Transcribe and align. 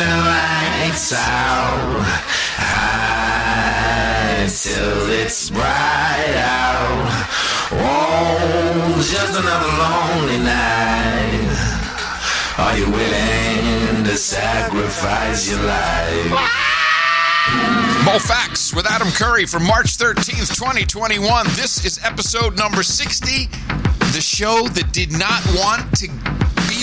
the 0.00 0.06
lights 0.06 1.12
out. 1.12 2.00
High 2.56 4.00
till 4.48 5.10
it's 5.10 5.50
bright 5.50 6.36
out. 6.40 7.04
Oh, 7.72 8.96
just 8.96 9.38
another 9.38 9.68
lonely 9.76 10.38
night. 10.42 11.52
Are 12.56 12.78
you 12.78 12.86
willing 12.88 14.04
to 14.04 14.16
sacrifice 14.16 15.50
your 15.50 15.60
life? 15.64 16.32
Mo 18.06 18.18
Facts 18.18 18.74
with 18.74 18.86
Adam 18.86 19.08
Curry 19.10 19.44
for 19.44 19.60
March 19.60 19.98
13th, 19.98 20.54
2021. 20.56 21.46
This 21.48 21.84
is 21.84 22.00
episode 22.02 22.56
number 22.56 22.82
60. 22.82 23.48
The 24.14 24.20
show 24.22 24.66
that 24.68 24.92
did 24.92 25.12
not 25.12 25.44
want 25.54 25.94
to 25.98 26.08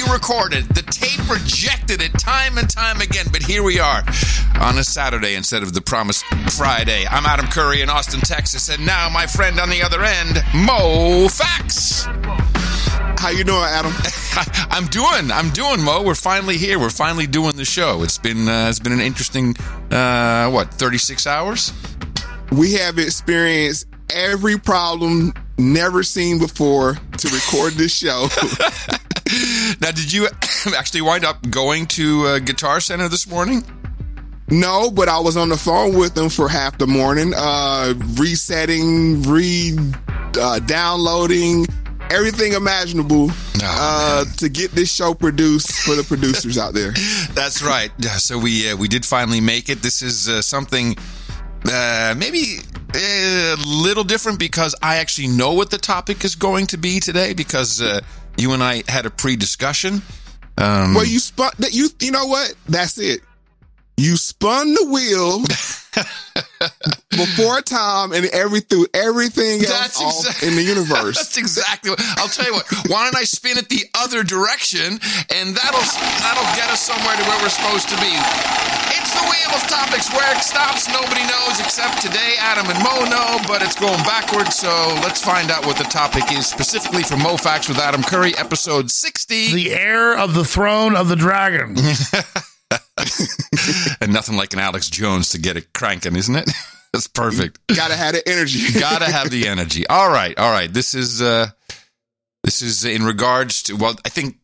recorded. 0.06 0.66
The 0.70 0.82
tape 0.82 1.30
rejected 1.30 2.02
it 2.02 2.14
time 2.20 2.58
and 2.58 2.70
time 2.70 3.02
again, 3.02 3.26
but 3.32 3.42
here 3.42 3.64
we 3.64 3.80
are 3.80 4.04
on 4.60 4.78
a 4.78 4.84
Saturday 4.84 5.36
instead 5.36 5.64
of 5.64 5.74
the 5.74 5.82
promised 5.82 6.26
Friday. 6.56 7.06
I'm 7.08 7.26
Adam 7.26 7.48
Curry 7.48 7.82
in 7.82 7.90
Austin, 7.90 8.20
Texas, 8.22 8.70
and 8.70 8.86
now 8.86 9.10
my 9.10 9.26
friend 9.26 9.60
on 9.60 9.70
the 9.70 9.82
other 9.82 10.04
end, 10.04 10.44
Mo 10.54 11.28
Facts. 11.30 12.06
How 13.20 13.30
you 13.30 13.44
doing, 13.44 13.64
Adam? 13.64 13.94
I'm 14.70 14.86
doing. 14.86 15.32
I'm 15.32 15.50
doing, 15.50 15.84
Mo. 15.84 16.04
We're 16.04 16.16
finally 16.16 16.58
here. 16.58 16.78
We're 16.80 16.90
finally 16.90 17.26
doing 17.26 17.56
the 17.56 17.66
show. 17.66 18.04
It's 18.04 18.18
been 18.18 18.48
uh, 18.48 18.68
it's 18.70 18.80
been 18.80 18.94
an 18.94 19.02
interesting 19.02 19.56
uh, 19.90 20.50
what 20.50 20.72
36 20.74 21.26
hours. 21.26 21.74
We 22.52 22.74
have 22.74 23.00
experienced 23.00 23.88
every 24.14 24.58
problem 24.60 25.34
never 25.58 26.04
seen 26.04 26.40
before 26.40 26.94
to 26.94 27.28
record 27.30 27.74
this 27.74 27.94
show. 27.94 28.28
now, 29.82 29.92
did 29.92 30.12
you 30.12 30.28
actually 30.76 31.02
wind 31.02 31.26
up 31.26 31.50
going 31.50 31.86
to 31.88 32.26
uh, 32.26 32.40
Guitar 32.40 32.80
Center 32.80 33.08
this 33.08 33.28
morning? 33.28 33.64
No, 34.50 34.90
but 34.90 35.10
I 35.10 35.20
was 35.20 35.36
on 35.36 35.50
the 35.50 35.58
phone 35.58 35.98
with 35.98 36.14
them 36.14 36.30
for 36.30 36.48
half 36.48 36.78
the 36.78 36.88
morning, 36.88 37.34
uh, 37.36 37.94
resetting, 38.18 39.22
re 39.24 39.78
uh, 40.40 40.60
downloading 40.60 41.66
everything 42.10 42.54
imaginable 42.54 43.30
uh, 43.62 44.24
to 44.38 44.48
get 44.48 44.72
this 44.72 44.92
show 44.92 45.14
produced 45.14 45.72
for 45.72 45.96
the 45.96 46.04
producers 46.04 46.58
out 46.58 46.74
there. 46.74 46.92
That's 47.34 47.62
right. 47.62 47.92
So 48.20 48.40
we 48.40 48.72
uh, 48.72 48.78
we 48.78 48.88
did 48.88 49.06
finally 49.06 49.42
make 49.42 49.70
it. 49.70 49.82
This 49.82 50.02
is 50.02 50.30
uh, 50.30 50.42
something 50.42 50.96
uh, 51.70 52.16
maybe 52.18 52.60
a 52.96 53.56
little 53.58 54.04
different 54.04 54.40
because 54.40 54.76
I 54.82 54.98
actually 54.98 55.28
know 55.28 55.54
what 55.54 55.72
the 55.72 55.78
topic 55.78 56.24
is 56.24 56.36
going 56.36 56.68
to 56.68 56.78
be 56.78 57.00
today 57.00 57.34
because 57.34 57.82
uh, 57.82 58.02
you 58.38 58.54
and 58.54 58.64
I 58.64 58.84
had 58.88 59.06
a 59.06 59.10
pre-discussion. 59.10 60.02
Um, 60.58 60.96
well, 60.96 61.06
you 61.06 61.20
spun 61.20 61.52
that 61.60 61.74
you 61.74 61.90
you 62.00 62.12
know 62.12 62.26
what? 62.26 62.54
That's 62.68 62.98
it. 62.98 63.22
You 63.98 64.16
spun 64.16 64.74
the 64.76 64.86
wheel 64.94 65.42
before 67.10 67.62
time 67.62 68.14
and 68.14 68.28
every 68.30 68.60
through 68.62 68.86
everything 68.94 69.66
else 69.66 69.98
exa- 69.98 70.48
in 70.48 70.56
the 70.56 70.62
universe. 70.76 71.18
That's 71.18 71.38
exactly 71.38 71.90
what 71.90 72.02
I'll 72.22 72.30
tell 72.30 72.46
you 72.46 72.54
what. 72.54 72.70
Why 72.94 73.06
don't 73.10 73.18
I 73.18 73.24
spin 73.26 73.58
it 73.58 73.70
the 73.70 73.90
other 73.98 74.22
direction 74.24 75.02
and 75.34 75.58
that'll 75.58 75.88
that'll 76.22 76.52
get 76.54 76.70
us 76.70 76.86
somewhere 76.86 77.18
to 77.18 77.24
where 77.26 77.42
we're 77.42 77.50
supposed 77.50 77.90
to 77.90 77.98
be. 77.98 78.14
It's 78.94 79.14
the 79.18 79.26
wheel 79.34 79.52
of 79.58 79.66
topics 79.66 80.14
where 80.14 80.30
it 80.30 80.46
stops 80.46 80.86
nobody 80.94 81.26
knows 81.26 81.58
except 81.60 82.00
today 82.02 82.38
Adam 82.38 82.70
and 82.70 82.78
Mo 82.86 83.02
know, 83.10 83.42
but 83.50 83.64
it's 83.66 83.80
going 83.80 83.98
backwards, 84.06 84.56
so 84.56 84.70
let's 85.02 85.24
find 85.24 85.50
out 85.50 85.66
what 85.66 85.78
the 85.78 85.86
topic 85.86 86.32
is 86.32 86.46
specifically 86.46 87.02
for 87.02 87.16
MoFax 87.16 87.68
with 87.68 87.80
Adam 87.80 88.04
Curry, 88.04 88.38
episode 88.38 88.92
60. 88.92 89.54
The 89.54 89.74
heir 89.74 90.16
of 90.18 90.36
the 90.36 90.46
throne 90.46 90.96
of 90.96 91.10
the 91.10 91.16
dragon. 91.16 91.76
and 94.02 94.14
nothing 94.14 94.36
like 94.38 94.54
an 94.54 94.60
Alex 94.60 94.90
Jones 94.90 95.30
to 95.30 95.40
get 95.40 95.58
it 95.58 95.74
cranking, 95.74 96.16
isn't 96.16 96.36
it? 96.36 96.50
That's 96.94 97.08
perfect. 97.08 97.60
Gotta 97.68 97.96
have 97.96 98.14
the 98.14 98.28
energy. 98.28 98.80
Gotta 98.80 99.06
have 99.06 99.30
the 99.30 99.48
energy. 99.48 99.86
All 99.88 100.10
right, 100.10 100.38
all 100.38 100.52
right. 100.52 100.72
This 100.72 100.96
is 100.96 101.22
uh 101.22 101.48
this 102.44 102.62
is 102.62 102.86
in 102.86 103.04
regards 103.04 103.64
to 103.64 103.76
well, 103.76 103.96
I 104.06 104.10
think 104.10 104.38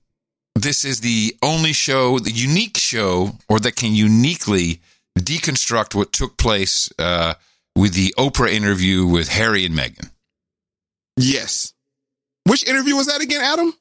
this 0.56 0.86
is 0.86 1.00
the 1.00 1.36
only 1.42 1.74
show, 1.74 2.20
the 2.20 2.32
unique 2.32 2.78
show, 2.78 3.32
or 3.50 3.60
that 3.60 3.76
can 3.76 3.96
uniquely 3.96 4.82
deconstruct 5.18 5.96
what 5.96 6.12
took 6.12 6.38
place 6.38 6.92
uh 7.00 7.34
with 7.76 7.94
the 7.94 8.14
Oprah 8.18 8.52
interview 8.52 9.06
with 9.06 9.30
Harry 9.30 9.66
and 9.66 9.76
Meghan. 9.76 10.10
Yes. 11.18 11.74
Which 12.46 12.68
interview 12.68 12.96
was 12.96 13.08
that 13.08 13.22
again, 13.22 13.42
Adam? 13.42 13.74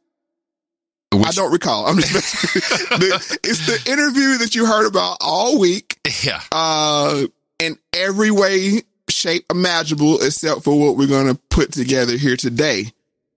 Which, 1.12 1.26
I 1.26 1.30
don't 1.32 1.52
recall. 1.52 1.86
I'm 1.86 1.96
just 1.96 2.12
the, 2.90 3.38
it's 3.44 3.66
the 3.66 3.90
interview 3.90 4.38
that 4.38 4.54
you 4.54 4.66
heard 4.66 4.86
about 4.86 5.18
all 5.20 5.58
week. 5.58 5.98
Yeah. 6.22 6.40
Uh, 6.50 7.26
in 7.58 7.76
every 7.92 8.30
way, 8.30 8.82
shape 9.08 9.44
imaginable, 9.50 10.22
except 10.22 10.62
for 10.62 10.78
what 10.78 10.96
we're 10.96 11.08
going 11.08 11.28
to 11.28 11.40
put 11.50 11.72
together 11.72 12.16
here 12.16 12.36
today. 12.36 12.92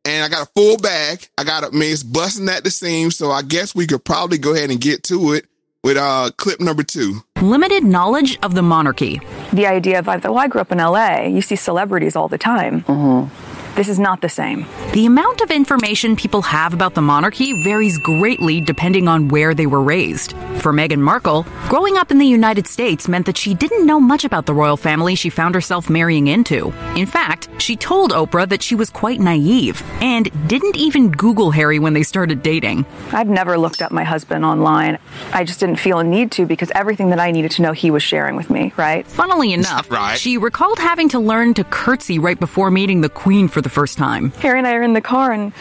And 0.05 0.23
I 0.23 0.29
got 0.29 0.47
a 0.47 0.51
full 0.55 0.77
bag. 0.77 1.27
I 1.37 1.43
got 1.43 1.63
a, 1.63 1.67
I 1.67 1.71
mean, 1.71 1.91
it's 1.91 2.03
busting 2.03 2.47
at 2.49 2.63
the 2.63 2.71
seams. 2.71 3.17
So 3.17 3.31
I 3.31 3.41
guess 3.41 3.75
we 3.75 3.87
could 3.87 4.05
probably 4.05 4.37
go 4.37 4.53
ahead 4.53 4.69
and 4.69 4.79
get 4.79 5.03
to 5.03 5.33
it 5.33 5.45
with 5.83 5.97
uh, 5.97 6.29
clip 6.37 6.59
number 6.59 6.83
two. 6.83 7.23
Limited 7.41 7.83
knowledge 7.83 8.39
of 8.41 8.55
the 8.55 8.61
monarchy. 8.61 9.19
The 9.51 9.67
idea 9.67 9.99
of, 9.99 10.07
well, 10.07 10.37
I 10.37 10.47
grew 10.47 10.61
up 10.61 10.71
in 10.71 10.77
LA. 10.77 11.23
You 11.23 11.41
see 11.41 11.55
celebrities 11.55 12.15
all 12.15 12.27
the 12.27 12.37
time. 12.37 12.81
Mm-hmm. 12.83 13.54
This 13.75 13.89
is 13.89 13.99
not 13.99 14.21
the 14.21 14.29
same. 14.29 14.65
The 14.93 15.05
amount 15.05 15.41
of 15.41 15.51
information 15.51 16.15
people 16.15 16.41
have 16.43 16.73
about 16.73 16.93
the 16.93 17.01
monarchy 17.01 17.61
varies 17.61 17.97
greatly 17.97 18.61
depending 18.61 19.09
on 19.09 19.27
where 19.27 19.53
they 19.53 19.65
were 19.65 19.81
raised. 19.81 20.31
For 20.61 20.71
Meghan 20.71 20.99
Markle, 21.01 21.45
growing 21.67 21.97
up 21.97 22.09
in 22.09 22.17
the 22.17 22.25
United 22.25 22.67
States 22.67 23.09
meant 23.09 23.25
that 23.25 23.35
she 23.35 23.53
didn't 23.53 23.85
know 23.85 23.99
much 23.99 24.23
about 24.23 24.45
the 24.45 24.53
royal 24.53 24.77
family 24.77 25.13
she 25.15 25.29
found 25.29 25.55
herself 25.55 25.89
marrying 25.89 26.27
into. 26.27 26.73
In 26.95 27.05
fact, 27.05 27.49
she 27.61 27.75
told 27.75 28.11
Oprah 28.13 28.47
that 28.47 28.63
she 28.63 28.75
was 28.75 28.89
quite 28.89 29.19
naive 29.19 29.83
and 30.01 30.31
didn't 30.47 30.77
even 30.77 31.11
Google 31.11 31.51
Harry 31.51 31.77
when 31.77 31.91
they 31.91 32.03
started 32.03 32.41
dating. 32.41 32.85
I've 33.11 33.27
never 33.27 33.57
looked 33.57 33.81
up 33.81 33.91
my 33.91 34.05
husband 34.05 34.45
online. 34.45 34.99
I 35.33 35.43
just 35.43 35.59
didn't 35.59 35.77
feel 35.77 35.99
a 35.99 36.03
need 36.03 36.31
to 36.33 36.45
because 36.45 36.71
everything 36.73 37.09
that 37.09 37.19
I 37.19 37.31
needed 37.31 37.51
to 37.51 37.61
know 37.61 37.73
he 37.73 37.91
was 37.91 38.03
sharing 38.03 38.37
with 38.37 38.49
me, 38.49 38.71
right? 38.77 39.05
Funnily 39.05 39.51
enough, 39.51 39.91
right. 39.91 40.17
she 40.17 40.37
recalled 40.37 40.79
having 40.79 41.09
to 41.09 41.19
learn 41.19 41.53
to 41.55 41.65
curtsy 41.65 42.19
right 42.19 42.39
before 42.39 42.71
meeting 42.71 43.01
the 43.01 43.09
Queen 43.09 43.49
for 43.49 43.64
the 43.65 43.69
first 43.69 43.97
time. 43.97 44.31
Harry 44.39 44.59
and 44.59 44.65
I 44.65 44.75
are 44.75 44.81
in 44.81 44.93
the 44.93 45.01
car, 45.01 45.33
and 45.33 45.51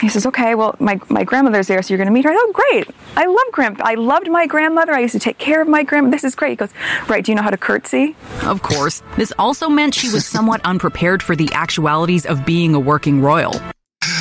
he 0.00 0.08
says, 0.08 0.26
"Okay, 0.26 0.54
well, 0.54 0.76
my, 0.78 1.00
my 1.08 1.24
grandmother's 1.24 1.66
there, 1.66 1.82
so 1.82 1.92
you're 1.92 1.98
going 1.98 2.06
to 2.06 2.12
meet 2.12 2.24
her." 2.24 2.30
Oh, 2.32 2.52
great! 2.52 2.88
I 3.16 3.26
love 3.26 3.46
grand. 3.50 3.82
I 3.82 3.94
loved 3.94 4.30
my 4.30 4.46
grandmother. 4.46 4.92
I 4.92 5.00
used 5.00 5.14
to 5.14 5.18
take 5.18 5.38
care 5.38 5.60
of 5.60 5.66
my 5.66 5.82
grandmother. 5.82 6.14
This 6.14 6.24
is 6.24 6.36
great. 6.36 6.50
He 6.50 6.56
goes, 6.56 6.70
"Right? 7.08 7.24
Do 7.24 7.32
you 7.32 7.36
know 7.36 7.42
how 7.42 7.50
to 7.50 7.56
curtsy?" 7.56 8.14
Of 8.42 8.62
course. 8.62 9.02
This 9.16 9.32
also 9.38 9.68
meant 9.68 9.94
she 9.94 10.12
was 10.12 10.24
somewhat 10.26 10.60
unprepared 10.64 11.22
for 11.22 11.34
the 11.34 11.50
actualities 11.52 12.26
of 12.26 12.44
being 12.46 12.74
a 12.74 12.80
working 12.80 13.20
royal. 13.20 13.54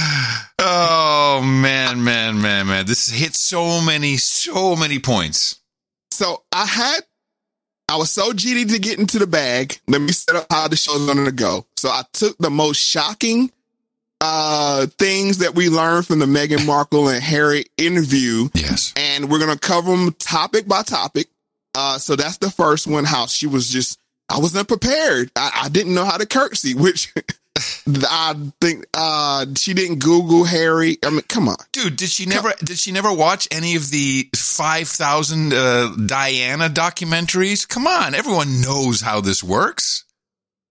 Oh 0.67 1.41
man, 1.41 2.03
man, 2.03 2.41
man, 2.41 2.67
man! 2.67 2.85
This 2.85 3.09
hits 3.09 3.40
so 3.40 3.81
many, 3.81 4.16
so 4.16 4.75
many 4.75 5.00
points. 5.00 5.59
So 6.12 6.44
I 6.52 6.66
had 6.66 7.02
I 7.88 7.97
was 7.97 8.12
so 8.12 8.34
giddy 8.34 8.66
to 8.66 8.79
get 8.79 9.00
into 9.00 9.19
the 9.19 9.28
bag. 9.28 9.79
Let 9.88 10.01
me 10.01 10.12
set 10.12 10.35
up 10.35 10.47
how 10.50 10.68
the 10.68 10.75
show's 10.75 11.06
going 11.06 11.25
to 11.25 11.31
go. 11.31 11.66
So 11.78 11.90
I 11.90 12.03
took 12.13 12.38
the 12.38 12.50
most 12.50 12.78
shocking 12.78 13.51
uh 14.22 14.88
things 14.97 15.40
that 15.40 15.56
we 15.56 15.69
learned 15.69 16.07
from 16.07 16.19
the 16.19 16.25
Meghan 16.25 16.66
Markle 16.66 17.09
and 17.09 17.22
Harry 17.22 17.66
interview. 17.78 18.47
Yes. 18.53 18.94
And 18.96 19.29
we're 19.29 19.40
going 19.40 19.53
to 19.53 19.59
cover 19.59 19.91
them 19.91 20.13
topic 20.13 20.68
by 20.68 20.84
topic. 20.84 21.28
Uh 21.75 21.97
so 21.97 22.16
that's 22.16 22.38
the 22.38 22.50
first 22.50 22.88
one 22.88 23.03
how 23.03 23.28
she 23.28 23.46
was 23.46 23.69
just 23.69 24.00
I 24.29 24.40
wasn't 24.40 24.67
prepared. 24.67 25.31
I, 25.35 25.63
I 25.66 25.69
didn't 25.69 25.94
know 25.94 26.06
how 26.06 26.17
to 26.17 26.25
curtsy, 26.25 26.73
which 26.73 27.13
I 27.88 28.36
think 28.59 28.86
uh 28.94 29.46
she 29.58 29.74
didn't 29.74 30.00
Google 30.00 30.44
Harry. 30.44 30.98
I 31.03 31.09
mean, 31.09 31.22
come 31.28 31.48
on, 31.48 31.58
dude. 31.72 31.96
Did 31.96 32.09
she 32.09 32.26
never? 32.26 32.53
Did 32.64 32.78
she 32.78 32.91
never 32.91 33.14
watch 33.14 33.47
any 33.52 33.76
of 33.76 33.90
the 33.91 34.29
five 34.35 34.88
thousand 34.88 35.53
uh, 35.53 35.96
Diana 36.06 36.70
documentaries? 36.70 37.67
Come 37.67 37.88
on, 37.88 38.16
everyone 38.16 38.62
knows 38.62 39.02
how 39.02 39.22
this 39.22 39.44
works. 39.44 40.03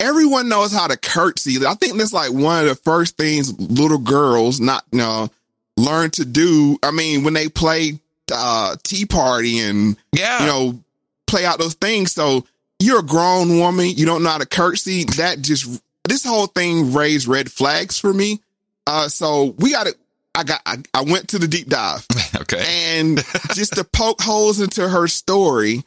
Everyone 0.00 0.48
knows 0.48 0.72
how 0.72 0.88
to 0.88 0.96
curtsy. 0.96 1.64
I 1.64 1.74
think 1.74 1.96
that's 1.96 2.12
like 2.12 2.32
one 2.32 2.62
of 2.62 2.68
the 2.68 2.74
first 2.74 3.16
things 3.16 3.58
little 3.58 3.98
girls 3.98 4.60
not 4.60 4.84
you 4.90 4.98
know 4.98 5.30
learn 5.76 6.10
to 6.12 6.24
do. 6.24 6.78
I 6.82 6.90
mean, 6.90 7.24
when 7.24 7.34
they 7.34 7.48
play 7.48 7.98
uh 8.32 8.76
Tea 8.82 9.06
Party 9.06 9.60
and 9.60 9.96
yeah, 10.12 10.40
you 10.40 10.46
know, 10.46 10.80
play 11.26 11.44
out 11.44 11.58
those 11.58 11.74
things. 11.74 12.12
So 12.12 12.44
you're 12.80 13.00
a 13.00 13.04
grown 13.04 13.58
woman, 13.58 13.88
you 13.90 14.06
don't 14.06 14.22
know 14.22 14.30
how 14.30 14.38
to 14.38 14.46
curtsy. 14.46 15.04
That 15.16 15.40
just 15.40 15.82
this 16.04 16.24
whole 16.24 16.46
thing 16.46 16.92
raised 16.92 17.26
red 17.26 17.50
flags 17.50 17.98
for 17.98 18.12
me. 18.12 18.40
Uh, 18.86 19.08
so 19.08 19.54
we 19.58 19.72
got 19.72 19.86
to. 19.86 19.96
I 20.34 20.44
got. 20.44 20.60
I, 20.66 20.76
I 20.92 21.02
went 21.02 21.28
to 21.28 21.38
the 21.38 21.48
deep 21.48 21.68
dive. 21.68 22.06
okay. 22.36 22.98
And 22.98 23.18
just 23.54 23.74
to 23.74 23.84
poke 23.84 24.20
holes 24.20 24.60
into 24.60 24.88
her 24.88 25.08
story, 25.08 25.84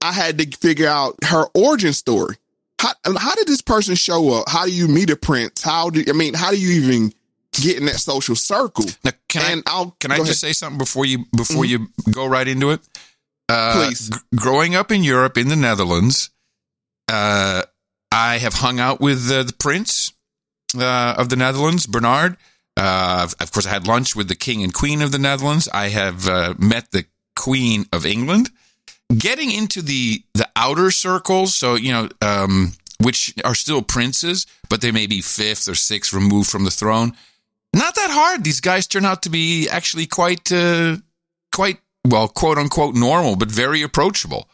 I 0.00 0.12
had 0.12 0.38
to 0.38 0.46
figure 0.56 0.88
out 0.88 1.16
her 1.24 1.44
origin 1.54 1.92
story. 1.92 2.36
How 2.78 2.92
how 3.04 3.34
did 3.34 3.48
this 3.48 3.60
person 3.60 3.96
show 3.96 4.34
up? 4.34 4.48
How 4.48 4.64
do 4.64 4.72
you 4.72 4.88
meet 4.88 5.10
a 5.10 5.16
prince? 5.16 5.62
How 5.62 5.90
do 5.90 6.04
I 6.08 6.12
mean? 6.12 6.34
How 6.34 6.50
do 6.50 6.58
you 6.58 6.80
even 6.80 7.12
get 7.52 7.76
in 7.76 7.86
that 7.86 7.96
social 7.96 8.36
circle? 8.36 8.84
Now, 9.04 9.10
can 9.28 9.52
and 9.52 9.62
I? 9.66 9.70
I'll, 9.72 9.96
can 9.98 10.12
I 10.12 10.18
just 10.18 10.40
say 10.40 10.52
something 10.52 10.78
before 10.78 11.04
you 11.04 11.24
before 11.36 11.64
mm-hmm. 11.64 11.84
you 12.06 12.12
go 12.12 12.26
right 12.26 12.46
into 12.46 12.70
it? 12.70 12.80
Uh, 13.48 13.86
Please. 13.86 14.10
g- 14.10 14.18
growing 14.36 14.74
up 14.74 14.92
in 14.92 15.02
Europe, 15.02 15.38
in 15.38 15.48
the 15.48 15.56
Netherlands, 15.56 16.30
uh, 17.08 17.62
I 18.10 18.38
have 18.38 18.54
hung 18.54 18.80
out 18.80 19.00
with 19.00 19.30
uh, 19.30 19.42
the 19.42 19.52
Prince 19.52 20.12
uh, 20.76 21.14
of 21.18 21.28
the 21.28 21.36
Netherlands, 21.36 21.86
Bernhard. 21.86 22.36
Uh, 22.76 23.28
of 23.40 23.52
course, 23.52 23.66
I 23.66 23.70
had 23.70 23.86
lunch 23.86 24.14
with 24.14 24.28
the 24.28 24.36
King 24.36 24.62
and 24.62 24.72
Queen 24.72 25.02
of 25.02 25.12
the 25.12 25.18
Netherlands. 25.18 25.68
I 25.72 25.88
have 25.88 26.28
uh, 26.28 26.54
met 26.58 26.90
the 26.92 27.04
Queen 27.34 27.86
of 27.92 28.06
England. 28.06 28.50
Getting 29.16 29.50
into 29.50 29.80
the 29.80 30.22
the 30.34 30.48
outer 30.54 30.90
circles, 30.90 31.54
so 31.54 31.76
you 31.76 31.92
know, 31.92 32.08
um, 32.20 32.72
which 33.02 33.34
are 33.44 33.54
still 33.54 33.80
princes, 33.80 34.46
but 34.68 34.80
they 34.80 34.92
may 34.92 35.06
be 35.06 35.22
fifth 35.22 35.66
or 35.66 35.74
sixth 35.74 36.12
removed 36.12 36.50
from 36.50 36.64
the 36.64 36.70
throne. 36.70 37.12
Not 37.74 37.94
that 37.94 38.10
hard. 38.10 38.44
These 38.44 38.60
guys 38.60 38.86
turn 38.86 39.04
out 39.04 39.22
to 39.22 39.30
be 39.30 39.68
actually 39.68 40.06
quite, 40.06 40.50
uh, 40.52 40.96
quite 41.54 41.78
well, 42.06 42.28
quote 42.28 42.58
unquote, 42.58 42.94
normal, 42.94 43.36
but 43.36 43.50
very 43.50 43.82
approachable. 43.82 44.48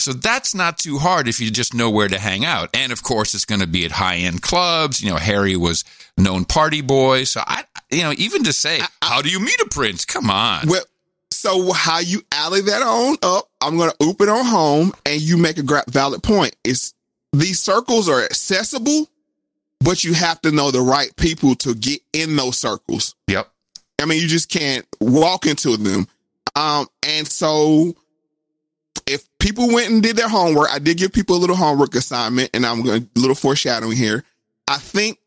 So 0.00 0.12
that's 0.12 0.54
not 0.54 0.78
too 0.78 0.98
hard 0.98 1.26
if 1.26 1.40
you 1.40 1.50
just 1.50 1.74
know 1.74 1.90
where 1.90 2.08
to 2.08 2.18
hang 2.18 2.44
out. 2.44 2.70
And 2.74 2.92
of 2.92 3.02
course, 3.02 3.34
it's 3.34 3.44
going 3.44 3.60
to 3.60 3.66
be 3.66 3.84
at 3.84 3.90
high 3.90 4.16
end 4.16 4.42
clubs. 4.42 5.00
You 5.02 5.10
know, 5.10 5.16
Harry 5.16 5.56
was 5.56 5.84
known 6.16 6.44
party 6.44 6.82
boy. 6.82 7.24
So 7.24 7.42
I, 7.44 7.64
you 7.90 8.02
know, 8.02 8.12
even 8.16 8.44
to 8.44 8.52
say, 8.52 8.80
how 9.02 9.22
do 9.22 9.28
you 9.28 9.40
meet 9.40 9.60
a 9.60 9.68
prince? 9.70 10.04
Come 10.04 10.30
on. 10.30 10.68
Well, 10.68 10.84
so 11.30 11.72
how 11.72 11.98
you 11.98 12.22
alley 12.32 12.60
that 12.62 12.82
on 12.82 13.16
up? 13.22 13.48
I'm 13.60 13.76
gonna 13.76 13.92
oop 14.02 14.20
it 14.20 14.28
on 14.28 14.44
home, 14.44 14.92
and 15.06 15.20
you 15.20 15.36
make 15.36 15.58
a 15.58 15.82
valid 15.88 16.22
point. 16.22 16.56
It's 16.64 16.94
these 17.32 17.60
circles 17.60 18.08
are 18.08 18.22
accessible, 18.22 19.08
but 19.80 20.04
you 20.04 20.14
have 20.14 20.40
to 20.42 20.50
know 20.50 20.70
the 20.70 20.80
right 20.80 21.14
people 21.16 21.54
to 21.56 21.74
get 21.74 22.00
in 22.12 22.36
those 22.36 22.58
circles. 22.58 23.14
Yep. 23.28 23.48
I 24.00 24.06
mean, 24.06 24.20
you 24.20 24.28
just 24.28 24.48
can't 24.48 24.86
walk 25.00 25.46
into 25.46 25.76
them. 25.76 26.08
Um, 26.56 26.86
and 27.06 27.26
so 27.26 27.94
people 29.38 29.68
went 29.72 29.90
and 29.90 30.02
did 30.02 30.16
their 30.16 30.28
homework, 30.28 30.68
I 30.72 30.78
did 30.78 30.96
give 30.96 31.12
people 31.12 31.36
a 31.36 31.38
little 31.38 31.56
homework 31.56 31.94
assignment, 31.94 32.50
and 32.54 32.66
I'm 32.66 32.82
going 32.82 33.08
a 33.14 33.18
little 33.18 33.34
foreshadowing 33.34 33.96
here. 33.96 34.24
I 34.66 34.78
think 34.78 35.18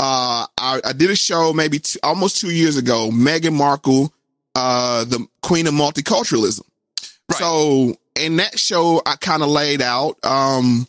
uh, 0.00 0.46
I, 0.58 0.80
I 0.84 0.92
did 0.92 1.10
a 1.10 1.16
show 1.16 1.52
maybe 1.52 1.78
two, 1.78 1.98
almost 2.02 2.40
two 2.40 2.52
years 2.52 2.76
ago. 2.76 3.10
Meghan 3.12 3.54
Markle, 3.54 4.12
uh, 4.54 5.04
the 5.04 5.26
queen 5.42 5.66
of 5.66 5.74
multiculturalism. 5.74 6.62
Right. 7.28 7.38
So 7.38 7.94
in 8.16 8.36
that 8.36 8.58
show, 8.58 9.00
I 9.06 9.16
kind 9.16 9.42
of 9.42 9.48
laid 9.48 9.80
out 9.80 10.18
um, 10.24 10.86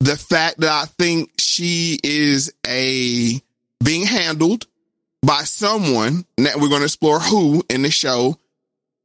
the 0.00 0.16
fact 0.16 0.60
that 0.60 0.70
I 0.70 0.84
think 0.86 1.32
she 1.38 1.98
is 2.02 2.52
a 2.66 3.40
being 3.82 4.06
handled 4.06 4.66
by 5.22 5.42
someone 5.42 6.24
that 6.38 6.56
we're 6.56 6.68
going 6.68 6.80
to 6.80 6.86
explore 6.86 7.20
who 7.20 7.62
in 7.68 7.82
the 7.82 7.90
show, 7.90 8.36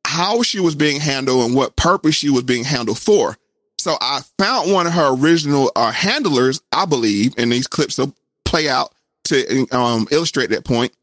how 0.08 0.42
she 0.42 0.62
was 0.62 0.74
being 0.74 1.02
handled 1.02 1.46
and 1.46 1.54
what 1.54 1.76
purpose 1.76 2.16
she 2.16 2.30
was 2.30 2.44
being 2.44 2.64
handled 2.64 2.98
for. 2.98 3.38
So 3.78 3.98
I 4.00 4.22
found 4.40 4.72
one 4.72 4.88
of 4.88 4.94
her 4.94 5.14
original 5.14 5.70
uh, 5.76 5.92
handlers, 5.92 6.62
I 6.72 6.86
believe, 6.86 7.36
and 7.38 7.52
these 7.52 7.68
clips 7.68 7.98
will 7.98 8.16
play 8.46 8.70
out 8.70 8.94
to 9.26 9.68
um, 9.72 10.08
illustrate 10.10 10.52
that 10.52 10.64
point, 10.64 10.94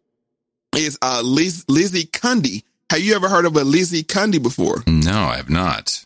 is 0.75 0.99
uh, 1.03 1.21
Liz, 1.23 1.67
Lizzie 1.69 2.07
Cundy. 2.07 2.65
Have 2.89 3.01
you 3.01 3.15
ever 3.15 3.29
heard 3.29 3.45
of 3.45 3.57
a 3.57 3.63
Lizzie 3.63 4.05
Cundy 4.05 4.43
before? 4.43 4.83
No, 4.87 5.13
I 5.13 5.37
have 5.37 5.51
not. 5.51 6.05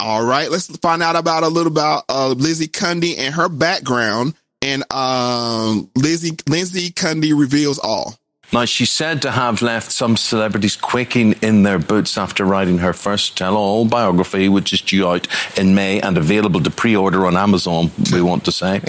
All 0.00 0.24
right, 0.24 0.50
let's 0.50 0.74
find 0.78 1.02
out 1.02 1.14
about 1.14 1.44
a 1.44 1.48
little 1.48 1.70
about 1.70 2.04
uh, 2.08 2.28
Lizzie 2.28 2.68
Cundy 2.68 3.18
and 3.18 3.34
her 3.34 3.50
background. 3.50 4.34
And 4.62 4.82
um, 4.92 5.90
Lizzie 5.94 6.36
Lindsay 6.48 6.90
Cundy 6.90 7.38
reveals 7.38 7.78
all. 7.78 8.16
Now, 8.52 8.66
she's 8.66 8.90
said 8.90 9.22
to 9.22 9.30
have 9.30 9.62
left 9.62 9.90
some 9.90 10.14
celebrities 10.14 10.76
quaking 10.76 11.32
in 11.40 11.62
their 11.62 11.78
boots 11.78 12.18
after 12.18 12.44
writing 12.44 12.78
her 12.78 12.92
first 12.92 13.34
tell 13.34 13.56
all 13.56 13.86
biography, 13.86 14.46
which 14.50 14.74
is 14.74 14.82
due 14.82 15.08
out 15.08 15.26
in 15.56 15.74
May 15.74 16.02
and 16.02 16.18
available 16.18 16.60
to 16.60 16.70
pre 16.70 16.94
order 16.94 17.24
on 17.24 17.34
Amazon, 17.34 17.90
we 18.12 18.20
want 18.20 18.44
to 18.44 18.52
say. 18.52 18.82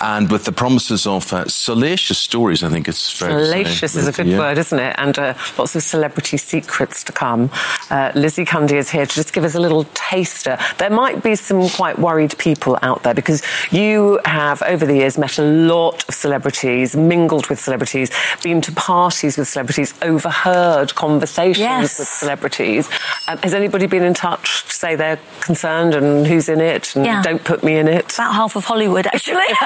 And 0.00 0.30
with 0.30 0.46
the 0.46 0.52
promises 0.52 1.06
of 1.06 1.30
uh, 1.34 1.46
salacious 1.48 2.16
stories, 2.16 2.62
I 2.62 2.70
think 2.70 2.88
it's 2.88 3.10
fair. 3.10 3.28
Salacious 3.28 3.94
is 3.94 4.08
a 4.08 4.12
good 4.12 4.26
Yeah. 4.26 4.38
word, 4.38 4.56
isn't 4.56 4.78
it? 4.78 4.94
And 4.96 5.18
uh, 5.18 5.34
lots 5.58 5.76
of 5.76 5.82
celebrity 5.82 6.38
secrets 6.38 7.04
to 7.04 7.12
come. 7.12 7.50
Uh, 7.90 8.12
Lizzie 8.14 8.46
Cundy 8.46 8.78
is 8.78 8.88
here 8.88 9.04
to 9.04 9.14
just 9.14 9.34
give 9.34 9.44
us 9.44 9.54
a 9.54 9.60
little 9.60 9.84
taster. 9.92 10.56
There 10.78 10.88
might 10.88 11.22
be 11.22 11.34
some 11.34 11.68
quite 11.68 11.98
worried 11.98 12.38
people 12.38 12.78
out 12.80 13.02
there 13.02 13.12
because 13.14 13.42
you 13.70 14.18
have, 14.24 14.62
over 14.62 14.86
the 14.86 14.94
years, 14.94 15.18
met 15.18 15.36
a 15.38 15.42
lot 15.42 16.08
of 16.08 16.14
celebrities, 16.14 16.96
mingled 16.96 17.48
with 17.48 17.60
celebrities, 17.60 18.10
been 18.42 18.62
to 18.62 18.72
parties 18.72 19.09
with 19.10 19.48
celebrities, 19.48 19.92
overheard 20.02 20.94
conversations 20.94 21.58
Yes. 21.58 21.98
with 21.98 22.08
celebrities. 22.08 22.88
Um, 23.26 23.38
has 23.38 23.54
anybody 23.54 23.86
been 23.86 24.04
in 24.04 24.14
touch 24.14 24.64
to 24.66 24.72
say 24.72 24.94
they're 24.94 25.18
concerned 25.40 25.94
and 25.94 26.26
who's 26.26 26.48
in 26.48 26.60
it 26.60 26.94
and 26.94 27.04
Yeah. 27.04 27.22
don't 27.22 27.42
put 27.42 27.62
me 27.64 27.76
in 27.76 27.88
it? 27.88 28.14
About 28.14 28.34
half 28.34 28.54
of 28.56 28.64
Hollywood, 28.64 29.06
actually. 29.08 29.42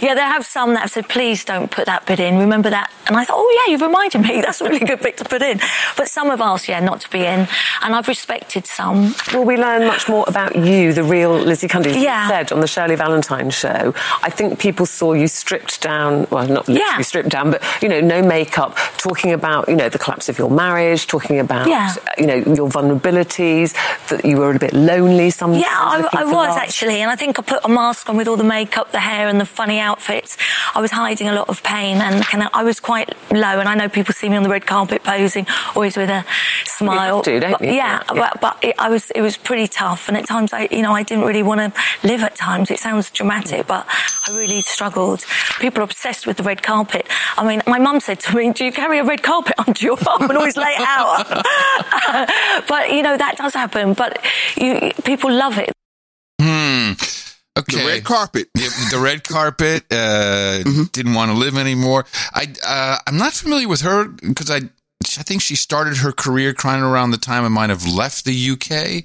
yeah, 0.00 0.14
there 0.14 0.24
have 0.36 0.46
some 0.46 0.72
that 0.74 0.80
have 0.80 0.90
said, 0.90 1.08
please 1.08 1.44
don't 1.44 1.70
put 1.70 1.84
that 1.86 2.06
bit 2.06 2.18
in. 2.20 2.38
Remember 2.38 2.70
that? 2.70 2.90
And 3.06 3.16
I 3.16 3.24
thought, 3.24 3.36
oh, 3.38 3.62
yeah, 3.66 3.70
you've 3.72 3.82
reminded 3.82 4.22
me. 4.22 4.40
That's 4.44 4.60
a 4.60 4.64
really 4.64 4.84
good 4.86 5.00
bit 5.00 5.16
to 5.18 5.24
put 5.24 5.42
in. 5.42 5.60
But 5.96 6.08
some 6.08 6.30
have 6.30 6.40
asked, 6.40 6.68
yeah, 6.68 6.80
not 6.80 7.00
to 7.02 7.10
be 7.10 7.20
in. 7.20 7.46
And 7.82 7.94
I've 7.94 8.08
respected 8.08 8.66
some. 8.66 9.14
Will 9.34 9.44
we 9.44 9.56
learn 9.56 9.86
much 9.86 10.08
more 10.08 10.24
about 10.26 10.56
you, 10.56 10.92
the 10.94 11.04
real 11.04 11.32
Lizzie 11.38 11.68
Cundy? 11.68 12.02
Yeah. 12.02 12.28
said 12.28 12.50
on 12.52 12.60
the 12.60 12.66
Shirley 12.66 12.96
Valentine 12.96 13.50
show, 13.50 13.94
I 14.22 14.30
think 14.30 14.58
people 14.58 14.86
saw 14.86 15.12
you 15.12 15.28
stripped 15.28 15.80
down, 15.82 16.26
well, 16.30 16.46
not 16.46 16.66
literally 16.68 16.80
Yeah. 16.96 17.00
stripped 17.02 17.28
down, 17.28 17.50
but, 17.50 17.62
you 17.82 17.88
know, 17.88 18.00
no 18.00 18.22
makeup, 18.22 18.76
talking 18.98 19.32
about, 19.32 19.68
you 19.68 19.76
know, 19.76 19.88
the 19.88 19.98
collapse 19.98 20.28
of 20.28 20.38
your 20.38 20.50
marriage, 20.50 21.06
talking 21.06 21.38
about, 21.38 21.66
Yeah. 21.68 21.94
you 22.18 22.26
know, 22.26 22.34
your 22.34 22.68
vulnerabilities, 22.68 23.74
that 24.08 24.24
you 24.24 24.36
were 24.38 24.54
a 24.54 24.58
bit 24.58 24.72
lonely 24.72 25.30
sometimes. 25.30 25.62
Yeah, 25.62 25.68
I, 25.76 26.08
I 26.12 26.24
was 26.24 26.32
love. 26.32 26.58
actually, 26.58 27.00
and 27.02 27.10
I 27.10 27.16
think 27.16 27.38
I 27.38 27.42
put 27.42 27.64
a 27.64 27.68
mask 27.68 28.08
on 28.08 28.16
with 28.16 28.28
all 28.28 28.36
the 28.36 28.44
makeup, 28.44 28.92
the 28.92 29.00
hair, 29.00 29.28
and 29.28 29.40
the 29.40 29.46
funny 29.46 29.78
outfits. 29.80 30.36
I 30.74 30.80
was 30.80 30.90
hiding 30.90 31.28
a 31.28 31.32
lot 31.34 31.48
of 31.48 31.62
pain, 31.62 31.96
and 31.98 32.24
kind 32.24 32.42
of, 32.44 32.50
I 32.54 32.64
was 32.64 32.80
quite 32.80 33.14
low. 33.30 33.60
And 33.60 33.68
I 33.68 33.74
know 33.74 33.88
people 33.88 34.14
see 34.14 34.28
me 34.28 34.36
on 34.36 34.42
the 34.42 34.48
red 34.48 34.66
carpet 34.66 35.02
posing, 35.04 35.46
always 35.74 35.96
with 35.96 36.10
a 36.10 36.24
smile. 36.64 37.22
don't 37.22 37.40
But 37.52 37.60
you? 37.62 37.72
Yeah, 37.72 38.02
Yeah. 38.14 38.14
but, 38.32 38.40
but 38.40 38.58
it, 38.62 38.74
I 38.78 38.88
was, 38.88 39.10
it 39.12 39.20
was 39.22 39.36
pretty 39.36 39.68
tough, 39.68 40.08
and 40.08 40.16
at 40.16 40.26
times, 40.26 40.52
I, 40.52 40.68
you 40.70 40.82
know, 40.82 40.92
I 40.92 41.02
didn't 41.02 41.24
really 41.24 41.42
want 41.42 41.60
to 41.60 41.80
live. 42.06 42.22
At 42.22 42.34
times, 42.36 42.70
it 42.70 42.78
sounds 42.78 43.10
dramatic, 43.10 43.66
but 43.66 43.86
I 44.28 44.32
really 44.36 44.60
struggled. 44.60 45.24
People 45.60 45.80
are 45.80 45.84
obsessed 45.84 46.26
with 46.26 46.36
the 46.38 46.42
red 46.42 46.62
carpet. 46.62 47.06
I 47.36 47.46
mean, 47.46 47.62
my 47.66 47.78
mum 47.78 48.00
said 48.00 48.20
to 48.20 48.36
me, 48.36 48.52
"Do 48.52 48.65
you 48.66 48.72
carry 48.72 48.98
a 48.98 49.04
red 49.04 49.22
carpet 49.22 49.54
under 49.66 49.80
your 49.84 49.96
arm 50.08 50.22
and 50.28 50.36
always 50.38 50.56
lay 50.56 50.74
it 50.78 50.80
out?" 50.86 51.26
but 52.68 52.92
you 52.92 53.02
know 53.02 53.16
that 53.16 53.36
does 53.38 53.54
happen. 53.54 53.94
But 53.94 54.18
you, 54.56 54.92
people 55.04 55.30
love 55.32 55.58
it. 55.58 55.72
Hmm. 56.40 56.92
Okay. 57.58 57.78
The 57.80 57.86
red 57.86 58.04
carpet. 58.04 58.48
Yeah, 58.54 58.68
the 58.90 58.98
red 58.98 59.24
carpet. 59.24 59.84
Uh, 59.90 60.62
Didn't 60.92 61.14
want 61.14 61.30
to 61.30 61.36
live 61.36 61.56
anymore. 61.56 62.04
I 62.34 62.48
uh, 62.66 62.98
I'm 63.06 63.16
not 63.16 63.32
familiar 63.32 63.68
with 63.68 63.80
her 63.80 64.08
because 64.08 64.50
I 64.50 64.56
I 64.56 65.22
think 65.22 65.40
she 65.40 65.56
started 65.56 65.96
her 65.98 66.12
career 66.12 66.52
kind 66.52 66.82
of 66.84 66.90
around 66.90 67.12
the 67.12 67.16
time 67.18 67.44
I 67.44 67.48
might 67.48 67.70
have 67.70 67.86
left 67.86 68.24
the 68.26 68.50
UK. 68.50 69.04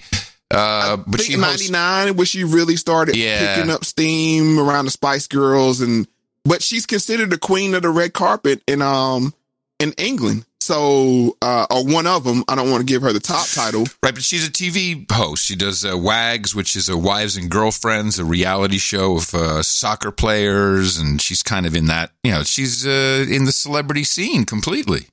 Uh, 0.54 0.98
but 1.08 1.22
I 1.22 1.24
she 1.24 1.34
hosts- 1.34 1.70
99 1.70 2.18
when 2.18 2.26
she 2.26 2.44
really 2.44 2.76
started 2.76 3.16
Yeah. 3.16 3.56
picking 3.56 3.72
up 3.72 3.86
steam 3.86 4.60
around 4.60 4.84
the 4.86 4.92
Spice 4.92 5.28
Girls 5.28 5.80
and 5.80 6.08
but 6.44 6.62
she's 6.62 6.86
considered 6.86 7.30
the 7.30 7.38
queen 7.38 7.74
of 7.74 7.84
the 7.84 7.90
red 7.90 8.12
carpet 8.14 8.62
and 8.68 8.84
um 8.84 9.34
in 9.82 9.94
England. 9.98 10.46
So 10.62 11.36
uh 11.42 11.66
or 11.72 11.84
one 11.84 12.06
of 12.06 12.24
them. 12.24 12.44
I 12.48 12.54
don't 12.56 12.70
want 12.70 12.82
to 12.82 12.86
give 12.86 13.02
her 13.02 13.12
the 13.12 13.20
top 13.20 13.48
title. 13.48 13.82
Right, 14.04 14.14
but 14.14 14.22
she's 14.24 14.48
a 14.48 14.52
TV 14.52 15.12
host. 15.12 15.44
She 15.44 15.56
does 15.56 15.84
uh, 15.84 15.98
Wags, 15.98 16.54
which 16.54 16.76
is 16.76 16.88
a 16.88 16.96
Wives 16.96 17.36
and 17.36 17.50
Girlfriends, 17.50 18.20
a 18.20 18.24
reality 18.26 18.78
show 18.78 19.18
of 19.18 19.34
uh, 19.34 19.64
soccer 19.64 20.12
players, 20.12 20.98
and 21.00 21.20
she's 21.20 21.42
kind 21.42 21.66
of 21.66 21.76
in 21.76 21.88
that. 21.88 22.12
You 22.24 22.32
know, 22.32 22.44
she's 22.44 22.86
uh, 22.86 23.26
in 23.28 23.46
the 23.46 23.52
celebrity 23.52 24.04
scene 24.04 24.46
completely. 24.46 25.08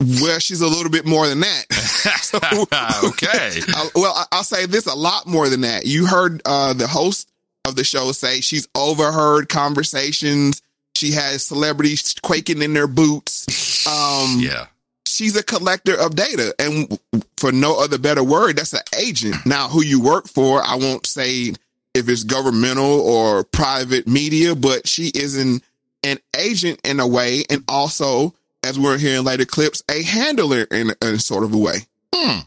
Well, 0.00 0.38
she's 0.38 0.60
a 0.60 0.68
little 0.68 0.90
bit 0.92 1.04
more 1.06 1.26
than 1.26 1.40
that. 1.40 1.64
So- 2.22 2.38
okay. 3.08 3.60
Uh, 3.74 3.88
well, 3.96 4.12
I- 4.14 4.26
I'll 4.30 4.44
say 4.44 4.66
this 4.66 4.86
a 4.86 4.94
lot 4.94 5.26
more 5.26 5.48
than 5.48 5.62
that. 5.62 5.86
You 5.86 6.06
heard 6.06 6.40
uh, 6.44 6.72
the 6.72 6.86
host 6.86 7.30
of 7.66 7.74
the 7.74 7.82
show 7.84 8.12
say 8.12 8.40
she's 8.40 8.68
overheard 8.76 9.48
conversations. 9.48 10.62
She 10.98 11.12
has 11.12 11.44
celebrities 11.46 12.14
quaking 12.22 12.60
in 12.60 12.74
their 12.74 12.88
boots. 12.88 13.46
Um, 13.86 14.40
Yeah. 14.40 14.66
she's 15.06 15.36
a 15.36 15.44
collector 15.44 15.94
of 15.94 16.16
data, 16.16 16.52
and 16.58 16.98
for 17.36 17.52
no 17.52 17.78
other 17.78 17.98
better 17.98 18.24
word, 18.24 18.56
that's 18.56 18.72
an 18.72 18.80
agent. 18.98 19.36
Now, 19.46 19.68
who 19.68 19.82
you 19.84 20.00
work 20.00 20.26
for, 20.28 20.60
I 20.62 20.74
won't 20.74 21.06
say 21.06 21.54
if 21.94 22.08
it's 22.08 22.24
governmental 22.24 23.00
or 23.00 23.44
private 23.44 24.08
media, 24.08 24.54
but 24.56 24.88
she 24.88 25.08
is 25.14 25.36
an 25.38 25.62
an 26.02 26.18
agent 26.36 26.80
in 26.84 26.98
a 27.00 27.06
way, 27.06 27.44
and 27.48 27.62
also, 27.68 28.34
as 28.64 28.76
we're 28.78 28.98
hearing 28.98 29.24
later 29.24 29.44
clips, 29.44 29.82
a 29.88 30.02
handler 30.02 30.62
in, 30.70 30.92
in 31.00 31.18
sort 31.20 31.44
of 31.44 31.52
a 31.54 31.58
way. 31.58 31.86
Hmm. 32.14 32.40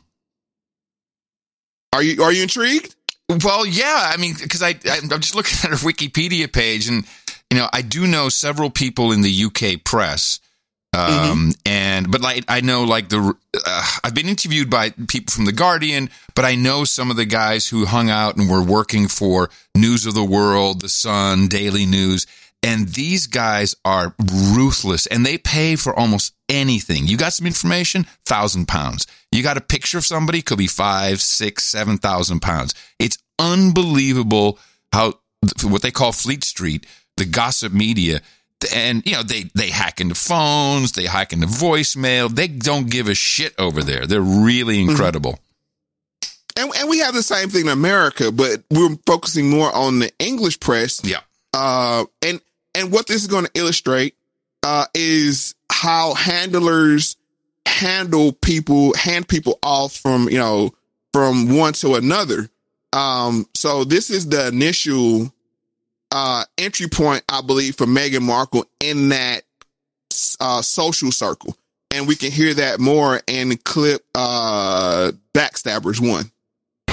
Are 1.93 2.03
you 2.03 2.21
are 2.23 2.31
you 2.31 2.43
intrigued? 2.43 2.95
Well, 3.43 3.65
yeah. 3.65 4.11
I 4.13 4.17
mean, 4.17 4.35
because 4.41 4.61
I 4.61 4.75
I'm 4.85 5.09
just 5.21 5.35
looking 5.35 5.57
at 5.63 5.69
her 5.71 5.87
Wikipedia 5.87 6.51
page, 6.51 6.87
and 6.87 7.05
you 7.51 7.57
know, 7.57 7.67
I 7.71 7.81
do 7.81 8.07
know 8.07 8.29
several 8.29 8.69
people 8.69 9.11
in 9.11 9.21
the 9.21 9.45
UK 9.45 9.83
press, 9.83 10.39
um, 10.93 11.09
and 11.09 11.57
and 11.65 12.11
but 12.11 12.21
like 12.21 12.45
I 12.47 12.61
know 12.61 12.85
like 12.85 13.09
the 13.09 13.35
uh, 13.65 13.87
I've 14.05 14.15
been 14.15 14.29
interviewed 14.29 14.69
by 14.69 14.91
people 15.09 15.33
from 15.33 15.43
the 15.43 15.51
Guardian, 15.51 16.09
but 16.33 16.45
I 16.45 16.55
know 16.55 16.85
some 16.85 17.11
of 17.11 17.17
the 17.17 17.25
guys 17.25 17.67
who 17.67 17.85
hung 17.85 18.09
out 18.09 18.37
and 18.37 18.49
were 18.49 18.63
working 18.63 19.09
for 19.09 19.49
News 19.75 20.05
of 20.05 20.13
the 20.13 20.23
World, 20.23 20.79
The 20.79 20.87
Sun, 20.87 21.49
Daily 21.49 21.85
News, 21.85 22.25
and 22.63 22.87
these 22.87 23.27
guys 23.27 23.75
are 23.83 24.15
ruthless 24.53 25.05
and 25.07 25.25
they 25.25 25.37
pay 25.37 25.75
for 25.75 25.93
almost 25.93 26.33
anything. 26.47 27.05
You 27.05 27.17
got 27.17 27.33
some 27.33 27.47
information, 27.47 28.05
thousand 28.25 28.69
pounds. 28.69 29.07
You 29.33 29.43
got 29.43 29.57
a 29.57 29.61
picture 29.61 29.97
of 29.97 30.05
somebody, 30.05 30.41
could 30.41 30.57
be 30.57 30.67
five, 30.67 31.21
six, 31.21 31.65
seven 31.65 31.97
thousand 31.97 32.41
pounds. 32.41 32.73
It's 32.97 33.17
unbelievable 33.37 34.57
how 34.93 35.15
what 35.63 35.81
they 35.81 35.91
call 35.91 36.11
Fleet 36.11 36.43
Street, 36.43 36.85
the 37.17 37.25
gossip 37.25 37.73
media, 37.73 38.21
and 38.73 39.05
you 39.05 39.13
know 39.13 39.23
they 39.23 39.43
they 39.55 39.69
hack 39.69 40.01
into 40.01 40.15
phones, 40.15 40.93
they 40.93 41.05
hack 41.05 41.33
into 41.33 41.47
voicemail. 41.47 42.33
They 42.33 42.47
don't 42.47 42.89
give 42.89 43.07
a 43.07 43.15
shit 43.15 43.53
over 43.57 43.83
there. 43.83 44.05
They're 44.05 44.21
really 44.21 44.79
incredible. 44.81 45.39
And, 46.57 46.71
and 46.77 46.89
we 46.89 46.99
have 46.99 47.13
the 47.13 47.23
same 47.23 47.49
thing 47.49 47.67
in 47.67 47.71
America, 47.71 48.31
but 48.31 48.63
we're 48.69 48.97
focusing 49.05 49.49
more 49.49 49.73
on 49.73 49.99
the 49.99 50.11
English 50.19 50.59
press. 50.59 51.01
Yeah. 51.03 51.21
Uh, 51.53 52.05
and 52.21 52.41
and 52.75 52.91
what 52.91 53.07
this 53.07 53.21
is 53.21 53.27
going 53.27 53.45
to 53.45 53.51
illustrate 53.53 54.15
uh, 54.63 54.85
is 54.93 55.55
how 55.71 56.13
handlers 56.13 57.17
handle 57.65 58.33
people, 58.33 58.93
hand 58.95 59.27
people 59.27 59.59
off 59.63 59.95
from 59.95 60.29
you 60.29 60.37
know 60.37 60.71
from 61.13 61.57
one 61.57 61.73
to 61.73 61.95
another. 61.95 62.49
Um, 62.93 63.47
so 63.53 63.83
this 63.83 64.09
is 64.09 64.27
the 64.27 64.47
initial 64.47 65.33
uh, 66.11 66.43
entry 66.57 66.87
point, 66.87 67.23
I 67.29 67.41
believe, 67.41 67.75
for 67.75 67.85
Meghan 67.85 68.21
Markle 68.21 68.65
in 68.79 69.09
that 69.09 69.43
uh, 70.39 70.61
social 70.61 71.11
circle, 71.11 71.55
and 71.91 72.07
we 72.07 72.15
can 72.15 72.31
hear 72.31 72.53
that 72.53 72.79
more 72.79 73.21
in 73.27 73.57
clip 73.57 74.03
uh, 74.15 75.11
"Backstabbers" 75.33 75.99
one. 75.99 76.31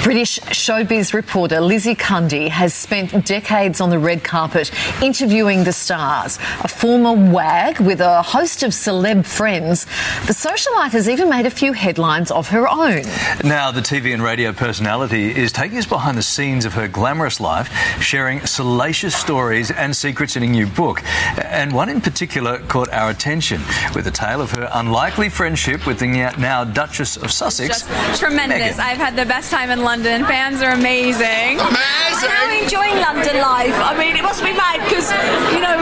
British 0.02 0.38
showbiz 0.40 1.12
reporter 1.12 1.61
Lizzie 1.61 1.95
Cundy 1.95 2.49
has 2.49 2.73
spent 2.73 3.26
decades 3.26 3.78
on 3.81 3.90
the 3.90 3.99
red 3.99 4.25
carpet 4.25 4.71
interviewing 5.02 5.64
the 5.64 5.73
stars. 5.73 6.38
A 6.62 6.69
former 6.69 7.12
wag 7.12 7.78
with 7.81 8.00
a 8.00 8.23
host 8.23 8.62
of 8.62 8.71
celeb 8.71 9.26
friends, 9.26 9.85
the 10.26 10.33
socialite 10.33 10.93
has 10.93 11.11
even 11.11 11.28
made 11.28 11.45
a 11.45 11.50
few 11.50 11.75
headlines 11.75 12.31
of 12.31 12.49
her 12.49 12.67
own. 12.67 13.02
Now, 13.45 13.71
the 13.71 13.83
TV 13.83 14.14
and 14.14 14.23
radio 14.23 14.52
personality 14.52 15.37
is 15.37 15.52
taking 15.52 15.76
us 15.76 15.85
behind 15.85 16.17
the 16.17 16.23
scenes 16.23 16.64
of 16.64 16.73
her 16.73 16.88
glamorous 16.88 17.38
life, 17.38 17.69
sharing 18.00 18.40
salacious 18.47 19.14
stories 19.14 19.71
and 19.71 19.95
secrets 19.95 20.37
in 20.37 20.43
a 20.43 20.47
new 20.47 20.67
book. 20.67 21.02
And 21.45 21.75
one 21.75 21.90
in 21.90 22.00
particular 22.00 22.61
caught 22.61 22.90
our 22.95 23.11
attention 23.11 23.61
with 23.95 24.07
a 24.07 24.12
tale 24.12 24.40
of 24.40 24.52
her 24.52 24.71
unlikely 24.73 25.28
friendship 25.28 25.87
with 25.87 25.99
the 25.99 26.07
now 26.38 26.64
Duchess 26.64 27.19
of 27.19 27.31
Sussex. 27.31 27.83
Just 27.83 28.21
tremendous. 28.21 28.76
Meghan. 28.76 28.81
I've 28.81 28.97
had 28.97 29.14
the 29.14 29.26
best 29.26 29.50
time 29.50 29.71
in 29.71 29.83
London. 29.83 29.98
Fans 30.05 30.62
are 30.62 30.71
amazing. 30.71 31.59
Amazing. 31.59 32.31
How 32.31 32.47
are 32.47 32.55
you 32.55 32.62
enjoying 32.62 32.95
London 33.02 33.40
life? 33.43 33.75
I 33.75 33.99
mean, 33.99 34.14
it 34.17 34.23
must 34.23 34.45
be 34.45 34.52
mad 34.52 34.78
because, 34.87 35.11
you 35.52 35.59
know, 35.61 35.75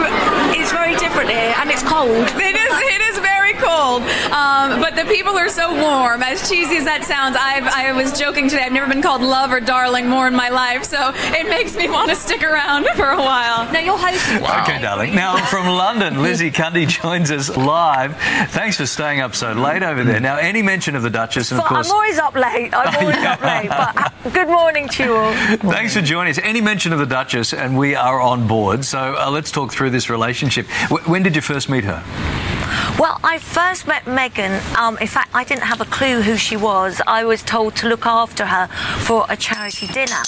it's 0.59 0.73
very 0.73 0.97
different 0.97 1.29
here 1.29 1.53
and 1.59 1.69
it's 1.71 1.83
cold. 1.83 2.09
It 2.11 2.57
is. 2.57 2.73
It 2.97 3.03
is 3.13 3.19
very 3.19 3.53
cold. 3.55 4.03
Um, 4.33 4.81
but 4.81 4.97
the 4.97 5.05
people 5.05 5.37
are 5.37 5.51
so 5.51 5.71
warm. 5.75 6.23
As 6.23 6.49
cheesy 6.49 6.79
as 6.79 6.85
that 6.85 7.05
sounds, 7.05 7.37
I've, 7.39 7.65
I 7.67 7.93
was 7.93 8.19
joking 8.19 8.49
today. 8.49 8.63
I've 8.65 8.73
never 8.73 8.89
been 8.91 9.03
called 9.03 9.21
love 9.23 9.53
or 9.53 9.61
darling 9.61 10.09
more 10.09 10.27
in 10.27 10.35
my 10.35 10.49
life, 10.49 10.85
so 10.85 11.13
it 11.15 11.49
makes 11.49 11.77
me 11.77 11.89
want 11.89 12.09
to 12.11 12.17
stick 12.17 12.43
around 12.43 12.87
for 12.97 13.11
a 13.11 13.19
while. 13.19 13.71
Now 13.73 13.81
you're 13.81 13.99
hosting. 13.99 14.43
Okay, 14.45 14.81
darling. 14.81 15.15
Now, 15.15 15.37
from 15.47 15.67
London, 15.67 16.23
Lizzie 16.23 16.51
Cundy 16.51 16.89
joins 16.89 17.31
us 17.31 17.55
live. 17.55 18.17
Thanks 18.51 18.77
for 18.79 18.87
staying 18.87 19.21
up 19.21 19.35
so 19.35 19.53
late 19.53 19.83
over 19.83 20.05
there. 20.05 20.21
Now, 20.21 20.37
any 20.37 20.63
mention 20.63 20.97
of 20.97 21.03
the 21.03 21.11
Duchess, 21.11 21.51
and 21.53 21.61
of 21.61 21.67
course. 21.67 21.89
I'm 21.89 21.95
always 21.95 22.19
up 22.19 22.35
late. 22.35 22.73
I'm 22.75 22.95
always 22.97 23.17
up 23.19 23.41
late. 23.43 23.69
But 23.69 23.96
good 24.33 24.49
morning 24.49 24.88
to 24.88 25.05
you 25.05 25.17
all. 25.17 25.33
Thanks 25.57 25.95
for 25.95 26.03
joining 26.03 26.31
us. 26.31 26.38
Any 26.43 26.61
mention 26.61 26.93
of 26.93 26.99
the 26.99 27.07
Duchess, 27.07 27.53
and 27.53 27.76
we 27.79 27.95
are 27.95 28.21
on 28.21 28.47
board. 28.47 28.85
So 28.85 29.15
uh, 29.19 29.31
let's 29.31 29.50
talk 29.50 29.73
through 29.73 29.91
this 29.91 30.11
relationship. 30.11 30.67
W- 30.88 31.05
when 31.11 31.23
did 31.23 31.35
you 31.37 31.43
first 31.43 31.69
meet 31.69 31.85
her? 31.85 32.03
Well, 32.99 33.21
I 33.23 33.39
first 33.39 33.87
met 33.87 34.05
Meghan. 34.05 34.61
Um, 34.77 34.99
in 34.99 35.07
fact, 35.07 35.31
I 35.35 35.45
didn't 35.45 35.65
have 35.65 35.81
a 35.81 35.87
clue 35.87 36.23
who 36.23 36.37
she 36.37 36.57
was. 36.57 37.01
I 37.07 37.25
was 37.25 37.43
told 37.43 37.77
to 37.77 37.89
look 37.89 38.07
after 38.07 38.47
her 38.47 38.69
for 39.07 39.27
a 39.29 39.37
charity 39.37 39.87
dinner. 39.89 40.23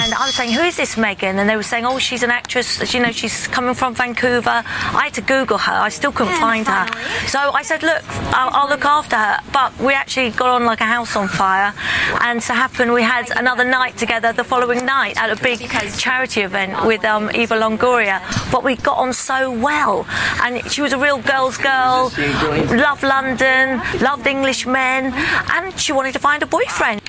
And 0.00 0.14
I 0.14 0.24
was 0.24 0.34
saying, 0.34 0.52
who 0.52 0.62
is 0.62 0.76
this 0.76 0.94
Meghan? 0.94 1.36
And 1.36 1.48
they 1.48 1.54
were 1.54 1.62
saying, 1.62 1.84
oh, 1.84 1.98
she's 1.98 2.22
an 2.22 2.30
actress. 2.30 2.94
You 2.94 3.00
know, 3.00 3.12
she's 3.12 3.46
coming 3.48 3.74
from 3.74 3.94
Vancouver. 3.94 4.62
I 4.64 5.02
had 5.04 5.14
to 5.14 5.20
Google 5.20 5.58
her. 5.58 5.72
I 5.72 5.90
still 5.90 6.12
couldn't 6.12 6.38
find 6.38 6.66
her. 6.66 6.86
So 7.26 7.38
I 7.38 7.62
said, 7.62 7.82
look, 7.82 8.02
I'll, 8.34 8.50
I'll 8.54 8.68
look 8.70 8.86
after 8.86 9.16
her. 9.16 9.38
But 9.52 9.78
we 9.78 9.92
actually 9.92 10.30
got 10.30 10.48
on 10.48 10.64
like 10.64 10.80
a 10.80 10.84
house 10.84 11.14
on 11.14 11.28
fire. 11.28 11.74
And 12.22 12.42
so 12.42 12.54
happened 12.54 12.92
we 12.94 13.02
had 13.02 13.30
another 13.36 13.64
night 13.64 13.98
together 13.98 14.32
the 14.32 14.44
following 14.44 14.86
night 14.86 15.18
at 15.18 15.30
a 15.30 15.42
big 15.42 15.60
charity 15.98 16.40
event 16.40 16.86
with 16.86 17.04
um, 17.04 17.30
Eva 17.34 17.56
Longoria. 17.60 18.22
But 18.50 18.64
we 18.64 18.76
got 18.76 18.96
on 18.96 19.12
so 19.12 19.50
well. 19.50 20.06
And 20.42 20.64
she 20.72 20.80
was 20.80 20.94
a 20.94 20.98
real 20.98 21.18
girl's 21.18 21.58
girl, 21.58 21.71
loved 21.72 23.02
London, 23.02 23.80
loved 24.00 24.26
English 24.26 24.66
men, 24.66 25.12
and 25.14 25.78
she 25.78 25.92
wanted 25.92 26.12
to 26.12 26.18
find 26.18 26.42
a 26.42 26.46
boyfriend. 26.46 27.00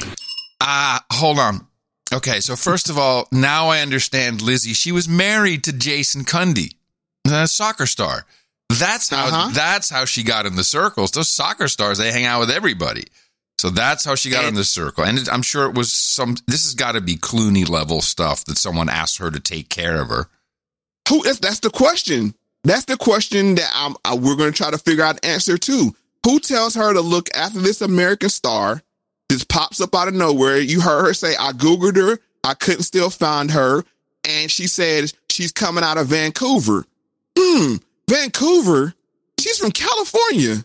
Ah, 0.62 1.04
hold 1.12 1.40
on. 1.40 1.68
Okay, 2.14 2.40
so 2.40 2.56
first 2.56 2.90
of 2.90 2.98
all, 2.98 3.28
now 3.32 3.68
I 3.70 3.80
understand 3.82 4.42
Lizzie. 4.42 4.74
She 4.74 4.92
was 4.92 5.10
married 5.10 5.64
to 5.66 5.74
Jason 5.74 6.24
Cundy, 6.26 6.76
the 7.24 7.48
soccer 7.48 7.86
star. 7.86 8.26
That's 8.70 9.10
how 9.10 9.28
Uh-huh. 9.28 9.50
that's 9.54 9.90
how 9.90 10.06
she 10.06 10.24
got 10.24 10.46
in 10.46 10.56
the 10.56 10.64
circles. 10.64 11.12
Those 11.12 11.30
soccer 11.30 11.68
stars, 11.68 11.98
they 11.98 12.12
hang 12.12 12.26
out 12.26 12.40
with 12.40 12.50
everybody. 12.52 13.06
So 13.60 13.70
that's 13.70 14.04
how 14.04 14.16
she 14.16 14.30
got 14.30 14.46
in 14.46 14.56
the 14.56 14.64
circle. 14.64 15.04
And 15.06 15.28
I'm 15.30 15.42
sure 15.44 15.66
it 15.70 15.76
was 15.76 15.92
some 15.92 16.36
this 16.48 16.64
has 16.66 16.74
got 16.74 16.94
to 16.94 17.02
be 17.02 17.16
Clooney 17.16 17.68
level 17.68 18.02
stuff 18.02 18.44
that 18.46 18.58
someone 18.58 18.90
asked 18.90 19.18
her 19.20 19.30
to 19.32 19.40
take 19.40 19.70
care 19.70 20.02
of 20.02 20.10
her. 20.10 20.28
Who 21.10 21.24
is 21.24 21.40
that's 21.40 21.60
the 21.60 21.70
question. 21.70 22.34
That's 22.64 22.86
the 22.86 22.98
question 22.98 23.56
that 23.56 23.70
I'm, 23.74 23.96
I, 24.06 24.16
we're 24.16 24.36
going 24.36 24.52
to 24.52 24.58
try 24.58 24.72
to 24.72 24.78
figure 24.78 25.04
out 25.04 25.22
the 25.22 25.28
answer 25.28 25.58
to. 25.58 25.94
Who 26.26 26.40
tells 26.40 26.76
her 26.76 26.94
to 26.94 27.02
look 27.02 27.30
after 27.36 27.60
this 27.60 27.82
American 27.82 28.30
star? 28.30 28.82
This 29.28 29.44
pops 29.44 29.82
up 29.82 29.94
out 29.94 30.08
of 30.08 30.14
nowhere. 30.14 30.58
You 30.58 30.80
heard 30.80 31.06
her 31.06 31.14
say, 31.14 31.36
I 31.38 31.52
Googled 31.52 31.98
her. 31.98 32.20
I 32.44 32.54
couldn't 32.54 32.84
still 32.84 33.10
find 33.10 33.52
her. 33.52 33.84
And 34.28 34.50
she 34.50 34.68
said 34.68 35.12
she's 35.30 35.52
coming 35.52 35.84
out 35.84 35.98
of 35.98 36.08
Vancouver. 36.08 36.86
Hmm. 37.38 37.76
Vancouver? 38.10 38.94
She's 39.40 39.58
from 39.58 39.72
California. 39.72 40.64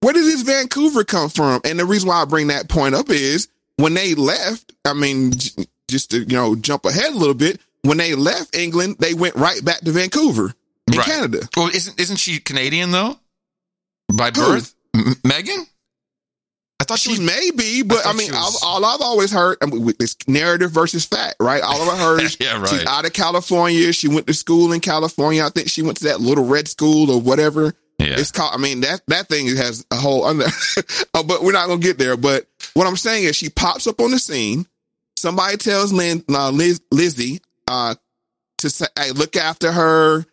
Where 0.00 0.14
did 0.14 0.24
this 0.24 0.42
Vancouver 0.42 1.04
come 1.04 1.28
from? 1.28 1.60
And 1.64 1.78
the 1.78 1.84
reason 1.84 2.08
why 2.08 2.22
I 2.22 2.24
bring 2.24 2.46
that 2.46 2.70
point 2.70 2.94
up 2.94 3.10
is 3.10 3.48
when 3.76 3.92
they 3.92 4.14
left, 4.14 4.72
I 4.86 4.94
mean, 4.94 5.32
just 5.88 6.12
to, 6.12 6.20
you 6.20 6.36
know, 6.36 6.56
jump 6.56 6.86
ahead 6.86 7.12
a 7.12 7.18
little 7.18 7.34
bit, 7.34 7.60
when 7.82 7.98
they 7.98 8.14
left 8.14 8.56
England, 8.56 8.96
they 8.98 9.12
went 9.12 9.34
right 9.34 9.62
back 9.62 9.80
to 9.80 9.90
Vancouver 9.90 10.54
in 10.88 10.98
Right. 10.98 11.06
Canada. 11.06 11.48
Well, 11.56 11.68
isn't 11.68 11.98
isn't 12.00 12.16
she 12.16 12.38
Canadian 12.40 12.90
though? 12.90 13.18
By 14.12 14.26
Who? 14.34 14.40
birth? 14.46 14.74
M- 14.94 15.14
Meghan? 15.24 15.66
I 16.80 16.84
thought 16.84 16.98
she 16.98 17.14
She 17.16 17.22
may 17.22 17.50
be, 17.54 17.82
but 17.82 17.98
I, 17.98 18.02
thought 18.04 18.16
mean, 18.16 18.32
was- 18.32 18.60
all, 18.62 18.82
all 18.82 18.94
I've 18.94 19.02
always 19.02 19.30
heard, 19.30 19.58
I 19.60 19.66
mean, 19.66 19.84
with- 19.84 20.00
it's 20.00 20.16
narrative 20.26 20.70
versus 20.70 21.04
fact, 21.04 21.36
right? 21.38 21.62
All 21.62 21.90
I've 21.90 21.98
heard 21.98 22.22
Yeah, 22.40 22.58
right. 22.58 22.68
she's 22.68 22.86
out 22.86 23.04
of 23.04 23.12
California. 23.12 23.92
She 23.92 24.08
went 24.08 24.26
to 24.26 24.34
school 24.34 24.72
in 24.72 24.80
California. 24.80 25.44
I 25.44 25.50
think 25.50 25.68
she 25.68 25.82
went 25.82 25.98
to 25.98 26.04
that 26.04 26.20
little 26.20 26.46
red 26.46 26.68
school 26.68 27.10
or 27.10 27.20
whatever. 27.20 27.74
Yeah. 27.98 28.18
It's 28.18 28.30
called, 28.30 28.54
I 28.54 28.56
mean, 28.56 28.80
that, 28.80 29.02
that 29.08 29.28
thing 29.28 29.46
has 29.56 29.84
a 29.90 29.96
whole 29.96 30.24
under, 30.24 30.46
uh, 31.14 31.22
but 31.22 31.42
we're 31.42 31.52
not 31.52 31.66
going 31.66 31.82
to 31.82 31.86
get 31.86 31.98
there. 31.98 32.16
But 32.16 32.46
what 32.72 32.86
I'm 32.86 32.96
saying 32.96 33.24
is 33.24 33.36
she 33.36 33.50
pops 33.50 33.86
up 33.86 34.00
on 34.00 34.10
the 34.10 34.18
scene. 34.18 34.66
Somebody 35.18 35.58
tells 35.58 35.92
Lynn, 35.92 36.24
uh, 36.30 36.48
Liz, 36.50 36.80
Lizzie, 36.90 37.42
uh, 37.68 37.94
to 38.58 38.70
say, 38.70 38.86
hey, 38.98 39.10
look 39.12 39.36
after 39.36 39.70
her, 39.70 40.24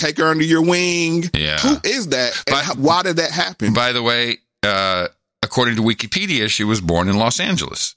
take 0.00 0.18
her 0.18 0.26
under 0.26 0.44
your 0.44 0.62
wing. 0.62 1.30
Yeah. 1.34 1.58
Who 1.58 1.76
is 1.84 2.08
that? 2.08 2.32
And 2.46 2.54
But- 2.56 2.64
how- 2.64 2.74
why 2.74 3.02
did 3.02 3.16
that 3.16 3.30
happen? 3.30 3.72
By 3.72 3.92
the 3.92 4.02
way, 4.02 4.38
uh, 4.62 5.08
according 5.42 5.76
to 5.76 5.82
Wikipedia, 5.82 6.48
she 6.48 6.64
was 6.64 6.80
born 6.80 7.08
in 7.08 7.16
Los 7.18 7.38
Angeles. 7.40 7.94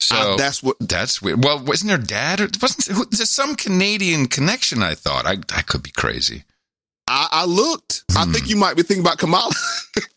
So 0.00 0.16
Uh, 0.16 0.36
that's 0.36 0.62
what, 0.62 0.76
that's 0.80 1.22
weird. 1.22 1.44
Well, 1.44 1.60
wasn't 1.60 1.92
her 1.92 1.98
dad? 1.98 2.40
Or, 2.40 2.48
wasn't 2.60 2.86
who- 2.96 3.06
there's 3.10 3.30
some 3.30 3.54
Canadian 3.54 4.26
connection? 4.26 4.82
I 4.82 4.94
thought 4.94 5.26
I 5.26 5.38
I 5.54 5.62
could 5.62 5.82
be 5.82 5.92
crazy. 5.92 6.44
I, 7.08 7.28
I 7.30 7.44
looked. 7.44 8.04
I 8.16 8.24
think 8.26 8.48
you 8.48 8.56
might 8.56 8.76
be 8.76 8.82
thinking 8.84 9.04
about 9.04 9.18
Kamala. 9.18 9.52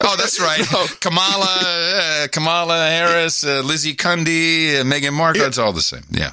Oh, 0.02 0.16
that's 0.18 0.40
right. 0.40 0.62
No. 0.72 0.86
Kamala, 1.02 1.58
uh, 1.62 2.28
Kamala 2.32 2.78
Harris, 2.90 3.44
uh, 3.44 3.62
Lizzie 3.66 3.96
Cundy, 3.96 4.80
uh, 4.80 4.84
Meghan 4.84 5.14
Markle. 5.14 5.44
It's 5.44 5.58
all 5.58 5.74
the 5.74 5.82
same. 5.82 6.04
Yeah. 6.12 6.32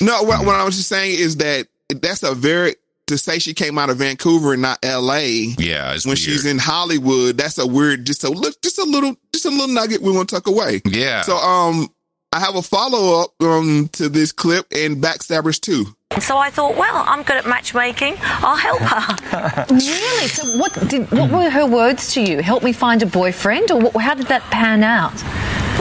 No, 0.00 0.22
what, 0.24 0.44
what 0.44 0.56
I 0.56 0.64
was 0.64 0.76
just 0.76 0.88
saying 0.88 1.18
is 1.18 1.36
that 1.36 1.68
that's 1.88 2.22
a 2.22 2.34
very 2.34 2.74
to 3.12 3.18
say 3.18 3.38
she 3.38 3.54
came 3.54 3.78
out 3.78 3.90
of 3.90 3.98
Vancouver 3.98 4.52
and 4.52 4.62
not 4.62 4.78
L.A. 4.82 5.54
Yeah. 5.58 5.92
It's 5.94 6.04
when 6.04 6.10
weird. 6.10 6.18
she's 6.18 6.44
in 6.44 6.58
Hollywood. 6.58 7.36
That's 7.36 7.58
a 7.58 7.66
weird, 7.66 8.04
just 8.04 8.24
a 8.24 8.30
look, 8.30 8.60
just 8.62 8.78
a 8.78 8.84
little, 8.84 9.16
just 9.32 9.46
a 9.46 9.50
little 9.50 9.68
nugget 9.68 10.02
we 10.02 10.12
want 10.12 10.28
to 10.30 10.36
tuck 10.36 10.46
away. 10.46 10.82
Yeah. 10.84 11.22
So, 11.22 11.36
um, 11.36 11.88
I 12.34 12.40
have 12.40 12.56
a 12.56 12.62
follow 12.62 13.20
up 13.20 13.30
um 13.42 13.90
to 13.92 14.08
this 14.08 14.32
clip 14.32 14.66
and 14.74 14.96
Backstabbers 14.96 15.60
too. 15.60 15.84
So 16.18 16.38
I 16.38 16.48
thought, 16.50 16.76
well, 16.76 17.04
I'm 17.06 17.22
good 17.22 17.36
at 17.36 17.46
matchmaking. 17.46 18.16
I'll 18.20 18.56
help 18.56 18.80
her. 18.80 19.66
really? 19.70 20.28
So 20.28 20.58
what 20.58 20.72
did 20.88 21.10
what 21.10 21.30
were 21.30 21.50
her 21.50 21.66
words 21.66 22.12
to 22.14 22.22
you? 22.22 22.42
Help 22.42 22.62
me 22.62 22.72
find 22.72 23.02
a 23.02 23.06
boyfriend, 23.06 23.70
or 23.70 23.80
what, 23.80 23.96
how 24.02 24.14
did 24.14 24.26
that 24.28 24.42
pan 24.50 24.82
out? 24.82 25.12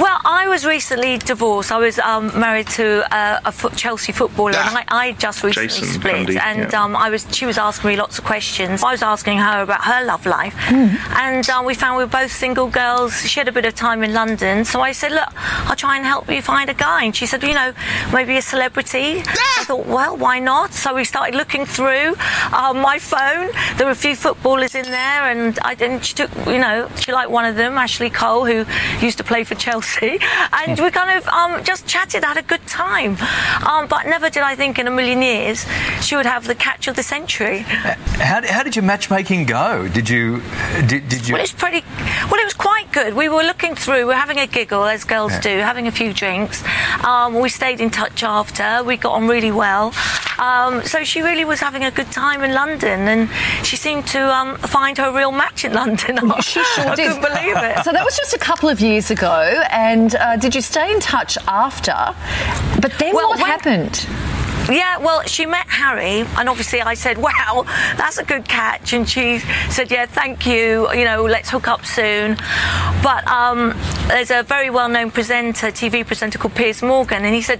Well, 0.01 0.19
I 0.25 0.47
was 0.47 0.65
recently 0.65 1.19
divorced. 1.19 1.71
I 1.71 1.77
was 1.77 1.99
um, 1.99 2.31
married 2.39 2.67
to 2.69 3.05
uh, 3.15 3.39
a 3.45 3.51
foot 3.51 3.75
Chelsea 3.75 4.11
footballer, 4.11 4.57
and 4.57 4.75
I, 4.79 4.83
I 4.87 5.11
just 5.11 5.43
recently 5.43 5.67
Jason 5.67 5.87
split. 5.89 6.15
Cundy, 6.15 6.39
and 6.39 6.71
yeah. 6.71 6.83
um, 6.83 6.95
I 6.95 7.11
was, 7.11 7.27
she 7.31 7.45
was 7.45 7.59
asking 7.59 7.91
me 7.91 7.95
lots 7.97 8.17
of 8.17 8.23
questions. 8.23 8.81
I 8.81 8.91
was 8.93 9.03
asking 9.03 9.37
her 9.37 9.61
about 9.61 9.83
her 9.83 10.03
love 10.03 10.25
life, 10.25 10.55
and 10.71 11.47
um, 11.51 11.65
we 11.65 11.75
found 11.75 11.97
we 11.97 12.03
were 12.03 12.09
both 12.09 12.31
single 12.31 12.67
girls. 12.67 13.21
She 13.29 13.39
had 13.39 13.47
a 13.47 13.51
bit 13.51 13.65
of 13.65 13.75
time 13.75 14.01
in 14.01 14.11
London, 14.11 14.65
so 14.65 14.81
I 14.81 14.91
said, 14.91 15.11
"Look, 15.11 15.29
I'll 15.69 15.75
try 15.75 15.97
and 15.97 16.05
help 16.05 16.27
you 16.31 16.41
find 16.41 16.67
a 16.71 16.73
guy." 16.73 17.03
And 17.03 17.15
she 17.15 17.27
said, 17.27 17.43
"You 17.43 17.53
know, 17.53 17.71
maybe 18.11 18.37
a 18.37 18.41
celebrity." 18.41 19.21
I 19.59 19.65
thought, 19.65 19.85
"Well, 19.85 20.17
why 20.17 20.39
not?" 20.39 20.73
So 20.73 20.95
we 20.95 21.03
started 21.03 21.35
looking 21.35 21.63
through 21.65 22.15
um, 22.53 22.81
my 22.81 22.97
phone. 22.97 23.51
There 23.77 23.85
were 23.85 23.91
a 23.91 24.03
few 24.07 24.15
footballers 24.15 24.73
in 24.73 24.85
there, 24.85 25.21
and 25.31 25.59
I 25.61 25.73
and 25.79 26.03
she 26.03 26.15
took, 26.15 26.33
you 26.47 26.57
know, 26.57 26.89
she 26.97 27.11
liked 27.11 27.29
one 27.29 27.45
of 27.45 27.55
them, 27.55 27.77
Ashley 27.77 28.09
Cole, 28.09 28.45
who 28.45 28.65
used 29.05 29.19
to 29.19 29.23
play 29.23 29.43
for 29.43 29.53
Chelsea, 29.55 29.90
and 30.01 30.79
we 30.79 30.89
kind 30.91 31.17
of 31.17 31.27
um, 31.27 31.63
just 31.63 31.87
chatted, 31.87 32.23
had 32.23 32.37
a 32.37 32.41
good 32.41 32.65
time. 32.67 33.17
Um, 33.67 33.87
but 33.87 34.05
never 34.07 34.29
did 34.29 34.43
I 34.43 34.55
think 34.55 34.79
in 34.79 34.87
a 34.87 34.91
million 34.91 35.21
years 35.21 35.65
she 36.01 36.15
would 36.15 36.25
have 36.25 36.47
the 36.47 36.55
catch 36.55 36.87
of 36.87 36.95
the 36.95 37.03
century. 37.03 37.59
How, 37.59 38.41
how 38.47 38.63
did 38.63 38.75
your 38.75 38.83
matchmaking 38.85 39.45
go? 39.45 39.87
Did 39.87 40.09
you 40.09 40.41
did, 40.87 41.07
did 41.09 41.27
you? 41.27 41.33
Well, 41.33 41.43
it's 41.43 41.51
pretty. 41.53 41.83
Well, 42.29 42.39
it 42.39 42.43
was 42.45 42.53
quite 42.53 42.91
good. 42.91 43.13
We 43.13 43.29
were 43.29 43.43
looking 43.43 43.75
through. 43.75 43.97
We 43.99 44.03
were 44.05 44.13
having 44.13 44.39
a 44.39 44.47
giggle, 44.47 44.83
as 44.85 45.03
girls 45.03 45.31
Yeah. 45.33 45.41
do, 45.41 45.57
having 45.59 45.87
a 45.87 45.91
few 45.91 46.13
drinks. 46.13 46.63
Um, 47.03 47.39
we 47.39 47.49
stayed 47.49 47.81
in 47.81 47.89
touch 47.89 48.23
after. 48.23 48.83
We 48.83 48.97
got 48.97 49.13
on 49.13 49.27
really 49.27 49.51
well. 49.51 49.93
Um, 50.39 50.83
so 50.85 51.03
she 51.03 51.21
really 51.21 51.45
was 51.45 51.59
having 51.59 51.83
a 51.83 51.91
good 51.91 52.11
time 52.11 52.43
in 52.43 52.53
London, 52.53 53.07
and 53.07 53.29
she 53.65 53.75
seemed 53.75 54.07
to 54.07 54.19
um, 54.33 54.57
find 54.57 54.97
her 54.97 55.11
real 55.15 55.31
match 55.31 55.65
in 55.65 55.73
London. 55.81 56.17
She 56.41 56.63
sure 56.63 56.87
I 56.89 56.95
did. 56.95 57.07
couldn't 57.07 57.21
believe 57.21 57.57
it. 57.57 57.83
So 57.83 57.91
that 57.91 58.03
was 58.03 58.15
just 58.17 58.33
a 58.33 58.39
couple 58.39 58.69
of 58.69 58.79
years 58.81 59.11
ago, 59.11 59.61
and 59.71 60.15
uh, 60.15 60.35
did 60.37 60.53
you 60.55 60.61
stay 60.61 60.91
in 60.91 60.99
touch 60.99 61.37
after? 61.47 61.95
But 62.81 62.93
then 62.99 63.15
Well, 63.15 63.29
what 63.29 63.39
when- 63.39 63.49
happened? 63.49 64.05
Yeah, 64.71 64.97
well, 64.99 65.21
she 65.23 65.45
met 65.45 65.67
Harry, 65.67 66.21
and 66.37 66.47
obviously 66.47 66.81
I 66.81 66.93
said, 66.93 67.17
"Wow, 67.17 67.63
that's 67.97 68.17
a 68.17 68.23
good 68.23 68.47
catch," 68.47 68.93
and 68.93 69.07
she 69.07 69.39
said, 69.69 69.91
"Yeah, 69.91 70.05
thank 70.05 70.45
you. 70.45 70.91
You 70.93 71.03
know, 71.03 71.25
let's 71.25 71.49
hook 71.49 71.67
up 71.67 71.85
soon." 71.85 72.37
But 73.03 73.27
um, 73.27 73.73
there's 74.07 74.31
a 74.31 74.43
very 74.43 74.69
well-known 74.69 75.11
presenter, 75.11 75.67
TV 75.67 76.05
presenter 76.05 76.39
called 76.39 76.55
Piers 76.55 76.81
Morgan, 76.81 77.25
and 77.25 77.35
he 77.35 77.41
said, 77.41 77.59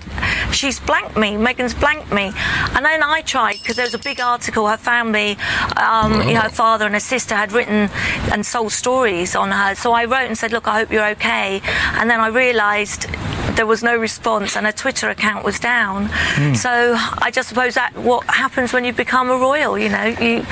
"She's 0.52 0.80
blanked 0.80 1.18
me. 1.18 1.36
Meghan's 1.36 1.74
blanked 1.74 2.12
me." 2.14 2.32
And 2.76 2.86
then 2.86 3.04
I 3.04 3.22
tried 3.22 3.58
because 3.60 3.76
there 3.76 3.86
was 3.86 3.94
a 3.94 4.00
big 4.00 4.22
article. 4.22 4.68
Her 4.68 4.78
family, 4.78 5.38
um, 5.76 6.22
you 6.28 6.34
know, 6.34 6.42
her 6.42 6.50
father 6.50 6.86
and 6.86 6.94
her 6.94 7.00
sister 7.02 7.36
had 7.36 7.52
written 7.52 7.90
and 8.32 8.46
sold 8.46 8.72
stories 8.72 9.36
on 9.36 9.52
her. 9.52 9.76
So 9.76 9.92
I 9.92 10.06
wrote 10.06 10.28
and 10.28 10.38
said, 10.38 10.52
"Look, 10.54 10.68
I 10.68 10.80
hope 10.80 10.92
you're 10.92 11.10
okay." 11.10 11.62
And 11.96 12.10
then 12.10 12.22
I 12.22 12.28
realised 12.28 13.08
there 13.56 13.66
was 13.66 13.84
no 13.84 13.96
response 13.96 14.56
and 14.56 14.66
her 14.66 14.72
Twitter 14.72 15.10
account 15.10 15.44
was 15.44 15.60
down. 15.60 16.10
Hmm. 16.12 16.54
So 16.54 16.96
I 17.18 17.32
just 17.32 17.50
suppose 17.50 17.76
that 17.76 17.96
what 17.96 18.24
happens 18.26 18.74
when 18.74 18.86
you 18.86 18.94
become 18.94 19.30
a 19.30 19.36
royal, 19.38 19.78
you 19.78 19.90
know, 19.90 20.04
you 20.06 20.46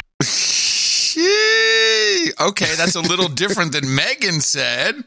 Gee, 1.11 2.31
okay, 2.39 2.75
that's 2.75 2.95
a 2.95 3.01
little 3.01 3.27
different 3.27 3.71
than 3.71 3.83
Meghan 3.85 4.41
said. 4.41 5.03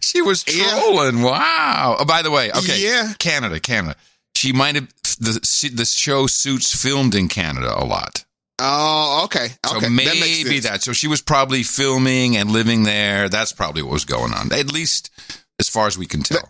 She 0.00 0.22
was 0.22 0.44
trolling. 0.44 1.22
Wow. 1.22 1.96
Oh, 1.98 2.04
by 2.04 2.22
the 2.22 2.30
way, 2.30 2.50
okay. 2.52 2.80
Yeah. 2.82 3.12
Canada, 3.18 3.58
Canada. 3.60 3.96
She 4.36 4.52
might 4.52 4.74
have 4.76 4.88
the 5.18 5.70
the 5.74 5.84
show 5.84 6.26
Suits 6.26 6.74
filmed 6.80 7.14
in 7.14 7.28
Canada 7.28 7.72
a 7.76 7.84
lot. 7.84 8.24
Oh, 8.60 9.22
okay. 9.24 9.48
So 9.66 9.76
Okay. 9.76 9.86
that 9.86 9.90
makes 9.90 10.20
maybe 10.20 10.60
sense. 10.60 10.64
that. 10.64 10.82
So 10.82 10.92
she 10.92 11.08
was 11.08 11.20
probably 11.22 11.62
filming 11.62 12.36
and 12.36 12.50
living 12.50 12.82
there. 12.84 13.28
That's 13.28 13.52
probably 13.52 13.82
what 13.82 13.92
was 13.92 14.04
going 14.04 14.32
on. 14.34 14.52
At 14.52 14.72
least 14.72 15.10
as 15.58 15.68
far 15.68 15.86
as 15.86 15.96
we 15.98 16.06
can 16.06 16.22
tell. 16.22 16.48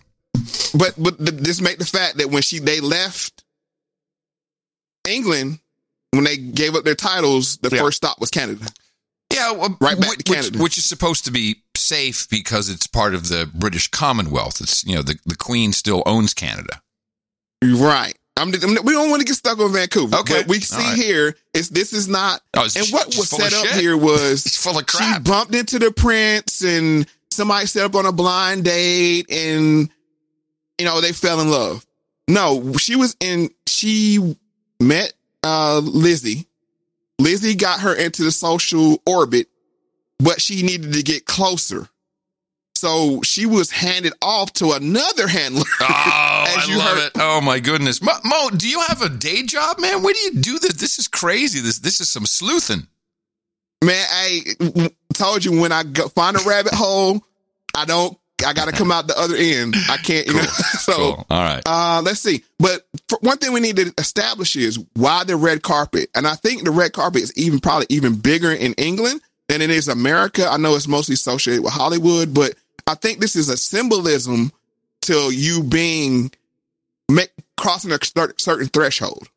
But 0.75 0.95
but 0.99 1.19
th- 1.19 1.41
this 1.41 1.61
make 1.61 1.79
the 1.79 1.87
fact 1.87 2.19
that 2.19 2.31
when 2.31 2.43
she 2.43 2.59
they 2.59 2.81
left 2.81 3.45
England 5.09 5.59
when 6.13 6.25
they 6.25 6.37
gave 6.37 6.75
up 6.75 6.85
their 6.85 6.95
titles, 6.95 7.59
the 7.59 7.69
Yeah. 7.71 7.81
first 7.83 7.97
stop 7.99 8.19
was 8.21 8.31
Canada. 8.31 8.67
Yeah, 9.33 9.53
well, 9.53 9.77
Right 9.81 9.99
back 10.01 10.11
which, 10.11 10.19
to 10.25 10.33
Canada. 10.33 10.51
Which, 10.59 10.63
which 10.63 10.79
is 10.79 10.85
supposed 10.87 11.25
to 11.27 11.31
be 11.31 11.63
safe 11.77 12.27
because 12.31 12.71
it's 12.71 12.87
part 12.87 13.15
of 13.15 13.29
the 13.29 13.49
British 13.55 13.89
Commonwealth. 13.89 14.61
It's 14.61 14.85
you 14.85 14.95
know 14.95 15.03
the 15.03 15.19
the 15.27 15.37
Queen 15.37 15.73
still 15.73 16.03
owns 16.07 16.33
Canada. 16.35 16.81
Right. 17.63 18.15
I'm, 18.37 18.55
I'm- 18.55 18.85
we 18.85 18.93
don't 18.93 19.11
want 19.11 19.21
to 19.21 19.27
get 19.27 19.35
stuck 19.35 19.59
on 19.59 19.73
Vancouver. 19.73 20.17
Okay. 20.19 20.39
But 20.43 20.49
we 20.49 20.61
see 20.61 20.77
right. 20.77 20.97
here 20.97 21.37
is 21.55 21.69
this 21.71 21.93
is 21.93 22.09
not. 22.09 22.41
Oh, 22.55 22.63
and 22.77 22.87
what 22.91 23.07
was 23.09 23.29
set 23.31 23.53
up 23.53 23.67
shit. 23.67 23.81
here 23.81 23.97
was 23.97 24.47
It's 24.47 24.57
full 24.57 24.79
of 24.79 24.85
she 24.89 24.97
crap. 24.97 25.25
bumped 25.25 25.55
into 25.55 25.79
the 25.79 25.91
prince 25.91 26.63
and 26.63 27.05
somebody 27.33 27.67
set 27.67 27.85
up 27.85 27.95
on 27.97 28.07
a 28.07 28.13
blind 28.13 28.65
date 28.65 29.27
and 29.31 29.91
you 30.79 30.85
know 30.87 31.01
they 31.01 31.13
fell 31.13 31.41
in 31.41 31.51
love. 31.51 31.85
No, 32.29 32.75
she 32.77 32.95
was 32.97 33.17
in. 33.21 33.51
She 33.67 34.37
met 34.81 35.13
uh 35.43 35.79
Lizzie. 35.83 36.47
Lizzie 37.19 37.55
got 37.57 37.81
her 37.81 37.95
into 37.95 38.23
the 38.23 38.31
social 38.31 39.03
orbit, 39.07 39.49
but 40.19 40.41
she 40.41 40.63
needed 40.63 40.93
to 40.93 41.03
get 41.03 41.25
closer. 41.27 41.89
So 42.77 43.23
she 43.23 43.45
was 43.45 43.73
handed 43.73 44.13
off 44.23 44.53
to 44.55 44.73
another 44.73 45.27
handler. 45.27 45.65
Oh, 45.81 45.87
I 45.91 46.77
love 46.77 46.97
heard- 46.99 47.07
it. 47.07 47.13
Oh 47.17 47.41
my 47.41 47.59
goodness, 47.61 48.01
Mo, 48.03 48.13
Mo, 48.25 48.51
do 48.51 48.69
you 48.69 48.81
have 48.89 49.03
a 49.03 49.09
day 49.09 49.43
job, 49.43 49.79
man? 49.81 50.03
Where 50.03 50.15
do 50.15 50.21
you 50.21 50.35
do 50.41 50.59
this? 50.59 50.75
This 50.75 50.99
is 50.99 51.09
crazy. 51.09 51.61
This 51.61 51.79
this 51.81 52.01
is 52.01 52.09
some 52.09 52.27
sleuthing. 52.27 52.87
Man, 53.85 54.05
I 54.11 54.41
told 55.15 55.45
you 55.45 55.61
when 55.61 55.71
I 55.73 55.83
go, 55.85 56.09
find 56.09 56.37
a 56.37 56.41
rabbit 56.49 56.75
hole, 56.75 57.23
I 57.77 57.85
don't. 57.85 58.17
I 58.47 58.53
got 58.53 58.67
to 58.67 58.73
come 58.73 58.93
out 58.93 59.07
the 59.09 59.19
other 59.19 59.37
end. 59.37 59.75
I 59.89 59.97
can't. 59.97 60.27
You 60.27 60.35
know. 60.35 60.43
so, 60.43 60.93
Cool. 60.93 61.27
All 61.31 61.43
right. 61.43 61.63
uh, 61.67 62.03
let's 62.05 62.21
see. 62.21 62.45
But 62.59 62.87
one 63.21 63.39
thing 63.39 63.53
we 63.53 63.61
need 63.61 63.77
to 63.77 63.93
establish 63.99 64.57
is 64.57 64.79
why 64.95 65.25
the 65.25 65.37
red 65.37 65.63
carpet, 65.63 66.09
and 66.15 66.27
I 66.27 66.35
think 66.35 66.65
the 66.65 66.71
red 66.71 66.93
carpet 66.93 67.23
is 67.23 67.33
even 67.37 67.61
probably 67.61 67.87
even 67.89 68.17
bigger 68.17 68.53
in 68.53 68.75
England 68.75 69.21
than 69.49 69.63
it 69.63 69.71
is 69.71 69.89
America. 69.89 70.47
I 70.49 70.57
know 70.57 70.75
it's 70.77 70.89
mostly 70.89 71.15
associated 71.15 71.63
with 71.63 71.73
Hollywood, 71.73 72.33
but 72.33 72.55
I 72.87 72.95
think 72.95 73.19
this 73.19 73.35
is 73.37 73.49
a 73.49 73.57
symbolism 73.57 74.53
to 75.03 75.31
you 75.33 75.63
being 75.63 76.31
make, 77.09 77.31
crossing 77.57 77.93
a 77.93 77.99
certain 78.03 78.67
threshold. 78.67 79.29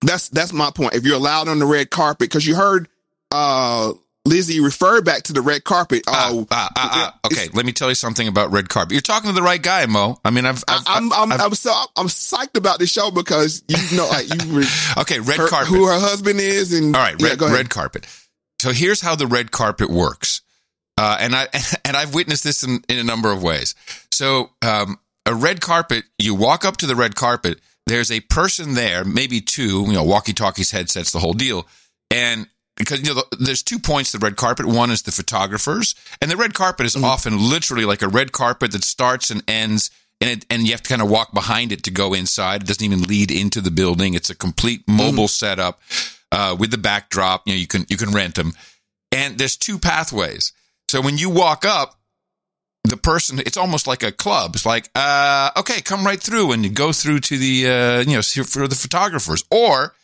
That's 0.00 0.28
that's 0.28 0.52
my 0.52 0.70
point. 0.70 0.94
If 0.94 1.04
you're 1.04 1.16
allowed 1.16 1.48
on 1.48 1.58
the 1.58 1.66
red 1.66 1.90
carpet, 1.90 2.20
because 2.20 2.46
you 2.46 2.56
heard 2.56 2.88
uh 3.30 3.92
Lizzie 4.24 4.60
refer 4.60 5.00
back 5.02 5.24
to 5.24 5.32
the 5.32 5.40
red 5.40 5.64
carpet. 5.64 6.04
Oh, 6.06 6.46
Ah, 6.50 6.70
ah, 6.76 7.12
ah. 7.14 7.18
Okay, 7.26 7.48
let 7.54 7.66
me 7.66 7.72
tell 7.72 7.88
you 7.88 7.94
something 7.96 8.28
about 8.28 8.52
red 8.52 8.68
carpet. 8.68 8.92
You're 8.92 9.00
talking 9.00 9.28
to 9.30 9.34
the 9.34 9.42
right 9.42 9.60
guy, 9.60 9.84
Mo. 9.86 10.20
I 10.24 10.30
mean, 10.30 10.46
I've, 10.46 10.62
I've, 10.68 10.82
I'm, 10.86 11.12
I've- 11.12 11.42
I'm 11.42 11.54
so 11.54 11.72
I'm 11.96 12.06
psyched 12.06 12.56
about 12.56 12.78
this 12.78 12.90
show 12.90 13.10
because 13.10 13.64
you 13.66 13.96
know 13.96 14.08
like 14.08 14.32
you 14.32 14.54
were 14.54 14.62
okay, 14.98 15.18
red 15.18 15.38
her- 15.38 15.48
carpet. 15.48 15.68
who 15.68 15.86
her 15.86 15.98
husband 15.98 16.38
is 16.40 16.72
and 16.72 16.94
All 16.94 17.02
right, 17.02 17.20
red, 17.20 17.40
ahead. 17.42 17.52
red 17.54 17.70
carpet. 17.70 18.06
So 18.60 18.70
here's 18.70 19.00
how 19.00 19.16
the 19.16 19.26
red 19.26 19.50
carpet 19.50 19.90
works, 19.90 20.42
uh, 20.98 21.16
and 21.18 21.34
I 21.34 21.48
and 21.84 21.96
I've 21.96 22.14
witnessed 22.14 22.44
this 22.44 22.62
in, 22.62 22.84
in 22.88 22.98
a 22.98 23.04
number 23.04 23.32
of 23.32 23.42
ways. 23.42 23.74
So 24.12 24.50
um, 24.62 24.98
a 25.26 25.34
red 25.34 25.60
carpet, 25.60 26.04
you 26.18 26.36
walk 26.36 26.64
up 26.64 26.76
to 26.78 26.86
the 26.86 26.94
red 26.94 27.16
carpet. 27.16 27.58
There's 27.86 28.12
a 28.12 28.20
person 28.20 28.74
there, 28.74 29.04
maybe 29.04 29.40
two, 29.40 29.82
you 29.82 29.92
know, 29.92 30.04
walkie-talkies, 30.04 30.70
headsets, 30.70 31.10
the 31.10 31.18
whole 31.18 31.32
deal, 31.32 31.66
and 32.12 32.46
because 32.82 33.06
you 33.06 33.14
know 33.14 33.22
there's 33.38 33.62
two 33.62 33.78
points 33.78 34.10
to 34.10 34.18
the 34.18 34.24
red 34.24 34.36
carpet. 34.36 34.66
One 34.66 34.90
is 34.90 35.02
the 35.02 35.12
photographers, 35.12 35.94
and 36.20 36.30
the 36.30 36.36
red 36.36 36.52
carpet 36.54 36.86
Mm-hmm. 36.86 36.98
is 36.98 37.04
often 37.04 37.50
literally 37.50 37.84
like 37.84 38.02
a 38.02 38.08
red 38.08 38.32
carpet 38.32 38.72
that 38.72 38.84
starts 38.84 39.30
and 39.30 39.42
ends. 39.48 39.90
And, 40.20 40.30
it, 40.30 40.46
and 40.50 40.62
you 40.62 40.70
have 40.70 40.82
to 40.82 40.88
kind 40.88 41.02
of 41.02 41.10
walk 41.10 41.32
behind 41.34 41.72
it 41.72 41.82
to 41.84 41.90
go 41.90 42.14
inside. 42.14 42.62
It 42.62 42.66
doesn't 42.68 42.84
even 42.84 43.02
lead 43.02 43.32
into 43.32 43.60
the 43.60 43.72
building. 43.72 44.14
It's 44.14 44.30
a 44.30 44.36
complete 44.36 44.82
mobile 44.86 45.26
setup 45.26 45.80
uh, 46.30 46.54
with 46.58 46.70
the 46.70 46.78
backdrop. 46.78 47.42
You 47.46 47.54
know, 47.54 47.58
you 47.58 47.66
can 47.66 47.86
you 47.88 47.96
can 47.96 48.12
rent 48.12 48.36
them, 48.36 48.52
and 49.10 49.36
there's 49.38 49.56
two 49.56 49.78
pathways. 49.78 50.52
So 50.88 51.00
when 51.00 51.18
you 51.18 51.28
walk 51.30 51.64
up, 51.64 51.98
the 52.84 52.96
person 52.96 53.38
it's 53.40 53.56
almost 53.56 53.86
like 53.86 54.02
a 54.02 54.12
club. 54.12 54.54
It's 54.54 54.66
like, 54.66 54.90
uh, 54.94 55.50
okay, 55.56 55.80
come 55.80 56.04
right 56.04 56.20
through, 56.20 56.52
and 56.52 56.64
you 56.64 56.70
go 56.70 56.92
through 56.92 57.20
to 57.20 57.36
the 57.38 57.68
uh, 57.68 58.00
you 58.00 58.16
know 58.16 58.22
for 58.22 58.68
the 58.68 58.76
photographers, 58.76 59.44
or 59.50 59.94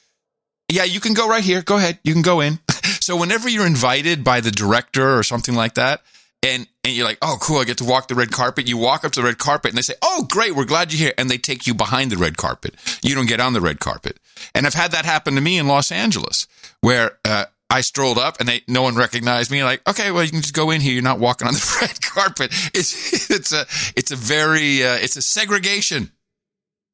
yeah, 0.68 0.84
you 0.84 1.00
can 1.00 1.14
go 1.14 1.28
right 1.28 1.44
here. 1.44 1.62
Go 1.62 1.76
ahead, 1.76 1.98
you 2.02 2.12
can 2.12 2.22
go 2.22 2.40
in. 2.40 2.58
So 3.00 3.16
whenever 3.16 3.48
you're 3.48 3.66
invited 3.66 4.24
by 4.24 4.40
the 4.40 4.50
director 4.50 5.16
or 5.18 5.22
something 5.22 5.54
like 5.54 5.74
that. 5.74 6.02
And, 6.40 6.68
and 6.84 6.94
you're 6.94 7.04
like, 7.04 7.18
oh, 7.20 7.36
cool. 7.40 7.58
I 7.58 7.64
get 7.64 7.78
to 7.78 7.84
walk 7.84 8.06
the 8.06 8.14
red 8.14 8.30
carpet. 8.30 8.68
You 8.68 8.76
walk 8.76 9.04
up 9.04 9.10
to 9.10 9.20
the 9.20 9.26
red 9.26 9.38
carpet 9.38 9.72
and 9.72 9.76
they 9.76 9.82
say, 9.82 9.94
oh, 10.02 10.24
great. 10.30 10.54
We're 10.54 10.66
glad 10.66 10.92
you're 10.92 11.06
here. 11.06 11.12
And 11.18 11.28
they 11.28 11.36
take 11.36 11.66
you 11.66 11.74
behind 11.74 12.12
the 12.12 12.16
red 12.16 12.36
carpet. 12.36 12.76
You 13.02 13.16
don't 13.16 13.26
get 13.26 13.40
on 13.40 13.54
the 13.54 13.60
red 13.60 13.80
carpet. 13.80 14.20
And 14.54 14.64
I've 14.64 14.74
had 14.74 14.92
that 14.92 15.04
happen 15.04 15.34
to 15.34 15.40
me 15.40 15.58
in 15.58 15.66
Los 15.66 15.90
Angeles 15.90 16.46
where, 16.80 17.18
uh, 17.24 17.46
I 17.70 17.82
strolled 17.82 18.18
up 18.18 18.40
and 18.40 18.48
they, 18.48 18.62
no 18.66 18.82
one 18.82 18.94
recognized 18.94 19.50
me. 19.50 19.62
Like, 19.62 19.86
okay, 19.86 20.10
well, 20.10 20.24
you 20.24 20.30
can 20.30 20.40
just 20.40 20.54
go 20.54 20.70
in 20.70 20.80
here. 20.80 20.92
You're 20.94 21.02
not 21.02 21.18
walking 21.18 21.48
on 21.48 21.54
the 21.54 21.78
red 21.80 22.00
carpet. 22.00 22.52
It's, 22.72 23.30
it's 23.30 23.52
a, 23.52 23.66
it's 23.96 24.10
a 24.10 24.16
very, 24.16 24.84
uh, 24.84 24.94
it's 24.94 25.16
a 25.16 25.22
segregation. 25.22 26.12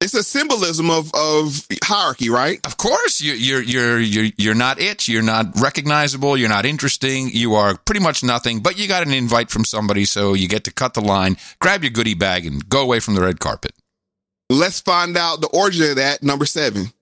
It's 0.05 0.15
a 0.15 0.23
symbolism 0.23 0.91
of 0.91 1.11
of 1.15 1.67
hierarchy, 1.83 2.29
right? 2.29 2.65
Of 2.67 2.77
course, 2.77 3.23
you're 3.23 3.35
you're 3.35 3.63
you're 3.63 3.99
you're 3.99 4.31
you're 4.37 4.55
not 4.55 4.79
it. 4.79 5.09
You're 5.09 5.23
not 5.23 5.59
recognizable. 5.59 6.37
You're 6.37 6.51
not 6.51 6.67
interesting. 6.67 7.31
You 7.31 7.55
are 7.55 7.77
pretty 7.79 8.01
much 8.01 8.23
nothing. 8.23 8.61
But 8.61 8.79
you 8.79 8.87
got 8.87 9.07
an 9.07 9.13
invite 9.13 9.51
from 9.51 9.65
somebody, 9.65 10.05
so 10.05 10.35
you 10.35 10.47
get 10.47 10.65
to 10.65 10.73
cut 10.73 10.95
the 10.95 11.01
line, 11.01 11.37
grab 11.59 11.83
your 11.83 11.91
goodie 11.91 12.15
bag, 12.15 12.47
and 12.47 12.69
go 12.69 12.83
away 12.83 13.01
from 13.01 13.15
the 13.15 13.23
red 13.23 13.41
carpet. 13.41 13.73
Let's 14.51 14.81
find 14.81 15.17
out 15.17 15.41
the 15.41 15.49
origin 15.49 15.91
of 15.91 15.97
that. 15.97 16.23
Number 16.23 16.45
seven. 16.45 16.93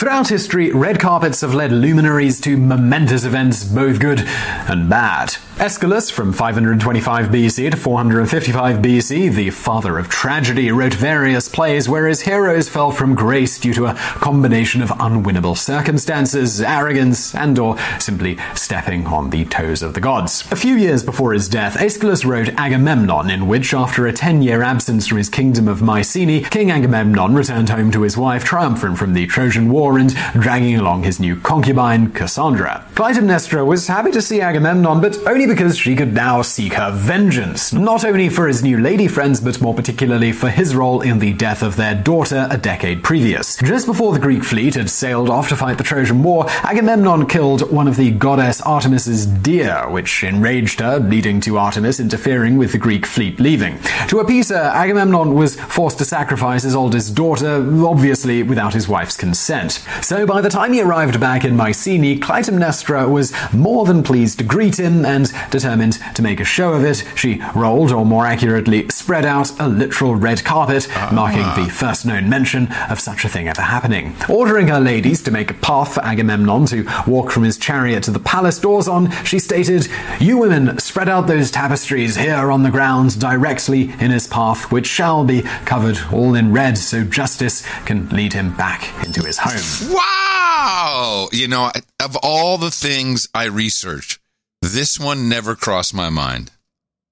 Throughout 0.00 0.28
history, 0.28 0.72
red 0.72 0.98
carpets 0.98 1.42
have 1.42 1.52
led 1.52 1.72
luminaries 1.72 2.40
to 2.40 2.56
momentous 2.56 3.26
events, 3.26 3.64
both 3.64 4.00
good 4.00 4.20
and 4.66 4.88
bad. 4.88 5.36
Aeschylus, 5.58 6.10
from 6.10 6.32
525 6.32 7.26
BC 7.26 7.70
to 7.70 7.76
455 7.76 8.76
BC, 8.78 9.34
the 9.34 9.50
father 9.50 9.98
of 9.98 10.08
tragedy, 10.08 10.72
wrote 10.72 10.94
various 10.94 11.50
plays 11.50 11.86
where 11.86 12.06
his 12.06 12.22
heroes 12.22 12.66
fell 12.66 12.90
from 12.90 13.14
grace 13.14 13.58
due 13.58 13.74
to 13.74 13.84
a 13.84 13.92
combination 13.92 14.80
of 14.80 14.88
unwinnable 14.88 15.54
circumstances, 15.54 16.62
arrogance, 16.62 17.34
and 17.34 17.58
or 17.58 17.76
simply 17.98 18.38
stepping 18.54 19.06
on 19.06 19.28
the 19.28 19.44
toes 19.44 19.82
of 19.82 19.92
the 19.92 20.00
gods. 20.00 20.50
A 20.50 20.56
few 20.56 20.76
years 20.76 21.04
before 21.04 21.34
his 21.34 21.46
death, 21.46 21.76
Aeschylus 21.76 22.24
wrote 22.24 22.48
Agamemnon, 22.56 23.28
in 23.28 23.46
which, 23.46 23.74
after 23.74 24.06
a 24.06 24.14
10-year 24.14 24.62
absence 24.62 25.06
from 25.06 25.18
his 25.18 25.28
kingdom 25.28 25.68
of 25.68 25.82
Mycenae, 25.82 26.44
King 26.44 26.70
Agamemnon 26.70 27.34
returned 27.34 27.68
home 27.68 27.90
to 27.90 28.00
his 28.00 28.16
wife 28.16 28.46
triumphant 28.46 28.96
from 28.96 29.12
the 29.12 29.26
Trojan 29.26 29.68
War 29.68 29.89
and 29.98 30.14
dragging 30.40 30.76
along 30.76 31.02
his 31.02 31.20
new 31.20 31.36
concubine, 31.36 32.10
Cassandra. 32.12 32.86
Clytemnestra 32.94 33.64
was 33.64 33.86
happy 33.86 34.10
to 34.10 34.22
see 34.22 34.40
Agamemnon, 34.40 35.00
but 35.00 35.16
only 35.26 35.46
because 35.46 35.76
she 35.76 35.96
could 35.96 36.12
now 36.12 36.42
seek 36.42 36.74
her 36.74 36.90
vengeance, 36.90 37.72
not 37.72 38.04
only 38.04 38.28
for 38.28 38.46
his 38.46 38.62
new 38.62 38.78
lady 38.78 39.08
friends, 39.08 39.40
but 39.40 39.60
more 39.60 39.74
particularly 39.74 40.32
for 40.32 40.50
his 40.50 40.74
role 40.74 41.00
in 41.00 41.18
the 41.18 41.32
death 41.34 41.62
of 41.62 41.76
their 41.76 41.94
daughter 41.94 42.46
a 42.50 42.58
decade 42.58 43.02
previous. 43.02 43.56
Just 43.56 43.86
before 43.86 44.12
the 44.12 44.18
Greek 44.18 44.44
fleet 44.44 44.74
had 44.74 44.90
sailed 44.90 45.30
off 45.30 45.48
to 45.48 45.56
fight 45.56 45.78
the 45.78 45.84
Trojan 45.84 46.22
War, 46.22 46.46
Agamemnon 46.62 47.26
killed 47.26 47.70
one 47.70 47.88
of 47.88 47.96
the 47.96 48.10
goddess 48.10 48.60
Artemis's 48.62 49.26
deer, 49.26 49.88
which 49.88 50.22
enraged 50.24 50.80
her, 50.80 50.98
leading 50.98 51.40
to 51.40 51.58
Artemis 51.58 52.00
interfering 52.00 52.56
with 52.56 52.72
the 52.72 52.78
Greek 52.78 53.06
fleet 53.06 53.40
leaving. 53.40 53.78
To 54.08 54.20
appease 54.20 54.50
her, 54.50 54.56
Agamemnon 54.74 55.34
was 55.34 55.58
forced 55.58 55.98
to 55.98 56.04
sacrifice 56.04 56.62
his 56.62 56.74
oldest 56.74 57.14
daughter, 57.14 57.56
obviously 57.86 58.42
without 58.42 58.74
his 58.74 58.88
wife's 58.88 59.16
consent. 59.16 59.79
So 60.02 60.26
by 60.26 60.40
the 60.40 60.48
time 60.48 60.72
he 60.72 60.82
arrived 60.82 61.20
back 61.20 61.44
in 61.44 61.56
Mycenae, 61.56 62.18
Clytemnestra 62.18 63.08
was 63.08 63.32
more 63.52 63.84
than 63.84 64.02
pleased 64.02 64.38
to 64.38 64.44
greet 64.44 64.78
him 64.78 65.04
and 65.04 65.32
determined 65.50 65.98
to 66.14 66.22
make 66.22 66.40
a 66.40 66.44
show 66.44 66.72
of 66.72 66.84
it. 66.84 67.04
She 67.16 67.42
rolled, 67.54 67.92
or 67.92 68.04
more 68.04 68.26
accurately, 68.26 68.88
spread 68.88 69.24
out 69.24 69.58
a 69.60 69.68
literal 69.68 70.14
red 70.14 70.44
carpet, 70.44 70.88
ah. 70.92 71.10
marking 71.12 71.62
the 71.62 71.70
first 71.70 72.06
known 72.06 72.28
mention 72.28 72.72
of 72.88 73.00
such 73.00 73.24
a 73.24 73.28
thing 73.28 73.48
ever 73.48 73.62
happening. 73.62 74.14
Ordering 74.28 74.68
her 74.68 74.80
ladies 74.80 75.22
to 75.22 75.30
make 75.30 75.50
a 75.50 75.54
path 75.54 75.94
for 75.94 76.04
Agamemnon 76.04 76.66
to 76.66 76.86
walk 77.06 77.30
from 77.30 77.42
his 77.42 77.58
chariot 77.58 78.02
to 78.04 78.10
the 78.10 78.20
palace 78.20 78.58
doors 78.58 78.88
on, 78.88 79.10
she 79.24 79.38
stated, 79.38 79.88
You 80.20 80.38
women, 80.38 80.78
spread 80.78 81.08
out 81.08 81.26
those 81.26 81.50
tapestries 81.50 82.16
here 82.16 82.50
on 82.50 82.62
the 82.62 82.70
ground 82.70 83.18
directly 83.18 83.92
in 84.00 84.10
his 84.10 84.26
path, 84.26 84.70
which 84.72 84.86
shall 84.86 85.24
be 85.24 85.42
covered 85.64 85.98
all 86.12 86.34
in 86.34 86.52
red, 86.52 86.78
so 86.78 87.04
justice 87.04 87.66
can 87.84 88.08
lead 88.10 88.32
him 88.32 88.56
back 88.56 88.90
into 89.10 89.26
his 89.26 89.38
home. 89.38 89.92
Wow! 89.92 91.28
You 91.32 91.48
know, 91.48 91.72
of 92.00 92.16
all 92.22 92.58
the 92.58 92.70
things 92.70 93.28
I 93.34 93.46
researched, 93.46 94.20
this 94.62 95.00
one 95.00 95.28
never 95.28 95.56
crossed 95.56 95.94
my 95.94 96.10
mind. 96.10 96.52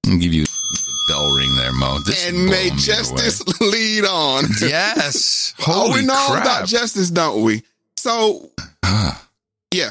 I'll 0.07 0.19
give 0.19 0.33
you 0.33 0.45
a 0.45 1.13
bell 1.13 1.29
ring 1.33 1.57
there, 1.57 1.73
Mo. 1.73 1.99
This 2.07 2.29
and 2.29 2.47
may 2.47 2.71
justice 2.71 3.41
away. 3.41 3.71
lead 3.73 4.05
on. 4.05 4.45
Yes. 4.61 5.55
Holy 5.59 5.91
oh, 5.91 5.95
we 5.95 6.07
know 6.07 6.27
crap. 6.31 6.45
about 6.45 6.69
justice, 6.69 7.11
don't 7.11 7.43
we? 7.43 7.65
So, 7.97 8.53
yeah. 9.75 9.91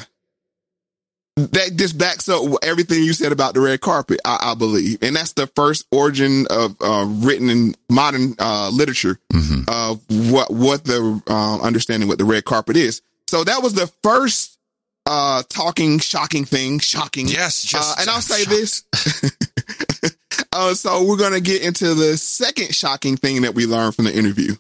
That 1.38 1.74
just 1.76 1.98
backs 2.00 2.28
up 2.30 2.42
everything 2.64 3.04
you 3.04 3.14
said 3.14 3.32
about 3.32 3.54
the 3.54 3.62
red 3.62 3.80
carpet, 3.80 4.20
I, 4.26 4.40
I 4.42 4.56
believe. 4.56 4.98
And 5.04 5.16
that's 5.16 5.34
the 5.34 5.46
first 5.48 5.86
origin 5.92 6.48
of 6.50 6.76
uh, 6.82 7.06
written 7.08 7.50
in 7.52 7.76
modern 7.90 8.34
uh, 8.40 8.70
literature 8.74 9.20
Mm-hmm. 9.32 9.62
of 9.68 10.02
what, 10.32 10.52
what 10.52 10.84
the 10.84 11.22
uh, 11.28 11.60
understanding 11.62 12.10
what 12.10 12.18
the 12.18 12.26
red 12.26 12.44
carpet 12.44 12.76
is. 12.76 13.02
So 13.28 13.44
that 13.44 13.62
was 13.62 13.74
the 13.74 13.86
first 14.02 14.58
uh, 15.06 15.44
talking, 15.48 16.00
shocking 16.00 16.44
thing. 16.44 16.80
Shocking. 16.80 17.28
Yes. 17.28 17.64
Just, 17.64 17.98
Uh, 17.98 18.02
and 18.02 18.10
I'll 18.10 18.20
say 18.22 18.44
this. 18.46 18.84
uh, 20.52 20.74
so 20.74 21.04
we're 21.04 21.18
going 21.18 21.34
to 21.34 21.40
get 21.42 21.62
into 21.62 21.94
the 21.94 22.18
second 22.18 22.74
shocking 22.74 23.16
thing 23.16 23.44
that 23.44 23.54
we 23.54 23.66
learned 23.68 23.96
from 23.96 24.06
the 24.06 24.18
interview. 24.18 24.56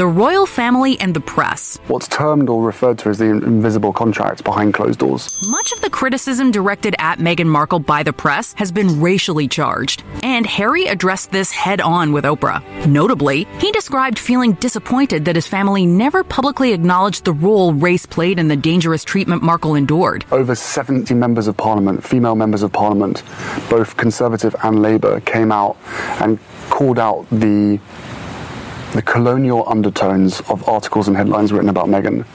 The 0.00 0.06
royal 0.06 0.46
family 0.46 0.98
and 0.98 1.12
the 1.12 1.20
press. 1.20 1.76
What's 1.88 2.08
termed 2.08 2.48
or 2.48 2.64
referred 2.64 2.98
to 3.00 3.10
as 3.10 3.18
the 3.18 3.26
invisible 3.26 3.92
contracts 3.92 4.40
behind 4.40 4.72
closed 4.72 5.00
doors. 5.00 5.38
Much 5.50 5.72
of 5.72 5.82
the 5.82 5.90
criticism 5.90 6.50
directed 6.50 6.94
at 6.98 7.18
Meghan 7.18 7.44
Markle 7.44 7.80
by 7.80 8.02
the 8.02 8.14
press 8.14 8.54
has 8.54 8.72
been 8.72 9.02
racially 9.02 9.46
charged, 9.46 10.02
and 10.22 10.46
Harry 10.46 10.86
addressed 10.86 11.32
this 11.32 11.50
head 11.52 11.82
on 11.82 12.14
with 12.14 12.24
Oprah. 12.24 12.62
Notably, 12.86 13.46
he 13.58 13.72
described 13.72 14.18
feeling 14.18 14.54
disappointed 14.54 15.26
that 15.26 15.36
his 15.36 15.46
family 15.46 15.84
never 15.84 16.24
publicly 16.24 16.72
acknowledged 16.72 17.26
the 17.26 17.34
role 17.34 17.74
race 17.74 18.06
played 18.06 18.38
in 18.38 18.48
the 18.48 18.56
dangerous 18.56 19.04
treatment 19.04 19.42
Markle 19.42 19.74
endured. 19.74 20.24
Over 20.32 20.54
70 20.54 21.12
members 21.12 21.46
of 21.46 21.58
parliament, 21.58 22.02
female 22.02 22.36
members 22.36 22.62
of 22.62 22.72
parliament, 22.72 23.22
both 23.68 23.98
Conservative 23.98 24.56
and 24.62 24.80
Labour, 24.80 25.20
came 25.20 25.52
out 25.52 25.76
and 26.22 26.38
called 26.70 26.98
out 26.98 27.26
the 27.30 27.78
the 28.92 29.02
colonial 29.02 29.68
undertones 29.68 30.40
of 30.48 30.68
articles 30.68 31.08
and 31.08 31.16
headlines 31.16 31.52
written 31.52 31.68
about 31.68 31.86
Meghan. 31.86 32.26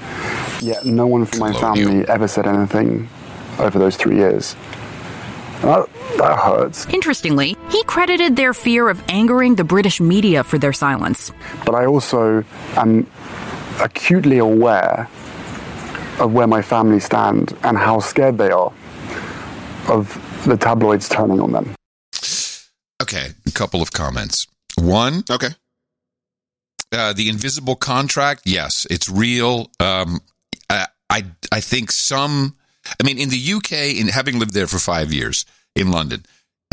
Yet 0.62 0.86
no 0.86 1.06
one 1.08 1.26
from 1.26 1.40
my 1.40 1.54
family 1.54 2.08
ever 2.08 2.28
said 2.28 2.48
anything 2.48 3.10
over 3.60 3.78
those 3.78 3.96
three 3.96 4.16
years. 4.16 4.56
That, 5.62 5.90
that 6.18 6.38
hurts. 6.40 6.86
Interestingly, 6.88 7.56
he 7.70 7.84
credited 7.84 8.36
their 8.36 8.54
fear 8.54 8.90
of 8.90 9.02
angering 9.10 9.56
the 9.56 9.64
British 9.64 10.00
media 10.00 10.44
for 10.44 10.58
their 10.58 10.74
silence. 10.74 11.32
But 11.66 11.76
I 11.76 11.86
also 11.86 12.44
am 12.76 13.10
acutely 13.82 14.38
aware 14.38 15.10
of 16.20 16.34
where 16.34 16.48
my 16.48 16.62
family 16.62 17.00
stand 17.00 17.58
and 17.64 17.78
how 17.78 18.00
scared 18.00 18.38
they 18.38 18.50
are 18.50 18.72
of 19.90 20.22
the 20.46 20.58
tabloids 20.58 21.10
turning 21.10 21.40
on 21.40 21.52
them. 21.52 21.74
Okay, 23.02 23.32
a 23.46 23.52
couple 23.52 23.82
of 23.82 23.92
comments. 23.92 24.48
One, 24.78 25.24
okay, 25.30 25.50
uh, 27.00 27.14
the 27.14 27.30
invisible 27.30 27.76
contract. 27.76 28.42
Yes, 28.46 28.86
it's 28.90 29.10
real. 29.10 29.72
Um, 29.80 30.22
I, 30.70 30.88
I 31.10 31.26
I 31.52 31.60
think 31.60 31.92
some. 31.92 32.56
I 32.88 33.04
mean, 33.04 33.18
in 33.18 33.30
the 33.30 33.54
UK, 33.54 33.72
in 34.00 34.08
having 34.10 34.38
lived 34.38 34.54
there 34.54 34.68
for 34.68 34.78
five 34.78 35.12
years 35.12 35.46
in 35.76 35.92
London, 35.92 36.24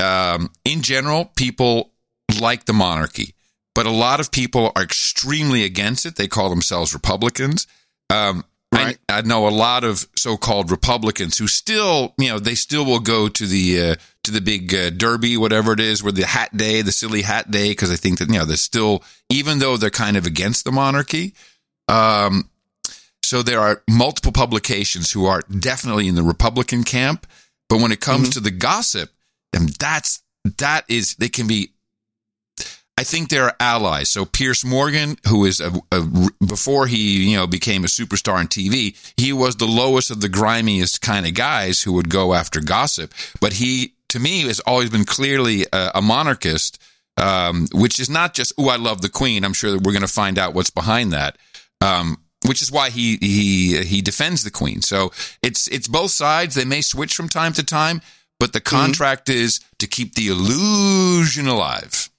um, 0.03 0.51
in 0.65 0.83
general, 0.83 1.27
people 1.37 1.93
like 2.41 2.67
the 2.67 2.73
monarchy, 2.73 3.35
but 3.75 3.87
a 3.87 3.91
lot 3.91 4.21
of 4.21 4.31
people 4.31 4.73
are 4.77 4.83
extremely 4.83 5.65
against 5.65 6.05
it. 6.05 6.17
They 6.17 6.29
call 6.29 6.51
themselves 6.51 6.93
Republicans. 6.95 7.67
Um, 8.11 8.45
I, 8.73 9.19
I 9.19 9.23
know 9.23 9.47
a 9.47 9.51
lot 9.51 9.85
of 9.85 10.07
so-called 10.17 10.71
Republicans 10.71 11.37
who 11.37 11.47
still, 11.47 12.15
you 12.19 12.29
know, 12.29 12.39
they 12.39 12.55
still 12.55 12.85
will 12.85 13.01
go 13.01 13.29
to 13.29 13.47
the 13.47 13.81
uh, 13.81 13.97
to 14.25 14.31
the 14.31 14.41
big 14.41 14.75
uh, 14.75 14.91
Derby, 14.91 15.37
whatever 15.37 15.73
it 15.73 15.81
is, 15.81 16.03
where 16.03 16.13
the 16.13 16.27
hat 16.27 16.57
day, 16.57 16.83
the 16.83 16.93
silly 16.93 17.23
hat 17.23 17.51
day, 17.51 17.71
because 17.71 17.91
I 17.91 17.97
think 17.97 18.19
that 18.19 18.29
you 18.29 18.39
know 18.39 18.45
they're 18.45 18.57
still, 18.57 19.03
even 19.29 19.59
though 19.59 19.77
they're 19.77 19.91
kind 19.91 20.17
of 20.17 20.27
against 20.27 20.65
the 20.65 20.73
monarchy. 20.73 21.35
Um, 21.89 22.49
so 23.23 23.43
there 23.43 23.61
are 23.61 23.83
multiple 23.89 24.33
publications 24.33 25.11
who 25.11 25.27
are 25.27 25.43
definitely 25.59 26.09
in 26.09 26.15
the 26.15 26.23
Republican 26.23 26.85
camp, 26.85 27.27
but 27.69 27.81
when 27.81 27.93
it 27.93 28.01
comes 28.01 28.31
to 28.31 28.41
the 28.41 28.51
gossip, 28.51 29.11
and 29.53 29.69
that's 29.71 30.23
that 30.59 30.85
is 30.89 31.15
they 31.17 31.29
can 31.29 31.47
be 31.47 31.72
I 32.99 33.05
think 33.05 33.31
they're 33.31 33.55
allies. 33.59 34.11
So 34.11 34.25
Piers 34.25 34.65
Morgan, 34.65 35.17
who 35.27 35.45
is 35.47 35.61
a, 35.61 35.73
a, 35.91 36.03
before 36.47 36.87
he 36.87 37.31
you 37.31 37.37
know 37.37 37.47
became 37.47 37.85
a 37.85 37.89
superstar 37.89 38.35
on 38.35 38.49
TV, 38.49 38.97
he 39.17 39.33
was 39.33 39.57
the 39.57 39.67
lowest 39.67 40.11
of 40.11 40.21
the 40.21 40.29
grimiest 40.29 41.01
kind 41.01 41.27
of 41.27 41.35
guys 41.35 41.83
who 41.83 41.95
would 41.95 42.11
go 42.11 42.35
after 42.35 42.61
gossip. 42.61 43.15
But 43.41 43.55
he, 43.55 43.95
to 44.09 44.19
me, 44.19 44.43
has 44.43 44.61
always 44.61 44.91
been 44.91 45.05
clearly 45.05 45.65
a, 45.73 45.93
a 45.97 46.03
monarchist, 46.03 46.81
um, 47.17 47.67
which 47.73 47.99
is 47.99 48.11
not 48.11 48.35
just 48.35 48.53
"oh, 48.59 48.69
I 48.69 48.77
love 48.77 49.01
the 49.01 49.09
Queen." 49.09 49.45
I'm 49.45 49.55
sure 49.55 49.71
that 49.71 49.83
we're 49.83 49.93
going 49.93 50.03
to 50.03 50.09
find 50.09 50.39
out 50.39 50.55
what's 50.55 50.71
behind 50.71 51.13
that. 51.13 51.39
Um, 51.81 52.19
which 52.47 52.61
is 52.61 52.71
why 52.71 52.91
he 52.91 53.17
he 53.21 53.83
he 53.85 54.03
defends 54.03 54.45
the 54.45 54.51
Queen. 54.51 54.83
So 54.83 55.13
it's 55.43 55.67
it's 55.69 55.89
both 55.89 56.11
sides. 56.11 56.55
They 56.55 56.65
may 56.65 56.83
switch 56.83 57.15
from 57.15 57.29
time 57.29 57.55
to 57.55 57.65
time, 57.65 58.03
but 58.39 58.53
the 58.53 58.61
contract 58.61 59.29
is 59.31 59.61
to 59.79 59.87
keep 59.87 60.15
the 60.15 60.29
illusion 60.29 61.47
alive. 61.47 62.11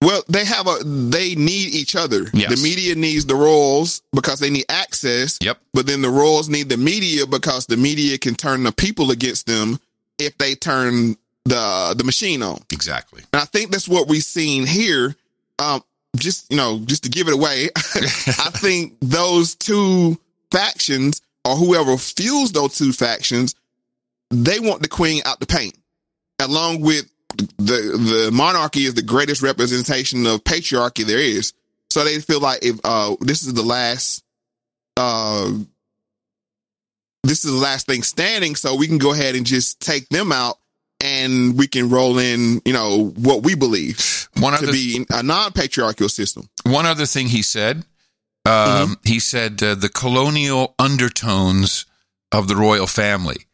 Well, 0.00 0.22
they 0.28 0.44
have 0.44 0.68
a 0.68 0.84
they 0.84 1.34
need 1.34 1.74
each 1.74 1.96
other. 1.96 2.26
Yes. 2.32 2.54
The 2.54 2.62
media 2.62 2.94
needs 2.94 3.26
the 3.26 3.34
royals 3.34 4.02
because 4.12 4.38
they 4.38 4.50
need 4.50 4.66
access. 4.68 5.38
Yep. 5.40 5.58
But 5.74 5.86
then 5.86 6.02
the 6.02 6.10
royals 6.10 6.48
need 6.48 6.68
the 6.68 6.76
media 6.76 7.26
because 7.26 7.66
the 7.66 7.76
media 7.76 8.16
can 8.16 8.34
turn 8.34 8.62
the 8.62 8.72
people 8.72 9.10
against 9.10 9.46
them 9.46 9.80
if 10.18 10.38
they 10.38 10.54
turn 10.54 11.16
the 11.44 11.94
the 11.96 12.04
machine 12.04 12.42
on. 12.42 12.60
Exactly. 12.70 13.22
And 13.32 13.42
I 13.42 13.44
think 13.46 13.72
that's 13.72 13.88
what 13.88 14.08
we've 14.08 14.22
seen 14.22 14.66
here. 14.66 15.16
Um, 15.58 15.82
just 16.16 16.50
you 16.50 16.56
know, 16.56 16.80
just 16.84 17.02
to 17.04 17.10
give 17.10 17.26
it 17.26 17.34
away, 17.34 17.68
I 17.76 18.50
think 18.54 18.96
those 19.00 19.56
two 19.56 20.16
factions 20.52 21.22
or 21.44 21.56
whoever 21.56 21.96
fuels 21.96 22.52
those 22.52 22.76
two 22.76 22.92
factions, 22.92 23.54
they 24.30 24.60
want 24.60 24.82
the 24.82 24.88
queen 24.88 25.22
out 25.24 25.40
the 25.40 25.46
paint, 25.46 25.76
along 26.38 26.82
with 26.82 27.10
the 27.36 28.24
the 28.26 28.30
monarchy 28.32 28.84
is 28.84 28.94
the 28.94 29.02
greatest 29.02 29.42
representation 29.42 30.26
of 30.26 30.44
patriarchy 30.44 31.04
there 31.04 31.18
is. 31.18 31.52
So 31.90 32.04
they 32.04 32.18
feel 32.20 32.40
like 32.40 32.64
if 32.64 32.78
uh, 32.84 33.16
this 33.20 33.42
is 33.42 33.54
the 33.54 33.62
last, 33.62 34.22
uh, 34.96 35.50
this 37.22 37.44
is 37.44 37.52
the 37.52 37.58
last 37.58 37.86
thing 37.86 38.02
standing, 38.02 38.56
so 38.56 38.74
we 38.74 38.86
can 38.86 38.98
go 38.98 39.12
ahead 39.12 39.34
and 39.34 39.46
just 39.46 39.80
take 39.80 40.08
them 40.08 40.32
out, 40.32 40.56
and 41.00 41.56
we 41.56 41.66
can 41.66 41.88
roll 41.90 42.18
in, 42.18 42.60
you 42.64 42.72
know, 42.72 43.08
what 43.16 43.42
we 43.42 43.54
believe 43.54 44.28
One 44.38 44.52
to 44.52 44.58
other- 44.64 44.72
be 44.72 45.06
a 45.10 45.22
non-patriarchal 45.22 46.08
system. 46.08 46.48
One 46.64 46.86
other 46.86 47.06
thing 47.06 47.28
he 47.28 47.42
said, 47.42 47.84
um, 48.44 48.98
he 49.04 49.20
said 49.20 49.62
uh, 49.62 49.74
the 49.74 49.88
colonial 49.88 50.74
undertones 50.78 51.86
of 52.32 52.48
the 52.48 52.56
royal 52.56 52.86
family. 52.86 53.46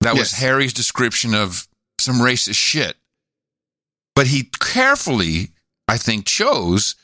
That 0.00 0.14
was 0.14 0.32
Harry's 0.32 0.72
description 0.72 1.34
of 1.34 1.66
some 1.98 2.16
racist 2.16 2.54
shit. 2.56 2.96
But 4.18 4.26
he 4.26 4.50
carefully, 4.58 5.50
I 5.86 5.96
think, 5.96 6.26
chose 6.26 6.96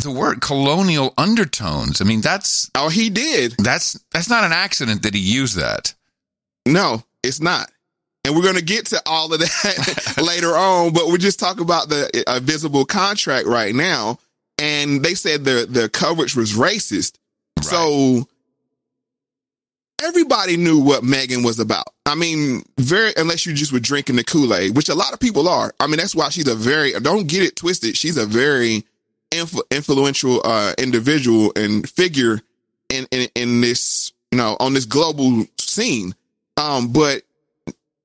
the 0.00 0.12
word 0.12 0.40
colonial 0.40 1.12
undertones. 1.18 2.00
I 2.00 2.04
mean, 2.04 2.20
that's 2.20 2.70
oh, 2.76 2.88
he 2.88 3.10
did. 3.10 3.56
That's 3.58 3.98
that's 4.12 4.30
not 4.30 4.44
an 4.44 4.52
accident 4.52 5.02
that 5.02 5.12
he 5.12 5.18
used 5.18 5.56
that. 5.56 5.92
No, 6.64 7.02
it's 7.24 7.40
not. 7.40 7.72
And 8.24 8.36
we're 8.36 8.44
going 8.44 8.54
to 8.54 8.62
get 8.62 8.86
to 8.86 9.02
all 9.06 9.34
of 9.34 9.40
that 9.40 10.14
later 10.24 10.54
on, 10.56 10.92
but 10.92 11.08
we're 11.08 11.16
just 11.16 11.40
talking 11.40 11.64
about 11.64 11.88
the 11.88 12.22
uh, 12.28 12.38
visible 12.38 12.84
contract 12.84 13.48
right 13.48 13.74
now. 13.74 14.20
And 14.56 15.02
they 15.02 15.14
said 15.14 15.44
the, 15.44 15.66
the 15.68 15.88
coverage 15.88 16.36
was 16.36 16.52
racist. 16.52 17.14
So 17.60 18.28
everybody 20.02 20.56
knew 20.56 20.78
what 20.78 21.02
Meghan 21.02 21.44
was 21.44 21.58
about. 21.58 21.86
I 22.06 22.14
mean, 22.14 22.62
very, 22.78 23.12
unless 23.16 23.46
you 23.46 23.52
just 23.52 23.72
were 23.72 23.80
drinking 23.80 24.16
the 24.16 24.24
Kool-Aid, 24.24 24.76
which 24.76 24.88
a 24.88 24.94
lot 24.94 25.12
of 25.12 25.20
people 25.20 25.48
are. 25.48 25.72
I 25.80 25.86
mean, 25.86 25.96
that's 25.96 26.14
why 26.14 26.28
she's 26.28 26.48
a 26.48 26.54
very, 26.54 26.92
don't 26.92 27.26
get 27.26 27.42
it 27.42 27.56
twisted. 27.56 27.96
She's 27.96 28.16
a 28.16 28.26
very 28.26 28.84
influ- 29.30 29.68
influential, 29.70 30.40
uh, 30.44 30.74
individual 30.78 31.52
and 31.56 31.88
figure 31.88 32.40
in, 32.88 33.06
in, 33.10 33.28
in 33.34 33.60
this, 33.60 34.12
you 34.32 34.38
know, 34.38 34.56
on 34.60 34.74
this 34.74 34.86
global 34.86 35.44
scene. 35.58 36.14
Um, 36.56 36.92
but 36.92 37.22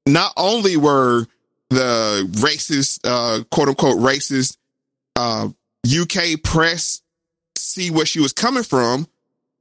not 0.06 0.34
only 0.38 0.78
were 0.78 1.26
the 1.70 2.30
racist, 2.34 3.00
uh, 3.04 3.44
quote 3.52 3.70
unquote 3.70 3.98
racist, 3.98 4.58
uh, 5.16 5.50
UK 5.86 6.42
press 6.44 7.02
see 7.58 7.92
where 7.92 8.06
she 8.06 8.20
was 8.20 8.34
coming 8.34 8.64
from. 8.64 9.08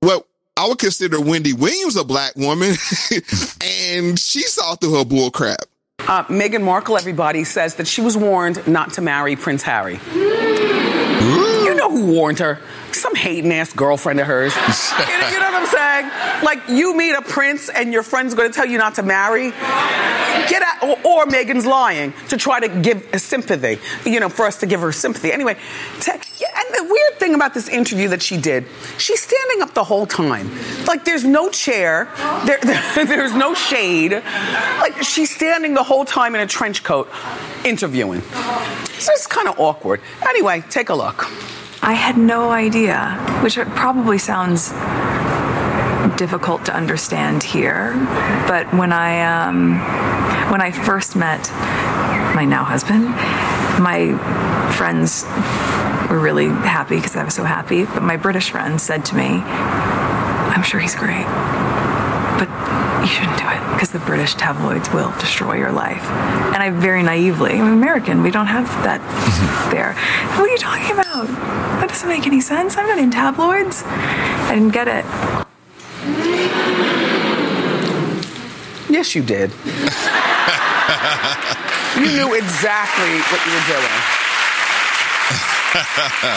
Well, 0.03 0.27
I 0.57 0.69
would 0.69 0.79
consider 0.79 1.21
Wendy 1.21 1.53
Williams 1.53 1.97
a 1.97 2.05
black 2.05 2.37
woman, 2.37 2.77
and 3.61 4.19
she 4.19 4.43
saw 4.43 4.77
through 4.77 4.99
her 4.99 5.05
bull 5.05 5.33
crap. 5.33 5.59
Uh, 5.99 6.23
Meghan 6.25 6.63
Markle, 6.63 6.97
everybody 6.97 7.45
says 7.45 7.77
that 7.77 7.89
she 7.89 8.01
was 8.01 8.17
warned 8.17 8.65
not 8.69 8.93
to 8.93 9.01
marry 9.01 9.35
Prince 9.35 9.63
Harry. 9.63 9.99
You 10.15 11.75
know 11.75 11.91
who 11.91 12.13
warned 12.13 12.39
her? 12.39 12.61
Some 12.93 13.15
hating 13.17 13.53
ass 13.53 13.73
girlfriend 13.73 14.21
of 14.21 14.27
hers. 14.27 14.55
you, 14.55 14.61
know, 14.61 15.29
you 15.29 15.41
know 15.41 15.51
what 15.51 15.63
I'm 15.63 15.67
saying? 15.67 16.45
Like 16.45 16.69
you 16.69 16.97
meet 16.97 17.15
a 17.15 17.23
prince 17.23 17.69
and 17.69 17.93
your 17.93 18.03
friend's 18.03 18.35
to 18.35 18.51
tell 18.51 18.67
you 18.67 18.79
not 18.79 18.95
to 18.97 19.03
marry. 19.03 19.47
Get 20.49 20.63
out, 20.63 20.83
or, 20.83 20.99
or 21.05 21.27
Meghan's 21.27 21.67
lying 21.67 22.13
to 22.29 22.37
try 22.37 22.61
to 22.61 22.69
give 22.69 23.09
sympathy. 23.21 23.79
You 24.09 24.21
know, 24.21 24.29
for 24.29 24.47
us 24.47 24.61
to 24.61 24.67
give 24.67 24.81
her 24.81 24.93
sympathy. 24.93 25.33
Anyway, 25.33 25.57
and 26.07 26.75
the 26.75 26.85
weird 26.85 27.19
thing 27.19 27.35
about 27.35 27.55
this 27.55 27.69
interview 27.69 28.09
that 28.09 28.23
she 28.23 28.37
did, 28.37 28.65
she's 28.99 29.23
standing 29.23 29.63
up 29.63 29.75
the 29.75 29.85
whole 29.85 30.07
time. 30.07 30.51
Like 30.87 31.05
there's 31.05 31.25
no 31.25 31.51
chair, 31.51 32.09
there, 32.47 32.59
there's 33.05 33.35
no 33.35 33.55
shade. 33.55 34.13
Like 34.13 35.03
she's 35.03 35.35
standing 35.35 35.75
the 35.75 35.83
whole 35.83 36.05
time 36.05 36.35
in 36.35 36.41
a 36.41 36.47
trench 36.47 36.83
coat, 36.85 37.09
interviewing. 37.65 38.21
So 38.21 39.13
it's 39.13 39.27
kind 39.27 39.49
of 39.49 39.59
awkward. 39.59 40.01
Anyway, 40.27 40.63
take 40.71 40.89
a 40.89 40.95
look. 40.95 41.27
I 41.83 41.93
had 41.93 42.17
no 42.17 42.51
idea, 42.51 43.11
which 43.43 43.57
probably 43.57 44.19
sounds 44.19 44.73
difficult 46.17 46.65
to 46.67 46.75
understand 46.75 47.43
here. 47.43 47.93
But 48.47 48.73
when 48.75 48.93
I 48.93 49.47
um, 49.47 49.79
when 50.51 50.61
I 50.61 50.71
first 50.71 51.17
met 51.17 51.51
my 52.35 52.45
now 52.45 52.65
husband, 52.65 53.05
my 53.83 54.17
friends 54.77 55.25
were 56.11 56.19
really 56.19 56.49
happy 56.49 56.97
because 56.97 57.17
I 57.17 57.25
was 57.25 57.35
so 57.35 57.45
happy. 57.45 57.85
But 57.85 58.03
my 58.03 58.17
British 58.17 58.51
friend 58.51 58.81
said 58.81 59.05
to 59.07 59.17
me, 59.17 59.43
"I'm 60.55 60.63
sure 60.63 60.81
he's 60.81 60.95
great, 60.95 61.27
but 62.39 62.49
you 63.01 63.09
shouldn't 63.09 63.39
do 63.39 63.49
it 63.49 63.75
because 63.75 63.91
the 63.91 64.01
British 64.01 64.35
tabloids 64.35 64.91
will 64.93 65.13
destroy 65.19 65.57
your 65.57 65.73
life." 65.73 66.03
And 66.55 66.63
I 66.63 66.71
very 66.71 67.03
naively, 67.03 67.53
I'm 67.53 67.73
American. 67.73 68.23
We 68.23 68.31
don't 68.31 68.47
have 68.47 68.67
that 68.85 69.01
there. 69.71 69.95
What 70.39 70.49
are 70.49 70.53
you 70.53 70.59
talking 70.59 70.93
about? 70.93 71.27
That 71.81 71.89
doesn't 71.89 72.09
make 72.09 72.27
any 72.27 72.41
sense. 72.41 72.77
I'm 72.77 72.87
not 72.87 72.99
in 72.99 73.11
tabloids. 73.11 73.83
I 73.85 74.55
didn't 74.55 74.73
get 74.73 74.89
it. 74.89 75.44
Yes, 78.95 79.11
you 79.17 79.25
did. 79.25 79.51
you 81.99 82.07
knew 82.15 82.35
exactly 82.35 83.19
what 83.27 83.45
you 83.45 83.53
were 83.53 83.67
doing. 83.75 83.95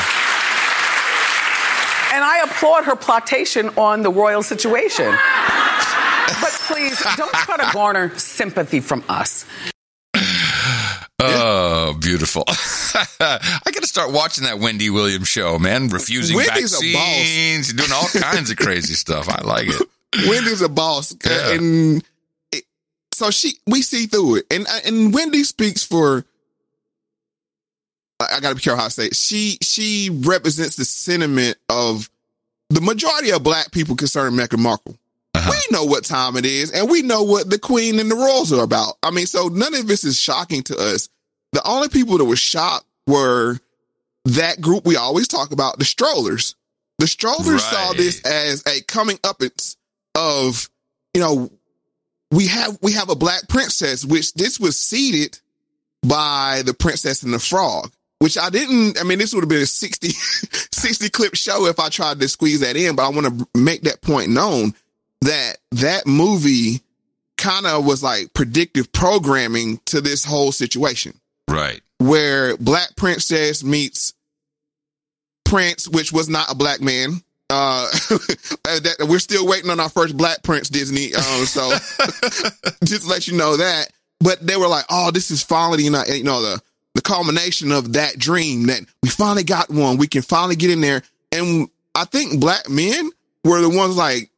And 2.09 2.23
I 2.23 2.39
applaud 2.45 2.85
her 2.85 2.95
plotation 2.95 3.69
on 3.77 4.01
the 4.01 4.09
royal 4.09 4.41
situation. 4.41 5.05
But 5.05 6.51
please, 6.65 6.99
don't 7.15 7.31
try 7.31 7.57
to 7.57 7.69
garner 7.73 8.17
sympathy 8.17 8.79
from 8.79 9.03
us. 9.07 9.45
Oh, 11.19 11.95
beautiful. 12.01 12.45
I 12.49 13.59
got 13.65 13.81
to 13.81 13.87
start 13.87 14.13
watching 14.13 14.45
that 14.45 14.57
Wendy 14.57 14.89
Williams 14.89 15.27
show, 15.27 15.59
man. 15.59 15.89
Refusing 15.89 16.37
Wendy's 16.37 16.73
a 16.73 16.77
boss. 16.77 17.17
vaccines, 17.17 17.73
doing 17.73 17.91
all 17.91 18.07
kinds 18.07 18.49
of 18.49 18.57
crazy 18.57 18.95
stuff. 18.95 19.29
I 19.29 19.43
like 19.43 19.67
it. 19.67 19.81
Wendy's 20.27 20.61
a 20.63 20.69
boss, 20.69 21.13
uh, 21.13 21.49
and 21.51 21.97
it, 21.97 22.05
so 23.17 23.32
she 23.32 23.53
we 23.65 23.82
see 23.82 24.06
through 24.06 24.36
it, 24.36 24.45
and 24.51 24.67
uh, 24.67 24.80
and 24.86 25.13
Wendy 25.13 25.43
speaks 25.43 25.84
for. 25.84 26.23
I, 28.19 28.36
I 28.38 28.39
got 28.39 28.49
to 28.49 28.56
be 28.56 28.62
careful 28.62 28.80
how 28.80 28.86
I 28.86 28.89
say 28.89 29.08
it. 29.08 29.15
She 29.15 29.58
she 29.62 30.10
represents 30.21 30.75
the 30.75 30.86
sentiment 30.86 31.58
of 31.67 32.10
the 32.69 32.82
majority 32.82 33.32
of 33.32 33.41
black 33.41 33.71
people 33.71 33.95
concerning 33.95 34.38
Meghan 34.38 34.60
Markle. 34.60 34.97
We 35.36 35.58
know 35.71 35.86
what 35.86 36.03
time 36.03 36.36
it 36.36 36.45
is, 36.45 36.71
and 36.71 36.89
we 36.89 37.01
know 37.01 37.23
what 37.23 37.49
the 37.49 37.58
Queen 37.58 37.99
and 37.99 38.12
the 38.12 38.15
Royals 38.15 38.51
are 38.51 38.63
about. 38.63 38.95
I 39.01 39.12
mean, 39.12 39.25
so 39.25 39.47
none 39.47 39.73
of 39.73 39.88
this 39.88 40.03
is 40.03 40.19
shocking 40.19 40.62
to 40.63 40.77
us. 40.77 41.10
The 41.53 41.62
only 41.65 41.89
people 41.89 42.17
that 42.17 42.25
were 42.25 42.36
shocked 42.36 42.86
were 43.08 43.60
that 44.25 44.62
group 44.62 44.86
we 44.86 44.95
always 44.95 45.27
talk 45.27 45.51
about, 45.51 45.80
the 45.80 45.86
strollers. 45.86 46.56
The 46.99 47.08
strollers 47.08 47.63
saw 47.63 47.93
this 47.93 48.21
as 48.25 48.63
a 48.67 48.82
coming 48.82 49.19
up 49.23 49.41
of, 50.15 50.69
you 51.13 51.21
know, 51.21 51.51
we 52.31 52.47
have 52.47 52.77
we 52.81 52.93
have 52.93 53.09
a 53.09 53.15
black 53.15 53.47
princess, 53.47 54.03
which 54.05 54.33
this 54.33 54.59
was 54.59 54.77
seeded 54.77 55.39
by 56.03 56.61
the 56.65 56.73
Princess 56.73 57.23
and 57.23 57.33
the 57.33 57.39
Frog, 57.39 57.91
which 58.19 58.37
I 58.37 58.49
didn't. 58.49 58.99
I 58.99 59.03
mean, 59.03 59.19
this 59.19 59.33
would 59.33 59.41
have 59.41 59.49
been 59.49 59.61
a 59.61 59.65
60, 59.65 60.09
60 60.71 61.09
clip 61.09 61.35
show 61.35 61.65
if 61.65 61.79
I 61.79 61.89
tried 61.89 62.19
to 62.19 62.27
squeeze 62.27 62.59
that 62.61 62.75
in, 62.75 62.95
but 62.95 63.05
I 63.05 63.09
want 63.09 63.27
to 63.39 63.47
make 63.59 63.81
that 63.83 64.01
point 64.01 64.29
known 64.29 64.73
that 65.21 65.57
that 65.71 66.05
movie 66.05 66.81
kind 67.37 67.65
of 67.65 67.85
was 67.85 68.03
like 68.03 68.33
predictive 68.33 68.91
programming 68.91 69.79
to 69.85 70.01
this 70.01 70.23
whole 70.25 70.51
situation 70.51 71.19
Right. 71.49 71.81
where 71.99 72.57
Black 72.57 72.95
Princess 72.95 73.63
meets 73.63 74.13
Prince, 75.45 75.87
which 75.87 76.11
was 76.11 76.27
not 76.29 76.51
a 76.51 76.55
black 76.55 76.81
man. 76.81 77.21
Uh, 78.69 78.81
that, 78.81 79.07
we're 79.07 79.19
still 79.19 79.47
waiting 79.47 79.69
on 79.69 79.79
our 79.79 79.88
first 79.88 80.17
Black 80.17 80.43
Prince 80.43 80.67
Disney. 80.67 81.15
Um, 81.15 81.45
so 81.45 81.69
just 82.83 83.07
let 83.07 83.25
you 83.25 83.38
know 83.38 83.55
that. 83.55 83.88
But 84.19 84.45
they 84.45 84.57
were 84.57 84.67
like, 84.67 84.83
"Oh, 84.89 85.10
this 85.10 85.31
is 85.31 85.41
finally, 85.41 85.83
you 85.83 85.91
know, 85.91 86.03
you 86.05 86.25
know 86.25 86.41
the 86.41 86.62
the 86.93 87.01
culmination 87.01 87.71
of 87.71 87.93
that 87.93 88.19
dream 88.19 88.65
that 88.67 88.81
we 89.01 89.07
finally 89.07 89.45
got 89.45 89.69
one. 89.69 89.95
We 89.95 90.07
can 90.07 90.21
finally 90.21 90.57
get 90.57 90.71
in 90.71 90.81
there." 90.81 91.01
And 91.31 91.69
I 91.95 92.03
think 92.03 92.41
black 92.41 92.69
men 92.69 93.10
were 93.45 93.62
the 93.62 93.69
ones 93.69 93.95
like, 93.95 94.29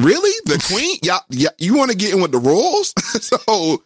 "Really, 0.00 0.30
the 0.44 0.62
queen? 0.72 0.98
Yeah, 1.02 1.18
yeah, 1.30 1.50
you 1.58 1.76
want 1.76 1.90
to 1.90 1.96
get 1.96 2.14
in 2.14 2.20
with 2.20 2.32
the 2.32 2.38
royals?" 2.38 2.92
so 3.20 3.82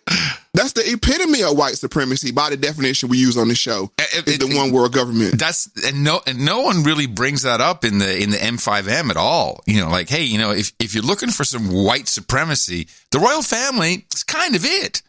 that's 0.55 0.73
the 0.73 0.83
epitome 0.93 1.43
of 1.43 1.57
white 1.57 1.75
supremacy 1.75 2.33
by 2.33 2.51
the 2.51 2.57
definition 2.57 3.09
we 3.09 3.19
use 3.19 3.37
on 3.37 3.49
the 3.49 3.55
show. 3.55 3.91
is 4.27 4.39
the 4.39 4.57
one 4.57 4.73
world 4.73 4.93
government. 4.93 5.39
That's 5.39 5.69
and 5.87 6.03
no 6.05 6.21
and 6.27 6.45
no 6.45 6.61
one 6.61 6.83
really 6.83 7.07
brings 7.07 7.43
that 7.43 7.61
up 7.61 7.85
in 7.85 7.99
the 7.99 8.23
in 8.23 8.31
the 8.31 8.37
MSM 8.37 9.11
at 9.11 9.17
all. 9.17 9.63
You 9.67 9.81
know, 9.81 9.89
like 9.89 10.09
hey, 10.09 10.25
you 10.25 10.39
know, 10.39 10.51
if 10.51 10.73
if 10.79 10.95
you're 10.95 11.05
looking 11.05 11.31
for 11.31 11.45
some 11.45 11.69
white 11.69 12.09
supremacy, 12.09 12.89
the 13.11 13.21
royal 13.21 13.43
family 13.43 14.07
is 14.15 14.25
kind 14.25 14.57
of 14.57 14.65
it. 14.65 15.03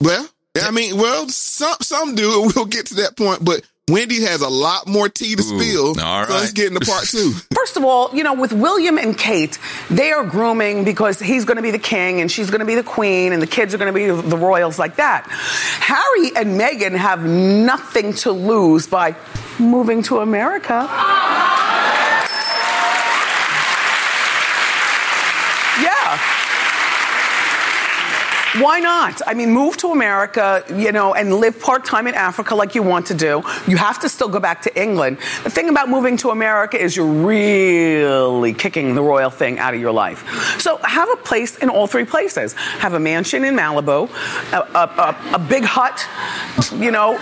Well, 0.00 0.28
I 0.62 0.70
mean, 0.70 0.96
well, 0.96 1.28
some 1.28 1.76
some 1.82 2.14
do. 2.14 2.50
We'll 2.56 2.66
get 2.66 2.86
to 2.86 2.94
that 2.96 3.16
point, 3.16 3.44
but 3.44 3.62
Wendy 3.88 4.22
has 4.22 4.42
a 4.42 4.48
lot 4.48 4.86
more 4.86 5.08
tea 5.08 5.34
to 5.34 5.42
spill. 5.42 5.98
all 6.00 6.24
So 6.26 6.34
let's 6.34 6.52
get 6.52 6.72
into 6.72 6.80
part 6.84 7.04
two. 7.08 7.32
First 7.54 7.76
of 7.76 7.84
all, 7.84 8.14
you 8.14 8.22
know, 8.22 8.34
with 8.34 8.52
William 8.52 8.98
and 8.98 9.16
Kate, 9.16 9.58
they 9.90 10.12
are 10.12 10.24
grooming 10.24 10.84
because 10.84 11.18
he's 11.18 11.44
going 11.44 11.56
to 11.56 11.62
be 11.62 11.70
the 11.70 11.78
king 11.78 12.20
and 12.20 12.30
she's 12.30 12.50
going 12.50 12.60
to 12.60 12.66
be 12.66 12.74
the 12.74 12.82
queen 12.82 13.32
and 13.32 13.40
the 13.40 13.46
kids 13.46 13.74
are 13.74 13.78
going 13.78 13.92
to 13.92 13.98
be 14.22 14.28
the 14.28 14.36
royals 14.36 14.78
like 14.78 14.96
that. 14.96 15.26
Harry 15.28 16.32
and 16.36 16.60
Meghan 16.60 16.96
have 16.96 17.24
nothing 17.24 18.12
to 18.14 18.32
lose 18.32 18.86
by 18.86 19.16
moving 19.58 20.02
to 20.04 20.18
America. 20.20 20.86
Yeah. 25.80 26.18
Why 28.60 28.80
not? 28.80 29.20
I 29.26 29.34
mean, 29.34 29.50
move 29.50 29.76
to 29.78 29.88
America, 29.88 30.64
you 30.68 30.90
know, 30.90 31.14
and 31.14 31.34
live 31.34 31.60
part 31.60 31.84
time 31.84 32.06
in 32.06 32.14
Africa 32.14 32.54
like 32.54 32.74
you 32.74 32.82
want 32.82 33.06
to 33.06 33.14
do. 33.14 33.42
You 33.66 33.76
have 33.76 34.00
to 34.00 34.08
still 34.08 34.28
go 34.28 34.40
back 34.40 34.62
to 34.62 34.80
England. 34.80 35.18
The 35.44 35.50
thing 35.50 35.68
about 35.68 35.88
moving 35.88 36.16
to 36.18 36.30
America 36.30 36.80
is 36.80 36.96
you're 36.96 37.06
really 37.06 38.52
kicking 38.52 38.94
the 38.94 39.02
royal 39.02 39.30
thing 39.30 39.58
out 39.58 39.74
of 39.74 39.80
your 39.80 39.92
life. 39.92 40.58
So 40.60 40.78
have 40.78 41.08
a 41.10 41.16
place 41.16 41.56
in 41.58 41.68
all 41.68 41.86
three 41.86 42.04
places. 42.04 42.54
Have 42.54 42.94
a 42.94 43.00
mansion 43.00 43.44
in 43.44 43.54
Malibu, 43.54 44.08
a, 44.52 44.56
a, 44.56 45.14
a, 45.32 45.34
a 45.34 45.38
big 45.38 45.64
hut, 45.64 46.06
you 46.80 46.90
know. 46.90 47.16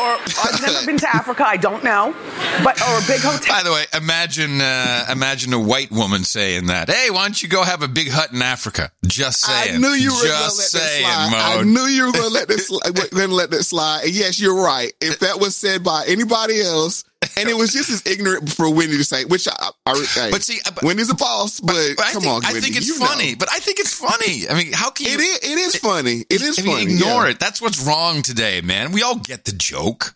Or 0.00 0.18
I've 0.44 0.60
never 0.60 0.84
been 0.86 0.98
to 0.98 1.08
Africa. 1.14 1.44
I 1.46 1.56
don't 1.56 1.82
know, 1.82 2.14
but 2.62 2.80
or 2.82 2.98
a 2.98 3.06
big 3.06 3.20
hotel. 3.20 3.54
By 3.56 3.62
the 3.62 3.72
way, 3.72 3.84
imagine 3.94 4.60
uh, 4.60 5.06
imagine 5.10 5.52
a 5.52 5.60
white 5.60 5.90
woman 5.90 6.24
saying 6.24 6.66
that. 6.66 6.90
Hey, 6.90 7.10
why 7.10 7.22
don't 7.22 7.42
you 7.42 7.48
go 7.48 7.62
have 7.62 7.82
a 7.82 7.88
big 7.88 8.10
hut 8.10 8.32
in 8.32 8.42
Africa? 8.42 8.92
Just 9.06 9.40
saying. 9.40 9.76
I 9.76 9.78
knew 9.78 9.88
you 9.88 10.10
were 10.10 10.22
going 10.22 10.28
to 10.28 10.32
let 10.32 10.44
Just 10.44 10.72
that 10.72 10.78
saying, 10.80 11.04
slide. 11.04 11.32
I 11.34 11.56
Mo. 11.56 11.62
knew 11.62 11.86
you 11.86 12.06
were 12.06 12.12
going 12.12 12.28
to 12.28 12.30
let 12.34 12.48
this 12.48 12.68
going 13.10 13.28
to 13.30 13.34
let 13.34 13.50
that 13.50 13.62
slide. 13.64 14.04
And 14.04 14.12
yes, 14.12 14.38
you're 14.40 14.60
right. 14.62 14.92
If 15.00 15.20
that 15.20 15.40
was 15.40 15.56
said 15.56 15.82
by 15.82 16.04
anybody 16.06 16.60
else, 16.60 17.04
and 17.36 17.48
it 17.48 17.56
was 17.56 17.72
just 17.72 17.90
as 17.90 18.06
ignorant 18.06 18.50
for 18.52 18.72
Wendy 18.72 18.96
to 18.96 19.04
say, 19.04 19.24
which 19.24 19.46
I, 19.48 19.70
I, 19.86 19.92
I 20.16 20.30
But 20.30 20.42
see, 20.42 20.58
but- 20.64 20.82
Wendy's 20.82 21.10
a 21.10 21.14
boss. 21.14 21.60
But, 21.60 21.76
I 21.76 22.12
come 22.12 22.22
think, 22.22 22.34
on, 22.34 22.44
I 22.44 22.52
think 22.60 22.76
it's 22.76 22.88
you 22.88 22.98
know. 22.98 23.06
funny. 23.06 23.34
But 23.34 23.48
I 23.50 23.58
think 23.58 23.78
it's 23.78 23.94
funny. 23.94 24.48
I 24.48 24.54
mean, 24.54 24.72
how 24.72 24.90
can 24.90 25.06
you? 25.06 25.14
It 25.14 25.20
is. 25.20 25.36
It 25.38 25.58
is 25.58 25.76
funny. 25.76 26.24
It 26.30 26.42
is 26.42 26.58
funny. 26.58 26.82
ignore 26.82 27.24
yeah. 27.24 27.30
it. 27.30 27.40
That's 27.40 27.60
what's 27.60 27.84
wrong 27.86 28.22
today, 28.22 28.60
man. 28.60 28.92
We 28.92 29.02
all 29.02 29.16
get 29.16 29.44
the 29.44 29.52
joke. 29.52 30.14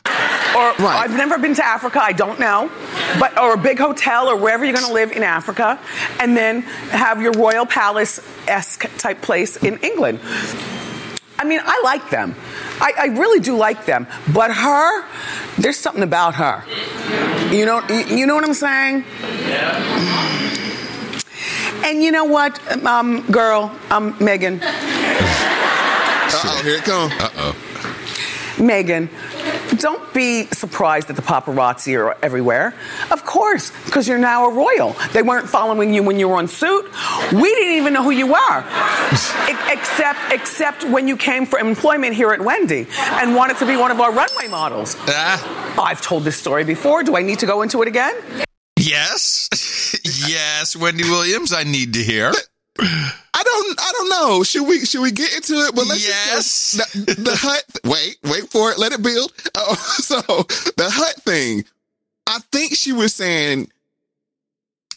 Or 0.56 0.74
I've 0.80 1.16
never 1.16 1.38
been 1.38 1.54
to 1.54 1.64
Africa, 1.64 2.02
I 2.02 2.12
don't 2.12 2.40
know. 2.40 2.70
But 3.20 3.38
or 3.38 3.54
a 3.54 3.58
big 3.58 3.78
hotel 3.78 4.28
or 4.28 4.36
wherever 4.36 4.64
you're 4.64 4.74
going 4.74 4.86
to 4.86 4.92
live 4.92 5.12
in 5.12 5.22
Africa, 5.22 5.78
and 6.18 6.36
then 6.36 6.62
have 6.90 7.22
your 7.22 7.32
royal 7.32 7.66
palace 7.66 8.18
esque 8.48 8.90
type 8.98 9.22
place 9.22 9.56
in 9.56 9.78
England. 9.78 10.18
I 11.40 11.44
mean, 11.44 11.60
I 11.64 11.80
like 11.82 12.10
them. 12.10 12.34
I, 12.82 12.92
I 12.98 13.06
really 13.06 13.40
do 13.40 13.56
like 13.56 13.86
them. 13.86 14.06
But 14.34 14.50
her, 14.52 15.04
there's 15.56 15.78
something 15.78 16.02
about 16.02 16.34
her. 16.34 16.62
You 17.50 17.64
know, 17.64 17.82
you 17.88 18.18
you 18.18 18.26
know 18.26 18.34
what 18.34 18.44
I'm 18.44 18.52
saying? 18.52 19.04
And 21.82 22.02
you 22.02 22.12
know 22.12 22.24
what, 22.24 22.60
um, 22.84 23.22
girl, 23.32 23.74
um, 23.90 24.12
Meghan. 24.18 24.60
Uh-oh, 26.32 26.62
here 26.62 26.76
it 26.76 26.84
comes. 26.84 27.12
Uh 27.14 27.30
oh. 27.36 27.69
Meghan, 28.60 29.08
don't 29.78 30.12
be 30.12 30.44
surprised 30.46 31.08
that 31.08 31.16
the 31.16 31.22
paparazzi 31.22 31.98
are 31.98 32.16
everywhere. 32.22 32.74
Of 33.10 33.24
course, 33.24 33.72
because 33.86 34.06
you're 34.06 34.18
now 34.18 34.50
a 34.50 34.54
royal. 34.54 34.94
They 35.12 35.22
weren't 35.22 35.48
following 35.48 35.94
you 35.94 36.02
when 36.02 36.18
you 36.18 36.28
were 36.28 36.36
on 36.36 36.48
suit. 36.48 36.84
We 37.32 37.54
didn't 37.54 37.76
even 37.76 37.92
know 37.92 38.02
who 38.02 38.10
you 38.10 38.26
were, 38.26 38.64
except 39.70 40.18
except 40.32 40.84
when 40.84 41.08
you 41.08 41.16
came 41.16 41.46
for 41.46 41.58
employment 41.58 42.14
here 42.14 42.30
at 42.32 42.40
Wendy 42.40 42.86
and 42.98 43.34
wanted 43.34 43.56
to 43.58 43.66
be 43.66 43.76
one 43.76 43.90
of 43.90 44.00
our 44.00 44.12
runway 44.12 44.48
models. 44.48 44.96
Ah. 45.08 45.82
I've 45.82 46.00
told 46.02 46.24
this 46.24 46.36
story 46.36 46.64
before. 46.64 47.02
Do 47.02 47.16
I 47.16 47.22
need 47.22 47.38
to 47.40 47.46
go 47.46 47.62
into 47.62 47.80
it 47.82 47.88
again? 47.88 48.14
Yes, 48.78 49.48
yes, 50.28 50.76
Wendy 50.76 51.04
Williams. 51.04 51.52
I 51.52 51.64
need 51.64 51.94
to 51.94 52.02
hear. 52.02 52.32
I 52.78 53.42
don't. 53.42 53.80
I 53.80 53.92
don't 53.96 54.08
know. 54.10 54.42
Should 54.44 54.66
we? 54.66 54.84
Should 54.84 55.00
we 55.02 55.10
get 55.12 55.34
into 55.34 55.54
it? 55.54 55.74
But 55.74 55.86
let's 55.86 56.06
Yes. 56.06 56.72
just. 56.76 57.06
The, 57.06 57.14
the 57.14 57.36
hut. 57.36 57.64
Wait. 57.84 58.16
Wait 58.24 58.48
for 58.50 58.70
it. 58.70 58.78
Let 58.78 58.92
it 58.92 59.02
build. 59.02 59.32
Oh, 59.56 59.74
so 59.98 60.20
the 60.76 60.90
hut 60.90 61.16
thing. 61.22 61.64
I 62.26 62.38
think 62.52 62.74
she 62.74 62.92
was 62.92 63.14
saying. 63.14 63.70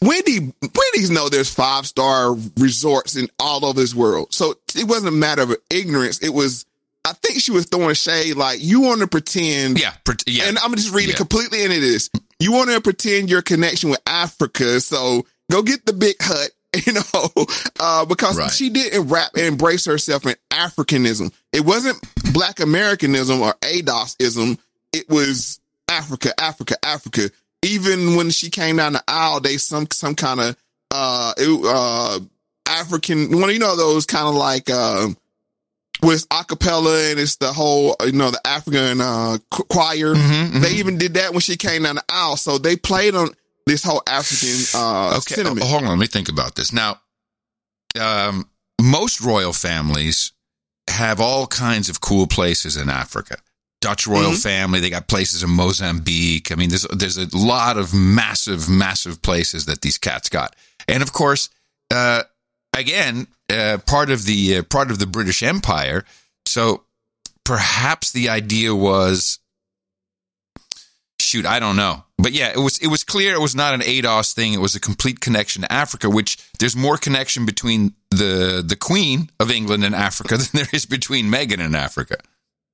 Wendy, 0.02 0.38
Wendy's 0.60 1.10
know 1.10 1.28
there's 1.30 1.52
five 1.52 1.86
star 1.86 2.34
resorts 2.58 3.16
in 3.16 3.28
all 3.38 3.64
over 3.64 3.80
this 3.80 3.94
world. 3.94 4.34
So 4.34 4.54
it 4.76 4.86
wasn't 4.86 5.08
a 5.08 5.16
matter 5.16 5.42
of 5.42 5.56
ignorance. 5.70 6.18
It 6.18 6.28
was, 6.34 6.66
I 7.06 7.14
think 7.14 7.40
she 7.40 7.52
was 7.52 7.64
throwing 7.66 7.94
shade 7.94 8.36
like 8.36 8.58
you 8.62 8.82
want 8.82 9.00
to 9.00 9.06
pretend. 9.06 9.80
Yeah, 9.80 9.92
pret- 10.04 10.24
yeah. 10.26 10.44
And 10.48 10.58
I'm 10.58 10.74
just 10.74 10.92
reading 10.92 11.10
Yeah. 11.12 11.16
completely 11.16 11.62
into 11.64 11.80
this. 11.80 12.10
You 12.38 12.52
want 12.52 12.68
to 12.70 12.82
pretend 12.82 13.30
your 13.30 13.40
connection 13.40 13.88
with 13.88 14.00
Africa. 14.06 14.78
So 14.80 15.24
go 15.50 15.62
get 15.62 15.86
the 15.86 15.94
big 15.94 16.16
hut, 16.20 16.50
you 16.86 16.92
know, 16.92 17.46
uh, 17.80 18.04
because 18.04 18.38
Right. 18.38 18.50
she 18.50 18.70
didn't 18.70 19.08
rap 19.08 19.30
and 19.36 19.44
embrace 19.46 19.84
herself 19.84 20.26
in 20.26 20.34
Africanism. 20.50 21.32
It 21.52 21.64
wasn't 21.64 21.98
black 22.32 22.60
Americanism 22.60 23.40
or 23.40 23.54
ADOSism. 23.62 24.58
It 24.92 25.08
was 25.08 25.60
Africa, 25.88 26.32
Africa, 26.40 26.76
Africa. 26.84 27.30
Even 27.62 28.16
when 28.16 28.30
she 28.30 28.50
came 28.50 28.76
down 28.76 28.94
the 28.94 29.04
aisle, 29.08 29.40
they 29.40 29.56
some, 29.56 29.86
some 29.92 30.14
kind 30.14 30.40
of, 30.40 30.56
uh, 30.90 31.32
uh, 31.38 32.18
African, 32.66 33.40
one, 33.40 33.50
you 33.50 33.58
know, 33.58 33.76
those 33.76 34.06
kind 34.06 34.26
of 34.28 34.34
like, 34.34 34.70
um, 34.70 35.16
with 36.02 36.28
acapella 36.28 37.10
and 37.12 37.20
it's 37.20 37.36
the 37.36 37.52
whole, 37.52 37.96
you 38.04 38.12
know, 38.12 38.30
the 38.30 38.40
African 38.46 39.00
uh, 39.00 39.38
ch- 39.38 39.68
choir. 39.68 40.14
Mm-hmm, 40.14 40.60
They 40.60 40.72
even 40.74 40.98
did 40.98 41.14
that 41.14 41.30
when 41.32 41.40
she 41.40 41.56
came 41.56 41.84
down 41.84 41.96
the 41.96 42.04
aisle. 42.08 42.36
So 42.36 42.58
they 42.58 42.76
played 42.76 43.14
on 43.14 43.30
this 43.66 43.82
whole 43.84 44.02
African 44.06 44.64
uh, 44.80 45.16
Okay, 45.18 45.34
sentiment. 45.36 45.62
oh, 45.64 45.68
hold 45.68 45.82
on. 45.84 45.88
Let 45.90 45.98
me 45.98 46.06
think 46.06 46.28
about 46.28 46.54
this. 46.54 46.72
Now, 46.72 47.00
um, 48.00 48.48
most 48.80 49.20
royal 49.20 49.52
families 49.52 50.32
have 50.88 51.20
all 51.20 51.46
kinds 51.46 51.88
of 51.88 52.00
cool 52.00 52.26
places 52.26 52.76
in 52.76 52.88
Africa. 52.90 53.36
Dutch 53.80 54.06
royal 54.06 54.32
Mhm. 54.32 54.42
family, 54.42 54.80
they 54.80 54.90
got 54.90 55.08
places 55.08 55.42
in 55.42 55.50
Mozambique. 55.50 56.50
I 56.50 56.54
mean, 56.54 56.70
there's 56.70 56.86
there's 56.90 57.18
a 57.18 57.28
lot 57.36 57.76
of 57.76 57.92
massive, 57.92 58.68
massive 58.68 59.20
places 59.22 59.66
that 59.66 59.82
these 59.82 59.98
cats 59.98 60.28
got, 60.30 60.56
and 60.88 61.02
of 61.02 61.12
course, 61.12 61.50
uh, 61.90 62.22
again, 62.74 63.26
uh, 63.50 63.78
part 63.86 64.08
of 64.10 64.24
the 64.24 64.58
uh, 64.58 64.62
part 64.62 64.90
of 64.90 64.98
the 64.98 65.06
British 65.06 65.42
Empire. 65.42 66.04
So 66.46 66.84
perhaps 67.44 68.12
the 68.12 68.30
idea 68.30 68.74
was 68.74 69.38
shoot, 71.34 71.46
I 71.46 71.58
don't 71.58 71.76
know. 71.76 72.04
But 72.18 72.32
yeah, 72.32 72.48
it 72.50 72.58
was 72.58 72.78
it 72.78 72.86
was 72.88 73.04
clear 73.04 73.34
it 73.34 73.40
was 73.40 73.54
not 73.54 73.74
an 73.74 73.80
ADOS 73.80 74.32
thing. 74.34 74.52
It 74.54 74.60
was 74.60 74.74
a 74.74 74.80
complete 74.80 75.20
connection 75.20 75.62
to 75.62 75.72
Africa, 75.72 76.08
which 76.08 76.38
there's 76.58 76.76
more 76.76 76.96
connection 76.96 77.44
between 77.44 77.94
the 78.10 78.62
the 78.66 78.76
Queen 78.76 79.30
of 79.40 79.50
England 79.50 79.84
and 79.84 79.94
Africa 79.94 80.36
than 80.38 80.48
there 80.52 80.68
is 80.72 80.86
between 80.86 81.26
Meghan 81.26 81.60
and 81.60 81.74
Africa. 81.76 82.16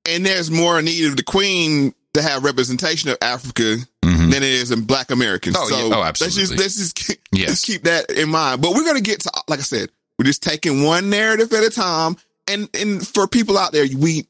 and 0.07 0.25
there's 0.25 0.49
more 0.51 0.81
need 0.81 1.05
of 1.05 1.17
the 1.17 1.23
Queen 1.23 1.93
to 2.13 2.21
have 2.21 2.43
representation 2.43 3.09
of 3.09 3.17
Africa 3.21 3.77
than 4.03 4.43
it 4.43 4.43
is 4.43 4.71
in 4.71 4.83
Black 4.85 5.11
Americans. 5.11 5.55
Mm-hmm. 5.57 5.73
Oh, 5.73 5.77
so 5.77 5.87
yeah. 5.89 5.95
Oh, 5.95 6.03
absolutely. 6.03 6.41
Let's 6.41 6.49
just, 6.49 6.59
let's 6.59 6.77
just 6.77 6.95
keep, 6.95 7.19
Yes. 7.33 7.49
let's 7.49 7.65
keep 7.65 7.83
that 7.83 8.09
in 8.11 8.29
mind. 8.29 8.61
But 8.61 8.71
we're 8.75 8.83
going 8.85 8.95
to 8.95 9.01
get 9.01 9.21
to, 9.21 9.31
like 9.47 9.59
I 9.59 9.63
said, 9.63 9.89
we're 10.17 10.25
just 10.25 10.43
taking 10.43 10.83
one 10.83 11.09
narrative 11.09 11.51
at 11.51 11.63
a 11.63 11.69
time. 11.69 12.15
And 12.47 12.69
and 12.75 13.05
for 13.05 13.27
people 13.27 13.57
out 13.57 13.71
there, 13.71 13.85
we, 13.97 14.27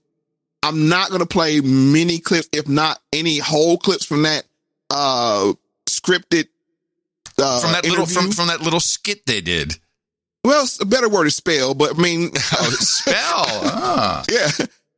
I'm 0.63 0.89
not 0.89 1.09
going 1.09 1.21
to 1.21 1.25
play 1.27 1.59
many 1.61 2.19
clips, 2.19 2.47
if 2.53 2.67
not 2.67 2.99
any 3.11 3.39
whole 3.39 3.77
clips 3.77 4.05
from 4.05 4.23
that 4.23 4.43
uh 4.89 5.53
scripted 5.87 6.47
uh, 7.39 7.59
from 7.61 7.71
that 7.71 7.85
little 7.85 8.05
from 8.05 8.31
from 8.31 8.47
that 8.47 8.61
little 8.61 8.79
skit 8.79 9.25
they 9.25 9.41
did. 9.41 9.75
Well, 10.43 10.63
it's 10.63 10.81
a 10.81 10.85
better 10.85 11.07
word 11.07 11.27
is 11.27 11.35
spell, 11.35 11.73
but 11.75 11.97
I 11.97 12.01
mean, 12.01 12.31
Oh, 12.53 12.69
spell. 12.79 13.15
Ah. 13.23 14.23
yeah. 14.29 14.49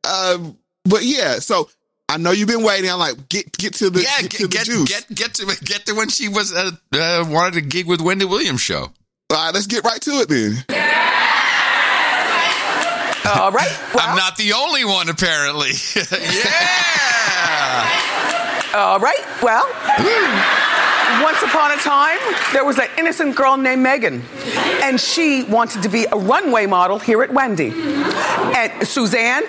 Um, 0.10 0.58
but 0.86 1.04
yeah, 1.04 1.40
so 1.40 1.70
I 2.10 2.18
know 2.18 2.32
you've 2.32 2.48
been 2.48 2.64
waiting. 2.64 2.90
I'm 2.90 3.00
like, 3.00 3.30
get 3.30 3.52
get 3.58 3.74
to 3.76 3.90
the 3.90 4.02
Yeah, 4.02 4.22
get, 4.22 4.32
get 4.32 4.38
to 4.38 4.44
the 4.48 4.50
get, 4.50 4.66
juice. 4.66 4.90
get 4.90 5.16
get 5.16 5.34
to 5.36 5.46
get 5.64 5.86
to 5.88 5.94
when 5.96 6.10
she 6.10 6.28
was 6.30 6.54
uh, 6.54 6.72
uh, 6.94 7.26
wanted 7.28 7.54
to 7.56 7.62
gig 7.62 7.88
with 7.88 8.02
Wendy 8.02 8.26
Williams 8.26 8.62
show. 8.62 8.82
All 9.30 9.46
right, 9.46 9.54
let's 9.54 9.68
get 9.68 9.84
right 9.84 10.02
to 10.02 10.12
it 10.12 10.30
then. 10.30 10.64
All 13.26 13.52
right. 13.52 13.72
I'm 13.96 14.16
not 14.16 14.38
the 14.38 14.54
only 14.54 14.86
one, 14.86 15.10
apparently. 15.10 15.72
yeah. 16.12 16.50
All 18.76 19.00
right. 19.00 19.24
Well, 19.42 19.66
Once 21.22 21.42
upon 21.44 21.72
a 21.72 21.78
time, 21.78 22.18
there 22.54 22.66
was 22.66 22.80
an 22.80 22.88
innocent 22.98 23.36
girl 23.36 23.58
named 23.58 23.86
Meghan, 23.86 24.22
and 24.82 25.00
she 25.00 25.44
wanted 25.44 25.84
to 25.84 25.90
be 25.90 26.06
a 26.12 26.16
runway 26.18 26.66
model 26.66 26.98
here 27.00 27.22
at 27.24 27.32
Wendy. 27.32 27.72
And 28.56 28.88
Suzanne, 28.88 29.44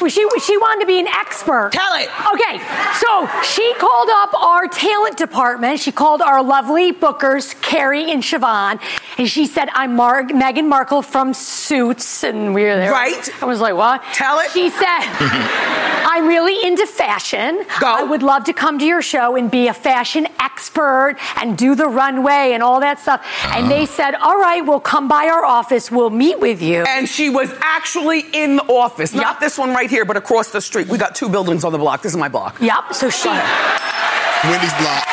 Well, 0.00 0.10
she 0.10 0.26
she 0.44 0.56
wanted 0.58 0.80
to 0.80 0.86
be 0.86 0.98
an 1.00 1.06
expert. 1.08 1.70
Tell 1.72 1.94
it. 1.94 2.08
Okay, 2.34 2.58
so 2.94 3.28
she 3.42 3.74
called 3.78 4.08
up 4.10 4.34
our 4.34 4.66
talent 4.68 5.16
department. 5.16 5.80
She 5.80 5.92
called 5.92 6.22
our 6.22 6.42
lovely 6.42 6.92
bookers, 6.92 7.60
Carrie 7.62 8.10
and 8.10 8.22
Siobhan, 8.22 8.80
and 9.18 9.28
she 9.28 9.46
said, 9.46 9.68
"I'm 9.74 9.94
Mar- 9.96 10.24
Meghan 10.24 10.66
Markle 10.66 11.02
from 11.02 11.34
Suits," 11.34 12.24
and 12.24 12.54
we 12.54 12.62
were 12.64 12.76
there. 12.76 12.92
Right. 12.92 13.42
I 13.42 13.46
was 13.46 13.60
like, 13.60 13.74
"What?" 13.74 14.02
Tell 14.14 14.38
it. 14.40 14.50
She 14.50 14.70
said, 14.70 15.00
"I'm 16.12 16.26
really 16.26 16.66
into 16.66 16.86
fashion. 16.86 17.64
I 17.80 18.02
would 18.02 18.22
love 18.22 18.44
to 18.44 18.52
come 18.52 18.78
to 18.78 18.84
your 18.84 19.02
show 19.02 19.36
and 19.36 19.50
be 19.50 19.68
a 19.68 19.74
fashion 19.74 20.26
expert 20.40 20.91
and 21.36 21.56
do 21.56 21.74
the 21.74 21.88
runway 21.88 22.52
and 22.52 22.62
all 22.62 22.80
that 22.80 23.00
stuff." 23.00 23.20
And 23.46 23.70
they 23.70 23.84
uh-huh. 23.84 23.98
said, 23.98 24.14
"All 24.14 24.38
right, 24.38 24.64
we'll 24.64 24.80
come 24.80 25.08
by 25.08 25.26
our 25.26 25.44
office. 25.44 25.90
We'll 25.90 26.10
meet 26.10 26.38
with 26.38 26.62
you." 26.62 26.84
and 26.88 27.08
she 27.08 27.30
was 27.30 27.52
actually 27.60 28.20
in 28.32 28.56
the 28.56 28.64
office, 28.64 29.14
not 29.14 29.40
this 29.40 29.58
one 29.58 29.70
right 29.70 29.90
here, 29.90 30.04
but 30.04 30.16
across 30.16 30.50
the 30.50 30.60
street. 30.60 30.88
We 30.88 30.98
got 30.98 31.14
two 31.14 31.28
buildings 31.28 31.64
on 31.64 31.72
the 31.72 31.78
block. 31.78 32.02
This 32.02 32.12
is 32.12 32.18
my 32.18 32.28
block. 32.28 32.60
Yep. 32.60 32.94
So 32.94 33.10
she. 33.10 33.28
Wendy's 33.28 34.74
block. 34.74 35.06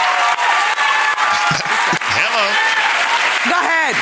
Go 3.45 3.55
ahead. 3.55 3.95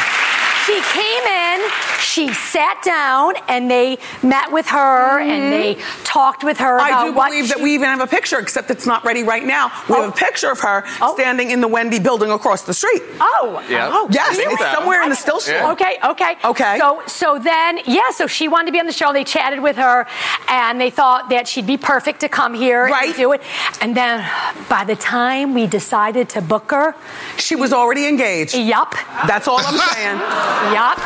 She 0.66 0.82
came 0.92 1.24
in, 1.24 1.60
she 2.00 2.34
sat 2.34 2.82
down, 2.84 3.34
and 3.48 3.70
they 3.70 3.98
met 4.24 4.52
with 4.52 4.68
her 4.68 5.20
and 5.20 5.43
mm-hmm. 5.43 5.52
they 5.52 6.04
talked 6.04 6.43
with 6.43 6.58
her 6.58 6.80
I 6.80 7.06
do 7.06 7.14
what 7.14 7.30
believe 7.30 7.50
that 7.50 7.60
we 7.60 7.74
even 7.74 7.88
have 7.88 8.02
a 8.02 8.08
picture, 8.08 8.39
except 8.39 8.70
it's 8.72 8.86
not 8.86 9.04
ready 9.04 9.24
right 9.24 9.43
now. 9.43 9.72
We 9.89 9.95
have 9.95 10.06
a 10.06 10.08
oh. 10.08 10.12
picture 10.12 10.52
of 10.52 10.60
her 10.60 10.84
oh. 11.02 11.14
standing 11.16 11.52
in 11.52 11.62
the 11.62 11.68
Wendy 11.68 12.00
building 12.00 12.32
across 12.32 12.64
the 12.64 12.74
street. 12.74 13.02
Oh, 13.20 13.64
Yeah. 13.70 13.89
oh, 13.91 14.08
Yes, 14.12 14.38
really? 14.38 14.54
it's 14.54 14.72
somewhere 14.72 15.04
in 15.04 15.10
the 15.10 15.16
still 15.16 15.39
store. 15.39 15.72
Okay, 15.72 15.98
okay, 16.04 16.38
Okay. 16.43 16.78
So, 16.80 17.02
so 17.08 17.39
then, 17.39 17.80
yeah, 17.86 18.12
so 18.12 18.28
she 18.28 18.48
wanted 18.48 18.68
to 18.68 18.72
be 18.72 18.80
on 18.80 18.86
the 18.86 18.91
show. 18.91 19.12
They 19.14 19.24
chatted 19.24 19.60
with 19.60 19.76
her, 19.76 20.08
and 20.48 20.80
they 20.80 20.89
thought 20.89 21.30
that 21.30 21.48
she'd 21.48 21.68
be 21.68 21.78
perfect 21.78 22.22
to 22.22 22.30
come 22.30 22.54
here 22.54 22.88
and 22.88 23.16
do 23.16 23.34
it. 23.34 23.41
And 23.82 23.95
then, 23.95 24.28
by 24.70 24.84
the 24.84 24.95
time 24.95 25.54
we 25.54 25.68
decided 25.68 26.30
to 26.30 26.41
book 26.41 26.72
her, 26.72 26.95
she 27.38 27.56
was 27.56 27.74
already 27.74 28.08
engaged. 28.08 28.56
Yup. 28.56 28.93
That's 29.28 29.48
all 29.48 29.60
I'm 29.60 29.78
saying. 29.78 30.18
yup. 30.74 30.98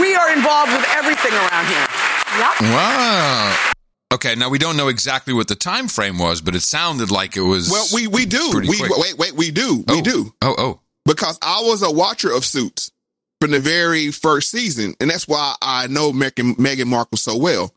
We 0.00 0.14
are 0.14 0.29
involved 0.32 0.72
with 0.72 0.86
everything 0.96 1.32
around 1.32 1.66
here. 1.66 1.86
Yup. 2.38 2.60
Wow. 2.60 3.56
Okay, 4.12 4.34
now 4.34 4.48
we 4.48 4.58
don't 4.58 4.76
know 4.76 4.88
exactly 4.88 5.32
what 5.32 5.48
the 5.48 5.54
time 5.54 5.86
frame 5.86 6.18
was, 6.18 6.40
but 6.40 6.54
it 6.54 6.62
sounded 6.62 7.10
like 7.10 7.36
it 7.36 7.42
was. 7.42 7.70
Well, 7.70 7.86
we 7.94 8.06
we 8.08 8.26
do. 8.26 8.50
We 8.54 8.78
quick. 8.78 8.90
wait, 8.96 9.18
wait, 9.18 9.32
we 9.34 9.50
do. 9.50 9.84
We 9.86 10.02
do. 10.02 10.34
Oh, 10.42 10.54
oh. 10.58 10.80
Because 11.04 11.38
I 11.42 11.62
was 11.62 11.82
a 11.82 11.90
watcher 11.90 12.32
of 12.32 12.44
Suits 12.44 12.90
from 13.40 13.52
the 13.52 13.60
very 13.60 14.10
first 14.10 14.50
season, 14.50 14.94
and 15.00 15.10
that's 15.10 15.26
why 15.28 15.54
I 15.62 15.86
know 15.86 16.12
Meghan, 16.12 16.56
Meghan 16.56 16.86
Markle 16.86 17.18
so 17.18 17.36
well. 17.36 17.74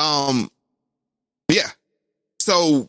Um, 0.00 0.50
yeah. 1.50 1.68
So 2.38 2.88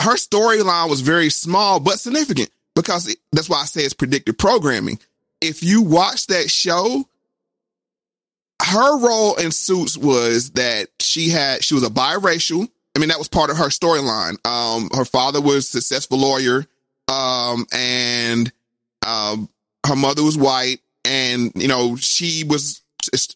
her 0.00 0.14
storyline 0.14 0.88
was 0.88 1.00
very 1.00 1.28
small 1.28 1.80
but 1.80 1.98
significant 1.98 2.50
because 2.76 3.08
it, 3.08 3.18
that's 3.32 3.48
why 3.48 3.62
I 3.62 3.64
say 3.64 3.82
it's 3.82 3.94
predictive 3.94 4.38
programming. 4.38 5.00
If 5.40 5.62
you 5.62 5.82
watch 5.82 6.28
that 6.28 6.48
show, 6.50 7.04
her 8.60 8.98
role 8.98 9.36
in 9.36 9.50
Suits 9.52 9.96
was 9.96 10.50
that 10.52 10.88
she 11.00 11.28
had 11.28 11.64
she 11.64 11.74
was 11.74 11.84
a 11.84 11.90
biracial. 11.90 12.68
I 12.94 12.98
mean, 12.98 13.08
that 13.08 13.18
was 13.18 13.28
part 13.28 13.50
of 13.50 13.56
her 13.56 13.68
storyline. 13.68 14.36
Um, 14.46 14.90
her 14.94 15.04
father 15.04 15.40
was 15.40 15.66
a 15.66 15.80
successful 15.80 16.18
lawyer, 16.18 16.66
um, 17.08 17.66
and 17.72 18.52
um, 19.06 19.48
her 19.86 19.96
mother 19.96 20.22
was 20.22 20.36
white, 20.36 20.80
and 21.04 21.52
you 21.54 21.68
know 21.68 21.96
she 21.96 22.44
was 22.44 22.82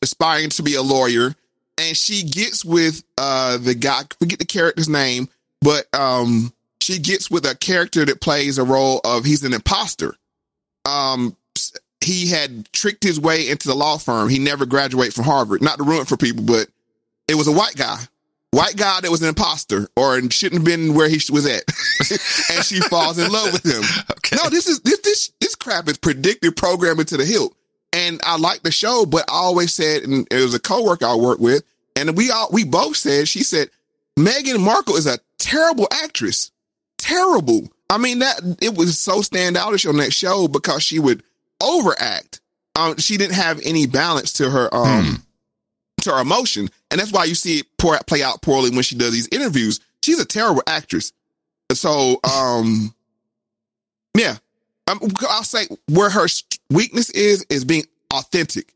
aspiring 0.03 0.51
to 0.51 0.63
be 0.63 0.75
a 0.75 0.83
lawyer, 0.83 1.35
and 1.79 1.97
she 1.97 2.25
gets 2.25 2.65
with 2.65 3.03
uh 3.17 3.57
the 3.59 3.75
guy. 3.75 4.03
Forget 4.19 4.39
the 4.39 4.45
character's 4.45 4.89
name, 4.89 5.29
but 5.63 5.87
um, 5.95 6.53
she 6.81 6.99
gets 6.99 7.31
with 7.31 7.47
a 7.47 7.55
character 7.55 8.05
that 8.05 8.21
plays 8.21 8.59
a 8.59 8.65
role 8.65 9.01
of 9.05 9.25
he's 9.25 9.45
an 9.45 9.55
imposter. 9.55 10.15
Um, 10.85 11.37
he 12.05 12.29
had 12.29 12.71
tricked 12.73 13.03
his 13.03 13.19
way 13.19 13.49
into 13.49 13.69
the 13.69 13.75
law 13.75 13.99
firm. 13.99 14.29
He 14.29 14.39
never 14.39 14.67
graduated 14.67 15.15
from 15.15 15.25
Harvard. 15.25 15.63
Not 15.63 15.79
to 15.79 15.85
ruin 15.85 16.03
it 16.03 16.09
for 16.09 16.17
people, 16.17 16.45
but 16.45 16.69
it 17.29 17.35
was 17.35 17.49
a 17.49 17.53
white 17.53 17.77
guy. 17.77 17.99
White 18.51 18.77
guy 18.77 19.01
that 19.01 19.11
was 19.11 19.23
an 19.23 19.29
imposter 19.29 19.89
or 19.97 20.21
shouldn't 20.31 20.61
have 20.61 20.65
been 20.65 20.95
where 20.95 21.09
he 21.09 21.21
was 21.33 21.47
at. 21.47 21.65
and 22.55 22.65
she 22.65 22.81
falls 22.83 23.19
in 23.19 23.31
love 23.33 23.53
with 23.53 23.65
him. 23.65 23.83
No, 24.35 24.51
this 24.51 24.67
is 24.67 24.81
this 24.81 24.99
this 25.01 25.33
this 25.41 25.55
crap 25.55 25.89
is 25.89 25.97
predictive 25.97 26.57
programming 26.57 27.07
to 27.07 27.17
the 27.17 27.25
hilt. 27.25 27.55
And 27.93 28.21
I 28.25 28.37
like 28.37 28.63
the 28.63 28.73
show, 28.73 29.07
but 29.07 29.31
I 29.31 29.35
always 29.35 29.73
said, 29.73 30.03
and 30.03 30.27
it 30.29 30.43
was 30.43 30.55
a 30.55 30.59
coworker 30.59 31.07
I 31.07 31.15
worked 31.15 31.41
with, 31.41 31.63
and 31.95 32.17
we 32.17 32.33
all 32.33 32.49
we 32.51 32.65
both 32.65 32.97
said, 32.97 33.29
she 33.29 33.45
said, 33.45 33.71
Meghan 34.19 34.59
Markle 34.59 34.97
is 34.97 35.07
a 35.07 35.21
terrible 35.39 35.87
actress. 36.03 36.51
Terrible. 36.99 37.71
I 37.91 37.99
mean, 37.99 38.19
that 38.21 38.41
it 38.61 38.77
was 38.77 38.99
so 38.99 39.21
standoutish 39.21 39.89
on 39.89 39.99
that 39.99 40.13
show 40.13 40.49
because 40.49 40.83
she 40.83 40.99
would 40.99 41.23
overact. 41.65 42.41
Um, 42.77 42.97
she 42.99 43.17
didn't 43.17 43.35
have 43.35 43.61
any 43.65 43.87
balance 43.87 44.33
to 44.35 44.51
her 44.51 44.73
um 44.75 45.25
to 46.03 46.11
her 46.13 46.21
emotion, 46.21 46.69
and 46.91 47.01
that's 47.01 47.13
why 47.13 47.25
you 47.25 47.35
see 47.35 47.61
it 47.61 47.67
pour, 47.79 47.99
play 48.07 48.23
out 48.23 48.43
poorly 48.43 48.71
when 48.71 48.83
she 48.83 48.97
does 48.97 49.13
these 49.13 49.29
interviews. 49.29 49.81
She's 50.03 50.21
a 50.21 50.25
terrible 50.25 50.63
actress. 50.67 51.13
So, 51.73 52.21
um, 52.25 52.95
yeah, 54.17 54.37
um, 54.87 55.01
I'll 55.29 55.45
say 55.45 55.67
where 55.89 56.11
her 56.11 56.27
weakness 56.71 57.11
is 57.11 57.45
is 57.49 57.65
being 57.65 57.85
authentic. 58.13 58.73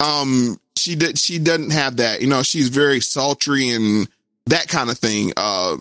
Um, 0.00 0.58
she 0.76 0.94
did 0.94 1.18
she 1.18 1.38
doesn't 1.38 1.70
have 1.70 1.98
that. 1.98 2.22
You 2.22 2.28
know, 2.28 2.42
she's 2.42 2.68
very 2.68 3.00
sultry 3.00 3.70
and 3.70 4.08
that 4.46 4.68
kind 4.68 4.90
of 4.90 4.98
thing. 4.98 5.32
Uh, 5.36 5.76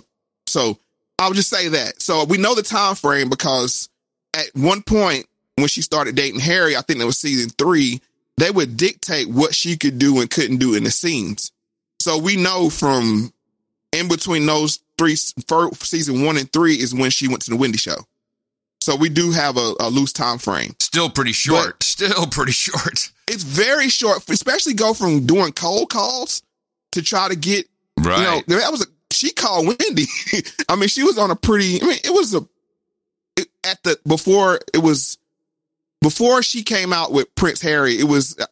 so 0.47 0.77
I 1.17 1.27
would 1.27 1.35
just 1.35 1.49
say 1.49 1.69
that. 1.69 2.01
So 2.01 2.25
we 2.25 2.37
know 2.37 2.55
the 2.55 2.63
time 2.63 2.95
frame 2.95 3.29
because 3.29 3.89
at 4.35 4.47
one 4.53 4.81
point 4.81 5.25
when 5.61 5.69
she 5.69 5.81
started 5.81 6.15
dating 6.15 6.39
Harry, 6.39 6.75
I 6.75 6.81
think 6.81 6.99
that 6.99 7.05
was 7.05 7.17
season 7.17 7.49
three, 7.49 8.01
they 8.37 8.51
would 8.51 8.77
dictate 8.77 9.29
what 9.29 9.53
she 9.53 9.77
could 9.77 9.99
do 9.99 10.19
and 10.19 10.29
couldn't 10.29 10.57
do 10.57 10.75
in 10.75 10.83
the 10.83 10.91
scenes. 10.91 11.51
So 11.99 12.17
we 12.17 12.35
know 12.35 12.69
from 12.69 13.33
in 13.91 14.07
between 14.07 14.45
those 14.45 14.79
three, 14.97 15.15
for 15.47 15.69
season 15.75 16.23
one 16.23 16.37
and 16.37 16.51
three 16.51 16.75
is 16.75 16.93
when 16.93 17.11
she 17.11 17.27
went 17.27 17.41
to 17.43 17.51
the 17.51 17.57
Wendy 17.57 17.77
show. 17.77 17.97
So 18.81 18.95
we 18.95 19.09
do 19.09 19.31
have 19.31 19.57
a, 19.57 19.73
a 19.81 19.89
loose 19.89 20.13
time 20.13 20.37
frame. 20.37 20.73
Still 20.79 21.09
pretty 21.09 21.33
short. 21.33 21.83
Still 21.83 22.27
pretty 22.27 22.53
short. 22.53 23.11
It's 23.27 23.43
very 23.43 23.89
short, 23.89 24.27
especially 24.29 24.73
go 24.73 24.93
from 24.93 25.25
doing 25.25 25.51
cold 25.51 25.89
calls 25.89 26.43
to 26.93 27.01
try 27.01 27.27
to 27.27 27.35
get 27.35 27.67
Right. 27.99 28.19
You 28.19 28.55
know, 28.55 28.61
that 28.61 28.71
was 28.71 28.83
a 28.83 28.87
she 29.11 29.31
called 29.31 29.67
Wendy. 29.67 30.05
I 30.69 30.75
mean, 30.75 30.89
she 30.89 31.03
was 31.03 31.17
on 31.17 31.31
a 31.31 31.35
pretty. 31.35 31.81
I 31.81 31.85
mean, 31.85 31.97
it 32.03 32.13
was 32.13 32.33
a 32.33 32.47
it, 33.35 33.47
at 33.65 33.81
the 33.83 33.99
before 34.07 34.59
it 34.73 34.79
was 34.79 35.17
before 36.01 36.41
she 36.43 36.63
came 36.63 36.93
out 36.93 37.11
with 37.11 37.33
Prince 37.35 37.61
Harry. 37.61 37.97
It 37.97 38.05
was 38.05 38.37
a 38.39 38.47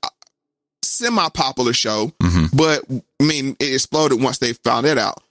semi 0.83 1.29
popular 1.29 1.73
show, 1.73 2.11
but 2.53 2.83
I 2.89 3.23
mean, 3.23 3.55
it 3.59 3.73
exploded 3.73 4.21
once 4.21 4.37
they 4.39 4.53
found 4.53 4.85
it 4.85 4.97
out. 4.97 5.21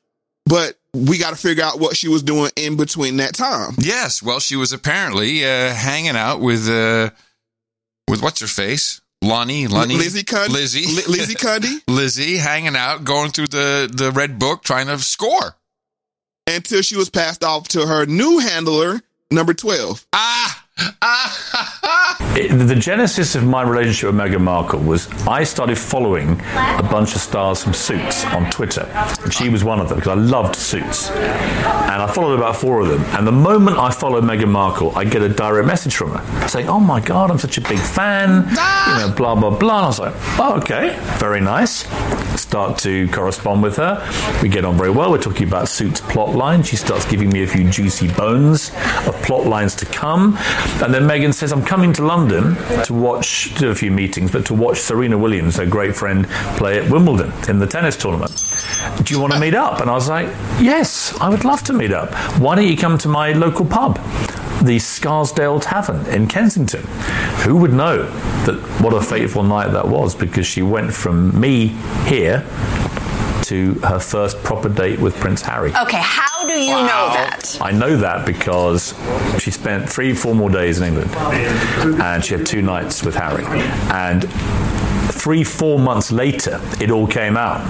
But 0.48 0.78
we 0.94 1.18
got 1.18 1.30
to 1.30 1.36
figure 1.36 1.64
out 1.64 1.80
what 1.80 1.96
she 1.96 2.08
was 2.08 2.22
doing 2.22 2.50
in 2.56 2.76
between 2.76 3.16
that 3.16 3.34
time. 3.34 3.74
Yes. 3.78 4.22
Well, 4.22 4.38
she 4.38 4.54
was 4.56 4.72
apparently 4.72 5.44
uh, 5.44 5.74
hanging 5.74 6.16
out 6.16 6.40
with 6.40 6.68
uh, 6.68 7.10
with 8.08 8.22
what's 8.22 8.40
her 8.40 8.46
face, 8.46 9.00
Lonnie, 9.22 9.66
Lonnie, 9.66 9.96
Lizzie 9.96 10.22
Cundy. 10.22 10.50
Lizzie, 10.50 10.86
Li- 10.86 11.02
Lizzie 11.18 11.34
Cundy. 11.46 11.80
Lizzie, 11.88 12.36
hanging 12.36 12.76
out, 12.76 13.02
going 13.04 13.30
through 13.32 13.48
the 13.48 13.90
the 13.92 14.12
red 14.12 14.38
book, 14.38 14.62
trying 14.62 14.86
to 14.86 14.98
score. 14.98 15.56
Until 16.48 16.80
she 16.82 16.96
was 16.96 17.10
passed 17.10 17.42
off 17.42 17.66
to 17.68 17.84
her 17.84 18.06
new 18.06 18.38
handler, 18.38 19.00
number 19.32 19.52
twelve. 19.52 20.06
Ah, 20.12 20.64
It- 22.36 22.52
the 22.66 22.74
genesis 22.74 23.34
of 23.34 23.44
my 23.44 23.62
relationship 23.62 24.12
with 24.12 24.20
Meghan 24.20 24.40
Markle 24.40 24.80
was 24.80 25.08
I 25.26 25.44
started 25.44 25.78
following 25.78 26.40
a 26.54 26.82
bunch 26.82 27.14
of 27.14 27.20
stars 27.20 27.62
from 27.62 27.72
Suits 27.72 28.24
on 28.26 28.50
Twitter. 28.50 28.86
And 29.22 29.32
she 29.32 29.48
was 29.48 29.64
one 29.64 29.80
of 29.80 29.88
them 29.88 29.98
because 29.98 30.18
I 30.18 30.20
loved 30.20 30.54
Suits. 30.56 31.10
And 31.10 32.02
I 32.02 32.06
followed 32.12 32.34
about 32.38 32.56
four 32.56 32.80
of 32.80 32.88
them. 32.88 33.02
And 33.16 33.26
the 33.26 33.32
moment 33.32 33.78
I 33.78 33.90
followed 33.90 34.24
Meghan 34.24 34.48
Markle, 34.48 34.92
I 34.96 35.04
get 35.04 35.22
a 35.22 35.28
direct 35.28 35.66
message 35.66 35.96
from 35.96 36.10
her 36.12 36.48
saying, 36.48 36.68
Oh 36.68 36.80
my 36.80 37.00
God, 37.00 37.30
I'm 37.30 37.38
such 37.38 37.56
a 37.56 37.60
big 37.62 37.78
fan. 37.78 38.46
You 38.50 38.54
know, 39.08 39.14
blah, 39.16 39.34
blah, 39.34 39.50
blah. 39.56 39.76
And 39.78 39.84
I 39.84 39.88
was 39.88 39.98
like, 39.98 40.14
Oh, 40.38 40.56
okay, 40.58 40.98
very 41.18 41.40
nice. 41.40 41.86
Start 42.40 42.78
to 42.80 43.08
correspond 43.08 43.62
with 43.62 43.76
her. 43.76 44.06
We 44.42 44.48
get 44.50 44.64
on 44.66 44.76
very 44.76 44.90
well. 44.90 45.10
We're 45.10 45.22
talking 45.22 45.48
about 45.48 45.68
Suits 45.68 46.00
plot 46.02 46.34
line. 46.34 46.62
She 46.62 46.76
starts 46.76 47.06
giving 47.06 47.30
me 47.30 47.42
a 47.44 47.46
few 47.46 47.68
juicy 47.70 48.08
bones 48.12 48.70
of 49.06 49.14
plot 49.22 49.46
lines 49.46 49.74
to 49.76 49.86
come. 49.86 50.36
And 50.82 50.92
then 50.92 51.02
Meghan 51.04 51.32
says, 51.32 51.52
I'm 51.52 51.64
coming 51.64 51.92
to 51.94 52.04
London 52.04 52.54
to 52.84 52.94
watch, 52.94 53.50
a 53.62 53.74
few 53.74 53.90
meetings, 53.90 54.30
but 54.30 54.44
to 54.46 54.54
watch 54.54 54.78
Serena 54.78 55.16
Williams, 55.16 55.56
her 55.56 55.66
great 55.66 55.96
friend, 55.96 56.26
play 56.56 56.78
at 56.78 56.90
Wimbledon 56.90 57.32
in 57.48 57.58
the 57.58 57.66
tennis 57.66 57.96
tournament. 57.96 58.46
Do 59.02 59.14
you 59.14 59.20
want 59.20 59.32
to 59.32 59.40
meet 59.40 59.54
up? 59.54 59.80
And 59.80 59.88
I 59.88 59.94
was 59.94 60.08
like, 60.08 60.26
Yes, 60.60 61.16
I 61.20 61.28
would 61.28 61.44
love 61.44 61.62
to 61.64 61.72
meet 61.72 61.92
up. 61.92 62.14
Why 62.38 62.54
don't 62.54 62.66
you 62.66 62.76
come 62.76 62.98
to 62.98 63.08
my 63.08 63.32
local 63.32 63.64
pub? 63.64 63.98
the 64.62 64.78
Scarsdale 64.78 65.60
Tavern 65.60 66.04
in 66.06 66.26
Kensington. 66.26 66.82
Who 67.44 67.56
would 67.56 67.72
know 67.72 68.04
that 68.46 68.54
what 68.82 68.94
a 68.94 69.00
fateful 69.00 69.42
night 69.42 69.68
that 69.72 69.86
was 69.86 70.14
because 70.14 70.46
she 70.46 70.62
went 70.62 70.92
from 70.92 71.38
me 71.38 71.68
here 72.06 72.44
to 73.46 73.74
her 73.74 74.00
first 74.00 74.42
proper 74.42 74.68
date 74.68 74.98
with 74.98 75.14
Prince 75.16 75.40
Harry. 75.42 75.70
Okay, 75.76 76.00
how 76.02 76.46
do 76.48 76.54
you 76.60 76.72
know 76.72 77.10
that? 77.14 77.56
I 77.60 77.70
know 77.70 77.96
that 77.96 78.26
because 78.26 78.92
she 79.38 79.52
spent 79.52 79.88
three, 79.88 80.14
four 80.14 80.34
more 80.34 80.50
days 80.50 80.80
in 80.80 80.88
England 80.88 81.10
and 82.02 82.24
she 82.24 82.34
had 82.34 82.44
two 82.44 82.60
nights 82.60 83.04
with 83.04 83.14
Harry. 83.14 83.44
And 83.92 84.28
three, 85.12 85.44
four 85.44 85.78
months 85.78 86.10
later, 86.10 86.60
it 86.80 86.90
all 86.90 87.06
came 87.06 87.36
out. 87.36 87.60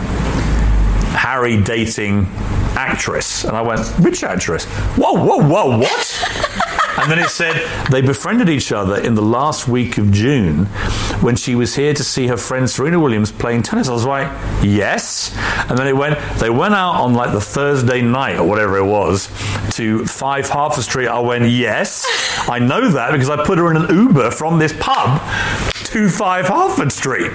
Harry 1.14 1.60
dating 1.60 2.26
actress. 2.76 3.44
And 3.44 3.54
I 3.54 3.60
went, 3.60 3.86
which 4.00 4.24
actress? 4.24 4.64
Whoa, 4.96 5.12
whoa, 5.12 5.46
whoa, 5.46 5.78
what? 5.78 6.82
and 6.98 7.10
then 7.10 7.18
it 7.18 7.28
said 7.28 7.54
they 7.90 8.00
befriended 8.00 8.48
each 8.48 8.72
other 8.72 9.00
in 9.00 9.14
the 9.14 9.22
last 9.22 9.68
week 9.68 9.98
of 9.98 10.10
June 10.10 10.66
when 11.20 11.36
she 11.36 11.54
was 11.54 11.74
here 11.74 11.92
to 11.92 12.02
see 12.02 12.26
her 12.26 12.36
friend 12.36 12.68
Serena 12.68 12.98
Williams 12.98 13.30
playing 13.30 13.62
tennis. 13.62 13.88
I 13.88 13.92
was 13.92 14.06
like, 14.06 14.26
yes. 14.62 15.36
And 15.68 15.78
then 15.78 15.86
it 15.86 15.96
went, 15.96 16.18
they 16.38 16.50
went 16.50 16.74
out 16.74 17.00
on 17.00 17.14
like 17.14 17.32
the 17.32 17.40
Thursday 17.40 18.02
night 18.02 18.38
or 18.38 18.48
whatever 18.48 18.78
it 18.78 18.84
was 18.86 19.28
to 19.76 20.04
5 20.06 20.48
Hertford 20.48 20.84
Street. 20.84 21.08
I 21.08 21.20
went, 21.20 21.48
yes. 21.50 22.04
I 22.48 22.58
know 22.58 22.88
that 22.90 23.12
because 23.12 23.30
I 23.30 23.44
put 23.44 23.58
her 23.58 23.70
in 23.70 23.76
an 23.76 23.94
Uber 23.94 24.30
from 24.30 24.58
this 24.58 24.74
pub 24.78 25.20
to 25.84 26.08
5 26.08 26.46
Hertford 26.46 26.92
Street. 26.92 27.32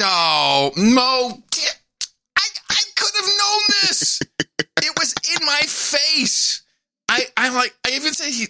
Oh, 0.00 0.70
Mo, 0.76 1.42
I, 2.36 2.46
I 2.70 2.82
could 2.96 3.14
have 3.16 3.26
known 3.26 3.62
this. 3.82 4.20
it 4.58 4.92
was 4.98 5.14
in 5.36 5.44
my 5.44 5.60
face. 5.66 6.41
I, 7.12 7.26
I 7.36 7.54
like, 7.54 7.74
I 7.86 7.90
even 7.90 8.14
say 8.14 8.32
he, 8.32 8.46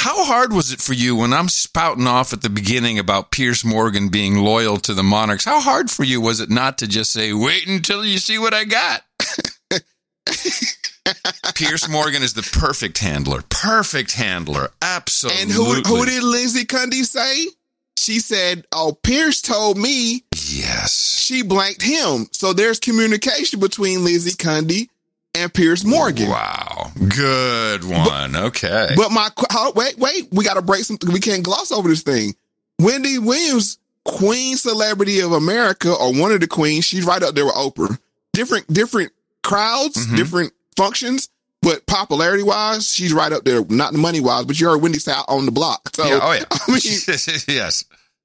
how 0.00 0.24
hard 0.24 0.52
was 0.52 0.72
it 0.72 0.80
for 0.80 0.94
you 0.94 1.16
when 1.16 1.32
I'm 1.34 1.48
spouting 1.48 2.06
off 2.06 2.32
at 2.32 2.40
the 2.40 2.48
beginning 2.48 2.98
about 2.98 3.30
Piers 3.30 3.64
Morgan 3.64 4.08
being 4.08 4.36
loyal 4.36 4.78
to 4.78 4.94
the 4.94 5.02
Monarchs? 5.02 5.44
How 5.44 5.60
hard 5.60 5.90
for 5.90 6.02
you 6.04 6.20
was 6.20 6.40
it 6.40 6.48
not 6.48 6.78
to 6.78 6.86
just 6.86 7.12
say, 7.12 7.34
wait 7.34 7.66
until 7.66 8.04
you 8.04 8.16
see 8.18 8.38
what 8.38 8.54
I 8.54 8.64
got? 8.64 9.02
Piers 11.54 11.88
Morgan 11.90 12.22
is 12.22 12.32
the 12.32 12.48
perfect 12.58 12.98
handler. 12.98 13.42
Perfect 13.50 14.12
handler. 14.12 14.70
Absolutely. 14.80 15.42
And 15.42 15.50
who 15.50 15.64
who 15.82 16.06
did 16.06 16.22
Lindsay 16.22 16.64
Cundy 16.64 17.04
say? 17.04 17.46
She 17.98 18.18
said, 18.20 18.66
"Oh, 18.72 18.96
Pierce 19.02 19.40
told 19.40 19.78
me." 19.78 20.24
Yes. 20.34 21.18
She 21.20 21.42
blanked 21.42 21.82
him. 21.82 22.26
So 22.32 22.52
there's 22.52 22.78
communication 22.78 23.60
between 23.60 24.04
Lindsay 24.04 24.32
Cundy 24.32 24.88
and 25.36 25.52
Piers 25.52 25.84
Morgan. 25.84 26.28
Wow. 26.30 26.90
Good 27.08 27.84
one. 27.84 28.36
okay. 28.36 28.88
But 28.96 29.10
my 29.12 29.28
wait, 29.74 29.98
wait, 29.98 30.28
we 30.32 30.44
got 30.44 30.54
to 30.54 30.62
break 30.62 30.84
some. 30.84 30.98
We 31.12 31.20
can't 31.20 31.42
gloss 31.42 31.70
over 31.72 31.88
this 31.88 32.02
thing. 32.02 32.34
Wendy 32.80 33.18
Williams, 33.18 33.78
Queen 34.04 34.56
Celebrity 34.56 35.20
of 35.20 35.32
America, 35.32 35.92
or 35.92 36.12
one 36.14 36.32
of 36.32 36.40
the 36.40 36.46
queens. 36.46 36.84
She's 36.84 37.04
right 37.04 37.22
up 37.22 37.34
there 37.34 37.44
with 37.46 37.54
Oprah. 37.54 37.98
Different, 38.32 38.66
different 38.72 39.12
crowds, 39.42 39.96
Mm-hmm. 40.06 40.16
different 40.16 40.52
functions, 40.76 41.30
but 41.62 41.86
popularity 41.86 42.42
wise, 42.42 42.92
she's 42.92 43.12
right 43.12 43.32
up 43.32 43.44
there. 43.44 43.64
Not 43.64 43.92
the 43.92 43.98
money 43.98 44.20
wise, 44.20 44.44
but 44.44 44.60
you 44.60 44.68
heard 44.68 44.82
Wendy 44.82 44.98
say 44.98 45.12
on 45.28 45.46
the 45.46 45.52
block. 45.52 45.88
So, 45.94 46.04
yeah, 46.04 46.18
oh 46.22 46.32
yeah. 46.32 46.44
I 46.50 46.70
mean, 46.70 46.80
yes. 47.48 47.84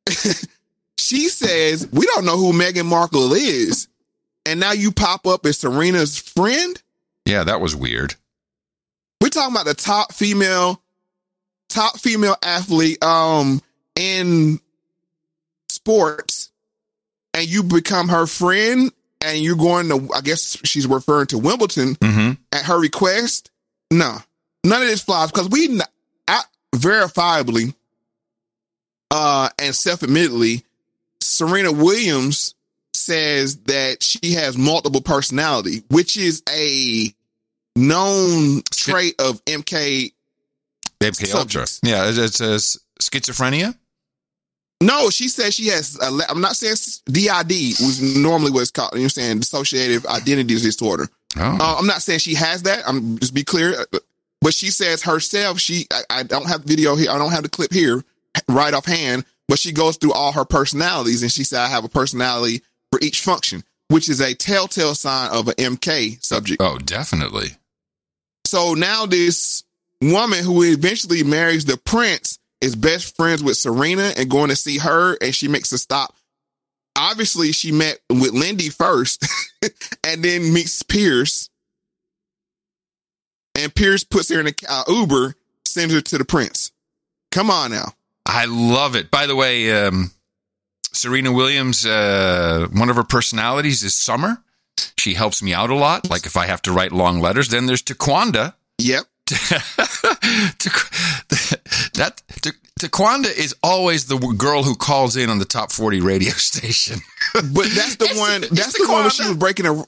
she 0.98 1.28
says 1.30 1.88
we 1.92 2.06
don't 2.08 2.26
know 2.26 2.38
who 2.38 2.52
Meghan 2.54 2.86
Markle 2.86 3.34
is, 3.34 3.88
and 4.46 4.60
now 4.60 4.72
you 4.74 4.92
pop 4.92 5.26
up 5.28 5.46
as 5.46 5.58
Serena's 5.60 6.18
friend. 6.18 6.82
Yeah, 7.32 7.46
that 7.46 7.62
was 7.62 7.76
weird. 7.76 8.16
We're 9.22 9.30
talking 9.30 9.54
about 9.56 9.66
the 9.66 9.74
top 9.74 10.14
female, 10.14 10.82
top 11.70 11.98
female 12.00 12.36
athlete 12.44 13.04
um 13.04 13.62
in 13.96 14.60
sports, 15.70 16.52
and 17.34 17.48
you 17.48 17.64
become 17.64 18.10
her 18.10 18.26
friend, 18.28 18.92
and 19.22 19.40
you're 19.40 19.56
going 19.56 19.90
to. 19.90 20.10
I 20.14 20.22
guess 20.22 20.58
she's 20.64 20.88
referring 20.88 21.28
to 21.28 21.38
Wimbledon 21.38 21.96
Mm-hmm. 21.96 22.32
at 22.52 22.66
her 22.66 22.80
request. 22.80 23.50
No, 23.92 24.18
none 24.64 24.82
of 24.82 24.88
this 24.88 25.04
flies 25.04 25.32
because 25.32 25.50
we 25.50 25.80
I, 26.28 26.42
verifiably, 26.76 27.74
uh, 29.12 29.50
and 29.60 29.76
self-admittedly, 29.76 30.64
Serena 31.20 31.72
Williams 31.72 32.56
says 32.94 33.58
that 33.64 34.02
she 34.04 34.34
has 34.34 34.58
multiple 34.58 35.02
personality, 35.02 35.84
which 35.90 36.18
is 36.18 36.42
a 36.50 37.14
known 37.82 38.62
trait 38.72 39.16
of 39.20 39.44
MK. 39.46 40.14
MK 41.02 41.34
Ultra. 41.36 41.66
Yeah, 41.84 42.08
it's, 42.10 42.18
it's, 42.18 42.40
it's 42.42 42.78
schizophrenia. 43.02 43.76
No, 44.82 45.10
she 45.12 45.28
says 45.30 45.54
she 45.54 45.68
has. 45.68 45.98
I'm 46.02 46.42
not 46.42 46.56
saying 46.56 46.76
DID 47.06 47.80
was 47.80 48.02
normally 48.18 48.52
what 48.52 48.62
it's 48.62 48.72
called. 48.72 48.94
You 48.94 49.00
know 49.00 49.04
I'm 49.06 49.10
saying? 49.10 49.40
Dissociative 49.42 50.06
identity 50.08 50.56
disorder. 50.56 51.08
Oh. 51.38 51.58
Uh, 51.60 51.76
I'm 51.80 51.86
not 51.86 52.02
saying 52.02 52.20
she 52.20 52.34
has 52.36 52.64
that. 52.64 52.84
I'm 52.88 53.18
just 53.20 53.34
be 53.34 53.44
clear. 53.44 53.74
uh, 53.94 54.00
But 54.42 54.54
she 54.56 54.72
says 54.72 55.04
herself, 55.04 55.60
she, 55.60 55.86
I, 55.92 56.02
I 56.10 56.24
don't 56.24 56.48
have 56.48 56.64
the 56.64 56.68
video 56.68 56.96
here. 56.96 57.12
I 57.12 57.18
don't 57.20 57.32
have 57.32 57.44
the 57.44 57.50
clip 57.50 57.72
here 57.72 58.04
right 58.50 58.74
offhand, 58.74 59.26
but 59.48 59.60
she 59.60 59.72
goes 59.72 59.98
through 59.98 60.14
all 60.14 60.32
her 60.32 60.46
personalities 60.46 61.22
and 61.22 61.32
she 61.32 61.44
said, 61.44 61.60
I 61.62 61.68
have 61.68 61.86
a 61.86 61.90
personality 61.90 62.64
for 62.92 63.00
each 63.04 63.22
function, 63.22 63.64
which 63.90 64.10
is 64.10 64.20
a 64.20 64.34
telltale 64.34 64.96
sign 64.96 65.30
of 65.32 65.48
an 65.48 65.54
MK 65.56 66.24
subject. 66.26 66.60
Oh, 66.62 66.80
definitely. 66.80 67.52
So 68.52 68.74
now 68.74 69.06
this 69.06 69.64
woman 70.02 70.44
who 70.44 70.62
eventually 70.64 71.24
marries 71.24 71.64
the 71.64 71.78
prince 71.78 72.38
is 72.60 72.76
best 72.76 73.16
friends 73.16 73.42
with 73.42 73.56
Serena 73.56 74.12
and 74.18 74.30
going 74.30 74.50
to 74.50 74.58
see 74.58 74.78
her 74.78 75.16
and 75.22 75.34
she 75.34 75.48
makes 75.48 75.72
a 75.72 75.78
stop. 75.78 76.14
Obviously, 76.94 77.54
she 77.54 77.72
met 77.72 78.00
with 78.10 78.34
Lindy 78.34 78.68
first 78.68 79.26
and 80.04 80.22
then 80.22 80.54
meets 80.54 80.84
Pierce. 80.84 81.50
And 83.56 83.74
Pierce 83.74 84.04
puts 84.04 84.28
her 84.28 84.42
in 84.42 84.48
a 84.48 84.54
uh, 84.68 84.84
Uber, 84.90 85.34
sends 85.64 85.94
her 85.94 86.02
to 86.02 86.18
the 86.18 86.26
prince. 86.26 86.74
Come 87.32 87.50
on 87.50 87.72
now. 87.72 87.94
I 88.26 88.48
love 88.50 88.98
it. 88.98 89.10
By 89.12 89.28
the 89.28 89.36
way, 89.38 89.72
um, 89.72 90.12
Serena 90.92 91.32
Williams, 91.32 91.86
uh, 91.86 92.68
one 92.74 92.90
of 92.90 92.98
her 92.98 93.06
personalities 93.06 93.82
is 93.82 93.96
Summer. 93.96 94.44
She 94.98 95.14
helps 95.16 95.42
me 95.42 95.54
out 95.54 95.70
a 95.70 95.76
lot. 95.76 96.10
Like 96.10 96.26
if 96.26 96.38
I 96.38 96.46
have 96.46 96.62
to 96.64 96.72
write 96.72 96.92
long 96.92 97.20
letters, 97.20 97.50
then 97.50 97.66
there's 97.66 97.82
Taquanda. 97.82 98.54
Yep. 98.78 99.04
that 101.96 102.22
Taquanda 102.80 103.26
is 103.38 103.56
always 103.64 104.08
the 104.08 104.18
girl 104.38 104.64
who 104.64 104.76
calls 104.76 105.16
in 105.16 105.30
on 105.30 105.40
the 105.40 105.46
top 105.46 105.72
40 105.72 106.02
radio 106.02 106.32
station. 106.36 107.00
But 107.34 107.70
that's 107.76 107.96
the 107.98 108.10
one. 108.18 108.42
That's 108.52 108.74
the 108.78 108.88
one 108.92 109.02
when 109.04 109.10
she 109.12 109.28
was 109.28 109.38
breaking 109.38 109.66
a. 109.68 109.84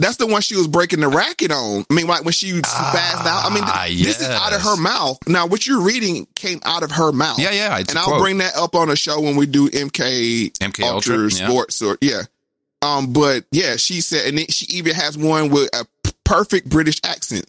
That's 0.00 0.16
the 0.16 0.26
one 0.26 0.40
she 0.42 0.56
was 0.56 0.66
breaking 0.66 1.00
the 1.00 1.08
racket 1.08 1.52
on. 1.52 1.84
I 1.88 1.94
mean, 1.94 2.06
like 2.06 2.24
when 2.24 2.32
she 2.32 2.50
spazzed 2.52 3.26
out. 3.26 3.44
I 3.44 3.54
mean, 3.54 3.62
th- 3.62 3.74
Ah, 3.74 3.86
this 3.88 4.20
is 4.20 4.28
out 4.28 4.52
of 4.52 4.62
her 4.62 4.76
mouth. 4.76 5.18
Now, 5.28 5.46
what 5.46 5.66
you're 5.66 5.82
reading 5.82 6.26
came 6.34 6.60
out 6.64 6.82
of 6.82 6.90
her 6.92 7.12
mouth. 7.12 7.38
Yeah, 7.38 7.52
yeah, 7.52 7.78
it's 7.78 7.90
and 7.90 7.98
I'll 7.98 8.06
quote. 8.06 8.20
bring 8.22 8.38
that 8.38 8.56
up 8.56 8.74
on 8.74 8.90
a 8.90 8.96
show 8.96 9.20
when 9.20 9.36
we 9.36 9.46
do 9.46 9.68
MK 9.68 10.52
MK 10.58 10.82
Ultra, 10.82 11.14
Ultra, 11.16 11.16
yeah. 11.40 11.48
Sports 11.48 11.82
or 11.82 11.98
yeah. 12.00 12.22
Um, 12.82 13.12
but 13.12 13.44
yeah, 13.50 13.76
she 13.76 14.00
said, 14.00 14.28
and 14.28 14.38
then 14.38 14.46
she 14.48 14.66
even 14.76 14.94
has 14.94 15.18
one 15.18 15.50
with 15.50 15.68
a 15.74 15.86
perfect 16.24 16.68
British 16.68 17.00
accent. 17.04 17.46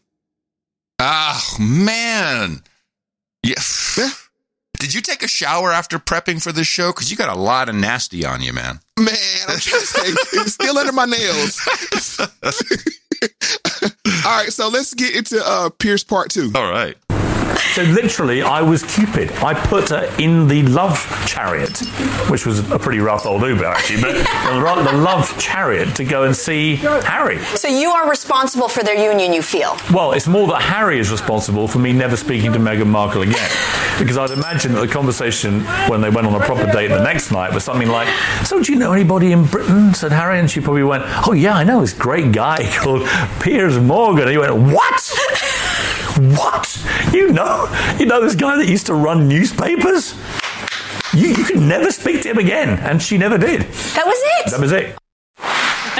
Ah, 0.99 1.55
man. 1.59 2.61
Yeah. 3.43 3.61
Did 4.79 4.93
you 4.93 5.01
take 5.01 5.23
a 5.23 5.27
shower 5.27 5.71
after 5.71 5.99
prepping 5.99 6.41
for 6.41 6.51
this 6.51 6.67
show? 6.67 6.91
Because 6.91 7.11
you 7.11 7.17
got 7.17 7.35
a 7.35 7.39
lot 7.39 7.69
of 7.69 7.75
nasty 7.75 8.25
on 8.25 8.41
you, 8.41 8.53
man. 8.53 8.79
Man, 8.97 9.15
I'm 9.47 9.59
trying 9.59 9.81
to 9.81 9.87
say, 9.87 10.39
it's 10.39 10.53
still 10.53 10.77
under 10.77 10.93
my 10.93 11.05
nails. 11.05 11.59
All 14.25 14.37
right, 14.37 14.51
so 14.51 14.69
let's 14.69 14.93
get 14.93 15.15
into 15.15 15.41
uh 15.45 15.69
Pierce 15.69 16.03
part 16.03 16.31
two. 16.31 16.51
All 16.55 16.71
right. 16.71 16.95
So 17.73 17.83
literally, 17.83 18.41
I 18.41 18.61
was 18.61 18.83
Cupid. 18.83 19.31
I 19.43 19.53
put 19.53 19.89
her 19.89 20.11
in 20.19 20.47
the 20.47 20.63
love 20.63 20.97
chariot, 21.25 21.77
which 22.29 22.45
was 22.45 22.69
a 22.71 22.79
pretty 22.79 22.99
rough 22.99 23.25
old 23.25 23.41
Uber 23.43 23.65
actually, 23.65 24.01
but 24.01 24.13
the, 24.13 24.91
the 24.91 24.97
love 24.97 25.37
chariot 25.39 25.95
to 25.95 26.03
go 26.03 26.23
and 26.23 26.35
see 26.35 26.77
Harry. 26.77 27.39
So 27.55 27.67
you 27.67 27.89
are 27.91 28.09
responsible 28.09 28.67
for 28.69 28.83
their 28.83 28.95
union, 28.95 29.33
you 29.33 29.41
feel? 29.41 29.77
Well, 29.93 30.13
it's 30.13 30.27
more 30.27 30.47
that 30.47 30.61
Harry 30.61 30.99
is 30.99 31.11
responsible 31.11 31.67
for 31.67 31.79
me 31.79 31.93
never 31.93 32.17
speaking 32.17 32.51
to 32.53 32.59
Meghan 32.59 32.87
Markle 32.87 33.21
again. 33.21 33.49
Because 33.99 34.17
I'd 34.17 34.31
imagine 34.31 34.73
that 34.73 34.81
the 34.81 34.87
conversation 34.87 35.61
when 35.89 36.01
they 36.01 36.09
went 36.09 36.25
on 36.27 36.33
a 36.35 36.39
proper 36.45 36.65
date 36.71 36.87
the 36.87 37.03
next 37.03 37.31
night 37.31 37.53
was 37.53 37.63
something 37.63 37.89
like, 37.89 38.07
So, 38.45 38.61
do 38.61 38.71
you 38.71 38.79
know 38.79 38.93
anybody 38.93 39.31
in 39.31 39.45
Britain? 39.45 39.93
said 39.93 40.11
Harry. 40.11 40.39
And 40.39 40.49
she 40.49 40.61
probably 40.61 40.83
went, 40.83 41.03
Oh, 41.27 41.33
yeah, 41.33 41.53
I 41.55 41.63
know 41.63 41.81
this 41.81 41.93
great 41.93 42.31
guy 42.31 42.69
called 42.79 43.07
Piers 43.41 43.77
Morgan. 43.77 44.23
And 44.23 44.31
he 44.31 44.37
went, 44.37 44.55
What? 44.55 45.13
What? 46.19 46.85
You 47.13 47.31
know? 47.31 47.67
You 47.97 48.05
know 48.05 48.21
this 48.21 48.35
guy 48.35 48.57
that 48.57 48.67
used 48.67 48.87
to 48.87 48.93
run 48.93 49.27
newspapers? 49.29 50.15
You, 51.13 51.29
you 51.29 51.43
can 51.45 51.67
never 51.67 51.91
speak 51.91 52.21
to 52.23 52.29
him 52.29 52.37
again. 52.37 52.77
And 52.79 53.01
she 53.01 53.17
never 53.17 53.37
did. 53.37 53.61
That 53.61 54.05
was 54.05 54.17
it. 54.17 54.51
That 54.51 54.59
was 54.59 54.71
it. 54.71 54.98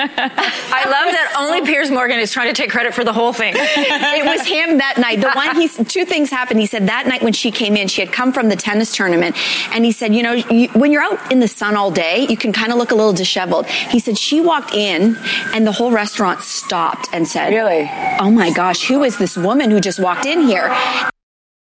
I 0.01 0.83
love 0.85 1.11
that 1.11 1.35
only 1.37 1.61
Piers 1.61 1.91
Morgan 1.91 2.19
is 2.19 2.31
trying 2.31 2.47
to 2.47 2.53
take 2.53 2.69
credit 2.69 2.93
for 2.93 3.03
the 3.03 3.13
whole 3.13 3.33
thing. 3.33 3.53
it 3.57 4.25
was 4.25 4.45
him 4.47 4.77
that 4.77 4.97
night. 4.97 5.21
The 5.21 5.31
one 5.31 5.55
he's 5.55 5.77
two 5.87 6.05
things 6.05 6.29
happened. 6.29 6.59
He 6.59 6.65
said 6.65 6.87
that 6.87 7.07
night 7.07 7.21
when 7.21 7.33
she 7.33 7.51
came 7.51 7.75
in, 7.75 7.87
she 7.87 8.01
had 8.01 8.11
come 8.11 8.31
from 8.31 8.49
the 8.49 8.55
tennis 8.55 8.95
tournament, 8.95 9.35
and 9.73 9.85
he 9.85 9.91
said, 9.91 10.13
you 10.15 10.23
know, 10.23 10.33
you, 10.33 10.69
when 10.69 10.91
you're 10.91 11.01
out 11.01 11.31
in 11.31 11.39
the 11.39 11.47
sun 11.47 11.75
all 11.75 11.91
day, 11.91 12.25
you 12.29 12.37
can 12.37 12.53
kind 12.53 12.71
of 12.71 12.77
look 12.77 12.91
a 12.91 12.95
little 12.95 13.13
disheveled. 13.13 13.65
He 13.67 13.99
said 13.99 14.17
she 14.17 14.41
walked 14.41 14.73
in, 14.73 15.17
and 15.53 15.65
the 15.65 15.71
whole 15.71 15.91
restaurant 15.91 16.41
stopped 16.41 17.07
and 17.13 17.27
said, 17.27 17.49
"Really? 17.49 17.89
Oh 18.19 18.31
my 18.31 18.51
gosh, 18.51 18.87
who 18.87 19.03
is 19.03 19.17
this 19.17 19.37
woman 19.37 19.71
who 19.71 19.79
just 19.79 19.99
walked 19.99 20.25
in 20.25 20.41
here?" 20.41 20.69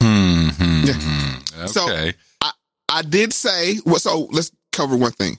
Hmm. 0.03 0.49
So 1.67 1.87
I, 2.41 2.53
I 2.89 3.03
did 3.03 3.33
say 3.33 3.79
well, 3.85 3.99
so 3.99 4.29
let's 4.31 4.51
cover 4.73 4.97
one 4.97 5.13
thing. 5.13 5.39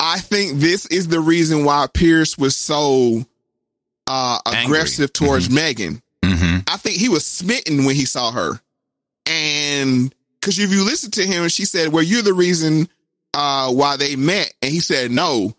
I 0.00 0.18
think 0.18 0.58
this 0.58 0.86
is 0.86 1.08
the 1.08 1.20
reason 1.20 1.64
why 1.64 1.86
Pierce 1.92 2.36
was 2.36 2.56
so 2.56 3.24
uh 4.06 4.38
aggressive 4.46 5.12
towards 5.12 5.48
Meghan. 5.48 6.02
I 6.68 6.76
think 6.76 6.96
he 6.96 7.08
was 7.08 7.26
smitten 7.26 7.84
when 7.84 7.94
he 7.94 8.04
saw 8.04 8.30
her. 8.30 8.60
And 9.26 10.14
because 10.40 10.58
if 10.58 10.70
you 10.70 10.84
listen 10.84 11.10
to 11.12 11.26
him, 11.26 11.42
and 11.42 11.52
she 11.52 11.64
said, 11.64 11.92
Well, 11.92 12.02
you're 12.02 12.22
the 12.22 12.34
reason 12.34 12.88
uh 13.34 13.72
why 13.72 13.96
they 13.96 14.16
met. 14.16 14.52
And 14.62 14.70
he 14.70 14.80
said, 14.80 15.10
No, 15.10 15.54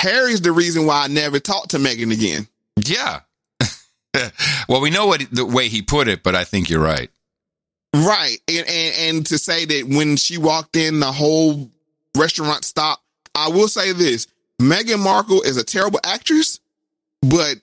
Harry's 0.00 0.40
the 0.40 0.52
reason 0.52 0.86
why 0.86 1.04
I 1.04 1.08
never 1.08 1.40
talked 1.40 1.70
to 1.70 1.78
Meghan 1.78 2.12
again. 2.12 2.46
Yeah. 2.76 3.20
well, 4.68 4.80
we 4.80 4.90
know 4.90 5.06
what 5.06 5.24
the 5.32 5.44
way 5.44 5.68
he 5.68 5.82
put 5.82 6.08
it, 6.08 6.22
but 6.22 6.34
I 6.34 6.44
think 6.44 6.68
you're 6.68 6.82
right. 6.82 7.10
Right. 7.94 8.38
And, 8.48 8.66
and 8.66 8.94
and 8.98 9.26
to 9.26 9.38
say 9.38 9.64
that 9.64 9.86
when 9.88 10.16
she 10.16 10.36
walked 10.36 10.76
in, 10.76 11.00
the 11.00 11.12
whole 11.12 11.70
restaurant 12.16 12.64
stopped. 12.64 13.03
I 13.34 13.48
will 13.48 13.68
say 13.68 13.92
this 13.92 14.26
Meghan 14.60 15.02
Markle 15.02 15.42
is 15.42 15.56
a 15.56 15.64
terrible 15.64 16.00
actress, 16.04 16.60
but 17.22 17.56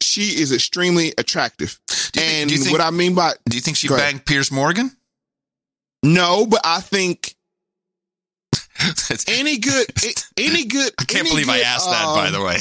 she 0.00 0.40
is 0.40 0.52
extremely 0.52 1.12
attractive. 1.18 1.78
and 2.16 2.50
think- 2.50 2.70
what 2.70 2.80
I 2.80 2.90
mean 2.90 3.14
by 3.14 3.32
Do 3.48 3.56
you 3.56 3.60
think 3.60 3.76
she 3.76 3.88
banged 3.88 4.24
Piers 4.24 4.50
Morgan? 4.50 4.96
No, 6.02 6.46
but 6.46 6.60
I 6.64 6.80
think 6.80 7.34
any 9.28 9.58
good 9.58 9.86
any 10.36 10.64
good 10.64 10.92
I 10.98 11.04
can't 11.04 11.28
believe 11.28 11.48
I 11.48 11.60
asked 11.60 11.88
that, 11.88 12.04
by 12.14 12.30
the 12.30 12.38
um, 12.38 12.44
way. 12.44 12.58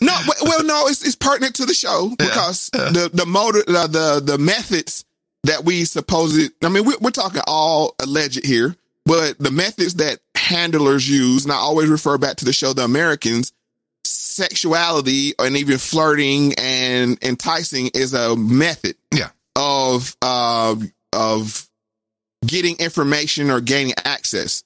no, 0.02 0.20
well, 0.42 0.64
no, 0.64 0.86
it's, 0.88 1.04
it's 1.04 1.16
pertinent 1.16 1.56
to 1.56 1.66
the 1.66 1.74
show 1.74 2.12
because 2.18 2.70
the 2.70 3.10
the 3.12 3.24
motor 3.24 3.62
the, 3.66 3.86
the 3.86 4.32
the 4.32 4.38
methods 4.38 5.04
that 5.44 5.64
we 5.64 5.84
supposed. 5.84 6.52
I 6.62 6.68
mean, 6.68 6.84
we're, 6.84 6.98
we're 7.00 7.10
talking 7.10 7.42
all 7.46 7.94
alleged 8.00 8.44
here, 8.44 8.76
but 9.06 9.38
the 9.38 9.50
methods 9.50 9.94
that 9.94 10.18
handlers 10.44 11.08
use, 11.08 11.44
and 11.44 11.52
I 11.52 11.56
always 11.56 11.88
refer 11.88 12.18
back 12.18 12.36
to 12.36 12.44
the 12.44 12.52
show 12.52 12.72
The 12.72 12.84
Americans. 12.84 13.52
Sexuality 14.04 15.32
and 15.38 15.56
even 15.56 15.78
flirting 15.78 16.54
and 16.58 17.18
enticing 17.22 17.88
is 17.94 18.12
a 18.12 18.36
method 18.36 18.96
yeah. 19.12 19.30
of 19.56 20.14
uh, 20.20 20.76
of 21.12 21.68
getting 22.44 22.76
information 22.78 23.50
or 23.50 23.60
gaining 23.60 23.94
access. 24.04 24.62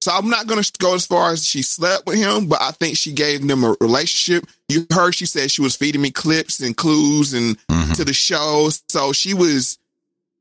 So 0.00 0.10
I'm 0.12 0.30
not 0.30 0.46
going 0.46 0.62
to 0.62 0.72
go 0.78 0.94
as 0.94 1.06
far 1.06 1.30
as 1.30 1.46
she 1.46 1.62
slept 1.62 2.06
with 2.06 2.16
him, 2.16 2.46
but 2.48 2.60
I 2.62 2.70
think 2.70 2.96
she 2.96 3.12
gave 3.12 3.46
them 3.46 3.64
a 3.64 3.76
relationship. 3.82 4.48
You 4.68 4.86
heard 4.90 5.14
she 5.14 5.26
said 5.26 5.50
she 5.50 5.60
was 5.60 5.76
feeding 5.76 6.00
me 6.00 6.10
clips 6.10 6.60
and 6.60 6.74
clues 6.74 7.34
and 7.34 7.58
to 7.96 8.04
the 8.04 8.14
show. 8.14 8.70
So 8.88 9.12
she 9.12 9.34
was, 9.34 9.78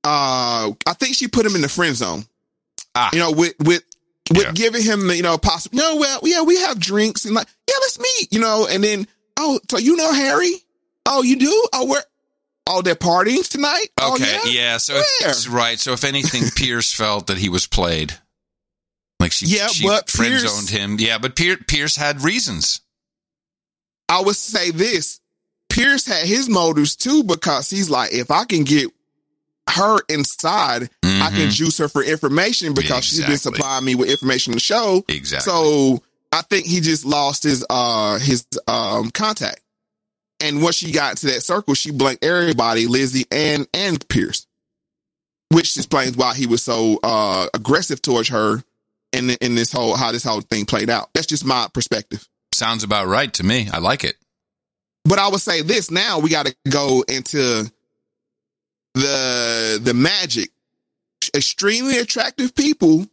uh, 0.06 0.72
I 0.88 0.94
think 0.94 1.16
she 1.16 1.28
put 1.28 1.46
him 1.46 1.56
in 1.56 1.62
the 1.62 1.68
friend 1.70 1.96
zone. 1.96 2.24
You 3.14 3.20
know, 3.20 3.32
with 3.32 3.54
with 3.60 3.84
with 4.32 4.54
giving 4.56 4.82
him, 4.84 5.08
the 5.08 5.16
you 5.16 5.24
know, 5.24 5.38
possible. 5.38 5.78
No, 5.78 5.96
well, 5.98 6.20
yeah, 6.24 6.42
we 6.44 6.58
have 6.60 6.80
drinks 6.80 7.26
and 7.26 7.34
like, 7.36 7.48
yeah, 7.68 7.76
let's 7.82 8.00
meet. 8.00 8.32
You 8.34 8.40
know, 8.40 8.68
and 8.70 8.84
then 8.84 9.08
oh, 9.38 9.60
so 9.70 9.78
you 9.78 9.96
know 9.96 10.14
Harry? 10.14 10.54
Oh, 11.06 11.22
you 11.24 11.38
do? 11.38 11.68
Oh, 11.74 11.86
where? 11.86 12.04
Oh, 12.68 12.82
they're 12.84 12.94
partying 12.96 13.48
tonight. 13.50 13.88
Oh, 14.00 14.14
Okay, 14.16 14.32
yeah. 14.46 14.52
yeah. 14.74 14.78
So 14.78 14.94
if, 15.22 15.52
right. 15.52 15.80
So 15.80 15.94
if 15.94 16.04
anything, 16.04 16.44
Pierce 16.56 16.94
felt 16.94 17.28
that 17.28 17.38
he 17.38 17.50
was 17.50 17.66
played. 17.66 18.14
Like 19.20 19.32
she, 19.32 19.48
Yeah, 19.48 19.68
she 19.68 19.88
but 19.88 20.10
friend 20.10 20.32
Pierce- 20.32 20.56
zoned 20.56 20.70
him. 20.70 20.98
Yeah, 21.00 21.18
but 21.18 21.36
Pier, 21.36 21.58
Pierce 21.58 21.96
had 21.96 22.22
reasons. 22.24 22.82
I 24.08 24.22
would 24.22 24.36
say 24.36 24.72
this. 24.72 25.20
Pierce 25.70 26.06
had 26.06 26.26
his 26.28 26.48
motives 26.50 26.96
too 26.96 27.24
because 27.24 27.70
he's 27.70 27.90
like, 27.90 28.14
if 28.14 28.32
I 28.32 28.46
can 28.46 28.64
get 28.64 28.88
her 29.70 30.00
inside, 30.10 30.90
I 31.04 31.30
can 31.32 31.50
juice 31.52 31.78
her 31.78 31.88
for 31.88 32.04
information 32.04 32.74
because 32.74 33.04
she's 33.06 33.20
been 33.22 33.32
Exactly. 33.32 33.58
supplying 33.58 33.86
me 33.86 33.96
with 33.96 34.10
information 34.10 34.54
to 34.54 34.60
show. 34.60 35.04
Exactly. 35.08 35.52
So 35.52 36.04
I 36.32 36.42
think 36.44 36.66
he 36.66 36.80
just 36.82 37.06
lost 37.06 37.44
his 37.44 37.66
uh 37.70 38.20
his 38.20 38.46
um 38.68 39.12
contact. 39.12 39.62
And 40.42 40.62
once 40.62 40.76
she 40.76 40.92
got 40.92 41.18
to 41.18 41.28
that 41.28 41.44
circle, 41.44 41.74
she 41.74 41.92
blanked 41.92 42.24
everybody, 42.24 42.88
Lizzie 42.88 43.26
and 43.32 43.68
and 43.74 44.08
Pierce. 44.10 44.46
Which 45.52 45.76
explains 45.78 46.16
why 46.16 46.36
he 46.36 46.46
was 46.46 46.62
so 46.64 47.00
uh 47.04 47.48
aggressive 47.54 48.02
towards 48.02 48.30
her 48.30 48.64
in 49.12 49.32
in 49.42 49.56
this 49.56 49.72
whole 49.72 49.96
how 49.96 50.12
this 50.12 50.24
whole 50.24 50.42
thing 50.42 50.66
played 50.66 50.90
out. 50.90 51.10
That's 51.14 51.28
just 51.28 51.44
my 51.46 51.68
perspective. 51.74 52.28
Sounds 52.54 52.84
about 52.84 53.08
right 53.08 53.34
to 53.34 53.44
me. 53.44 53.68
I 53.72 53.80
like 53.80 54.04
it. 54.04 54.16
But 55.06 55.18
I 55.18 55.28
would 55.30 55.42
say 55.42 55.62
this 55.62 55.90
now 55.90 56.20
we 56.20 56.30
got 56.30 56.46
to 56.46 56.56
go 56.70 57.04
into 57.08 57.72
the 58.94 59.80
the 59.82 59.94
magic. 59.94 60.50
Extremely 61.36 61.98
attractive 61.98 62.56
people 62.56 63.06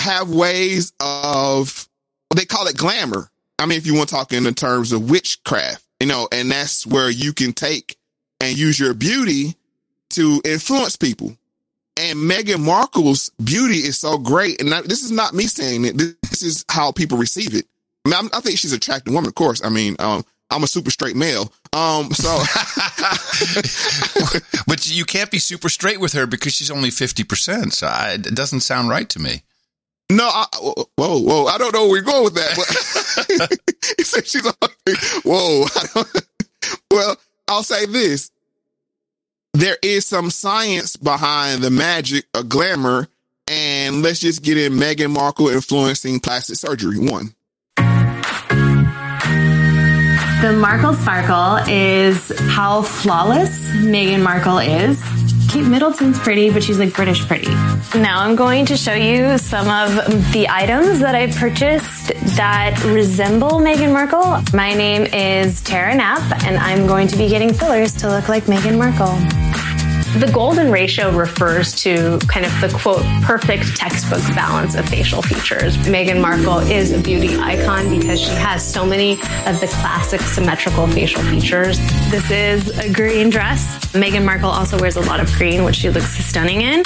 have 0.00 0.30
ways 0.30 0.92
of 1.00 1.88
they 2.34 2.44
call 2.44 2.66
it 2.66 2.76
glamour. 2.76 3.30
I 3.58 3.66
mean, 3.66 3.78
if 3.78 3.86
you 3.86 3.94
want 3.94 4.08
to 4.08 4.14
talk 4.14 4.32
in 4.32 4.44
the 4.44 4.52
terms 4.52 4.92
of 4.92 5.10
witchcraft, 5.10 5.84
you 6.00 6.06
know, 6.06 6.28
and 6.32 6.50
that's 6.50 6.86
where 6.86 7.10
you 7.10 7.32
can 7.32 7.52
take 7.52 7.96
and 8.40 8.56
use 8.56 8.80
your 8.80 8.94
beauty 8.94 9.54
to 10.10 10.40
influence 10.44 10.96
people. 10.96 11.36
And 11.96 12.18
Meghan 12.18 12.64
Markle's 12.64 13.30
beauty 13.42 13.78
is 13.78 13.98
so 13.98 14.16
great, 14.16 14.60
and 14.60 14.72
I, 14.72 14.80
this 14.82 15.02
is 15.02 15.10
not 15.10 15.34
me 15.34 15.44
saying 15.44 15.84
it. 15.84 15.98
This 15.98 16.42
is 16.42 16.64
how 16.70 16.92
people 16.92 17.18
receive 17.18 17.54
it. 17.54 17.66
I 18.04 18.08
mean, 18.08 18.18
I'm, 18.18 18.30
I 18.32 18.40
think 18.40 18.58
she's 18.58 18.72
an 18.72 18.78
attractive 18.78 19.12
woman, 19.12 19.28
of 19.28 19.34
course. 19.34 19.62
I 19.62 19.68
mean, 19.68 19.96
um, 19.98 20.24
I'm 20.50 20.64
a 20.64 20.66
super 20.66 20.90
straight 20.90 21.16
male. 21.16 21.52
Um, 21.72 22.10
so 22.10 22.28
But 24.66 24.90
you 24.90 25.04
can't 25.04 25.30
be 25.30 25.38
super 25.38 25.68
straight 25.68 26.00
with 26.00 26.12
her 26.14 26.26
because 26.26 26.52
she's 26.54 26.70
only 26.70 26.90
50%. 26.90 27.72
So 27.72 27.86
I, 27.86 28.14
it 28.14 28.34
doesn't 28.34 28.60
sound 28.60 28.88
right 28.88 29.08
to 29.10 29.20
me. 29.20 29.42
no, 30.10 30.24
I, 30.24 30.46
whoa, 30.96 31.20
whoa, 31.20 31.46
I 31.46 31.58
don't 31.58 31.72
know 31.72 31.82
where 31.88 32.02
we're 32.02 32.02
going 32.02 32.24
with 32.24 32.34
that. 32.34 32.56
But 33.38 33.58
he 33.98 34.02
said 34.02 34.26
she's 34.26 34.44
only, 34.46 34.74
whoa. 35.24 35.66
Well, 36.90 37.16
I'll 37.48 37.62
say 37.62 37.86
this: 37.86 38.30
there 39.54 39.78
is 39.82 40.04
some 40.06 40.30
science 40.30 40.94
behind 40.96 41.62
the 41.62 41.70
magic 41.70 42.26
of 42.34 42.48
glamour, 42.50 43.08
and 43.48 44.02
let's 44.02 44.20
just 44.20 44.42
get 44.42 44.58
in 44.58 44.74
Meghan 44.74 45.10
Markle 45.10 45.48
influencing 45.48 46.20
plastic 46.20 46.56
surgery. 46.56 46.98
One. 46.98 47.34
The 50.40 50.54
Markle 50.54 50.94
Sparkle 50.94 51.56
is 51.68 52.32
how 52.48 52.80
flawless 52.80 53.60
Meghan 53.84 54.22
Markle 54.22 54.56
is. 54.56 54.98
Kate 55.50 55.66
Middleton's 55.66 56.18
pretty, 56.18 56.48
but 56.48 56.64
she's 56.64 56.78
like 56.78 56.94
British 56.94 57.26
pretty. 57.26 57.50
Now 57.94 58.22
I'm 58.22 58.36
going 58.36 58.64
to 58.64 58.76
show 58.76 58.94
you 58.94 59.36
some 59.36 59.68
of 59.68 60.32
the 60.32 60.48
items 60.48 61.00
that 61.00 61.14
I 61.14 61.30
purchased 61.30 62.14
that 62.36 62.82
resemble 62.86 63.50
Meghan 63.60 63.92
Markle. 63.92 64.42
My 64.54 64.72
name 64.72 65.02
is 65.12 65.60
Tara 65.60 65.94
Knapp, 65.94 66.22
and 66.44 66.56
I'm 66.56 66.86
going 66.86 67.06
to 67.08 67.18
be 67.18 67.28
getting 67.28 67.52
fillers 67.52 67.92
to 67.96 68.08
look 68.08 68.30
like 68.30 68.44
Meghan 68.44 68.78
Markle. 68.78 69.18
The 70.18 70.28
golden 70.34 70.72
ratio 70.72 71.16
refers 71.16 71.72
to 71.82 72.18
kind 72.26 72.44
of 72.44 72.52
the 72.60 72.68
quote 72.82 73.04
perfect 73.22 73.76
textbook 73.76 74.20
balance 74.34 74.74
of 74.74 74.88
facial 74.88 75.22
features. 75.22 75.76
Meghan 75.76 76.20
Markle 76.20 76.58
is 76.58 76.90
a 76.90 77.00
beauty 77.00 77.38
icon 77.38 77.96
because 77.96 78.20
she 78.20 78.32
has 78.32 78.60
so 78.60 78.84
many 78.84 79.12
of 79.46 79.60
the 79.60 79.68
classic 79.80 80.20
symmetrical 80.22 80.88
facial 80.88 81.22
features. 81.22 81.78
This 82.10 82.28
is 82.28 82.76
a 82.80 82.92
green 82.92 83.30
dress. 83.30 83.78
Meghan 83.92 84.24
Markle 84.24 84.50
also 84.50 84.80
wears 84.80 84.96
a 84.96 85.00
lot 85.02 85.20
of 85.20 85.32
green, 85.34 85.62
which 85.62 85.76
she 85.76 85.90
looks 85.90 86.08
stunning 86.08 86.62
in. 86.62 86.82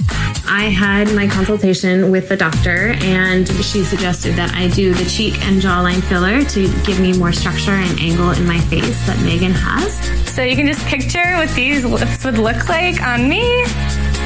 I 0.47 0.65
had 0.65 1.11
my 1.15 1.27
consultation 1.27 2.11
with 2.11 2.29
the 2.29 2.37
doctor, 2.37 2.95
and 3.01 3.49
she 3.49 3.85
suggested 3.85 4.37
that 4.37 4.55
I 4.55 4.69
do 4.69 4.93
the 4.93 5.07
cheek 5.07 5.43
and 5.47 5.63
jawline 5.63 6.03
filler 6.03 6.45
to 6.45 6.83
give 6.85 7.01
me 7.01 7.17
more 7.17 7.33
structure 7.33 7.71
and 7.71 7.99
angle 7.99 8.33
in 8.33 8.47
my 8.47 8.61
face 8.61 9.07
that 9.07 9.17
Meghan 9.19 9.53
has. 9.53 9.95
So 10.35 10.43
you 10.43 10.57
can 10.57 10.67
just 10.67 10.85
picture 10.87 11.37
what 11.37 11.49
these 11.51 11.85
lips 11.85 12.25
would 12.25 12.39
look 12.39 12.69
like 12.69 13.01
on 13.15 13.29
me. 13.29 13.63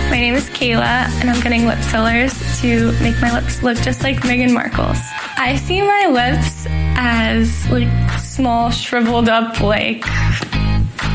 My 0.08 0.18
name 0.18 0.34
is 0.34 0.48
Kayla, 0.48 1.10
and 1.20 1.28
I'm 1.28 1.42
getting 1.42 1.66
lip 1.66 1.78
fillers 1.78 2.32
to 2.62 2.90
make 3.02 3.20
my 3.20 3.30
lips 3.38 3.62
look 3.62 3.76
just 3.82 4.02
like 4.02 4.16
Meghan 4.22 4.50
Markle's. 4.50 4.96
I 5.36 5.56
see 5.56 5.82
my 5.82 6.06
lips 6.06 6.66
as 6.96 7.68
like 7.68 7.90
small, 8.18 8.70
shriveled 8.70 9.28
up, 9.28 9.60
like 9.60 10.06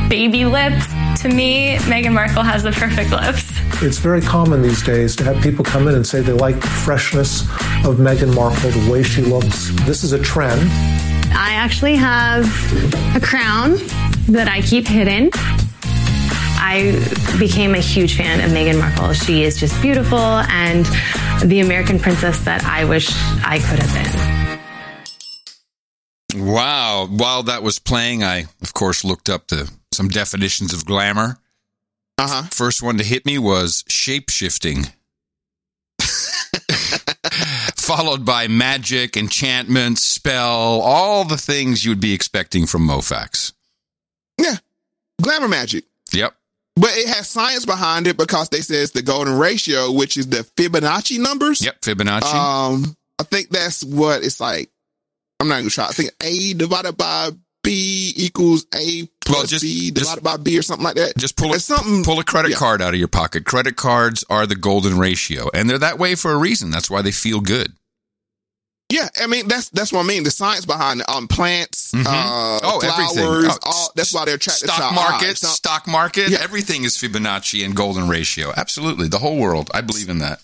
baby 0.08 0.46
lips. 0.46 0.86
To 1.24 1.30
me, 1.30 1.78
Meghan 1.90 2.14
Markle 2.14 2.44
has 2.44 2.62
the 2.62 2.72
perfect 2.74 3.10
lips. 3.10 3.52
It's 3.82 3.98
very 3.98 4.22
common 4.22 4.62
these 4.62 4.84
days 4.84 5.16
to 5.16 5.24
have 5.24 5.42
people 5.42 5.66
come 5.66 5.88
in 5.88 5.96
and 5.96 6.06
say 6.06 6.22
they 6.22 6.32
like 6.32 6.60
the 6.62 6.68
freshness 6.68 7.42
of 7.88 7.96
Meghan 7.96 8.36
Markle, 8.36 8.70
the 8.70 8.92
way 8.92 9.02
she 9.02 9.24
looks. 9.24 9.72
This 9.88 10.04
is 10.04 10.14
a 10.14 10.20
trend. 10.20 10.62
I 11.34 11.54
actually 11.54 11.96
have 11.96 12.46
a 13.16 13.20
crown 13.20 13.78
that 14.28 14.48
I 14.48 14.62
keep 14.62 14.88
hidden. 14.88 15.32
I 16.66 16.94
became 17.38 17.76
a 17.76 17.80
huge 17.80 18.16
fan 18.16 18.40
of 18.40 18.52
Meghan 18.52 18.80
Markle. 18.80 19.12
She 19.12 19.44
is 19.44 19.60
just 19.60 19.80
beautiful 19.82 20.18
and 20.18 20.86
the 21.44 21.60
American 21.60 22.00
princess 22.00 22.40
that 22.46 22.64
I 22.64 22.86
wish 22.86 23.10
I 23.44 23.60
could 23.60 23.80
have 23.80 23.94
been. 26.32 26.46
Wow. 26.48 27.08
While 27.12 27.44
that 27.44 27.64
was 27.64 27.80
playing, 27.80 28.24
I, 28.24 28.46
of 28.62 28.74
course, 28.74 29.04
looked 29.04 29.28
up 29.30 29.50
the, 29.50 29.70
some 29.92 30.08
definitions 30.08 30.74
of 30.74 30.86
glamour. 30.86 31.38
Uh 32.18 32.28
huh. 32.30 32.44
First 32.44 32.82
one 32.82 32.98
to 32.98 33.04
hit 33.04 33.26
me 33.26 33.38
was 33.38 33.84
shape 33.90 34.30
shifting. 34.30 34.86
Followed 37.76 38.24
by 38.24 38.48
magic, 38.48 39.18
enchantment, 39.18 40.00
spell, 40.00 40.80
all 40.80 41.26
the 41.26 41.36
things 41.36 41.84
you'd 41.84 42.00
be 42.00 42.14
expecting 42.14 42.66
from 42.66 42.86
Mo 42.86 43.02
Facts. 43.02 43.52
Yeah. 44.38 44.56
Glamour 45.22 45.50
magic. 45.50 45.84
Yep. 46.14 46.34
But 46.76 46.92
it 46.94 47.08
has 47.08 47.28
science 47.28 47.66
behind 47.66 48.08
it 48.08 48.18
because 48.18 48.50
they 48.50 48.62
say 48.62 48.78
it's 48.78 48.92
the 48.94 49.02
golden 49.04 49.38
ratio, 49.38 49.92
which 49.92 50.18
is 50.18 50.28
the 50.28 50.38
Fibonacci 50.58 51.20
numbers. 51.20 51.64
Yep, 51.64 51.82
Fibonacci. 51.82 52.34
Um, 52.34 52.96
I 53.20 53.24
think 53.24 53.50
that's 53.50 53.84
what 53.84 54.24
it's 54.24 54.40
like. 54.40 54.70
I'm 55.40 55.48
not 55.50 55.58
gonna 55.58 55.70
try. 55.70 55.86
I 55.86 55.92
think 55.92 56.12
A 56.24 56.54
divided 56.54 56.98
by 56.98 57.30
B 57.64 58.14
equals 58.18 58.66
A 58.76 59.08
plus 59.24 59.38
Well, 59.38 59.46
just- 59.46 59.62
B 59.64 59.92
just- 59.92 59.96
divided 59.96 60.24
by 60.24 60.38
B 60.38 60.58
or 60.58 60.62
something 60.64 60.84
like 60.84 60.96
that. 60.96 61.16
Just 61.18 61.36
pull 61.36 61.52
a, 61.52 61.56
It's 61.56 61.66
something. 61.66 62.04
pull 62.04 62.20
a 62.20 62.24
credit 62.24 62.52
yeah. 62.52 62.58
card 62.58 62.82
out 62.82 62.94
of 62.94 63.00
your 63.00 63.08
pocket. 63.08 63.46
Credit 63.46 63.76
cards 63.76 64.24
are 64.30 64.48
the 64.48 64.56
golden 64.56 64.98
ratio, 64.98 65.50
and 65.54 65.70
they're 65.70 65.78
that 65.78 66.00
way 66.00 66.16
for 66.16 66.32
a 66.32 66.38
reason. 66.38 66.72
That's 66.72 66.90
why 66.90 67.02
they 67.04 67.12
feel 67.12 67.40
good. 67.40 67.74
Yeah, 68.94 69.10
I 69.20 69.26
mean 69.26 69.48
that's 69.48 69.70
that's 69.70 69.92
what 69.92 70.02
I 70.06 70.08
mean. 70.08 70.24
The 70.24 70.30
science 70.30 70.66
behind 70.68 71.02
it, 71.02 71.10
um, 71.10 71.28
plants, 71.28 71.94
uh, 71.96 72.60
Oh, 72.64 72.80
flowers, 72.80 73.18
everything. 73.18 73.52
Oh, 73.52 73.58
all, 73.64 73.92
that's 73.96 74.14
why 74.14 74.26
they're 74.26 74.36
attracted 74.36 74.68
to 74.68 74.74
Stock 74.74 74.94
market, 74.94 75.30
eyes. 75.30 75.40
Stock 75.40 75.88
market, 75.88 76.30
Yeah. 76.30 76.38
everything 76.42 76.84
is 76.84 76.96
Fibonacci 76.98 77.66
and 77.66 77.76
golden 77.76 78.08
ratio. 78.08 78.54
Absolutely, 78.56 79.08
the 79.08 79.18
whole 79.18 79.38
world. 79.40 79.72
I 79.74 79.82
believe 79.82 80.10
in 80.10 80.20
that. 80.20 80.42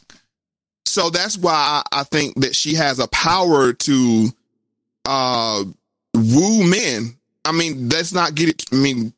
So 0.86 1.12
that's 1.12 1.38
why 1.38 1.54
I 1.94 2.00
I 2.00 2.04
think 2.06 2.42
that 2.42 2.56
she 2.56 2.74
has 2.74 2.98
a 2.98 3.08
power 3.10 3.72
to 3.74 4.30
uh 5.06 5.64
woo 6.16 6.64
men. 6.68 7.16
I 7.46 7.52
mean, 7.52 7.90
let's 7.90 8.14
not 8.14 8.34
get 8.34 8.50
it. 8.50 8.66
I 8.72 8.76
mean, 8.76 9.14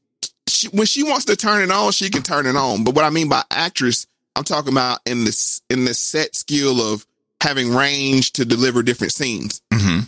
she, 0.48 0.68
when 0.70 0.86
she 0.88 1.04
wants 1.04 1.26
to 1.26 1.36
turn 1.38 1.62
it 1.64 1.72
on, 1.72 1.92
she 1.94 2.10
can 2.10 2.22
turn 2.24 2.46
it 2.48 2.56
on. 2.58 2.84
But 2.84 2.96
what 2.96 3.06
I 3.06 3.10
mean 3.10 3.30
by 3.30 3.44
actress, 3.50 4.08
I'm 4.36 4.44
talking 4.44 4.74
about 4.74 5.00
in 5.06 5.24
this 5.24 5.62
in 5.70 5.86
the 5.86 5.94
set 5.94 6.36
skill 6.36 6.82
of 6.94 7.06
having 7.42 7.74
range 7.74 8.34
to 8.34 8.46
deliver 8.46 8.84
different 8.84 9.12
scenes. 9.12 9.62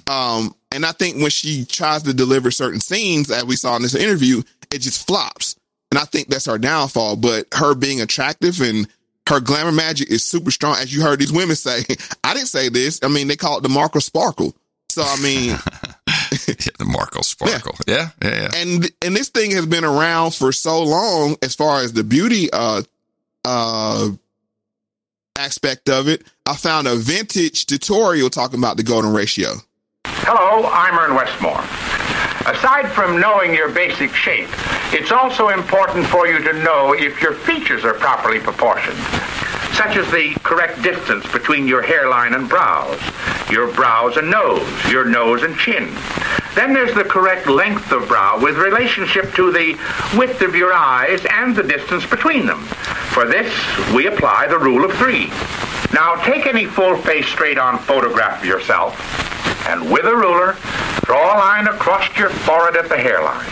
Um, 0.08 0.56
and 0.72 0.86
I 0.86 0.92
think 0.92 1.18
when 1.18 1.32
she 1.32 1.66
tries 1.66 2.04
to 2.04 2.14
deliver 2.14 2.52
certain 2.52 2.80
scenes, 2.80 3.32
as 3.32 3.44
we 3.44 3.56
saw 3.56 3.76
in 3.76 3.82
this 3.82 3.96
interview, 3.96 4.44
it 4.72 4.80
just 4.80 5.08
flops. 5.08 5.56
And 5.92 6.00
I 6.00 6.04
think 6.06 6.28
that's 6.28 6.46
her 6.46 6.58
downfall. 6.58 7.18
But 7.18 7.48
her 7.54 7.74
being 7.76 8.02
attractive 8.02 8.62
and 8.62 8.88
her 9.28 9.40
glamour 9.40 9.72
magic 9.72 10.12
is 10.12 10.24
super 10.24 10.52
strong. 10.52 10.76
As 10.78 10.94
you 10.94 11.02
heard 11.02 11.20
these 11.20 11.34
women 11.34 11.56
say, 11.56 11.84
I 12.24 12.34
didn't 12.34 12.48
say 12.48 12.70
this. 12.70 13.00
I 13.04 13.08
mean, 13.08 13.28
they 13.28 13.36
call 13.36 13.58
it 13.58 13.62
the 13.62 13.70
Markle 13.70 14.02
Sparkle. 14.02 14.56
So 14.90 15.02
I 15.02 15.20
mean, 15.24 15.50
the 16.06 16.86
Markle 16.86 17.24
Sparkle. 17.24 17.76
Yeah, 17.88 18.10
yeah, 18.22 18.30
yeah. 18.30 18.50
and 18.56 18.92
and 19.02 19.16
this 19.16 19.30
thing 19.30 19.50
has 19.52 19.66
been 19.66 19.84
around 19.84 20.36
for 20.36 20.52
so 20.52 20.84
long 20.84 21.36
as 21.42 21.56
far 21.56 21.82
as 21.82 21.94
the 21.94 22.04
beauty 22.04 22.50
uh 22.54 22.84
uh 23.44 24.10
aspect 25.38 25.90
of 25.90 26.08
it. 26.08 26.24
I 26.46 26.56
found 26.56 26.88
a 26.88 26.96
vintage 26.96 27.66
tutorial 27.66 28.30
talking 28.30 28.60
about 28.60 28.78
the 28.78 28.84
golden 28.84 29.12
ratio. 29.14 29.56
Hello, 30.06 30.70
I'm 30.70 30.98
Ern 30.98 31.16
Westmore. 31.16 31.60
Aside 32.46 32.92
from 32.92 33.20
knowing 33.20 33.54
your 33.54 33.70
basic 33.70 34.14
shape, 34.14 34.50
it's 34.94 35.12
also 35.12 35.50
important 35.50 36.06
for 36.06 36.28
you 36.28 36.40
to 36.40 36.54
know 36.64 36.94
if 36.94 37.22
your 37.22 37.34
features 37.34 37.84
are 37.84 37.94
properly 37.94 38.40
proportioned, 38.40 38.98
such 39.74 39.98
as 39.98 40.10
the 40.12 40.34
correct 40.44 40.82
distance 40.82 41.26
between 41.32 41.68
your 41.68 41.82
hairline 41.82 42.34
and 42.34 42.48
brows, 42.48 43.00
your 43.50 43.72
brows 43.74 44.18
and 44.18 44.30
nose, 44.30 44.68
your 44.92 45.06
nose 45.06 45.44
and 45.44 45.58
chin. 45.58 45.94
Then 46.56 46.74
there's 46.74 46.94
the 46.94 47.04
correct 47.04 47.48
length 47.48 47.92
of 47.92 48.08
brow 48.08 48.40
with 48.40 48.58
relationship 48.58 49.34
to 49.34 49.52
the 49.52 49.78
width 50.16 50.42
of 50.42 50.56
your 50.56 50.72
eyes 50.72 51.26
and 51.30 51.56
the 51.56 51.64
distance 51.64 52.06
between 52.06 52.46
them. 52.46 52.62
For 53.14 53.26
this, 53.26 53.52
we 53.94 54.08
apply 54.08 54.48
the 54.48 54.60
rule 54.60 54.86
of 54.86 54.94
three. 54.94 55.28
Now 55.94 56.16
take 56.24 56.46
any 56.46 56.66
full 56.66 56.98
face 56.98 57.28
straight 57.28 57.58
on 57.58 57.80
photograph 57.80 58.42
of 58.42 58.48
yourself 58.48 59.24
and 59.68 59.92
with 59.92 60.06
a 60.06 60.16
ruler, 60.16 60.56
draw 61.06 61.36
a 61.36 61.38
line 61.38 61.68
across 61.68 62.06
your 62.18 62.30
forehead 62.30 62.76
at 62.76 62.90
the 62.90 62.98
hairline. 62.98 63.48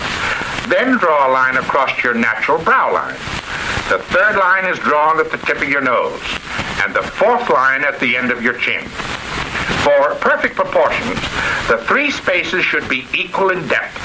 Then 0.70 0.98
draw 0.98 1.28
a 1.28 1.32
line 1.32 1.58
across 1.58 2.04
your 2.04 2.14
natural 2.14 2.58
brow 2.64 2.94
line. 2.94 3.18
The 3.90 4.00
third 4.00 4.38
line 4.38 4.66
is 4.66 4.80
drawn 4.80 5.20
at 5.20 5.32
the 5.32 5.38
tip 5.38 5.58
of 5.58 5.70
your 5.70 5.82
nose, 5.82 6.22
and 6.84 6.94
the 6.94 7.04
fourth 7.04 7.50
line 7.50 7.84
at 7.84 8.00
the 8.00 8.16
end 8.16 8.32
of 8.32 8.42
your 8.42 8.54
chin. 8.54 8.88
For 9.84 10.16
perfect 10.16 10.56
proportions, 10.56 11.20
the 11.68 11.84
three 11.88 12.12
spaces 12.12 12.64
should 12.64 12.88
be 12.88 13.06
equal 13.14 13.50
in 13.50 13.68
depth. 13.68 13.98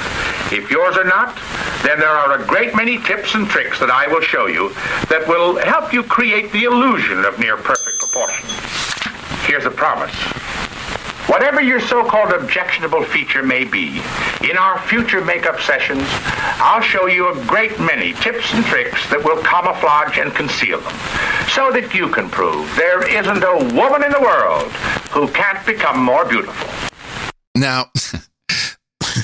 If 0.53 0.71
yours 0.71 0.97
are 0.97 1.05
not, 1.05 1.39
then 1.83 1.99
there 1.99 2.09
are 2.09 2.41
a 2.41 2.47
great 2.47 2.75
many 2.75 2.99
tips 2.99 3.35
and 3.35 3.49
tricks 3.49 3.79
that 3.81 3.91
I 3.91 4.07
will 4.09 4.21
show 4.21 4.47
you 4.47 4.71
that 5.09 5.25
will 5.29 5.57
help 5.57 5.93
you 5.93 6.03
create 6.03 6.51
the 6.53 6.65
illusion 6.65 7.25
of 7.25 7.39
near 7.39 7.57
perfect 7.57 7.99
proportions. 7.99 8.51
Here's 9.47 9.67
a 9.67 9.71
promise. 9.71 10.15
Whatever 11.29 11.61
your 11.61 11.81
so-called 11.81 12.33
objectionable 12.33 13.03
feature 13.05 13.43
may 13.43 13.65
be, 13.65 14.01
in 14.49 14.57
our 14.57 14.79
future 14.83 15.25
makeup 15.25 15.61
sessions, 15.61 16.05
I'll 16.59 16.81
show 16.81 17.07
you 17.07 17.29
a 17.33 17.45
great 17.47 17.79
many 17.81 18.13
tips 18.15 18.53
and 18.55 18.65
tricks 18.65 19.09
that 19.11 19.23
will 19.25 19.43
camouflage 19.43 20.19
and 20.19 20.33
conceal 20.35 20.81
them, 20.81 20.95
so 21.49 21.73
that 21.73 21.93
you 21.95 22.09
can 22.09 22.31
prove 22.31 22.73
there 22.77 23.07
isn't 23.09 23.43
a 23.43 23.75
woman 23.75 24.05
in 24.05 24.13
the 24.13 24.21
world 24.21 24.71
who 25.11 25.27
can't 25.29 25.65
become 25.67 25.99
more 26.03 26.25
beautiful. 26.25 26.69
Now, 27.57 27.87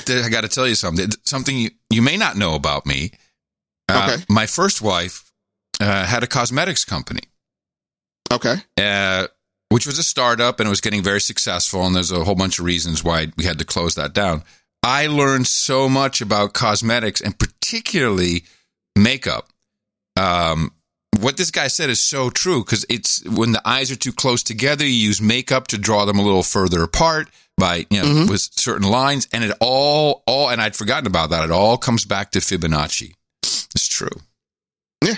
I 0.07 0.27
got 0.29 0.41
to 0.41 0.49
tell 0.49 0.67
you 0.67 0.75
something. 0.75 1.07
Something 1.23 1.57
you, 1.57 1.69
you 1.89 2.01
may 2.01 2.17
not 2.17 2.35
know 2.35 2.55
about 2.55 2.85
me. 2.85 3.11
Uh, 3.87 4.09
Okay. 4.13 4.23
My 4.27 4.45
first 4.45 4.81
wife 4.81 5.31
uh, 5.79 6.05
had 6.05 6.23
a 6.23 6.27
cosmetics 6.27 6.83
company. 6.83 7.21
Okay. 8.31 8.55
Uh, 8.77 9.27
which 9.73 9.87
was 9.87 9.97
a 9.97 10.03
startup 10.03 10.59
and 10.59 10.67
it 10.67 10.69
was 10.69 10.81
getting 10.81 11.01
very 11.01 11.19
successful. 11.19 11.83
And 11.83 11.95
there's 11.95 12.11
a 12.11 12.23
whole 12.23 12.35
bunch 12.35 12.59
of 12.59 12.65
reasons 12.65 13.03
why 13.03 13.29
we 13.37 13.43
had 13.43 13.57
to 13.57 13.65
close 13.65 13.95
that 13.95 14.13
down. 14.13 14.43
I 14.83 15.07
learned 15.07 15.47
so 15.47 15.89
much 15.89 16.21
about 16.21 16.53
cosmetics 16.53 17.21
and 17.21 17.35
particularly 17.39 18.43
makeup. 18.95 19.49
Um, 20.15 20.73
what 21.21 21.37
this 21.37 21.49
guy 21.49 21.69
said 21.69 21.89
is 21.89 21.99
so 21.99 22.29
true 22.29 22.63
because 22.63 22.85
it's 22.87 23.25
when 23.25 23.51
the 23.51 23.67
eyes 23.67 23.89
are 23.89 23.95
too 23.95 24.13
close 24.13 24.43
together, 24.43 24.85
you 24.85 24.91
use 24.91 25.19
makeup 25.19 25.65
to 25.69 25.79
draw 25.79 26.05
them 26.05 26.19
a 26.19 26.23
little 26.23 26.43
further 26.43 26.83
apart 26.83 27.29
by 27.57 27.87
you 27.89 28.03
know 28.03 28.27
with 28.29 28.41
certain 28.41 28.87
lines, 28.87 29.27
and 29.33 29.43
it 29.43 29.57
all 29.59 30.21
all 30.27 30.49
and 30.49 30.61
I'd 30.61 30.75
forgotten 30.75 31.07
about 31.07 31.31
that. 31.31 31.45
It 31.45 31.51
all 31.51 31.77
comes 31.77 32.05
back 32.05 32.31
to 32.31 32.39
Fibonacci. 32.39 33.13
It's 33.41 33.87
true. 33.87 34.21
Yeah. 35.03 35.17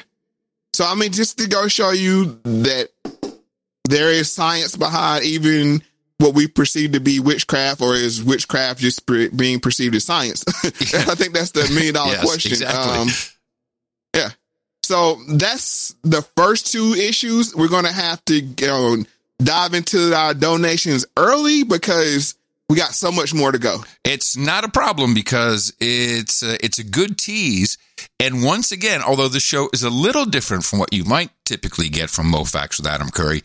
So 0.73 0.85
I 0.85 0.95
mean, 0.95 1.11
just 1.11 1.39
to 1.39 1.47
go 1.47 1.67
show 1.67 1.91
you 1.91 2.39
that 2.43 2.89
there 3.85 4.11
is 4.11 4.31
science 4.31 4.75
behind 4.75 5.23
even 5.25 5.81
what 6.17 6.33
we 6.33 6.47
perceive 6.47 6.93
to 6.93 6.99
be 6.99 7.19
witchcraft, 7.19 7.81
or 7.81 7.95
is 7.95 8.23
witchcraft 8.23 8.79
just 8.79 9.05
pre- 9.05 9.29
being 9.29 9.59
perceived 9.59 9.95
as 9.95 10.05
science? 10.05 10.43
I 10.63 11.15
think 11.15 11.33
that's 11.33 11.51
the 11.51 11.69
million 11.73 11.93
dollar 11.95 12.13
Yes, 12.13 12.23
question. 12.25 12.51
exactly. 12.51 12.93
Um, 12.97 13.07
yeah. 14.15 14.29
So 14.83 15.19
that's 15.29 15.95
the 16.03 16.21
first 16.37 16.71
two 16.71 16.93
issues. 16.93 17.55
We're 17.55 17.67
going 17.67 17.85
to 17.85 17.91
have 17.91 18.23
to 18.25 18.35
you 18.35 18.67
know, 18.67 18.97
dive 19.39 19.73
into 19.73 20.13
our 20.15 20.33
donations 20.33 21.05
early 21.17 21.63
because 21.63 22.35
we 22.69 22.77
got 22.77 22.93
so 22.93 23.11
much 23.11 23.33
more 23.33 23.51
to 23.51 23.59
go. 23.59 23.83
It's 24.03 24.37
not 24.37 24.63
a 24.63 24.69
problem 24.69 25.13
because 25.13 25.73
it's 25.79 26.43
a, 26.43 26.63
it's 26.63 26.79
a 26.79 26.83
good 26.83 27.17
tease. 27.17 27.77
And 28.19 28.43
once 28.43 28.71
again, 28.71 29.01
although 29.01 29.27
the 29.27 29.39
show 29.39 29.69
is 29.73 29.83
a 29.83 29.89
little 29.89 30.25
different 30.25 30.63
from 30.63 30.79
what 30.79 30.93
you 30.93 31.03
might 31.03 31.29
typically 31.45 31.89
get 31.89 32.09
from 32.09 32.27
Mo 32.29 32.43
Facts 32.45 32.77
with 32.79 32.87
Adam 32.87 33.09
Curry, 33.09 33.43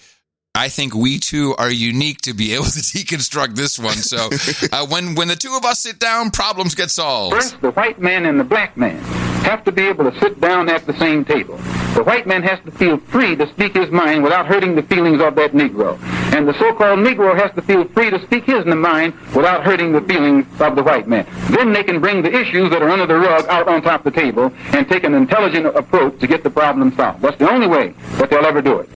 I 0.55 0.69
think 0.69 0.95
we 0.95 1.19
two 1.19 1.55
are 1.59 1.71
unique 1.71 2.23
to 2.23 2.35
be 2.35 2.53
able 2.55 2.65
to 2.65 2.81
deconstruct 2.81 3.55
this 3.55 3.79
one. 3.79 3.95
So 3.95 4.29
uh, 4.73 4.87
when 4.87 5.15
when 5.15 5.29
the 5.29 5.37
two 5.37 5.55
of 5.57 5.65
us 5.65 5.81
sit 5.81 5.99
down, 5.99 6.31
problems 6.31 6.75
get 6.75 6.91
solved. 6.91 7.37
First, 7.37 7.61
the 7.61 7.71
white 7.71 8.01
man 8.01 8.27
and 8.27 8.39
the 8.39 8.45
black 8.45 8.77
man 8.77 8.99
have 9.45 9.65
to 9.65 9.73
be 9.73 9.83
able 9.83 10.11
to 10.11 10.19
sit 10.21 10.41
down 10.41 10.69
at 10.69 10.87
the 10.87 10.93
same 10.99 11.25
table. 11.25 11.57
The 11.95 12.05
white 12.05 12.27
man 12.27 12.43
has 12.43 12.61
to 12.67 12.71
feel 12.71 12.99
free 12.99 13.37
to 13.37 13.49
speak 13.49 13.75
his 13.75 13.91
mind 13.91 14.23
without 14.23 14.47
hurting 14.47 14.75
the 14.75 14.83
feelings 14.83 15.21
of 15.23 15.35
that 15.37 15.53
Negro. 15.53 15.99
And 16.35 16.47
the 16.47 16.53
so-called 16.59 17.01
Negro 17.01 17.35
has 17.35 17.51
to 17.55 17.63
feel 17.63 17.85
free 17.89 18.11
to 18.11 18.23
speak 18.27 18.45
his 18.45 18.65
mind 18.67 19.15
without 19.35 19.65
hurting 19.65 19.93
the 19.93 20.03
feelings 20.03 20.47
of 20.61 20.77
the 20.77 20.83
white 20.83 21.09
man. 21.09 21.27
Then 21.51 21.73
they 21.73 21.83
can 21.83 22.01
bring 22.01 22.23
the 22.23 22.33
issues 22.33 22.71
that 22.71 22.83
are 22.83 22.91
under 22.91 23.07
the 23.07 23.17
rug 23.17 23.47
out 23.47 23.67
on 23.67 23.83
top 23.83 24.05
of 24.05 24.13
the 24.13 24.21
table 24.21 24.53
and 24.73 24.89
take 24.89 25.05
an 25.05 25.15
intelligent 25.15 25.67
approach 25.67 26.21
to 26.21 26.27
get 26.27 26.45
the 26.45 26.51
problem 26.51 26.95
solved. 26.95 27.23
That's 27.23 27.39
the 27.39 27.51
only 27.51 27.67
way 27.67 27.95
that 28.19 28.31
they'll 28.31 28.47
ever 28.47 28.61
do 28.63 28.79
it. 28.81 28.91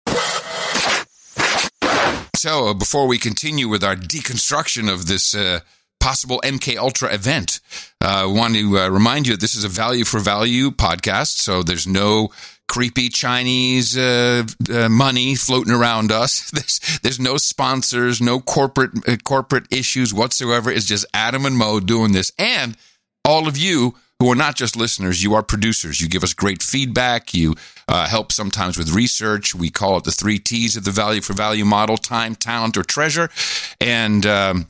So 2.41 2.69
uh, 2.69 2.75
before 2.75 3.07
we 3.07 3.19
continue 3.19 3.69
with 3.69 3.85
our 3.85 3.95
deconstruction 3.95 4.91
of 4.91 5.07
this 5.07 5.35
uh, 5.35 5.61
possible 6.01 6.41
MK 6.43 6.79
Ultra 6.79 7.13
event. 7.13 7.61
Uh, 8.01 8.25
want 8.29 8.55
to 8.55 8.79
uh, 8.79 8.89
remind 8.89 9.27
you 9.27 9.35
that 9.35 9.41
this 9.41 9.55
is 9.55 9.65
a 9.65 9.69
value 9.69 10.05
for 10.05 10.21
value 10.21 10.71
podcast, 10.71 11.37
so 11.37 11.63
there's 11.63 11.87
no 11.87 12.31
creepy 12.67 13.11
Chinese 13.11 13.99
uh, 13.99 14.45
uh, 14.73 14.89
money 14.89 15.35
floating 15.35 15.75
around 15.75 16.11
us. 16.11 16.51
There's 16.55 17.01
there's 17.03 17.21
no 17.21 17.37
sponsors, 17.37 18.23
no 18.23 18.41
corporate 18.41 18.93
uh, 19.07 19.17
corporate 19.23 19.67
issues 19.71 20.15
whatsoever. 20.15 20.71
It's 20.71 20.87
just 20.87 21.05
Adam 21.13 21.45
and 21.45 21.59
Mo 21.59 21.81
doing 21.81 22.13
this, 22.13 22.33
and 22.39 22.75
all 23.23 23.47
of 23.47 23.59
you 23.59 23.97
who 24.21 24.31
are 24.31 24.37
not 24.37 24.55
just 24.55 24.77
listeners, 24.77 25.23
you 25.23 25.35
are 25.35 25.43
producers. 25.43 26.01
You 26.01 26.09
give 26.09 26.23
us 26.23 26.35
great 26.35 26.63
feedback. 26.63 27.35
You 27.35 27.55
uh, 27.91 28.09
help 28.09 28.33
sometimes 28.33 28.79
with 28.79 28.91
research. 28.91 29.55
We 29.55 29.69
call 29.69 29.99
it 29.99 30.05
the 30.05 30.13
three 30.13 30.39
T's 30.39 30.77
of 30.77 30.85
the 30.85 30.91
value 30.91 31.21
for 31.21 31.33
value 31.33 31.65
model: 31.65 31.97
time, 31.97 32.35
talent, 32.35 32.77
or 32.77 32.83
treasure, 32.85 33.29
and. 33.81 34.25
Um, 34.25 34.67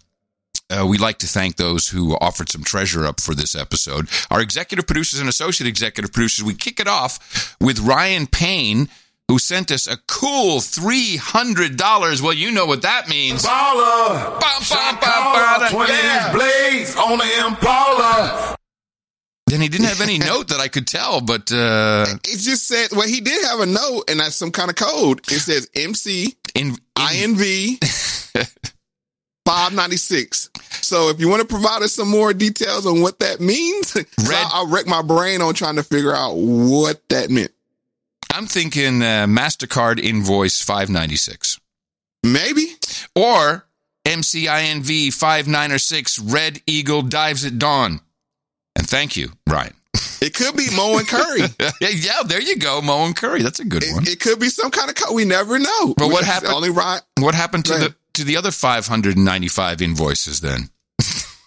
uh, 0.70 0.86
we'd 0.86 1.00
like 1.00 1.18
to 1.18 1.26
thank 1.26 1.56
those 1.56 1.88
who 1.88 2.16
offered 2.20 2.48
some 2.48 2.62
treasure 2.62 3.04
up 3.04 3.20
for 3.20 3.34
this 3.34 3.56
episode. 3.56 4.08
Our 4.30 4.40
executive 4.40 4.86
producers 4.86 5.18
and 5.18 5.28
associate 5.28 5.66
executive 5.66 6.12
producers, 6.12 6.44
we 6.44 6.54
kick 6.54 6.78
it 6.78 6.86
off 6.86 7.56
with 7.60 7.80
Ryan 7.80 8.28
Payne, 8.28 8.88
who 9.26 9.40
sent 9.40 9.70
us 9.70 9.88
a 9.88 9.96
cool 10.06 10.58
$300. 10.58 12.20
Well, 12.20 12.32
you 12.32 12.52
know 12.52 12.66
what 12.66 12.82
that 12.82 13.08
means. 13.08 13.44
Baller! 13.44 14.40
Bum, 14.40 14.98
bum, 14.98 14.98
bum, 15.00 15.70
20 15.70 15.92
yeah. 15.92 16.32
blades 16.32 16.96
on 16.96 17.18
the 17.18 17.46
Impala. 17.46 18.56
Then 19.46 19.60
he 19.60 19.68
didn't 19.68 19.88
have 19.88 20.00
any 20.00 20.18
note 20.18 20.48
that 20.48 20.60
I 20.60 20.68
could 20.68 20.86
tell, 20.86 21.20
but 21.20 21.50
uh, 21.50 22.06
it 22.24 22.38
just 22.38 22.68
said, 22.68 22.90
well, 22.92 23.08
he 23.08 23.20
did 23.20 23.44
have 23.46 23.60
a 23.60 23.66
note, 23.66 24.04
and 24.08 24.20
that's 24.20 24.36
some 24.36 24.52
kind 24.52 24.70
of 24.70 24.76
code. 24.76 25.20
It 25.30 25.40
says 25.40 25.68
MC 25.74 26.36
in, 26.54 26.76
INV 26.96 27.78
596. 29.44 30.50
So 30.82 31.08
if 31.08 31.18
you 31.18 31.28
want 31.28 31.40
to 31.42 31.48
provide 31.48 31.82
us 31.82 31.92
some 31.92 32.08
more 32.08 32.32
details 32.32 32.86
on 32.86 33.00
what 33.00 33.18
that 33.18 33.40
means, 33.40 33.94
Red, 33.96 34.06
I, 34.18 34.62
I 34.62 34.66
wrecked 34.68 34.86
my 34.86 35.02
brain 35.02 35.42
on 35.42 35.54
trying 35.54 35.76
to 35.76 35.82
figure 35.82 36.14
out 36.14 36.34
what 36.34 37.00
that 37.08 37.30
meant. 37.30 37.50
I'm 38.32 38.46
thinking 38.46 39.02
uh, 39.02 39.26
MasterCard 39.26 39.98
invoice 39.98 40.62
596. 40.62 41.58
Maybe. 42.22 42.66
Or 43.16 43.66
MCINV 44.06 45.12
596 45.12 46.18
Red 46.20 46.60
Eagle 46.66 47.02
dives 47.02 47.44
at 47.44 47.58
dawn. 47.58 48.00
And 48.76 48.88
thank 48.88 49.16
you, 49.16 49.32
Ryan. 49.48 49.74
It 50.22 50.34
could 50.34 50.56
be 50.56 50.68
Mo 50.74 50.98
and 50.98 51.08
Curry. 51.08 51.40
yeah, 51.80 52.22
there 52.24 52.40
you 52.40 52.56
go, 52.56 52.80
Mo 52.80 53.04
and 53.04 53.16
Curry. 53.16 53.42
That's 53.42 53.60
a 53.60 53.64
good 53.64 53.82
it, 53.82 53.92
one. 53.92 54.06
It 54.06 54.20
could 54.20 54.38
be 54.38 54.48
some 54.48 54.70
kind 54.70 54.88
of 54.88 54.94
code. 54.94 55.14
We 55.14 55.24
never 55.24 55.58
know. 55.58 55.94
But 55.96 56.10
what 56.10 56.24
happened? 56.24 56.52
Only 56.52 56.70
Ryan. 56.70 57.02
What 57.18 57.34
happened 57.34 57.64
to 57.66 57.72
the 57.74 57.94
to 58.14 58.24
the 58.24 58.36
other 58.36 58.50
595 58.50 59.82
invoices 59.82 60.40
then? 60.40 60.68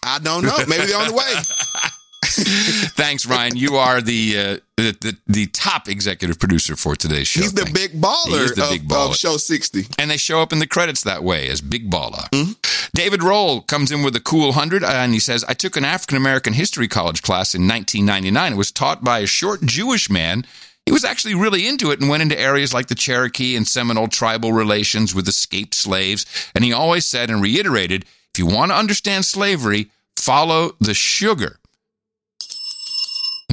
I 0.04 0.20
don't 0.20 0.44
know. 0.44 0.58
Maybe 0.68 0.86
they're 0.88 1.00
on 1.00 1.08
the 1.08 1.14
way. 1.14 1.24
Thanks, 2.96 3.26
Ryan. 3.26 3.56
You 3.56 3.76
are 3.76 4.02
the, 4.02 4.38
uh, 4.38 4.58
the, 4.78 4.98
the 5.02 5.18
the 5.28 5.46
top 5.48 5.88
executive 5.88 6.40
producer 6.40 6.76
for 6.76 6.96
today's 6.96 7.28
show. 7.28 7.42
He's 7.42 7.54
the 7.54 7.64
Thanks. 7.64 7.80
big 7.80 8.02
baller, 8.02 8.42
He's 8.42 8.56
the 8.56 8.64
of, 8.64 8.70
big 8.72 8.88
baller. 8.88 9.12
of 9.12 9.16
show 9.16 9.38
60. 9.38 9.88
And 10.00 10.10
they 10.10 10.18
show 10.18 10.42
up 10.42 10.52
in 10.52 10.60
the 10.60 10.68
credits 10.68 11.04
that 11.04 11.24
way 11.24 11.50
as 11.50 11.62
Big 11.62 11.90
Baller. 11.90 12.30
Mm-hmm. 12.32 12.52
David 12.96 13.24
Roll 13.24 13.62
comes 13.62 13.92
in 13.92 14.04
with 14.04 14.16
a 14.16 14.20
cool 14.20 14.48
100 14.48 14.84
and 14.84 15.14
he 15.14 15.20
says, 15.20 15.44
I 15.48 15.54
took 15.54 15.76
an 15.78 15.86
African 15.86 16.18
American 16.18 16.54
history 16.54 16.88
college 16.88 17.22
class 17.22 17.54
in 17.56 17.68
1999. 17.68 18.54
It 18.54 18.56
was 18.58 18.72
taught 18.72 19.04
by 19.04 19.20
a 19.20 19.28
short 19.28 19.62
Jewish 19.64 20.10
man. 20.10 20.46
He 20.86 20.92
was 20.92 21.06
actually 21.06 21.36
really 21.36 21.66
into 21.68 21.92
it 21.92 22.02
and 22.02 22.10
went 22.10 22.24
into 22.24 22.38
areas 22.40 22.74
like 22.74 22.88
the 22.88 22.96
Cherokee 22.96 23.56
and 23.56 23.66
Seminole 23.68 24.10
tribal 24.10 24.52
relations 24.52 25.16
with 25.16 25.28
escaped 25.28 25.74
slaves. 25.76 26.26
And 26.54 26.64
he 26.64 26.74
always 26.74 27.06
said 27.06 27.30
and 27.30 27.42
reiterated 27.42 28.06
if 28.34 28.40
you 28.40 28.48
want 28.48 28.72
to 28.72 28.76
understand 28.76 29.26
slavery, 29.26 29.92
follow 30.18 30.72
the 30.80 30.94
sugar. 30.96 31.60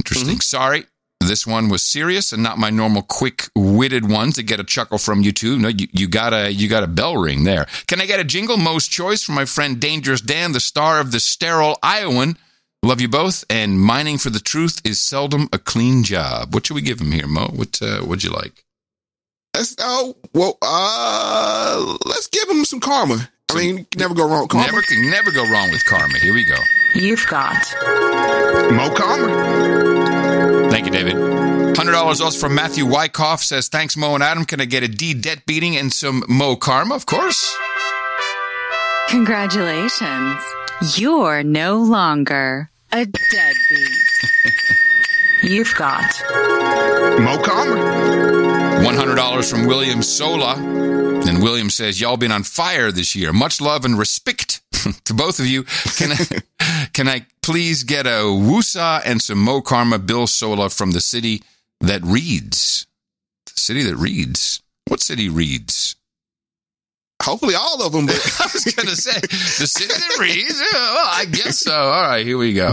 Interesting. 0.01 0.41
Sorry. 0.41 0.85
This 1.21 1.47
one 1.47 1.69
was 1.69 1.83
serious 1.83 2.33
and 2.33 2.43
not 2.43 2.57
my 2.59 2.71
normal 2.71 3.03
quick-witted 3.03 4.11
one 4.11 4.33
to 4.33 4.43
get 4.43 4.59
a 4.59 4.65
chuckle 4.65 4.97
from 4.97 5.21
you 5.21 5.33
two. 5.33 5.59
No, 5.59 5.69
you, 5.69 5.87
you 5.93 6.09
got 6.09 6.33
a 6.33 6.51
you 6.51 6.67
got 6.67 6.83
a 6.83 6.87
bell 6.87 7.19
ring 7.19 7.45
there. 7.45 7.67
Can 7.87 8.01
I 8.01 8.07
get 8.07 8.21
a 8.21 8.25
jingle? 8.25 8.57
Most 8.57 8.91
choice 8.91 9.23
from 9.23 9.35
my 9.35 9.45
friend 9.45 9.79
Dangerous 9.79 10.23
Dan, 10.23 10.53
the 10.53 10.61
star 10.61 10.99
of 10.99 11.13
the 11.13 11.21
sterile 11.21 11.79
Iowan. 11.83 12.39
Love 12.83 13.03
you 13.03 13.09
both. 13.09 13.45
And 13.51 13.79
mining 13.79 14.17
for 14.17 14.31
the 14.31 14.41
truth 14.41 14.81
is 14.83 14.99
seldom 14.99 15.51
a 15.53 15.59
clean 15.59 16.05
job. 16.05 16.55
What 16.55 16.67
should 16.67 16.75
we 16.75 16.81
give 16.81 17.01
him 17.03 17.13
here, 17.13 17.27
Mo? 17.27 17.49
What 17.55 17.79
uh, 17.83 18.03
would 18.07 18.25
you 18.25 18.31
like? 18.31 18.65
Let's 19.55 19.77
oh 19.79 20.17
well 20.33 20.57
uh 20.63 21.99
let's 22.07 22.29
give 22.29 22.49
him 22.49 22.65
some 22.65 22.81
karma. 22.81 23.29
I 23.51 23.59
mean, 23.59 23.79
you 23.79 23.85
can 23.85 23.99
never 24.01 24.15
go 24.15 24.29
wrong. 24.29 24.43
with 24.43 24.51
Karma. 24.51 24.67
Never 24.67 24.83
can 24.83 25.11
never 25.11 25.31
go 25.33 25.51
wrong 25.51 25.71
with 25.71 25.85
karma. 25.85 26.19
Here 26.19 26.33
we 26.33 26.45
go. 26.45 26.57
You've 26.95 27.27
got 27.27 27.55
Mo 28.73 28.91
Karma. 28.95 30.71
Thank 30.71 30.87
you, 30.87 30.93
David. 30.93 31.77
Hundred 31.77 31.93
dollars 31.93 32.21
also 32.21 32.39
from 32.39 32.55
Matthew 32.55 32.85
Wyckoff 32.87 33.43
says, 33.43 33.69
"Thanks, 33.69 33.97
Mo 33.97 34.15
and 34.15 34.23
Adam. 34.23 34.45
Can 34.45 34.61
I 34.61 34.65
get 34.65 34.83
a 34.83 34.89
D 34.89 35.15
debt 35.15 35.47
beating 35.47 35.77
and 35.77 35.93
some 35.93 36.25
Mo 36.29 36.57
karma? 36.57 36.95
Of 36.95 37.07
course." 37.07 37.57
Congratulations. 39.09 40.43
You're 40.97 41.43
no 41.43 41.79
longer 41.79 42.71
a 42.93 43.07
deadbeat. 43.07 43.99
You've 45.43 45.75
got 45.75 46.05
Mo 47.19 47.39
Karma. 47.43 48.50
One 48.85 48.95
hundred 48.95 49.17
dollars 49.17 49.51
from 49.51 49.67
William 49.67 50.03
Sola, 50.03 50.55
and 50.57 51.43
William 51.43 51.71
says, 51.71 52.01
"Y'all 52.01 52.17
been 52.17 52.33
on 52.33 52.43
fire 52.43 52.91
this 52.91 53.15
year. 53.15 53.33
Much 53.33 53.61
love 53.61 53.85
and 53.85 53.99
respect 53.99 54.61
to 55.05 55.15
both 55.15 55.39
of 55.39 55.47
you. 55.47 55.65
Can 55.97 56.13
I, 56.13 56.87
can 56.93 57.09
I 57.09 57.27
please 57.43 57.85
get 57.85 58.07
a 58.07 58.25
woosah 58.25 59.03
and 59.05 59.21
some 59.21 59.39
Mo 59.39 59.61
Karma, 59.61 59.99
Bill 59.99 60.27
Sola 60.27 60.71
from 60.71 60.93
the 60.93 61.01
city 61.01 61.43
that 61.81 62.03
reads, 62.05 62.87
the 63.47 63.53
city 63.61 63.83
that 63.85 63.97
reads. 63.97 64.63
What 64.89 65.01
city 65.01 65.29
reads? 65.29 65.97
Hopefully, 67.23 67.55
all 67.55 67.83
of 67.83 67.93
them. 67.93 68.07
But 68.07 68.15
I 68.41 68.49
was 68.53 68.65
gonna 68.75 68.97
say 68.97 69.21
the 69.21 69.67
city 69.67 69.89
that 69.89 70.19
reads. 70.19 70.59
Yeah, 70.59 70.95
well, 70.95 71.09
I 71.13 71.27
guess 71.27 71.59
so. 71.59 71.75
All 71.75 72.03
right, 72.03 72.25
here 72.25 72.39
we 72.39 72.55
go. 72.55 72.71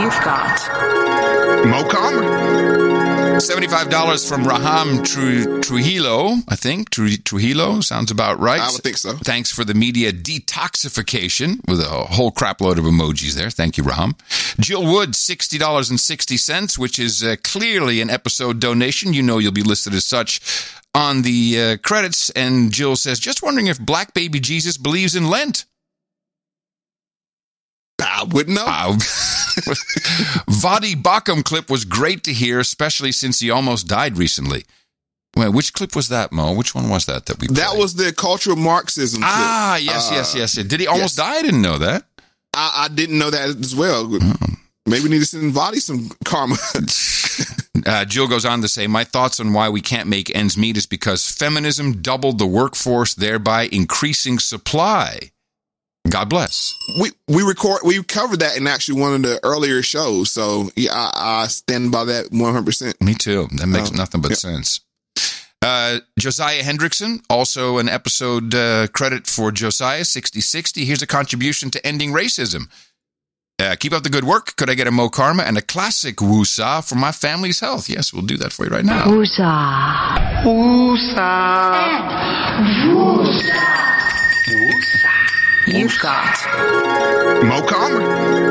You've 0.00 0.20
got 0.24 1.66
Mo 1.66 1.86
Karma. 1.88 3.40
Seventy-five 3.40 3.88
dollars 3.88 4.28
from 4.28 4.44
Raham 4.44 5.02
Tru- 5.02 5.60
Trujillo. 5.62 6.34
I 6.48 6.56
think 6.56 6.90
Tru- 6.90 7.16
Trujillo 7.16 7.80
sounds 7.80 8.10
about 8.10 8.38
right. 8.38 8.60
I 8.60 8.70
would 8.70 8.82
think 8.82 8.98
so. 8.98 9.14
Thanks 9.14 9.50
for 9.50 9.64
the 9.64 9.72
media 9.72 10.12
detoxification 10.12 11.66
with 11.66 11.80
a 11.80 11.84
whole 11.84 12.32
crapload 12.32 12.76
of 12.76 12.84
emojis 12.84 13.34
there. 13.34 13.48
Thank 13.48 13.78
you, 13.78 13.84
Raham. 13.84 14.14
Jill 14.58 14.84
Wood, 14.84 15.16
sixty 15.16 15.56
dollars 15.56 15.88
and 15.88 15.98
sixty 15.98 16.36
cents, 16.36 16.78
which 16.78 16.98
is 16.98 17.22
uh, 17.24 17.36
clearly 17.42 18.02
an 18.02 18.10
episode 18.10 18.60
donation. 18.60 19.14
You 19.14 19.22
know 19.22 19.38
you'll 19.38 19.52
be 19.52 19.62
listed 19.62 19.94
as 19.94 20.04
such 20.04 20.40
on 20.94 21.22
the 21.22 21.60
uh, 21.60 21.76
credits. 21.82 22.28
And 22.30 22.70
Jill 22.72 22.96
says, 22.96 23.18
just 23.20 23.42
wondering 23.42 23.68
if 23.68 23.80
Black 23.80 24.12
Baby 24.12 24.40
Jesus 24.40 24.76
believes 24.76 25.16
in 25.16 25.30
Lent. 25.30 25.64
I 28.02 28.24
wouldn't 28.30 28.56
know. 28.56 28.96
Voddie 30.48 30.94
Baucham 31.00 31.44
clip 31.44 31.70
was 31.70 31.84
great 31.84 32.24
to 32.24 32.32
hear, 32.32 32.60
especially 32.60 33.12
since 33.12 33.40
he 33.40 33.50
almost 33.50 33.86
died 33.86 34.18
recently. 34.18 34.64
Wait, 35.36 35.48
which 35.50 35.72
clip 35.72 35.94
was 35.94 36.08
that, 36.08 36.32
Mo? 36.32 36.52
Which 36.54 36.74
one 36.74 36.88
was 36.88 37.06
that 37.06 37.26
that 37.26 37.40
we? 37.40 37.46
That 37.48 37.76
was 37.76 37.94
the 37.94 38.12
cultural 38.12 38.56
Marxism. 38.56 39.20
clip. 39.22 39.30
Ah, 39.32 39.76
yes, 39.76 40.10
Uh, 40.10 40.14
yes, 40.14 40.34
yes. 40.34 40.52
Did 40.54 40.80
he 40.80 40.86
almost 40.86 41.16
yes. 41.16 41.26
die? 41.26 41.34
I 41.36 41.42
didn't 41.42 41.62
know 41.62 41.78
that. 41.78 42.04
I, 42.54 42.86
I 42.86 42.88
didn't 42.94 43.18
know 43.18 43.30
that 43.30 43.48
as 43.60 43.76
well. 43.76 44.06
Hmm. 44.06 44.54
Maybe 44.86 45.04
we 45.04 45.10
need 45.10 45.20
to 45.20 45.26
send 45.26 45.52
Voddie 45.54 45.76
some 45.80 46.10
karma. 46.24 46.56
Uh, 47.86 48.04
Jill 48.04 48.28
goes 48.28 48.44
on 48.44 48.60
to 48.60 48.68
say, 48.68 48.86
My 48.86 49.04
thoughts 49.04 49.40
on 49.40 49.54
why 49.54 49.70
we 49.70 49.80
can't 49.80 50.06
make 50.06 50.34
ends 50.36 50.58
meet 50.58 50.76
is 50.76 50.84
because 50.84 51.30
feminism 51.30 52.02
doubled 52.02 52.38
the 52.38 52.46
workforce, 52.46 53.14
thereby 53.14 53.68
increasing 53.72 54.38
supply. 54.38 55.30
God 56.10 56.28
bless. 56.28 56.74
we 57.00 57.10
we 57.28 57.42
record 57.42 57.80
we 57.84 58.02
covered 58.02 58.40
that 58.40 58.56
in 58.56 58.66
actually 58.66 59.00
one 59.00 59.14
of 59.14 59.22
the 59.22 59.38
earlier 59.44 59.82
shows. 59.82 60.30
So 60.30 60.70
yeah, 60.76 60.92
I, 60.92 61.42
I 61.44 61.46
stand 61.46 61.92
by 61.92 62.04
that 62.04 62.30
one 62.32 62.52
hundred 62.52 62.66
percent. 62.66 63.00
Me 63.00 63.14
too. 63.14 63.46
That 63.52 63.66
makes 63.68 63.90
Oh, 63.92 63.96
nothing 63.96 64.20
but 64.20 64.30
yeah. 64.32 64.36
sense. 64.36 64.80
Uh, 65.62 65.98
Josiah 66.18 66.62
Hendrickson, 66.62 67.22
also 67.28 67.76
an 67.78 67.88
episode 67.88 68.54
uh, 68.54 68.86
credit 68.94 69.26
for 69.26 69.52
Josiah, 69.52 70.06
6060. 70.06 70.86
Here's 70.86 71.02
a 71.02 71.06
contribution 71.06 71.70
to 71.72 71.86
ending 71.86 72.12
racism. 72.12 72.70
Uh, 73.60 73.76
keep 73.78 73.92
up 73.92 74.02
the 74.02 74.08
good 74.08 74.24
work. 74.24 74.56
Could 74.56 74.70
I 74.70 74.74
get 74.74 74.86
a 74.86 74.90
Mo 74.90 75.10
Karma 75.10 75.42
and 75.42 75.58
a 75.58 75.60
classic 75.62 76.16
woosah 76.16 76.82
for 76.88 76.94
my 76.94 77.12
family's 77.12 77.60
health? 77.60 77.90
Yes, 77.90 78.10
we'll 78.10 78.22
do 78.24 78.38
that 78.38 78.54
for 78.54 78.64
you 78.64 78.70
right 78.70 78.86
now. 78.86 79.04
Woosah. 79.04 80.42
You've 85.72 85.98
got 86.00 86.36
Mo 87.44 87.64
Karma. 87.66 88.50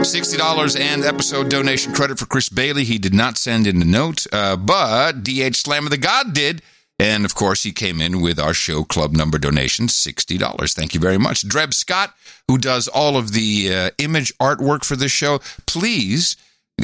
$60 0.00 0.80
and 0.80 1.04
episode 1.04 1.50
donation 1.50 1.92
credit 1.92 2.18
for 2.18 2.26
Chris 2.26 2.48
Bailey. 2.48 2.84
He 2.84 2.98
did 2.98 3.12
not 3.12 3.36
send 3.36 3.66
in 3.66 3.82
a 3.82 3.84
note, 3.84 4.26
uh, 4.32 4.56
but 4.56 5.22
DH 5.22 5.56
Slam 5.56 5.84
of 5.84 5.90
the 5.90 5.98
God 5.98 6.32
did. 6.32 6.62
And 6.98 7.24
of 7.24 7.34
course, 7.34 7.62
he 7.62 7.72
came 7.72 8.00
in 8.00 8.20
with 8.20 8.40
our 8.40 8.54
show 8.54 8.84
club 8.84 9.12
number 9.12 9.38
donation, 9.38 9.86
$60. 9.86 10.74
Thank 10.74 10.94
you 10.94 11.00
very 11.00 11.18
much. 11.18 11.46
Dreb 11.46 11.74
Scott, 11.74 12.14
who 12.48 12.58
does 12.58 12.88
all 12.88 13.16
of 13.16 13.32
the 13.32 13.74
uh, 13.74 13.90
image 13.98 14.32
artwork 14.38 14.84
for 14.84 14.96
this 14.96 15.12
show, 15.12 15.40
please. 15.66 16.36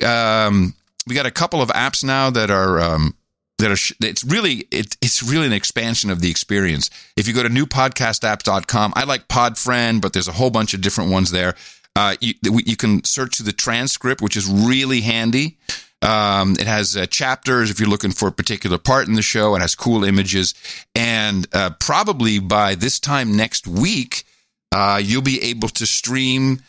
Um, 0.04 0.74
we 1.06 1.14
got 1.14 1.26
a 1.26 1.30
couple 1.30 1.62
of 1.62 1.68
apps 1.70 2.04
now 2.04 2.30
that 2.30 2.50
are. 2.50 2.80
Um, 2.80 3.14
that 3.58 3.70
are 3.70 4.06
it's 4.06 4.24
really 4.24 4.66
it, 4.70 4.96
it's 5.00 5.22
really 5.22 5.46
an 5.46 5.52
expansion 5.52 6.10
of 6.10 6.20
the 6.20 6.30
experience. 6.30 6.90
If 7.16 7.28
you 7.28 7.34
go 7.34 7.42
to 7.42 7.48
newpodcastapps.com, 7.48 8.92
I 8.96 9.04
like 9.04 9.28
Podfriend, 9.28 10.00
but 10.00 10.12
there's 10.12 10.28
a 10.28 10.32
whole 10.32 10.50
bunch 10.50 10.74
of 10.74 10.80
different 10.80 11.10
ones 11.10 11.30
there. 11.30 11.54
Uh, 11.96 12.16
you, 12.20 12.34
you 12.42 12.76
can 12.76 13.04
search 13.04 13.38
the 13.38 13.52
transcript, 13.52 14.20
which 14.20 14.36
is 14.36 14.48
really 14.48 15.00
handy. 15.00 15.58
Um, 16.02 16.52
it 16.58 16.66
has 16.66 16.96
uh, 16.96 17.06
chapters 17.06 17.70
if 17.70 17.80
you're 17.80 17.88
looking 17.88 18.10
for 18.10 18.28
a 18.28 18.32
particular 18.32 18.78
part 18.78 19.08
in 19.08 19.14
the 19.14 19.22
show. 19.22 19.54
It 19.54 19.60
has 19.60 19.74
cool 19.74 20.04
images. 20.04 20.54
And 20.94 21.46
uh, 21.52 21.70
probably 21.78 22.40
by 22.40 22.74
this 22.74 22.98
time 22.98 23.36
next 23.36 23.66
week, 23.66 24.24
uh, 24.72 25.00
you'll 25.02 25.22
be 25.22 25.42
able 25.44 25.68
to 25.68 25.86
stream 25.86 26.60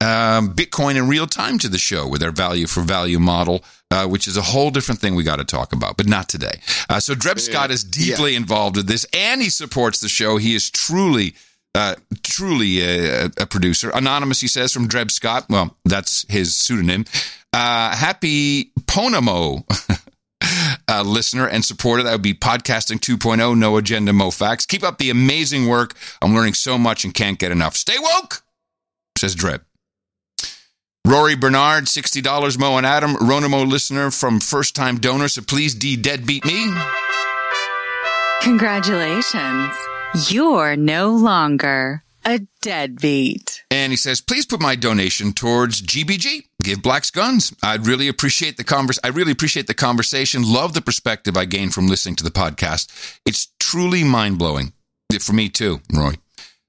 um, 0.00 0.54
Bitcoin 0.54 0.96
in 0.96 1.08
real 1.08 1.26
time 1.26 1.58
to 1.58 1.68
the 1.68 1.78
show 1.78 2.08
with 2.08 2.22
our 2.22 2.32
value 2.32 2.66
for 2.66 2.80
value 2.80 3.20
model, 3.20 3.62
uh, 3.90 4.06
which 4.06 4.28
is 4.28 4.36
a 4.36 4.42
whole 4.42 4.70
different 4.70 5.00
thing 5.00 5.14
we 5.14 5.24
got 5.24 5.36
to 5.36 5.44
talk 5.44 5.72
about, 5.72 5.96
but 5.96 6.06
not 6.06 6.28
today. 6.28 6.60
Uh, 6.88 7.00
so 7.00 7.14
Dreb 7.14 7.40
Scott 7.40 7.70
is 7.70 7.84
deeply 7.84 8.32
yeah. 8.32 8.38
involved 8.38 8.76
with 8.76 8.86
this 8.86 9.06
and 9.12 9.42
he 9.42 9.50
supports 9.50 10.00
the 10.00 10.08
show. 10.08 10.36
He 10.36 10.54
is 10.54 10.70
truly 10.70 11.34
uh, 11.74 11.94
truly 12.22 12.80
a, 12.82 13.26
a, 13.36 13.46
producer. 13.46 13.90
Anonymous, 13.94 14.40
he 14.40 14.48
says, 14.48 14.72
from 14.72 14.88
Dreb 14.88 15.10
Scott. 15.10 15.46
Well, 15.48 15.76
that's 15.84 16.26
his 16.28 16.56
pseudonym. 16.56 17.04
Uh, 17.52 17.94
happy 17.94 18.72
Ponamo. 18.86 19.64
uh, 20.88 21.02
listener 21.02 21.46
and 21.46 21.64
supporter. 21.64 22.02
That 22.02 22.12
would 22.12 22.22
be 22.22 22.34
Podcasting 22.34 22.98
2.0, 22.98 23.56
No 23.56 23.76
Agenda, 23.76 24.12
Mo 24.12 24.30
Facts. 24.30 24.66
Keep 24.66 24.82
up 24.82 24.98
the 24.98 25.10
amazing 25.10 25.68
work. 25.68 25.94
I'm 26.20 26.34
learning 26.34 26.54
so 26.54 26.76
much 26.78 27.04
and 27.04 27.14
can't 27.14 27.38
get 27.38 27.52
enough. 27.52 27.76
Stay 27.76 27.98
woke, 27.98 28.42
says 29.16 29.36
Dreb. 29.36 29.60
Rory 31.06 31.34
Bernhard, 31.34 31.84
$60 31.84 32.58
Mo 32.58 32.76
and 32.76 32.86
Adam. 32.86 33.16
Ronimo 33.16 33.68
listener 33.68 34.10
from 34.10 34.38
first 34.38 34.76
time 34.76 34.98
donor. 34.98 35.28
So 35.28 35.42
please 35.42 35.74
D 35.74 35.96
deadbeat 35.96 36.44
me. 36.44 36.72
Congratulations. 38.42 39.74
You're 40.28 40.76
no 40.76 41.10
longer 41.10 42.02
a 42.24 42.40
deadbeat. 42.62 43.64
And 43.70 43.92
he 43.92 43.96
says, 43.96 44.20
please 44.20 44.46
put 44.46 44.60
my 44.60 44.76
donation 44.76 45.32
towards 45.32 45.82
GBG. 45.82 46.46
Give 46.62 46.82
blacks 46.82 47.10
guns. 47.10 47.54
I'd 47.62 47.86
really 47.86 48.08
appreciate 48.08 48.56
the 48.56 48.64
convers. 48.64 48.98
I 49.02 49.08
really 49.08 49.32
appreciate 49.32 49.66
the 49.66 49.74
conversation. 49.74 50.42
Love 50.44 50.74
the 50.74 50.82
perspective 50.82 51.36
I 51.36 51.44
gained 51.44 51.74
from 51.74 51.86
listening 51.86 52.16
to 52.16 52.24
the 52.24 52.30
podcast. 52.30 53.18
It's 53.24 53.48
truly 53.58 54.04
mind 54.04 54.38
blowing 54.38 54.72
for 55.18 55.32
me 55.32 55.48
too, 55.48 55.80
Roy. 55.92 56.14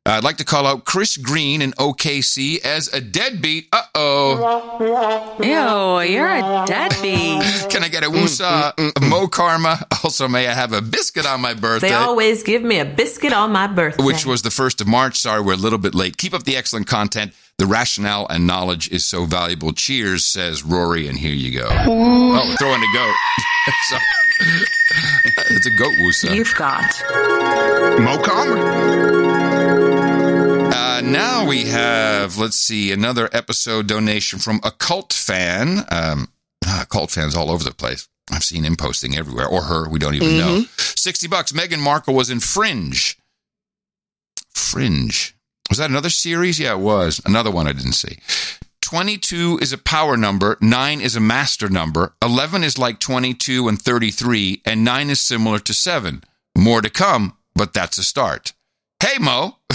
I'd 0.04 0.24
like 0.24 0.38
to 0.38 0.44
call 0.44 0.66
out 0.66 0.84
Chris 0.84 1.16
Green 1.16 1.62
in 1.62 1.74
OKC 1.74 2.66
as 2.66 2.92
a 2.92 3.00
deadbeat. 3.00 3.68
Uh 3.72 3.84
oh. 3.94 5.38
Ew, 5.40 6.12
you're 6.12 6.28
a 6.28 6.66
deadbeat. 6.66 7.70
Can 7.70 7.84
I 7.84 7.88
get 7.88 8.04
a 8.04 8.08
woosah, 8.08 8.74
mm, 8.76 8.90
mm, 8.90 8.92
mm, 8.94 9.10
Mo 9.10 9.28
Karma? 9.28 9.86
Also, 10.04 10.28
may 10.28 10.48
I 10.48 10.54
have 10.54 10.74
a 10.74 10.82
biscuit 10.82 11.28
on 11.28 11.42
my 11.42 11.54
birthday? 11.54 11.90
They 11.90 11.94
always 11.94 12.42
give 12.42 12.64
me 12.64 12.80
a 12.80 12.86
biscuit 12.86 13.32
on 13.32 13.52
my 13.52 13.68
birthday. 13.68 14.04
Which 14.04 14.26
was 14.26 14.42
the 14.42 14.50
1st 14.50 14.82
of 14.82 14.88
March. 14.88 15.20
Sorry, 15.20 15.40
we're 15.40 15.54
a 15.54 15.58
little 15.58 15.78
bit 15.78 15.94
late. 15.94 16.18
Keep 16.18 16.34
up 16.34 16.44
the 16.44 16.58
excellent 16.58 16.88
content. 16.88 17.34
The 17.60 17.68
rationale 17.68 18.26
and 18.28 18.48
knowledge 18.48 18.90
is 18.90 19.06
so 19.06 19.26
valuable. 19.26 19.72
Cheers, 19.72 20.26
says 20.26 20.64
Rory, 20.64 21.08
and 21.08 21.16
here 21.16 21.36
you 21.36 21.60
go. 21.60 21.68
Oh, 21.70 22.56
throwing 22.58 22.82
a 22.82 22.94
goat. 22.96 23.16
it's 25.52 25.68
a 25.68 25.78
goat 25.78 25.94
woosah. 26.02 26.34
You've 26.34 26.56
got 26.56 26.82
Mo 28.00 28.18
Karma. 28.24 29.31
Uh, 30.72 31.02
now 31.04 31.46
we 31.46 31.66
have, 31.66 32.38
let's 32.38 32.56
see, 32.56 32.92
another 32.92 33.30
episode 33.34 33.88
donation 33.88 34.40
from 34.40 34.60
a 34.64 34.72
cult 34.72 35.14
fan. 35.14 35.80
Um, 35.92 36.30
ah, 36.66 36.86
cult 36.90 37.12
fans 37.12 37.36
all 37.36 37.52
over 37.52 37.64
the 37.64 37.72
place. 37.72 38.08
I've 38.32 38.44
seen 38.44 38.64
him 38.64 38.76
posting 38.76 39.18
everywhere, 39.18 39.48
or 39.48 39.64
her. 39.64 39.90
We 39.90 40.00
don't 40.00 40.16
even 40.16 40.30
mm-hmm. 40.30 40.60
know. 40.62 40.66
60 40.78 41.28
bucks. 41.28 41.52
Meghan 41.52 41.80
Markle 41.80 42.14
was 42.14 42.30
in 42.30 42.40
Fringe. 42.40 43.18
Fringe. 44.54 45.36
Was 45.70 45.78
that 45.78 45.90
another 45.90 46.10
series? 46.10 46.60
Yeah, 46.60 46.74
it 46.74 46.80
was. 46.80 47.22
Another 47.26 47.52
one 47.52 47.68
I 47.68 47.74
didn't 47.74 47.94
see. 47.94 48.20
22 48.82 49.60
is 49.62 49.72
a 49.72 49.78
power 49.78 50.18
number, 50.18 50.58
9 50.60 51.00
is 51.00 51.16
a 51.16 51.22
master 51.22 51.70
number, 51.70 52.14
11 52.22 52.64
is 52.64 52.78
like 52.78 53.00
22 53.00 53.70
and 53.70 53.82
33, 53.82 54.62
and 54.66 54.84
9 54.84 55.10
is 55.10 55.22
similar 55.22 55.60
to 55.60 55.74
7. 55.74 56.24
More 56.58 56.82
to 56.82 56.90
come, 56.90 57.38
but 57.56 57.74
that's 57.74 57.98
a 57.98 58.04
start. 58.04 58.52
Hey, 59.02 59.18
Mo, 59.18 59.58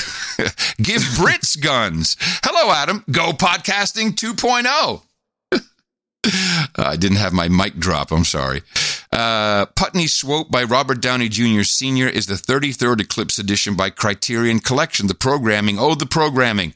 give 0.77 1.03
Brits 1.19 1.61
guns. 1.61 2.17
Hello, 2.45 2.73
Adam. 2.73 3.03
Go 3.11 3.33
podcasting 3.33 4.11
2.0. 4.13 5.03
I 6.77 6.95
didn't 6.95 7.17
have 7.17 7.33
my 7.33 7.49
mic 7.49 7.75
drop. 7.75 8.13
I'm 8.13 8.25
sorry. 8.25 8.63
Uh, 9.11 9.67
Putney 9.67 10.07
Swope 10.07 10.53
by 10.53 10.63
Robert 10.63 11.01
Downey 11.01 11.29
Jr. 11.29 11.65
Sr. 11.65 12.07
is 12.07 12.27
the 12.27 12.35
33rd 12.35 13.01
Eclipse 13.01 13.41
edition 13.41 13.75
by 13.75 13.91
Criterion 13.91 14.61
Collection. 14.61 15.09
The 15.09 15.15
programming. 15.15 15.77
Oh, 15.77 15.97
the 15.97 16.07
programming. 16.07 16.75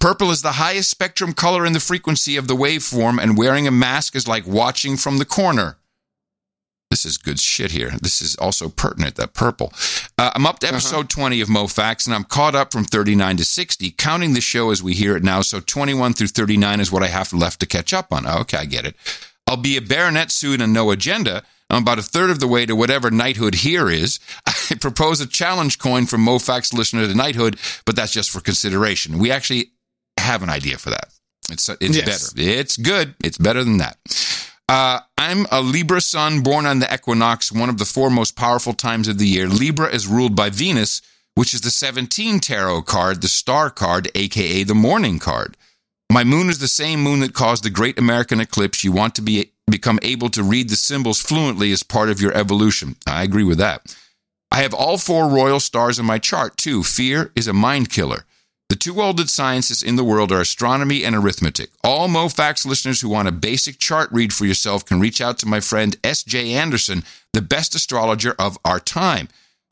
Purple 0.00 0.30
is 0.30 0.40
the 0.40 0.52
highest 0.52 0.88
spectrum 0.88 1.34
color 1.34 1.66
in 1.66 1.74
the 1.74 1.80
frequency 1.80 2.38
of 2.38 2.48
the 2.48 2.56
waveform, 2.56 3.22
and 3.22 3.36
wearing 3.36 3.68
a 3.68 3.70
mask 3.70 4.16
is 4.16 4.26
like 4.26 4.46
watching 4.46 4.96
from 4.96 5.18
the 5.18 5.26
corner. 5.26 5.76
This 6.94 7.04
is 7.04 7.18
good 7.18 7.40
shit 7.40 7.72
here. 7.72 7.90
This 8.02 8.22
is 8.22 8.36
also 8.36 8.68
pertinent, 8.68 9.16
that 9.16 9.34
purple. 9.34 9.72
Uh, 10.16 10.30
I'm 10.32 10.46
up 10.46 10.60
to 10.60 10.68
uh-huh. 10.68 10.76
episode 10.76 11.12
uh-huh. 11.12 11.22
20 11.22 11.40
of 11.40 11.48
Mo 11.48 11.66
Facts, 11.66 12.06
and 12.06 12.14
I'm 12.14 12.22
caught 12.22 12.54
up 12.54 12.70
from 12.70 12.84
39 12.84 13.38
to 13.38 13.44
60, 13.44 13.90
counting 13.98 14.32
the 14.32 14.40
show 14.40 14.70
as 14.70 14.80
we 14.80 14.94
hear 14.94 15.16
it 15.16 15.24
now. 15.24 15.40
So 15.42 15.58
21 15.58 16.12
through 16.12 16.28
39 16.28 16.78
is 16.78 16.92
what 16.92 17.02
I 17.02 17.08
have 17.08 17.32
left 17.32 17.58
to 17.58 17.66
catch 17.66 17.92
up 17.92 18.12
on. 18.12 18.28
okay, 18.28 18.58
I 18.58 18.64
get 18.64 18.86
it. 18.86 18.94
I'll 19.48 19.56
be 19.56 19.76
a 19.76 19.82
baronet 19.82 20.30
soon 20.30 20.60
and 20.60 20.72
no 20.72 20.92
agenda. 20.92 21.42
I'm 21.68 21.82
about 21.82 21.98
a 21.98 22.02
third 22.02 22.30
of 22.30 22.38
the 22.38 22.46
way 22.46 22.64
to 22.64 22.76
whatever 22.76 23.10
knighthood 23.10 23.56
here 23.56 23.90
is. 23.90 24.20
I 24.46 24.76
propose 24.80 25.20
a 25.20 25.26
challenge 25.26 25.80
coin 25.80 26.06
from 26.06 26.20
Mo 26.20 26.38
Facts 26.38 26.72
listener 26.72 27.08
to 27.08 27.14
knighthood, 27.16 27.58
but 27.86 27.96
that's 27.96 28.12
just 28.12 28.30
for 28.30 28.38
consideration. 28.38 29.18
We 29.18 29.32
actually 29.32 29.72
have 30.16 30.44
an 30.44 30.48
idea 30.48 30.78
for 30.78 30.90
that. 30.90 31.08
It's 31.50 31.68
it's 31.68 31.96
yes. 31.96 32.32
better. 32.32 32.48
It's 32.48 32.76
good. 32.76 33.16
It's 33.24 33.36
better 33.36 33.64
than 33.64 33.78
that. 33.78 33.96
Uh, 34.68 35.00
I'm 35.18 35.46
a 35.50 35.60
Libra 35.60 36.00
sun 36.00 36.40
born 36.40 36.64
on 36.64 36.78
the 36.78 36.92
equinox, 36.92 37.52
one 37.52 37.68
of 37.68 37.78
the 37.78 37.84
four 37.84 38.08
most 38.10 38.34
powerful 38.36 38.72
times 38.72 39.08
of 39.08 39.18
the 39.18 39.26
year. 39.26 39.46
Libra 39.46 39.88
is 39.88 40.06
ruled 40.06 40.34
by 40.34 40.48
Venus, 40.48 41.02
which 41.34 41.52
is 41.52 41.60
the 41.60 41.70
17 41.70 42.40
tarot 42.40 42.82
card, 42.82 43.20
the 43.20 43.28
star 43.28 43.68
card, 43.68 44.10
aka 44.14 44.62
the 44.62 44.74
morning 44.74 45.18
card. 45.18 45.56
My 46.10 46.24
moon 46.24 46.48
is 46.48 46.58
the 46.60 46.68
same 46.68 47.02
moon 47.02 47.20
that 47.20 47.34
caused 47.34 47.64
the 47.64 47.70
great 47.70 47.98
American 47.98 48.40
eclipse. 48.40 48.84
You 48.84 48.92
want 48.92 49.14
to 49.16 49.22
be 49.22 49.52
become 49.66 49.98
able 50.02 50.28
to 50.30 50.42
read 50.42 50.68
the 50.68 50.76
symbols 50.76 51.20
fluently 51.20 51.72
as 51.72 51.82
part 51.82 52.10
of 52.10 52.20
your 52.20 52.34
evolution. 52.34 52.96
I 53.06 53.22
agree 53.22 53.44
with 53.44 53.58
that. 53.58 53.96
I 54.52 54.58
have 54.58 54.74
all 54.74 54.98
four 54.98 55.28
royal 55.28 55.60
stars 55.60 55.98
in 55.98 56.06
my 56.06 56.18
chart 56.18 56.56
too. 56.56 56.82
Fear 56.82 57.32
is 57.34 57.48
a 57.48 57.52
mind 57.52 57.90
killer. 57.90 58.24
The 58.74 58.80
two 58.80 59.00
oldest 59.00 59.32
sciences 59.32 59.84
in 59.84 59.94
the 59.94 60.02
world 60.02 60.32
are 60.32 60.40
astronomy 60.40 61.04
and 61.04 61.14
arithmetic. 61.14 61.70
All 61.84 62.08
Mo 62.08 62.28
Facts 62.28 62.66
listeners 62.66 63.00
who 63.00 63.08
want 63.08 63.28
a 63.28 63.30
basic 63.30 63.78
chart 63.78 64.08
read 64.10 64.32
for 64.32 64.46
yourself 64.46 64.84
can 64.84 64.98
reach 64.98 65.20
out 65.20 65.38
to 65.38 65.46
my 65.46 65.60
friend 65.60 65.96
S.J. 66.02 66.52
Anderson, 66.54 67.04
the 67.32 67.40
best 67.40 67.76
astrologer 67.76 68.34
of 68.36 68.58
our 68.64 68.80
time. 68.80 69.28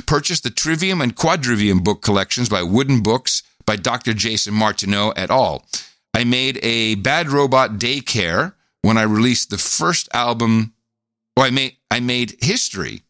Purchase 0.06 0.38
the 0.38 0.50
Trivium 0.50 1.00
and 1.00 1.16
Quadrivium 1.16 1.82
book 1.82 2.00
collections 2.00 2.48
by 2.48 2.62
Wooden 2.62 3.02
Books 3.02 3.42
by 3.66 3.74
Dr. 3.74 4.14
Jason 4.14 4.54
Martineau 4.54 5.10
et 5.16 5.32
al. 5.32 5.66
I 6.14 6.22
made 6.22 6.60
a 6.62 6.94
Bad 6.94 7.28
Robot 7.28 7.78
Daycare 7.78 8.54
when 8.82 8.98
I 8.98 9.02
released 9.02 9.50
the 9.50 9.58
first 9.58 10.10
album. 10.14 10.74
Well, 11.36 11.46
I 11.46 11.50
made 11.50 11.76
I 11.90 11.98
made 11.98 12.36
history. 12.40 13.02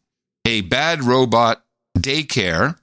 A 0.46 0.62
Bad 0.62 1.04
Robot 1.04 1.62
Daycare 1.98 2.78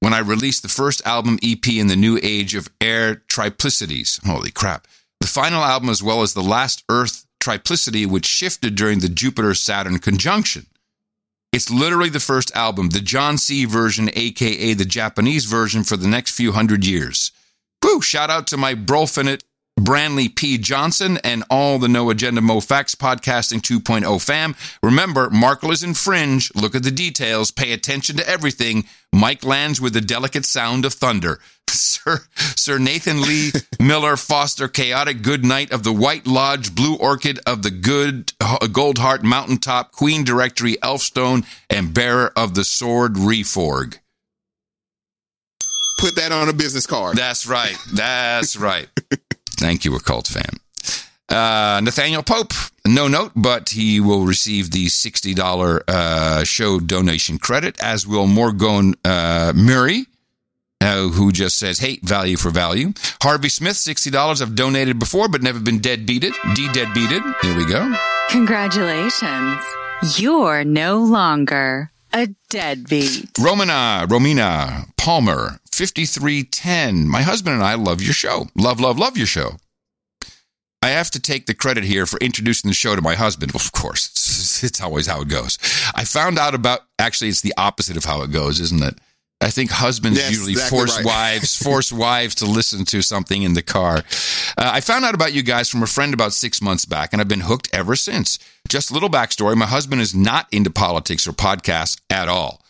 when 0.00 0.14
I 0.14 0.18
released 0.18 0.62
the 0.62 0.68
first 0.68 1.04
album 1.06 1.38
EP 1.42 1.66
in 1.68 1.88
the 1.88 1.96
new 1.96 2.18
age 2.22 2.54
of 2.54 2.70
air 2.80 3.22
triplicities. 3.28 4.24
Holy 4.24 4.50
crap. 4.50 4.86
The 5.20 5.26
final 5.26 5.62
album, 5.62 5.88
as 5.88 6.02
well 6.02 6.22
as 6.22 6.34
the 6.34 6.42
last 6.42 6.84
Earth 6.88 7.26
triplicity, 7.40 8.06
which 8.06 8.26
shifted 8.26 8.74
during 8.74 9.00
the 9.00 9.08
Jupiter 9.08 9.54
Saturn 9.54 9.98
conjunction. 9.98 10.66
It's 11.52 11.70
literally 11.70 12.10
the 12.10 12.20
first 12.20 12.54
album, 12.54 12.90
the 12.90 13.00
John 13.00 13.38
C. 13.38 13.64
version, 13.64 14.10
aka 14.12 14.74
the 14.74 14.84
Japanese 14.84 15.46
version, 15.46 15.82
for 15.82 15.96
the 15.96 16.08
next 16.08 16.32
few 16.32 16.52
hundred 16.52 16.84
years. 16.84 17.32
Woo! 17.82 18.00
Shout 18.00 18.30
out 18.30 18.46
to 18.48 18.56
my 18.56 18.74
Brolfinite 18.74 19.42
Branley 19.78 20.28
P. 20.34 20.58
Johnson, 20.58 21.18
and 21.24 21.44
all 21.50 21.78
the 21.78 21.88
No 21.88 22.10
Agenda 22.10 22.40
Mo 22.40 22.60
Facts 22.60 22.94
Podcasting 22.94 23.60
2.0 23.60 24.22
fam. 24.22 24.56
Remember, 24.82 25.30
Markle 25.30 25.70
is 25.70 25.82
in 25.82 25.94
fringe. 25.94 26.52
Look 26.54 26.74
at 26.74 26.82
the 26.82 26.90
details. 26.90 27.50
Pay 27.50 27.72
attention 27.72 28.16
to 28.16 28.28
everything. 28.28 28.84
Mike 29.12 29.44
lands 29.44 29.80
with 29.80 29.94
the 29.94 30.00
delicate 30.00 30.44
sound 30.44 30.84
of 30.84 30.94
thunder. 30.94 31.38
Sir, 31.68 32.20
Sir 32.34 32.78
Nathan 32.78 33.22
Lee 33.22 33.52
Miller 33.80 34.16
Foster, 34.16 34.68
Chaotic 34.68 35.22
Good 35.22 35.44
Knight 35.44 35.72
of 35.72 35.84
the 35.84 35.92
White 35.92 36.26
Lodge, 36.26 36.74
Blue 36.74 36.96
Orchid 36.96 37.38
of 37.46 37.62
the 37.62 37.70
Good 37.70 38.32
Gold 38.72 38.98
Heart 38.98 39.22
Mountaintop, 39.22 39.92
Queen 39.92 40.24
Directory, 40.24 40.76
Elfstone, 40.76 41.46
and 41.70 41.94
Bearer 41.94 42.32
of 42.36 42.54
the 42.54 42.64
Sword, 42.64 43.14
Reforg. 43.14 43.98
Put 45.98 46.14
that 46.14 46.30
on 46.30 46.48
a 46.48 46.52
business 46.52 46.86
card. 46.86 47.16
That's 47.16 47.46
right. 47.46 47.76
That's 47.92 48.56
right. 48.56 48.88
Thank 49.58 49.84
you, 49.84 49.94
occult 49.94 50.28
fan. 50.28 50.58
Uh, 51.28 51.80
Nathaniel 51.84 52.22
Pope, 52.22 52.54
no 52.86 53.06
note, 53.06 53.32
but 53.36 53.68
he 53.68 54.00
will 54.00 54.24
receive 54.24 54.70
the 54.70 54.86
$60 54.86 55.80
uh, 55.86 56.44
show 56.44 56.80
donation 56.80 57.38
credit, 57.38 57.78
as 57.80 58.06
will 58.06 58.26
Morgone 58.26 58.94
uh, 59.04 59.52
Murray, 59.54 60.06
uh, 60.80 61.08
who 61.08 61.30
just 61.30 61.58
says, 61.58 61.80
hey, 61.80 61.98
value 62.02 62.38
for 62.38 62.50
value. 62.50 62.94
Harvey 63.20 63.50
Smith, 63.50 63.74
$60. 63.74 64.40
I've 64.40 64.54
donated 64.54 64.98
before, 64.98 65.28
but 65.28 65.42
never 65.42 65.60
been 65.60 65.80
dead 65.80 66.06
beated. 66.06 66.32
D 66.54 66.68
dead 66.72 66.94
beated. 66.94 67.22
Here 67.42 67.56
we 67.56 67.66
go. 67.66 67.94
Congratulations. 68.30 69.62
You're 70.16 70.64
no 70.64 70.98
longer 70.98 71.90
a 72.12 72.28
deadbeat. 72.50 73.30
Romana, 73.38 74.06
Romina 74.08 74.88
Palmer, 74.96 75.60
5310. 75.72 77.08
My 77.08 77.22
husband 77.22 77.54
and 77.54 77.64
I 77.64 77.74
love 77.74 78.02
your 78.02 78.14
show. 78.14 78.48
Love, 78.54 78.80
love, 78.80 78.98
love 78.98 79.16
your 79.16 79.26
show. 79.26 79.56
I 80.80 80.88
have 80.88 81.10
to 81.12 81.20
take 81.20 81.46
the 81.46 81.54
credit 81.54 81.84
here 81.84 82.06
for 82.06 82.18
introducing 82.20 82.68
the 82.68 82.74
show 82.74 82.94
to 82.94 83.02
my 83.02 83.14
husband. 83.14 83.52
Well, 83.52 83.60
of 83.60 83.72
course, 83.72 84.08
it's, 84.10 84.62
it's 84.64 84.80
always 84.80 85.06
how 85.06 85.20
it 85.22 85.28
goes. 85.28 85.58
I 85.94 86.04
found 86.04 86.38
out 86.38 86.54
about, 86.54 86.80
actually, 86.98 87.28
it's 87.28 87.40
the 87.40 87.54
opposite 87.56 87.96
of 87.96 88.04
how 88.04 88.22
it 88.22 88.30
goes, 88.30 88.60
isn't 88.60 88.82
it? 88.82 88.98
I 89.40 89.50
think 89.50 89.70
husbands 89.70 90.18
Yes, 90.18 90.30
usually 90.30 90.52
exactly 90.52 90.78
force 90.78 90.96
right. 90.96 91.04
wives 91.04 91.56
force 91.62 91.92
wives 91.92 92.34
to 92.36 92.46
listen 92.46 92.84
to 92.86 93.02
something 93.02 93.42
in 93.42 93.52
the 93.52 93.62
car. 93.62 93.98
Uh, 93.98 94.02
I 94.58 94.80
found 94.80 95.04
out 95.04 95.14
about 95.14 95.32
you 95.32 95.42
guys 95.42 95.68
from 95.68 95.82
a 95.82 95.86
friend 95.86 96.12
about 96.12 96.32
six 96.32 96.60
months 96.60 96.84
back, 96.84 97.12
and 97.12 97.20
I've 97.20 97.28
been 97.28 97.40
hooked 97.40 97.68
ever 97.72 97.94
since. 97.94 98.38
Just 98.68 98.90
a 98.90 98.94
little 98.94 99.08
backstory: 99.08 99.56
my 99.56 99.66
husband 99.66 100.00
is 100.00 100.14
not 100.14 100.48
into 100.50 100.70
politics 100.70 101.26
or 101.28 101.32
podcasts 101.32 102.00
at 102.10 102.28
all. 102.28 102.62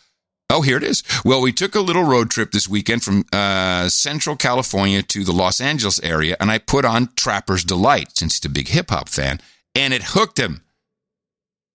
Oh, 0.51 0.61
here 0.61 0.77
it 0.77 0.83
is. 0.83 1.03
Well, 1.23 1.41
we 1.41 1.51
took 1.53 1.75
a 1.75 1.79
little 1.79 2.03
road 2.03 2.31
trip 2.31 2.51
this 2.51 2.67
weekend 2.67 3.03
from 3.03 3.23
uh, 3.31 3.87
Central 3.89 4.35
California 4.35 5.03
to 5.03 5.23
the 5.23 5.31
Los 5.31 5.61
Angeles 5.61 5.99
area, 6.01 6.35
and 6.39 6.49
I 6.49 6.57
put 6.57 6.85
on 6.85 7.09
Trapper's 7.15 7.63
Delight 7.63 8.17
since 8.17 8.37
he's 8.37 8.45
a 8.45 8.49
big 8.49 8.67
hip 8.67 8.89
hop 8.89 9.09
fan, 9.09 9.41
and 9.75 9.93
it 9.93 10.01
hooked 10.03 10.39
him. 10.39 10.61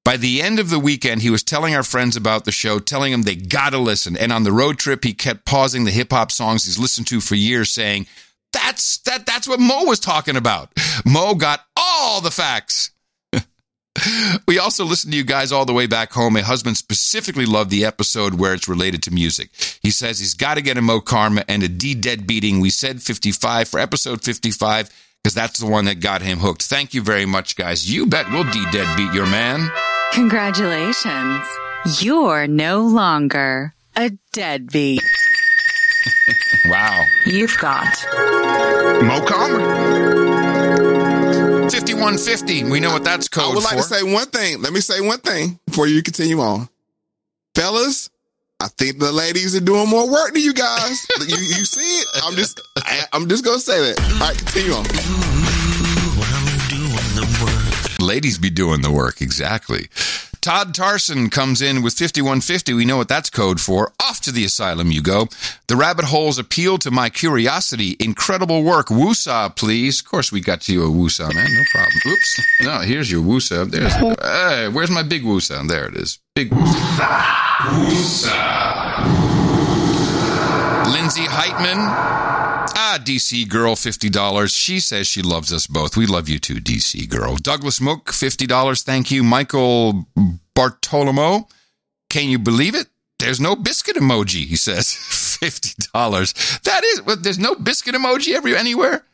By 0.05 0.19
the 0.19 0.43
end 0.43 0.59
of 0.59 0.69
the 0.69 0.79
weekend, 0.79 1.23
he 1.23 1.31
was 1.31 1.43
telling 1.43 1.75
our 1.75 1.83
friends 1.83 2.15
about 2.15 2.45
the 2.45 2.53
show, 2.53 2.79
telling 2.79 3.11
them 3.11 3.23
they 3.23 3.37
gotta 3.37 3.79
listen. 3.79 4.17
And 4.17 4.33
on 4.33 4.43
the 4.43 4.53
road 4.53 4.79
trip, 4.79 5.03
he 5.03 5.15
kept 5.15 5.47
pausing 5.47 5.85
the 5.85 5.91
hip 5.91 6.13
hop 6.13 6.31
songs 6.31 6.65
he's 6.67 6.79
listened 6.79 7.07
to 7.07 7.21
for 7.21 7.35
years, 7.35 7.71
saying, 7.71 8.07
"That's 8.53 8.99
that. 8.99 9.25
That's 9.25 9.49
what 9.49 9.61
Mo 9.61 9.85
was 9.85 10.01
talking 10.01 10.37
about." 10.37 10.71
Mo 11.07 11.35
got 11.35 11.65
all 11.77 12.21
the 12.21 12.31
facts. 12.31 12.91
we 14.47 14.59
also 14.59 14.85
listened 14.85 15.13
to 15.13 15.17
you 15.17 15.25
guys 15.25 15.53
all 15.53 15.65
the 15.65 15.73
way 15.73 15.87
back 15.87 16.13
home. 16.13 16.35
My 16.35 16.41
husband 16.41 16.77
specifically 16.77 17.47
loved 17.47 17.71
the 17.71 17.87
episode 17.87 18.35
where 18.35 18.53
it's 18.53 18.69
related 18.69 19.03
to 19.05 19.11
music. 19.11 19.51
He 19.83 19.91
says 19.91 20.19
he's 20.19 20.35
got 20.35 20.55
to 20.55 20.63
get 20.63 20.77
a 20.77 20.83
Mo 20.83 21.01
Karma 21.01 21.45
and 21.49 21.63
a 21.63 21.69
D 21.69 21.95
Dead 21.95 22.27
beating. 22.27 22.61
We 22.61 22.69
said 22.69 23.03
55 23.03 23.69
for 23.69 23.81
episode 23.81 24.23
55 24.23 24.91
because 25.23 25.35
that's 25.35 25.59
the 25.59 25.67
one 25.67 25.87
that 25.87 26.01
got 26.01 26.21
him 26.21 26.41
hooked. 26.41 26.63
Thank 26.63 26.93
you 26.93 27.01
very 27.01 27.25
much, 27.25 27.57
guys. 27.57 27.91
You 27.91 28.05
bet 28.05 28.31
we'll 28.31 28.45
D 28.45 28.67
Dead 28.71 28.97
beat 28.99 29.15
your 29.15 29.27
man. 29.27 29.71
Congratulations. 30.15 31.45
You're 31.99 32.47
no 32.47 32.83
longer 32.83 33.75
a 33.97 34.13
deadbeat. 34.33 35.03
wow. 36.67 37.05
You've 37.27 37.59
got 37.59 37.85
Mo 39.03 39.21
Karma. 39.27 39.59
5150. 41.69 42.71
We 42.71 42.79
know 42.79 42.93
what 42.93 43.03
that's 43.03 43.27
code 43.27 43.45
I 43.45 43.55
would 43.55 43.65
like 43.65 43.73
for. 43.73 43.79
to 43.79 43.83
say 43.83 44.03
one 44.05 44.29
thing. 44.29 44.63
Let 44.63 44.73
me 44.73 44.79
say 44.81 45.01
one 45.01 45.19
thing 45.19 45.59
before 45.67 45.89
you 45.89 46.01
continue 46.01 46.41
on. 46.41 46.69
Fellas, 47.57 48.09
I 48.61 48.69
think 48.69 49.01
the 49.01 49.11
ladies 49.11 49.57
are 49.57 49.61
doing 49.61 49.89
more 49.89 50.09
work 50.09 50.33
than 50.33 50.43
you 50.43 50.55
guys. 50.55 51.07
you, 51.27 51.37
you 51.37 51.65
see 51.65 51.81
it? 51.81 52.07
I'm 52.23 52.37
just 52.37 52.61
I, 52.77 53.01
I'm 53.13 53.29
just 53.29 53.45
gonna 53.45 53.59
say 53.59 53.81
that. 53.81 54.01
All 54.01 54.29
right, 54.29 54.39
continue 54.39 54.75
on. 54.75 55.54
Ladies 58.01 58.39
be 58.39 58.51
doing 58.51 58.83
the 58.83 58.91
work, 58.91 59.21
exactly. 59.21 59.89
Todd 60.45 60.75
Tarson 60.75 61.31
comes 61.31 61.63
in 61.63 61.81
with 61.83 61.95
5150. 61.95 62.75
We 62.75 62.85
know 62.85 62.99
what 62.99 63.09
that's 63.09 63.31
code 63.31 63.59
for. 63.61 63.93
Off 64.03 64.21
to 64.21 64.31
the 64.31 64.45
asylum 64.45 64.91
you 64.91 65.01
go. 65.01 65.29
The 65.69 65.77
rabbit 65.77 66.05
holes 66.05 66.39
appeal 66.39 66.77
to 66.79 66.91
my 66.91 67.09
curiosity. 67.09 67.97
Incredible 67.99 68.63
work. 68.63 68.89
Woosah, 68.89 69.57
please. 69.57 70.01
Of 70.01 70.07
course, 70.07 70.31
we 70.31 70.43
got 70.43 70.69
you 70.69 70.85
a 70.85 70.89
woosah, 70.89 71.35
man. 71.35 71.49
No 71.55 71.63
problem. 71.73 71.99
Oops. 72.07 72.41
No, 72.61 72.81
here's 72.81 73.11
your 73.11 73.23
woosah. 73.23 73.71
There's. 73.71 73.95
Hey, 73.95 74.69
where's 74.69 74.91
my 74.91 75.03
big 75.03 75.23
woosah? 75.23 75.67
There 75.67 75.87
it 75.87 75.97
is. 75.97 76.19
Big 76.35 76.51
woosah. 76.51 77.25
Lindsay 80.87 81.25
Heitman. 81.25 81.77
Ah, 82.77 82.99
DC 83.03 83.49
girl, 83.49 83.75
$50. 83.75 84.55
She 84.55 84.81
says 84.81 85.07
she 85.07 85.23
loves 85.23 85.53
us 85.53 85.67
both. 85.67 85.97
We 85.97 86.07
love 86.07 86.29
you 86.29 86.39
too, 86.39 86.57
DC 86.57 87.09
girl. 87.09 87.37
Douglas 87.37 87.81
Mook, 87.81 88.07
$50. 88.07 88.83
Thank 88.83 89.11
you. 89.11 89.23
Michael 89.23 90.07
Bartolomo. 90.57 91.51
Can 92.11 92.29
you 92.29 92.39
believe 92.39 92.75
it? 92.75 92.89
There's 93.19 93.41
no 93.41 93.57
biscuit 93.57 93.97
emoji, 93.97 94.45
he 94.47 94.57
says. 94.57 94.87
$50. 95.41 96.63
That 96.63 96.85
is, 96.85 97.03
there's 97.23 97.39
no 97.39 97.55
biscuit 97.55 97.95
emoji 97.95 98.35
every, 98.35 98.57
anywhere? 98.57 99.05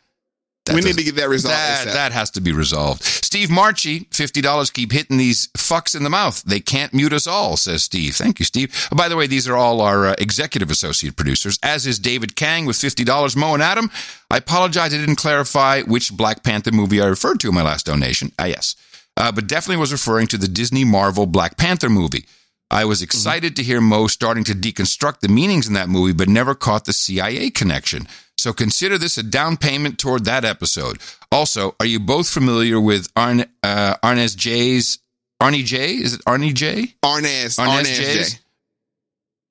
That 0.71 0.77
we 0.77 0.89
need 0.89 0.97
to 0.99 1.05
get 1.05 1.17
that 1.17 1.29
resolved. 1.29 1.57
That, 1.57 1.87
that 1.87 2.13
has 2.13 2.31
to 2.31 2.41
be 2.41 2.53
resolved. 2.53 3.03
Steve 3.03 3.51
Marchi, 3.51 4.01
$50. 4.07 4.73
Keep 4.73 4.93
hitting 4.93 5.17
these 5.17 5.49
fucks 5.59 5.97
in 5.97 6.03
the 6.03 6.11
mouth. 6.11 6.43
They 6.45 6.61
can't 6.61 6.95
mute 6.95 7.13
us 7.13 7.27
all, 7.27 7.57
says 7.57 7.83
Steve. 7.83 8.15
Thank 8.15 8.39
you, 8.39 8.45
Steve. 8.45 8.89
Oh, 8.93 8.97
by 8.97 9.09
the 9.09 9.17
way, 9.17 9.27
these 9.27 9.49
are 9.49 9.57
all 9.57 9.81
our 9.81 10.09
uh, 10.09 10.15
executive 10.19 10.71
associate 10.71 11.17
producers, 11.17 11.59
as 11.63 11.87
is 11.87 11.99
David 11.99 12.37
Kang 12.37 12.67
with 12.67 12.77
$50. 12.77 13.37
Mo 13.37 13.55
and 13.55 13.63
Adam, 13.63 13.91
I 14.31 14.37
apologize 14.37 14.95
I 14.95 14.99
didn't 14.99 15.17
clarify 15.17 15.83
which 15.83 16.17
Black 16.17 16.43
Panther 16.43 16.73
movie 16.73 17.01
I 17.01 17.07
referred 17.07 17.41
to 17.41 17.49
in 17.49 17.55
my 17.55 17.63
last 17.63 17.87
donation. 17.87 18.33
Ah, 18.39 18.47
yes. 18.47 18.77
Uh, 19.17 19.33
but 19.33 19.47
definitely 19.47 19.81
was 19.81 19.93
referring 19.93 20.27
to 20.29 20.39
the 20.39 20.49
Disney 20.49 20.85
Marvel 20.85 21.27
Black 21.27 21.57
Panther 21.57 21.91
movie. 21.91 22.25
I 22.71 22.85
was 22.85 23.03
excited 23.03 23.57
to 23.57 23.65
hear 23.65 23.81
Mo 23.81 24.07
starting 24.07 24.45
to 24.45 24.55
deconstruct 24.55 25.21
the 25.21 25.29
meanings 25.29 25.67
in 25.67 25.75
that 25.75 25.89
movie, 25.89 26.13
but 26.13 26.29
never 26.29 26.55
caught 26.55 26.85
the 26.85 26.93
CIA 26.93 27.51
connection. 27.51 28.07
So 28.41 28.55
consider 28.55 28.97
this 28.97 29.19
a 29.19 29.23
down 29.23 29.59
payment 29.59 29.99
toward 29.99 30.25
that 30.25 30.47
episode. 30.47 30.99
Also, 31.31 31.75
are 31.79 31.87
you 31.87 32.01
both 32.01 32.29
familiar 32.29 32.81
with 32.81 33.07
Arn, 33.15 33.45
uh, 33.63 33.97
J's 34.35 34.99
Arnie 35.43 35.65
J? 35.65 35.95
Is 35.95 36.15
it 36.15 36.25
Arnie 36.25 36.55
J? 36.55 36.95
Arnaz. 37.05 37.59
Arnaz 37.59 37.59
Arnaz 37.59 37.85
J's? 37.85 38.33
J. 38.35 38.39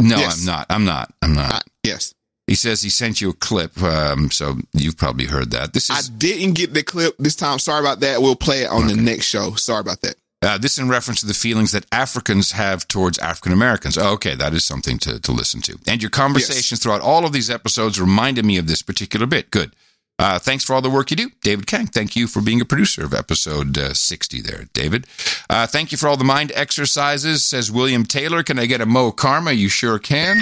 No, 0.02 0.18
Yes. 0.18 0.40
I'm 0.40 0.46
not. 0.46 0.66
I'm 0.70 0.86
not. 0.86 1.14
I'm 1.22 1.34
not. 1.36 1.64
yes. 1.84 2.16
He 2.48 2.56
says 2.56 2.82
he 2.82 2.90
sent 2.90 3.22
you 3.22 3.30
a 3.30 3.34
clip, 3.34 3.80
um, 3.84 4.32
so 4.32 4.58
you've 4.74 4.98
probably 4.98 5.26
heard 5.26 5.52
that. 5.52 5.74
This 5.74 5.92
I 5.92 6.02
didn't 6.18 6.54
get 6.56 6.74
the 6.74 6.82
clip 6.82 7.16
this 7.20 7.36
time. 7.36 7.60
Sorry 7.60 7.80
about 7.80 8.00
that. 8.00 8.24
We'll 8.24 8.36
play 8.36 8.64
it 8.64 8.72
on 8.72 8.88
the 8.88 8.96
next 8.96 9.26
show. 9.28 9.54
Sorry 9.54 9.82
about 9.82 10.02
that. 10.02 10.16
Uh, 10.42 10.58
this 10.58 10.78
in 10.78 10.88
reference 10.88 11.20
to 11.20 11.26
the 11.26 11.34
feelings 11.34 11.74
that 11.74 11.86
Africans 11.92 12.52
have 12.54 12.88
towards 12.88 13.18
African 13.20 13.52
Americans. 13.52 13.98
Oh, 13.98 14.14
okay, 14.14 14.36
that 14.36 14.54
is 14.54 14.64
something 14.64 14.98
to, 15.00 15.20
to 15.20 15.32
listen 15.34 15.62
to. 15.62 15.78
And 15.86 16.02
your 16.02 16.10
conversations 16.10 16.80
throughout 16.80 17.02
all 17.02 17.26
of 17.26 17.34
these 17.34 17.50
episodes 17.50 18.00
reminded 18.00 18.46
me 18.46 18.58
of 18.58 18.68
this 18.68 18.82
particular 18.82 19.26
bit. 19.26 19.52
Good. 19.52 19.76
Uh, 20.18 20.38
thanks 20.38 20.66
for 20.66 20.74
all 20.74 20.82
the 20.82 20.90
work 20.90 21.12
you 21.12 21.18
do, 21.18 21.30
David 21.42 21.66
Kang. 21.66 21.88
Thank 21.88 22.16
you 22.16 22.28
for 22.28 22.42
being 22.42 22.60
a 22.60 22.66
producer 22.66 23.06
of 23.06 23.14
episode 23.14 23.78
uh, 23.78 23.94
60 23.94 24.42
there, 24.42 24.66
David. 24.74 25.08
Uh, 25.50 25.66
thank 25.66 25.94
you 25.94 25.98
for 25.98 26.10
all 26.10 26.18
the 26.18 26.26
mind 26.26 26.52
exercises, 26.56 27.46
says 27.46 27.72
William 27.72 28.06
Taylor. 28.06 28.44
Can 28.44 28.60
I 28.60 28.66
get 28.66 28.82
a 28.82 28.86
Mo 28.86 29.12
Karma? 29.14 29.54
You 29.54 29.70
sure 29.70 29.98
can. 29.98 30.38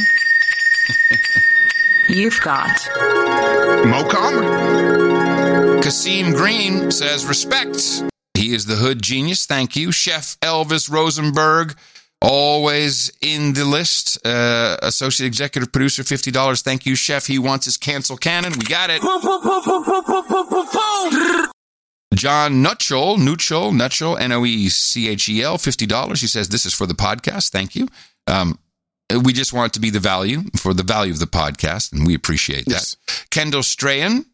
You've 2.09 2.39
got 2.41 2.75
Mo 3.85 4.07
Karma. 4.09 5.81
Kasim 5.81 6.33
Green 6.33 6.89
says, 6.89 7.27
respect. 7.27 8.03
He 8.37 8.53
is 8.53 8.65
the 8.65 8.75
hood 8.75 9.01
genius. 9.01 9.45
Thank 9.45 9.75
you. 9.75 9.91
Chef 9.91 10.39
Elvis 10.41 10.89
Rosenberg, 10.89 11.75
always 12.21 13.11
in 13.21 13.53
the 13.53 13.65
list. 13.65 14.25
Uh, 14.25 14.77
Associate 14.81 15.27
Executive 15.27 15.71
Producer, 15.71 16.03
$50. 16.03 16.61
Thank 16.61 16.85
you, 16.85 16.95
Chef. 16.95 17.25
He 17.25 17.39
wants 17.39 17.65
his 17.65 17.77
cancel 17.77 18.15
cannon. 18.15 18.53
We 18.53 18.65
got 18.65 18.89
it. 18.91 19.01
John 22.13 22.63
Noechel, 22.63 23.17
Noechel, 23.17 23.73
Noechel, 23.73 24.19
N 24.19 24.31
O 24.31 24.45
E 24.45 24.69
C 24.69 25.09
H 25.09 25.29
E 25.29 25.41
L, 25.41 25.57
$50. 25.57 26.19
He 26.19 26.27
says, 26.27 26.49
This 26.49 26.65
is 26.65 26.73
for 26.73 26.85
the 26.85 26.93
podcast. 26.95 27.49
Thank 27.49 27.75
you. 27.75 27.87
Um, 28.27 28.57
we 29.23 29.33
just 29.33 29.53
want 29.53 29.71
it 29.71 29.73
to 29.73 29.79
be 29.79 29.89
the 29.89 29.99
value 29.99 30.41
for 30.57 30.73
the 30.73 30.83
value 30.83 31.13
of 31.13 31.19
the 31.19 31.27
podcast, 31.27 31.93
and 31.93 32.05
we 32.05 32.13
appreciate 32.13 32.65
that. 32.65 32.95
Kendall 33.29 33.63
Strahan, 33.63 34.25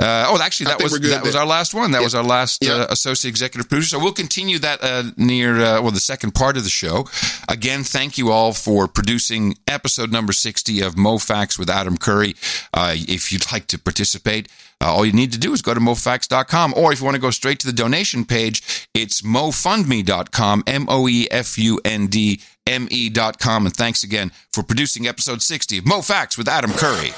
Uh, 0.00 0.24
oh, 0.28 0.40
actually, 0.42 0.66
that 0.66 0.82
was 0.82 0.98
that 0.98 1.22
was 1.22 1.36
our 1.36 1.44
last 1.44 1.74
one. 1.74 1.90
That 1.90 2.02
was 2.02 2.14
our 2.14 2.22
last 2.24 2.64
uh, 2.66 2.86
associate 2.88 3.30
executive 3.30 3.68
producer. 3.68 3.96
So 3.96 3.98
we'll 3.98 4.12
continue 4.14 4.58
that 4.60 4.82
uh, 4.82 5.04
near 5.18 5.56
uh, 5.56 5.82
well 5.82 5.90
the 5.90 6.00
second 6.00 6.34
part 6.34 6.56
of 6.56 6.64
the 6.64 6.70
show. 6.70 7.06
Again, 7.48 7.84
thank 7.84 8.16
you 8.16 8.30
all 8.30 8.54
for 8.54 8.88
producing 8.88 9.56
episode 9.68 10.10
number 10.10 10.32
sixty 10.32 10.80
of 10.80 10.96
Mo 10.96 11.18
Facts 11.18 11.58
with 11.58 11.68
Adam 11.68 11.98
Curry. 11.98 12.34
Uh, 12.72 12.94
if 12.96 13.30
you'd 13.30 13.50
like 13.52 13.66
to 13.68 13.78
participate. 13.78 14.48
Uh, 14.82 14.94
all 14.94 15.04
you 15.04 15.12
need 15.12 15.30
to 15.30 15.38
do 15.38 15.52
is 15.52 15.60
go 15.60 15.74
to 15.74 15.80
mofax.com, 15.80 16.72
or 16.74 16.90
if 16.90 17.00
you 17.00 17.04
want 17.04 17.14
to 17.14 17.20
go 17.20 17.30
straight 17.30 17.58
to 17.60 17.66
the 17.66 17.72
donation 17.72 18.24
page, 18.24 18.88
it's 18.94 19.20
moefundme.com, 19.20 20.64
M 20.66 20.86
O 20.88 21.06
E 21.06 21.28
F 21.30 21.58
U 21.58 21.78
N 21.84 22.06
D 22.06 22.40
M 22.66 22.88
E.com. 22.90 23.66
And 23.66 23.76
thanks 23.76 24.02
again 24.02 24.32
for 24.50 24.62
producing 24.62 25.06
episode 25.06 25.42
60 25.42 25.78
of 25.78 25.86
Mo 25.86 26.00
Facts 26.00 26.38
with 26.38 26.48
Adam 26.48 26.70
Curry. 26.72 27.10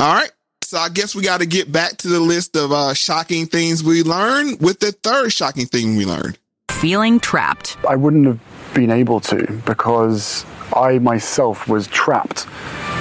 All 0.00 0.14
right. 0.14 0.30
So 0.70 0.78
I 0.78 0.88
guess 0.88 1.16
we 1.16 1.24
got 1.24 1.40
to 1.40 1.46
get 1.46 1.72
back 1.72 1.96
to 1.96 2.06
the 2.06 2.20
list 2.20 2.54
of 2.54 2.70
uh, 2.70 2.94
shocking 2.94 3.46
things 3.46 3.82
we 3.82 4.04
learned 4.04 4.60
with 4.60 4.78
the 4.78 4.92
third 4.92 5.32
shocking 5.32 5.66
thing 5.66 5.96
we 5.96 6.06
learned. 6.06 6.38
Feeling 6.70 7.18
trapped. 7.18 7.76
I 7.88 7.96
wouldn't 7.96 8.24
have 8.26 8.38
been 8.72 8.92
able 8.92 9.18
to 9.18 9.60
because 9.66 10.46
I 10.76 11.00
myself 11.00 11.66
was 11.66 11.88
trapped. 11.88 12.46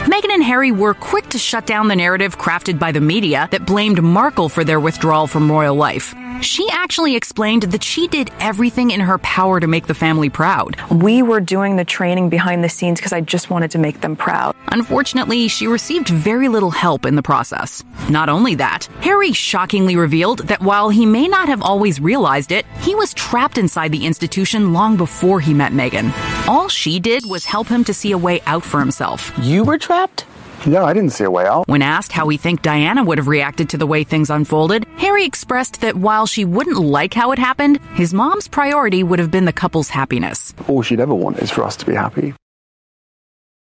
Meghan 0.06 0.32
and 0.32 0.42
Harry 0.42 0.72
were 0.72 0.96
quick 0.96 1.30
to 1.30 1.38
shut 1.38 1.68
down 1.68 1.90
the 1.90 1.96
narrative 1.96 2.40
crafted 2.40 2.80
by 2.80 2.92
the 2.92 3.02
media 3.02 3.48
that 3.52 3.68
blamed 3.68 4.02
Markle 4.02 4.50
for 4.50 4.64
their 4.64 4.80
withdrawal 4.80 5.28
from 5.28 5.52
royal 5.52 5.76
life. 5.76 6.16
She 6.42 6.70
actually 6.72 7.16
explained 7.16 7.64
that 7.64 7.84
she 7.84 8.08
did 8.08 8.32
everything 8.40 8.92
in 8.92 9.02
her 9.02 9.18
power 9.18 9.60
to 9.60 9.68
make 9.68 9.88
the 9.88 9.94
family 9.94 10.30
proud. 10.30 10.78
We 10.90 11.22
were 11.22 11.42
doing 11.42 11.76
the 11.76 11.84
training 11.84 12.30
behind 12.30 12.64
the 12.64 12.70
scenes 12.70 13.00
because 13.00 13.12
I 13.12 13.20
just 13.20 13.50
wanted 13.50 13.72
to 13.72 13.78
make 13.78 14.00
them 14.00 14.16
proud. 14.16 14.56
Unfortunately, 14.68 15.50
she 15.50 15.68
received 15.68 16.08
very 16.08 16.48
little 16.48 16.72
help 16.72 17.06
in 17.06 17.16
the 17.16 17.22
process. 17.22 17.84
Not 18.10 18.30
only 18.30 18.56
that, 18.56 18.86
Harry 19.02 19.34
shockingly 19.34 19.98
revealed 19.98 20.48
that 20.48 20.62
while 20.62 20.90
he 20.90 21.06
may 21.06 21.28
not 21.28 21.50
have 21.50 21.62
always 21.62 22.00
realized 22.00 22.54
it, 22.54 22.66
he 22.80 22.96
was 22.96 23.14
trapped 23.14 23.58
inside 23.58 23.92
the 23.92 24.06
institution 24.06 24.72
long 24.72 24.96
before 24.96 25.42
he 25.42 25.54
met 25.54 25.74
Meghan. 25.74 26.14
All 26.48 26.70
she 26.70 27.00
did 27.00 27.26
was 27.30 27.46
help 27.46 27.68
him 27.68 27.84
to 27.84 27.94
see 27.94 28.14
a 28.14 28.18
way 28.18 28.42
out 28.46 28.64
for 28.64 28.80
himself. 28.80 29.38
You 29.40 29.66
were 29.66 29.78
trapped? 29.78 30.26
Yeah, 30.66 30.84
I 30.84 30.94
didn't 30.94 31.12
see 31.12 31.24
a 31.24 31.32
way 31.32 31.46
out. 31.46 31.68
When 31.68 31.82
asked 31.82 32.12
how 32.12 32.28
he 32.30 32.38
think 32.38 32.62
Diana 32.62 33.04
would 33.04 33.18
have 33.18 33.28
reacted 33.28 33.70
to 33.70 33.78
the 33.78 33.88
way 33.88 34.04
things 34.04 34.30
unfolded, 34.30 34.86
Harry 34.98 35.26
expressed 35.26 35.82
that 35.82 35.96
while 35.96 36.26
she 36.26 36.46
wouldn't 36.46 36.78
like 36.80 37.14
how 37.14 37.32
it 37.32 37.40
happened, 37.40 37.80
his 37.94 38.14
mom's 38.14 38.48
priority 38.48 39.02
would 39.04 39.20
have 39.20 39.32
been 39.32 39.46
the 39.46 39.54
couple's 39.54 39.90
happiness. 39.90 40.54
All 40.68 40.82
she'd 40.82 41.00
ever 41.00 41.16
want 41.16 41.40
is 41.40 41.50
for 41.50 41.64
us 41.64 41.76
to 41.78 41.86
be 41.86 41.94
happy. 41.94 42.34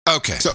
Okay. 0.09 0.35
So, 0.39 0.51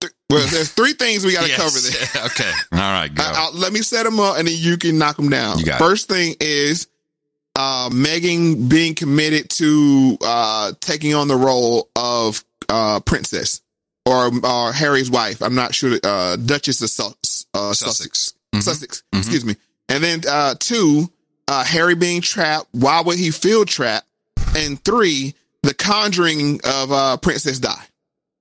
th- 0.00 0.12
well, 0.30 0.46
there's 0.48 0.70
three 0.70 0.94
things 0.94 1.24
we 1.24 1.32
got 1.34 1.42
to 1.44 1.48
Yes. 1.48 1.58
cover 1.58 1.78
there. 1.78 2.24
okay. 2.30 2.52
All 2.72 2.78
right, 2.78 3.14
go. 3.14 3.22
I- 3.22 3.32
I'll- 3.36 3.52
let 3.54 3.72
me 3.72 3.82
set 3.82 4.04
them 4.04 4.18
up 4.18 4.38
and 4.38 4.48
then 4.48 4.54
you 4.56 4.76
can 4.78 4.98
knock 4.98 5.16
them 5.16 5.28
down. 5.28 5.58
You 5.58 5.66
got 5.66 5.80
it. 5.80 5.84
First 5.84 6.08
thing 6.08 6.34
is 6.40 6.86
uh, 7.54 7.90
Meghan 7.90 8.68
being 8.68 8.94
committed 8.94 9.50
to 9.50 10.16
uh, 10.24 10.72
taking 10.80 11.14
on 11.14 11.28
the 11.28 11.36
role 11.36 11.88
of 11.96 12.44
uh, 12.68 13.00
princess 13.00 13.60
or, 14.06 14.30
or 14.44 14.72
Harry's 14.72 15.10
wife. 15.10 15.42
I'm 15.42 15.54
not 15.54 15.74
sure. 15.74 15.98
Uh, 16.02 16.36
Duchess 16.36 16.80
of 16.80 16.90
Sus- 16.90 17.46
uh, 17.52 17.72
Sussex. 17.72 18.32
Mm-hmm. 18.54 18.60
Sussex. 18.60 19.02
Excuse 19.12 19.44
me. 19.44 19.56
And 19.88 20.02
then 20.02 20.22
uh, 20.28 20.54
two, 20.58 21.10
uh, 21.48 21.64
Harry 21.64 21.94
being 21.94 22.20
trapped. 22.22 22.68
Why 22.72 23.02
would 23.02 23.18
he 23.18 23.30
feel 23.30 23.64
trapped? 23.64 24.06
And 24.56 24.82
three, 24.84 25.34
the 25.62 25.74
conjuring 25.74 26.60
of 26.64 26.92
uh, 26.92 27.16
Princess 27.18 27.58
Di. 27.58 27.74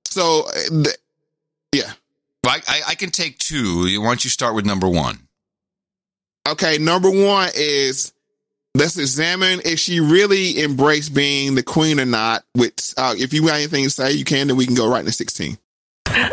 So, 0.06 0.48
uh, 0.48 0.84
th- 0.84 0.98
yeah. 1.74 1.92
Well, 2.44 2.58
I, 2.68 2.82
I 2.90 2.96
can 2.96 3.10
take 3.10 3.38
two. 3.40 4.00
Why 4.00 4.08
don't 4.08 4.24
you 4.24 4.30
start 4.30 4.56
with 4.56 4.66
number 4.66 4.88
one? 4.88 5.20
Okay, 6.48 6.78
number 6.78 7.10
one 7.10 7.50
is 7.56 8.14
let's 8.76 8.98
examine 8.98 9.62
if 9.66 9.80
she 9.80 10.00
really 10.00 10.62
embraced 10.62 11.14
being 11.14 11.56
the 11.56 11.64
queen 11.64 12.00
or 12.00 12.06
not. 12.06 12.44
Which, 12.54 12.94
uh, 12.98 13.16
if 13.18 13.34
you 13.34 13.42
got 13.42 13.56
anything 13.56 13.86
to 13.86 13.90
say, 13.90 14.12
you 14.12 14.26
can. 14.26 14.48
Then 14.48 14.58
we 14.58 14.66
can 14.66 14.76
go 14.76 14.88
right 14.88 15.00
into 15.00 15.12
sixteen. 15.12 15.58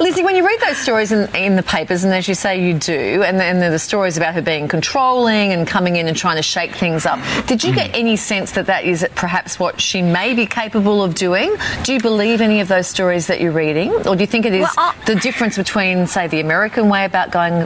Lizzie, 0.00 0.22
when 0.22 0.36
you 0.36 0.46
read 0.46 0.60
those 0.60 0.78
stories 0.78 1.12
in, 1.12 1.34
in 1.34 1.56
the 1.56 1.62
papers, 1.62 2.04
and 2.04 2.12
as 2.12 2.28
you 2.28 2.34
say 2.34 2.64
you 2.64 2.74
do, 2.74 3.22
and 3.24 3.38
then 3.38 3.58
the 3.58 3.78
stories 3.78 4.16
about 4.16 4.34
her 4.34 4.42
being 4.42 4.68
controlling 4.68 5.52
and 5.52 5.66
coming 5.66 5.96
in 5.96 6.06
and 6.06 6.16
trying 6.16 6.36
to 6.36 6.42
shake 6.42 6.74
things 6.74 7.04
up, 7.04 7.18
did 7.46 7.64
you 7.64 7.74
get 7.74 7.94
any 7.94 8.16
sense 8.16 8.52
that 8.52 8.66
that 8.66 8.84
is 8.84 9.06
perhaps 9.16 9.58
what 9.58 9.80
she 9.80 10.00
may 10.00 10.34
be 10.34 10.46
capable 10.46 11.02
of 11.02 11.14
doing? 11.14 11.54
Do 11.82 11.92
you 11.92 12.00
believe 12.00 12.40
any 12.40 12.60
of 12.60 12.68
those 12.68 12.86
stories 12.86 13.26
that 13.26 13.40
you're 13.40 13.52
reading, 13.52 13.92
or 14.06 14.14
do 14.14 14.20
you 14.20 14.26
think 14.26 14.46
it 14.46 14.54
is 14.54 14.68
the 15.06 15.16
difference 15.16 15.56
between, 15.56 16.06
say, 16.06 16.28
the 16.28 16.40
American 16.40 16.88
way 16.88 17.04
about 17.04 17.30
going 17.30 17.62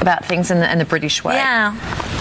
about 0.00 0.24
things 0.24 0.50
and 0.50 0.60
the, 0.60 0.68
and 0.68 0.80
the 0.80 0.84
British 0.84 1.24
way? 1.24 1.34
Yeah. 1.34 1.74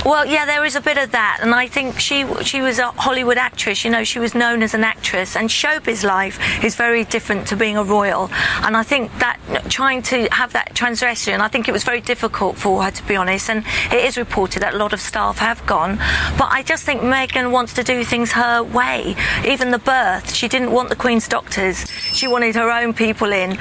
Well, 0.06 0.26
yeah, 0.26 0.46
there 0.46 0.66
is 0.66 0.76
a 0.76 0.82
bit 0.82 0.98
of 0.98 1.12
that, 1.12 1.40
and 1.42 1.54
I 1.56 1.68
think 1.68 2.00
she 2.00 2.26
she 2.44 2.62
was 2.62 2.80
a 2.80 2.92
Hollywood 2.92 3.38
actress. 3.38 3.86
You 3.86 3.92
know, 3.92 4.04
she 4.04 4.20
was 4.20 4.36
known 4.36 4.62
as 4.62 4.74
an 4.74 4.84
actress, 4.84 5.36
and 5.36 5.50
showbiz 5.50 6.04
life 6.04 6.64
is 6.64 6.76
very 6.76 7.06
different 7.06 7.48
to 7.48 7.56
being 7.56 7.78
a 7.78 7.84
royal. 7.84 8.30
And 8.62 8.76
I 8.76 8.84
think 8.84 9.12
that 9.24 9.40
trying 9.70 10.02
to 10.02 10.28
have 10.32 10.52
that 10.54 10.76
transgression, 10.76 11.40
I 11.40 11.48
think 11.48 11.70
it 11.70 11.72
was 11.72 11.84
very 11.84 12.02
difficult 12.02 12.58
for 12.58 12.84
her 12.84 12.91
to 12.91 13.04
be 13.08 13.16
honest. 13.16 13.50
And 13.50 13.64
it 13.91 14.04
is 14.04 14.18
reported 14.18 14.62
that 14.64 14.74
a 14.74 14.78
lot 14.78 14.91
of 14.91 15.00
staff 15.00 15.38
have 15.38 15.66
gone, 15.66 15.95
but 16.38 16.50
I 16.52 16.62
just 16.64 16.84
think 16.84 17.02
Meghan 17.02 17.52
wants 17.52 17.74
to 17.76 17.84
do 17.84 18.04
things 18.04 18.34
her 18.34 18.62
way. 18.64 19.16
Even 19.48 19.72
the 19.72 19.80
birth, 19.80 20.34
she 20.34 20.48
didn't 20.48 20.72
want 20.72 20.90
the 20.90 20.95
Queen's 20.95 21.28
doctors. 21.28 21.90
She 22.20 22.28
wanted 22.28 22.56
her 22.56 22.70
own 22.70 22.94
people 22.94 23.32
in, 23.32 23.58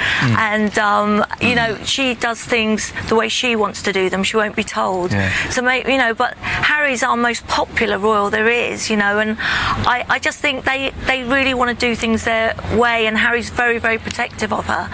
and 0.51 0.77
um, 0.79 1.25
you 1.41 1.55
know, 1.55 1.77
she 1.85 2.15
does 2.15 2.41
things 2.43 2.93
the 3.09 3.15
way 3.15 3.29
she 3.29 3.55
wants 3.55 3.83
to 3.83 3.93
do 3.93 4.11
them. 4.11 4.25
She 4.25 4.37
won't 4.37 4.57
be 4.57 4.65
told. 4.65 5.13
Yeah. 5.13 5.31
So, 5.51 5.61
you 5.71 5.99
know, 5.99 6.13
but 6.13 6.35
Harry's 6.71 7.03
our 7.03 7.17
most 7.17 7.47
popular 7.47 7.99
royal 7.99 8.31
there 8.31 8.49
is, 8.49 8.91
you 8.91 8.97
know, 8.97 9.21
and 9.21 9.37
I, 9.39 10.05
I 10.09 10.19
just 10.19 10.41
think 10.41 10.65
they, 10.65 10.91
they 11.07 11.23
really 11.23 11.55
want 11.55 11.71
to 11.71 11.87
do 11.89 11.95
things 11.95 12.25
their 12.25 12.57
way, 12.75 13.07
and 13.07 13.17
Harry's 13.17 13.51
very, 13.51 13.79
very 13.79 13.99
protective 13.99 14.53
of 14.53 14.67
her. 14.67 14.85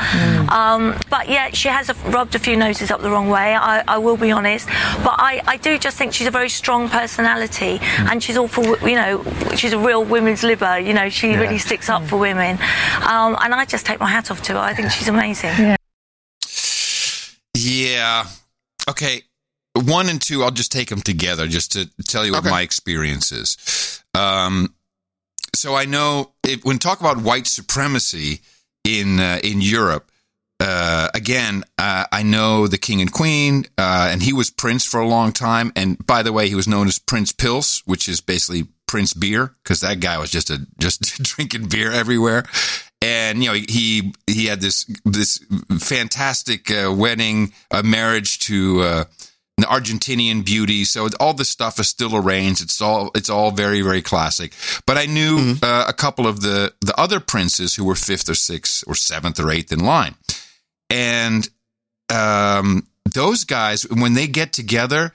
Um, 0.51 0.58
but 1.11 1.29
yeah, 1.29 1.51
she 1.53 1.69
has 1.69 1.89
a, 1.89 1.95
rubbed 2.11 2.35
a 2.35 2.39
few 2.39 2.57
noses 2.57 2.91
up 2.91 3.01
the 3.01 3.11
wrong 3.11 3.29
way, 3.29 3.55
I, 3.55 3.83
I 3.87 3.99
will 3.99 4.17
be 4.17 4.31
honest. 4.31 4.67
But 5.03 5.15
I, 5.19 5.43
I 5.47 5.57
do 5.57 5.79
just 5.79 5.97
think 5.97 6.13
she's 6.15 6.27
a 6.27 6.31
very 6.31 6.49
strong 6.49 6.89
personality, 6.89 7.79
and 7.83 8.23
she's 8.23 8.37
all 8.37 8.49
for, 8.49 8.65
you 8.89 8.97
know, 8.97 9.25
she's 9.57 9.73
a 9.73 9.79
real 9.79 10.05
women's 10.05 10.43
liber, 10.43 10.79
you 10.79 10.95
know, 10.95 11.09
she 11.09 11.31
Yeah. 11.31 11.41
really 11.41 11.59
sticks 11.59 11.89
up 11.89 12.03
for 12.07 12.17
women. 12.19 12.59
Um, 13.03 13.37
and 13.41 13.55
I 13.55 13.65
just 13.65 13.85
take 13.87 14.01
my 14.01 14.09
hat 14.09 14.31
off 14.31 14.43
to 14.43 14.53
her. 14.55 14.59
I 14.59 14.75
think 14.75 14.91
she's 14.91 15.09
amazing. 15.09 15.77
Yeah. 17.55 18.27
Okay. 18.89 19.23
One 19.75 20.09
and 20.09 20.21
two, 20.21 20.43
I'll 20.43 20.51
just 20.51 20.73
take 20.73 20.89
them 20.89 21.03
together 21.03 21.47
just 21.47 21.73
to 21.73 21.89
tell 22.05 22.27
you 22.27 22.33
what 22.33 22.45
my 22.45 22.63
experience 22.63 23.31
is. 23.33 24.03
Um, 24.15 24.75
so 25.55 25.75
I 25.77 25.85
know 25.85 26.33
it, 26.43 26.65
when 26.65 26.79
talk 26.79 27.01
about 27.01 27.19
white 27.19 27.47
supremacy 27.47 28.41
in 28.85 29.21
uh, 29.21 29.39
in 29.45 29.61
Europe, 29.61 30.11
uh, 30.61 31.09
again, 31.15 31.65
uh, 31.79 32.05
I 32.11 32.23
know 32.23 32.67
the 32.67 32.79
king 32.79 33.01
and 33.01 33.13
queen, 33.13 33.67
uh, 33.77 34.09
and 34.11 34.23
he 34.23 34.33
was 34.33 34.51
prince 34.51 34.85
for 34.85 35.01
a 35.01 35.07
long 35.07 35.33
time. 35.33 35.73
And 35.77 36.05
by 36.05 36.23
the 36.23 36.33
way, 36.33 36.49
he 36.49 36.55
was 36.55 36.67
known 36.67 36.89
as 36.89 36.99
Prince 36.99 37.33
Pils, 37.33 37.83
which 37.87 38.09
is 38.09 38.21
basically 38.21 38.67
Prince 38.87 39.15
Beer, 39.15 39.55
because 39.63 39.81
that 39.81 40.01
guy 40.01 40.19
was 40.19 40.31
just 40.31 40.51
a 40.51 40.67
just 40.79 41.03
drinking 41.23 41.69
beer 41.69 41.93
everywhere. 41.93 42.45
And 43.01 43.45
you 43.45 43.51
know 43.51 43.59
he 43.69 44.13
he 44.27 44.47
had 44.47 44.61
this 44.61 44.85
this 45.05 45.39
fantastic 45.79 46.69
uh, 46.71 46.93
wedding, 46.93 47.53
a 47.71 47.85
marriage 47.85 48.41
to 48.41 48.81
uh, 48.81 49.05
an 49.59 49.65
Argentinian 49.65 50.45
beauty. 50.45 50.83
So 50.83 51.09
all 51.21 51.35
this 51.35 51.49
stuff 51.49 51.79
is 51.79 51.87
still 51.87 52.17
arranged. 52.17 52.61
It's 52.61 52.83
all 52.83 53.13
it's 53.15 53.31
all 53.31 53.53
very 53.53 53.83
very 53.83 54.03
classic. 54.03 54.53
But 54.87 54.99
I 54.99 55.07
knew 55.07 55.55
uh, 55.63 55.85
a 55.87 55.93
couple 55.93 56.27
of 56.27 56.41
the 56.41 56.75
the 56.81 56.99
other 56.99 57.21
princes 57.21 57.77
who 57.77 57.85
were 57.85 57.95
fifth 57.95 58.29
or 58.29 58.35
sixth 58.35 58.83
or 58.89 58.97
seventh 58.97 59.39
or 59.39 59.53
eighth 59.53 59.71
in 59.71 59.85
line, 59.85 60.17
and 60.91 61.49
um, 62.13 62.87
those 63.13 63.45
guys 63.45 63.89
when 63.89 64.15
they 64.15 64.27
get 64.27 64.53
together, 64.53 65.13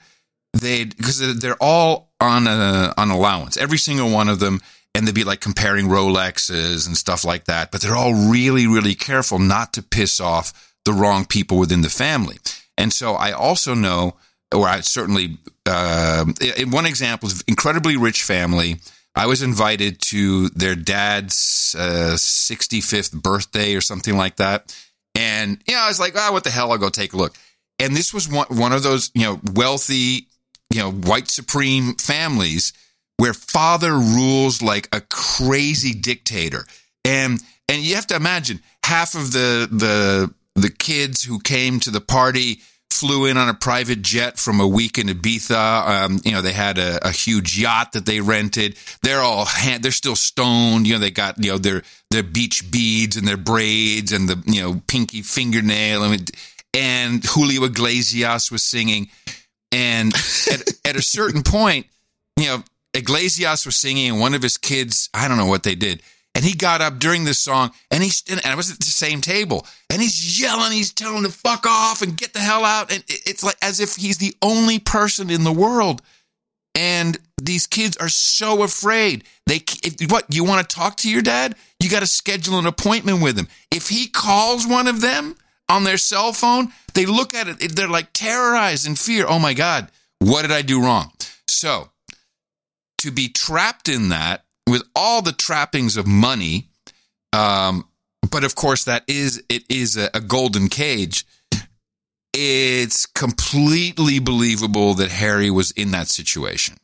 they 0.52 0.84
because 0.84 1.40
they're 1.40 1.62
all 1.62 2.12
on 2.20 2.46
a 2.46 2.92
on 2.96 3.10
allowance, 3.10 3.56
every 3.56 3.78
single 3.78 4.10
one 4.10 4.28
of 4.28 4.40
them. 4.40 4.60
And 4.96 5.08
they'd 5.08 5.14
be 5.14 5.24
like 5.24 5.40
comparing 5.40 5.86
Rolexes 5.86 6.86
and 6.86 6.96
stuff 6.96 7.24
like 7.24 7.46
that, 7.46 7.72
but 7.72 7.80
they're 7.80 7.96
all 7.96 8.14
really, 8.30 8.68
really 8.68 8.94
careful 8.94 9.40
not 9.40 9.72
to 9.72 9.82
piss 9.82 10.20
off 10.20 10.52
the 10.84 10.92
wrong 10.92 11.24
people 11.24 11.58
within 11.58 11.82
the 11.82 11.90
family. 11.90 12.36
And 12.78 12.92
so 12.92 13.14
I 13.14 13.32
also 13.32 13.74
know, 13.74 14.14
or 14.54 14.68
I 14.68 14.80
certainly, 14.80 15.38
uh, 15.66 16.24
one 16.68 16.86
example 16.86 17.28
is 17.28 17.42
incredibly 17.48 17.96
rich 17.96 18.22
family. 18.22 18.76
I 19.16 19.26
was 19.26 19.42
invited 19.42 20.00
to 20.02 20.48
their 20.50 20.74
dad's 20.74 21.74
uh, 21.78 22.14
65th 22.16 23.20
birthday 23.20 23.74
or 23.74 23.80
something 23.80 24.16
like 24.16 24.36
that. 24.36 24.76
And, 25.14 25.62
you 25.66 25.74
know, 25.74 25.80
I 25.80 25.88
was 25.88 26.00
like, 26.00 26.14
oh, 26.16 26.32
what 26.32 26.44
the 26.44 26.50
hell? 26.50 26.72
I'll 26.72 26.78
go 26.78 26.88
take 26.88 27.12
a 27.12 27.16
look. 27.16 27.36
And 27.78 27.96
this 27.96 28.12
was 28.12 28.28
one, 28.28 28.46
one 28.48 28.72
of 28.72 28.82
those, 28.82 29.10
you 29.14 29.22
know, 29.22 29.40
wealthy, 29.52 30.28
you 30.70 30.80
know, 30.80 30.90
white 30.90 31.28
supreme 31.28 31.94
families 31.94 32.72
where 33.16 33.34
father 33.34 33.92
rules 33.92 34.62
like 34.62 34.88
a 34.92 35.00
crazy 35.00 35.94
dictator. 35.94 36.66
And, 37.04 37.40
and 37.68 37.82
you 37.82 37.94
have 37.94 38.06
to 38.08 38.16
imagine 38.16 38.60
half 38.84 39.14
of 39.14 39.32
the, 39.32 39.68
the, 39.70 40.34
the 40.60 40.70
kids 40.70 41.22
who 41.22 41.38
came 41.40 41.80
to 41.80 41.90
the 41.90 42.00
party 42.00 42.60
flew 42.90 43.26
in 43.26 43.36
on 43.36 43.48
a 43.48 43.54
private 43.54 44.02
jet 44.02 44.38
from 44.38 44.60
a 44.60 44.66
week 44.66 44.98
in 44.98 45.08
Ibiza. 45.08 45.86
Um, 45.86 46.20
you 46.24 46.32
know, 46.32 46.42
they 46.42 46.52
had 46.52 46.78
a, 46.78 47.06
a, 47.06 47.10
huge 47.10 47.58
yacht 47.58 47.92
that 47.92 48.06
they 48.06 48.20
rented. 48.20 48.76
They're 49.02 49.20
all 49.20 49.44
hand, 49.44 49.82
they're 49.82 49.90
still 49.90 50.16
stoned. 50.16 50.86
You 50.86 50.94
know, 50.94 51.00
they 51.00 51.10
got 51.10 51.42
you 51.42 51.52
know 51.52 51.58
their 51.58 51.82
their 52.10 52.22
beach 52.22 52.70
beads 52.70 53.16
and 53.16 53.26
their 53.26 53.36
braids 53.36 54.12
and 54.12 54.28
the 54.28 54.42
you 54.46 54.62
know 54.62 54.80
pinky 54.86 55.22
fingernail. 55.22 56.02
I 56.02 56.10
mean, 56.10 56.24
and 56.72 57.24
Julio 57.24 57.64
Iglesias 57.64 58.50
was 58.50 58.62
singing. 58.62 59.08
And 59.72 60.14
at, 60.50 60.62
at 60.84 60.96
a 60.96 61.02
certain 61.02 61.42
point, 61.42 61.86
you 62.36 62.46
know, 62.46 62.62
Iglesias 62.94 63.66
was 63.66 63.76
singing, 63.76 64.12
and 64.12 64.20
one 64.20 64.34
of 64.34 64.42
his 64.42 64.56
kids, 64.56 65.10
I 65.12 65.26
don't 65.26 65.36
know 65.36 65.46
what 65.46 65.64
they 65.64 65.74
did 65.74 66.00
and 66.34 66.44
he 66.44 66.54
got 66.54 66.80
up 66.80 66.98
during 66.98 67.24
this 67.24 67.38
song 67.38 67.70
and 67.90 68.02
he's, 68.02 68.22
and 68.28 68.40
I 68.44 68.54
was 68.54 68.70
at 68.70 68.78
the 68.78 68.86
same 68.86 69.20
table 69.20 69.66
and 69.90 70.02
he's 70.02 70.40
yelling, 70.40 70.72
he's 70.72 70.92
telling 70.92 71.18
him 71.18 71.24
to 71.24 71.30
fuck 71.30 71.66
off 71.66 72.02
and 72.02 72.16
get 72.16 72.32
the 72.32 72.40
hell 72.40 72.64
out. 72.64 72.92
And 72.92 73.04
it's 73.08 73.44
like 73.44 73.56
as 73.62 73.80
if 73.80 73.96
he's 73.96 74.18
the 74.18 74.34
only 74.42 74.78
person 74.78 75.30
in 75.30 75.44
the 75.44 75.52
world. 75.52 76.02
And 76.74 77.16
these 77.40 77.68
kids 77.68 77.96
are 77.98 78.08
so 78.08 78.64
afraid. 78.64 79.24
They, 79.46 79.62
if, 79.84 80.10
what, 80.10 80.34
you 80.34 80.42
want 80.44 80.68
to 80.68 80.74
talk 80.76 80.96
to 80.98 81.10
your 81.10 81.22
dad? 81.22 81.54
You 81.78 81.88
got 81.88 82.00
to 82.00 82.06
schedule 82.06 82.58
an 82.58 82.66
appointment 82.66 83.22
with 83.22 83.38
him. 83.38 83.46
If 83.70 83.88
he 83.88 84.08
calls 84.08 84.66
one 84.66 84.88
of 84.88 85.00
them 85.00 85.36
on 85.68 85.84
their 85.84 85.98
cell 85.98 86.32
phone, 86.32 86.72
they 86.94 87.06
look 87.06 87.32
at 87.32 87.46
it, 87.46 87.76
they're 87.76 87.86
like 87.86 88.12
terrorized 88.12 88.88
in 88.88 88.96
fear. 88.96 89.24
Oh 89.28 89.38
my 89.38 89.54
God, 89.54 89.88
what 90.18 90.42
did 90.42 90.50
I 90.50 90.62
do 90.62 90.82
wrong? 90.82 91.12
So 91.46 91.90
to 92.98 93.10
be 93.12 93.28
trapped 93.28 93.88
in 93.88 94.08
that 94.08 94.43
with 94.74 94.82
all 94.96 95.22
the 95.22 95.30
trappings 95.30 95.96
of 95.96 96.04
money, 96.04 96.66
um, 97.32 97.88
but 98.28 98.42
of 98.42 98.56
course 98.56 98.82
that 98.84 99.04
is 99.06 99.40
it 99.48 99.62
is 99.68 99.96
a, 99.96 100.10
a 100.14 100.20
golden 100.20 100.68
cage. 100.68 101.24
It's 102.32 103.06
completely 103.06 104.18
believable 104.18 104.94
that 104.94 105.12
Harry 105.12 105.48
was 105.48 105.70
in 105.70 105.92
that 105.92 106.08
situation. 106.08 106.76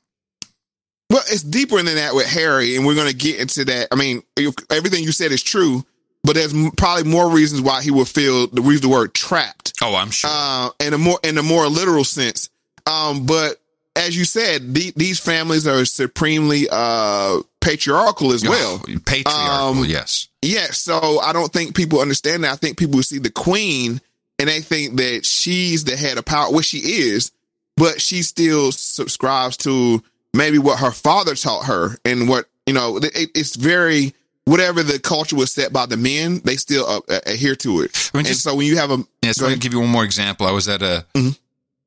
Well, 1.10 1.22
it's 1.26 1.42
deeper 1.42 1.82
than 1.82 1.96
that 1.96 2.14
with 2.14 2.28
Harry, 2.28 2.76
and 2.76 2.86
we're 2.86 2.94
going 2.94 3.10
to 3.10 3.16
get 3.16 3.40
into 3.40 3.64
that. 3.64 3.88
I 3.90 3.96
mean, 3.96 4.22
everything 4.70 5.02
you 5.02 5.10
said 5.10 5.32
is 5.32 5.42
true, 5.42 5.84
but 6.22 6.36
there's 6.36 6.54
probably 6.76 7.10
more 7.10 7.28
reasons 7.28 7.60
why 7.60 7.82
he 7.82 7.90
would 7.90 8.06
feel 8.06 8.46
the 8.46 8.62
use 8.62 8.82
the 8.82 8.88
word 8.88 9.14
trapped. 9.14 9.72
Oh, 9.82 9.96
I'm 9.96 10.12
sure. 10.12 10.30
Uh, 10.32 10.70
in 10.78 10.94
a 10.94 10.98
more 10.98 11.18
in 11.24 11.38
a 11.38 11.42
more 11.42 11.66
literal 11.66 12.04
sense. 12.04 12.50
Um, 12.86 13.26
but 13.26 13.59
as 13.96 14.16
you 14.16 14.24
said, 14.24 14.74
the, 14.74 14.92
these 14.96 15.18
families 15.18 15.66
are 15.66 15.84
supremely 15.84 16.66
uh, 16.70 17.40
patriarchal 17.60 18.32
as 18.32 18.46
well. 18.46 18.80
Oh, 18.82 18.98
patriarchal, 19.04 19.82
um, 19.82 19.84
yes. 19.84 20.28
Yes. 20.42 20.78
So 20.78 21.20
I 21.20 21.32
don't 21.32 21.52
think 21.52 21.74
people 21.74 22.00
understand 22.00 22.44
that. 22.44 22.52
I 22.52 22.56
think 22.56 22.78
people 22.78 23.02
see 23.02 23.18
the 23.18 23.30
queen 23.30 24.00
and 24.38 24.48
they 24.48 24.60
think 24.60 24.96
that 24.96 25.26
she's 25.26 25.84
the 25.84 25.96
head 25.96 26.18
of 26.18 26.24
power, 26.24 26.52
which 26.52 26.66
she 26.66 26.78
is, 26.78 27.32
but 27.76 28.00
she 28.00 28.22
still 28.22 28.72
subscribes 28.72 29.56
to 29.58 30.02
maybe 30.32 30.58
what 30.58 30.78
her 30.78 30.92
father 30.92 31.34
taught 31.34 31.66
her 31.66 31.96
and 32.04 32.28
what, 32.28 32.46
you 32.66 32.72
know, 32.72 32.98
it, 32.98 33.30
it's 33.34 33.56
very, 33.56 34.14
whatever 34.44 34.82
the 34.82 34.98
culture 34.98 35.36
was 35.36 35.52
set 35.52 35.72
by 35.72 35.86
the 35.86 35.96
men, 35.96 36.40
they 36.44 36.56
still 36.56 36.86
uh, 36.86 37.20
adhere 37.26 37.56
to 37.56 37.82
it. 37.82 38.10
I 38.14 38.18
mean, 38.18 38.26
just, 38.26 38.46
and 38.46 38.52
so 38.52 38.56
when 38.56 38.66
you 38.66 38.76
have 38.76 38.92
a, 38.92 38.98
yeah, 39.22 39.32
so 39.32 39.46
going 39.46 39.54
to 39.54 39.60
give 39.60 39.72
you 39.72 39.80
one 39.80 39.90
more 39.90 40.04
example. 40.04 40.46
I 40.46 40.52
was 40.52 40.68
at 40.68 40.80
a, 40.80 41.04
mm-hmm 41.14 41.30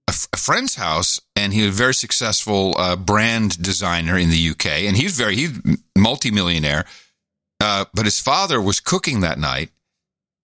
a, 0.07 0.11
f- 0.11 0.27
a 0.33 0.37
friend's 0.37 0.75
house, 0.75 1.19
and 1.35 1.53
he 1.53 1.61
was 1.65 1.69
a 1.69 1.77
very 1.77 1.93
successful 1.93 2.75
uh, 2.77 2.95
brand 2.95 3.61
designer 3.61 4.17
in 4.17 4.29
the 4.29 4.49
UK, 4.49 4.65
and 4.83 4.95
he's 4.97 5.15
very 5.17 5.35
he's 5.35 5.59
multimillionaire. 5.97 6.85
Uh, 7.59 7.85
but 7.93 8.05
his 8.05 8.19
father 8.19 8.61
was 8.61 8.79
cooking 8.79 9.21
that 9.21 9.39
night, 9.39 9.69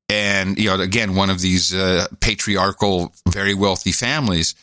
and 0.10 0.58
you 0.58 0.70
know, 0.70 0.80
again, 0.80 1.16
one 1.16 1.30
of 1.30 1.42
these 1.42 1.74
uh, 1.74 2.08
patriarchal, 2.20 3.14
very 3.28 3.54
wealthy 3.54 3.92
families. 3.92 4.56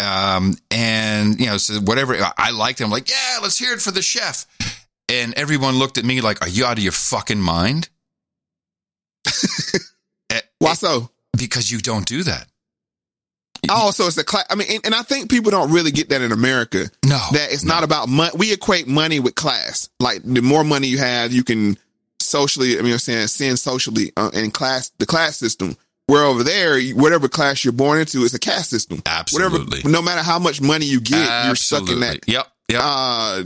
Um, 0.00 0.56
and 0.70 1.38
you 1.38 1.46
know, 1.46 1.56
so 1.56 1.80
whatever 1.80 2.16
I 2.36 2.50
liked 2.50 2.80
him, 2.80 2.90
like, 2.90 3.08
yeah, 3.08 3.38
let's 3.42 3.58
hear 3.58 3.72
it 3.72 3.80
for 3.80 3.90
the 3.90 4.02
chef. 4.02 4.46
And 5.08 5.34
everyone 5.34 5.78
looked 5.78 5.98
at 5.98 6.04
me 6.04 6.20
like, 6.20 6.40
"Are 6.42 6.48
you 6.48 6.64
out 6.64 6.78
of 6.78 6.82
your 6.82 6.92
fucking 6.92 7.40
mind?" 7.40 7.88
Why 10.58 10.74
so? 10.74 11.10
Because 11.36 11.70
you 11.70 11.78
don't 11.78 12.06
do 12.06 12.22
that. 12.22 12.46
Oh, 13.70 13.90
so 13.90 14.06
it's 14.06 14.16
a 14.16 14.24
class. 14.24 14.44
I 14.50 14.54
mean, 14.54 14.68
and, 14.70 14.86
and, 14.86 14.94
I 14.94 15.02
think 15.02 15.30
people 15.30 15.50
don't 15.50 15.72
really 15.72 15.90
get 15.90 16.08
that 16.10 16.22
in 16.22 16.32
America. 16.32 16.90
No, 17.04 17.20
that 17.32 17.52
it's 17.52 17.64
no. 17.64 17.74
not 17.74 17.84
about 17.84 18.08
money. 18.08 18.32
We 18.36 18.52
equate 18.52 18.86
money 18.86 19.20
with 19.20 19.34
class. 19.34 19.88
Like 20.00 20.22
the 20.22 20.42
more 20.42 20.64
money 20.64 20.88
you 20.88 20.98
have, 20.98 21.32
you 21.32 21.44
can 21.44 21.76
socially. 22.20 22.78
I 22.78 22.82
mean, 22.82 22.92
I'm 22.92 22.98
saying 22.98 23.26
sin 23.28 23.56
socially 23.56 24.12
uh, 24.16 24.30
in 24.34 24.50
class, 24.50 24.90
the 24.98 25.06
class 25.06 25.36
system. 25.36 25.76
Where 26.06 26.24
over 26.24 26.42
there, 26.42 26.78
whatever 26.92 27.28
class 27.28 27.64
you're 27.64 27.72
born 27.72 27.98
into 27.98 28.24
is 28.24 28.34
a 28.34 28.38
caste 28.38 28.68
system. 28.68 29.02
Absolutely. 29.06 29.78
Whatever, 29.78 29.88
no 29.88 30.02
matter 30.02 30.22
how 30.22 30.38
much 30.38 30.60
money 30.60 30.84
you 30.84 31.00
get, 31.00 31.16
Absolutely. 31.16 31.46
you're 31.46 31.56
stuck 31.56 31.88
in 31.88 32.00
that. 32.00 32.28
Yep. 32.28 32.46
Yep. 32.68 32.80
Uh, 32.84 33.42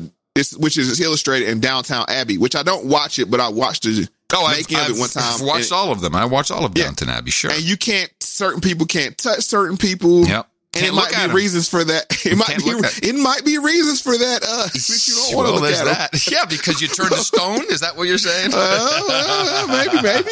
which 0.58 0.76
is 0.76 1.00
illustrated 1.00 1.48
in 1.48 1.60
Downtown 1.60 2.04
Abbey, 2.08 2.36
which 2.36 2.56
I 2.56 2.64
don't 2.64 2.86
watch 2.86 3.20
it, 3.20 3.30
but 3.30 3.38
I 3.38 3.48
watched 3.48 3.84
the 3.84 4.08
Oh, 4.34 4.44
I've, 4.44 4.66
I've, 4.74 4.98
one 4.98 5.08
time. 5.08 5.24
I've 5.24 5.40
watched 5.40 5.72
all 5.72 5.90
of 5.90 6.02
them. 6.02 6.14
I 6.14 6.26
watched 6.26 6.50
all 6.50 6.64
of 6.66 6.74
Downton 6.74 7.08
yeah. 7.08 7.16
Abbey. 7.16 7.30
Sure. 7.30 7.50
And 7.50 7.62
you 7.62 7.78
can't. 7.78 8.12
Certain 8.38 8.60
people 8.60 8.86
can't 8.86 9.18
touch 9.18 9.40
certain 9.40 9.76
people. 9.76 10.24
Yep. 10.24 10.48
And 10.76 10.86
it 10.86 10.94
might 10.94 11.10
be 11.10 11.34
reasons 11.34 11.68
for 11.68 11.82
that. 11.82 12.06
It 12.24 12.36
might 12.36 12.58
be. 12.58 13.08
It 13.08 13.14
might 13.16 13.44
be 13.44 13.58
reasons 13.58 14.00
for 14.00 14.12
that. 14.12 14.44
Uh, 14.46 14.68
you 14.74 15.14
don't 15.14 15.36
want 15.36 15.48
to 15.48 15.54
look 15.54 15.72
at 15.72 16.12
that. 16.12 16.30
yeah, 16.30 16.44
because 16.44 16.80
you 16.80 16.86
turned 16.86 17.10
to 17.10 17.16
stone. 17.18 17.64
Is 17.68 17.80
that 17.80 17.96
what 17.96 18.06
you're 18.06 18.18
saying? 18.18 18.52
uh, 18.54 19.66
maybe, 19.68 20.02
maybe. 20.02 20.30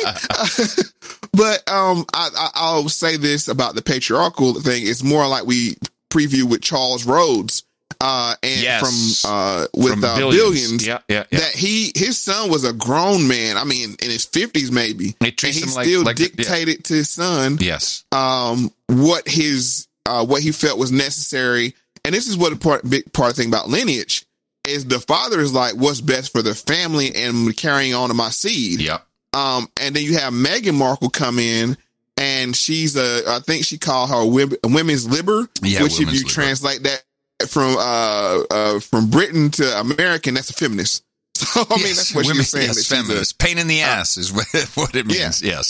but 1.33 1.69
um, 1.69 2.05
I, 2.15 2.29
I, 2.37 2.51
I'll 2.55 2.89
say 2.89 3.17
this 3.17 3.49
about 3.49 3.75
the 3.75 3.83
patriarchal 3.83 4.55
thing. 4.61 4.87
It's 4.87 5.03
more 5.03 5.27
like 5.27 5.47
we 5.47 5.77
preview 6.11 6.45
with 6.45 6.61
Charles 6.61 7.07
Rhoades 7.07 7.63
uh, 8.01 8.35
and 8.43 8.63
yes. 8.63 8.81
from 9.23 9.31
uh, 9.31 9.67
with 9.75 9.95
from 9.95 10.05
uh, 10.05 10.17
billions, 10.17 10.37
billions 10.37 10.87
yeah, 10.87 10.99
yeah, 11.09 11.25
yeah, 11.31 11.41
that 11.41 11.53
he 11.53 11.93
his 11.95 12.19
son 12.19 12.51
was 12.51 12.65
a 12.65 12.73
grown 12.73 13.27
man. 13.29 13.57
I 13.57 13.65
mean, 13.65 13.97
in 14.03 14.11
his 14.11 14.25
fifties 14.25 14.71
maybe, 14.71 15.17
and 15.21 15.33
he 15.39 15.65
like, 15.65 15.87
still 15.87 16.05
like, 16.05 16.17
dictated 16.17 16.77
yeah. 16.77 16.83
to 16.83 16.95
his 16.95 17.11
son, 17.11 17.59
yes, 17.61 18.05
um, 18.13 18.71
what 18.87 19.29
his 19.29 19.89
uh, 20.07 20.25
what 20.25 20.43
he 20.43 20.53
felt 20.53 20.79
was 20.79 20.93
necessary. 20.93 21.75
And 22.05 22.15
this 22.15 22.29
is 22.29 22.37
what 22.37 22.53
a 22.53 22.57
part 22.57 22.89
big 22.89 23.13
part 23.13 23.31
of 23.31 23.37
the 23.37 23.43
thing 23.43 23.51
about 23.51 23.69
lineage 23.69 24.25
is 24.65 24.85
the 24.85 25.01
father 25.01 25.41
is 25.41 25.53
like 25.53 25.75
what's 25.75 26.01
best 26.01 26.33
for 26.33 26.43
the 26.43 26.55
family 26.55 27.15
and 27.15 27.57
carrying 27.57 27.95
on 27.95 28.09
to 28.09 28.15
my 28.15 28.31
seed. 28.31 28.81
Yeah. 28.81 28.99
Um, 29.33 29.69
and 29.81 29.95
then 29.95 30.03
you 30.03 30.19
have 30.19 30.33
Meghan 30.33 30.75
Markle 30.75 31.11
come 31.11 31.39
in 31.39 31.77
and 32.17 32.57
she's 32.57 32.97
a, 32.97 33.23
I 33.29 33.41
think 33.41 33.65
she 33.65 33.79
called 33.79 34.11
her 34.11 34.25
women's 34.25 35.09
liber, 35.09 35.49
yeah, 35.63 35.83
which 35.83 36.01
if 36.01 36.13
you 36.13 36.21
liber. 36.21 36.29
translate 36.29 36.83
that 36.85 37.03
from 37.49 37.77
uh, 37.77 38.43
uh, 38.51 38.81
from 38.81 39.11
Britain 39.11 39.51
to 39.53 39.81
American, 39.81 40.35
that's 40.35 40.51
a 40.51 40.55
feminist. 40.55 41.03
So 41.37 41.61
I 41.69 41.77
mean, 41.77 41.95
that's 41.95 42.15
what 42.15 42.25
women, 42.25 42.39
she's 42.39 42.49
saying. 42.49 42.67
Yes, 42.69 42.87
feminist. 42.87 43.35
A, 43.35 43.45
Pain 43.45 43.59
in 43.59 43.67
the 43.67 43.83
ass 43.83 44.17
uh, 44.17 44.21
is 44.21 44.33
what, 44.75 44.95
it 44.95 45.07
means. 45.07 45.43
Yeah. 45.43 45.61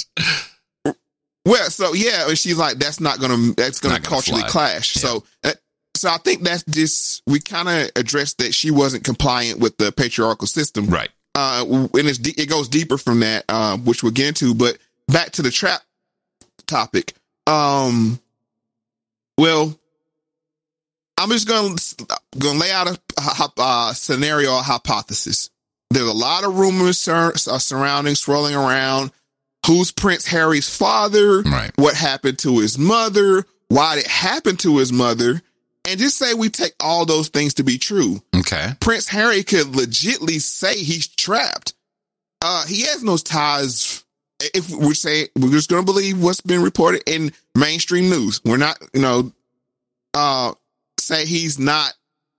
Yes. 0.84 0.94
Well, 1.44 1.70
so 1.70 1.92
yeah, 1.92 2.28
and 2.28 2.38
she's 2.38 2.56
like, 2.56 2.78
that's 2.78 3.00
not 3.00 3.18
gonna, 3.18 3.52
that's 3.56 3.80
gonna, 3.80 3.96
gonna 3.96 4.06
culturally 4.06 4.42
fly. 4.42 4.48
clash. 4.48 4.94
Yeah. 4.94 5.00
So, 5.02 5.24
uh, 5.42 5.52
so 5.96 6.10
I 6.10 6.18
think 6.18 6.42
that's 6.42 6.62
just 6.64 7.22
we 7.26 7.40
kind 7.40 7.68
of 7.68 7.90
addressed 7.96 8.38
that 8.38 8.54
she 8.54 8.70
wasn't 8.70 9.02
compliant 9.02 9.58
with 9.58 9.76
the 9.76 9.90
patriarchal 9.90 10.46
system, 10.46 10.86
right? 10.86 11.10
Uh, 11.34 11.64
and 11.68 11.90
it's 11.94 12.20
it 12.20 12.48
goes 12.48 12.68
deeper 12.68 12.96
from 12.96 13.20
that, 13.20 13.44
uh, 13.48 13.76
which 13.78 14.04
we'll 14.04 14.12
get 14.12 14.28
into. 14.28 14.54
But 14.54 14.78
back 15.08 15.32
to 15.32 15.42
the 15.42 15.50
trap 15.50 15.82
topic. 16.66 17.14
Um, 17.46 18.20
well, 19.38 19.78
I'm 21.18 21.30
just 21.30 21.48
gonna 21.48 21.76
gonna 22.38 22.58
lay 22.58 22.70
out 22.70 22.88
a, 22.88 22.98
a, 23.18 23.62
a 23.62 23.94
scenario 23.94 24.58
a 24.58 24.62
hypothesis. 24.62 25.50
There's 25.90 26.08
a 26.08 26.12
lot 26.12 26.44
of 26.44 26.58
rumors 26.58 26.98
sur- 26.98 27.32
uh, 27.32 27.58
surrounding, 27.58 28.14
swirling 28.14 28.54
around. 28.54 29.12
Who's 29.66 29.90
Prince 29.90 30.26
Harry's 30.26 30.68
father? 30.74 31.42
Right. 31.42 31.70
What 31.76 31.94
happened 31.94 32.38
to 32.40 32.58
his 32.58 32.78
mother? 32.78 33.44
Why 33.68 33.96
did 33.96 34.04
it 34.04 34.10
happen 34.10 34.56
to 34.58 34.78
his 34.78 34.92
mother? 34.92 35.42
And 35.88 36.00
just 36.00 36.16
say 36.18 36.34
we 36.34 36.48
take 36.50 36.74
all 36.80 37.06
those 37.06 37.28
things 37.28 37.54
to 37.54 37.64
be 37.64 37.78
true. 37.78 38.20
Okay. 38.36 38.70
Prince 38.80 39.08
Harry 39.08 39.42
could 39.42 39.68
legitly 39.68 40.40
say 40.40 40.76
he's 40.76 41.06
trapped. 41.06 41.74
Uh, 42.42 42.66
he 42.66 42.82
has 42.82 43.02
no 43.02 43.16
ties. 43.16 44.04
If 44.40 44.68
we're 44.70 44.94
saying 44.94 45.28
we're 45.36 45.50
just 45.50 45.70
going 45.70 45.82
to 45.82 45.86
believe 45.86 46.20
what's 46.20 46.40
been 46.40 46.62
reported 46.62 47.02
in 47.06 47.32
mainstream 47.56 48.10
news, 48.10 48.40
we're 48.44 48.56
not, 48.56 48.78
you 48.92 49.00
know, 49.00 49.32
uh, 50.12 50.52
say 51.06 51.26
he's 51.26 51.58
not, 51.58 51.94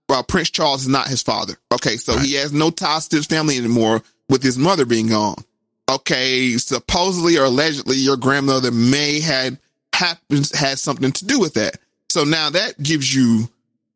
well, 0.10 0.24
Prince 0.24 0.50
Charles 0.50 0.82
is 0.82 0.88
not 0.88 1.08
his 1.08 1.22
father. 1.22 1.56
Okay. 1.74 1.98
So 1.98 2.16
right. 2.16 2.26
he 2.26 2.36
has 2.36 2.54
no 2.54 2.70
ties 2.70 3.08
to 3.10 3.18
his 3.18 3.26
family 3.26 3.58
anymore 3.58 4.02
with 4.30 4.44
his 4.44 4.58
mother 4.58 4.86
being 4.86 5.08
gone. 5.08 5.44
Okay. 5.90 6.52
Supposedly 6.54 7.38
or 7.38 7.46
allegedly 7.46 7.98
your 7.98 8.18
grandmother 8.18 8.72
may 8.72 9.20
had 9.20 9.58
happens, 9.94 10.56
had 10.56 10.80
something 10.80 11.12
to 11.12 11.26
do 11.26 11.40
with 11.40 11.56
that. 11.56 11.78
So 12.10 12.24
now 12.24 12.50
that 12.52 12.82
gives 12.82 13.14
you 13.14 13.50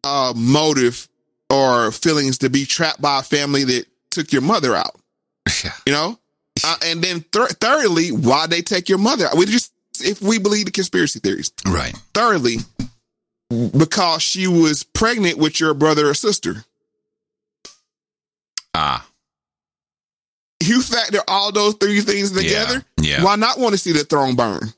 a 0.04 0.34
motive 0.36 1.08
or 1.50 1.92
feelings 1.92 2.40
to 2.40 2.50
be 2.50 2.66
trapped 2.66 3.02
by 3.02 3.20
a 3.20 3.24
family 3.24 3.64
that 3.66 3.86
took 4.10 4.32
your 4.32 4.42
mother 4.42 4.76
out. 4.76 4.96
Yeah. 5.64 5.72
You 5.86 5.92
know? 5.92 6.20
Uh, 6.64 6.76
and 6.86 7.04
then 7.04 7.26
th- 7.32 7.50
thirdly, 7.60 8.12
why 8.12 8.48
they 8.48 8.62
take 8.62 8.90
your 8.90 8.98
mother. 8.98 9.28
We 9.36 9.46
just, 9.46 9.72
if 10.00 10.22
we 10.22 10.40
believe 10.40 10.66
the 10.66 10.72
conspiracy 10.72 11.20
theories. 11.20 11.52
Right. 11.68 11.94
Thirdly, 12.14 12.58
because 13.78 14.22
she 14.24 14.48
was 14.48 14.84
pregnant 14.84 15.38
with 15.38 15.60
your 15.60 15.74
brother 15.74 16.08
or 16.10 16.14
sister. 16.14 16.64
Ah. 18.74 19.06
You 20.64 20.82
factor 20.82 21.20
all 21.28 21.52
those 21.52 21.76
three 21.76 22.02
things 22.02 22.32
together. 22.32 22.84
yeah. 23.00 23.24
Why 23.24 23.36
not 23.36 23.60
want 23.60 23.74
to 23.74 23.78
see 23.78 23.92
the 23.92 24.04
throne 24.04 24.36
burn? 24.36 24.74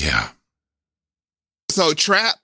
Yeah. 0.00 0.28
So 1.70 1.92
Trap, 1.92 2.36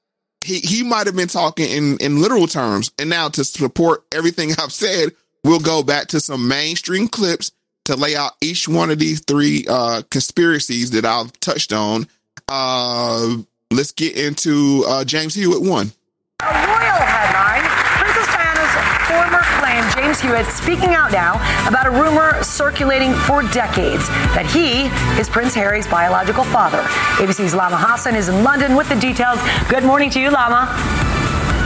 he 0.42 0.58
he 0.60 0.82
might 0.82 1.06
have 1.06 1.16
been 1.16 1.28
talking 1.28 1.70
in 1.70 1.96
in 1.98 2.20
literal 2.20 2.46
terms, 2.46 2.90
and 2.98 3.08
now 3.08 3.28
to 3.30 3.44
support 3.44 4.04
everything 4.12 4.50
I've 4.58 4.72
said, 4.72 5.10
we'll 5.44 5.60
go 5.60 5.82
back 5.82 6.08
to 6.08 6.20
some 6.20 6.46
mainstream 6.48 7.08
clips 7.08 7.52
to 7.86 7.96
lay 7.96 8.14
out 8.14 8.32
each 8.40 8.68
one 8.68 8.90
of 8.90 8.98
these 8.98 9.20
three 9.20 9.64
uh 9.68 10.02
conspiracies 10.10 10.90
that 10.92 11.04
I've 11.04 11.32
touched 11.40 11.72
on. 11.72 12.06
Uh 12.48 13.36
let's 13.76 13.92
get 13.92 14.16
into 14.16 14.84
uh 14.86 15.04
James 15.04 15.34
Hewitt 15.34 15.62
one. 15.62 15.92
A 16.40 16.46
royal 16.46 17.02
headline 17.06 17.62
Princess 17.98 18.26
Diana's 18.34 18.72
former 19.08 19.42
flame, 19.60 19.84
James 19.96 20.20
Hewitt, 20.20 20.46
speaking 20.46 20.94
out 20.94 21.12
now 21.12 21.34
about 21.68 21.86
a 21.86 21.90
rumor 21.90 22.42
circulating 22.42 23.12
for 23.14 23.42
decades 23.42 24.08
that 24.34 24.46
he 24.46 24.88
is 25.20 25.28
Prince 25.28 25.54
Harry's 25.54 25.86
biological 25.86 26.44
father. 26.44 26.82
ABC's 27.22 27.54
Lama 27.54 27.76
Hasan 27.76 28.16
is 28.16 28.28
in 28.28 28.42
London 28.42 28.76
with 28.76 28.88
the 28.88 28.96
details. 28.96 29.38
Good 29.68 29.84
morning 29.84 30.10
to 30.10 30.20
you, 30.20 30.30
Lama. 30.30 30.68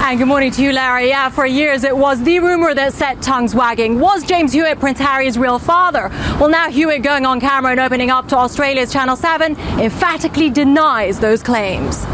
And 0.08 0.20
good 0.20 0.28
morning 0.28 0.52
to 0.52 0.62
you, 0.62 0.70
Larry. 0.70 1.08
Yeah, 1.08 1.30
for 1.30 1.44
years 1.46 1.82
it 1.82 1.96
was 1.96 2.22
the 2.22 2.38
rumor 2.38 2.72
that 2.74 2.92
set 2.92 3.20
tongues 3.22 3.56
wagging. 3.56 3.98
Was 3.98 4.22
James 4.22 4.52
Hewitt 4.52 4.78
Prince 4.78 5.00
Harry's 5.00 5.36
real 5.36 5.58
father? 5.58 6.10
Well, 6.38 6.48
now 6.48 6.70
Hewitt 6.70 7.02
going 7.02 7.26
on 7.26 7.40
camera 7.40 7.72
and 7.72 7.80
opening 7.80 8.08
up 8.08 8.28
to 8.28 8.36
Australia's 8.36 8.92
Channel 8.92 9.16
7 9.16 9.58
emphatically 9.80 10.48
denies 10.48 11.18
those 11.18 11.42
claims. 11.42 12.06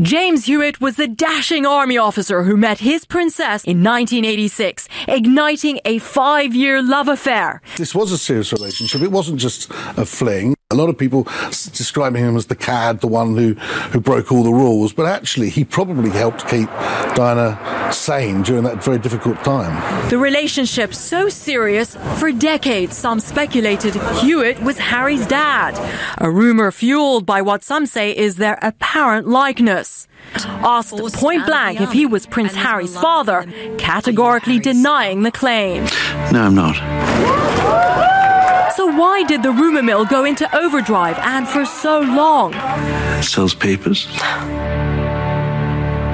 James 0.00 0.46
Hewitt 0.46 0.80
was 0.80 0.96
the 0.96 1.06
dashing 1.06 1.66
army 1.66 1.98
officer 1.98 2.42
who 2.42 2.56
met 2.56 2.78
his 2.78 3.04
princess 3.04 3.64
in 3.64 3.84
1986, 3.84 4.88
igniting 5.06 5.78
a 5.84 5.98
five 5.98 6.54
year 6.54 6.82
love 6.82 7.06
affair. 7.06 7.60
This 7.76 7.94
was 7.94 8.12
a 8.12 8.16
serious 8.18 8.50
relationship. 8.50 9.02
It 9.02 9.12
wasn't 9.12 9.40
just 9.40 9.70
a 9.98 10.06
fling. 10.06 10.54
A 10.72 10.76
lot 10.76 10.88
of 10.88 10.96
people 10.96 11.26
s- 11.46 11.66
describing 11.66 12.22
him 12.22 12.36
as 12.36 12.46
the 12.46 12.54
cad, 12.54 13.00
the 13.00 13.08
one 13.08 13.36
who, 13.36 13.54
who 13.92 13.98
broke 14.00 14.30
all 14.30 14.44
the 14.44 14.52
rules, 14.52 14.92
but 14.92 15.04
actually 15.04 15.50
he 15.50 15.64
probably 15.64 16.10
helped 16.10 16.46
keep 16.48 16.68
Diana 17.16 17.58
sane 17.92 18.42
during 18.42 18.62
that 18.62 18.82
very 18.84 18.98
difficult 19.00 19.42
time. 19.42 20.08
The 20.10 20.18
relationship 20.18 20.94
so 20.94 21.28
serious, 21.28 21.96
for 22.18 22.30
decades 22.30 22.96
some 22.96 23.18
speculated 23.18 23.94
Hewitt 24.20 24.62
was 24.62 24.78
Harry's 24.78 25.26
dad. 25.26 25.72
A 26.18 26.30
rumor 26.30 26.70
fueled 26.70 27.26
by 27.26 27.42
what 27.42 27.64
some 27.64 27.84
say 27.86 28.16
is 28.16 28.36
their 28.36 28.58
apparent 28.62 29.26
likeness. 29.26 30.06
Asked 30.36 30.96
point 31.14 31.46
blank 31.46 31.80
if 31.80 31.90
he 31.90 32.06
was 32.06 32.26
Prince 32.26 32.54
Harry's 32.54 32.94
father, 32.96 33.44
categorically 33.78 34.60
denying 34.60 35.24
the 35.24 35.32
claim. 35.32 35.84
No, 36.32 36.42
I'm 36.44 36.54
not. 36.54 38.19
So 38.76 38.86
why 38.86 39.24
did 39.24 39.42
the 39.42 39.50
rumor 39.52 39.82
mill 39.82 40.04
go 40.04 40.24
into 40.24 40.46
overdrive 40.56 41.18
and 41.18 41.46
for 41.46 41.64
so 41.64 42.00
long? 42.00 42.52
Sells 43.22 43.54
papers. 43.54 44.06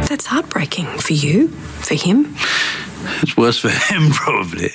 That's 0.08 0.26
heartbreaking 0.26 0.86
for 0.98 1.12
you, 1.12 1.48
for 1.48 1.94
him. 1.94 2.34
It's 3.22 3.36
worse 3.36 3.58
for 3.58 3.68
him, 3.70 4.10
probably. 4.12 4.70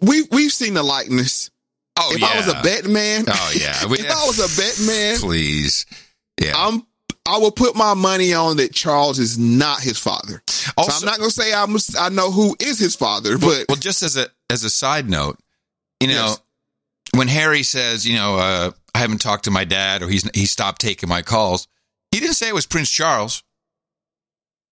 We 0.00 0.22
we've 0.30 0.52
seen 0.52 0.74
the 0.74 0.82
likeness. 0.82 1.50
Oh 1.98 2.12
if 2.14 2.22
I 2.22 2.36
was 2.36 2.48
a 2.48 2.60
Batman. 2.62 3.24
Oh 3.28 3.52
yeah. 3.56 3.86
We- 3.86 3.98
if 4.00 4.10
I 4.10 4.26
was 4.26 4.38
a 4.38 4.48
Batman, 4.60 5.18
please. 5.18 5.86
Yeah. 6.42 6.52
I'm 6.56 6.86
I 7.26 7.38
will 7.38 7.50
put 7.50 7.74
my 7.76 7.94
money 7.94 8.32
on 8.34 8.58
that 8.58 8.72
Charles 8.72 9.18
is 9.18 9.38
not 9.38 9.80
his 9.80 9.98
father. 9.98 10.42
so 10.46 10.62
I'm 10.78 11.04
not 11.04 11.18
gonna 11.18 11.30
say 11.30 11.52
I'm 11.52 11.76
I 11.98 12.08
know 12.08 12.30
who 12.30 12.56
is 12.60 12.78
his 12.78 12.94
father, 12.94 13.38
but 13.38 13.66
well, 13.68 13.76
just 13.76 14.02
as 14.02 14.16
a 14.16 14.26
as 14.50 14.64
a 14.64 14.70
side 14.70 15.08
note, 15.08 15.38
you 16.00 16.08
know, 16.08 16.34
when 17.14 17.28
Harry 17.28 17.62
says, 17.62 18.06
you 18.06 18.16
know, 18.16 18.36
uh, 18.36 18.70
I 18.94 18.98
haven't 18.98 19.20
talked 19.20 19.44
to 19.44 19.50
my 19.50 19.64
dad 19.64 20.02
or 20.02 20.08
he's 20.08 20.28
he 20.34 20.46
stopped 20.46 20.80
taking 20.80 21.08
my 21.08 21.22
calls, 21.22 21.68
he 22.12 22.20
didn't 22.20 22.36
say 22.36 22.48
it 22.48 22.54
was 22.54 22.66
Prince 22.66 22.90
Charles. 22.90 23.42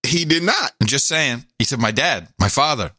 He 0.07 0.25
did 0.25 0.43
not. 0.43 0.73
I'm 0.81 0.87
just 0.87 1.07
saying. 1.07 1.45
He 1.59 1.65
said 1.65 1.79
my 1.79 1.91
dad, 1.91 2.29
my 2.39 2.49
father. 2.49 2.93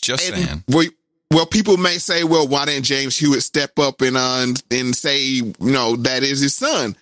Just 0.00 0.26
saying. 0.26 0.64
well, 0.68 0.86
well, 1.32 1.46
people 1.46 1.76
may 1.76 1.98
say, 1.98 2.24
well, 2.24 2.46
why 2.46 2.64
didn't 2.66 2.84
James 2.84 3.16
Hewitt 3.16 3.42
step 3.42 3.78
up 3.78 4.00
and 4.00 4.16
uh, 4.16 4.38
and, 4.40 4.62
and 4.70 4.94
say, 4.94 5.20
you 5.20 5.54
know, 5.60 5.96
that 5.96 6.22
is 6.22 6.40
his 6.40 6.54
son? 6.54 6.96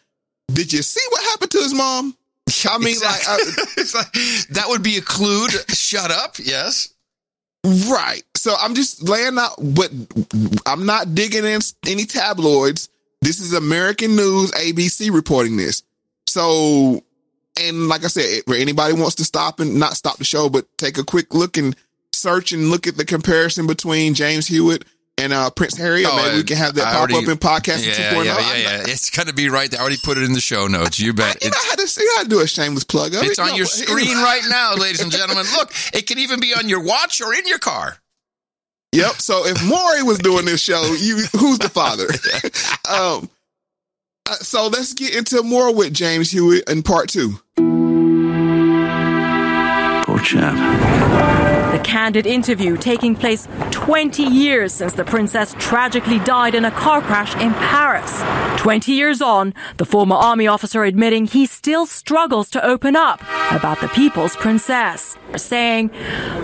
Did 0.53 0.73
you 0.73 0.83
see 0.83 1.05
what 1.11 1.23
happened 1.25 1.51
to 1.53 1.59
his 1.59 1.75
mom? 1.75 2.17
I 2.71 2.79
mean, 2.79 2.97
like, 3.03 3.29
uh, 3.29 3.37
It's 3.77 3.95
like, 3.95 4.13
that 4.51 4.67
would 4.69 4.83
be 4.83 4.97
a 4.97 5.03
clue 5.03 5.49
to 5.49 5.75
shut 5.75 6.11
up. 6.11 6.37
Yes. 6.39 6.93
Right. 7.65 8.23
So 8.37 8.55
I'm 8.59 8.75
just 8.75 9.09
laying 9.09 9.39
out, 9.39 9.57
but 9.59 9.91
I'm 10.65 10.87
not 10.87 11.15
digging 11.15 11.45
in 11.45 11.61
any 11.87 12.05
tabloids. 12.05 12.89
This 13.21 13.41
is 13.41 13.53
American 13.53 14.15
News, 14.15 14.53
ABC 14.53 15.13
reporting 15.13 15.57
this. 15.57 15.83
So, 16.29 17.03
and 17.61 17.89
like 17.89 18.05
I 18.05 18.09
said, 18.09 18.43
where 18.45 18.61
anybody 18.61 18.95
wants 18.95 19.17
to 19.17 19.25
stop 19.25 19.59
and 19.59 19.81
not 19.81 19.95
stop 19.95 20.19
the 20.19 20.25
show, 20.25 20.49
but 20.49 20.67
take 20.79 20.99
a 20.99 21.05
quick 21.05 21.35
look 21.35 21.57
and 21.57 21.75
search 22.13 22.53
and 22.53 22.71
look 22.71 22.87
at 22.87 22.97
the 22.97 23.05
comparison 23.05 23.67
between 23.67 24.15
James 24.15 24.47
Hewitt 24.47 24.85
and 25.19 25.33
uh, 25.33 25.49
Prince 25.51 25.77
Harry, 25.79 26.05
or 26.05 26.09
Oh, 26.13 26.17
maybe 26.17 26.37
we 26.37 26.43
can 26.45 26.57
have 26.59 26.75
that 26.75 26.87
I 26.89 26.93
pop 26.93 27.11
already- 27.11 27.17
up 27.27 27.29
in 27.33 27.39
podcast 27.39 27.87
Yeah, 27.87 28.13
2.0. 28.13 28.25
yeah, 28.27 28.35
I- 28.39 28.41
yeah, 28.57 28.57
yeah. 28.57 28.83
It's 28.87 29.09
going 29.11 29.29
to 29.29 29.35
be 29.35 29.49
right 29.49 29.71
there. 29.71 29.81
I 29.81 29.83
already 29.83 29.97
put 30.03 30.19
it 30.19 30.25
in 30.25 30.33
the 30.35 30.41
show 30.41 30.67
notes. 30.67 31.01
You 31.01 31.13
bet. 31.15 31.43
You 31.43 31.51
know 31.51 31.57
how 31.69 31.75
to 31.77 31.89
see 31.89 32.07
how 32.17 32.23
to 32.25 32.29
do 32.29 32.41
a 32.41 32.47
shameless 32.47 32.85
plug 32.85 33.15
of 33.15 33.23
It's 33.23 33.39
it. 33.39 33.43
on 33.43 33.49
No, 33.51 33.55
your 33.57 33.67
screen 33.67 34.09
anyway. 34.09 34.23
right 34.23 34.43
now, 34.51 34.75
ladies 34.75 35.01
and 35.03 35.11
gentlemen. 35.19 35.47
Look, 35.57 35.73
it 35.95 36.07
can 36.07 36.19
even 36.19 36.39
be 36.41 36.53
on 36.55 36.69
your 36.69 36.83
watch 36.83 37.21
or 37.23 37.33
in 37.35 37.47
your 37.47 37.59
car. 37.59 37.97
Yep. 38.93 39.13
So 39.15 39.47
if 39.47 39.63
Maury 39.67 40.03
was 40.03 40.19
doing 40.19 40.45
this 40.45 40.61
show, 40.63 40.83
you 40.99 41.25
who's 41.39 41.59
the 41.59 41.69
father? 41.69 42.07
um. 42.89 43.29
uh, 44.29 44.35
so 44.37 44.69
let's 44.69 44.93
get 44.95 45.15
into 45.15 45.43
more 45.43 45.75
with 45.75 45.93
James 45.93 46.31
Hewitt 46.31 46.69
in 46.71 46.83
part 46.83 47.09
two. 47.11 47.39
Poor 50.07 50.19
chap. 50.21 51.56
Candid 51.87 52.27
interview 52.27 52.77
taking 52.77 53.15
place 53.15 53.47
20 53.71 54.25
years 54.25 54.73
since 54.73 54.95
the 54.95 55.05
princess 55.05 55.55
tragically 55.61 56.19
died 56.19 56.57
in 56.57 56.65
a 56.65 56.71
car 56.73 57.01
crash 57.01 57.33
in 57.37 57.55
Paris. 57.55 58.13
20 58.61 58.91
years 58.91 59.23
on, 59.23 59.55
the 59.77 59.85
former 59.85 60.17
army 60.17 60.49
officer 60.49 60.83
admitting 60.83 61.27
he 61.27 61.47
still 61.47 61.87
struggles 61.87 62.51
to 62.51 62.65
open 62.67 62.97
up 62.97 63.23
about 63.53 63.81
the 63.81 63.87
people's 63.91 64.35
princess, 64.35 65.17
saying, 65.37 65.93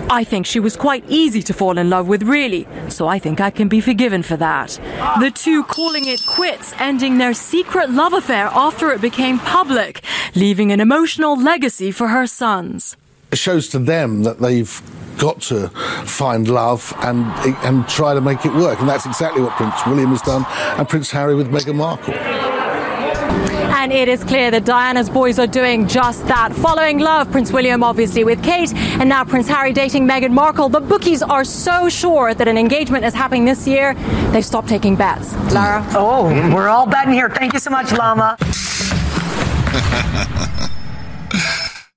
I 0.09 0.23
think 0.23 0.45
she 0.45 0.61
was 0.61 0.77
quite 0.77 1.03
easy 1.09 1.43
to 1.43 1.53
fall 1.53 1.77
in 1.77 1.89
love 1.89 2.07
with, 2.07 2.23
really, 2.23 2.65
so 2.87 3.09
I 3.09 3.19
think 3.19 3.41
I 3.41 3.49
can 3.49 3.67
be 3.67 3.81
forgiven 3.81 4.23
for 4.23 4.37
that. 4.37 4.79
The 5.19 5.29
two 5.29 5.65
calling 5.65 6.05
it 6.05 6.25
quits, 6.25 6.73
ending 6.79 7.17
their 7.17 7.33
secret 7.33 7.89
love 7.89 8.13
affair 8.13 8.45
after 8.53 8.93
it 8.93 9.01
became 9.01 9.39
public, 9.39 10.01
leaving 10.35 10.71
an 10.71 10.79
emotional 10.79 11.35
legacy 11.35 11.91
for 11.91 12.07
her 12.07 12.27
sons. 12.27 12.95
It 13.33 13.39
shows 13.39 13.67
to 13.69 13.79
them 13.79 14.21
that 14.23 14.37
they've 14.37 14.71
got 15.17 15.41
to 15.41 15.69
find 16.05 16.47
love 16.47 16.93
and 16.99 17.25
and 17.65 17.89
try 17.89 18.13
to 18.13 18.21
make 18.21 18.45
it 18.45 18.53
work, 18.53 18.79
and 18.79 18.87
that's 18.87 19.07
exactly 19.07 19.41
what 19.41 19.53
Prince 19.53 19.73
William 19.87 20.11
has 20.11 20.21
done, 20.21 20.45
and 20.77 20.87
Prince 20.87 21.09
Harry 21.09 21.33
with 21.33 21.49
Meghan 21.49 21.73
Markle. 21.73 22.13
And 22.13 23.91
it 23.91 24.07
is 24.07 24.23
clear 24.23 24.51
that 24.51 24.65
Diana's 24.65 25.09
boys 25.09 25.39
are 25.39 25.47
doing 25.47 25.87
just 25.87 26.27
that. 26.27 26.53
Following 26.53 26.99
love, 26.99 27.31
Prince 27.31 27.51
William 27.51 27.83
obviously 27.83 28.23
with 28.23 28.43
Kate, 28.43 28.71
and 28.99 29.09
now 29.09 29.23
Prince 29.23 29.47
Harry 29.47 29.73
dating 29.73 30.07
Meghan 30.07 30.31
Markle. 30.31 30.69
The 30.69 30.79
bookies 30.79 31.23
are 31.23 31.43
so 31.43 31.89
sure 31.89 32.35
that 32.35 32.47
an 32.47 32.59
engagement 32.59 33.03
is 33.03 33.15
happening 33.15 33.45
this 33.45 33.67
year, 33.67 33.95
they've 34.31 34.45
stopped 34.45 34.69
taking 34.69 34.95
bets. 34.95 35.33
Lara? 35.51 35.83
Oh, 35.95 36.25
we're 36.53 36.67
all 36.67 36.85
betting 36.85 37.13
here. 37.13 37.31
Thank 37.31 37.53
you 37.53 37.59
so 37.59 37.71
much, 37.71 37.91
Lama. 37.93 38.37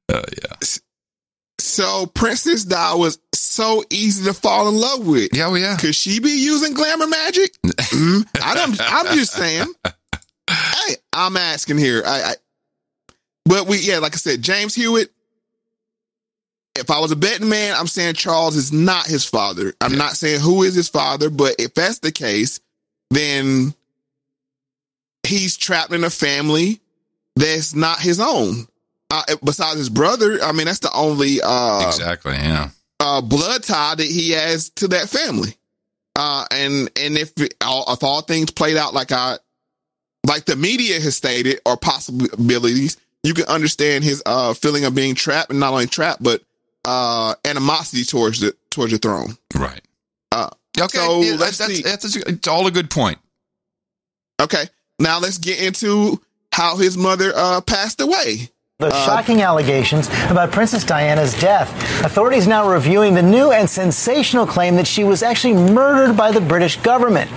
Oh 0.09 0.15
uh, 0.15 0.23
yeah. 0.43 0.77
So 1.67 2.07
Princess 2.07 2.65
Di 2.65 2.95
was 2.95 3.19
so 3.35 3.83
easy 3.91 4.25
to 4.25 4.33
fall 4.33 4.69
in 4.69 4.77
love 4.77 5.05
with. 5.05 5.31
Yeah, 5.35 5.49
well, 5.49 5.59
yeah. 5.59 5.77
Could 5.77 5.97
she 5.97 6.21
be 6.21 6.31
using 6.31 6.75
glamour 6.75 7.09
magic? 7.09 7.61
Mm, 7.63 8.25
I 8.41 8.55
don't, 8.55 8.81
I'm 8.81 9.15
just 9.17 9.33
saying. 9.33 9.67
Hey, 10.49 10.95
I'm 11.13 11.37
asking 11.37 11.79
here. 11.79 12.05
I, 12.07 12.23
I, 12.23 12.35
but 13.45 13.67
we, 13.67 13.79
yeah, 13.79 13.99
like 13.99 14.15
I 14.15 14.17
said, 14.17 14.43
James 14.43 14.77
Hewitt. 14.77 15.11
If 16.77 16.89
I 16.89 17.01
was 17.01 17.11
a 17.11 17.17
betting 17.17 17.49
man, 17.49 17.75
I'm 17.77 17.89
saying 17.89 18.15
Charles 18.15 18.55
is 18.55 18.73
not 18.73 19.07
his 19.07 19.25
father. 19.25 19.75
I'm 19.81 19.99
not 19.99 20.13
saying 20.13 20.41
who 20.43 20.63
is 20.63 20.77
his 20.77 20.89
father, 20.89 21.31
but 21.31 21.57
if 21.59 21.75
that's 21.75 21.99
the 21.99 22.13
case, 22.13 22.61
then 23.11 23.75
he's 25.27 25.57
trapped 25.57 25.93
in 25.93 26.05
a 26.05 26.11
family 26.11 26.81
that's 27.35 27.75
not 27.75 27.99
his 27.99 28.21
own. 28.21 28.69
Uh, 29.11 29.23
besides 29.45 29.79
his 29.79 29.89
brother, 29.89 30.39
I 30.43 30.53
mean, 30.53 30.67
that's 30.67 30.81
the 30.81 30.93
only 30.93 31.41
uh, 31.43 31.87
Exactly. 31.89 32.33
Yeah. 32.35 32.71
uh, 33.01 33.21
blood 33.21 33.63
tie 33.63 33.95
that 33.95 34.07
he 34.07 34.31
has 34.33 34.71
to 34.71 34.89
that 34.89 35.09
family. 35.09 35.55
Uh, 36.17 36.45
and 36.51 36.91
and 36.99 37.17
if 37.17 37.33
it, 37.41 37.55
all, 37.65 37.85
if 37.93 38.03
all 38.03 38.23
things 38.23 38.51
played 38.51 38.77
out 38.77 38.95
like 38.95 39.13
I 39.13 39.39
like 40.27 40.45
the 40.47 40.57
media 40.57 41.01
has 41.01 41.15
stated, 41.17 41.61
or 41.65 41.77
possibilities, 41.77 42.97
you 43.23 43.33
can 43.35 43.45
understand 43.47 44.03
his 44.03 44.23
uh 44.27 44.55
feeling 44.55 44.85
of 44.85 44.95
being 44.95 45.15
trapped, 45.15 45.51
and 45.51 45.61
not 45.61 45.73
only 45.73 45.87
trapped, 45.87 46.23
but 46.23 46.43
uh 46.85 47.35
animosity 47.45 48.05
towards 48.05 48.41
the 48.41 48.57
towards 48.71 48.93
the 48.93 48.99
throne. 48.99 49.37
Right. 49.55 49.83
Uh, 50.33 50.51
Okay. 50.79 50.99
So 50.99 51.21
yeah, 51.23 51.37
let's 51.37 51.57
that's, 51.59 51.75
see. 51.75 51.83
that's, 51.83 52.03
that's 52.13 52.17
it's 52.29 52.49
all 52.49 52.67
a 52.67 52.71
good 52.71 52.91
point. 52.91 53.19
Okay, 54.43 54.65
now 54.99 55.19
let's 55.21 55.39
get 55.39 55.63
into 55.63 56.21
how 56.53 56.77
his 56.77 56.97
mother 56.99 57.33
uh 57.35 57.61
passed 57.63 58.01
away. 58.01 58.51
The 58.79 58.89
Uh, 58.89 59.07
shocking 59.07 59.41
allegations 59.41 60.11
about 60.29 60.53
Princess 60.53 60.85
Diana's 60.85 61.33
death. 61.41 61.73
Authorities 62.05 62.47
now 62.47 62.69
reviewing 62.69 63.15
the 63.15 63.23
new 63.23 63.51
and 63.51 63.71
sensational 63.71 64.47
claim 64.47 64.77
that 64.77 64.87
she 64.87 65.03
was 65.03 65.23
actually 65.23 65.55
murdered 65.55 66.15
by 66.15 66.31
the 66.31 66.43
British 66.43 66.77
government. 66.81 67.31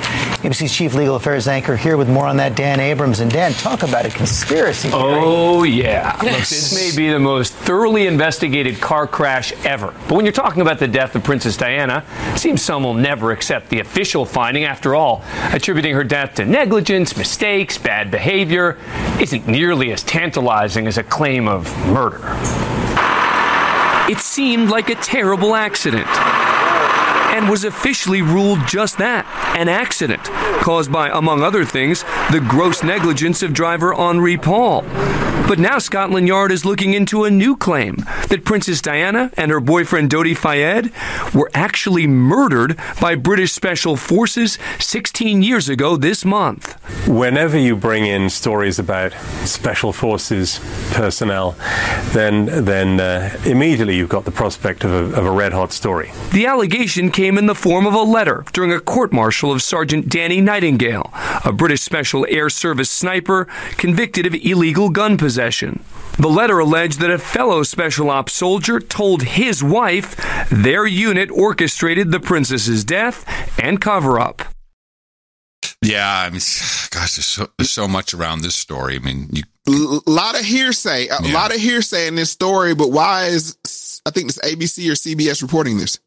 ABC's 0.43 0.73
chief 0.73 0.93
legal 0.93 1.15
affairs 1.15 1.47
anchor 1.49 1.75
here 1.77 1.95
with 1.97 2.09
more 2.09 2.25
on 2.25 2.37
that, 2.37 2.55
Dan 2.55 2.79
Abrams. 2.81 3.19
And 3.21 3.29
Dan, 3.31 3.53
talk 3.53 3.83
about 3.83 4.05
a 4.05 4.09
conspiracy. 4.09 4.89
theory. 4.89 5.01
Oh, 5.01 5.63
yeah. 5.63 6.17
Look, 6.23 6.31
this 6.31 6.73
may 6.75 6.95
be 7.01 7.09
the 7.09 7.19
most 7.19 7.53
thoroughly 7.53 8.07
investigated 8.07 8.79
car 8.81 9.05
crash 9.07 9.51
ever. 9.65 9.93
But 10.07 10.15
when 10.15 10.25
you're 10.25 10.31
talking 10.33 10.61
about 10.61 10.79
the 10.79 10.87
death 10.87 11.13
of 11.15 11.23
Princess 11.25 11.55
Diana, 11.57 12.05
it 12.33 12.39
seems 12.39 12.61
some 12.61 12.83
will 12.83 12.93
never 12.93 13.31
accept 13.31 13.69
the 13.69 13.79
official 13.79 14.25
finding. 14.25 14.63
After 14.65 14.93
all, 14.95 15.23
attributing 15.53 15.93
her 15.93 16.05
death 16.05 16.35
to 16.35 16.45
negligence, 16.45 17.15
mistakes, 17.17 17.77
bad 17.77 18.09
behavior 18.11 18.77
isn't 19.21 19.45
nearly 19.47 19.91
as 19.91 20.03
tantalizing 20.03 20.87
as 20.87 20.97
a 20.97 21.03
claim 21.03 21.28
of 21.37 21.65
murder. 21.87 22.19
It 24.09 24.17
seemed 24.17 24.69
like 24.69 24.89
a 24.89 24.95
terrible 24.95 25.53
accident 25.53 26.07
and 27.39 27.49
was 27.49 27.63
officially 27.63 28.21
ruled 28.21 28.59
just 28.67 28.97
that 28.97 29.25
an 29.55 29.69
accident 29.69 30.21
caused 30.61 30.91
by, 30.91 31.09
among 31.09 31.41
other 31.41 31.63
things, 31.63 32.03
the 32.33 32.45
gross 32.49 32.83
negligence 32.83 33.41
of 33.41 33.53
driver 33.53 33.93
Henri 33.93 34.35
Paul. 34.35 34.81
But 35.49 35.57
now 35.57 35.79
Scotland 35.79 36.27
Yard 36.27 36.51
is 36.51 36.63
looking 36.63 36.93
into 36.93 37.23
a 37.23 37.31
new 37.31 37.57
claim 37.57 38.05
that 38.27 38.45
Princess 38.45 38.81
Diana 38.81 39.31
and 39.35 39.49
her 39.49 39.59
boyfriend 39.59 40.11
Dodi 40.11 40.37
Fayed 40.37 40.91
were 41.33 41.49
actually 41.55 42.05
murdered 42.05 42.77
by 43.01 43.15
British 43.15 43.51
Special 43.53 43.95
Forces 43.95 44.59
16 44.77 45.41
years 45.41 45.67
ago 45.67 45.95
this 45.95 46.23
month. 46.23 46.75
Whenever 47.07 47.57
you 47.57 47.75
bring 47.75 48.05
in 48.05 48.29
stories 48.29 48.77
about 48.77 49.13
special 49.45 49.91
forces 49.91 50.59
personnel, 50.91 51.55
then 52.11 52.45
then 52.65 52.99
uh, 52.99 53.35
immediately 53.45 53.95
you've 53.97 54.09
got 54.09 54.25
the 54.25 54.31
prospect 54.31 54.83
of 54.83 54.91
a, 54.91 55.17
of 55.17 55.25
a 55.25 55.31
red 55.31 55.53
hot 55.53 55.71
story. 55.71 56.11
The 56.31 56.45
allegation 56.45 57.09
came 57.09 57.28
in 57.37 57.45
the 57.45 57.55
form 57.55 57.85
of 57.85 57.93
a 57.93 58.01
letter 58.01 58.43
during 58.53 58.71
a 58.71 58.79
court 58.79 59.11
martial 59.13 59.51
of 59.51 59.61
Sergeant 59.61 60.09
Danny 60.09 60.41
Nightingale, 60.41 61.09
a 61.45 61.51
British 61.51 61.81
Special 61.81 62.25
Air 62.29 62.49
Service 62.49 62.89
sniper 62.89 63.45
convicted 63.77 64.25
of 64.25 64.33
illegal 64.35 64.89
gun 64.89 65.17
possession. 65.17 65.83
The 66.17 66.27
letter 66.29 66.59
alleged 66.59 66.99
that 66.99 67.11
a 67.11 67.17
fellow 67.17 67.63
Special 67.63 68.09
Ops 68.09 68.33
soldier 68.33 68.79
told 68.79 69.23
his 69.23 69.63
wife 69.63 70.15
their 70.49 70.85
unit 70.85 71.29
orchestrated 71.31 72.11
the 72.11 72.19
princess's 72.19 72.83
death 72.83 73.25
and 73.61 73.79
cover 73.79 74.19
up. 74.19 74.41
Yeah, 75.81 76.23
I 76.25 76.29
mean, 76.29 76.41
gosh, 76.91 77.15
there's 77.15 77.25
so, 77.25 77.47
there's 77.57 77.69
so 77.69 77.87
much 77.87 78.13
around 78.13 78.41
this 78.41 78.55
story. 78.55 78.95
I 78.97 78.99
mean, 78.99 79.29
you, 79.31 79.43
a 80.05 80.09
lot 80.09 80.37
of 80.37 80.45
hearsay, 80.45 81.07
a 81.07 81.21
Yeah. 81.23 81.33
lot 81.33 81.53
of 81.55 81.61
hearsay 81.61 82.07
in 82.07 82.15
this 82.15 82.29
story. 82.31 82.75
But 82.75 82.91
why 82.91 83.25
is 83.27 83.55
I 84.05 84.11
think 84.11 84.27
this 84.27 84.39
ABC 84.39 84.89
or 84.89 84.95
CBS 84.95 85.41
reporting 85.41 85.77
this? 85.77 85.99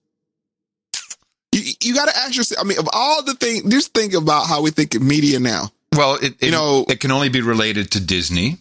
You, 1.53 1.73
you 1.83 1.95
got 1.95 2.09
to 2.09 2.17
ask 2.17 2.35
yourself. 2.37 2.65
I 2.65 2.69
mean, 2.69 2.79
of 2.79 2.89
all 2.93 3.23
the 3.23 3.35
things, 3.35 3.71
just 3.71 3.93
think 3.95 4.15
about 4.15 4.47
how 4.47 4.63
we 4.63 4.71
think 4.71 4.95
of 4.95 5.03
media 5.03 5.39
now. 5.39 5.71
well, 5.95 6.15
it, 6.15 6.35
it, 6.41 6.43
You 6.47 6.51
know- 6.51 6.85
it 6.89 7.01
can 7.01 7.11
only 7.11 7.29
be 7.29 7.43
related 7.43 7.91
to 7.93 8.01
Disney. 8.01 8.59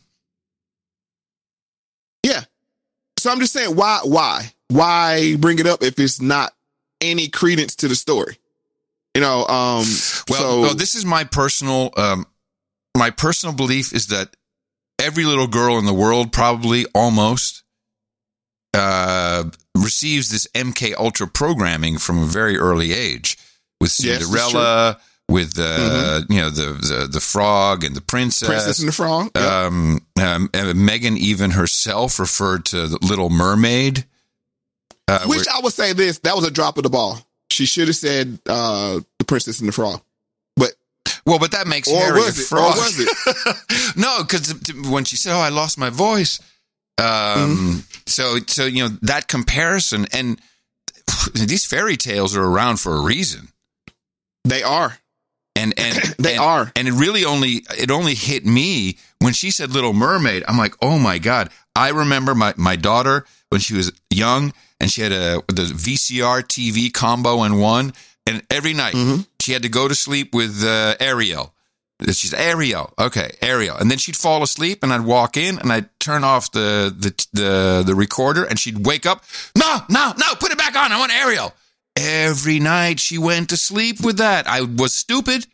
Yeah. 2.24 2.44
So 3.18 3.32
I'm 3.32 3.40
just 3.40 3.54
saying, 3.54 3.76
why, 3.76 4.00
why, 4.04 4.52
why 4.70 5.36
bring 5.38 5.60
it 5.60 5.68
up 5.68 5.84
if 5.84 6.00
it's 6.00 6.22
not 6.22 6.54
any 7.00 7.28
credence 7.30 7.76
to 7.78 7.88
the 7.88 7.96
story? 7.96 8.38
You 9.16 9.22
know, 9.22 9.42
um, 9.42 9.48
Well, 9.48 9.86
so 10.28 10.62
no, 10.64 10.74
this 10.74 10.96
is 10.96 11.06
my 11.06 11.24
personal, 11.26 11.92
um, 11.98 12.26
my 12.98 13.10
personal 13.10 13.54
belief 13.56 13.94
is 13.94 14.08
that 14.08 14.36
every 15.00 15.24
little 15.26 15.48
girl 15.48 15.78
in 15.78 15.86
the 15.86 15.94
world, 15.94 16.32
probably 16.32 16.86
almost, 16.96 17.61
uh, 18.74 19.44
receives 19.78 20.30
this 20.30 20.48
MK 20.54 20.94
Ultra 20.98 21.28
programming 21.28 21.98
from 21.98 22.20
a 22.24 22.26
very 22.26 22.58
early 22.58 22.94
age 22.94 23.38
with 23.80 23.98
Yes, 24.00 24.26
Cinderella, 24.26 25.00
with 25.30 25.58
uh, 25.60 26.22
you 26.30 26.40
know 26.40 26.50
the, 26.50 26.74
the 26.74 27.08
the 27.12 27.20
frog 27.20 27.84
and 27.84 27.96
the 27.96 28.02
princess, 28.02 28.48
Princess 28.48 28.80
and 28.80 28.88
the 28.88 28.94
Frog. 28.94 29.32
Yep. 29.36 29.44
Um, 29.44 30.00
um, 30.22 30.50
and 30.54 30.78
Meghan 30.78 31.18
even 31.18 31.52
herself 31.52 32.20
referred 32.20 32.66
to 32.66 32.88
the 32.88 33.00
Little 33.02 33.30
Mermaid. 33.30 34.06
Uh, 35.08 35.24
which 35.26 35.40
where- 35.40 35.56
I 35.56 35.60
would 35.62 35.74
say 35.74 35.94
this, 35.94 36.20
that 36.20 36.36
was 36.36 36.46
a 36.46 36.52
drop 36.52 36.78
of 36.78 36.84
the 36.84 36.90
ball. 36.90 37.20
She 37.50 37.66
should 37.66 37.88
have 37.88 37.98
said, 37.98 38.40
uh, 38.48 39.02
the 39.20 39.26
princess 39.26 39.60
and 39.60 39.68
the 39.68 39.74
frog. 39.74 40.02
But, 40.56 40.72
well, 41.26 41.38
but 41.38 41.52
that 41.52 41.68
makes 41.68 41.90
or 41.90 41.98
Harry 42.00 42.22
was 42.22 42.40
a 42.40 42.56
it? 42.56 42.58
Or 42.58 42.70
was 42.70 43.00
it? 43.00 43.96
no, 43.98 44.20
because 44.22 44.54
when 44.90 45.04
she 45.04 45.18
said, 45.18 45.36
"Oh, 45.36 45.40
I 45.40 45.50
lost 45.50 45.78
my 45.78 45.90
voice," 45.90 46.40
um, 46.98 47.06
Mm-hmm. 47.06 47.78
so 48.06 48.38
so 48.48 48.66
you 48.66 48.84
know 48.84 48.96
that 49.04 49.28
comparison, 49.28 50.08
and 50.14 50.40
these 51.34 51.66
fairy 51.66 51.98
tales 51.98 52.36
are 52.36 52.44
around 52.44 52.78
for 52.80 52.96
a 52.96 53.02
reason. 53.02 53.50
They 54.44 54.64
are, 54.64 54.98
and 55.56 55.74
and 55.78 55.96
They 56.20 56.34
and- 56.36 56.42
are. 56.44 56.72
and 56.76 56.88
it 56.88 56.94
really 56.94 57.26
only 57.26 57.66
it 57.78 57.92
only 57.92 58.16
hit 58.16 58.46
me 58.46 58.98
when 59.20 59.34
she 59.34 59.52
said 59.52 59.72
Little 59.72 59.94
Mermaid. 59.94 60.44
I'm 60.48 60.58
like, 60.58 60.76
oh 60.82 60.98
my 61.00 61.18
god! 61.20 61.50
I 61.76 61.90
remember 61.90 62.36
my 62.36 62.54
my 62.58 62.76
daughter 62.76 63.26
when 63.50 63.62
she 63.62 63.74
was 63.74 63.92
young, 64.10 64.54
and 64.80 64.92
she 64.92 65.02
had 65.02 65.12
a 65.12 65.42
the 65.48 65.64
VCR 65.74 66.44
TV 66.44 66.92
combo 66.94 67.44
in 67.44 67.58
one, 67.60 67.94
and 68.28 68.44
every 68.50 68.74
night 68.74 68.94
Mm-hmm. 68.96 69.22
she 69.40 69.54
had 69.54 69.64
to 69.64 69.70
go 69.70 69.88
to 69.88 69.96
sleep 69.96 70.34
with 70.34 70.64
uh, 70.64 70.96
Ariel. 71.00 71.54
She's 72.08 72.34
Ariel, 72.34 72.94
okay, 72.98 73.32
Ariel, 73.42 73.78
and 73.78 73.92
then 73.92 73.98
she'd 73.98 74.16
fall 74.16 74.42
asleep, 74.42 74.84
and 74.84 74.92
I'd 74.92 75.06
walk 75.06 75.38
in, 75.38 75.60
and 75.60 75.72
I'd 75.72 75.88
turn 76.00 76.24
off 76.24 76.52
the 76.52 76.94
the 76.98 77.28
the, 77.34 77.84
the 77.86 77.96
recorder, 77.96 78.44
and 78.44 78.58
she'd 78.58 78.86
wake 78.86 79.06
up. 79.06 79.24
No, 79.58 79.80
no, 79.90 80.14
no, 80.18 80.36
put 80.40 80.52
it 80.52 80.58
back 80.58 80.76
on. 80.76 80.92
I 80.92 81.00
want 81.00 81.12
Ariel. 81.14 81.54
Every 81.96 82.60
night 82.60 83.00
she 83.00 83.18
went 83.18 83.50
to 83.50 83.58
sleep 83.58 84.04
with 84.04 84.18
that. 84.18 84.48
I 84.48 84.62
was 84.62 84.94
stupid. 84.94 85.46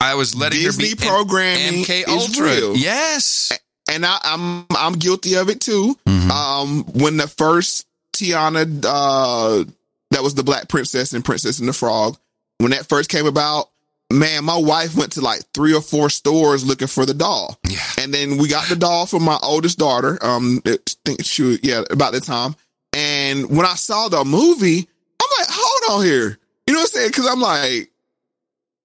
I 0.00 0.14
was 0.14 0.34
letting 0.34 0.60
Disney 0.60 0.90
her 0.90 0.96
be 0.96 1.06
programming 1.06 1.84
MK 1.84 2.08
Ultra. 2.08 2.44
real. 2.44 2.76
Yes, 2.76 3.52
and 3.90 4.06
I, 4.06 4.18
I'm 4.22 4.66
I'm 4.70 4.92
guilty 4.94 5.34
of 5.34 5.48
it 5.48 5.60
too. 5.60 5.96
Mm-hmm. 6.06 6.30
Um, 6.30 6.84
when 6.94 7.16
the 7.16 7.26
first 7.26 7.86
Tiana, 8.12 8.84
uh, 8.84 9.64
that 10.10 10.22
was 10.22 10.34
the 10.34 10.42
Black 10.42 10.68
Princess 10.68 11.12
and 11.12 11.24
Princess 11.24 11.58
and 11.58 11.68
the 11.68 11.72
Frog, 11.72 12.16
when 12.58 12.70
that 12.70 12.88
first 12.88 13.10
came 13.10 13.26
about, 13.26 13.70
man, 14.10 14.44
my 14.44 14.56
wife 14.56 14.96
went 14.96 15.12
to 15.12 15.20
like 15.20 15.42
three 15.54 15.74
or 15.74 15.80
four 15.80 16.10
stores 16.10 16.66
looking 16.66 16.88
for 16.88 17.06
the 17.06 17.14
doll. 17.14 17.58
Yeah. 17.68 17.78
And 17.98 18.12
then 18.12 18.38
we 18.38 18.48
got 18.48 18.68
the 18.68 18.76
doll 18.76 19.06
for 19.06 19.20
my 19.20 19.38
oldest 19.42 19.78
daughter. 19.78 20.18
Um, 20.22 20.60
I 20.66 20.78
think 21.04 21.24
she 21.24 21.42
was, 21.42 21.58
yeah, 21.62 21.82
about 21.90 22.12
the 22.12 22.20
time. 22.20 22.56
And 22.92 23.56
when 23.56 23.66
I 23.66 23.74
saw 23.74 24.08
the 24.08 24.24
movie, 24.24 24.88
I'm 25.22 25.28
like, 25.38 25.48
hold 25.50 26.00
on 26.00 26.06
here. 26.06 26.38
You 26.66 26.74
know 26.74 26.80
what 26.80 26.90
I'm 26.94 27.00
saying? 27.00 27.12
Cause 27.12 27.28
I'm 27.28 27.40
like, 27.40 27.90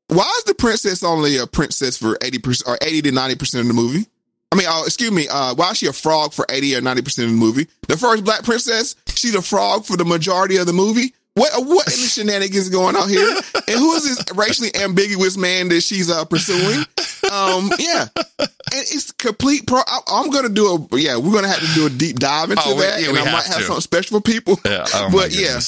why 0.08 0.32
is 0.38 0.44
the 0.44 0.54
princess 0.54 1.04
only 1.04 1.38
a 1.38 1.48
princess 1.48 1.98
for 1.98 2.16
80% 2.16 2.68
or 2.68 2.78
80 2.82 3.04
to 3.04 3.12
90% 3.12 3.60
of 3.62 3.68
the 3.68 3.74
movie? 3.74 4.06
I 4.52 4.58
mean, 4.58 4.68
uh, 4.70 4.84
excuse 4.86 5.12
me, 5.12 5.28
uh, 5.28 5.56
why 5.56 5.72
is 5.72 5.78
she 5.78 5.88
a 5.88 5.94
frog 5.94 6.34
for 6.34 6.46
80 6.50 6.76
or 6.76 6.82
90% 6.82 7.24
of 7.24 7.30
the 7.30 7.36
movie? 7.36 7.68
The 7.88 7.98
first 7.98 8.24
black 8.24 8.44
princess, 8.44 8.96
she's 9.08 9.36
a 9.36 9.42
frog 9.42 9.86
for 9.86 9.98
the 9.98 10.06
majority 10.06 10.58
of 10.58 10.68
the 10.68 10.74
movie. 10.74 11.14
What, 11.36 11.52
what 11.66 11.86
in 11.88 12.00
the 12.02 12.08
shenanigans 12.10 12.70
going 12.70 12.96
on 12.96 13.08
here? 13.10 13.28
And 13.68 13.78
who 13.80 13.94
is 13.96 14.04
this 14.04 14.24
racially 14.36 14.74
ambiguous 14.76 15.38
man 15.38 15.70
that 15.70 15.82
she's 15.82 16.10
uh, 16.10 16.26
pursuing? 16.26 16.80
Um, 17.32 17.72
yeah. 17.78 18.08
And 18.40 18.50
it's 18.72 19.12
complete 19.12 19.68
pro. 19.68 19.80
I, 19.86 20.00
I'm 20.08 20.30
going 20.30 20.48
to 20.48 20.54
do 20.54 20.68
a, 20.92 20.98
yeah, 21.00 21.18
we're 21.18 21.32
to 21.44 21.48
have 21.50 21.60
to 21.60 21.74
do 21.76 21.86
a 21.88 21.90
deep 21.90 22.20
dive 22.20 22.52
into 22.52 22.64
Oh, 22.66 22.76
we- 22.76 22.82
that. 22.82 23.02
yeah, 23.02 23.10
and 23.10 23.18
I 23.18 23.24
might 23.26 23.32
have 23.32 23.46
have 23.48 23.58
to. 23.58 23.64
something 23.64 23.82
special 23.82 24.20
for 24.20 24.24
people. 24.24 24.60
Yeah, 24.66 24.86
oh 24.94 25.10
but 25.12 25.36
yeah, 25.36 25.60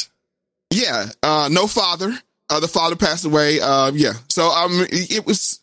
yeah, 0.72 1.08
uh, 1.24 1.50
no 1.52 1.68
father. 1.68 2.14
Uh, 2.50 2.60
the 2.62 2.68
father 2.68 2.96
passed 2.96 3.26
away. 3.26 3.60
Uh, 3.60 3.92
yeah. 3.94 4.14
So, 4.30 4.48
um, 4.50 4.86
it 4.90 5.26
was, 5.26 5.60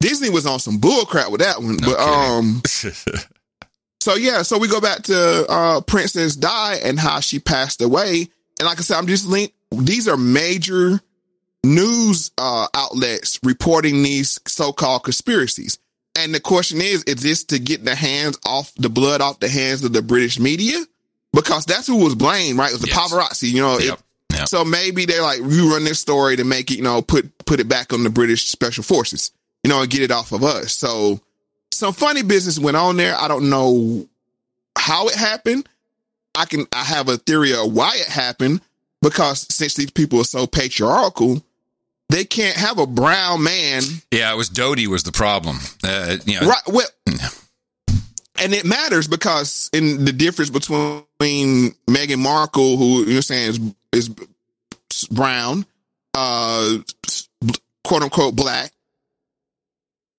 Disney 0.00 0.28
was 0.28 0.44
on 0.44 0.58
some 0.60 0.76
bull 0.78 1.06
crap 1.06 1.30
with 1.30 1.40
that 1.40 1.62
one. 1.62 1.78
but, 1.78 1.98
um, 1.98 2.62
so 4.00 4.14
yeah, 4.14 4.42
so 4.42 4.58
we 4.58 4.68
go 4.68 4.80
back 4.80 5.02
to, 5.04 5.46
uh, 5.48 5.80
Princess 5.82 6.36
Di 6.36 6.74
and 6.84 6.98
how 7.00 7.20
she 7.20 7.38
passed 7.38 7.80
away. 7.80 8.28
And 8.60 8.66
like 8.66 8.78
I 8.78 8.82
said, 8.82 8.96
I'm 8.98 9.06
just 9.06 9.26
linked. 9.26 9.54
These 9.70 10.08
are 10.08 10.16
major 10.16 11.00
news, 11.64 12.30
uh, 12.38 12.66
outlets 12.74 13.38
reporting 13.42 14.02
these 14.02 14.38
so-called 14.46 15.04
conspiracies. 15.04 15.78
And 16.16 16.34
the 16.34 16.40
question 16.40 16.80
is, 16.80 17.04
is 17.04 17.16
this 17.22 17.44
to 17.44 17.58
get 17.58 17.84
the 17.84 17.94
hands 17.94 18.38
off 18.46 18.72
the 18.76 18.88
blood 18.88 19.20
off 19.20 19.40
the 19.40 19.48
hands 19.48 19.84
of 19.84 19.92
the 19.92 20.02
British 20.02 20.38
media? 20.38 20.76
Because 21.32 21.64
that's 21.66 21.86
who 21.86 21.96
was 22.02 22.14
blamed, 22.14 22.58
right? 22.58 22.70
It 22.70 22.74
was 22.74 22.80
the 22.82 22.88
paparazzi, 22.88 23.50
you 23.52 23.60
know. 23.60 23.78
it- 23.78 24.00
so 24.46 24.64
maybe 24.64 25.04
they're 25.04 25.22
like, 25.22 25.38
you 25.38 25.72
run 25.72 25.84
this 25.84 25.98
story 26.00 26.36
to 26.36 26.44
make 26.44 26.70
it, 26.70 26.76
you 26.76 26.82
know, 26.82 27.02
put 27.02 27.36
put 27.46 27.60
it 27.60 27.68
back 27.68 27.92
on 27.92 28.02
the 28.04 28.10
British 28.10 28.46
special 28.48 28.82
forces. 28.84 29.30
You 29.64 29.70
know, 29.70 29.80
and 29.82 29.90
get 29.90 30.02
it 30.02 30.10
off 30.10 30.32
of 30.32 30.44
us. 30.44 30.72
So 30.72 31.20
some 31.72 31.92
funny 31.92 32.22
business 32.22 32.58
went 32.58 32.76
on 32.76 32.96
there. 32.96 33.16
I 33.16 33.26
don't 33.28 33.50
know 33.50 34.06
how 34.76 35.08
it 35.08 35.14
happened. 35.16 35.68
I 36.38 36.44
can, 36.44 36.66
I 36.72 36.84
have 36.84 37.08
a 37.08 37.16
theory 37.16 37.52
of 37.52 37.72
why 37.72 37.96
it 37.96 38.06
happened 38.06 38.60
because 39.02 39.52
since 39.52 39.74
these 39.74 39.90
people 39.90 40.20
are 40.20 40.24
so 40.24 40.46
patriarchal, 40.46 41.42
they 42.10 42.24
can't 42.24 42.56
have 42.56 42.78
a 42.78 42.86
brown 42.86 43.42
man. 43.42 43.82
Yeah, 44.12 44.32
it 44.32 44.36
was 44.36 44.48
Dodi 44.48 44.86
was 44.86 45.02
the 45.02 45.10
problem. 45.10 45.58
Uh, 45.82 46.16
you 46.24 46.40
know, 46.40 46.46
Right. 46.46 46.62
Well, 46.68 46.86
and 48.40 48.54
it 48.54 48.64
matters 48.64 49.08
because 49.08 49.68
in 49.72 50.04
the 50.04 50.12
difference 50.12 50.50
between 50.50 51.04
Meghan 51.20 52.18
Markle, 52.18 52.76
who 52.76 53.02
you're 53.02 53.20
saying 53.20 53.72
is, 53.92 54.10
is 54.94 55.08
brown, 55.10 55.66
uh, 56.14 56.78
quote 57.82 58.02
unquote 58.04 58.36
black, 58.36 58.72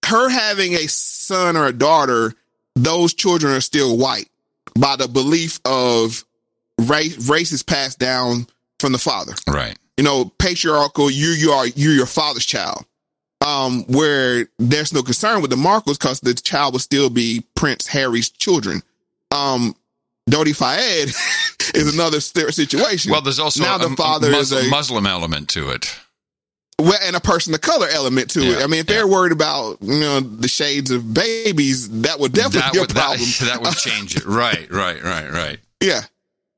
her 0.06 0.28
having 0.30 0.74
a 0.74 0.88
son 0.88 1.56
or 1.56 1.68
a 1.68 1.74
daughter, 1.74 2.34
those 2.76 3.14
children 3.14 3.54
are 3.54 3.62
still 3.62 3.98
white 3.98 4.28
by 4.78 4.96
the 4.96 5.08
belief 5.08 5.60
of 5.66 6.24
race, 6.80 7.30
race 7.30 7.52
is 7.52 7.64
passed 7.64 8.00
down 8.00 8.48
from 8.80 8.92
the 8.92 8.98
father. 8.98 9.34
Right. 9.48 9.78
You 9.98 10.04
know, 10.04 10.32
patriarchal, 10.40 11.12
you, 11.12 11.30
you 11.30 11.52
are, 11.52 11.68
you're 11.68 11.94
your 11.94 12.06
father's 12.06 12.46
child. 12.46 12.86
Um, 13.46 13.86
where 13.88 14.48
there's 14.60 14.94
no 14.94 15.02
concern 15.02 15.42
with 15.42 15.50
the 15.50 15.58
Marcos 15.58 15.98
because 15.98 16.20
the 16.20 16.34
child 16.34 16.74
will 16.74 16.80
still 16.80 17.10
be 17.10 17.46
Prince 17.56 17.88
Harry's 17.88 18.30
children. 18.30 18.82
Um, 19.32 19.76
Dodi 20.30 20.54
Fayed 20.54 21.10
is 21.76 21.94
another 21.94 22.20
situation. 22.20 23.12
Well, 23.12 23.22
there's 23.22 23.40
also 23.40 23.64
now 23.64 23.78
a, 23.78 23.80
the 23.80 23.96
father 23.96 24.28
a 24.28 24.32
is 24.32 24.52
Muslim, 24.52 24.66
a 24.66 24.70
Muslim 24.70 25.06
element 25.06 25.50
to 25.50 25.70
it. 25.70 26.00
Well, 26.80 26.98
and 27.04 27.16
a 27.16 27.20
person 27.20 27.54
of 27.54 27.62
color 27.62 27.88
element 27.92 28.32
to 28.32 28.40
it. 28.42 28.64
I 28.64 28.68
mean, 28.68 28.80
if 28.80 28.88
they're 28.88 29.08
worried 29.08 29.32
about 29.32 29.78
you 29.82 30.00
know 30.00 30.20
the 30.20 30.48
shades 30.48 30.92
of 30.92 31.14
babies, 31.14 32.02
that 32.02 32.20
would 32.20 32.34
definitely 32.34 32.62
that 32.62 32.74
be 32.74 32.78
a 32.80 32.82
would, 32.82 32.90
that- 32.92 32.96
problem. 32.96 33.30
That, 33.42 33.62
would 33.62 33.76
change 33.78 34.16
it. 34.16 34.26
Right, 34.26 34.70
right, 34.72 35.02
right, 35.04 35.32
right. 35.32 35.60
yeah, 35.82 36.02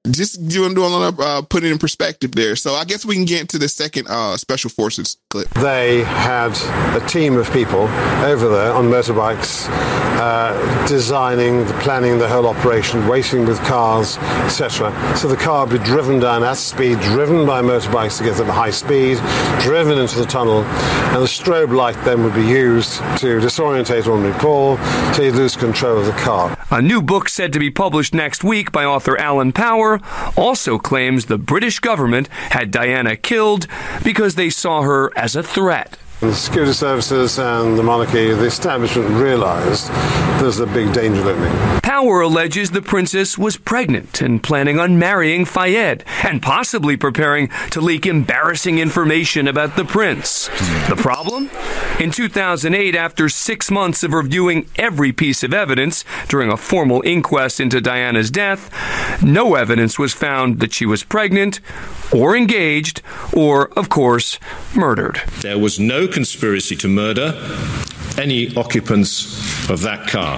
just 0.09 0.47
doing 0.47 0.73
doing 0.73 0.91
a 0.91 0.97
little, 0.97 1.21
uh, 1.21 1.41
put 1.43 1.63
it 1.63 1.71
in 1.71 1.77
perspective 1.77 2.31
there. 2.31 2.55
So 2.55 2.73
I 2.73 2.85
guess 2.85 3.05
we 3.05 3.15
can 3.15 3.25
get 3.25 3.41
into 3.41 3.59
the 3.59 3.69
second 3.69 4.07
uh, 4.09 4.35
special 4.37 4.69
forces 4.69 5.17
clip. 5.29 5.47
They 5.49 6.03
had 6.03 6.51
a 6.99 7.05
team 7.07 7.37
of 7.37 7.51
people 7.51 7.81
over 8.25 8.49
there 8.49 8.73
on 8.73 8.85
motorbikes, 8.85 9.67
uh, 9.69 10.87
designing, 10.87 11.65
planning 11.81 12.17
the 12.17 12.27
whole 12.27 12.47
operation, 12.47 13.07
waiting 13.07 13.45
with 13.45 13.59
cars, 13.59 14.17
etc. 14.17 14.91
So 15.15 15.27
the 15.27 15.37
car 15.37 15.65
would 15.65 15.79
be 15.79 15.85
driven 15.85 16.19
down 16.19 16.43
at 16.43 16.57
speed, 16.57 16.99
driven 17.01 17.45
by 17.45 17.61
motorbikes 17.61 18.17
to 18.17 18.23
get 18.23 18.37
them 18.37 18.49
at 18.49 18.55
high 18.55 18.71
speed, 18.71 19.17
driven 19.61 19.99
into 19.99 20.17
the 20.17 20.25
tunnel, 20.25 20.63
and 20.63 21.21
the 21.21 21.27
strobe 21.27 21.75
light 21.75 21.95
then 22.05 22.23
would 22.23 22.33
be 22.33 22.45
used 22.45 22.97
to 23.19 23.39
disorientate 23.39 24.07
ordinary 24.07 24.37
Paul, 24.39 24.77
so 25.13 25.23
he'd 25.23 25.31
lose 25.31 25.55
control 25.55 25.99
of 25.99 26.05
the 26.05 26.11
car. 26.13 26.57
A 26.71 26.81
new 26.81 27.01
book 27.01 27.29
said 27.29 27.53
to 27.53 27.59
be 27.59 27.69
published 27.69 28.13
next 28.13 28.43
week 28.43 28.71
by 28.71 28.85
author 28.85 29.17
Alan 29.17 29.51
Power 29.51 29.90
also 30.37 30.77
claims 30.77 31.25
the 31.25 31.37
British 31.37 31.79
government 31.79 32.27
had 32.51 32.71
Diana 32.71 33.15
killed 33.15 33.67
because 34.03 34.35
they 34.35 34.49
saw 34.49 34.83
her 34.83 35.11
as 35.17 35.35
a 35.35 35.43
threat. 35.43 35.97
The 36.21 36.35
security 36.35 36.73
services 36.73 37.39
and 37.39 37.79
the 37.79 37.81
monarchy, 37.81 38.31
the 38.31 38.45
establishment 38.45 39.09
realised 39.09 39.87
there's 40.39 40.59
a 40.59 40.67
big 40.67 40.93
danger 40.93 41.19
looming. 41.23 41.51
Power 41.81 42.21
alleges 42.21 42.69
the 42.69 42.81
princess 42.83 43.39
was 43.39 43.57
pregnant 43.57 44.21
and 44.21 44.41
planning 44.41 44.79
on 44.79 44.99
marrying 44.99 45.45
Fayed 45.45 46.03
and 46.23 46.39
possibly 46.39 46.95
preparing 46.95 47.49
to 47.71 47.81
leak 47.81 48.05
embarrassing 48.05 48.77
information 48.77 49.47
about 49.47 49.75
the 49.75 49.83
prince. 49.83 50.47
The 50.89 50.95
problem? 50.95 51.49
In 51.99 52.11
2008, 52.11 52.95
after 52.95 53.27
six 53.27 53.71
months 53.71 54.03
of 54.03 54.13
reviewing 54.13 54.67
every 54.75 55.11
piece 55.11 55.41
of 55.41 55.55
evidence 55.55 56.05
during 56.27 56.51
a 56.51 56.57
formal 56.57 57.01
inquest 57.03 57.59
into 57.59 57.81
Diana's 57.81 58.29
death, 58.29 58.69
no 59.23 59.55
evidence 59.55 59.97
was 59.97 60.13
found 60.13 60.59
that 60.59 60.73
she 60.73 60.85
was 60.85 61.03
pregnant 61.03 61.59
or 62.11 62.35
engaged 62.35 63.01
or, 63.33 63.69
of 63.77 63.89
course, 63.89 64.39
murdered. 64.75 65.21
There 65.41 65.59
was 65.59 65.79
no 65.79 66.07
conspiracy 66.11 66.75
to 66.77 66.87
murder 66.87 67.33
any 68.17 68.53
occupants 68.57 69.69
of 69.69 69.81
that 69.81 70.07
car. 70.07 70.37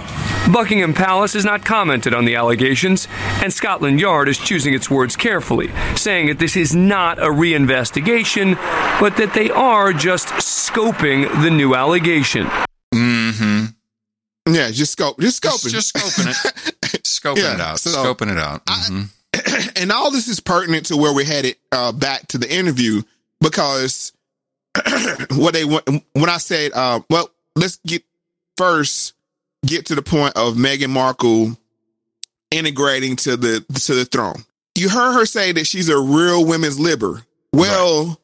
Buckingham 0.52 0.94
Palace 0.94 1.34
has 1.34 1.44
not 1.44 1.66
commented 1.66 2.14
on 2.14 2.26
the 2.26 2.36
allegations, 2.36 3.08
and 3.41 3.52
Scotland 3.52 4.00
Yard 4.00 4.30
is 4.30 4.38
choosing 4.38 4.74
its 4.74 4.90
words 4.90 5.16
carefully, 5.16 5.72
saying 5.95 6.28
that 6.28 6.38
this 6.40 6.56
is 6.56 6.76
not 6.76 7.18
a 7.20 7.24
reinvestigation, 7.28 8.56
but 9.00 9.18
that 9.18 9.34
they 9.34 9.50
are 9.50 9.91
just 9.91 10.28
scoping 10.28 11.28
the 11.41 11.50
new 11.50 11.74
allegation. 11.76 12.48
Mm-hmm. 12.94 13.66
Yeah, 14.54 14.70
just 14.72 14.91
scope, 14.91 15.20
just 15.20 15.41
scoping, 15.41 15.72
just, 15.72 15.95
scoping 15.95 16.28
it, 16.30 17.04
scoping 17.04 17.38
Yeah, 17.38 17.56
it 17.56 17.62
out, 17.62 17.80
so- 17.80 17.90
scoping 18.04 18.32
it 18.32 18.38
out. 18.38 18.66
Mhm. 18.66 19.10
and 19.82 19.91
all 19.91 20.12
this 20.12 20.28
is 20.28 20.40
pertinent 20.40 20.86
to 20.88 20.98
where 20.98 21.14
we're 21.14 21.26
headed 21.26 21.56
uh, 21.72 21.91
back 21.91 22.28
to 22.28 22.38
the 22.38 22.54
interview 22.54 23.02
because 23.41 24.12
what 25.32 25.54
they 25.54 25.64
when 25.64 26.30
I 26.30 26.38
said, 26.38 26.72
uh, 26.74 27.02
well, 27.10 27.30
let's 27.56 27.78
get 27.86 28.04
first 28.58 29.14
get 29.66 29.86
to 29.88 29.95
the 29.95 30.02
point 30.02 30.36
of 30.36 30.56
Meghan 30.56 30.90
Markle 30.90 31.58
integrating 32.52 33.16
to 33.18 33.38
the 33.38 33.66
to 33.86 33.95
the 33.95 34.06
throne. 34.06 34.44
You 34.76 34.90
heard 34.90 35.14
her 35.14 35.26
say 35.26 35.52
that 35.52 35.66
she's 35.66 35.90
a 35.90 36.00
real 36.00 36.45
women's 36.45 36.80
liber. 36.80 37.24
Well, 37.52 38.20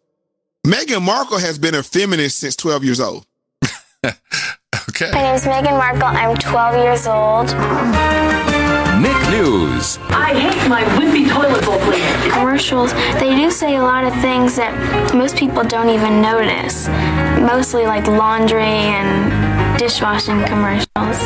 Meghan 0.66 1.04
Markle 1.04 1.40
has 1.40 1.60
been 1.60 1.76
a 1.76 1.84
feminist 1.84 2.40
since 2.40 2.56
12 2.56 2.84
years 2.84 3.00
old. 3.00 3.26
okay. 5.02 5.12
My 5.14 5.24
name 5.24 5.36
is 5.36 5.46
Meghan 5.46 5.78
Markle. 5.78 6.04
I'm 6.04 6.36
12 6.36 6.76
years 6.84 7.08
old. 7.08 7.48
Nick 9.00 9.20
News. 9.30 9.98
I 10.10 10.34
hate 10.36 10.70
my 10.70 10.84
wimpy 10.98 11.30
toilet 11.30 11.64
bowl 11.66 11.80
cleaner. 11.80 12.32
Commercials, 12.32 12.94
they 13.20 13.34
do 13.36 13.50
say 13.50 13.78
a 13.78 13.82
lot 13.82 14.04
of 14.04 14.14
things 14.22 14.56
that 14.58 15.14
most 15.14 15.38
people 15.38 15.64
don't 15.64 15.90
even 15.90 16.22
notice. 16.22 16.88
Mostly 17.40 17.86
like 17.86 18.08
laundry 18.08 18.64
and 18.64 19.80
dishwashing 19.80 20.44
commercials. 20.46 21.20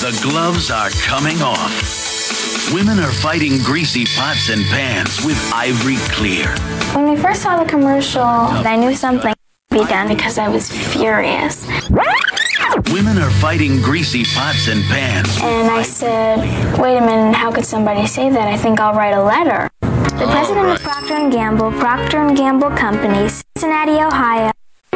The 0.00 0.18
gloves 0.22 0.70
are 0.70 0.90
coming 0.90 1.40
off. 1.40 2.72
Women 2.74 2.98
are 2.98 3.10
fighting 3.10 3.58
greasy 3.62 4.04
pots 4.16 4.50
and 4.50 4.64
pans 4.66 5.24
with 5.24 5.38
Ivory 5.54 5.96
Clear. 6.12 6.54
When 6.94 7.08
we 7.10 7.16
first 7.16 7.42
saw 7.42 7.62
the 7.62 7.68
commercial, 7.68 8.22
I 8.22 8.76
knew 8.76 8.94
something 8.94 9.32
be 9.70 9.84
done 9.84 10.08
because 10.08 10.36
I 10.36 10.48
was 10.48 10.68
furious. 10.68 11.64
Women 12.92 13.18
are 13.18 13.30
fighting 13.30 13.80
greasy 13.80 14.24
pots 14.24 14.66
and 14.66 14.82
pans. 14.86 15.28
And 15.40 15.70
I 15.70 15.82
said, 15.82 16.38
wait 16.76 16.96
a 16.96 17.00
minute, 17.00 17.36
how 17.36 17.52
could 17.52 17.64
somebody 17.64 18.04
say 18.08 18.30
that? 18.30 18.48
I 18.48 18.56
think 18.56 18.80
I'll 18.80 18.94
write 18.94 19.14
a 19.14 19.22
letter. 19.22 19.70
The 19.80 20.26
president 20.28 20.70
of 20.70 20.80
Procter 20.80 21.30
& 21.30 21.30
Gamble, 21.30 21.70
Procter 21.78 22.34
& 22.34 22.34
Gamble 22.34 22.70
Company, 22.70 23.28
Cincinnati, 23.28 24.02
Ohio. 24.02 24.50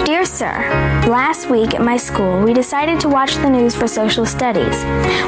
Dear 0.04 0.24
sir, 0.24 0.68
last 1.08 1.48
week 1.48 1.72
at 1.74 1.80
my 1.80 1.96
school, 1.96 2.42
we 2.42 2.52
decided 2.52 2.98
to 3.02 3.08
watch 3.08 3.36
the 3.36 3.48
news 3.48 3.76
for 3.76 3.86
social 3.86 4.26
studies. 4.26 4.82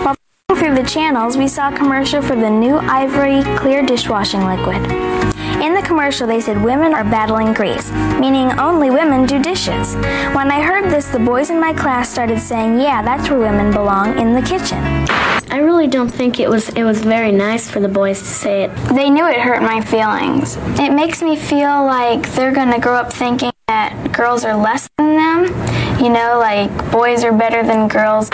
While 0.05 0.16
through 0.56 0.74
the 0.74 0.82
channels, 0.82 1.36
we 1.36 1.47
saw 1.47 1.73
a 1.73 1.77
commercial 1.77 2.20
for 2.20 2.35
the 2.35 2.51
new 2.51 2.78
Ivory 2.78 3.44
Clear 3.56 3.86
dishwashing 3.86 4.44
liquid. 4.44 4.82
In 5.67 5.75
the 5.75 5.83
commercial, 5.83 6.29
they 6.29 6.41
said 6.41 6.63
women 6.63 6.95
are 6.95 7.03
battling 7.03 7.53
grease, 7.53 7.91
meaning 8.21 8.57
only 8.57 8.89
women 8.89 9.27
do 9.27 9.43
dishes. 9.43 9.97
When 10.33 10.49
I 10.49 10.63
heard 10.63 10.93
this, 10.93 11.09
the 11.09 11.19
boys 11.19 11.51
in 11.51 11.59
my 11.59 11.73
class 11.73 12.09
started 12.09 12.39
saying, 12.39 12.79
"Yeah, 12.79 13.03
that's 13.03 13.29
where 13.29 13.41
women 13.41 13.73
belong 13.73 14.17
in 14.17 14.33
the 14.33 14.43
kitchen." 14.43 14.79
I 15.51 15.59
really 15.59 15.89
don't 15.89 16.09
think 16.09 16.39
it 16.39 16.49
was 16.49 16.69
it 16.69 16.85
was 16.85 17.01
very 17.01 17.33
nice 17.33 17.69
for 17.69 17.81
the 17.81 17.89
boys 17.89 18.21
to 18.21 18.29
say 18.29 18.63
it. 18.63 18.71
They 18.95 19.11
knew 19.11 19.27
it 19.27 19.41
hurt 19.41 19.61
my 19.61 19.81
feelings. 19.81 20.57
It 20.79 20.93
makes 20.93 21.21
me 21.21 21.35
feel 21.35 21.85
like 21.85 22.23
they're 22.35 22.53
going 22.53 22.71
to 22.71 22.79
grow 22.79 22.95
up 22.95 23.13
thinking 23.13 23.51
that 23.67 24.13
girls 24.13 24.45
are 24.45 24.57
less 24.57 24.89
than 24.97 25.17
them. 25.17 25.76
You 26.02 26.10
know, 26.10 26.39
like 26.39 26.70
boys 26.93 27.24
are 27.24 27.32
better 27.32 27.62
than 27.62 27.89
girls. 27.89 28.28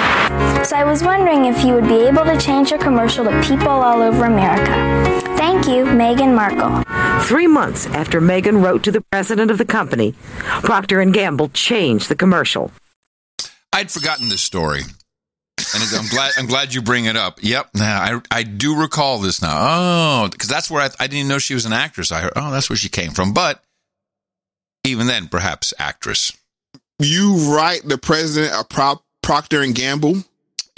So 0.68 0.76
I 0.76 0.84
was 0.84 1.02
wondering 1.02 1.44
if 1.44 1.64
you 1.64 1.74
would 1.74 1.86
be 1.86 2.06
able 2.06 2.24
to 2.24 2.38
change 2.38 2.70
your 2.70 2.80
commercial 2.80 3.24
to 3.24 3.42
people 3.42 3.68
all 3.68 4.02
over 4.02 4.24
America. 4.24 5.20
Thank 5.36 5.66
you, 5.66 5.84
Meghan 5.84 6.34
Markle. 6.34 6.82
Three 7.24 7.46
months 7.46 7.86
after 7.86 8.20
Meghan 8.20 8.62
wrote 8.64 8.82
to 8.84 8.90
the 8.90 9.00
president 9.00 9.50
of 9.50 9.58
the 9.58 9.64
company, 9.64 10.14
Procter 10.62 11.04
& 11.04 11.12
Gamble 11.12 11.50
changed 11.50 12.08
the 12.08 12.16
commercial. 12.16 12.72
I'd 13.72 13.90
forgotten 13.90 14.28
this 14.28 14.42
story. 14.42 14.82
And 15.74 15.82
I'm 15.96 16.08
glad 16.08 16.32
I'm 16.36 16.46
glad 16.46 16.74
you 16.74 16.82
bring 16.82 17.04
it 17.06 17.16
up. 17.16 17.38
Yep, 17.42 17.70
now 17.74 18.00
I 18.00 18.20
I 18.38 18.42
do 18.42 18.78
recall 18.78 19.18
this 19.18 19.40
now. 19.40 19.56
Oh, 19.56 20.28
because 20.30 20.48
that's 20.48 20.70
where 20.70 20.82
I, 20.82 20.86
I 20.98 21.06
didn't 21.06 21.18
even 21.18 21.28
know 21.28 21.38
she 21.38 21.54
was 21.54 21.64
an 21.64 21.72
actress. 21.72 22.12
I 22.12 22.22
heard, 22.22 22.32
oh, 22.36 22.50
that's 22.50 22.68
where 22.68 22.76
she 22.76 22.88
came 22.88 23.12
from. 23.12 23.32
But 23.32 23.62
even 24.84 25.06
then, 25.06 25.28
perhaps 25.28 25.72
actress. 25.78 26.36
You 26.98 27.54
write 27.54 27.82
the 27.84 27.98
president 27.98 28.52
of 28.54 28.68
Pro- 28.68 29.02
Procter 29.22 29.60
and 29.62 29.74
Gamble. 29.74 30.22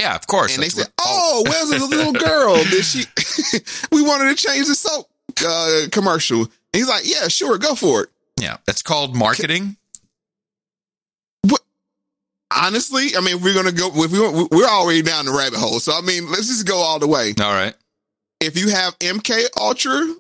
Yeah, 0.01 0.15
of 0.17 0.27
course. 0.27 0.55
And 0.55 0.63
they 0.63 0.69
said, 0.69 0.87
what- 0.87 0.93
"Oh, 1.07 1.45
where's 1.47 1.71
this 1.71 1.89
little 1.89 2.13
girl? 2.29 2.57
Did 2.65 2.85
she? 2.85 3.05
we 3.93 4.03
wanted 4.03 4.37
to 4.37 4.47
change 4.47 4.67
the 4.69 4.75
soap 4.75 5.09
uh, 5.47 5.83
commercial." 5.93 6.41
And 6.41 6.51
he's 6.73 6.89
like, 6.89 7.03
"Yeah, 7.05 7.29
sure, 7.29 7.59
go 7.59 7.75
for 7.75 8.03
it." 8.05 8.11
Yeah, 8.41 8.57
that's 8.67 8.83
called 8.83 9.15
marketing. 9.15 9.77
honestly, 12.57 13.17
I 13.17 13.21
mean, 13.21 13.41
we're 13.41 13.55
gonna 13.55 13.73
go. 13.73 13.91
If 13.95 14.13
we, 14.13 14.19
we're 14.57 14.69
already 14.69 15.03
down 15.03 15.27
the 15.27 15.33
rabbit 15.33 15.59
hole, 15.59 15.81
so 15.81 15.93
I 15.93 16.01
mean, 16.01 16.31
let's 16.31 16.47
just 16.49 16.67
go 16.67 16.77
all 16.79 16.99
the 16.99 17.09
way. 17.09 17.35
All 17.41 17.53
right. 17.53 17.75
If 18.41 18.57
you 18.59 18.69
have 18.71 18.99
MK 18.99 19.47
Ultra 19.59 20.15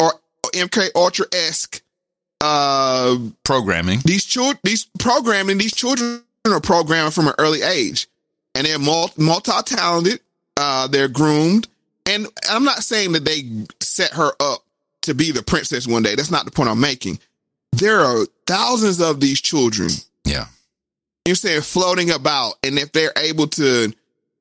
or 0.00 0.12
MK 0.52 0.88
Ultra 0.94 1.26
esque 1.32 1.82
uh, 2.40 3.18
programming, 3.44 4.00
these 4.04 4.24
children, 4.24 4.58
these 4.62 4.86
programming, 4.98 5.58
these 5.58 5.74
children 5.74 6.22
are 6.46 6.60
programmed 6.60 7.14
from 7.14 7.28
an 7.28 7.34
early 7.38 7.62
age, 7.62 8.08
and 8.54 8.66
they're 8.66 8.78
multi 8.78 9.52
talented. 9.64 10.20
Uh, 10.56 10.88
they're 10.88 11.08
groomed, 11.08 11.68
and 12.06 12.26
I'm 12.50 12.64
not 12.64 12.82
saying 12.82 13.12
that 13.12 13.24
they 13.24 13.42
set 13.80 14.12
her 14.12 14.32
up 14.40 14.64
to 15.02 15.14
be 15.14 15.30
the 15.30 15.42
princess 15.42 15.86
one 15.86 16.02
day. 16.02 16.14
That's 16.14 16.30
not 16.30 16.44
the 16.44 16.50
point 16.50 16.68
I'm 16.68 16.80
making. 16.80 17.18
There 17.72 18.00
are 18.00 18.26
thousands 18.46 19.00
of 19.00 19.20
these 19.20 19.40
children. 19.40 19.90
Yeah. 20.24 20.46
You're 21.26 21.36
saying 21.36 21.62
floating 21.62 22.10
about, 22.10 22.54
and 22.62 22.78
if 22.78 22.92
they're 22.92 23.12
able 23.16 23.46
to 23.48 23.92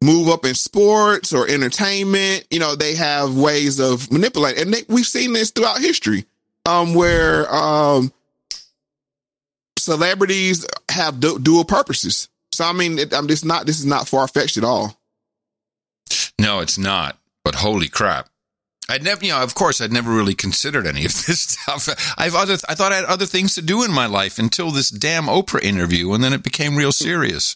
move 0.02 0.30
up 0.30 0.45
in 0.45 0.56
sports 0.56 1.34
or 1.34 1.48
entertainment, 1.48 2.48
you 2.49 2.60
know, 2.60 2.76
they 2.76 2.95
have 2.95 3.38
ways 3.38 3.80
of 3.80 4.11
manipulating. 4.11 4.64
And 4.64 4.74
they, 4.74 4.84
we've 4.88 5.06
seen 5.06 5.34
this 5.34 5.52
throughout 5.52 5.80
history, 5.80 6.26
um, 6.68 6.94
where 6.94 7.53
um, 7.53 8.11
celebrities 9.77 10.65
have 10.89 11.19
du- 11.19 11.39
dual 11.39 11.65
purposes. 11.65 12.30
So 12.52 12.65
I 12.65 12.73
mean, 12.73 12.99
it, 12.99 13.14
I'm 13.14 13.27
just 13.27 13.45
not. 13.45 13.65
This 13.65 13.80
is 13.80 13.85
not 13.85 14.07
far 14.07 14.27
fetched 14.27 14.57
at 14.57 14.64
all. 14.64 14.99
No, 16.39 16.60
it's 16.60 16.77
not. 16.77 17.18
But 17.44 17.56
holy 17.56 17.88
crap! 17.88 18.30
I'd 18.89 19.03
never, 19.03 19.26
you 19.26 19.31
know, 19.31 19.44
of 19.44 19.56
course, 19.56 19.81
I'd 19.81 19.91
never 19.91 20.11
really 20.11 20.34
considered 20.34 20.88
any 20.88 21.06
of 21.06 21.14
this 21.26 21.41
stuff. 21.41 21.89
I've 22.18 22.35
other, 22.35 22.57
I 22.68 22.76
thought 22.76 22.91
I 22.91 22.98
had 22.98 23.06
other 23.06 23.26
things 23.26 23.56
to 23.56 23.61
do 23.61 23.84
in 23.84 23.91
my 23.91 24.06
life 24.06 24.39
until 24.39 24.72
this 24.72 24.89
damn 24.89 25.26
Oprah 25.26 25.64
interview, 25.64 26.14
and 26.14 26.23
then 26.23 26.34
it 26.34 26.44
became 26.44 26.76
real 26.76 26.91
serious. 26.91 27.56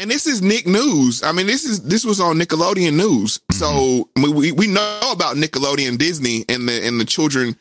And 0.00 0.10
this 0.10 0.26
is 0.26 0.42
Nick 0.42 0.66
News. 0.66 1.22
I 1.22 1.32
mean, 1.32 1.46
this 1.46 1.64
is 1.64 1.82
this 1.82 2.04
was 2.04 2.20
on 2.20 2.36
Nickelodeon 2.36 2.94
News. 2.94 3.38
Mm-hmm. 3.38 3.54
So 3.54 4.08
we 4.16 4.52
we 4.52 4.66
know 4.66 5.00
about 5.12 5.36
Nickelodeon, 5.36 5.98
Disney, 5.98 6.44
and 6.48 6.68
the 6.68 6.86
and 6.86 7.00
the 7.00 7.04
children, 7.04 7.56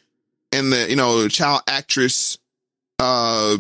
and 0.53 0.71
the 0.71 0.89
you 0.89 0.95
know 0.95 1.27
child 1.27 1.61
actress, 1.67 2.37
uh, 2.99 3.57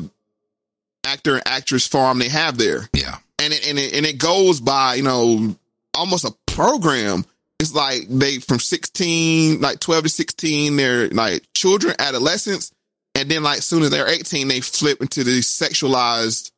actor 1.05 1.35
and 1.35 1.47
actress 1.47 1.87
farm 1.87 2.19
they 2.19 2.29
have 2.29 2.57
there. 2.57 2.89
Yeah, 2.93 3.17
and 3.39 3.53
it 3.53 3.67
and 3.67 3.77
it 3.77 3.93
and 3.93 4.05
it 4.05 4.17
goes 4.17 4.61
by 4.61 4.95
you 4.95 5.03
know 5.03 5.55
almost 5.95 6.25
a 6.25 6.33
program 6.47 7.25
it's 7.63 7.73
like 7.73 8.07
they 8.09 8.39
from 8.39 8.59
16, 8.59 9.61
like 9.61 9.79
12 9.79 10.03
to 10.03 10.09
16, 10.09 10.75
they're 10.75 11.07
like 11.09 11.43
children, 11.53 11.95
adolescents. 11.97 12.71
And 13.15 13.29
then 13.29 13.41
like 13.41 13.61
soon 13.61 13.83
as 13.83 13.89
they're 13.89 14.09
18, 14.09 14.49
they 14.49 14.59
flip 14.59 15.01
into 15.01 15.23
these 15.23 15.47
sexualized 15.47 16.51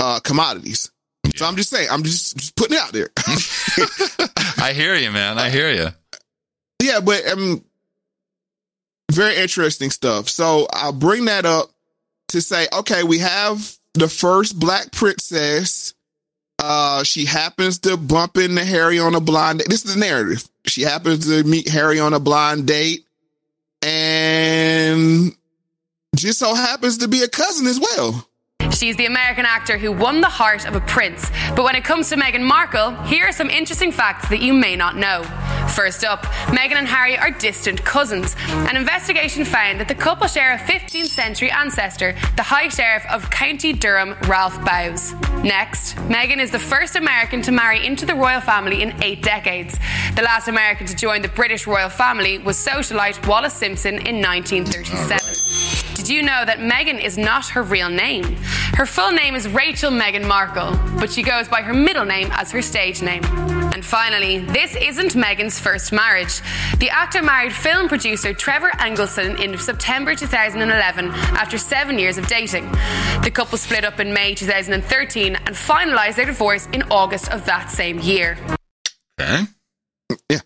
uh 0.00 0.20
commodities. 0.20 0.92
Yeah. 1.24 1.32
So 1.36 1.46
I'm 1.46 1.56
just 1.56 1.70
saying, 1.70 1.88
I'm 1.90 2.04
just, 2.04 2.36
just 2.36 2.54
putting 2.54 2.76
it 2.76 2.80
out 2.80 2.92
there. 2.92 3.08
I 4.62 4.72
hear 4.74 4.94
you, 4.94 5.10
man. 5.10 5.38
I 5.38 5.50
hear 5.50 5.72
you. 5.72 5.88
Yeah, 6.80 7.00
but 7.00 7.26
um 7.26 7.64
very 9.12 9.36
interesting 9.36 9.90
stuff. 9.90 10.28
So 10.28 10.66
I'll 10.72 10.92
bring 10.92 11.26
that 11.26 11.46
up 11.46 11.70
to 12.28 12.40
say, 12.40 12.66
okay, 12.72 13.02
we 13.04 13.18
have 13.18 13.76
the 13.94 14.08
first 14.08 14.58
black 14.58 14.92
princess 14.92 15.94
uh, 16.66 17.04
she 17.04 17.26
happens 17.26 17.80
to 17.80 17.96
bump 17.96 18.38
into 18.38 18.64
Harry 18.64 18.98
on 18.98 19.14
a 19.14 19.20
blind 19.20 19.58
date. 19.58 19.68
This 19.68 19.84
is 19.84 19.94
the 19.94 20.00
narrative. 20.00 20.48
She 20.66 20.80
happens 20.80 21.26
to 21.26 21.44
meet 21.44 21.68
Harry 21.68 22.00
on 22.00 22.14
a 22.14 22.20
blind 22.20 22.66
date 22.66 23.04
and 23.82 25.34
just 26.16 26.38
so 26.38 26.54
happens 26.54 26.98
to 26.98 27.08
be 27.08 27.22
a 27.22 27.28
cousin 27.28 27.66
as 27.66 27.78
well. 27.78 28.26
She's 28.74 28.96
the 28.96 29.06
American 29.06 29.46
actor 29.46 29.78
who 29.78 29.92
won 29.92 30.20
the 30.20 30.28
heart 30.28 30.66
of 30.66 30.74
a 30.74 30.80
prince. 30.80 31.30
But 31.54 31.62
when 31.62 31.76
it 31.76 31.84
comes 31.84 32.08
to 32.10 32.16
Meghan 32.16 32.42
Markle, 32.42 32.90
here 33.04 33.28
are 33.28 33.32
some 33.32 33.48
interesting 33.48 33.92
facts 33.92 34.28
that 34.28 34.40
you 34.40 34.52
may 34.52 34.74
not 34.74 34.96
know. 34.96 35.22
First 35.74 36.04
up, 36.04 36.24
Meghan 36.46 36.74
and 36.74 36.86
Harry 36.86 37.16
are 37.16 37.30
distant 37.30 37.84
cousins. 37.84 38.34
An 38.48 38.76
investigation 38.76 39.44
found 39.44 39.80
that 39.80 39.88
the 39.88 39.94
couple 39.94 40.26
share 40.26 40.54
a 40.54 40.58
15th 40.58 41.06
century 41.06 41.50
ancestor, 41.50 42.14
the 42.36 42.42
High 42.42 42.68
Sheriff 42.68 43.04
of 43.10 43.30
County 43.30 43.72
Durham, 43.72 44.16
Ralph 44.28 44.62
Bowes. 44.64 45.14
Next, 45.42 45.96
Meghan 46.08 46.38
is 46.38 46.50
the 46.50 46.58
first 46.58 46.96
American 46.96 47.42
to 47.42 47.52
marry 47.52 47.86
into 47.86 48.06
the 48.06 48.14
royal 48.14 48.40
family 48.40 48.82
in 48.82 49.02
eight 49.02 49.22
decades. 49.22 49.78
The 50.16 50.22
last 50.22 50.48
American 50.48 50.86
to 50.86 50.96
join 50.96 51.22
the 51.22 51.28
British 51.28 51.66
royal 51.66 51.88
family 51.90 52.38
was 52.38 52.56
socialite 52.56 53.26
Wallis 53.26 53.54
Simpson 53.54 53.94
in 53.94 54.20
1937. 54.20 55.94
Did 56.04 56.08
you 56.08 56.22
know 56.22 56.44
that 56.44 56.58
Meghan 56.58 57.02
is 57.02 57.16
not 57.16 57.48
her 57.48 57.62
real 57.62 57.88
name? 57.88 58.36
Her 58.72 58.86
full 58.86 59.12
name 59.12 59.34
is 59.34 59.46
Rachel 59.48 59.90
Meghan 59.90 60.26
Markle, 60.26 60.76
but 60.98 61.12
she 61.12 61.22
goes 61.22 61.46
by 61.48 61.62
her 61.62 61.74
middle 61.74 62.04
name 62.04 62.30
as 62.32 62.50
her 62.50 62.62
stage 62.62 63.02
name. 63.02 63.22
And 63.24 63.84
finally, 63.84 64.38
this 64.38 64.74
isn't 64.76 65.12
Meghan's 65.14 65.58
first 65.58 65.92
marriage. 65.92 66.40
The 66.78 66.90
actor 66.90 67.22
married 67.22 67.52
film 67.52 67.88
producer 67.88 68.32
Trevor 68.32 68.70
Engelson 68.70 69.38
in 69.38 69.58
September 69.58 70.14
2011 70.14 71.10
after 71.10 71.58
seven 71.58 71.98
years 71.98 72.18
of 72.18 72.26
dating. 72.26 72.70
The 73.22 73.30
couple 73.32 73.58
split 73.58 73.84
up 73.84 74.00
in 74.00 74.12
May 74.12 74.34
2013 74.34 75.36
and 75.36 75.54
finalised 75.54 76.16
their 76.16 76.26
divorce 76.26 76.66
in 76.72 76.82
August 76.90 77.30
of 77.30 77.44
that 77.46 77.70
same 77.70 77.98
year. 78.00 78.38
Okay. 79.20 79.44
Yeah. 80.30 80.40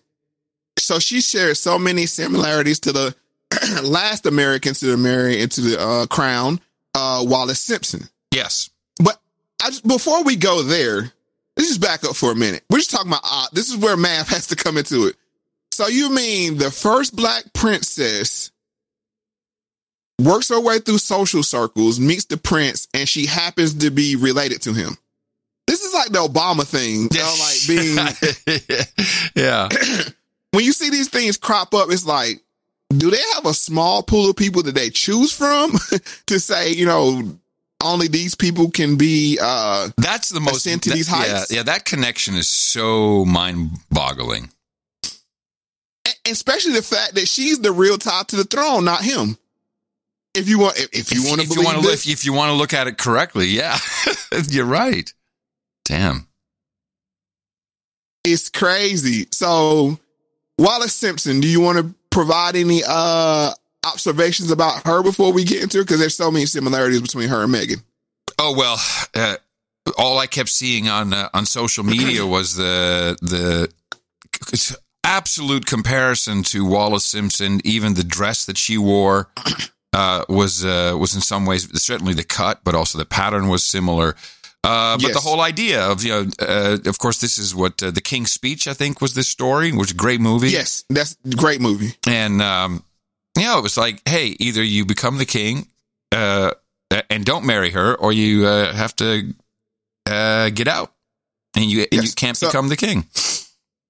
So 0.77 0.99
she 0.99 1.21
shares 1.21 1.59
so 1.59 1.79
many 1.79 2.05
similarities 2.05 2.79
to 2.81 2.91
the 2.91 3.15
last 3.83 4.25
Americans 4.25 4.79
to 4.81 4.95
marry 4.97 5.41
into 5.41 5.61
the 5.61 5.79
uh, 5.79 6.05
crown, 6.07 6.59
uh, 6.95 7.23
Wallis 7.25 7.59
Simpson. 7.59 8.09
Yes. 8.33 8.69
But 9.03 9.19
I 9.63 9.67
just, 9.67 9.87
before 9.87 10.23
we 10.23 10.35
go 10.35 10.63
there, 10.63 11.11
let's 11.57 11.69
just 11.69 11.81
back 11.81 12.03
up 12.03 12.15
for 12.15 12.31
a 12.31 12.35
minute. 12.35 12.63
We're 12.69 12.79
just 12.79 12.91
talking 12.91 13.11
about, 13.11 13.21
uh, 13.23 13.47
this 13.53 13.69
is 13.69 13.77
where 13.77 13.97
math 13.97 14.29
has 14.33 14.47
to 14.47 14.55
come 14.55 14.77
into 14.77 15.07
it. 15.07 15.15
So 15.71 15.87
you 15.87 16.09
mean 16.13 16.57
the 16.57 16.71
first 16.71 17.15
black 17.15 17.53
princess 17.53 18.51
works 20.19 20.49
her 20.49 20.59
way 20.59 20.79
through 20.79 20.97
social 20.97 21.43
circles, 21.43 21.99
meets 21.99 22.25
the 22.25 22.37
prince, 22.37 22.87
and 22.93 23.07
she 23.07 23.25
happens 23.25 23.73
to 23.75 23.89
be 23.89 24.15
related 24.15 24.61
to 24.63 24.73
him. 24.73 24.97
This 25.67 25.83
is 25.83 25.93
like 25.93 26.09
the 26.09 26.19
Obama 26.19 26.65
thing, 26.65 27.07
you 27.11 27.19
know, 27.19 27.35
like 27.39 27.67
being, 27.67 29.05
yeah. 29.35 29.69
when 30.51 30.65
you 30.65 30.73
see 30.73 30.89
these 30.89 31.09
things 31.09 31.37
crop 31.37 31.73
up, 31.73 31.91
it's 31.91 32.05
like, 32.05 32.41
do 32.97 33.11
they 33.11 33.21
have 33.35 33.45
a 33.45 33.53
small 33.53 34.01
pool 34.01 34.29
of 34.29 34.35
people 34.35 34.63
that 34.63 34.75
they 34.75 34.89
choose 34.89 35.31
from 35.31 35.71
to 36.25 36.39
say, 36.39 36.71
you 36.71 36.85
know, 36.85 37.37
only 37.81 38.07
these 38.07 38.35
people 38.35 38.69
can 38.71 38.97
be 38.97 39.37
uh 39.41 39.89
that's 39.97 40.29
the 40.29 40.39
most 40.39 40.65
into 40.67 40.89
these 40.89 41.07
heights? 41.07 41.51
yeah, 41.51 41.57
yeah 41.57 41.63
that 41.63 41.85
connection 41.85 42.35
is 42.35 42.49
so 42.49 43.23
mind-boggling. 43.25 44.49
Especially 46.29 46.73
the 46.73 46.81
fact 46.81 47.15
that 47.15 47.27
she's 47.27 47.59
the 47.59 47.71
real 47.71 47.97
top 47.97 48.27
to 48.27 48.35
the 48.35 48.43
throne 48.43 48.85
not 48.85 49.03
him. 49.03 49.37
If 50.35 50.49
you 50.49 50.59
want 50.59 50.77
if, 50.79 50.89
if 50.93 51.13
you 51.13 51.23
want 51.27 51.41
to 51.41 51.47
if 51.47 51.55
you 51.55 51.63
want 51.63 51.77
to 51.77 51.83
look, 51.83 52.07
if 52.07 52.25
you 52.25 52.33
want 52.33 52.49
to 52.49 52.55
look 52.55 52.73
at 52.73 52.87
it 52.87 52.97
correctly 52.97 53.47
yeah 53.47 53.77
you're 54.49 54.65
right. 54.65 55.11
Damn. 55.85 56.27
It's 58.23 58.49
crazy. 58.49 59.27
So 59.31 59.97
Wallis 60.57 60.93
Simpson 60.93 61.39
do 61.39 61.47
you 61.47 61.61
want 61.61 61.77
to 61.77 61.95
provide 62.11 62.55
any 62.55 62.81
uh 62.87 63.51
observations 63.85 64.51
about 64.51 64.85
her 64.85 65.01
before 65.03 65.31
we 65.31 65.43
get 65.43 65.63
into 65.63 65.79
it? 65.79 65.83
Because 65.83 65.99
there's 65.99 66.15
so 66.15 66.31
many 66.31 66.45
similarities 66.45 67.01
between 67.01 67.29
her 67.29 67.43
and 67.43 67.53
Meghan. 67.53 67.83
Oh 68.37 68.55
well, 68.55 68.77
uh, 69.15 69.37
all 69.97 70.17
I 70.19 70.27
kept 70.27 70.49
seeing 70.49 70.87
on 70.87 71.13
uh, 71.13 71.29
on 71.33 71.45
social 71.45 71.83
media 71.83 72.25
was 72.25 72.55
the 72.55 73.17
the 73.21 73.71
absolute 75.03 75.65
comparison 75.65 76.43
to 76.43 76.65
Wallis 76.65 77.05
Simpson. 77.05 77.61
Even 77.63 77.93
the 77.93 78.03
dress 78.03 78.45
that 78.45 78.57
she 78.57 78.77
wore 78.77 79.29
uh, 79.93 80.25
was 80.29 80.63
uh, 80.63 80.95
was 80.99 81.15
in 81.15 81.21
some 81.21 81.45
ways 81.45 81.67
certainly 81.81 82.13
the 82.13 82.23
cut, 82.23 82.61
but 82.63 82.75
also 82.75 82.97
the 82.97 83.05
pattern 83.05 83.47
was 83.47 83.63
similar. 83.63 84.15
Uh, 84.63 84.97
but 84.97 85.03
yes. 85.03 85.13
the 85.13 85.21
whole 85.21 85.39
idea 85.39 85.81
of 85.81 86.03
you 86.03 86.09
know, 86.09 86.27
uh, 86.39 86.77
of 86.85 86.99
course, 86.99 87.21
this 87.21 87.37
is 87.37 87.55
what 87.55 87.81
uh, 87.81 87.91
the 87.91 88.01
King's 88.01 88.31
Speech 88.31 88.67
I 88.67 88.73
think 88.73 88.99
was 88.99 89.13
this 89.13 89.27
story, 89.27 89.71
which 89.71 89.79
was 89.79 89.91
a 89.91 89.95
great 89.95 90.19
movie. 90.19 90.49
Yes, 90.49 90.83
that's 90.89 91.15
a 91.25 91.35
great 91.35 91.61
movie. 91.61 91.93
And 92.05 92.41
um, 92.41 92.83
you 93.37 93.45
know, 93.45 93.57
it 93.57 93.63
was 93.63 93.77
like, 93.77 94.01
hey, 94.07 94.35
either 94.39 94.61
you 94.61 94.85
become 94.85 95.17
the 95.17 95.25
king 95.25 95.67
uh, 96.11 96.51
and 97.09 97.23
don't 97.23 97.45
marry 97.45 97.69
her, 97.71 97.95
or 97.95 98.11
you 98.11 98.45
uh, 98.45 98.73
have 98.73 98.95
to 98.97 99.33
uh, 100.05 100.49
get 100.49 100.67
out, 100.67 100.91
and 101.55 101.65
you 101.65 101.85
yes. 101.91 102.03
you 102.03 102.11
can't 102.13 102.35
so, 102.35 102.47
become 102.47 102.67
the 102.67 102.75
king. 102.75 103.05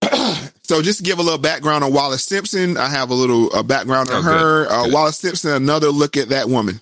so, 0.64 0.82
just 0.82 1.00
to 1.00 1.04
give 1.04 1.18
a 1.18 1.24
little 1.24 1.40
background 1.40 1.84
on 1.84 1.94
Wallis 1.94 2.24
Simpson, 2.24 2.78
I 2.78 2.90
have 2.90 3.10
a 3.10 3.16
little 3.16 3.56
uh, 3.56 3.64
background 3.64 4.10
on 4.10 4.18
oh, 4.18 4.22
her. 4.22 4.68
Uh. 4.70 4.90
Wallis 4.90 5.18
Simpson, 5.18 5.52
another 5.52 5.90
look 5.90 6.16
at 6.16 6.30
that 6.30 6.48
woman. 6.48 6.82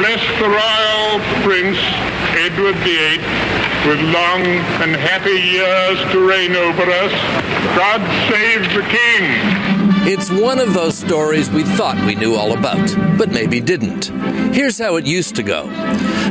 Bless 0.00 0.26
the 0.38 0.48
royal 0.48 1.20
prince, 1.44 1.76
Edward 2.32 2.74
VIII, 2.76 3.18
with 3.86 4.00
long 4.14 4.40
and 4.80 4.96
happy 4.96 5.38
years 5.38 6.00
to 6.12 6.26
reign 6.26 6.56
over 6.56 6.90
us. 6.90 7.12
God 7.76 8.00
save 8.30 8.62
the 8.72 8.80
king. 8.88 9.79
It's 10.02 10.30
one 10.30 10.58
of 10.58 10.72
those 10.72 10.96
stories 10.96 11.50
we 11.50 11.62
thought 11.62 11.96
we 12.06 12.14
knew 12.14 12.34
all 12.34 12.56
about, 12.56 13.18
but 13.18 13.30
maybe 13.30 13.60
didn't. 13.60 14.06
Here's 14.54 14.78
how 14.78 14.96
it 14.96 15.04
used 15.04 15.36
to 15.36 15.42
go. 15.42 15.64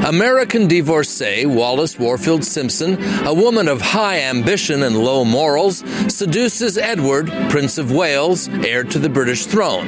American 0.05 0.67
divorcee 0.67 1.45
Wallis 1.45 1.99
Warfield 1.99 2.43
Simpson, 2.43 3.01
a 3.25 3.33
woman 3.33 3.67
of 3.67 3.79
high 3.79 4.21
ambition 4.21 4.81
and 4.81 4.97
low 4.97 5.23
morals, 5.23 5.83
seduces 6.07 6.77
Edward, 6.77 7.31
Prince 7.49 7.77
of 7.77 7.91
Wales, 7.91 8.49
heir 8.49 8.83
to 8.85 8.97
the 8.97 9.09
British 9.09 9.45
throne, 9.45 9.85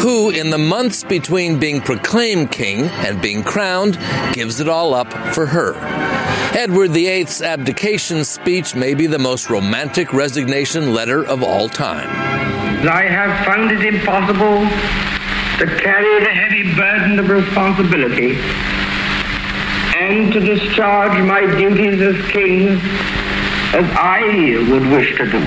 who, 0.00 0.30
in 0.30 0.50
the 0.50 0.58
months 0.58 1.04
between 1.04 1.60
being 1.60 1.80
proclaimed 1.80 2.50
king 2.50 2.82
and 2.82 3.22
being 3.22 3.44
crowned, 3.44 3.98
gives 4.32 4.58
it 4.58 4.68
all 4.68 4.94
up 4.94 5.12
for 5.32 5.46
her. 5.46 5.74
Edward 6.54 6.90
VIII's 6.90 7.40
abdication 7.40 8.24
speech 8.24 8.74
may 8.74 8.94
be 8.94 9.06
the 9.06 9.18
most 9.18 9.48
romantic 9.48 10.12
resignation 10.12 10.92
letter 10.92 11.24
of 11.24 11.42
all 11.42 11.68
time. 11.68 12.61
I 12.88 13.02
have 13.02 13.46
found 13.46 13.70
it 13.70 13.84
impossible 13.84 14.66
to 15.58 15.80
carry 15.80 16.24
the 16.24 16.30
heavy 16.30 16.74
burden 16.74 17.18
of 17.18 17.28
responsibility 17.28 18.36
and 19.96 20.32
to 20.32 20.40
discharge 20.40 21.22
my 21.24 21.46
duties 21.56 22.00
as 22.00 22.30
king 22.30 22.68
as 23.74 23.84
I 23.96 24.66
would 24.70 24.86
wish 24.90 25.16
to 25.16 25.30
do 25.30 25.38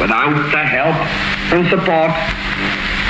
without 0.00 0.50
the 0.52 0.64
help 0.64 0.96
and 1.52 1.68
support 1.68 2.10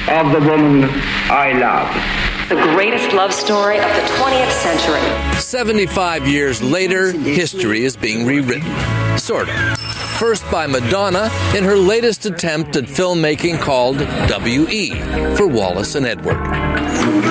of 0.08 0.32
the 0.32 0.50
woman 0.50 0.88
I 1.30 1.52
love. 1.52 2.24
The 2.48 2.56
greatest 2.74 3.12
love 3.14 3.32
story 3.32 3.78
of 3.78 3.88
the 3.88 4.02
20th 4.18 4.50
century. 4.50 5.40
75 5.40 6.28
years 6.28 6.62
later, 6.62 7.12
history 7.12 7.84
is 7.84 7.96
being 7.96 8.26
rewritten. 8.26 8.70
Sort 9.16 9.48
of. 9.48 10.03
First 10.24 10.50
by 10.50 10.66
Madonna 10.66 11.30
in 11.54 11.64
her 11.64 11.76
latest 11.76 12.24
attempt 12.24 12.76
at 12.76 12.84
filmmaking 12.84 13.60
called 13.60 13.98
W.E. 13.98 14.88
for 15.36 15.46
Wallis 15.46 15.96
and 15.96 16.06
Edward. 16.06 16.38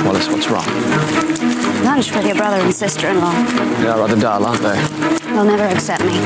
Wallis, 0.05 0.27
what's 0.27 0.47
wrong? 0.47 0.67
Lunch 1.83 2.13
with 2.13 2.23
your 2.23 2.35
brother 2.35 2.63
and 2.63 2.71
sister 2.71 3.07
in 3.07 3.19
law. 3.19 3.33
They 3.79 3.87
are 3.87 3.97
rather 3.97 4.15
dull, 4.15 4.45
aren't 4.45 4.61
they? 4.61 4.75
They'll 5.25 5.43
never 5.43 5.63
accept 5.63 6.05
me. 6.05 6.19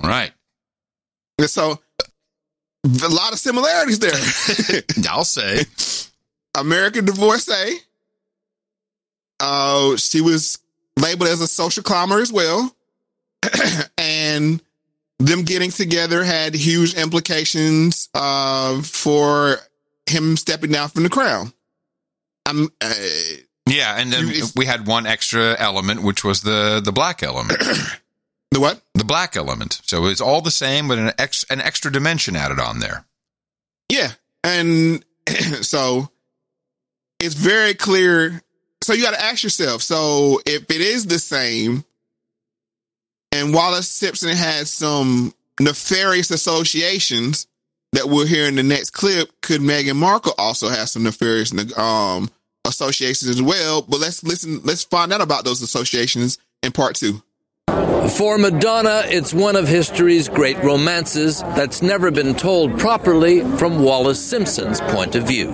Right. 0.00 0.30
So, 1.44 1.80
a 2.84 3.08
lot 3.08 3.32
of 3.32 3.40
similarities 3.40 3.98
there. 3.98 4.82
I'll 5.10 5.24
say. 5.24 5.64
American 6.54 7.06
divorcee. 7.06 7.80
Uh, 9.40 9.96
she 9.96 10.20
was 10.20 10.60
labeled 10.96 11.28
as 11.28 11.40
a 11.40 11.48
social 11.48 11.82
climber 11.82 12.20
as 12.20 12.32
well. 12.32 12.72
and 14.34 14.62
them 15.18 15.42
getting 15.42 15.70
together 15.70 16.24
had 16.24 16.54
huge 16.54 16.94
implications 16.94 18.08
uh, 18.14 18.82
for 18.82 19.56
him 20.06 20.36
stepping 20.36 20.72
down 20.72 20.88
from 20.88 21.02
the 21.02 21.08
crown. 21.08 21.52
I'm, 22.46 22.68
uh, 22.80 22.94
Yeah, 23.68 23.96
and 23.98 24.12
then 24.12 24.30
we 24.54 24.66
had 24.66 24.86
one 24.86 25.06
extra 25.06 25.56
element, 25.58 26.02
which 26.02 26.22
was 26.22 26.42
the 26.42 26.80
the 26.84 26.92
black 26.92 27.22
element. 27.22 27.58
the 28.50 28.60
what? 28.60 28.80
The 28.94 29.04
black 29.04 29.36
element. 29.36 29.80
So 29.84 30.06
it's 30.06 30.20
all 30.20 30.40
the 30.40 30.50
same, 30.50 30.88
but 30.88 30.98
an 30.98 31.12
ex, 31.18 31.44
an 31.50 31.60
extra 31.60 31.90
dimension 31.90 32.36
added 32.36 32.60
on 32.60 32.78
there. 32.80 33.04
Yeah. 33.90 34.12
And 34.44 35.04
so 35.62 36.10
it's 37.18 37.34
very 37.34 37.74
clear. 37.74 38.42
So 38.82 38.92
you 38.92 39.02
got 39.02 39.14
to 39.14 39.24
ask 39.24 39.42
yourself. 39.42 39.82
So 39.82 40.40
if 40.46 40.70
it 40.70 40.80
is 40.80 41.06
the 41.06 41.18
same, 41.18 41.84
and 43.36 43.54
Wallis 43.54 43.88
Simpson 43.88 44.34
has 44.34 44.72
some 44.72 45.34
nefarious 45.60 46.30
associations 46.30 47.46
that 47.92 48.06
we'll 48.06 48.26
hear 48.26 48.46
in 48.46 48.56
the 48.56 48.62
next 48.62 48.90
clip, 48.90 49.30
could 49.42 49.60
Meghan 49.60 49.96
Markle 49.96 50.34
also 50.38 50.68
have 50.68 50.88
some 50.88 51.02
nefarious 51.02 51.52
um, 51.78 52.30
associations 52.64 53.28
as 53.28 53.42
well? 53.42 53.82
But 53.82 54.00
let's 54.00 54.22
listen. 54.24 54.60
Let's 54.64 54.84
find 54.84 55.12
out 55.12 55.20
about 55.20 55.44
those 55.44 55.62
associations 55.62 56.38
in 56.62 56.72
part 56.72 56.96
two. 56.96 57.22
For 58.16 58.38
Madonna, 58.38 59.02
it's 59.06 59.34
one 59.34 59.56
of 59.56 59.68
history's 59.68 60.28
great 60.28 60.56
romances 60.62 61.40
that's 61.40 61.82
never 61.82 62.10
been 62.10 62.34
told 62.34 62.78
properly 62.78 63.40
from 63.56 63.82
Wallis 63.82 64.22
Simpson's 64.22 64.80
point 64.80 65.14
of 65.14 65.24
view. 65.26 65.50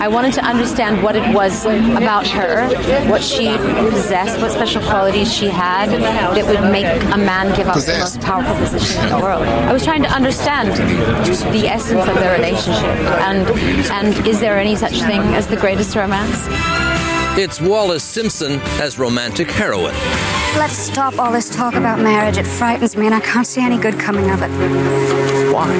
I 0.00 0.08
wanted 0.08 0.34
to 0.34 0.44
understand 0.44 1.02
what 1.02 1.16
it 1.16 1.34
was 1.34 1.64
about 1.64 2.26
her, 2.28 2.68
what 3.08 3.22
she 3.22 3.56
possessed, 3.90 4.40
what 4.40 4.50
special 4.52 4.82
qualities 4.82 5.32
she 5.32 5.46
had 5.48 5.90
that 5.90 6.46
would 6.46 6.72
make 6.72 6.86
a 7.12 7.18
man 7.18 7.56
give 7.56 7.68
up 7.68 7.76
the 7.76 7.98
most 7.98 8.20
powerful 8.20 8.56
position 8.56 9.02
in 9.04 9.10
the 9.10 9.18
world. 9.20 9.42
I 9.42 9.72
was 9.72 9.84
trying 9.84 10.02
to 10.02 10.10
understand 10.10 10.72
the 11.52 11.68
essence 11.68 12.06
of 12.08 12.14
their 12.16 12.36
relationship 12.36 12.84
and 13.28 13.48
and 13.90 14.26
is 14.26 14.40
there 14.40 14.58
any 14.58 14.76
such 14.76 15.00
thing 15.02 15.20
as 15.34 15.46
the 15.46 15.56
greatest 15.56 15.94
romance? 15.96 16.46
It's 17.38 17.60
Wallis 17.60 18.02
Simpson 18.02 18.60
as 18.80 18.98
romantic 18.98 19.50
heroine. 19.50 19.94
Let's 20.56 20.76
stop 20.76 21.18
all 21.18 21.32
this 21.32 21.48
talk 21.54 21.74
about 21.74 21.98
marriage. 22.00 22.36
It 22.36 22.46
frightens 22.46 22.96
me, 22.96 23.06
and 23.06 23.14
I 23.14 23.20
can't 23.20 23.46
see 23.46 23.60
any 23.60 23.78
good 23.78 23.98
coming 23.98 24.30
of 24.30 24.42
it. 24.42 24.50
Why? 25.52 25.72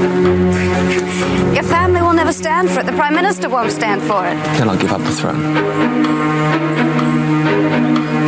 Your 1.54 1.64
family 1.64 2.00
will 2.00 2.12
never 2.12 2.32
stand 2.32 2.70
for 2.70 2.80
it. 2.80 2.86
The 2.86 2.92
Prime 2.92 3.14
Minister 3.14 3.48
won't 3.48 3.72
stand 3.72 4.02
for 4.02 4.26
it. 4.26 4.34
Then 4.58 4.68
I'll 4.68 4.78
give 4.78 4.92
up 4.92 5.02
the 5.02 5.12
throne. 5.12 5.42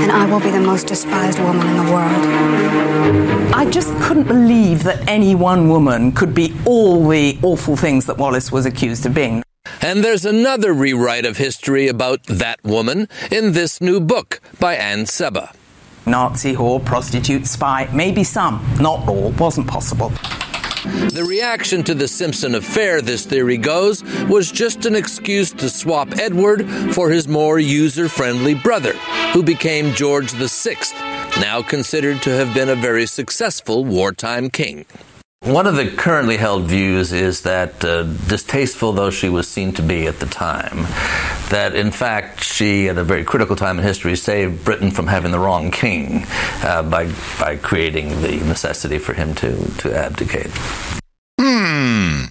And 0.03 0.11
I 0.11 0.27
will 0.27 0.41
be 0.41 0.51
the 0.51 0.61
most 0.61 0.87
despised 0.87 1.39
woman 1.39 1.67
in 1.67 1.77
the 1.85 1.93
world. 1.93 3.55
I 3.55 3.71
just 3.71 3.95
couldn't 4.01 4.27
believe 4.27 4.83
that 4.85 5.07
any 5.09 5.35
one 5.35 5.69
woman 5.69 6.13
could 6.13 6.35
be 6.35 6.55
all 6.65 7.07
the 7.09 7.39
awful 7.43 7.77
things 7.77 8.07
that 8.07 8.17
Wallis 8.17 8.51
was 8.51 8.67
accused 8.67 9.07
of 9.07 9.15
being. 9.15 9.43
And 9.83 10.03
there's 10.03 10.25
another 10.25 10.73
rewrite 10.73 11.27
of 11.27 11.37
history 11.37 11.87
about 11.89 12.25
that 12.27 12.63
woman 12.65 13.09
in 13.31 13.53
this 13.53 13.81
new 13.81 14.01
book 14.01 14.41
by 14.59 14.75
Anne 14.75 15.05
Sebba. 15.05 15.55
Nazi 16.07 16.55
whore, 16.55 16.85
prostitute, 16.85 17.47
spy, 17.47 17.89
maybe 17.93 18.25
some, 18.25 18.65
not 18.81 19.07
all, 19.09 19.31
wasn't 19.33 19.67
possible. 19.67 20.13
The 20.83 21.27
reaction 21.29 21.83
to 21.85 21.95
the 21.95 22.09
Simpson 22.09 22.55
affair, 22.55 23.03
this 23.03 23.27
theory 23.27 23.59
goes, 23.59 24.03
was 24.29 24.51
just 24.51 24.87
an 24.87 24.95
excuse 24.95 25.51
to 25.53 25.69
swap 25.69 26.19
Edward 26.19 26.67
for 26.95 27.11
his 27.11 27.29
more 27.29 27.59
user 27.59 28.09
friendly 28.09 28.55
brother, 28.55 28.95
who 29.33 29.43
became 29.43 29.93
George 29.93 30.31
VI, 30.31 30.77
now 31.39 31.61
considered 31.61 32.23
to 32.23 32.31
have 32.31 32.55
been 32.55 32.71
a 32.71 32.75
very 32.75 33.05
successful 33.05 33.85
wartime 33.85 34.49
king. 34.49 34.87
One 35.43 35.67
of 35.67 35.75
the 35.75 35.91
currently 35.91 36.37
held 36.37 36.65
views 36.65 37.13
is 37.13 37.41
that, 37.43 37.83
uh, 37.83 38.03
distasteful 38.03 38.93
though 38.93 39.09
she 39.09 39.31
was 39.31 39.49
seen 39.49 39.73
to 39.73 39.83
be 39.83 40.07
at 40.07 40.21
the 40.21 40.27
time, 40.27 40.83
that 41.49 41.75
in 41.75 41.93
fact 41.93 42.45
she, 42.45 42.91
at 42.91 42.99
a 42.99 43.05
very 43.05 43.25
critical 43.25 43.57
time 43.57 43.79
in 43.79 43.83
history, 43.83 44.17
saved 44.17 44.67
Britain 44.67 44.91
from 44.91 45.07
having 45.07 45.33
the 45.33 45.39
wrong 45.39 45.71
king 45.71 46.27
uh, 46.63 46.83
by 46.83 47.11
by 47.39 47.57
creating 47.57 48.21
the 48.21 48.37
necessity 48.45 48.99
for 48.99 49.15
him 49.15 49.35
to 49.37 49.57
to 49.79 49.97
abdicate. 49.97 50.51
Hmm. 51.41 52.25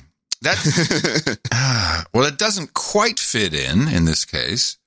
That 0.43 1.39
well, 2.13 2.27
it 2.27 2.37
doesn't 2.37 2.75
quite 2.75 3.17
fit 3.17 3.55
in 3.55 3.87
in 3.87 4.05
this 4.05 4.23
case. 4.23 4.77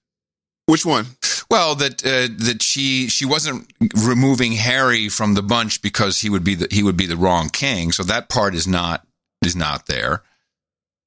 Which 0.66 0.86
one? 0.86 1.06
Well, 1.50 1.74
that 1.76 2.04
uh, 2.04 2.28
that 2.46 2.62
she 2.62 3.08
she 3.08 3.26
wasn't 3.26 3.70
removing 4.04 4.52
Harry 4.52 5.08
from 5.08 5.34
the 5.34 5.42
bunch 5.42 5.82
because 5.82 6.20
he 6.20 6.30
would 6.30 6.44
be 6.44 6.54
the 6.54 6.68
he 6.70 6.82
would 6.82 6.96
be 6.96 7.06
the 7.06 7.16
wrong 7.16 7.48
king. 7.50 7.92
So 7.92 8.02
that 8.04 8.28
part 8.28 8.54
is 8.54 8.66
not 8.66 9.04
is 9.44 9.56
not 9.56 9.86
there. 9.86 10.22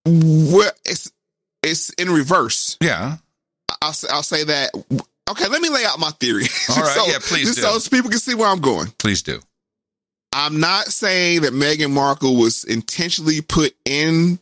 Well, 0.06 0.72
it's 0.86 1.12
it's 1.64 1.90
in 1.92 2.10
reverse. 2.12 2.78
Yeah, 2.82 3.18
I'll 3.82 3.94
say- 3.94 4.08
I'll 4.12 4.24
say 4.24 4.44
that. 4.44 4.72
Okay, 5.28 5.48
let 5.48 5.62
me 5.62 5.70
lay 5.70 5.84
out 5.86 5.98
my 6.00 6.12
theory. 6.20 6.44
All 6.70 6.76
right, 6.76 6.96
so, 6.96 7.08
yeah, 7.08 7.18
please 7.20 7.56
just 7.56 7.58
do. 7.58 7.80
so 7.80 7.90
people 7.90 8.12
can 8.12 8.20
see 8.20 8.36
where 8.36 8.48
I'm 8.48 8.60
going. 8.62 8.88
Please 9.00 9.24
do. 9.24 9.40
I'm 10.32 10.60
not 10.60 10.88
saying 10.88 11.42
that 11.42 11.54
Meghan 11.54 11.92
Markle 11.92 12.36
was 12.36 12.64
intentionally 12.66 13.42
put 13.42 13.74
in 13.86 14.40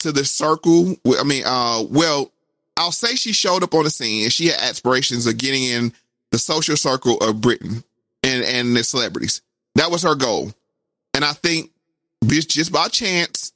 to 0.00 0.12
the 0.12 0.24
circle. 0.24 0.96
I 1.18 1.22
mean, 1.24 1.44
uh, 1.46 1.84
well, 1.88 2.30
I'll 2.78 2.92
say 2.92 3.16
she 3.16 3.32
showed 3.32 3.62
up 3.62 3.74
on 3.74 3.84
the 3.84 3.90
scene 3.90 4.24
and 4.24 4.32
she 4.32 4.46
had 4.46 4.60
aspirations 4.60 5.26
of 5.26 5.36
getting 5.36 5.64
in 5.64 5.92
the 6.30 6.38
social 6.38 6.76
circle 6.76 7.18
of 7.18 7.40
Britain 7.40 7.82
and 8.22 8.44
and 8.44 8.74
the 8.74 8.84
celebrities. 8.84 9.42
That 9.74 9.90
was 9.90 10.02
her 10.02 10.14
goal, 10.14 10.52
and 11.14 11.24
I 11.24 11.32
think 11.32 11.70
just 12.24 12.72
by 12.72 12.88
chance 12.88 13.52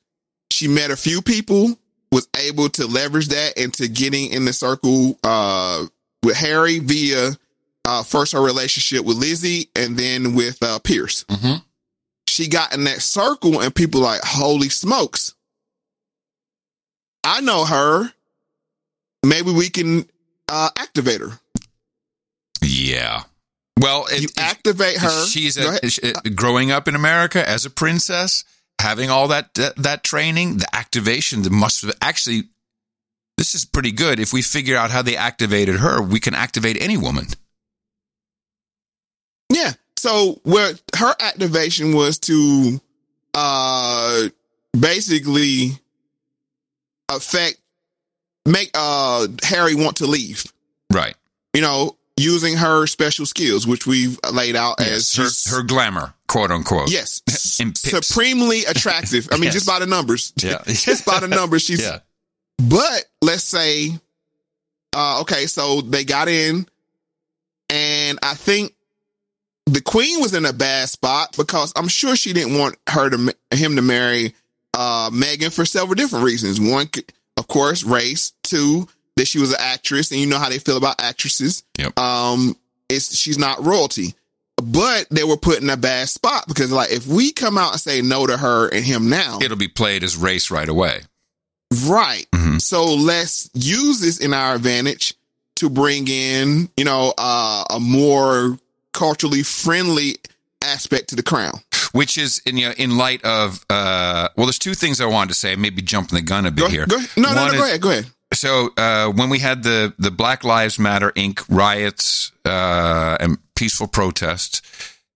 she 0.50 0.68
met 0.68 0.90
a 0.90 0.96
few 0.96 1.22
people, 1.22 1.78
was 2.12 2.28
able 2.38 2.68
to 2.68 2.86
leverage 2.86 3.28
that 3.28 3.56
into 3.56 3.88
getting 3.88 4.30
in 4.30 4.44
the 4.44 4.52
circle 4.52 5.18
uh, 5.24 5.86
with 6.22 6.36
Harry 6.36 6.78
via 6.78 7.30
uh, 7.86 8.02
first 8.02 8.32
her 8.32 8.40
relationship 8.42 9.04
with 9.04 9.16
Lizzie 9.16 9.70
and 9.74 9.96
then 9.96 10.34
with 10.34 10.62
uh, 10.62 10.78
Piers. 10.80 11.24
She 12.28 12.48
got 12.48 12.74
in 12.74 12.84
that 12.84 13.00
circle 13.02 13.60
and 13.60 13.74
people 13.74 14.00
like, 14.02 14.20
holy 14.22 14.68
smokes. 14.68 15.34
I 17.24 17.40
know 17.40 17.64
her. 17.64 18.12
Maybe 19.24 19.52
we 19.52 19.70
can 19.70 20.06
uh, 20.48 20.70
activate 20.76 21.20
her. 21.20 21.38
Yeah. 22.62 23.24
Well, 23.80 24.06
it, 24.10 24.22
you 24.22 24.28
activate 24.36 24.98
her. 24.98 25.26
She's 25.26 25.56
a, 25.56 25.76
uh, 25.76 26.20
growing 26.34 26.70
up 26.70 26.88
in 26.88 26.94
America 26.94 27.46
as 27.48 27.64
a 27.64 27.70
princess, 27.70 28.44
having 28.80 29.10
all 29.10 29.28
that 29.28 29.54
that, 29.54 29.76
that 29.76 30.04
training, 30.04 30.58
the 30.58 30.68
activation, 30.74 31.44
must 31.50 31.82
have 31.82 31.94
actually. 32.00 32.44
This 33.38 33.54
is 33.54 33.64
pretty 33.64 33.92
good. 33.92 34.20
If 34.20 34.32
we 34.32 34.42
figure 34.42 34.76
out 34.76 34.90
how 34.90 35.02
they 35.02 35.16
activated 35.16 35.76
her, 35.76 36.02
we 36.02 36.20
can 36.20 36.34
activate 36.34 36.80
any 36.80 36.96
woman. 36.96 37.26
Yeah. 39.50 39.72
So 39.96 40.40
what 40.42 40.80
her 40.96 41.14
activation 41.18 41.94
was 41.94 42.18
to 42.20 42.80
uh 43.34 44.28
basically 44.78 45.78
affect 47.08 47.61
make 48.46 48.70
uh 48.74 49.26
Harry 49.42 49.74
want 49.74 49.98
to 49.98 50.06
leave. 50.06 50.44
Right. 50.92 51.14
You 51.54 51.60
know, 51.62 51.96
using 52.16 52.56
her 52.56 52.86
special 52.86 53.26
skills, 53.26 53.66
which 53.66 53.86
we've 53.86 54.18
laid 54.32 54.56
out 54.56 54.80
as 54.80 55.14
her, 55.16 55.56
her 55.56 55.62
glamour, 55.62 56.14
quote 56.28 56.50
unquote. 56.50 56.90
Yes. 56.90 57.22
Supremely 57.28 58.64
attractive. 58.64 59.28
I 59.30 59.36
mean, 59.36 59.44
Yes. 59.44 59.54
just 59.54 59.66
by 59.66 59.78
the 59.78 59.86
numbers. 59.86 60.32
Yeah. 60.36 60.62
just 60.66 61.04
by 61.06 61.20
the 61.20 61.28
numbers, 61.28 61.62
she's. 61.62 61.82
Yeah. 61.82 61.98
But 62.58 63.04
let's 63.22 63.44
say, 63.44 63.90
uh, 64.94 65.20
okay, 65.22 65.46
so 65.46 65.80
they 65.80 66.04
got 66.04 66.28
in, 66.28 66.66
and 67.70 68.18
I 68.22 68.34
think 68.34 68.74
the 69.66 69.80
queen 69.80 70.20
was 70.20 70.34
in 70.34 70.44
a 70.44 70.52
bad 70.52 70.88
spot 70.88 71.34
because 71.36 71.72
I'm 71.76 71.88
sure 71.88 72.14
she 72.16 72.32
didn't 72.32 72.58
want 72.58 72.76
her 72.88 73.08
to 73.10 73.34
him 73.52 73.76
to 73.76 73.82
marry 73.82 74.34
uh, 74.74 75.10
Meghan 75.10 75.52
for 75.52 75.64
several 75.64 75.94
different 75.94 76.24
reasons. 76.24 76.60
One, 76.60 76.88
c- 76.94 77.04
of 77.36 77.46
course, 77.48 77.84
race. 77.84 78.32
Two, 78.42 78.88
that 79.16 79.26
she 79.26 79.38
was 79.38 79.50
an 79.50 79.58
actress, 79.60 80.10
and 80.10 80.20
you 80.20 80.26
know 80.26 80.38
how 80.38 80.48
they 80.48 80.58
feel 80.58 80.76
about 80.76 81.00
actresses. 81.00 81.62
Yep. 81.78 81.98
Um, 81.98 82.56
it's 82.88 83.16
she's 83.16 83.38
not 83.38 83.64
royalty, 83.64 84.14
but 84.62 85.06
they 85.10 85.24
were 85.24 85.36
put 85.36 85.60
in 85.60 85.70
a 85.70 85.76
bad 85.76 86.08
spot 86.08 86.46
because, 86.46 86.70
like, 86.72 86.90
if 86.92 87.06
we 87.06 87.32
come 87.32 87.58
out 87.58 87.72
and 87.72 87.80
say 87.80 88.02
no 88.02 88.26
to 88.26 88.36
her 88.36 88.68
and 88.68 88.84
him 88.84 89.08
now, 89.08 89.38
It'll 89.42 89.56
be 89.56 89.68
played 89.68 90.04
as 90.04 90.16
race 90.16 90.50
right 90.50 90.68
away. 90.68 91.00
Right. 91.86 92.26
Mm-hmm. 92.32 92.58
So 92.58 92.94
let's 92.94 93.50
use 93.54 94.00
this 94.00 94.18
in 94.18 94.34
our 94.34 94.54
advantage 94.54 95.14
to 95.56 95.70
bring 95.70 96.08
in, 96.08 96.68
you 96.76 96.84
know, 96.84 97.14
uh, 97.16 97.64
a 97.70 97.80
more 97.80 98.58
culturally 98.92 99.42
friendly 99.42 100.16
aspect 100.62 101.08
to 101.08 101.16
the 101.16 101.22
crown. 101.22 101.60
Which 101.92 102.16
is 102.18 102.40
in 102.46 102.56
you 102.56 102.68
know, 102.68 102.74
in 102.78 102.96
light 102.96 103.22
of 103.24 103.64
uh, 103.70 104.28
well, 104.36 104.46
there's 104.46 104.58
two 104.58 104.74
things 104.74 105.00
I 105.00 105.06
wanted 105.06 105.28
to 105.28 105.34
say. 105.34 105.56
Maybe 105.56 105.82
jumping 105.82 106.16
the 106.16 106.22
gun 106.22 106.46
a 106.46 106.50
bit 106.50 106.70
here. 106.70 106.86
Go 106.86 106.96
ahead. 106.96 107.10
No, 107.16 107.32
no, 107.34 107.42
One 107.42 107.46
no, 107.48 107.52
is- 107.54 107.60
go 107.60 107.66
ahead. 107.66 107.80
Go 107.80 107.90
ahead. 107.90 108.06
So 108.34 108.70
uh, 108.78 109.08
when 109.10 109.28
we 109.28 109.38
had 109.40 109.62
the 109.62 109.92
the 109.98 110.10
Black 110.10 110.42
Lives 110.42 110.78
Matter 110.78 111.12
Inc. 111.12 111.44
riots 111.50 112.32
uh, 112.46 113.16
and 113.20 113.36
peaceful 113.54 113.88
protests 113.88 114.62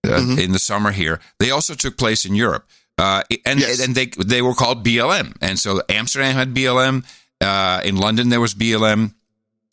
uh, 0.05 0.09
Mm-hmm. 0.09 0.39
in 0.39 0.53
the 0.53 0.59
summer 0.59 0.93
here, 0.93 1.19
they 1.41 1.51
also 1.51 1.75
took 1.75 1.97
place 1.97 2.25
in 2.27 2.35
Europe, 2.35 2.69
uh, 2.99 3.23
and 3.47 3.61
and 3.63 3.95
they 3.95 4.07
they 4.25 4.43
were 4.43 4.55
called 4.55 4.85
BLM, 4.85 5.35
and 5.41 5.59
so 5.59 5.81
Amsterdam 5.89 6.35
had 6.35 6.55
BLM, 6.55 7.05
uh, 7.41 7.81
in 7.85 7.97
London 7.97 8.29
there 8.29 8.41
was 8.41 8.55
BLM. 8.55 9.15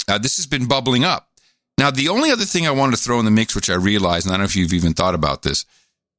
Uh, 0.08 0.18
this 0.18 0.38
has 0.38 0.48
been 0.48 0.66
bubbling 0.68 1.04
up. 1.04 1.28
Now, 1.78 1.92
the 1.92 2.10
only 2.10 2.32
other 2.32 2.46
thing 2.46 2.66
I 2.68 2.72
wanted 2.72 2.96
to 2.98 3.02
throw 3.04 3.20
in 3.20 3.26
the 3.26 3.32
mix, 3.32 3.56
which 3.56 3.70
I 3.70 3.76
realized, 3.76 4.26
and 4.26 4.32
I 4.34 4.38
don't 4.38 4.42
know 4.42 4.46
if 4.46 4.56
you've 4.56 4.74
even 4.74 4.94
thought 4.94 5.16
about 5.16 5.42
this, 5.44 5.66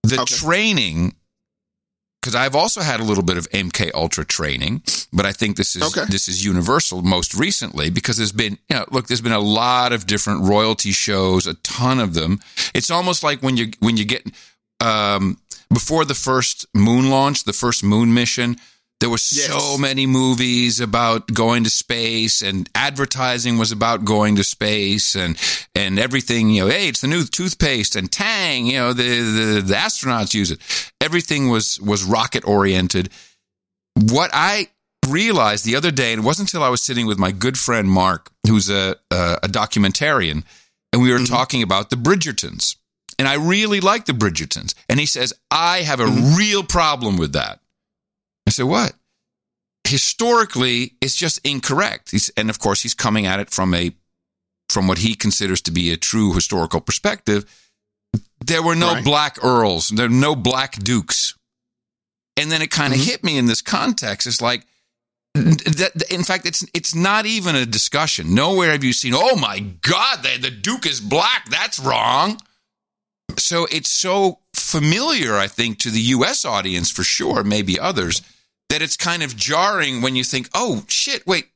the 0.09 0.24
training 0.26 1.14
because 2.24 2.35
I've 2.35 2.56
also 2.56 2.81
had 2.81 3.01
a 3.01 3.05
little 3.05 3.22
bit 3.22 3.36
of 3.36 3.51
MK 3.51 3.90
Ultra 3.93 4.24
training, 4.24 4.82
but 5.12 5.26
I 5.26 5.32
think 5.32 5.59
this 5.59 5.76
is 5.76 5.93
this 6.09 6.26
is 6.26 6.43
universal 6.43 7.02
most 7.02 7.35
recently 7.35 7.90
because 7.90 8.16
there's 8.16 8.32
been 8.32 8.59
you 8.70 8.76
know 8.76 8.86
look 8.90 9.09
there's 9.09 9.20
been 9.20 9.32
a 9.32 9.39
lot 9.39 9.93
of 9.93 10.06
different 10.06 10.43
royalty 10.43 10.93
shows, 10.93 11.47
a 11.47 11.55
ton 11.55 12.01
of 12.01 12.14
them. 12.14 12.40
It's 12.74 12.90
almost 12.90 13.22
like 13.22 13.43
when 13.43 13.59
you 13.59 13.72
when 13.81 13.98
you 13.98 14.06
get 14.06 14.24
um, 14.81 15.36
before 15.72 16.06
the 16.06 16.14
first 16.14 16.66
moon 16.74 17.10
launch, 17.10 17.44
the 17.44 17.52
first 17.52 17.85
moon 17.85 18.14
mission. 18.14 18.56
There 19.05 19.10
were 19.10 19.18
so 19.18 19.76
many 19.76 20.06
movies 20.06 20.81
about 20.81 21.26
going 21.26 21.64
to 21.64 21.70
space, 21.70 22.40
and 22.40 22.66
advertising 22.74 23.59
was 23.59 23.70
about 23.70 24.06
going 24.06 24.36
to 24.36 24.44
space, 24.44 25.14
and 25.14 25.36
and 25.74 25.98
everything. 25.98 26.48
You 26.48 26.62
know, 26.62 26.70
hey, 26.70 26.89
it's 26.89 27.02
the 27.02 27.09
new 27.09 27.22
toothpaste, 27.22 27.97
and 27.97 28.10
Tang. 28.10 28.64
You 28.66 28.78
know, 28.78 28.93
the 28.94 29.02
the, 29.02 29.60
the 29.60 29.74
astronauts 29.74 30.32
use 30.32 30.51
it. 30.51 30.59
Everything 31.02 31.51
was 31.51 31.78
was 31.82 32.02
rocket 32.02 32.48
oriented. 32.48 33.10
What 33.94 34.31
I 34.32 34.68
realized 35.06 35.66
the 35.66 35.76
other 35.76 35.90
day, 35.90 36.14
and 36.14 36.22
it 36.22 36.24
wasn't 36.24 36.48
until 36.48 36.64
I 36.64 36.70
was 36.70 36.81
sitting 36.81 37.05
with 37.06 37.18
my 37.18 37.31
good 37.31 37.59
friend 37.59 37.86
Mark, 37.86 38.31
who's 38.47 38.70
a 38.70 38.97
a, 39.10 39.40
a 39.43 39.48
documentarian, 39.48 40.44
and 40.94 41.02
we 41.02 41.12
were 41.12 41.18
mm-hmm. 41.18 41.26
talking 41.26 41.62
about 41.62 41.90
the 41.90 41.97
Bridgertons, 41.97 42.76
and 43.18 43.28
I 43.28 43.35
really 43.35 43.82
like 43.82 44.06
the 44.06 44.14
Bridgertons, 44.14 44.72
and 44.89 44.98
he 44.98 45.05
says 45.05 45.35
I 45.51 45.82
have 45.82 46.01
a 46.01 46.06
mm-hmm. 46.06 46.39
real 46.39 46.62
problem 46.62 47.18
with 47.18 47.35
that. 47.35 47.60
I 48.47 48.51
said, 48.51 48.66
what? 48.66 48.95
Historically, 49.87 50.95
it's 51.01 51.16
just 51.16 51.41
incorrect. 51.47 52.11
He's, 52.11 52.31
and 52.31 52.51
of 52.51 52.59
course, 52.59 52.83
he's 52.83 52.95
coming 52.95 53.27
at 53.27 53.41
it 53.41 53.51
from 53.51 53.75
a 53.75 53.93
from 54.71 54.89
what 54.89 54.99
he 54.99 55.15
considers 55.15 55.61
to 55.61 55.71
be 55.71 55.93
a 55.93 55.97
true 55.97 56.33
historical 56.33 56.81
perspective. 56.81 57.45
There 58.45 58.62
were 58.62 58.75
no 58.75 58.95
Right. 58.95 59.05
black 59.05 59.45
earls. 59.45 59.89
There 59.89 60.09
were 60.09 60.15
no 60.15 60.35
black 60.35 60.83
dukes. 60.83 61.35
And 62.37 62.51
then 62.51 62.62
it 62.62 62.71
kind 62.71 62.93
of 62.93 62.99
mm-hmm. 62.99 63.11
hit 63.11 63.25
me 63.25 63.39
in 63.39 63.47
this 63.47 63.61
context. 63.62 64.27
It's 64.27 64.41
like, 64.41 64.66
that, 65.35 66.05
in 66.11 66.23
fact, 66.23 66.47
it's 66.47 66.65
it's 66.73 66.95
not 66.95 67.27
even 67.27 67.57
a 67.57 67.66
discussion. 67.66 68.35
Nowhere 68.35 68.71
have 68.71 68.85
you 68.85 68.93
seen, 68.93 69.15
oh 69.15 69.37
my 69.37 69.61
God, 69.83 70.23
the, 70.23 70.39
the 70.41 70.51
Duke 70.51 70.87
is 70.87 71.01
black. 71.01 71.49
That's 71.51 71.79
wrong. 71.79 72.39
So 73.37 73.66
it's 73.71 73.91
so 73.91 74.39
familiar, 74.55 75.37
I 75.37 75.49
think, 75.49 75.79
to 75.81 75.91
the 75.91 76.01
U.S. 76.01 76.45
audience 76.45 76.91
for 76.91 77.03
sure, 77.03 77.43
maybe 77.43 77.81
others, 77.81 78.23
that 78.70 78.82
it's 78.82 78.97
kind 78.97 79.23
of 79.23 79.36
jarring 79.36 80.03
when 80.03 80.16
you 80.16 80.24
think, 80.24 80.49
oh 80.55 80.85
shit, 80.89 81.27
wait, 81.27 81.49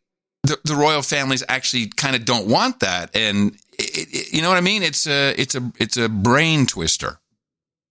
the, 0.44 0.59
the 0.64 0.74
royal 0.74 1.02
families 1.02 1.43
actually 1.48 1.86
kind 1.89 2.14
of 2.16 2.24
don't 2.24 2.47
want 2.47 2.80
that, 2.80 3.14
and 3.16 3.55
it, 3.78 4.09
it- 4.12 4.32
you 4.32 4.43
know 4.43 4.48
what 4.48 4.59
I 4.59 4.60
mean? 4.62 4.82
It's 4.82 5.06
a 5.06 5.35
it's 5.40 5.55
a 5.55 5.72
it's 5.78 5.97
a 5.97 6.09
brain 6.09 6.66
twister. 6.66 7.18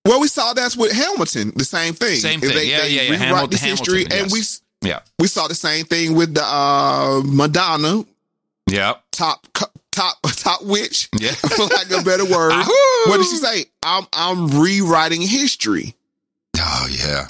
Well, 0.06 0.22
we 0.22 0.28
saw 0.30 0.54
that's 0.54 0.78
with 0.78 0.94
Hamilton, 0.94 1.52
the 1.56 1.66
same 1.66 1.94
thing. 1.94 2.16
Same 2.20 2.40
They- 2.40 2.48
thing. 2.48 2.70
Yeah, 2.70 2.82
they 2.82 2.90
yeah, 2.90 3.02
yeah. 3.02 3.10
rewrite 3.12 3.20
Hamilton- 3.28 3.50
this 3.52 3.62
history, 3.62 4.00
Hamilton, 4.04 4.24
and 4.24 4.32
we. 4.32 4.42
Yeah. 4.84 5.00
we 5.20 5.28
saw 5.28 5.48
the 5.48 5.56
same 5.56 5.86
thing 5.86 6.14
with 6.16 6.36
the 6.36 6.44
uh, 6.46 7.22
Madonna 7.26 8.06
Yeah. 8.70 8.94
top 9.12 9.48
top 9.92 10.18
top 10.24 10.64
witch. 10.64 11.10
Yeah. 11.18 11.32
for 11.56 11.64
lack 11.66 11.90
of 11.92 12.02
a 12.02 12.04
better 12.04 12.26
word. 12.26 12.54
what 13.08 13.18
did 13.18 13.26
she 13.26 13.38
say? 13.38 13.66
I'm 13.84 14.06
I'm 14.14 14.62
rewriting 14.62 15.22
history. 15.22 15.96
Oh 16.60 16.88
yeah. 16.92 17.26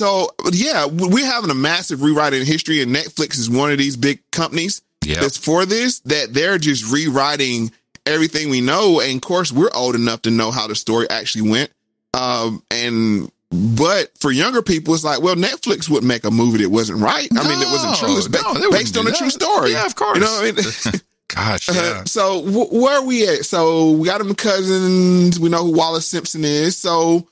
So 0.00 0.30
yeah, 0.52 0.86
we're 0.86 1.26
having 1.26 1.50
a 1.50 1.54
massive 1.54 2.00
rewrite 2.02 2.32
in 2.32 2.46
history, 2.46 2.80
and 2.82 2.94
Netflix 2.94 3.38
is 3.38 3.50
one 3.50 3.70
of 3.70 3.76
these 3.78 3.96
big 3.96 4.18
companies 4.30 4.80
Yep. 5.04 5.20
that's 5.20 5.36
for 5.36 5.66
this. 5.66 6.00
That 6.00 6.32
they're 6.32 6.56
just 6.58 6.90
rewriting 6.92 7.70
everything 8.06 8.48
we 8.50 8.60
know, 8.62 9.00
and 9.00 9.16
of 9.16 9.20
course, 9.20 9.52
we're 9.52 9.70
old 9.74 9.94
enough 9.94 10.22
to 10.22 10.30
know 10.30 10.50
how 10.50 10.66
the 10.66 10.74
story 10.74 11.08
actually 11.10 11.50
went. 11.50 11.70
Um, 12.14 12.62
and 12.70 13.30
but 13.50 14.10
for 14.18 14.30
younger 14.30 14.62
people, 14.62 14.94
it's 14.94 15.04
like, 15.04 15.20
well, 15.22 15.34
Netflix 15.36 15.88
would 15.90 16.02
make 16.04 16.24
a 16.24 16.30
movie 16.30 16.62
that 16.62 16.70
wasn't 16.70 17.00
right. 17.00 17.28
I 17.36 17.48
mean, 17.48 17.60
it 17.60 17.70
wasn't 17.70 17.96
true. 17.96 18.16
It's 18.16 18.28
ba- 18.28 18.40
no, 18.58 18.70
based 18.70 18.96
on 18.96 19.06
a 19.06 19.12
true 19.12 19.30
story. 19.30 19.72
Yeah, 19.72 19.84
of 19.86 19.96
course. 19.96 20.16
You 20.18 20.24
know 20.24 20.30
what 20.40 20.86
I 20.86 20.90
mean? 20.92 21.00
Gosh, 21.28 21.68
Uh, 21.68 22.04
so 22.06 22.40
wh- 22.42 22.72
where 22.72 22.98
are 22.98 23.04
we 23.04 23.28
at? 23.28 23.44
So 23.44 23.92
we 23.92 24.06
got 24.06 24.18
them 24.18 24.34
cousins. 24.34 25.38
We 25.38 25.48
know 25.50 25.64
who 25.64 25.72
Wallis 25.72 26.06
Simpson 26.06 26.42
is. 26.44 26.76
So 26.76 27.28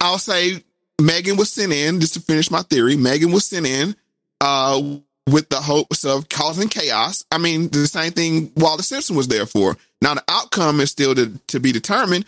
I'll 0.00 0.18
say 0.18 0.62
Meghan 1.02 1.36
was 1.36 1.52
sent 1.52 1.72
in 1.72 2.00
just 2.00 2.14
to 2.14 2.20
finish 2.20 2.50
my 2.50 2.62
theory. 2.62 2.96
Meghan 2.96 3.32
was 3.32 3.46
sent 3.46 3.66
in 3.66 3.96
uh, 4.40 4.80
with 5.28 5.48
the 5.48 5.60
hopes 5.60 6.04
of 6.04 6.28
causing 6.28 6.68
chaos. 6.68 7.24
I 7.30 7.38
mean, 7.38 7.68
the 7.68 7.86
same 7.86 8.12
thing 8.12 8.52
Wallis 8.56 8.88
Simpson 8.88 9.16
was 9.16 9.28
there 9.28 9.46
for. 9.46 9.76
Now 10.00 10.14
the 10.14 10.24
outcome 10.28 10.80
is 10.80 10.90
still 10.90 11.14
to, 11.14 11.38
to 11.48 11.60
be 11.60 11.72
determined, 11.72 12.24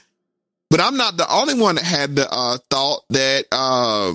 but 0.71 0.81
I'm 0.81 0.97
not 0.97 1.17
the 1.17 1.33
only 1.33 1.55
one 1.55 1.77
that 1.77 1.85
had 1.85 2.17
the 2.17 2.29
uh, 2.31 2.59
thought 2.71 3.03
that 3.11 3.47
uh, 3.53 4.15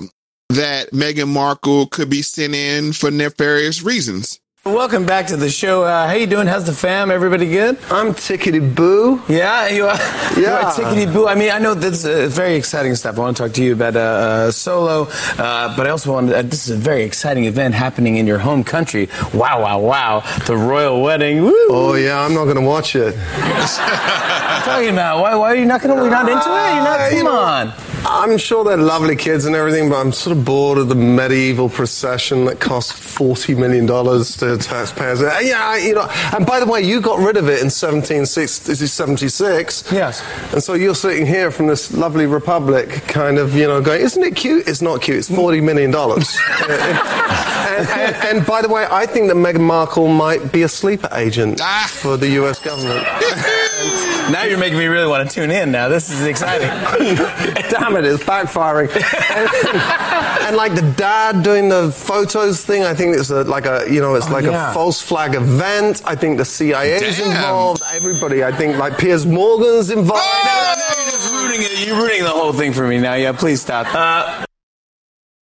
that 0.50 0.90
Meghan 0.90 1.28
Markle 1.28 1.86
could 1.86 2.10
be 2.10 2.22
sent 2.22 2.54
in 2.54 2.92
for 2.92 3.10
nefarious 3.10 3.82
reasons. 3.82 4.40
Welcome 4.66 5.06
back 5.06 5.28
to 5.28 5.38
the 5.38 5.48
show. 5.48 5.84
Uh, 5.84 6.06
how 6.06 6.12
you 6.12 6.26
doing? 6.26 6.46
How's 6.46 6.66
the 6.66 6.74
fam? 6.74 7.10
Everybody 7.10 7.48
good? 7.48 7.78
I'm 7.90 8.12
Tickety 8.12 8.60
Boo. 8.74 9.22
Yeah, 9.26 9.68
you 9.68 9.86
are. 9.86 9.96
You 10.36 10.42
Yeah. 10.42 10.66
are 10.68 10.72
Tickety 10.72 11.10
Boo. 11.10 11.26
I 11.26 11.34
mean, 11.34 11.50
I 11.50 11.58
know 11.58 11.72
this 11.72 12.04
is 12.04 12.06
uh, 12.06 12.28
very 12.28 12.56
exciting 12.56 12.94
stuff. 12.94 13.16
I 13.16 13.20
want 13.20 13.38
to 13.38 13.42
talk 13.44 13.52
to 13.54 13.64
you 13.64 13.72
about 13.72 13.96
uh, 13.96 14.00
uh, 14.00 14.50
Solo, 14.50 15.08
uh, 15.38 15.74
but 15.78 15.86
I 15.86 15.90
also 15.90 16.12
want. 16.12 16.30
Uh, 16.30 16.42
this 16.42 16.68
is 16.68 16.76
a 16.76 16.76
very 16.76 17.04
exciting 17.04 17.44
event 17.46 17.74
happening 17.74 18.18
in 18.18 18.26
your 18.26 18.38
home 18.38 18.62
country. 18.62 19.08
Wow, 19.32 19.62
wow, 19.62 19.78
wow! 19.80 20.20
The 20.46 20.56
royal 20.58 21.00
wedding. 21.02 21.42
Woo! 21.42 21.54
Oh 21.70 21.94
yeah, 21.94 22.20
I'm 22.22 22.34
not 22.34 22.44
going 22.44 22.56
to 22.56 22.62
watch 22.62 22.94
it. 22.94 23.16
What 23.16 23.80
are 23.80 24.62
talking 24.64 24.90
about? 24.90 25.22
Why, 25.22 25.34
why 25.36 25.52
are 25.52 25.56
you 25.56 25.64
not 25.64 25.80
going 25.80 25.96
to? 25.96 26.02
You're 26.02 26.10
not 26.10 26.28
into 26.28 26.38
it? 26.38 26.74
You're 26.74 26.84
not. 26.84 27.00
Uh, 27.00 27.08
Come 27.08 27.16
you 27.18 27.24
know, 27.24 27.38
on. 27.38 27.72
I'm 28.06 28.38
sure 28.38 28.64
they're 28.64 28.76
lovely 28.78 29.16
kids 29.16 29.44
and 29.46 29.54
everything, 29.56 29.88
but 29.90 29.96
I'm 29.96 30.12
sort 30.12 30.36
of 30.36 30.44
bored 30.44 30.78
of 30.78 30.88
the 30.88 30.94
medieval 30.94 31.68
procession 31.68 32.44
that 32.44 32.60
cost 32.60 32.92
forty 32.92 33.54
million 33.54 33.84
dollars 33.86 34.36
to 34.38 34.49
taxpayers. 34.58 35.22
Uh, 35.22 35.38
yeah, 35.42 35.68
I- 35.68 35.78
you 35.78 35.94
know. 35.94 36.08
And 36.36 36.46
by 36.46 36.60
the 36.60 36.66
way, 36.66 36.82
you 36.82 37.00
got 37.00 37.18
rid 37.18 37.36
of 37.36 37.48
it 37.48 37.60
in 37.62 37.70
1776. 37.70 39.84
Yes. 39.92 40.22
And 40.52 40.62
so 40.62 40.74
you're 40.74 40.94
sitting 40.94 41.26
here 41.26 41.50
from 41.50 41.66
this 41.66 41.92
lovely 41.92 42.26
republic, 42.26 42.90
kind 43.08 43.38
of, 43.38 43.54
you 43.54 43.66
know, 43.66 43.80
going, 43.80 44.00
"Isn't 44.02 44.22
it 44.22 44.36
cute?" 44.36 44.68
It's 44.68 44.82
not 44.82 45.00
cute. 45.02 45.18
It's 45.18 45.34
forty 45.34 45.60
million 45.60 45.90
dollars. 45.90 46.36
and, 46.68 47.88
and, 47.88 48.16
and 48.38 48.46
by 48.46 48.62
the 48.62 48.68
way, 48.68 48.86
I 48.90 49.06
think 49.06 49.28
that 49.28 49.36
Meghan 49.36 49.60
Markle 49.60 50.08
might 50.08 50.52
be 50.52 50.62
a 50.62 50.68
sleeper 50.68 51.08
agent 51.14 51.60
for 51.88 52.16
the 52.16 52.28
U.S. 52.40 52.58
government. 52.58 53.06
Now 54.30 54.44
you're 54.44 54.58
making 54.58 54.78
me 54.78 54.86
really 54.86 55.08
want 55.08 55.28
to 55.28 55.34
tune 55.34 55.50
in. 55.50 55.72
Now 55.72 55.88
this 55.88 56.08
is 56.10 56.24
exciting. 56.24 56.68
Damn 57.70 57.96
it, 57.96 58.04
it's 58.04 58.22
backfiring. 58.22 58.88
and, 58.94 60.46
and 60.46 60.56
like 60.56 60.74
the 60.76 60.92
dad 60.96 61.42
doing 61.42 61.68
the 61.68 61.90
photos 61.90 62.64
thing, 62.64 62.84
I 62.84 62.94
think 62.94 63.16
it's 63.16 63.30
a, 63.30 63.42
like 63.42 63.66
a, 63.66 63.86
you 63.90 64.00
know, 64.00 64.14
it's 64.14 64.28
Oh, 64.28 64.32
like 64.32 64.44
yeah. 64.44 64.70
a 64.70 64.74
false 64.74 65.02
flag 65.02 65.34
event. 65.34 66.02
I 66.04 66.14
think 66.14 66.38
the 66.38 66.44
CIA 66.44 66.96
is 67.02 67.18
involved. 67.18 67.82
Everybody, 67.92 68.44
I 68.44 68.52
think 68.52 68.76
like 68.76 68.98
Piers 68.98 69.26
Morgan's 69.26 69.90
involved. 69.90 70.22
you're 70.22 71.10
just 71.10 71.32
ruining 71.32 71.60
it. 71.62 71.86
You're 71.88 71.96
ruining 71.96 72.22
the 72.22 72.30
whole 72.30 72.52
thing 72.52 72.72
for 72.72 72.86
me 72.86 72.98
now. 73.00 73.14
Yeah, 73.14 73.32
please 73.32 73.60
stop. 73.62 73.86
Uh, 73.92 74.44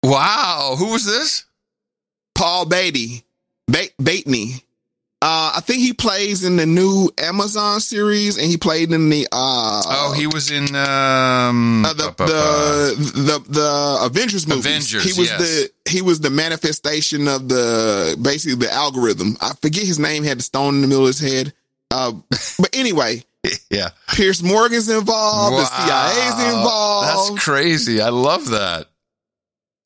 Wow. 0.05 0.77
Who 0.79 0.93
was 0.93 1.05
this? 1.05 1.45
Paul 2.37 2.67
Beatty, 2.67 3.25
ba- 3.67 3.89
Bettany. 3.99 4.63
Uh, 5.23 5.53
I 5.57 5.61
think 5.61 5.81
he 5.81 5.95
plays 5.95 6.45
in 6.45 6.57
the 6.57 6.67
new 6.67 7.11
Amazon 7.17 7.81
series, 7.81 8.37
and 8.37 8.47
he 8.47 8.59
played 8.59 8.93
in 8.93 9.09
the 9.09 9.27
uh, 9.33 9.83
Oh, 9.87 10.15
he 10.15 10.27
was 10.27 10.51
in 10.51 10.65
um, 10.77 11.85
uh, 11.87 11.95
the, 11.95 12.15
the 12.19 13.13
the 13.15 13.45
the 13.51 13.99
Avengers 14.03 14.47
movies. 14.47 14.67
Avengers, 14.67 15.05
He 15.05 15.19
was 15.19 15.31
yes. 15.31 15.41
the 15.41 15.91
he 15.91 16.03
was 16.03 16.21
the 16.21 16.29
manifestation 16.29 17.29
of 17.29 17.49
the 17.49 18.19
basically 18.21 18.67
the 18.67 18.73
algorithm. 18.73 19.39
I 19.41 19.55
forget 19.63 19.85
his 19.85 19.99
name. 19.99 20.23
Had 20.23 20.39
the 20.39 20.43
stone 20.43 20.75
in 20.75 20.81
the 20.83 20.87
middle 20.87 21.07
of 21.07 21.17
his 21.17 21.21
head. 21.21 21.55
Uh, 21.91 22.13
but 22.59 22.77
anyway, 22.77 23.25
yeah. 23.71 23.91
Piers 24.15 24.43
Morgan's 24.43 24.89
involved. 24.91 25.57
The 25.57 25.65
CIA's 25.65 26.55
involved. 26.55 27.33
That's 27.33 27.45
crazy. 27.45 28.01
I 28.03 28.11
love 28.11 28.51
that. 28.51 28.87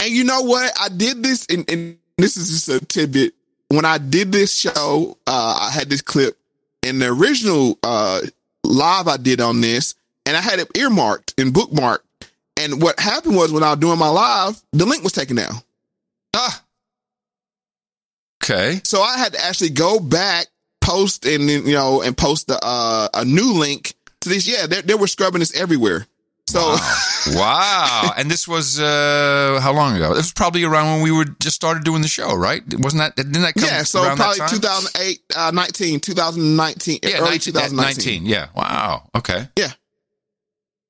And 0.00 0.10
you 0.10 0.24
know 0.24 0.42
what? 0.42 0.72
I 0.80 0.88
did 0.88 1.22
this, 1.22 1.46
and, 1.46 1.70
and 1.70 1.98
this 2.18 2.36
is 2.36 2.50
just 2.50 2.68
a 2.68 2.84
tidbit. 2.84 3.34
When 3.70 3.84
I 3.84 3.98
did 3.98 4.32
this 4.32 4.54
show, 4.54 5.16
uh, 5.26 5.58
I 5.60 5.70
had 5.70 5.88
this 5.88 6.02
clip 6.02 6.36
in 6.82 6.98
the 6.98 7.06
original 7.06 7.78
uh, 7.82 8.20
live 8.64 9.06
I 9.06 9.16
did 9.16 9.40
on 9.40 9.60
this, 9.60 9.94
and 10.26 10.36
I 10.36 10.40
had 10.40 10.58
it 10.58 10.76
earmarked 10.76 11.34
and 11.38 11.54
bookmarked. 11.54 12.00
And 12.56 12.82
what 12.82 12.98
happened 12.98 13.36
was 13.36 13.52
when 13.52 13.62
I 13.62 13.70
was 13.70 13.78
doing 13.78 13.98
my 13.98 14.08
live, 14.08 14.60
the 14.72 14.86
link 14.86 15.04
was 15.04 15.12
taken 15.12 15.36
down. 15.36 15.54
Ah. 16.34 16.62
Okay. 18.42 18.80
So 18.84 19.02
I 19.02 19.18
had 19.18 19.34
to 19.34 19.44
actually 19.44 19.70
go 19.70 20.00
back, 20.00 20.48
post, 20.80 21.24
and 21.24 21.48
then, 21.48 21.64
you 21.64 21.74
know, 21.74 22.02
and 22.02 22.16
post 22.16 22.50
a, 22.50 22.58
uh, 22.60 23.08
a 23.14 23.24
new 23.24 23.52
link 23.52 23.94
to 24.22 24.28
this. 24.28 24.48
Yeah, 24.48 24.66
they, 24.66 24.80
they 24.80 24.94
were 24.94 25.06
scrubbing 25.06 25.38
this 25.40 25.54
everywhere. 25.54 26.06
So 26.50 26.76
Wow. 27.38 28.12
and 28.16 28.30
this 28.30 28.48
was 28.48 28.80
uh 28.80 29.58
how 29.62 29.72
long 29.72 29.94
ago? 29.96 30.12
It 30.12 30.16
was 30.16 30.32
probably 30.32 30.64
around 30.64 30.92
when 30.94 31.02
we 31.02 31.12
were 31.12 31.26
just 31.40 31.56
started 31.56 31.84
doing 31.84 32.02
the 32.02 32.08
show, 32.08 32.34
right? 32.34 32.62
Wasn't 32.78 33.00
that 33.00 33.16
didn't 33.16 33.42
that 33.42 33.54
come 33.54 33.64
yeah, 33.64 33.82
so 33.82 34.02
probably 34.02 34.38
that 34.38 34.50
time? 34.50 34.60
2008, 34.60 35.20
uh, 35.36 35.50
19, 35.52 36.00
2019, 36.00 36.98
yeah, 37.02 37.10
early 37.18 37.30
19, 37.30 37.52
2019. 37.54 38.22
19. 38.24 38.26
Yeah. 38.26 38.46
Wow. 38.56 39.08
Okay. 39.14 39.48
Yeah. 39.56 39.72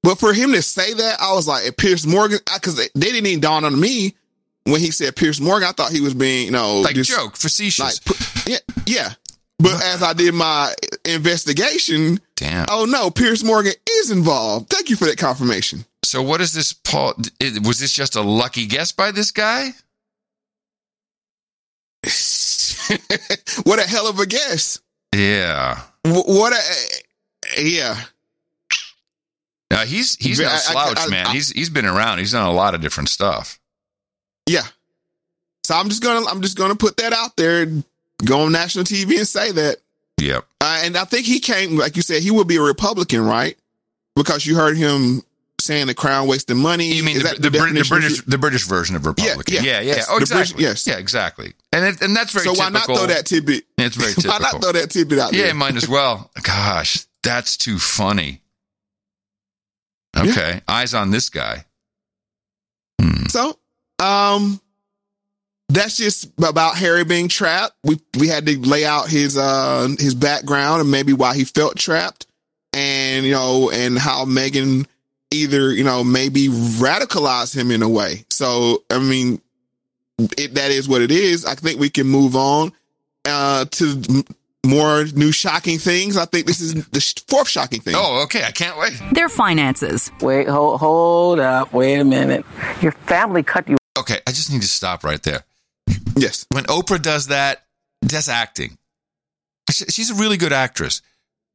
But 0.02 0.18
for 0.18 0.32
him 0.32 0.52
to 0.52 0.62
say 0.62 0.94
that, 0.94 1.20
I 1.20 1.34
was 1.34 1.46
like, 1.46 1.76
Piers 1.76 2.06
Morgan, 2.06 2.38
because 2.54 2.76
they 2.76 2.88
they 2.94 3.12
didn't 3.12 3.26
even 3.26 3.40
dawn 3.40 3.64
on 3.64 3.78
me 3.78 4.14
when 4.64 4.80
he 4.80 4.90
said 4.90 5.14
Piers 5.14 5.40
Morgan. 5.40 5.68
I 5.68 5.72
thought 5.72 5.92
he 5.92 6.00
was 6.00 6.14
being, 6.14 6.46
you 6.46 6.52
know, 6.52 6.80
Like 6.80 6.94
just- 6.94 7.10
joke, 7.10 7.36
facetious. 7.36 8.00
like, 8.06 8.46
yeah, 8.46 8.58
yeah. 8.86 9.12
But 9.58 9.82
as 9.84 10.02
I 10.02 10.14
did 10.14 10.32
my 10.32 10.72
investigation, 11.14 12.20
Damn. 12.36 12.66
oh 12.70 12.84
no, 12.84 13.10
Piers 13.10 13.44
Morgan 13.44 13.72
is 13.98 14.10
involved. 14.10 14.68
Thank 14.70 14.90
you 14.90 14.96
for 14.96 15.04
that 15.06 15.18
confirmation. 15.18 15.84
So 16.04 16.22
what 16.22 16.40
is 16.40 16.52
this 16.52 16.72
Paul 16.72 17.14
was 17.62 17.78
this 17.78 17.92
just 17.92 18.16
a 18.16 18.22
lucky 18.22 18.66
guess 18.66 18.92
by 18.92 19.10
this 19.12 19.30
guy? 19.30 19.70
what 23.64 23.78
a 23.78 23.86
hell 23.88 24.08
of 24.08 24.18
a 24.18 24.26
guess. 24.26 24.80
Yeah. 25.14 25.80
What 26.04 26.52
a, 26.52 27.60
yeah. 27.62 28.00
Uh, 29.70 29.84
he's 29.84 30.16
he's 30.16 30.40
I- 30.40 30.44
no 30.44 30.50
I- 30.50 30.56
slouch, 30.56 30.98
I- 30.98 31.08
man. 31.08 31.26
I- 31.26 31.32
he's 31.32 31.50
he's 31.50 31.70
been 31.70 31.86
around. 31.86 32.18
He's 32.18 32.32
done 32.32 32.46
a 32.46 32.52
lot 32.52 32.74
of 32.74 32.80
different 32.80 33.08
stuff. 33.08 33.58
Yeah. 34.46 34.64
So 35.64 35.74
I'm 35.76 35.88
just 35.88 36.02
gonna 36.02 36.26
I'm 36.26 36.40
just 36.42 36.56
gonna 36.56 36.74
put 36.74 36.96
that 36.96 37.12
out 37.12 37.36
there, 37.36 37.66
go 38.24 38.40
on 38.42 38.52
national 38.52 38.84
TV 38.84 39.18
and 39.18 39.28
say 39.28 39.52
that. 39.52 39.76
Yep. 40.20 40.44
Uh, 40.60 40.80
and 40.84 40.96
I 40.96 41.04
think 41.04 41.26
he 41.26 41.40
came, 41.40 41.76
like 41.76 41.96
you 41.96 42.02
said, 42.02 42.22
he 42.22 42.30
would 42.30 42.46
be 42.48 42.56
a 42.56 42.62
Republican, 42.62 43.24
right? 43.24 43.56
Because 44.14 44.44
you 44.46 44.54
heard 44.56 44.76
him 44.76 45.22
saying 45.60 45.86
the 45.86 45.94
crown 45.94 46.26
wasting 46.26 46.56
money. 46.58 46.92
You 46.92 47.02
mean 47.04 47.18
the, 47.18 47.22
that 47.24 47.42
the, 47.42 47.50
Brit- 47.50 47.74
the 47.74 47.84
British 47.88 48.22
the 48.22 48.38
British 48.38 48.66
version 48.66 48.96
of 48.96 49.04
Republican? 49.06 49.54
yeah, 49.54 49.60
yeah, 49.62 49.80
yeah. 49.80 49.94
yes. 49.96 50.06
Oh, 50.10 50.18
The 50.18 50.26
British- 50.26 50.50
exactly. 50.52 50.64
yes. 50.64 50.86
Yeah, 50.86 50.96
exactly. 50.98 51.52
And 51.72 51.84
it, 51.84 52.00
and 52.02 52.14
that's 52.16 52.32
very 52.32 52.44
So 52.44 52.52
why 52.52 52.70
typical. 52.70 52.94
not 52.94 52.98
throw 52.98 53.06
that 53.14 53.26
tidbit? 53.26 53.64
It's 53.78 53.96
very 53.96 54.12
typical. 54.14 54.30
Why 54.38 54.38
not 54.38 54.62
throw 54.62 54.72
that 54.72 54.90
tidbit 54.90 55.18
out 55.18 55.32
There? 55.32 55.46
Yeah, 55.46 55.52
might 55.52 55.76
as 55.76 55.88
well. 55.88 56.30
Gosh, 56.42 57.06
that's 57.22 57.56
too 57.56 57.78
funny. 57.78 58.40
Okay, 60.16 60.60
eyes 60.68 60.92
on 60.94 61.10
this 61.10 61.28
guy. 61.30 61.64
So, 63.28 63.56
um, 64.00 64.60
that's 65.70 65.96
just 65.96 66.30
about 66.42 66.76
Harry 66.76 67.04
being 67.04 67.28
trapped. 67.28 67.74
We 67.84 68.00
we 68.18 68.28
had 68.28 68.46
to 68.46 68.58
lay 68.58 68.84
out 68.84 69.08
his 69.08 69.36
uh 69.36 69.88
his 69.98 70.14
background 70.14 70.82
and 70.82 70.90
maybe 70.90 71.12
why 71.12 71.34
he 71.34 71.44
felt 71.44 71.76
trapped, 71.76 72.26
and 72.72 73.24
you 73.24 73.32
know, 73.32 73.70
and 73.70 73.98
how 73.98 74.24
Meghan 74.24 74.86
either 75.30 75.72
you 75.72 75.84
know 75.84 76.02
maybe 76.04 76.48
radicalized 76.48 77.56
him 77.56 77.70
in 77.70 77.82
a 77.82 77.88
way. 77.88 78.24
So, 78.30 78.82
I 78.90 78.98
mean, 78.98 79.40
it, 80.36 80.54
that 80.54 80.70
is 80.70 80.88
what 80.88 81.02
it 81.02 81.10
is. 81.10 81.44
I 81.44 81.54
think 81.54 81.80
we 81.80 81.90
can 81.90 82.06
move 82.06 82.36
on 82.36 82.72
uh 83.24 83.64
to 83.66 84.24
more 84.66 85.04
new 85.14 85.32
shocking 85.32 85.78
things. 85.78 86.16
I 86.16 86.26
think 86.26 86.46
this 86.46 86.60
is 86.60 86.74
the 86.74 87.22
fourth 87.28 87.48
shocking 87.48 87.80
thing. 87.80 87.94
Oh, 87.96 88.22
okay. 88.24 88.44
I 88.44 88.50
can't 88.50 88.78
wait. 88.78 89.00
Their 89.12 89.28
finances. 89.28 90.10
Wait, 90.20 90.48
hold, 90.48 90.80
hold 90.80 91.40
up. 91.40 91.72
Wait 91.72 91.98
a 91.98 92.04
minute. 92.04 92.44
Your 92.82 92.92
family 92.92 93.42
cut 93.42 93.68
you. 93.68 93.76
Okay, 93.98 94.18
I 94.26 94.32
just 94.32 94.52
need 94.52 94.62
to 94.62 94.68
stop 94.68 95.02
right 95.02 95.22
there. 95.22 95.44
Yes. 96.16 96.46
When 96.50 96.64
Oprah 96.64 97.00
does 97.00 97.28
that, 97.28 97.64
that's 98.02 98.28
acting. 98.28 98.78
She's 99.70 100.10
a 100.10 100.14
really 100.14 100.36
good 100.36 100.52
actress, 100.52 101.00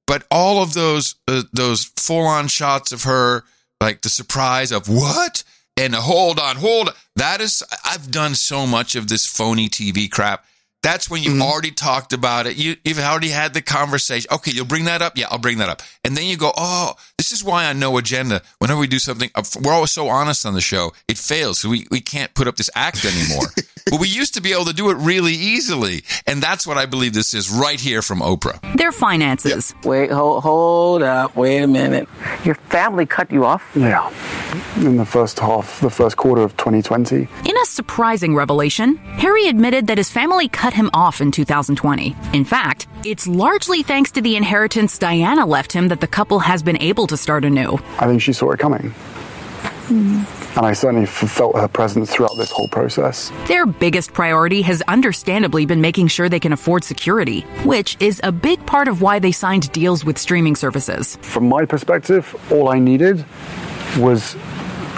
but 0.08 0.26
all 0.32 0.62
of 0.62 0.74
those 0.74 1.16
uh, 1.28 1.44
those 1.52 1.84
full 1.84 2.26
on 2.26 2.48
shots 2.48 2.92
of 2.92 3.04
her, 3.04 3.44
like 3.82 4.02
the 4.02 4.10
surprise 4.10 4.72
of 4.72 4.88
what 4.88 5.44
and 5.78 5.94
hold 5.94 6.40
on, 6.40 6.56
hold. 6.56 6.90
On, 6.90 6.96
that 7.18 7.42
is, 7.42 7.64
I've 7.84 8.12
done 8.12 8.36
so 8.36 8.66
much 8.66 8.96
of 8.96 9.08
this 9.08 9.26
phony 9.26 9.70
TV 9.70 10.10
crap. 10.10 10.46
That's 10.86 11.10
when 11.10 11.24
you've 11.24 11.34
mm-hmm. 11.34 11.42
already 11.42 11.72
talked 11.72 12.14
about 12.14 12.46
it. 12.46 12.58
You, 12.58 12.76
you've 12.86 13.00
already 13.00 13.30
had 13.30 13.56
the 13.56 13.62
conversation. 13.64 14.30
Okay, 14.32 14.52
you'll 14.52 14.68
bring 14.68 14.86
that 14.86 15.02
up. 15.02 15.18
Yeah, 15.18 15.26
I'll 15.32 15.40
bring 15.40 15.58
that 15.58 15.68
up. 15.68 15.82
And 16.04 16.16
then 16.16 16.26
you 16.26 16.38
go, 16.38 16.54
oh, 16.56 16.94
this 17.18 17.32
is 17.32 17.44
why 17.44 17.66
I 17.66 17.74
know 17.74 17.98
agenda. 17.98 18.44
Whenever 18.60 18.80
we 18.80 18.86
do 18.86 19.00
something, 19.00 19.32
we're 19.64 19.74
always 19.74 19.92
so 19.92 20.10
honest 20.10 20.46
on 20.46 20.54
the 20.54 20.62
show. 20.62 20.94
It 21.08 21.18
fails. 21.18 21.62
So 21.62 21.70
we, 21.70 21.88
we 21.90 22.02
can't 22.02 22.32
put 22.36 22.48
up 22.48 22.58
this 22.58 22.70
act 22.76 23.04
anymore. 23.04 23.48
but 23.90 24.00
we 24.00 24.08
used 24.08 24.36
to 24.36 24.42
be 24.44 24.54
able 24.54 24.66
to 24.66 24.74
do 24.74 24.92
it 24.92 24.98
really 24.98 25.34
easily. 25.34 26.04
And 26.28 26.40
that's 26.40 26.68
what 26.68 26.78
I 26.78 26.86
believe 26.86 27.16
this 27.16 27.34
is 27.34 27.50
right 27.50 27.80
here 27.80 28.04
from 28.04 28.20
Oprah. 28.20 28.60
Their 28.78 28.92
finances. 28.92 29.74
Wait, 29.84 30.12
hold, 30.12 30.44
hold 30.44 31.02
up. 31.02 31.36
Wait 31.36 31.64
a 31.64 31.68
minute. 31.68 32.08
Your 32.44 32.56
family 32.56 33.08
cut 33.08 33.32
you 33.32 33.44
off? 33.44 33.64
Yeah, 33.76 34.08
in 34.78 34.98
the 34.98 35.06
first 35.06 35.40
half, 35.40 35.80
the 35.80 35.90
first 35.90 36.16
quarter 36.16 36.44
of 36.44 36.56
2020. 36.58 37.16
In 37.16 37.58
a 37.58 37.66
surprising 37.66 38.36
revelation, 38.36 38.98
Harry 39.18 39.48
admitted 39.48 39.88
that 39.88 39.98
his 39.98 40.12
family 40.12 40.48
cut 40.48 40.75
him 40.76 40.90
off 40.94 41.22
in 41.22 41.32
2020. 41.32 42.16
In 42.34 42.46
fact, 42.46 42.88
it's 43.04 43.28
largely 43.28 43.82
thanks 43.84 44.12
to 44.12 44.22
the 44.22 44.36
inheritance 44.36 44.98
Diana 44.98 45.46
left 45.46 45.72
him 45.72 45.88
that 45.88 46.02
the 46.02 46.08
couple 46.08 46.40
has 46.40 46.62
been 46.62 46.78
able 46.82 47.08
to 47.08 47.18
start 47.18 47.46
anew. 47.46 47.80
I 48.00 48.08
think 48.08 48.22
she 48.22 48.34
saw 48.34 48.52
it 48.52 48.60
coming. 48.60 48.94
Hmm. 49.88 50.24
And 50.58 50.66
I 50.66 50.74
certainly 50.74 51.04
f- 51.04 51.30
felt 51.30 51.56
her 51.56 51.68
presence 51.68 52.12
throughout 52.12 52.36
this 52.38 52.50
whole 52.50 52.68
process. 52.70 53.32
Their 53.48 53.66
biggest 53.66 54.14
priority 54.14 54.62
has 54.64 54.82
understandably 54.88 55.66
been 55.66 55.82
making 55.82 56.08
sure 56.08 56.30
they 56.30 56.40
can 56.40 56.54
afford 56.54 56.84
security, 56.84 57.42
which 57.66 57.98
is 58.00 58.20
a 58.24 58.32
big 58.32 58.66
part 58.66 58.88
of 58.88 59.02
why 59.02 59.20
they 59.20 59.32
signed 59.32 59.72
deals 59.74 60.04
with 60.06 60.18
streaming 60.18 60.56
services. 60.56 61.18
From 61.22 61.50
my 61.50 61.66
perspective, 61.66 62.36
all 62.52 62.70
I 62.70 62.80
needed 62.80 63.26
was 63.98 64.36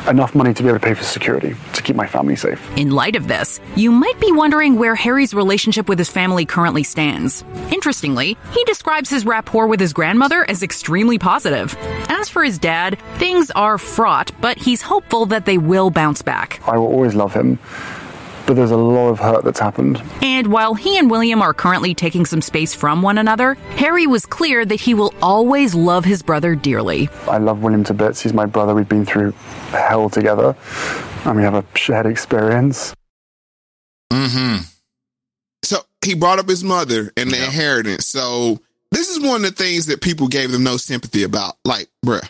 enough 0.08 0.36
money 0.36 0.54
to 0.54 0.64
be 0.64 0.70
able 0.70 0.80
to 0.80 0.86
pay 0.86 0.94
for 0.94 1.04
security 1.04 1.56
to 1.74 1.82
keep 1.82 1.96
my 1.96 2.08
family 2.08 2.36
safe. 2.36 2.62
In 2.78 2.92
light 2.92 3.16
of 3.16 3.28
this, 3.28 3.60
you 3.76 3.92
might 3.92 4.20
be 4.20 4.32
wondering 4.32 4.78
where 4.78 4.96
Harry's 4.96 5.34
relationship 5.34 5.88
with 5.90 6.00
his 6.00 6.10
family 6.10 6.46
currently 6.46 6.84
stands. 6.84 7.44
Interestingly, 7.72 8.38
he 8.52 8.64
describes 8.66 9.10
his 9.10 9.26
rapport 9.26 9.68
with 9.68 9.80
his 9.80 9.94
grandmother 9.94 10.50
as 10.50 10.64
extremely 10.64 11.20
positive. 11.20 11.76
As 12.10 12.30
for 12.30 12.44
his 12.44 12.58
dad, 12.58 13.00
things 13.16 13.52
are 13.52 13.78
fraught, 13.78 14.32
but 14.42 14.58
he's 14.58 14.82
hopeful 14.82 15.26
that 15.28 15.46
they 15.46 15.58
will 15.58 15.90
bounce 15.90 16.22
back. 16.22 16.62
I 16.68 16.78
will 16.78 16.88
always 16.88 17.16
love 17.16 17.34
him, 17.34 17.60
but 18.48 18.56
there's 18.56 18.72
a 18.72 18.78
lot 18.78 19.10
of 19.10 19.20
hurt 19.20 19.44
that's 19.44 19.60
happened. 19.60 20.02
And 20.22 20.48
while 20.48 20.74
he 20.74 20.98
and 20.98 21.12
William 21.12 21.42
are 21.42 21.54
currently 21.54 21.94
taking 21.94 22.26
some 22.26 22.42
space 22.42 22.74
from 22.74 23.02
one 23.02 23.18
another, 23.18 23.56
Harry 23.76 24.08
was 24.08 24.26
clear 24.26 24.66
that 24.66 24.80
he 24.80 24.94
will 24.94 25.14
always 25.22 25.76
love 25.76 26.06
his 26.06 26.24
brother 26.24 26.56
dearly. 26.56 27.10
I 27.28 27.38
love 27.38 27.62
William 27.62 27.84
to 27.84 27.94
bits. 27.94 28.22
He's 28.22 28.34
my 28.34 28.46
brother. 28.46 28.74
We've 28.74 28.88
been 28.88 29.06
through 29.06 29.34
hell 29.72 30.10
together, 30.10 30.56
and 31.26 31.36
we 31.36 31.44
have 31.44 31.54
a 31.54 31.66
shared 31.76 32.06
experience. 32.06 32.96
Mm-hmm. 34.12 34.64
So 35.64 35.80
he 36.04 36.16
brought 36.16 36.40
up 36.40 36.48
his 36.48 36.64
mother 36.64 37.12
and 37.18 37.30
the 37.30 37.44
inheritance. 37.44 38.08
So 38.08 38.62
this 38.92 39.10
is 39.10 39.20
one 39.20 39.44
of 39.44 39.56
the 39.56 39.64
things 39.64 39.88
that 39.88 40.02
people 40.02 40.30
gave 40.30 40.52
them 40.52 40.64
no 40.64 40.78
sympathy 40.78 41.24
about. 41.24 41.56
Like, 41.66 41.90
bruh. 42.06 42.28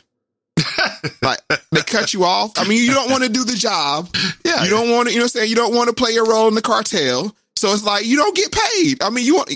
like 1.21 1.39
they 1.71 1.81
cut 1.81 2.13
you 2.13 2.23
off. 2.23 2.53
I 2.57 2.67
mean, 2.67 2.83
you 2.83 2.93
don't 2.93 3.09
want 3.09 3.23
to 3.23 3.29
do 3.29 3.43
the 3.43 3.55
job. 3.55 4.09
Yeah. 4.45 4.63
You 4.63 4.69
don't 4.69 4.89
want 4.91 5.07
to, 5.07 5.13
you 5.13 5.19
know 5.19 5.25
what 5.25 5.35
I'm 5.35 5.39
saying? 5.39 5.49
You 5.49 5.55
don't 5.55 5.75
want 5.75 5.89
to 5.89 5.95
play 5.95 6.15
a 6.15 6.23
role 6.23 6.47
in 6.47 6.55
the 6.55 6.61
cartel. 6.61 7.35
So 7.55 7.71
it's 7.73 7.83
like 7.83 8.05
you 8.05 8.17
don't 8.17 8.35
get 8.35 8.51
paid. 8.51 9.01
I 9.01 9.09
mean, 9.09 9.25
you 9.25 9.35
want 9.35 9.51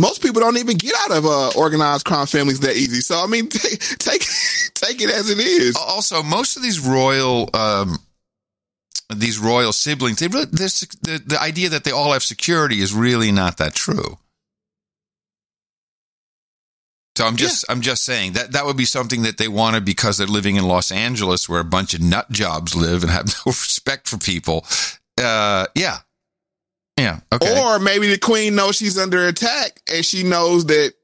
most 0.00 0.22
people 0.22 0.40
don't 0.40 0.56
even 0.56 0.76
get 0.76 0.94
out 1.04 1.12
of 1.12 1.24
uh, 1.24 1.50
organized 1.56 2.04
crime 2.04 2.26
families 2.26 2.60
that 2.60 2.76
easy. 2.76 3.00
So 3.00 3.22
I 3.22 3.26
mean, 3.26 3.48
take 3.48 3.80
take 3.98 4.24
take 4.74 5.00
it 5.00 5.10
as 5.10 5.30
it 5.30 5.38
is. 5.38 5.76
Also, 5.76 6.22
most 6.22 6.56
of 6.56 6.62
these 6.62 6.80
royal 6.80 7.48
um, 7.54 7.98
these 9.14 9.38
royal 9.38 9.72
siblings, 9.72 10.18
they 10.18 10.28
really 10.28 10.46
this, 10.46 10.80
the 11.02 11.22
the 11.24 11.40
idea 11.40 11.68
that 11.68 11.84
they 11.84 11.92
all 11.92 12.12
have 12.12 12.22
security 12.22 12.80
is 12.80 12.92
really 12.92 13.30
not 13.30 13.58
that 13.58 13.74
true. 13.74 14.18
So 17.16 17.26
I'm 17.26 17.36
just 17.36 17.64
I'm 17.68 17.82
just 17.82 18.04
saying 18.04 18.32
that 18.32 18.52
that 18.52 18.64
would 18.64 18.76
be 18.76 18.86
something 18.86 19.22
that 19.22 19.36
they 19.36 19.48
wanted 19.48 19.84
because 19.84 20.16
they're 20.16 20.26
living 20.26 20.56
in 20.56 20.64
Los 20.64 20.90
Angeles 20.90 21.48
where 21.48 21.60
a 21.60 21.64
bunch 21.64 21.92
of 21.94 22.00
nut 22.00 22.30
jobs 22.30 22.74
live 22.74 23.02
and 23.02 23.12
have 23.12 23.26
no 23.46 23.50
respect 23.50 24.08
for 24.08 24.16
people. 24.18 24.64
Uh, 25.20 25.66
yeah, 25.74 25.98
yeah, 26.98 27.20
okay. 27.32 27.60
Or 27.60 27.78
maybe 27.78 28.08
the 28.08 28.18
queen 28.18 28.54
knows 28.54 28.76
she's 28.76 28.96
under 28.98 29.26
attack 29.26 29.80
and 29.92 30.04
she 30.04 30.22
knows 30.22 30.66
that 30.66 30.94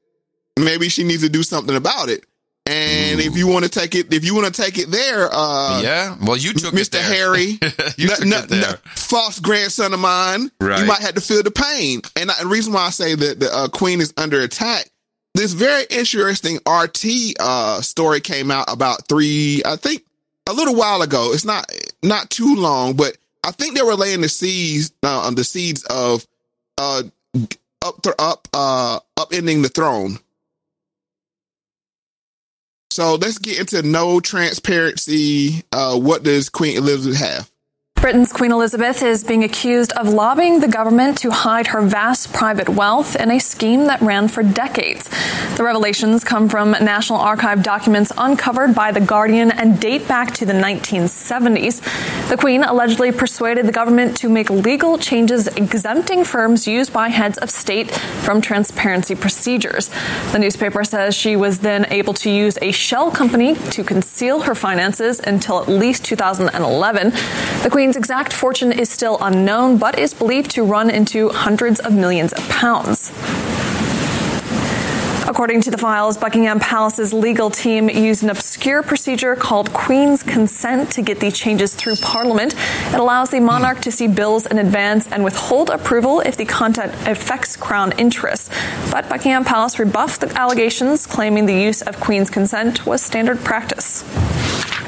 maybe 0.57 0.89
she 0.89 1.03
needs 1.03 1.21
to 1.23 1.29
do 1.29 1.43
something 1.43 1.75
about 1.75 2.09
it. 2.09 2.25
And 2.65 3.19
if 3.19 3.35
you 3.35 3.47
want 3.47 3.65
to 3.65 3.71
take 3.71 3.95
it, 3.95 4.13
if 4.13 4.23
you 4.23 4.35
want 4.35 4.53
to 4.53 4.61
take 4.61 4.77
it 4.77 4.91
there, 4.91 5.27
uh, 5.31 5.81
yeah. 5.81 6.15
Well, 6.21 6.37
you 6.37 6.53
took 6.53 6.73
Mr. 6.73 6.81
it 6.81 6.91
there. 6.91 7.03
Harry, 7.03 7.43
you 7.97 8.09
n- 8.11 8.15
took 8.15 8.21
n- 8.21 8.33
it 8.33 8.49
there. 8.49 8.69
n- 8.69 8.77
false 8.95 9.39
grandson 9.39 9.91
of 9.93 9.99
mine. 9.99 10.51
Right. 10.61 10.79
You 10.79 10.85
might 10.85 10.99
have 11.01 11.15
to 11.15 11.21
feel 11.21 11.41
the 11.41 11.49
pain. 11.51 12.01
And 12.15 12.29
I- 12.29 12.41
the 12.43 12.47
reason 12.47 12.73
why 12.73 12.85
I 12.85 12.89
say 12.91 13.15
that 13.15 13.39
the 13.39 13.51
uh, 13.51 13.67
queen 13.69 14.01
is 14.01 14.13
under 14.17 14.39
attack, 14.41 14.87
this 15.39 15.53
very 15.53 15.85
interesting 15.89 16.57
RT 16.69 17.05
uh, 17.39 17.79
story 17.81 18.19
came 18.19 18.51
out 18.51 18.65
about 18.67 19.07
three, 19.07 19.61
I 19.65 19.77
think, 19.77 20.03
a 20.49 20.51
little 20.53 20.75
while 20.75 21.01
ago. 21.01 21.31
It's 21.31 21.45
not 21.45 21.65
not 22.03 22.29
too 22.29 22.55
long, 22.57 22.97
but 22.97 23.17
I 23.45 23.51
think 23.51 23.75
they 23.75 23.81
were 23.81 23.95
laying 23.95 24.19
the 24.19 24.27
seeds, 24.27 24.91
uh, 25.01 25.31
the 25.31 25.45
seeds 25.45 25.85
of 25.85 26.27
uh, 26.77 27.03
up, 27.81 28.01
th- 28.01 28.15
up, 28.19 28.49
uh, 28.53 28.99
upending 29.17 29.63
the 29.63 29.69
throne. 29.69 30.19
So 32.91 33.15
let's 33.15 33.37
get 33.37 33.59
into 33.59 33.81
no 33.81 34.19
transparency. 34.19 35.63
Uh, 35.71 35.97
what 35.97 36.23
does 36.23 36.49
Queen 36.49 36.75
Elizabeth 36.75 37.17
have? 37.17 37.49
Britain's 38.01 38.31
Queen 38.31 38.53
Elizabeth 38.53 39.03
is 39.03 39.25
being 39.25 39.43
accused 39.43 39.91
of 39.91 40.07
lobbying 40.07 40.61
the 40.61 40.69
government 40.69 41.17
to 41.17 41.31
hide 41.31 41.67
her 41.67 41.81
vast 41.81 42.31
private 42.31 42.69
wealth 42.69 43.17
in 43.17 43.29
a 43.29 43.39
scheme 43.39 43.87
that 43.87 43.99
ran 43.99 44.29
for 44.29 44.41
decades. 44.41 45.09
The 45.57 45.65
revelations 45.65 46.23
come 46.23 46.47
from 46.47 46.71
National 46.71 47.19
Archive 47.19 47.61
documents 47.61 48.13
uncovered 48.17 48.73
by 48.73 48.93
The 48.93 49.01
Guardian 49.01 49.51
and 49.51 49.81
date 49.81 50.07
back 50.07 50.33
to 50.35 50.45
the 50.45 50.53
1970s. 50.53 52.29
The 52.29 52.37
Queen 52.37 52.63
allegedly 52.63 53.11
persuaded 53.11 53.65
the 53.65 53.73
government 53.73 54.15
to 54.17 54.29
make 54.29 54.49
legal 54.49 54.97
changes 54.97 55.47
exempting 55.47 56.23
firms 56.23 56.65
used 56.65 56.93
by 56.93 57.09
heads 57.09 57.37
of 57.39 57.49
state 57.49 57.91
from 57.91 58.39
transparency 58.39 59.15
procedures. 59.15 59.89
The 60.31 60.39
newspaper 60.39 60.85
says 60.85 61.15
she 61.15 61.35
was 61.35 61.59
then 61.59 61.85
able 61.91 62.13
to 62.13 62.29
use 62.29 62.57
a 62.61 62.71
shell 62.71 63.11
company 63.11 63.55
to 63.71 63.83
conceal 63.83 64.39
her 64.39 64.55
finances 64.55 65.19
until 65.19 65.59
at 65.59 65.67
least 65.67 66.05
2011. 66.05 67.09
The 67.09 67.69
Queen's 67.89 67.97
exact 67.97 68.33
fortune 68.33 68.71
is 68.71 68.87
still 68.87 69.17
unknown, 69.19 69.79
but 69.79 69.97
is 69.97 70.13
believed 70.13 70.51
to 70.51 70.61
run 70.61 70.91
into 70.91 71.29
hundreds 71.29 71.79
of 71.79 71.91
millions 71.91 72.31
of 72.33 72.47
pounds. 72.47 73.09
According 75.29 75.61
to 75.61 75.71
the 75.71 75.77
files, 75.77 76.17
Buckingham 76.17 76.59
Palace's 76.59 77.13
legal 77.13 77.51
team 77.51 77.87
used 77.87 78.23
an 78.23 78.31
obscure 78.31 78.81
procedure 78.81 79.35
called 79.35 79.71
Queen's 79.73 80.23
Consent 80.23 80.91
to 80.93 81.03
get 81.03 81.19
the 81.19 81.29
changes 81.29 81.75
through 81.75 81.97
Parliament. 81.97 82.55
It 82.87 82.99
allows 82.99 83.29
the 83.29 83.39
monarch 83.39 83.79
to 83.81 83.91
see 83.91 84.07
bills 84.07 84.47
in 84.47 84.57
advance 84.57 85.07
and 85.11 85.23
withhold 85.23 85.69
approval 85.69 86.21
if 86.21 86.35
the 86.35 86.45
content 86.45 86.91
affects 87.07 87.55
Crown 87.55 87.91
interests. 87.99 88.49
But 88.91 89.07
Buckingham 89.07 89.45
Palace 89.45 89.77
rebuffed 89.77 90.21
the 90.21 90.35
allegations, 90.35 91.05
claiming 91.05 91.45
the 91.45 91.53
use 91.53 91.83
of 91.83 91.99
Queen's 91.99 92.31
Consent 92.31 92.87
was 92.87 93.03
standard 93.03 93.39
practice. 93.41 94.03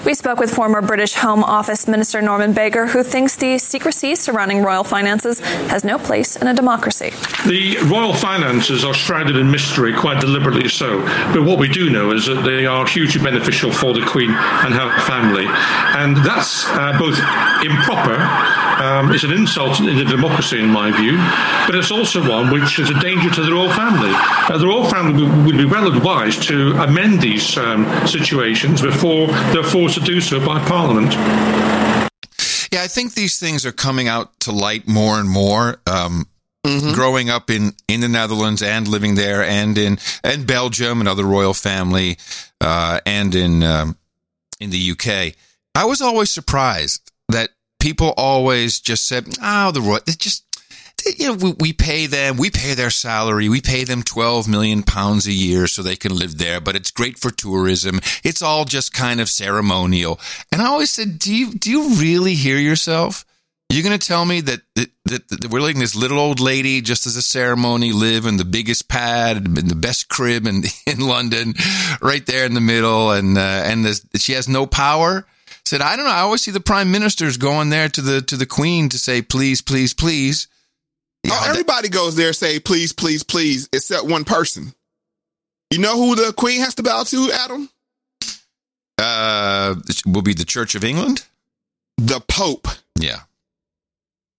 We 0.03 0.15
spoke 0.15 0.39
with 0.39 0.51
former 0.51 0.81
British 0.81 1.13
Home 1.13 1.43
Office 1.43 1.87
Minister 1.87 2.23
Norman 2.23 2.53
Baker, 2.53 2.87
who 2.87 3.03
thinks 3.03 3.35
the 3.35 3.59
secrecy 3.59 4.15
surrounding 4.15 4.63
royal 4.63 4.83
finances 4.83 5.39
has 5.69 5.83
no 5.83 5.99
place 5.99 6.35
in 6.35 6.47
a 6.47 6.55
democracy. 6.55 7.11
The 7.45 7.77
royal 7.83 8.11
finances 8.11 8.83
are 8.83 8.95
shrouded 8.95 9.35
in 9.35 9.51
mystery, 9.51 9.93
quite 9.93 10.19
deliberately 10.19 10.30
so. 10.69 11.01
But 11.33 11.43
what 11.43 11.59
we 11.59 11.67
do 11.67 11.89
know 11.89 12.11
is 12.11 12.25
that 12.25 12.43
they 12.43 12.65
are 12.65 12.85
hugely 12.85 13.21
beneficial 13.23 13.71
for 13.71 13.93
the 13.93 14.05
Queen 14.05 14.29
and 14.31 14.73
her 14.73 14.99
family. 15.01 15.45
And 15.47 16.17
that's 16.17 16.65
uh, 16.67 16.97
both 16.97 17.17
improper, 17.63 18.15
um, 18.81 19.11
it's 19.11 19.23
an 19.23 19.31
insult 19.31 19.79
in 19.79 19.85
the 19.97 20.05
democracy, 20.05 20.59
in 20.59 20.69
my 20.69 20.91
view, 20.91 21.17
but 21.67 21.75
it's 21.75 21.91
also 21.91 22.27
one 22.27 22.51
which 22.51 22.79
is 22.79 22.89
a 22.89 22.99
danger 22.99 23.29
to 23.29 23.43
the 23.43 23.51
royal 23.51 23.71
family. 23.73 24.11
Uh, 24.13 24.57
the 24.57 24.65
royal 24.67 24.85
family 24.89 25.23
would- 25.23 25.45
would 25.45 25.57
be 25.57 25.65
well 25.65 25.87
advised 25.87 26.43
to 26.43 26.71
amend 26.81 27.21
these 27.21 27.57
um, 27.57 27.85
situations 28.07 28.81
before 28.81 29.27
they're 29.53 29.63
forced 29.63 29.95
to 29.95 30.01
do 30.01 30.21
so 30.21 30.43
by 30.45 30.59
Parliament. 30.65 31.13
Yeah, 32.71 32.83
I 32.83 32.87
think 32.87 33.13
these 33.13 33.37
things 33.37 33.65
are 33.65 33.71
coming 33.73 34.07
out 34.07 34.39
to 34.41 34.51
light 34.51 34.87
more 34.87 35.19
and 35.19 35.29
more. 35.29 35.77
Um, 35.85 36.27
Growing 36.93 37.29
up 37.29 37.49
in, 37.49 37.73
in 37.87 38.01
the 38.01 38.07
Netherlands 38.07 38.61
and 38.61 38.87
living 38.87 39.15
there, 39.15 39.41
and 39.43 39.75
in 39.77 39.97
and 40.23 40.45
Belgium, 40.45 41.01
another 41.01 41.23
royal 41.23 41.55
family, 41.55 42.17
uh, 42.59 42.99
and 43.05 43.33
in 43.33 43.63
um, 43.63 43.97
in 44.59 44.69
the 44.69 44.91
UK, 44.91 45.33
I 45.73 45.85
was 45.85 46.01
always 46.01 46.29
surprised 46.29 47.11
that 47.29 47.49
people 47.79 48.13
always 48.15 48.79
just 48.79 49.07
said, 49.07 49.25
"Oh, 49.41 49.71
the 49.71 49.81
royal." 49.81 50.01
They 50.05 50.13
just 50.13 50.45
they- 51.03 51.15
you 51.17 51.29
know, 51.29 51.33
we, 51.33 51.53
we 51.59 51.73
pay 51.73 52.05
them, 52.05 52.37
we 52.37 52.51
pay 52.51 52.75
their 52.75 52.91
salary, 52.91 53.49
we 53.49 53.59
pay 53.59 53.83
them 53.83 54.03
12 54.03 54.47
million 54.47 54.83
pounds 54.83 55.25
a 55.25 55.31
year 55.31 55.65
so 55.65 55.81
they 55.81 55.95
can 55.95 56.15
live 56.15 56.37
there, 56.37 56.61
but 56.61 56.75
it's 56.75 56.91
great 56.91 57.17
for 57.17 57.31
tourism. 57.31 57.99
It's 58.23 58.43
all 58.43 58.65
just 58.65 58.93
kind 58.93 59.19
of 59.19 59.27
ceremonial. 59.29 60.19
And 60.51 60.61
I 60.61 60.67
always 60.67 60.91
said, 60.91 61.17
do 61.17 61.33
you, 61.33 61.53
do 61.55 61.71
you 61.71 61.95
really 61.95 62.35
hear 62.35 62.57
yourself? 62.59 63.25
You're 63.71 63.83
going 63.83 63.97
to 63.97 64.07
tell 64.07 64.25
me 64.25 64.41
that, 64.41 64.61
that, 64.75 64.89
that, 65.11 65.29
that 65.29 65.49
we're 65.49 65.61
letting 65.61 65.79
this 65.79 65.95
little 65.95 66.19
old 66.19 66.39
lady, 66.39 66.81
just 66.81 67.05
as 67.05 67.15
a 67.15 67.21
ceremony, 67.21 67.91
live 67.91 68.25
in 68.25 68.37
the 68.37 68.45
biggest 68.45 68.87
pad, 68.87 69.37
in 69.37 69.67
the 69.67 69.75
best 69.75 70.09
crib 70.09 70.47
in, 70.47 70.63
in 70.87 70.99
London, 70.99 71.53
right 72.01 72.25
there 72.25 72.45
in 72.45 72.53
the 72.53 72.61
middle, 72.61 73.11
and, 73.11 73.37
uh, 73.37 73.63
and 73.65 73.85
this, 73.85 74.05
she 74.15 74.33
has 74.33 74.49
no 74.49 74.65
power? 74.65 75.25
Said, 75.63 75.81
I 75.81 75.95
don't 75.95 76.05
know. 76.05 76.11
I 76.11 76.21
always 76.21 76.41
see 76.41 76.51
the 76.51 76.59
prime 76.59 76.91
ministers 76.91 77.37
going 77.37 77.69
there 77.69 77.87
to 77.87 78.01
the, 78.01 78.21
to 78.23 78.35
the 78.35 78.47
queen 78.47 78.89
to 78.89 78.97
say, 78.97 79.21
please, 79.21 79.61
please, 79.61 79.93
please. 79.93 80.47
Oh, 81.29 81.45
everybody 81.47 81.89
goes 81.89 82.15
there 82.15 82.33
say 82.33 82.59
please, 82.59 82.93
please, 82.93 83.23
please, 83.23 83.69
except 83.71 84.05
one 84.05 84.25
person. 84.25 84.73
You 85.69 85.79
know 85.79 85.95
who 85.95 86.15
the 86.15 86.33
queen 86.33 86.61
has 86.61 86.75
to 86.75 86.83
bow 86.83 87.03
to, 87.03 87.31
Adam? 87.31 87.69
Uh, 88.97 89.75
will 90.05 90.21
be 90.21 90.33
the 90.33 90.45
Church 90.45 90.75
of 90.75 90.83
England? 90.83 91.25
The 91.97 92.19
Pope. 92.19 92.67
Yeah. 92.99 93.21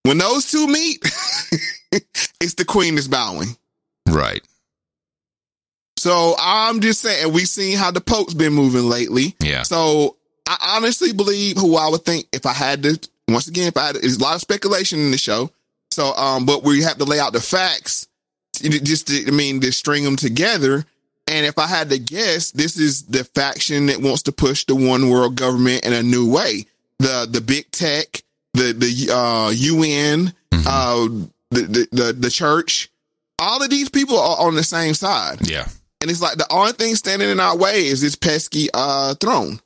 When 0.05 0.19
those 0.19 0.51
two 0.51 0.66
meet, 0.66 1.01
it's 2.41 2.55
the 2.55 2.65
queen 2.65 2.97
that's 2.97 3.09
bowing. 3.09 3.57
Right. 4.09 4.43
So 5.97 6.35
I'm 6.39 6.81
just 6.81 7.01
saying, 7.01 7.33
we've 7.33 7.47
seen 7.47 7.79
how 7.79 7.93
the 7.93 8.01
Pope's 8.01 8.35
been 8.35 8.53
moving 8.53 8.89
lately. 8.89 9.37
Yeah. 9.41 9.62
So 9.62 10.16
I 10.49 10.74
honestly 10.77 11.12
believe 11.12 11.57
who 11.57 11.77
I 11.77 11.89
would 11.89 12.05
think 12.05 12.27
if 12.33 12.45
I 12.47 12.53
had 12.53 12.83
to, 12.83 13.09
once 13.29 13.47
again, 13.47 13.69
if 13.69 13.77
I 13.77 13.87
had, 13.87 13.97
there's 13.97 14.16
a 14.16 14.23
lot 14.23 14.35
of 14.35 14.41
speculation 14.41 14.99
in 14.99 15.12
the 15.12 15.19
show. 15.19 15.51
So, 15.93 16.12
um, 16.15 16.47
but 16.47 16.65
we 16.65 16.83
have 16.83 16.99
to 16.99 17.05
lay 17.05 17.20
out 17.20 17.33
the 17.33 17.41
facts, 17.41 18.09
just 18.55 19.09
to, 19.09 19.24
I 19.29 19.31
mean, 19.31 19.61
to 19.61 19.70
string 19.73 20.03
them 20.03 20.16
together. 20.16 20.85
And 21.29 21.47
if 21.47 21.59
I 21.59 21.69
had 21.69 21.91
to 21.91 21.99
guess, 21.99 22.51
this 22.51 22.77
is 22.77 23.05
the 23.05 23.23
faction 23.23 23.87
that 23.87 24.01
wants 24.01 24.23
to 24.24 24.33
push 24.33 24.65
the 24.65 24.74
one 24.74 25.09
world 25.09 25.37
government 25.37 25.87
in 25.87 25.93
a 25.93 26.03
new 26.03 26.29
way. 26.31 26.66
the 26.99 27.29
the 27.31 27.41
big 27.41 27.70
tech, 27.70 28.23
the 28.55 28.73
the 28.73 29.12
uh, 29.15 29.51
UN, 29.51 30.33
Mm-hmm. 30.53 30.66
uh, 30.66 31.27
the, 31.51 31.62
the 31.62 31.89
the 31.93 32.12
the 32.12 32.31
church. 32.31 32.91
All 33.39 33.62
of 33.62 33.70
these 33.70 33.89
people 33.89 34.19
are 34.19 34.47
on 34.47 34.55
the 34.55 34.62
same 34.62 34.95
side. 34.95 35.39
Yeah. 35.49 35.66
And 36.01 36.11
it's 36.11 36.20
like 36.20 36.37
the 36.37 36.47
only 36.53 36.73
thing 36.73 36.95
standing 36.95 37.31
in 37.31 37.41
our 37.41 37.57
way 37.57 37.87
is 37.87 38.01
this 38.01 38.15
pesky 38.16 38.69
uh 38.74 39.15
throne. 39.15 39.61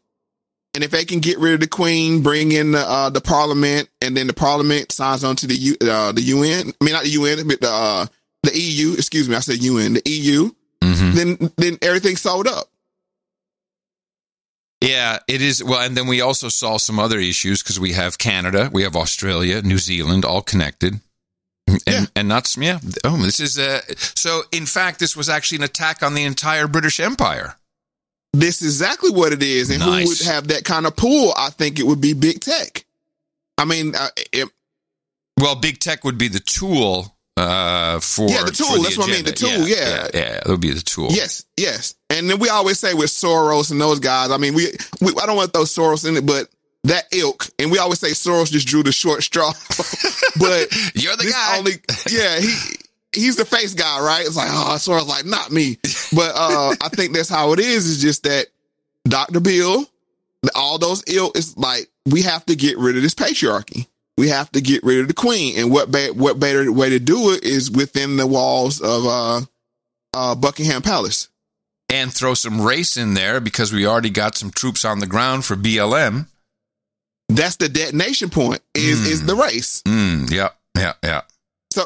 And 0.74 0.84
if 0.84 0.90
they 0.90 1.04
can 1.04 1.20
get 1.20 1.38
rid 1.38 1.54
of 1.54 1.60
the 1.60 1.66
queen, 1.66 2.22
bring 2.22 2.52
in 2.52 2.72
the 2.72 2.80
uh, 2.80 3.10
the 3.10 3.20
parliament, 3.20 3.88
and 4.00 4.16
then 4.16 4.26
the 4.26 4.32
parliament 4.34 4.92
signs 4.92 5.24
on 5.24 5.34
to 5.36 5.46
the 5.46 5.54
U, 5.56 5.76
uh, 5.82 6.12
the 6.12 6.22
UN. 6.22 6.72
I 6.80 6.84
mean, 6.84 6.92
not 6.94 7.04
the 7.04 7.10
UN, 7.10 7.48
but 7.48 7.60
the 7.60 7.70
uh, 7.70 8.06
the 8.42 8.58
EU. 8.58 8.92
Excuse 8.92 9.28
me, 9.28 9.34
I 9.36 9.40
said 9.40 9.62
UN. 9.62 9.94
The 9.94 10.02
EU. 10.04 10.50
Mm-hmm. 10.82 11.16
Then 11.16 11.52
then 11.56 11.78
everything's 11.82 12.20
sold 12.20 12.46
up. 12.46 12.68
Yeah, 14.80 15.18
it 15.26 15.40
is. 15.40 15.64
Well, 15.64 15.80
and 15.80 15.96
then 15.96 16.06
we 16.06 16.20
also 16.20 16.48
saw 16.48 16.76
some 16.76 16.98
other 16.98 17.18
issues 17.18 17.62
because 17.62 17.80
we 17.80 17.92
have 17.92 18.18
Canada, 18.18 18.70
we 18.72 18.82
have 18.82 18.94
Australia, 18.94 19.62
New 19.62 19.78
Zealand, 19.78 20.24
all 20.24 20.42
connected. 20.42 21.00
And, 21.86 22.10
and 22.14 22.28
not 22.28 22.54
yeah. 22.56 22.78
Oh, 23.04 23.16
this 23.16 23.40
is, 23.40 23.58
uh, 23.58 23.80
so 23.96 24.42
in 24.52 24.66
fact, 24.66 25.00
this 25.00 25.16
was 25.16 25.28
actually 25.28 25.58
an 25.58 25.64
attack 25.64 26.02
on 26.02 26.14
the 26.14 26.22
entire 26.22 26.68
British 26.68 27.00
Empire. 27.00 27.56
This 28.32 28.62
is 28.62 28.80
exactly 28.80 29.10
what 29.10 29.32
it 29.32 29.42
is. 29.42 29.70
And 29.70 29.82
who 29.82 29.90
would 29.90 30.20
have 30.20 30.48
that 30.48 30.64
kind 30.64 30.86
of 30.86 30.94
pull? 30.94 31.32
I 31.36 31.50
think 31.50 31.80
it 31.80 31.86
would 31.86 32.00
be 32.00 32.12
big 32.12 32.40
tech. 32.40 32.84
I 33.58 33.64
mean, 33.64 33.94
uh, 33.96 34.08
it, 34.32 34.48
Well, 35.40 35.56
big 35.56 35.80
tech 35.80 36.04
would 36.04 36.18
be 36.18 36.28
the 36.28 36.40
tool 36.40 37.15
uh, 37.36 38.00
for 38.00 38.28
Yeah, 38.28 38.44
the 38.44 38.50
tool. 38.50 38.66
for 38.68 38.82
That's 38.82 38.98
what 38.98 39.08
I 39.08 39.12
mean, 39.12 39.24
the 39.24 39.32
tool, 39.32 39.50
yeah. 39.68 39.76
yeah, 39.76 40.08
yeah, 40.14 40.32
that 40.40 40.46
would 40.46 40.60
be 40.60 40.72
the 40.72 40.80
tool. 40.80 41.08
Yes, 41.10 41.44
yes. 41.56 41.94
And 42.10 42.30
then 42.30 42.38
we 42.38 42.48
always 42.48 42.78
say 42.78 42.94
with 42.94 43.10
Soros 43.10 43.70
and 43.70 43.80
those 43.80 43.98
guys, 44.00 44.30
I 44.30 44.36
mean, 44.38 44.54
we, 44.54 44.68
we 45.00 45.12
I 45.20 45.26
don't 45.26 45.36
want 45.36 45.52
to 45.52 45.58
throw 45.58 45.64
Soros 45.64 46.08
in 46.08 46.16
it, 46.16 46.24
but 46.24 46.48
that 46.84 47.04
ilk, 47.12 47.46
and 47.58 47.70
we 47.70 47.78
always 47.78 47.98
say 48.00 48.10
Soros 48.10 48.50
just 48.50 48.66
drew 48.66 48.82
the 48.82 48.92
short 48.92 49.22
straw. 49.22 49.52
but 50.38 50.72
you're 50.94 51.16
the 51.16 51.30
guy. 51.30 51.58
Only, 51.58 51.72
yeah, 52.10 52.38
he 52.38 52.56
he's 53.12 53.36
the 53.36 53.44
face 53.44 53.74
guy, 53.74 54.00
right? 54.00 54.24
It's 54.24 54.36
like, 54.36 54.48
oh, 54.50 54.76
Soros, 54.78 55.06
like 55.06 55.24
not 55.26 55.50
me. 55.50 55.78
But 56.14 56.32
uh 56.36 56.74
I 56.80 56.88
think 56.90 57.12
that's 57.14 57.28
how 57.28 57.52
it 57.52 57.58
is. 57.58 57.86
Is 57.86 58.00
just 58.00 58.22
that 58.22 58.46
Dr. 59.04 59.40
Bill, 59.40 59.84
all 60.54 60.78
those 60.78 61.02
ilk 61.08 61.36
is 61.36 61.56
like 61.56 61.88
we 62.06 62.22
have 62.22 62.46
to 62.46 62.54
get 62.56 62.78
rid 62.78 62.96
of 62.96 63.02
this 63.02 63.14
patriarchy. 63.14 63.86
We 64.18 64.28
have 64.28 64.51
to 64.52 64.60
get 64.62 64.82
rid 64.82 65.01
of 65.01 65.09
the 65.09 65.14
queen, 65.14 65.59
and 65.59 65.70
what 65.70 65.90
ba- 65.90 66.12
what 66.14 66.40
better 66.40 66.70
way 66.72 66.90
to 66.90 66.98
do 66.98 67.32
it 67.32 67.44
is 67.44 67.70
within 67.70 68.16
the 68.16 68.26
walls 68.26 68.80
of 68.80 69.06
uh 69.06 69.40
uh 70.14 70.34
Buckingham 70.34 70.82
Palace. 70.82 71.28
And 71.88 72.12
throw 72.12 72.34
some 72.34 72.60
race 72.60 72.97
in 72.97 73.14
there 73.14 73.40
because 73.40 73.72
we 73.72 73.86
already 73.86 74.10
got 74.10 74.36
some 74.36 74.51
troops 74.51 74.84
on 74.84 74.98
the 74.98 75.06
ground 75.06 75.44
for 75.44 75.55
BLM. 75.55 76.26
That's 77.28 77.56
the 77.56 77.68
detonation 77.68 78.30
point. 78.30 78.60
Is 78.74 79.06
is 79.06 79.26
the 79.26 79.34
race. 79.36 79.82
Mm, 79.86 80.30
yeah, 80.30 80.48
yeah, 80.76 80.94
yeah. 81.02 81.22
So 81.72 81.84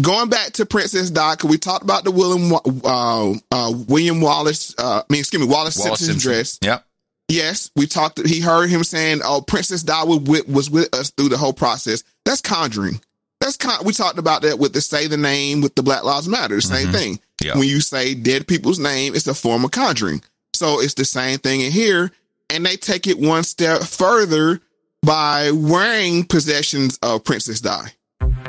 going 0.00 0.28
back 0.30 0.52
to 0.54 0.66
Princess 0.66 1.10
Di, 1.10 1.36
we 1.44 1.58
talked 1.58 1.84
about 1.84 2.04
the 2.04 2.10
William 2.10 2.52
uh, 2.84 3.32
uh, 3.52 3.72
William 3.86 4.20
Wallace. 4.20 4.74
Uh, 4.76 5.02
I 5.08 5.12
mean, 5.12 5.20
excuse 5.20 5.40
me, 5.40 5.46
Wallace, 5.48 5.78
Wallis 5.78 6.00
Simpson, 6.00 6.06
Simpson. 6.20 6.30
dress. 6.30 6.58
Yep. 6.62 6.84
Yes, 7.28 7.70
we 7.76 7.86
talked. 7.86 8.26
He 8.26 8.40
heard 8.40 8.70
him 8.70 8.82
saying, 8.84 9.20
"Oh, 9.24 9.42
Princess 9.42 9.82
Di 9.82 10.02
was 10.04 10.20
with, 10.20 10.48
was 10.48 10.70
with 10.70 10.94
us 10.94 11.10
through 11.10 11.28
the 11.28 11.36
whole 11.38 11.52
process." 11.52 12.02
That's 12.24 12.40
conjuring. 12.40 13.00
That's 13.40 13.56
con- 13.56 13.84
we 13.84 13.92
talked 13.92 14.18
about 14.18 14.42
that 14.42 14.58
with 14.58 14.72
the 14.72 14.80
say 14.80 15.06
the 15.06 15.16
name 15.16 15.60
with 15.60 15.74
the 15.74 15.82
Black 15.82 16.04
Lives 16.04 16.26
Matter. 16.26 16.56
The 16.56 16.62
same 16.62 16.88
Mhm. 16.88 16.92
thing. 16.92 17.20
Yeah. 17.42 17.56
When 17.56 17.68
you 17.68 17.80
say 17.80 18.14
dead 18.14 18.46
people's 18.48 18.78
name, 18.78 19.14
it's 19.14 19.26
a 19.26 19.34
form 19.34 19.64
of 19.64 19.70
conjuring. 19.70 20.22
So 20.54 20.80
it's 20.80 20.94
the 20.94 21.04
same 21.04 21.38
thing 21.38 21.60
in 21.60 21.70
here, 21.70 22.10
and 22.50 22.64
they 22.66 22.76
take 22.76 23.06
it 23.06 23.18
one 23.18 23.44
step 23.44 23.82
further 23.84 24.60
by 25.02 25.50
wearing 25.52 26.24
possessions 26.24 26.98
of 27.02 27.22
Princess 27.24 27.60
Di. 27.60 27.92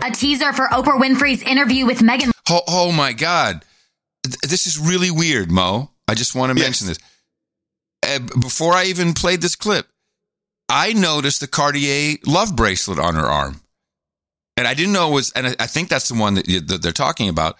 A 0.02 0.12
teaser 0.12 0.54
for 0.54 0.68
Oprah 0.70 1.00
Winfrey's 1.00 1.44
interview 1.44 1.86
with 1.86 2.00
Meghan. 2.00 2.32
Oh, 2.50 2.62
oh 2.68 2.92
my 2.92 3.14
God. 3.14 3.64
This 4.48 4.66
is 4.66 4.80
really 4.80 5.12
weird, 5.12 5.52
Mo. 5.52 5.92
I 6.08 6.16
just 6.16 6.34
want 6.34 6.50
to 6.50 6.56
mention 6.56 6.88
this. 6.88 6.98
Uh, 8.10 8.20
before 8.40 8.74
I 8.74 8.86
even 8.86 9.14
played 9.14 9.42
this 9.42 9.56
clip, 9.56 9.88
I 10.68 10.94
noticed 10.94 11.40
the 11.40 11.48
Cartier 11.48 12.18
love 12.26 12.56
bracelet 12.56 13.00
on 13.00 13.16
her 13.16 13.26
arm. 13.26 13.62
And 14.58 14.68
I 14.68 14.74
didn't 14.74 14.94
know 14.94 15.12
it 15.12 15.14
was, 15.14 15.32
and 15.32 15.48
I, 15.48 15.56
I 15.60 15.68
think 15.68 15.90
that's 15.90 16.10
the 16.10 16.20
one 16.20 16.34
that, 16.34 16.48
you, 16.50 16.60
that 16.60 16.82
they're 16.82 16.92
talking 16.92 17.30
about. 17.30 17.58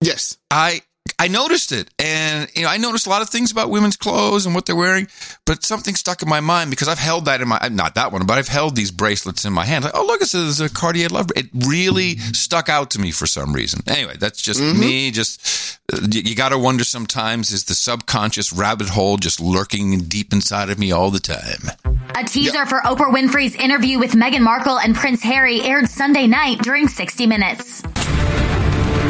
Yes. 0.00 0.38
I 0.50 0.82
I 1.24 1.28
noticed 1.28 1.72
it, 1.72 1.88
and 1.98 2.50
you 2.54 2.64
know 2.64 2.68
I 2.68 2.76
noticed 2.76 3.06
a 3.06 3.08
lot 3.08 3.22
of 3.22 3.30
things 3.30 3.50
about 3.50 3.70
women's 3.70 3.96
clothes 3.96 4.44
and 4.44 4.54
what 4.54 4.66
they're 4.66 4.76
wearing, 4.76 5.08
but 5.46 5.64
something 5.64 5.94
stuck 5.94 6.20
in 6.20 6.28
my 6.28 6.40
mind 6.40 6.68
because 6.68 6.86
I've 6.86 6.98
held 6.98 7.24
that 7.24 7.40
in 7.40 7.48
my 7.48 7.66
not 7.72 7.94
that 7.94 8.12
one, 8.12 8.26
but 8.26 8.36
I've 8.36 8.48
held 8.48 8.76
these 8.76 8.90
bracelets 8.90 9.46
in 9.46 9.54
my 9.54 9.64
hand. 9.64 9.84
Like, 9.84 9.94
oh 9.96 10.04
look, 10.04 10.20
it's 10.20 10.34
a, 10.34 10.46
it's 10.46 10.60
a 10.60 10.68
Cartier 10.68 11.08
love. 11.08 11.30
It 11.34 11.46
really 11.66 12.18
stuck 12.18 12.68
out 12.68 12.90
to 12.90 13.00
me 13.00 13.10
for 13.10 13.24
some 13.24 13.54
reason. 13.54 13.80
Anyway, 13.86 14.16
that's 14.20 14.42
just 14.42 14.60
mm-hmm. 14.60 14.78
me. 14.78 15.10
Just 15.12 15.80
you, 16.12 16.20
you 16.20 16.36
got 16.36 16.50
to 16.50 16.58
wonder 16.58 16.84
sometimes 16.84 17.52
is 17.52 17.64
the 17.64 17.74
subconscious 17.74 18.52
rabbit 18.52 18.90
hole 18.90 19.16
just 19.16 19.40
lurking 19.40 20.00
deep 20.00 20.30
inside 20.30 20.68
of 20.68 20.78
me 20.78 20.92
all 20.92 21.10
the 21.10 21.20
time. 21.20 21.70
A 22.16 22.24
teaser 22.24 22.66
for 22.66 22.82
Oprah 22.82 23.10
Winfrey's 23.10 23.54
interview 23.54 23.98
with 23.98 24.12
Meghan 24.12 24.42
Markle 24.42 24.78
and 24.78 24.94
Prince 24.94 25.22
Harry 25.22 25.62
aired 25.62 25.88
Sunday 25.88 26.26
night 26.26 26.58
during 26.58 26.86
60 26.86 27.26
Minutes. 27.26 27.82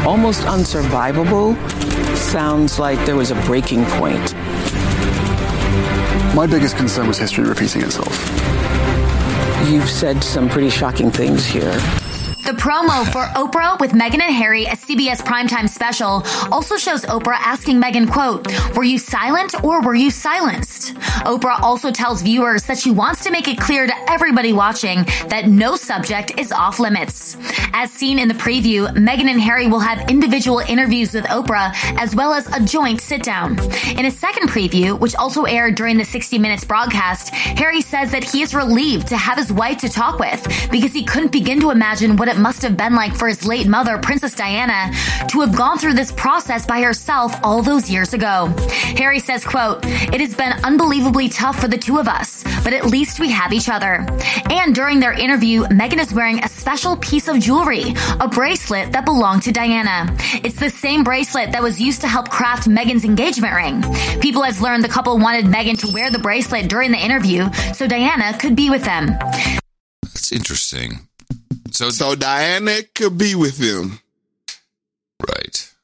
Almost 0.06 0.42
unsurvivable 0.42 1.56
sounds 2.14 2.78
like 2.78 3.02
there 3.06 3.16
was 3.16 3.30
a 3.30 3.34
breaking 3.46 3.86
point. 3.86 4.34
My 6.34 6.46
biggest 6.46 6.76
concern 6.76 7.08
was 7.08 7.16
history 7.16 7.44
repeating 7.44 7.80
itself. 7.80 8.12
You've 9.66 9.88
said 9.88 10.22
some 10.22 10.50
pretty 10.50 10.68
shocking 10.68 11.10
things 11.10 11.46
here. 11.46 11.72
The 12.44 12.52
promo 12.52 13.04
for 13.12 13.22
Oprah 13.40 13.80
with 13.80 13.92
Meghan 13.92 14.20
and 14.20 14.34
Harry, 14.34 14.66
a 14.66 14.76
CBS 14.76 15.22
primetime 15.22 15.66
special, 15.66 16.22
also 16.52 16.76
shows 16.76 17.02
Oprah 17.06 17.38
asking 17.38 17.80
Meghan, 17.80 18.10
quote, 18.10 18.46
were 18.76 18.84
you 18.84 18.98
silent 18.98 19.54
or 19.64 19.80
were 19.80 19.94
you 19.94 20.10
silenced? 20.10 20.94
Oprah 21.24 21.58
also 21.60 21.90
tells 21.90 22.20
viewers 22.20 22.64
that 22.64 22.76
she 22.76 22.90
wants 22.90 23.24
to 23.24 23.30
make 23.30 23.48
it 23.48 23.58
clear 23.58 23.86
to 23.86 23.94
everybody 24.10 24.52
watching 24.52 25.04
that 25.28 25.48
no 25.48 25.74
subject 25.74 26.38
is 26.38 26.52
off 26.52 26.78
limits. 26.78 27.38
As 27.72 27.90
seen 27.90 28.18
in 28.18 28.28
the 28.28 28.34
preview, 28.34 28.88
Meghan 28.88 29.30
and 29.30 29.40
Harry 29.40 29.66
will 29.66 29.80
have 29.80 30.10
individual 30.10 30.58
interviews 30.58 31.14
with 31.14 31.24
Oprah 31.24 31.72
as 31.98 32.14
well 32.14 32.34
as 32.34 32.46
a 32.48 32.60
joint 32.62 33.00
sit 33.00 33.22
down. 33.22 33.58
In 33.96 34.04
a 34.04 34.10
second 34.10 34.50
preview, 34.50 34.98
which 34.98 35.14
also 35.16 35.44
aired 35.44 35.76
during 35.76 35.96
the 35.96 36.04
60 36.04 36.38
Minutes 36.38 36.64
broadcast, 36.64 37.30
Harry 37.34 37.80
says 37.80 38.12
that 38.12 38.22
he 38.22 38.42
is 38.42 38.54
relieved 38.54 39.06
to 39.08 39.16
have 39.16 39.38
his 39.38 39.50
wife 39.50 39.78
to 39.78 39.88
talk 39.88 40.18
with 40.18 40.68
because 40.70 40.92
he 40.92 41.04
couldn't 41.04 41.32
begin 41.32 41.58
to 41.60 41.70
imagine 41.70 42.16
what 42.16 42.28
it 42.28 42.33
must 42.38 42.62
have 42.62 42.76
been 42.76 42.94
like 42.94 43.14
for 43.14 43.28
his 43.28 43.44
late 43.46 43.66
mother, 43.66 43.98
Princess 43.98 44.34
Diana, 44.34 44.90
to 45.28 45.40
have 45.40 45.56
gone 45.56 45.78
through 45.78 45.94
this 45.94 46.12
process 46.12 46.66
by 46.66 46.80
herself 46.80 47.34
all 47.42 47.62
those 47.62 47.90
years 47.90 48.14
ago. 48.14 48.52
Harry 48.96 49.20
says, 49.20 49.44
quote, 49.44 49.80
it 49.84 50.20
has 50.20 50.34
been 50.34 50.52
unbelievably 50.64 51.28
tough 51.28 51.60
for 51.60 51.68
the 51.68 51.78
two 51.78 51.98
of 51.98 52.08
us, 52.08 52.44
but 52.62 52.72
at 52.72 52.86
least 52.86 53.20
we 53.20 53.30
have 53.30 53.52
each 53.52 53.68
other. 53.68 54.06
And 54.50 54.74
during 54.74 55.00
their 55.00 55.12
interview, 55.12 55.62
Meghan 55.64 56.00
is 56.00 56.12
wearing 56.12 56.42
a 56.42 56.48
special 56.48 56.96
piece 56.96 57.28
of 57.28 57.40
jewelry, 57.40 57.94
a 58.20 58.28
bracelet 58.28 58.92
that 58.92 59.04
belonged 59.04 59.42
to 59.42 59.52
Diana. 59.52 60.14
It's 60.44 60.58
the 60.58 60.70
same 60.70 61.04
bracelet 61.04 61.52
that 61.52 61.62
was 61.62 61.80
used 61.80 62.00
to 62.02 62.08
help 62.08 62.28
craft 62.28 62.68
Meghan's 62.68 63.04
engagement 63.04 63.54
ring. 63.54 63.82
People 64.20 64.42
has 64.42 64.60
learned 64.60 64.84
the 64.84 64.88
couple 64.88 65.18
wanted 65.18 65.46
Meghan 65.46 65.78
to 65.80 65.92
wear 65.92 66.10
the 66.10 66.18
bracelet 66.18 66.68
during 66.68 66.90
the 66.90 66.98
interview 66.98 67.50
so 67.74 67.86
Diana 67.86 68.36
could 68.38 68.56
be 68.56 68.70
with 68.70 68.84
them. 68.84 69.16
That's 70.02 70.32
interesting. 70.32 71.08
So, 71.74 71.90
so 71.90 72.14
Diana 72.14 72.82
could 72.94 73.18
be 73.18 73.34
with 73.34 73.58
them. 73.58 74.00
Right. 75.20 75.74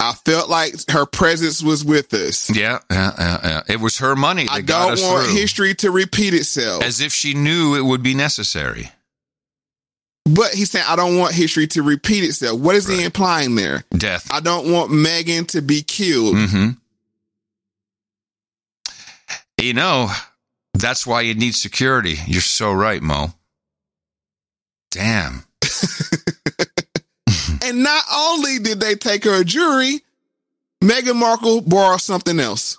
I 0.00 0.12
felt 0.12 0.48
like 0.48 0.74
her 0.90 1.06
presence 1.06 1.62
was 1.62 1.84
with 1.84 2.12
us. 2.14 2.54
Yeah, 2.54 2.78
yeah, 2.90 3.12
yeah, 3.18 3.38
yeah. 3.42 3.62
It 3.68 3.80
was 3.80 3.98
her 3.98 4.16
money 4.16 4.44
that 4.44 4.52
I 4.52 4.60
got 4.60 4.96
don't 4.96 5.12
want 5.12 5.26
through. 5.26 5.36
history 5.36 5.74
to 5.76 5.90
repeat 5.90 6.34
itself. 6.34 6.82
As 6.82 7.00
if 7.00 7.12
she 7.12 7.34
knew 7.34 7.76
it 7.76 7.84
would 7.84 8.02
be 8.02 8.14
necessary. 8.14 8.90
But 10.24 10.52
he's 10.52 10.70
saying, 10.70 10.84
I 10.88 10.96
don't 10.96 11.18
want 11.18 11.34
history 11.34 11.66
to 11.68 11.82
repeat 11.82 12.24
itself. 12.24 12.60
What 12.60 12.74
is 12.74 12.88
he 12.88 13.04
implying 13.04 13.54
there? 13.54 13.84
Death. 13.90 14.26
I 14.30 14.40
don't 14.40 14.72
want 14.72 14.90
Meghan 14.90 15.46
to 15.48 15.62
be 15.62 15.82
killed. 15.82 16.34
Mm-hmm. 16.34 16.70
You 19.62 19.74
know, 19.74 20.10
that's 20.74 21.06
why 21.06 21.22
you 21.22 21.34
need 21.34 21.54
security. 21.54 22.16
You're 22.26 22.40
so 22.40 22.72
right, 22.72 23.00
Mo. 23.02 23.28
Damn. 24.96 25.44
And 27.66 27.82
not 27.82 28.04
only 28.14 28.60
did 28.60 28.78
they 28.78 28.94
take 28.94 29.24
her 29.24 29.42
jewelry, 29.42 30.02
Meghan 30.82 31.16
Markle 31.16 31.62
borrowed 31.62 32.00
something 32.00 32.38
else. 32.38 32.78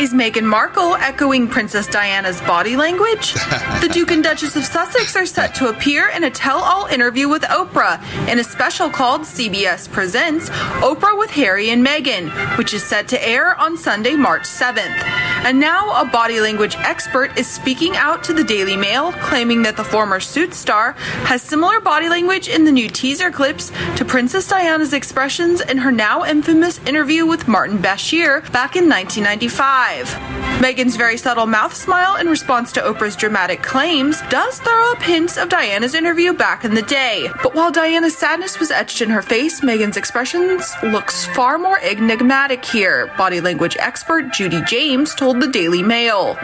Is 0.00 0.14
Meghan 0.14 0.44
Markle 0.44 0.94
echoing 0.94 1.46
Princess 1.46 1.86
Diana's 1.86 2.40
body 2.40 2.74
language? 2.74 3.34
the 3.82 3.90
Duke 3.92 4.12
and 4.12 4.24
Duchess 4.24 4.56
of 4.56 4.64
Sussex 4.64 5.14
are 5.14 5.26
set 5.26 5.54
to 5.56 5.68
appear 5.68 6.08
in 6.08 6.24
a 6.24 6.30
tell 6.30 6.56
all 6.60 6.86
interview 6.86 7.28
with 7.28 7.42
Oprah 7.42 8.00
in 8.26 8.38
a 8.38 8.44
special 8.44 8.88
called 8.88 9.22
CBS 9.22 9.92
Presents 9.92 10.48
Oprah 10.80 11.18
with 11.18 11.28
Harry 11.32 11.68
and 11.68 11.86
Meghan, 11.86 12.30
which 12.56 12.72
is 12.72 12.82
set 12.82 13.08
to 13.08 13.28
air 13.28 13.54
on 13.60 13.76
Sunday, 13.76 14.16
March 14.16 14.44
7th. 14.44 15.04
And 15.44 15.60
now 15.60 16.00
a 16.00 16.06
body 16.06 16.40
language 16.40 16.76
expert 16.76 17.38
is 17.38 17.46
speaking 17.46 17.94
out 17.96 18.24
to 18.24 18.32
the 18.32 18.44
Daily 18.44 18.78
Mail, 18.78 19.12
claiming 19.12 19.60
that 19.64 19.76
the 19.76 19.84
former 19.84 20.18
suit 20.18 20.54
star 20.54 20.92
has 21.26 21.42
similar 21.42 21.78
body 21.78 22.08
language 22.08 22.48
in 22.48 22.64
the 22.64 22.72
new 22.72 22.88
teaser 22.88 23.30
clips 23.30 23.70
to 23.96 24.06
Princess 24.06 24.48
Diana's 24.48 24.94
expressions 24.94 25.60
in 25.60 25.76
her 25.76 25.92
now 25.92 26.24
infamous 26.24 26.78
interview 26.86 27.26
with 27.26 27.48
Martin 27.48 27.76
Bashir 27.76 28.40
back 28.50 28.76
in 28.76 28.88
1995. 28.88 29.89
Meghan's 29.90 30.94
very 30.94 31.16
subtle 31.16 31.46
mouth 31.46 31.74
smile 31.74 32.16
in 32.16 32.28
response 32.28 32.70
to 32.72 32.80
Oprah's 32.80 33.16
dramatic 33.16 33.62
claims 33.62 34.20
does 34.28 34.60
throw 34.60 34.92
up 34.92 35.02
hints 35.02 35.36
of 35.36 35.48
Diana's 35.48 35.94
interview 35.94 36.32
back 36.32 36.64
in 36.64 36.74
the 36.74 36.82
day. 36.82 37.28
But 37.42 37.54
while 37.54 37.72
Diana's 37.72 38.16
sadness 38.16 38.60
was 38.60 38.70
etched 38.70 39.02
in 39.02 39.10
her 39.10 39.22
face, 39.22 39.62
Meghan's 39.62 39.96
expressions 39.96 40.72
looks 40.82 41.26
far 41.26 41.58
more 41.58 41.80
enigmatic 41.80 42.64
here, 42.64 43.12
body 43.18 43.40
language 43.40 43.76
expert 43.80 44.32
Judy 44.32 44.62
James 44.62 45.14
told 45.14 45.40
the 45.40 45.48
Daily 45.48 45.82
Mail. 45.82 46.38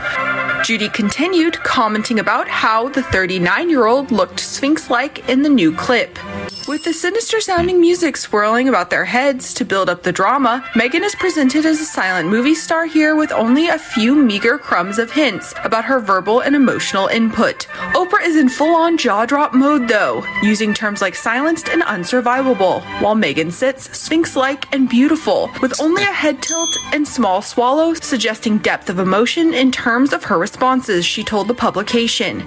Judy 0.65 0.89
continued, 0.89 1.55
commenting 1.63 2.19
about 2.19 2.49
how 2.49 2.89
the 2.89 3.03
39 3.05 3.71
year 3.71 3.87
old 3.87 4.11
looked 4.11 4.41
Sphinx 4.41 4.91
like 4.91 5.29
in 5.29 5.43
the 5.43 5.49
new 5.49 5.73
clip. 5.73 6.19
With 6.67 6.83
the 6.83 6.93
sinister 6.93 7.41
sounding 7.41 7.81
music 7.81 8.17
swirling 8.17 8.69
about 8.69 8.91
their 8.91 9.05
heads 9.05 9.55
to 9.55 9.65
build 9.65 9.89
up 9.89 10.03
the 10.03 10.11
drama, 10.11 10.65
Meghan 10.75 11.03
is 11.03 11.15
presented 11.15 11.65
as 11.65 11.81
a 11.81 11.85
silent 11.85 12.29
movie 12.29 12.57
star 12.57 12.87
here 12.87 13.15
with 13.15 13.31
only 13.37 13.69
a 13.69 13.79
few 13.79 14.15
meager 14.15 14.59
crumbs 14.59 14.99
of 14.99 15.11
hints 15.11 15.55
about 15.65 15.85
her 15.85 16.01
verbal 16.01 16.41
and 16.41 16.57
emotional 16.57 17.07
input. 17.07 17.67
Oprah 17.95 18.25
is 18.25 18.37
in 18.37 18.49
full 18.49 18.75
on 18.75 18.97
jaw 18.97 19.27
drop 19.27 19.55
mode 19.55 19.89
though, 19.89 20.25
using 20.43 20.75
terms 20.75 21.01
like 21.01 21.15
silenced 21.15 21.69
and 21.69 21.83
unsurvivable, 21.83 22.81
while 23.01 23.15
Meghan 23.15 23.53
sits 23.53 23.97
sphinx 23.97 24.37
like 24.37 24.73
and 24.75 24.89
beautiful, 24.89 25.51
with 25.61 25.81
only 25.81 26.03
a 26.03 26.07
head 26.07 26.43
tilt 26.43 26.77
and 26.93 27.07
small 27.07 27.43
swallow 27.43 27.95
suggesting 27.95 28.59
depth 28.59 28.89
of 28.91 28.99
emotion 28.99 29.55
in 29.55 29.71
terms 29.71 30.13
of 30.13 30.25
her 30.25 30.39
responses, 30.39 31.05
she 31.05 31.23
told 31.23 31.49
the 31.49 31.55
publication. 31.55 32.41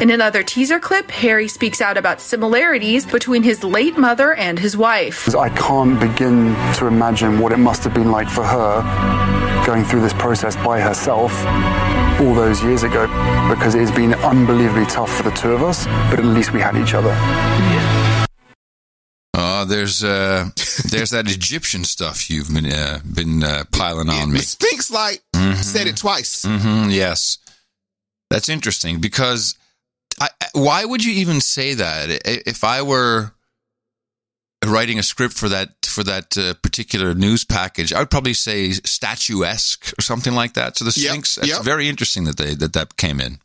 In 0.00 0.10
another 0.10 0.42
teaser 0.42 0.78
clip, 0.78 1.10
Harry 1.10 1.48
speaks 1.48 1.80
out 1.80 1.96
about 1.96 2.20
similarities 2.20 3.06
between 3.06 3.42
his 3.42 3.62
late 3.62 3.96
mother 3.96 4.34
and 4.34 4.58
his 4.58 4.76
wife. 4.76 5.34
I 5.34 5.48
can't 5.50 5.98
begin 5.98 6.54
to 6.74 6.86
imagine 6.86 7.38
what 7.38 7.52
it 7.52 7.58
must 7.58 7.84
have 7.84 7.94
been 7.94 8.10
like 8.10 8.28
for 8.28 8.44
her 8.44 9.53
going 9.64 9.84
through 9.84 10.00
this 10.02 10.12
process 10.14 10.56
by 10.56 10.80
herself 10.80 11.32
all 12.20 12.34
those 12.34 12.62
years 12.62 12.82
ago 12.82 13.06
because 13.48 13.74
it 13.74 13.80
has 13.80 13.90
been 13.90 14.14
unbelievably 14.14 14.86
tough 14.86 15.14
for 15.16 15.22
the 15.24 15.30
two 15.30 15.52
of 15.52 15.62
us, 15.62 15.86
but 16.10 16.18
at 16.18 16.24
least 16.24 16.52
we 16.52 16.60
had 16.60 16.76
each 16.76 16.94
other. 16.94 17.14
Oh, 19.36 19.64
there's 19.64 20.04
uh, 20.04 20.48
there's 20.90 21.10
that 21.10 21.28
Egyptian 21.28 21.84
stuff 21.84 22.30
you've 22.30 22.52
been 22.52 22.66
uh, 22.72 23.00
been 23.04 23.42
uh, 23.42 23.64
piling 23.72 24.08
on 24.08 24.32
me. 24.32 24.38
Sphinx 24.40 24.90
like 24.90 25.22
Mhm. 25.34 25.56
said 25.56 25.86
it 25.86 25.96
twice. 25.96 26.44
hmm 26.46 26.88
yes, 26.90 27.38
that's 28.30 28.48
interesting 28.48 29.00
because 29.00 29.56
I, 30.20 30.28
why 30.52 30.84
would 30.84 31.04
you 31.04 31.12
even 31.14 31.40
say 31.40 31.74
that? 31.74 32.08
If 32.24 32.62
I 32.62 32.82
were 32.82 33.32
writing 34.70 34.98
a 34.98 35.02
script 35.02 35.34
for 35.34 35.48
that 35.48 35.70
for 35.84 36.02
that 36.04 36.36
uh, 36.36 36.54
particular 36.62 37.14
news 37.14 37.44
package, 37.44 37.92
I 37.92 37.98
would 38.00 38.10
probably 38.10 38.34
say 38.34 38.70
statuesque 38.70 39.92
or 39.98 40.02
something 40.02 40.34
like 40.34 40.54
that. 40.54 40.76
So 40.76 40.84
the 40.84 40.92
Yep, 40.96 41.10
Sphinx. 41.10 41.38
It's 41.38 41.58
very 41.60 41.88
interesting 41.88 42.24
that 42.24 42.36
they 42.36 42.54
that 42.54 42.72
that 42.72 42.96
came 42.96 43.20
in. 43.20 43.38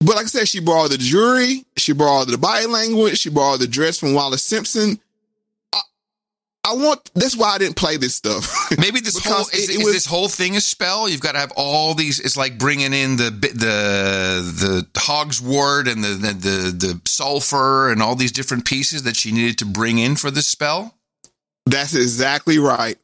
But 0.00 0.16
like 0.16 0.24
I 0.24 0.28
said, 0.28 0.48
she 0.48 0.60
borrowed 0.60 0.90
the 0.90 0.98
jewelry, 0.98 1.64
she 1.76 1.92
borrowed 1.92 2.28
the 2.28 2.38
body 2.38 2.66
language, 2.66 3.18
she 3.18 3.30
borrowed 3.30 3.60
the 3.60 3.68
dress 3.68 3.98
from 3.98 4.14
Wallis 4.14 4.42
Simpson. 4.42 4.98
I, 6.64 6.74
want. 6.74 7.10
That's 7.14 7.36
why 7.36 7.50
I 7.54 7.58
didn't 7.58 7.76
play 7.76 7.96
this 7.96 8.14
stuff. 8.14 8.48
Maybe 8.78 9.00
this 9.00 9.18
whole 9.24 9.40
is, 9.48 9.68
it- 9.68 9.70
it 9.70 9.78
is 9.80 9.84
was- 9.84 9.92
this 9.94 10.06
whole 10.06 10.28
thing 10.28 10.56
a 10.56 10.60
spell. 10.60 11.08
You've 11.08 11.20
got 11.20 11.32
to 11.32 11.38
have 11.38 11.52
all 11.56 11.94
these. 11.94 12.20
It's 12.20 12.36
like 12.36 12.58
bringing 12.58 12.92
in 12.92 13.16
the 13.16 13.30
the 13.30 14.86
the 14.92 15.00
hogswort 15.00 15.90
and 15.90 16.02
the, 16.04 16.08
the 16.08 16.32
the 16.32 16.70
the 16.94 17.00
sulfur 17.06 17.90
and 17.90 18.02
all 18.02 18.14
these 18.14 18.32
different 18.32 18.64
pieces 18.64 19.02
that 19.04 19.16
she 19.16 19.32
needed 19.32 19.58
to 19.58 19.66
bring 19.66 19.98
in 19.98 20.16
for 20.16 20.30
this 20.30 20.46
spell. 20.46 20.94
That's 21.66 21.94
exactly 21.94 22.58
right. 22.58 22.96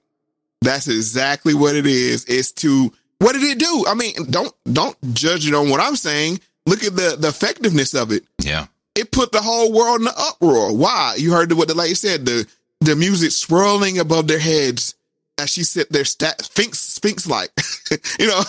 That's 0.63 0.89
exactly 0.89 1.55
what 1.55 1.77
it 1.77 1.87
is. 1.87 2.25
It's 2.27 2.53
to 2.53 2.93
what 3.19 3.33
did 3.33 3.43
it 3.43 3.59
do? 3.59 3.85
I 3.89 3.95
mean, 3.95 4.15
don't 4.31 4.53
don't 4.73 4.97
judge 5.15 5.47
it 5.49 5.55
on 5.55 5.69
what 5.71 5.81
I'm 5.81 5.97
saying. 5.97 6.41
Look 6.67 6.85
at 6.85 6.95
the 6.97 7.17
the 7.19 7.29
effectiveness 7.29 7.95
of 7.95 8.13
it. 8.13 8.25
Yeah. 8.41 8.67
It 8.95 9.13
put 9.13 9.31
the 9.31 9.41
whole 9.41 9.73
world 9.73 10.01
in 10.01 10.07
the 10.07 10.15
uproar. 10.19 10.77
Why? 10.77 11.15
You 11.17 11.31
heard 11.33 11.53
what 11.53 11.69
the 11.69 11.75
lady 11.75 11.95
said. 11.95 12.27
The 12.27 12.47
the 12.81 12.97
music 12.97 13.33
swirling 13.33 13.99
above 13.99 14.29
their 14.29 14.39
heads 14.39 14.95
as 15.39 15.51
she 15.51 15.63
sit 15.63 15.91
there, 15.91 16.05
stat, 16.05 16.43
sphinx 16.45 16.79
sphinx 16.79 17.27
like. 17.27 17.51
you 18.19 18.27
know. 18.27 18.43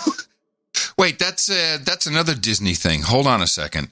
Wait, 0.98 1.20
that's 1.20 1.50
uh, 1.50 1.78
that's 1.84 2.06
another 2.06 2.36
Disney 2.36 2.74
thing. 2.74 3.02
Hold 3.02 3.28
on 3.28 3.42
a 3.42 3.48
second. 3.48 3.90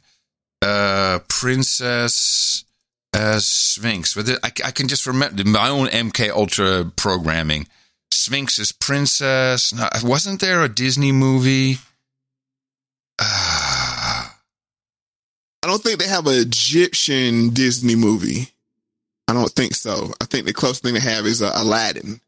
Uh, 0.62 1.20
Princess 1.28 2.66
as 3.14 3.46
Sphinx. 3.46 4.16
With 4.16 4.30
it, 4.30 4.40
I, 4.44 4.52
I 4.66 4.72
can 4.72 4.88
just 4.88 5.06
remember 5.08 5.44
my 5.44 5.70
own 5.70 5.88
MK 5.88 6.30
Ultra 6.30 6.92
programming. 6.96 7.68
Sphinx 8.12 8.60
is 8.60 8.72
princess. 8.72 9.74
No, 9.74 9.88
wasn't 10.04 10.42
there 10.42 10.64
a 10.64 10.70
Disney 10.70 11.12
movie? 11.12 11.78
I 13.20 14.30
don't 15.64 15.82
think 15.82 16.00
they 16.00 16.08
have 16.08 16.28
an 16.28 16.40
Egyptian 16.40 17.50
Disney 17.50 17.96
movie. 17.96 18.50
I 19.28 19.34
don't 19.34 19.52
think 19.52 19.76
so. 19.76 20.14
I 20.22 20.26
think 20.26 20.46
the 20.46 20.54
closest 20.54 20.84
thing 20.84 20.94
they 20.94 21.00
have 21.00 21.26
is 21.26 21.42
uh, 21.42 21.52
Aladdin. 21.56 22.22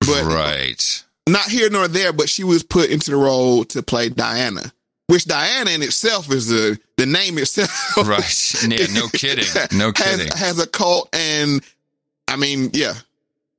But 0.00 0.24
right. 0.24 1.04
Not 1.28 1.50
here 1.50 1.70
nor 1.70 1.88
there, 1.88 2.12
but 2.12 2.28
she 2.28 2.44
was 2.44 2.62
put 2.62 2.90
into 2.90 3.10
the 3.10 3.16
role 3.16 3.64
to 3.66 3.82
play 3.82 4.08
Diana, 4.08 4.72
which 5.06 5.26
Diana 5.26 5.70
in 5.70 5.82
itself 5.82 6.32
is 6.32 6.48
the 6.48 6.78
the 6.96 7.06
name 7.06 7.38
itself. 7.38 7.96
Right. 7.98 8.54
Yeah, 8.66 8.86
no 8.94 9.08
kidding. 9.08 9.44
No 9.76 9.92
has, 9.94 10.16
kidding. 10.16 10.32
has 10.36 10.58
a 10.58 10.66
cult, 10.66 11.10
and 11.12 11.60
I 12.26 12.36
mean, 12.36 12.70
yeah, 12.72 12.94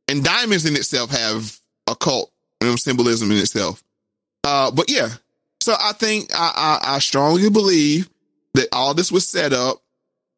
and 0.08 0.24
diamonds 0.24 0.66
in 0.66 0.76
itself 0.76 1.12
have 1.12 1.58
a 1.88 1.96
cult 1.96 2.32
you 2.62 2.70
know, 2.70 2.76
symbolism 2.76 3.32
in 3.32 3.38
itself. 3.38 3.84
Uh, 4.44 4.72
but 4.72 4.90
yeah, 4.90 5.10
so 5.62 5.76
I 5.80 5.92
think 5.94 6.30
I, 6.34 6.80
I 6.84 6.96
I 6.96 7.00
strongly 7.00 7.50
believe 7.50 8.10
that 8.56 8.70
all 8.74 8.94
this 8.94 9.12
was 9.12 9.28
set 9.28 9.54
up 9.54 9.82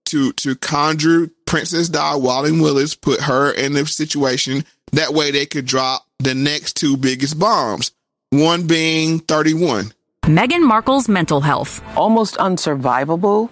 to 0.05 0.33
to 0.33 0.55
conjure 0.55 1.29
Princess 1.51 1.89
Di 1.89 2.15
Walling 2.15 2.61
Willis, 2.61 2.95
put 2.95 3.19
her 3.19 3.51
in 3.51 3.73
the 3.73 3.85
situation 3.85 4.63
that 4.93 5.13
way 5.13 5.31
they 5.31 5.45
could 5.45 5.65
drop 5.65 6.07
the 6.17 6.33
next 6.33 6.77
two 6.77 6.95
biggest 6.95 7.37
bombs. 7.37 7.91
One 8.29 8.67
being 8.67 9.19
thirty 9.19 9.53
one. 9.53 9.91
Meghan 10.23 10.65
Markle's 10.65 11.09
mental 11.09 11.41
health. 11.41 11.83
Almost 11.97 12.37
unsurvivable 12.37 13.49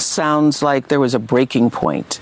sounds 0.00 0.60
like 0.60 0.88
there 0.88 0.98
was 0.98 1.14
a 1.14 1.20
breaking 1.20 1.70
point. 1.70 2.18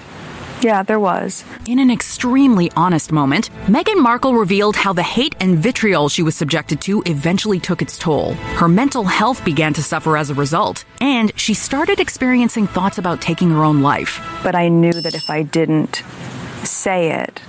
Yeah, 0.60 0.82
there 0.82 0.98
was. 0.98 1.44
In 1.68 1.78
an 1.78 1.89
extremely 1.89 2.72
honest 2.74 3.12
moment, 3.12 3.51
Meghan 3.66 4.02
Markle 4.02 4.35
revealed 4.35 4.74
how 4.74 4.93
the 4.93 5.05
hate 5.05 5.36
and 5.39 5.56
vitriol 5.56 6.09
she 6.09 6.22
was 6.22 6.35
subjected 6.35 6.80
to 6.80 7.01
eventually 7.06 7.60
took 7.60 7.80
its 7.80 7.97
toll. 7.97 8.32
Her 8.56 8.66
mental 8.66 9.05
health 9.05 9.44
began 9.44 9.72
to 9.74 9.82
suffer 9.85 10.16
as 10.16 10.30
a 10.30 10.35
result, 10.35 10.85
and 11.01 11.32
she 11.39 11.55
started 11.55 12.01
experiencing 12.01 12.66
thoughts 12.66 12.98
about 12.98 13.20
taking 13.20 13.51
her 13.51 13.62
own 13.62 13.82
life. 13.82 14.20
But 14.43 14.56
I 14.56 14.68
knew 14.68 14.93
that 14.93 15.14
if 15.14 15.30
I 15.30 15.44
didn't 15.44 16.02
say 16.64 17.12
it, 17.12 17.40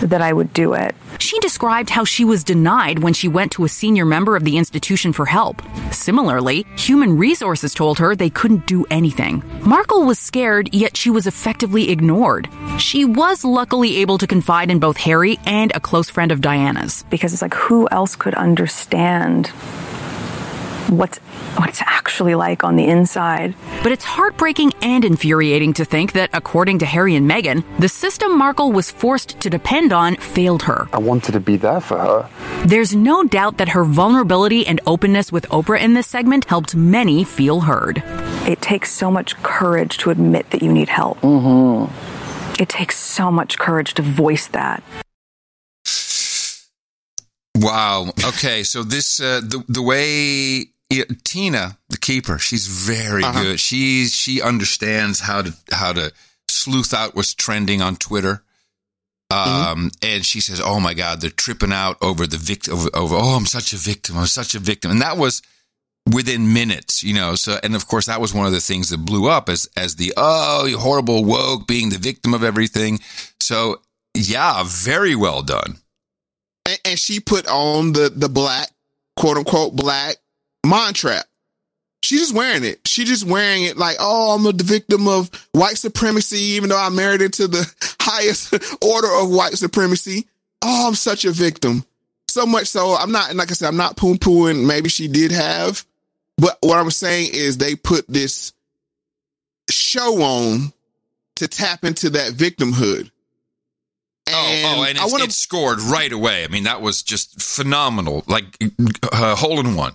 that 0.00 0.22
I 0.22 0.32
would 0.32 0.52
do 0.52 0.74
it. 0.74 0.94
She 1.18 1.38
described 1.40 1.90
how 1.90 2.04
she 2.04 2.24
was 2.24 2.44
denied 2.44 2.98
when 2.98 3.14
she 3.14 3.28
went 3.28 3.52
to 3.52 3.64
a 3.64 3.68
senior 3.68 4.04
member 4.04 4.36
of 4.36 4.44
the 4.44 4.58
institution 4.58 5.12
for 5.12 5.26
help. 5.26 5.62
Similarly, 5.90 6.66
human 6.76 7.16
resources 7.16 7.74
told 7.74 7.98
her 7.98 8.14
they 8.14 8.30
couldn't 8.30 8.66
do 8.66 8.84
anything. 8.90 9.42
Markle 9.62 10.04
was 10.04 10.18
scared, 10.18 10.74
yet 10.74 10.96
she 10.96 11.10
was 11.10 11.26
effectively 11.26 11.90
ignored. 11.90 12.48
She 12.78 13.04
was 13.04 13.44
luckily 13.44 13.96
able 13.98 14.18
to 14.18 14.26
confide 14.26 14.70
in 14.70 14.78
both 14.78 14.96
Harry 14.98 15.38
and 15.46 15.72
a 15.74 15.80
close 15.80 16.10
friend 16.10 16.30
of 16.30 16.40
Diana's. 16.40 17.04
Because 17.10 17.32
it's 17.32 17.42
like, 17.42 17.54
who 17.54 17.88
else 17.90 18.16
could 18.16 18.34
understand 18.34 19.46
what's 20.88 21.18
what 21.56 21.68
it's 21.68 21.82
actually 21.82 22.34
like 22.34 22.64
on 22.64 22.76
the 22.76 22.86
inside? 22.86 23.54
But 23.82 23.92
it's 23.92 24.04
heartbreaking 24.04 24.72
and 24.82 25.04
infuriating 25.04 25.72
to 25.74 25.84
think 25.84 26.12
that, 26.12 26.30
according 26.32 26.78
to 26.80 26.86
Harry 26.86 27.14
and 27.14 27.30
Meghan, 27.30 27.64
the 27.78 27.88
system 27.88 28.36
Markle 28.36 28.72
was 28.72 28.90
forced 28.90 29.40
to 29.40 29.50
depend 29.50 29.92
on 29.92 30.16
failed 30.16 30.62
her. 30.62 30.88
I 30.92 30.98
wanted 30.98 31.32
to 31.32 31.40
be 31.40 31.56
there 31.56 31.80
for 31.80 31.98
her. 31.98 32.28
There's 32.64 32.94
no 32.94 33.24
doubt 33.24 33.58
that 33.58 33.70
her 33.70 33.84
vulnerability 33.84 34.66
and 34.66 34.80
openness 34.86 35.32
with 35.32 35.46
Oprah 35.48 35.80
in 35.80 35.94
this 35.94 36.06
segment 36.06 36.44
helped 36.46 36.74
many 36.74 37.24
feel 37.24 37.60
heard. 37.60 38.02
It 38.46 38.62
takes 38.62 38.92
so 38.92 39.10
much 39.10 39.36
courage 39.42 39.98
to 39.98 40.10
admit 40.10 40.50
that 40.50 40.62
you 40.62 40.72
need 40.72 40.88
help. 40.88 41.20
Mm-hmm. 41.20 42.62
It 42.62 42.68
takes 42.68 42.96
so 42.96 43.30
much 43.30 43.58
courage 43.58 43.94
to 43.94 44.02
voice 44.02 44.48
that. 44.48 44.82
Wow. 47.56 48.12
Okay. 48.24 48.62
So 48.62 48.82
this 48.82 49.20
uh, 49.20 49.40
the 49.40 49.64
the 49.68 49.82
way 49.82 50.66
yeah, 50.90 51.04
Tina, 51.24 51.78
the 51.88 51.96
keeper, 51.98 52.38
she's 52.38 52.66
very 52.66 53.24
Uh-huh. 53.24 53.42
good. 53.42 53.60
She's 53.60 54.12
she 54.14 54.40
understands 54.42 55.20
how 55.20 55.42
to 55.42 55.54
how 55.72 55.92
to 55.92 56.12
sleuth 56.48 56.94
out 56.94 57.14
what's 57.14 57.34
trending 57.34 57.82
on 57.82 57.96
Twitter. 57.96 58.42
Um, 59.30 59.90
and 60.02 60.24
she 60.24 60.40
says, 60.40 60.60
"Oh 60.60 60.78
my 60.78 60.94
God, 60.94 61.20
they're 61.20 61.30
tripping 61.30 61.72
out 61.72 61.96
over 62.00 62.26
the 62.28 62.36
victim. 62.36 62.74
Over, 62.74 62.90
over, 62.94 63.14
oh, 63.16 63.34
I'm 63.36 63.46
such 63.46 63.72
a 63.72 63.76
victim. 63.76 64.16
I'm 64.16 64.26
such 64.26 64.54
a 64.54 64.60
victim." 64.60 64.92
And 64.92 65.02
that 65.02 65.16
was 65.16 65.42
within 66.12 66.52
minutes, 66.52 67.02
you 67.02 67.12
know. 67.12 67.34
So, 67.34 67.58
and 67.64 67.74
of 67.74 67.88
course, 67.88 68.06
that 68.06 68.20
was 68.20 68.32
one 68.32 68.46
of 68.46 68.52
the 68.52 68.60
things 68.60 68.90
that 68.90 68.98
blew 68.98 69.28
up 69.28 69.48
as 69.48 69.68
as 69.76 69.96
the 69.96 70.12
oh, 70.16 70.72
horrible 70.78 71.24
woke 71.24 71.66
being 71.66 71.88
the 71.88 71.98
victim 71.98 72.34
of 72.34 72.44
everything. 72.44 73.00
So, 73.40 73.82
yeah, 74.14 74.62
very 74.64 75.16
well 75.16 75.42
done. 75.42 75.78
and, 76.64 76.78
and 76.84 76.98
she 76.98 77.18
put 77.18 77.48
on 77.48 77.94
the 77.94 78.08
the 78.14 78.28
black 78.28 78.70
quote 79.16 79.38
unquote 79.38 79.74
black 79.74 80.18
mind 80.66 80.96
trap. 80.96 81.24
She's 82.02 82.20
just 82.20 82.34
wearing 82.34 82.62
it. 82.62 82.86
She 82.86 83.04
just 83.04 83.24
wearing 83.24 83.64
it 83.64 83.76
like, 83.76 83.96
oh, 83.98 84.34
I'm 84.36 84.46
a 84.46 84.52
victim 84.52 85.08
of 85.08 85.30
white 85.52 85.76
supremacy, 85.78 86.36
even 86.38 86.68
though 86.68 86.78
I 86.78 86.88
married 86.90 87.22
into 87.22 87.48
the 87.48 87.66
highest 88.00 88.52
order 88.84 89.08
of 89.12 89.30
white 89.30 89.54
supremacy. 89.54 90.26
Oh, 90.62 90.86
I'm 90.88 90.94
such 90.94 91.24
a 91.24 91.32
victim. 91.32 91.84
So 92.28 92.44
much 92.46 92.66
so, 92.66 92.94
I'm 92.94 93.10
not, 93.12 93.34
like 93.34 93.50
I 93.50 93.54
said, 93.54 93.68
I'm 93.68 93.76
not 93.76 93.96
poo 93.96 94.14
pooing. 94.16 94.66
Maybe 94.66 94.88
she 94.88 95.08
did 95.08 95.32
have, 95.32 95.84
but 96.36 96.58
what 96.60 96.78
I'm 96.78 96.90
saying 96.90 97.30
is 97.32 97.56
they 97.56 97.74
put 97.74 98.06
this 98.08 98.52
show 99.70 100.22
on 100.22 100.72
to 101.36 101.48
tap 101.48 101.84
into 101.84 102.10
that 102.10 102.32
victimhood. 102.32 103.10
oh, 104.28 104.32
oh, 104.32 104.84
and 104.88 104.98
I 104.98 105.04
it's, 105.04 105.12
wanna- 105.12 105.24
it 105.24 105.32
scored 105.32 105.80
right 105.80 106.12
away. 106.12 106.44
I 106.44 106.48
mean, 106.48 106.64
that 106.64 106.82
was 106.82 107.02
just 107.02 107.40
phenomenal, 107.40 108.22
like 108.26 108.44
uh, 109.12 109.34
hole 109.34 109.60
in 109.60 109.74
one. 109.74 109.94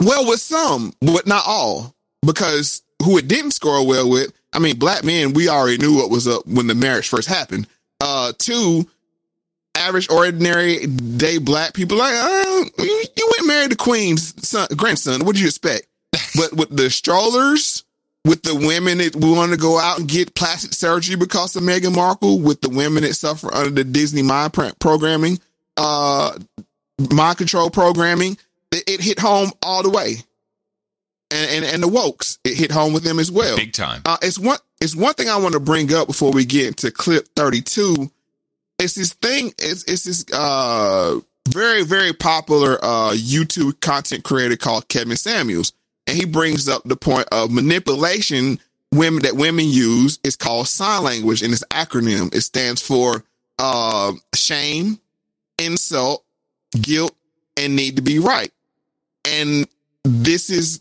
Well, 0.00 0.26
with 0.26 0.40
some, 0.40 0.92
but 1.00 1.26
not 1.26 1.44
all, 1.46 1.94
because 2.24 2.82
who 3.02 3.18
it 3.18 3.28
didn't 3.28 3.52
score 3.52 3.86
well 3.86 4.08
with. 4.08 4.32
I 4.52 4.58
mean, 4.58 4.78
black 4.78 5.04
men, 5.04 5.32
we 5.32 5.48
already 5.48 5.78
knew 5.78 5.96
what 5.96 6.10
was 6.10 6.28
up 6.28 6.46
when 6.46 6.66
the 6.66 6.74
marriage 6.74 7.08
first 7.08 7.28
happened. 7.28 7.66
Uh, 8.00 8.32
two, 8.38 8.88
average, 9.74 10.10
ordinary 10.10 10.86
day 10.86 11.38
black 11.38 11.74
people 11.74 11.98
like, 11.98 12.14
uh, 12.14 12.64
you, 12.78 13.04
you 13.16 13.32
went 13.36 13.48
married 13.48 13.70
the 13.70 13.76
queen's 13.76 14.46
son, 14.46 14.68
grandson. 14.76 15.24
What 15.24 15.34
did 15.34 15.42
you 15.42 15.48
expect? 15.48 15.86
but 16.36 16.52
with 16.52 16.76
the 16.76 16.90
strollers, 16.90 17.84
with 18.24 18.42
the 18.42 18.54
women 18.54 18.98
that 18.98 19.16
want 19.16 19.52
to 19.52 19.58
go 19.58 19.78
out 19.78 19.98
and 19.98 20.08
get 20.08 20.34
plastic 20.34 20.72
surgery 20.72 21.16
because 21.16 21.54
of 21.56 21.62
Meghan 21.62 21.94
Markle, 21.94 22.40
with 22.40 22.60
the 22.60 22.70
women 22.70 23.02
that 23.02 23.14
suffer 23.14 23.52
under 23.52 23.70
the 23.70 23.84
Disney 23.84 24.22
mind 24.22 24.52
pro- 24.52 24.72
programming, 24.78 25.38
uh, 25.76 26.38
mind 27.12 27.38
control 27.38 27.70
programming, 27.70 28.38
it, 28.74 28.88
it 28.88 29.00
hit 29.00 29.18
home 29.18 29.52
all 29.62 29.82
the 29.82 29.90
way. 29.90 30.16
And, 31.30 31.50
and 31.50 31.64
and 31.64 31.82
the 31.82 31.88
wokes, 31.88 32.38
it 32.44 32.54
hit 32.54 32.70
home 32.70 32.92
with 32.92 33.02
them 33.02 33.18
as 33.18 33.32
well. 33.32 33.56
Big 33.56 33.72
time. 33.72 34.02
Uh, 34.04 34.18
it's 34.22 34.38
one 34.38 34.58
it's 34.80 34.94
one 34.94 35.14
thing 35.14 35.28
I 35.28 35.38
want 35.38 35.54
to 35.54 35.60
bring 35.60 35.92
up 35.92 36.06
before 36.06 36.30
we 36.30 36.44
get 36.44 36.68
into 36.68 36.90
clip 36.90 37.26
32. 37.34 38.10
It's 38.78 38.94
this 38.94 39.14
thing, 39.14 39.52
it's 39.58 39.84
it's 39.84 40.04
this 40.04 40.24
uh 40.32 41.18
very, 41.48 41.84
very 41.84 42.12
popular 42.12 42.78
uh 42.82 43.12
YouTube 43.12 43.80
content 43.80 44.24
creator 44.24 44.56
called 44.56 44.88
Kevin 44.88 45.16
Samuels. 45.16 45.72
And 46.06 46.16
he 46.16 46.26
brings 46.26 46.68
up 46.68 46.82
the 46.84 46.96
point 46.96 47.26
of 47.32 47.50
manipulation 47.50 48.60
women 48.92 49.22
that 49.22 49.34
women 49.34 49.64
use 49.66 50.20
is 50.22 50.36
called 50.36 50.68
sign 50.68 51.02
language 51.02 51.42
and 51.42 51.52
it's 51.52 51.64
acronym. 51.70 52.32
It 52.34 52.42
stands 52.42 52.82
for 52.82 53.24
uh 53.58 54.12
shame, 54.34 55.00
insult, 55.58 56.24
guilt, 56.80 57.16
and 57.56 57.74
need 57.74 57.96
to 57.96 58.02
be 58.02 58.18
right. 58.18 58.52
And 59.24 59.66
this 60.04 60.50
is 60.50 60.80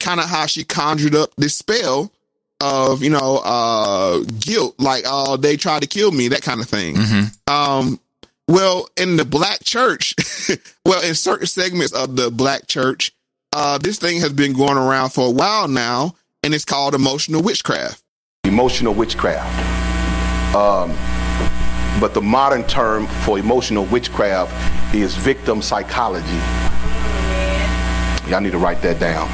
kind 0.00 0.20
of 0.20 0.26
how 0.26 0.46
she 0.46 0.64
conjured 0.64 1.14
up 1.14 1.30
this 1.36 1.54
spell 1.54 2.12
of, 2.60 3.02
you 3.02 3.10
know, 3.10 3.40
uh, 3.44 4.20
guilt, 4.40 4.74
like, 4.78 5.04
oh, 5.06 5.36
they 5.36 5.56
tried 5.56 5.82
to 5.82 5.88
kill 5.88 6.10
me, 6.10 6.28
that 6.28 6.42
kind 6.42 6.60
of 6.60 6.68
thing. 6.68 6.96
Um, 7.46 8.00
well, 8.48 8.88
in 8.96 9.16
the 9.16 9.24
black 9.24 9.62
church, 9.64 10.14
well, 10.84 11.02
in 11.02 11.14
certain 11.14 11.46
segments 11.46 11.92
of 11.92 12.16
the 12.16 12.30
black 12.30 12.66
church, 12.66 13.12
uh, 13.52 13.78
this 13.78 13.98
thing 13.98 14.20
has 14.20 14.32
been 14.32 14.52
going 14.52 14.76
around 14.76 15.10
for 15.10 15.28
a 15.28 15.30
while 15.30 15.68
now, 15.68 16.14
and 16.42 16.52
it's 16.54 16.64
called 16.64 16.94
emotional 16.94 17.42
witchcraft. 17.42 18.02
emotional 18.44 18.92
witchcraft. 18.94 19.46
Um, 20.54 20.90
but 22.00 22.12
the 22.14 22.20
modern 22.20 22.64
term 22.64 23.06
for 23.24 23.38
emotional 23.38 23.84
witchcraft 23.86 24.52
is 24.94 25.14
victim 25.16 25.62
psychology. 25.62 26.40
Y'all 28.28 28.40
need 28.40 28.52
to 28.52 28.58
write 28.58 28.80
that 28.82 28.98
down. 28.98 29.28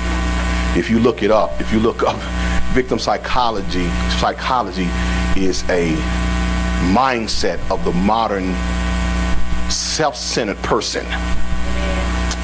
If 0.77 0.91
you 0.91 0.99
look 0.99 1.23
it 1.23 1.31
up, 1.31 1.61
if 1.61 1.73
you 1.73 1.81
look 1.81 2.03
up 2.03 2.17
victim 2.75 2.99
psychology, 2.99 3.89
psychology 4.19 4.89
is 5.37 5.63
a 5.71 5.95
mindset 6.93 7.59
of 7.71 7.85
the 7.85 7.93
modern 7.93 8.55
self-centered 9.71 10.59
person. 10.59 11.07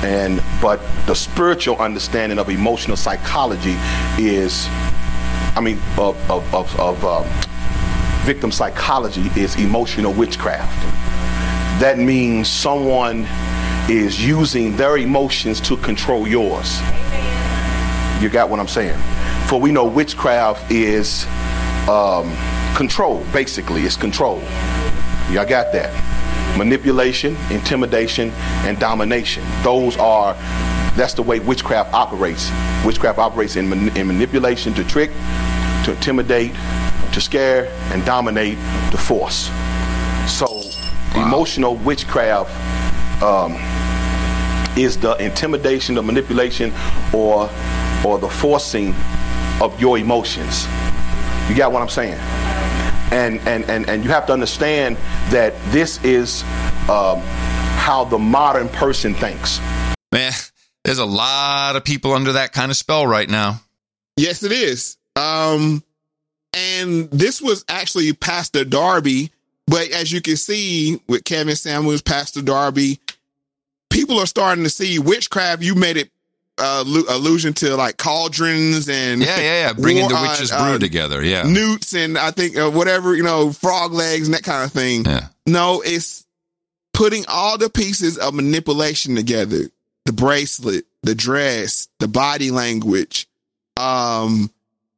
And 0.02 0.42
but 0.60 0.80
the 1.06 1.14
spiritual 1.14 1.76
understanding 1.78 2.38
of 2.38 2.48
emotional 2.48 2.96
psychology 2.96 3.76
is 4.18 4.68
I 5.56 5.60
mean, 5.60 5.78
of, 5.96 6.30
of, 6.30 6.54
of, 6.54 6.78
of 6.78 7.02
um, 7.02 7.24
victim 8.26 8.52
psychology 8.52 9.30
is 9.40 9.56
emotional 9.56 10.12
witchcraft. 10.12 10.70
That 11.80 11.98
means 11.98 12.46
someone 12.46 13.26
is 13.88 14.24
using 14.24 14.76
their 14.76 14.96
emotions 14.98 15.60
to 15.60 15.76
control 15.76 16.26
yours. 16.26 16.80
You 18.20 18.28
got 18.28 18.50
what 18.50 18.58
I'm 18.58 18.68
saying? 18.68 18.98
For 19.46 19.60
we 19.60 19.70
know 19.70 19.84
witchcraft 19.84 20.72
is 20.72 21.24
um, 21.88 22.34
control, 22.74 23.24
basically, 23.32 23.82
it's 23.82 23.96
control. 23.96 24.40
Y'all 25.30 25.46
got 25.46 25.72
that? 25.72 25.92
Manipulation, 26.58 27.36
intimidation, 27.50 28.30
and 28.64 28.78
domination. 28.80 29.44
Those 29.62 29.96
are, 29.98 30.34
that's 30.96 31.14
the 31.14 31.22
way 31.22 31.38
witchcraft 31.38 31.92
operates. 31.94 32.50
Witchcraft 32.84 33.18
operates 33.18 33.54
in, 33.54 33.68
man- 33.68 33.96
in 33.96 34.08
manipulation 34.08 34.74
to 34.74 34.84
trick, 34.84 35.10
to 35.84 35.92
intimidate, 35.92 36.54
to 37.12 37.20
scare, 37.20 37.68
and 37.92 38.04
dominate, 38.04 38.58
to 38.90 38.96
force. 38.96 39.48
So, 40.26 40.62
emotional 41.14 41.76
witchcraft 41.76 42.50
um, 43.22 43.54
is 44.76 44.96
the 44.98 45.16
intimidation, 45.16 45.94
the 45.94 46.02
manipulation, 46.02 46.72
or 47.12 47.50
or 48.04 48.18
the 48.18 48.28
forcing 48.28 48.94
of 49.60 49.78
your 49.80 49.98
emotions. 49.98 50.66
You 51.48 51.56
got 51.56 51.72
what 51.72 51.82
I'm 51.82 51.88
saying? 51.88 52.18
And 53.12 53.40
and 53.46 53.64
and 53.70 53.88
and 53.88 54.04
you 54.04 54.10
have 54.10 54.26
to 54.26 54.32
understand 54.32 54.96
that 55.30 55.54
this 55.72 56.02
is 56.04 56.42
um, 56.88 57.20
how 57.76 58.04
the 58.04 58.18
modern 58.18 58.68
person 58.68 59.14
thinks. 59.14 59.60
Man, 60.12 60.32
there's 60.84 60.98
a 60.98 61.04
lot 61.04 61.76
of 61.76 61.84
people 61.84 62.12
under 62.12 62.32
that 62.32 62.52
kind 62.52 62.70
of 62.70 62.76
spell 62.76 63.06
right 63.06 63.28
now. 63.28 63.60
Yes, 64.16 64.42
it 64.42 64.52
is. 64.52 64.96
Um, 65.14 65.82
and 66.52 67.10
this 67.10 67.42
was 67.42 67.64
actually 67.68 68.12
Pastor 68.12 68.64
Darby, 68.64 69.30
but 69.66 69.90
as 69.90 70.12
you 70.12 70.20
can 70.20 70.36
see 70.36 71.00
with 71.06 71.24
Kevin 71.24 71.56
Samuels, 71.56 72.02
Pastor 72.02 72.40
Darby, 72.42 73.00
people 73.90 74.18
are 74.18 74.26
starting 74.26 74.64
to 74.64 74.70
see 74.70 74.98
witchcraft. 74.98 75.62
You 75.62 75.74
made 75.74 75.96
it 75.96 76.10
uh, 76.58 76.84
allu- 76.84 77.08
allusion 77.08 77.52
to 77.54 77.76
like 77.76 77.96
cauldrons 77.96 78.88
and 78.88 79.20
Yeah, 79.22 79.36
yeah, 79.36 79.66
yeah. 79.66 79.72
Bringing 79.74 80.08
the 80.08 80.14
war- 80.14 80.22
witches' 80.28 80.52
uh, 80.52 80.58
brew 80.64 80.74
uh, 80.74 80.78
together. 80.78 81.22
Yeah. 81.22 81.42
newts 81.42 81.94
and 81.94 82.16
I 82.16 82.30
think 82.30 82.56
uh, 82.56 82.70
whatever 82.70 83.14
you 83.14 83.22
know, 83.22 83.52
frog 83.52 83.92
legs 83.92 84.26
and 84.28 84.34
that 84.34 84.42
kind 84.42 84.64
of 84.64 84.72
thing. 84.72 85.04
Yeah. 85.04 85.28
No, 85.46 85.82
it's 85.84 86.24
putting 86.92 87.24
all 87.28 87.58
the 87.58 87.68
pieces 87.70 88.16
of 88.18 88.32
manipulation 88.34 89.14
together: 89.16 89.70
the 90.06 90.12
bracelet, 90.12 90.86
the 91.02 91.14
dress, 91.14 91.88
the 91.98 92.08
body 92.08 92.50
language, 92.50 93.28
um, 93.76 94.50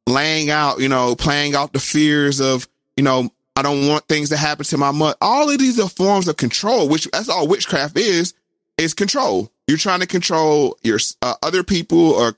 laying 0.07 0.49
out, 0.49 0.79
you 0.79 0.89
know, 0.89 1.15
playing 1.15 1.55
out 1.55 1.73
the 1.73 1.79
fears 1.79 2.39
of, 2.39 2.67
you 2.97 3.03
know, 3.03 3.29
I 3.55 3.61
don't 3.61 3.87
want 3.87 4.07
things 4.07 4.29
to 4.29 4.37
happen 4.37 4.65
to 4.65 4.77
my 4.77 4.91
mother. 4.91 5.15
All 5.21 5.49
of 5.49 5.59
these 5.59 5.79
are 5.79 5.89
forms 5.89 6.27
of 6.27 6.37
control, 6.37 6.87
which 6.87 7.07
that's 7.11 7.27
all 7.29 7.47
witchcraft 7.47 7.97
is, 7.97 8.33
is 8.79 8.93
control. 8.95 9.51
You're 9.67 9.77
trying 9.77 9.99
to 9.99 10.07
control 10.07 10.77
your 10.83 10.97
uh, 11.21 11.35
other 11.43 11.63
people 11.63 11.99
or 12.13 12.35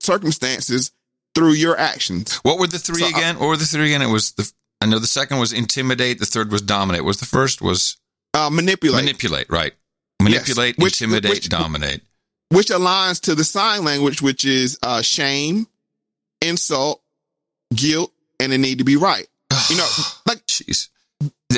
circumstances 0.00 0.90
through 1.34 1.52
your 1.52 1.78
actions. 1.78 2.36
What 2.42 2.58
were 2.58 2.66
the 2.66 2.78
three 2.78 3.00
So, 3.00 3.06
uh, 3.06 3.10
again? 3.10 3.38
what 3.38 3.48
were 3.48 3.56
the 3.56 3.64
three 3.66 3.86
again? 3.94 4.02
It 4.02 4.12
was 4.12 4.32
the. 4.32 4.50
I 4.80 4.86
know 4.86 4.98
the 4.98 5.06
second 5.06 5.38
was 5.38 5.52
intimidate. 5.52 6.18
The 6.18 6.26
third 6.26 6.50
was 6.52 6.60
dominate. 6.62 7.04
Was 7.04 7.18
the 7.18 7.26
first 7.26 7.62
was 7.62 7.96
Uh, 8.34 8.50
manipulate. 8.50 9.04
manipulate? 9.04 9.46
Right. 9.50 9.72
Manipulate, 10.20 10.76
Which- 10.78 11.00
intimidate, 11.00 11.30
which- 11.30 11.48
dominate. 11.48 12.02
which 12.50 12.68
aligns 12.68 13.20
to 13.22 13.34
the 13.34 13.44
sign 13.44 13.84
language, 13.84 14.20
which 14.22 14.44
is 14.44 14.78
uh, 14.82 15.02
shame, 15.02 15.66
insult, 16.40 17.02
guilt, 17.74 18.12
and 18.40 18.52
the 18.52 18.58
need 18.58 18.78
to 18.78 18.84
be 18.84 18.96
right. 18.96 19.26
You 19.70 19.76
know, 19.76 19.88
like 20.26 20.44
Jeez. 20.46 20.88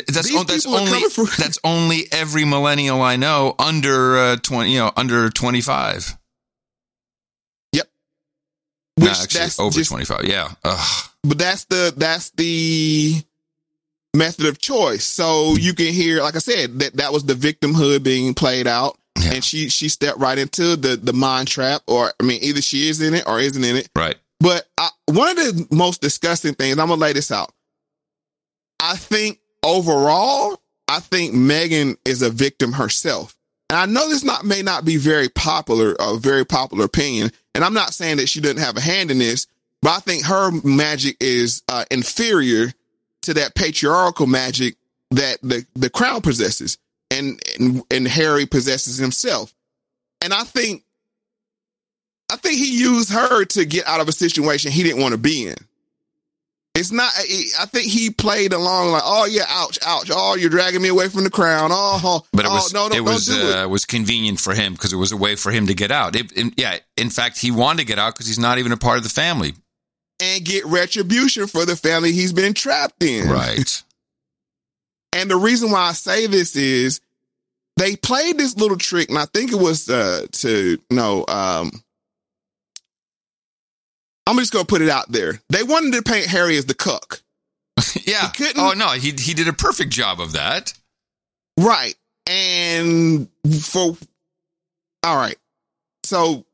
That's, 0.09 0.45
that's 0.45 0.67
only 0.67 1.01
that's 1.39 1.59
only 1.65 2.05
every 2.13 2.45
millennial 2.45 3.03
I 3.03 3.17
know 3.17 3.55
under 3.59 4.19
uh, 4.19 4.37
twenty, 4.37 4.73
you 4.73 4.79
know, 4.79 4.93
under 4.97 5.31
twenty 5.31 5.61
five. 5.61 6.17
Yep. 7.73 7.89
No, 8.99 9.09
actually, 9.09 9.65
over 9.65 9.83
twenty 9.83 10.05
five. 10.05 10.25
Yeah. 10.25 10.51
Ugh. 10.65 11.11
But 11.25 11.39
that's 11.39 11.65
the 11.65 11.93
that's 11.97 12.31
the 12.31 13.23
method 14.15 14.47
of 14.47 14.59
choice. 14.59 15.05
So 15.05 15.55
you 15.55 15.75
can 15.75 15.93
hear, 15.93 16.23
like 16.23 16.37
I 16.37 16.39
said, 16.39 16.79
that 16.79 16.95
that 16.95 17.13
was 17.13 17.25
the 17.25 17.35
victimhood 17.35 18.03
being 18.03 18.35
played 18.35 18.67
out. 18.67 18.99
Yeah. 19.19 19.35
And 19.35 19.45
she 19.45 19.69
she 19.71 19.89
stepped 19.89 20.19
right 20.19 20.39
into 20.39 20.77
the 20.77 20.97
the 20.97 21.13
mind 21.13 21.49
trap, 21.49 21.83
or 21.87 22.13
I 22.21 22.23
mean, 22.25 22.41
either 22.43 22.63
she 22.63 22.89
is 22.89 23.01
in 23.01 23.15
it 23.15 23.27
or 23.27 23.41
isn't 23.41 23.65
in 23.65 23.77
it. 23.77 23.89
Right. 23.97 24.17
But 24.41 24.69
I, 24.77 24.91
one 25.07 25.31
of 25.31 25.37
the 25.37 25.67
most 25.71 26.03
disgusting 26.03 26.55
things, 26.55 26.79
I'm 26.79 26.89
gonna 26.89 27.01
lay 27.01 27.15
this 27.15 27.33
out. 27.33 27.53
I 28.79 28.97
think 28.97 29.39
overall, 29.67 30.61
I 30.89 31.01
think 31.01 31.35
Meghan 31.35 31.97
is 32.05 32.23
a 32.23 32.31
victim 32.31 32.73
herself. 32.73 33.37
And 33.69 33.79
I 33.79 33.87
know 33.87 34.09
this 34.09 34.23
not 34.23 34.45
may 34.45 34.63
not 34.63 34.85
be 34.85 34.97
very 34.97 35.29
popular, 35.29 35.97
a 35.99 36.17
very 36.17 36.47
popular 36.47 36.85
opinion. 36.85 37.33
And 37.55 37.65
I'm 37.65 37.75
not 37.75 37.93
saying 37.93 38.19
that 38.19 38.29
she 38.29 38.41
doesn't 38.41 38.59
have 38.59 38.77
a 38.77 38.81
hand 38.81 39.11
in 39.11 39.19
this, 39.19 39.49
but 39.83 39.91
I 39.91 39.99
think 39.99 40.25
her 40.25 40.53
magic 40.63 41.17
is 41.21 41.63
uh, 41.69 41.85
inferior 41.91 42.73
to 43.23 43.35
that 43.35 43.57
patriarchal 43.57 44.27
magic 44.27 44.77
that 45.11 45.39
the, 45.43 45.67
the 45.75 45.91
crown 45.91 46.21
possesses 46.21 46.79
and, 47.11 47.41
and, 47.59 47.83
and 47.91 48.07
Harry 48.07 48.47
possesses 48.47 48.99
himself. 48.99 49.53
And 50.23 50.33
I 50.33 50.45
think, 50.45 50.85
I 52.31 52.37
think 52.37 52.59
he 52.59 52.79
used 52.79 53.13
her 53.13 53.45
to 53.45 53.65
get 53.65 53.87
out 53.87 54.01
of 54.01 54.09
a 54.09 54.13
situation 54.13 54.71
he 54.71 54.83
didn't 54.85 55.03
want 55.03 55.13
to 55.13 55.19
be 55.19 55.49
in. 55.49 55.57
It's 56.77 56.93
not. 56.93 57.11
I 57.59 57.65
think 57.67 57.91
he 57.91 58.11
played 58.11 58.53
along 58.53 58.91
like, 58.91 59.03
"Oh 59.05 59.25
yeah, 59.25 59.45
ouch, 59.49 59.79
ouch. 59.85 60.11
Oh, 60.13 60.37
you're 60.37 60.51
dragging 60.51 60.83
me 60.83 60.89
away 60.89 61.09
from 61.09 61.25
the 61.25 61.31
crown. 61.31 61.71
Oh, 61.73 62.23
but 62.33 62.45
it 62.45 62.51
oh, 62.51 62.55
was 62.55 62.75
no, 62.75 62.89
no, 62.89 62.95
it 62.95 63.01
was 63.01 63.27
don't 63.27 63.59
uh, 63.59 63.63
it. 63.63 63.71
was 63.71 63.87
convenient 63.87 64.41
for 64.41 64.55
him 64.55 64.75
because 64.75 64.93
it 64.93 64.97
was 64.97 65.11
a 65.11 65.17
way 65.17 65.37
for 65.37 65.51
him 65.51 65.69
to 65.69 65.75
get 65.75 65.91
out. 65.91 66.15
It, 66.15 66.33
in, 66.33 66.53
yeah, 66.59 66.79
in 66.99 67.09
fact, 67.09 67.41
he 67.41 67.51
wanted 67.51 67.79
to 67.79 67.85
get 67.87 67.99
out 67.99 68.15
because 68.15 68.27
he's 68.27 68.39
not 68.39 68.59
even 68.59 68.73
a 68.73 68.77
part 68.77 68.99
of 68.99 69.05
the 69.05 69.09
family 69.09 69.55
and 70.21 70.45
get 70.45 70.65
retribution 70.67 71.47
for 71.47 71.65
the 71.65 71.77
family 71.77 72.13
he's 72.13 72.33
been 72.33 72.55
trapped 72.55 73.03
in. 73.03 73.29
Right. 73.29 73.83
and 75.13 75.31
the 75.31 75.37
reason 75.37 75.71
why 75.71 75.89
I 75.89 75.93
say 75.93 76.27
this 76.27 76.57
is 76.57 77.01
they 77.77 77.97
played 77.97 78.39
this 78.39 78.57
little 78.57 78.79
trick, 78.79 79.09
and 79.09 79.19
I 79.19 79.27
think 79.27 79.53
it 79.53 79.59
was 79.59 79.89
uh, 79.89 80.27
to 80.31 80.51
you 80.51 80.97
know. 80.97 81.25
Um, 81.29 81.71
I'm 84.27 84.37
just 84.39 84.53
gonna 84.53 84.65
put 84.65 84.83
it 84.83 84.89
out 84.89 85.11
there. 85.11 85.41
They 85.49 85.63
wanted 85.63 85.95
to 85.95 86.03
paint 86.03 86.27
Harry 86.27 86.57
as 86.57 86.67
the 86.67 86.75
cook. 86.75 87.23
yeah. 88.05 88.31
Oh 88.57 88.75
no, 88.77 88.89
he 88.91 89.13
he 89.13 89.35
did 89.35 89.49
a 89.49 89.53
perfect 89.53 89.91
job 89.91 90.21
of 90.21 90.33
that. 90.33 90.73
Right. 91.59 91.95
And 92.27 93.29
for 93.63 93.97
all 95.05 95.17
right. 95.17 95.37
So 96.05 96.45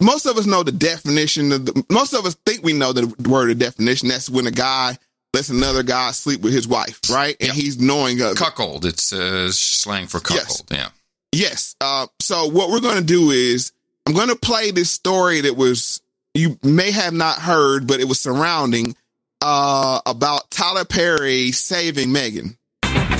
most 0.00 0.26
of 0.26 0.36
us 0.36 0.46
know 0.46 0.62
the 0.62 0.72
definition 0.72 1.52
of 1.52 1.66
the, 1.66 1.84
most 1.90 2.14
of 2.14 2.24
us 2.24 2.34
think 2.46 2.62
we 2.62 2.72
know 2.72 2.92
the 2.92 3.12
word 3.28 3.50
of 3.50 3.58
definition. 3.58 4.08
That's 4.08 4.30
when 4.30 4.46
a 4.46 4.52
guy 4.52 4.96
lets 5.34 5.48
another 5.50 5.82
guy 5.82 6.12
sleep 6.12 6.40
with 6.40 6.52
his 6.52 6.66
wife, 6.66 7.00
right? 7.10 7.36
And 7.40 7.52
he's 7.52 7.80
knowing 7.80 8.20
of 8.20 8.36
cuckold. 8.36 8.84
It's 8.84 9.12
uh, 9.12 9.50
slang 9.52 10.06
for 10.06 10.20
cuckold. 10.20 10.62
Yes. 10.70 10.78
Yeah. 10.78 10.88
Yes. 11.32 11.76
Uh, 11.80 12.06
so 12.20 12.46
what 12.46 12.70
we're 12.70 12.80
going 12.80 12.98
to 12.98 13.04
do 13.04 13.30
is 13.30 13.72
I'm 14.06 14.14
going 14.14 14.28
to 14.28 14.36
play 14.36 14.70
this 14.70 14.90
story 14.90 15.42
that 15.42 15.56
was 15.56 16.00
you 16.38 16.58
may 16.62 16.90
have 16.90 17.12
not 17.12 17.38
heard, 17.38 17.86
but 17.86 18.00
it 18.00 18.08
was 18.08 18.20
surrounding 18.20 18.94
uh, 19.42 20.00
about 20.06 20.50
Tyler 20.50 20.84
Perry 20.84 21.52
saving 21.52 22.08
Meghan. 22.08 22.56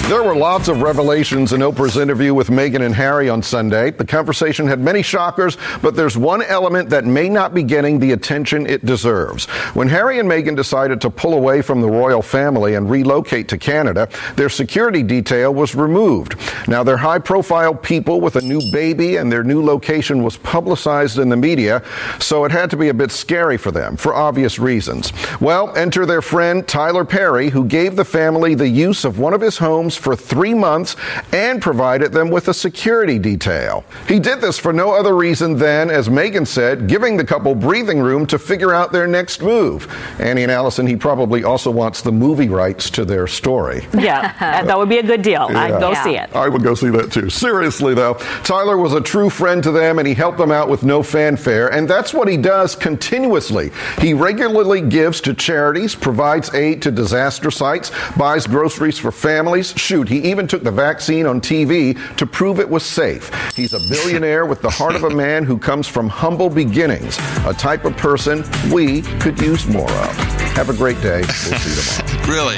There 0.09 0.23
were 0.23 0.35
lots 0.35 0.69
of 0.69 0.81
revelations 0.81 1.53
in 1.53 1.61
Oprah's 1.61 1.99
interview 1.99 2.33
with 2.33 2.49
Meghan 2.49 2.81
and 2.81 2.95
Harry 2.95 3.29
on 3.29 3.43
Sunday. 3.43 3.91
The 3.91 4.07
conversation 4.07 4.67
had 4.67 4.81
many 4.81 5.03
shockers, 5.03 5.59
but 5.83 5.97
there's 5.97 6.17
one 6.17 6.41
element 6.41 6.89
that 6.89 7.05
may 7.05 7.29
not 7.29 7.53
be 7.53 7.63
getting 7.63 7.99
the 7.99 8.13
attention 8.13 8.67
it 8.67 8.87
deserves. 8.87 9.45
When 9.75 9.87
Harry 9.87 10.19
and 10.19 10.27
Meghan 10.27 10.57
decided 10.57 11.03
to 11.03 11.11
pull 11.11 11.35
away 11.35 11.61
from 11.61 11.83
the 11.83 11.91
royal 11.91 12.23
family 12.23 12.75
and 12.75 12.89
relocate 12.89 13.49
to 13.49 13.59
Canada, 13.59 14.09
their 14.35 14.49
security 14.49 15.03
detail 15.03 15.53
was 15.53 15.75
removed. 15.75 16.37
Now, 16.67 16.83
they're 16.83 16.97
high 16.97 17.19
profile 17.19 17.75
people 17.75 18.23
with 18.23 18.37
a 18.37 18.41
new 18.41 18.63
baby, 18.73 19.17
and 19.17 19.31
their 19.31 19.45
new 19.45 19.63
location 19.63 20.23
was 20.23 20.39
publicized 20.39 21.19
in 21.19 21.29
the 21.29 21.37
media, 21.37 21.83
so 22.19 22.47
it 22.47 22.51
had 22.51 22.71
to 22.71 22.79
be 22.79 22.89
a 22.89 22.95
bit 22.95 23.11
scary 23.11 23.59
for 23.59 23.73
them 23.73 23.95
for 23.99 24.15
obvious 24.15 24.59
reasons. 24.59 25.13
Well, 25.39 25.77
enter 25.77 26.07
their 26.07 26.23
friend 26.23 26.67
Tyler 26.67 27.05
Perry, 27.05 27.51
who 27.51 27.67
gave 27.67 27.95
the 27.95 28.07
family 28.07 28.55
the 28.55 28.69
use 28.69 29.05
of 29.05 29.19
one 29.19 29.35
of 29.35 29.43
his 29.43 29.59
homes 29.59 29.98
for 29.99 30.17
three 30.17 30.55
months 30.55 30.97
and 31.33 31.61
provided 31.61 32.13
them 32.13 32.31
with 32.31 32.49
a 32.49 32.55
security 32.55 33.19
detail. 33.19 33.85
He 34.07 34.19
did 34.19 34.41
this 34.41 34.59
for 34.59 34.73
no 34.73 34.93
other 34.93 35.15
reason 35.17 35.57
than, 35.57 35.91
as 35.91 36.09
Meghan 36.09 36.47
said, 36.47 36.87
giving 36.89 37.17
the 37.17 37.25
couple 37.25 37.55
breathing 37.55 38.01
room 38.01 38.27
to 38.29 38.39
figure 38.39 38.73
out 38.73 38.93
their 38.93 39.07
next 39.07 39.43
move. 39.43 39.87
Annie 40.19 40.43
and 40.45 40.53
Allison, 40.53 40.87
he 40.87 40.97
probably 40.97 41.45
also 41.45 41.71
wants 41.71 42.01
the 42.03 42.13
movie 42.13 42.49
rights 42.49 42.91
to 42.91 43.05
their 43.05 43.27
story. 43.27 43.87
Yeah, 43.93 44.63
that 44.65 44.79
would 44.79 44.89
be 44.89 44.99
a 44.99 45.03
good 45.03 45.23
deal. 45.23 45.49
I'd 45.51 45.81
go 45.81 45.91
Yeah. 45.91 46.05
see 46.05 46.17
it. 46.17 46.31
I 46.35 46.49
would 46.49 46.63
go 46.63 46.75
see 46.75 46.91
that 46.91 47.11
too. 47.13 47.29
Seriously, 47.31 47.95
though, 47.95 48.15
Tyler 48.45 48.77
was 48.79 48.95
a 48.95 49.01
true 49.01 49.29
friend 49.31 49.63
to 49.63 49.71
them 49.73 49.99
and 49.99 50.07
he 50.09 50.15
helped 50.15 50.39
them 50.39 50.53
out 50.53 50.69
with 50.69 50.83
no 50.83 51.03
fanfare. 51.03 51.69
And 51.69 51.89
that's 51.89 52.15
what 52.15 52.29
he 52.29 52.37
does 52.37 52.75
continuously. 52.75 53.71
He 54.01 54.15
regularly 54.15 54.81
gives 54.81 55.21
to 55.23 55.35
charities, 55.35 55.95
provides 55.95 56.55
aid 56.55 56.83
to 56.83 56.91
disaster 56.91 57.51
sites, 57.51 57.91
buys 58.17 58.47
groceries 58.47 58.99
for 58.99 59.11
families. 59.11 59.73
Shoot, 59.89 60.07
he 60.07 60.19
even 60.31 60.47
took 60.47 60.63
the 60.65 60.71
vaccine 60.71 61.25
on 61.25 61.41
TV 61.41 61.97
to 62.19 62.27
prove 62.27 62.61
it 62.61 62.69
was 62.69 62.83
safe. 62.85 63.31
He's 63.57 63.73
a 63.73 63.79
billionaire 63.89 64.45
with 64.45 64.61
the 64.61 64.69
heart 64.69 64.95
of 64.95 65.03
a 65.05 65.09
man 65.09 65.45
who 65.45 65.57
comes 65.57 65.89
from 65.89 66.11
humble 66.11 66.51
beginnings, 66.51 67.17
a 67.47 67.55
type 67.55 67.87
of 67.87 67.97
person 67.97 68.45
we 68.71 69.01
could 69.19 69.41
use 69.41 69.67
more 69.67 69.91
of. 69.91 70.15
Have 70.59 70.69
a 70.69 70.75
great 70.75 71.01
day. 71.01 71.21
We'll 71.23 71.59
see 71.59 71.71
you 71.71 72.03
tomorrow. 72.05 72.15
Really, 72.29 72.57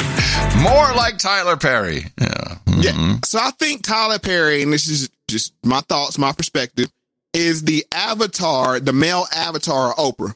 more 0.64 0.92
like 0.96 1.18
Tyler 1.18 1.56
Perry. 1.56 2.06
Yeah. 2.20 2.56
Yeah. 2.66 3.18
So 3.24 3.38
I 3.38 3.52
think 3.52 3.84
Tyler 3.84 4.18
Perry, 4.18 4.64
and 4.64 4.72
this 4.72 4.88
is 4.88 5.08
just 5.28 5.52
my 5.64 5.78
thoughts, 5.82 6.18
my 6.18 6.32
perspective, 6.32 6.88
is 7.32 7.62
the 7.62 7.86
avatar, 7.92 8.80
the 8.80 8.92
male 8.92 9.26
avatar 9.32 9.90
of 9.92 9.96
Oprah. 9.98 10.34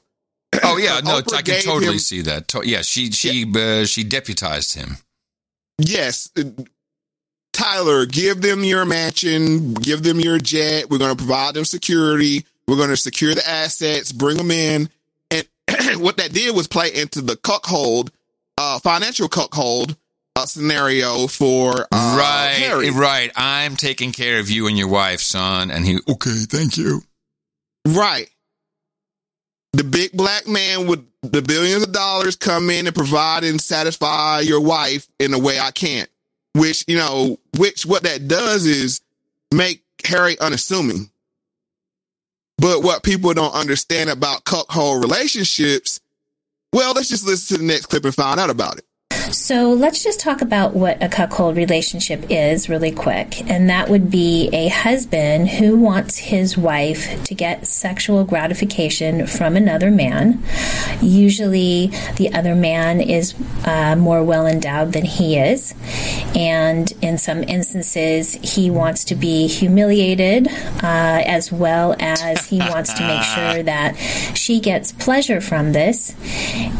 Oh 0.62 0.76
yeah, 0.76 1.00
no, 1.04 1.20
Oprah 1.20 1.38
I 1.38 1.42
can 1.42 1.60
totally 1.62 1.94
him- 1.94 1.98
see 1.98 2.20
that. 2.20 2.46
To- 2.46 2.62
yeah, 2.64 2.82
she 2.82 3.10
she 3.10 3.52
uh, 3.56 3.84
she 3.84 4.04
deputized 4.04 4.74
him. 4.74 4.98
Yes. 5.78 6.30
Tyler, 7.54 8.04
give 8.04 8.42
them 8.42 8.64
your 8.64 8.84
mansion, 8.84 9.74
give 9.74 10.02
them 10.02 10.18
your 10.18 10.38
jet. 10.38 10.90
We're 10.90 10.98
going 10.98 11.16
to 11.16 11.16
provide 11.16 11.54
them 11.54 11.64
security. 11.64 12.44
We're 12.66 12.76
going 12.76 12.90
to 12.90 12.96
secure 12.96 13.34
the 13.34 13.48
assets, 13.48 14.12
bring 14.12 14.36
them 14.36 14.50
in. 14.50 14.90
And 15.30 15.46
what 16.02 16.16
that 16.16 16.32
did 16.32 16.54
was 16.54 16.66
play 16.66 16.92
into 16.92 17.22
the 17.22 17.36
cuckold, 17.36 18.10
uh, 18.58 18.80
financial 18.80 19.28
cuckold 19.28 19.96
uh, 20.36 20.46
scenario 20.46 21.28
for 21.28 21.86
uh, 21.92 22.16
right, 22.18 22.56
Harry. 22.58 22.90
right. 22.90 23.30
I'm 23.36 23.76
taking 23.76 24.10
care 24.10 24.40
of 24.40 24.50
you 24.50 24.66
and 24.66 24.76
your 24.76 24.88
wife, 24.88 25.20
son. 25.20 25.70
And 25.70 25.86
he, 25.86 26.00
okay, 26.08 26.34
thank 26.48 26.76
you. 26.76 27.02
Right. 27.86 28.28
The 29.74 29.84
big 29.84 30.12
black 30.12 30.48
man 30.48 30.88
with 30.88 31.06
the 31.22 31.40
billions 31.40 31.84
of 31.84 31.92
dollars 31.92 32.34
come 32.34 32.68
in 32.68 32.86
and 32.86 32.94
provide 32.94 33.44
and 33.44 33.60
satisfy 33.60 34.40
your 34.40 34.60
wife 34.60 35.06
in 35.20 35.32
a 35.34 35.38
way 35.38 35.60
I 35.60 35.70
can't. 35.70 36.08
Which, 36.54 36.84
you 36.86 36.96
know, 36.96 37.38
which 37.58 37.84
what 37.84 38.04
that 38.04 38.28
does 38.28 38.64
is 38.64 39.00
make 39.52 39.82
Harry 40.04 40.38
unassuming. 40.38 41.10
But 42.58 42.82
what 42.82 43.02
people 43.02 43.34
don't 43.34 43.54
understand 43.54 44.10
about 44.10 44.44
cuckold 44.44 45.02
relationships, 45.02 46.00
well, 46.72 46.92
let's 46.94 47.08
just 47.08 47.26
listen 47.26 47.56
to 47.56 47.62
the 47.62 47.66
next 47.66 47.86
clip 47.86 48.04
and 48.04 48.14
find 48.14 48.38
out 48.38 48.50
about 48.50 48.78
it. 48.78 48.86
So 49.32 49.72
let's 49.72 50.02
just 50.02 50.20
talk 50.20 50.42
about 50.42 50.74
what 50.74 51.02
a 51.02 51.08
cuckold 51.08 51.56
relationship 51.56 52.26
is 52.30 52.68
really 52.68 52.92
quick. 52.92 53.48
And 53.50 53.70
that 53.70 53.88
would 53.88 54.10
be 54.10 54.50
a 54.52 54.68
husband 54.68 55.48
who 55.48 55.76
wants 55.76 56.18
his 56.18 56.58
wife 56.58 57.24
to 57.24 57.34
get 57.34 57.66
sexual 57.66 58.24
gratification 58.24 59.26
from 59.26 59.56
another 59.56 59.90
man. 59.90 60.42
Usually 61.00 61.90
the 62.16 62.32
other 62.34 62.54
man 62.54 63.00
is 63.00 63.34
uh, 63.64 63.96
more 63.96 64.22
well 64.22 64.46
endowed 64.46 64.92
than 64.92 65.04
he 65.04 65.38
is. 65.38 65.74
And 66.34 66.92
in 67.00 67.16
some 67.16 67.44
instances, 67.44 68.34
he 68.34 68.70
wants 68.70 69.04
to 69.04 69.14
be 69.14 69.46
humiliated 69.46 70.48
uh, 70.48 71.22
as 71.24 71.50
well 71.52 71.96
as 71.98 72.46
he 72.46 72.58
wants 72.58 72.92
to 72.94 73.06
make 73.06 73.22
sure 73.22 73.62
that 73.62 73.96
she 74.34 74.60
gets 74.60 74.92
pleasure 74.92 75.40
from 75.40 75.72
this. 75.72 76.14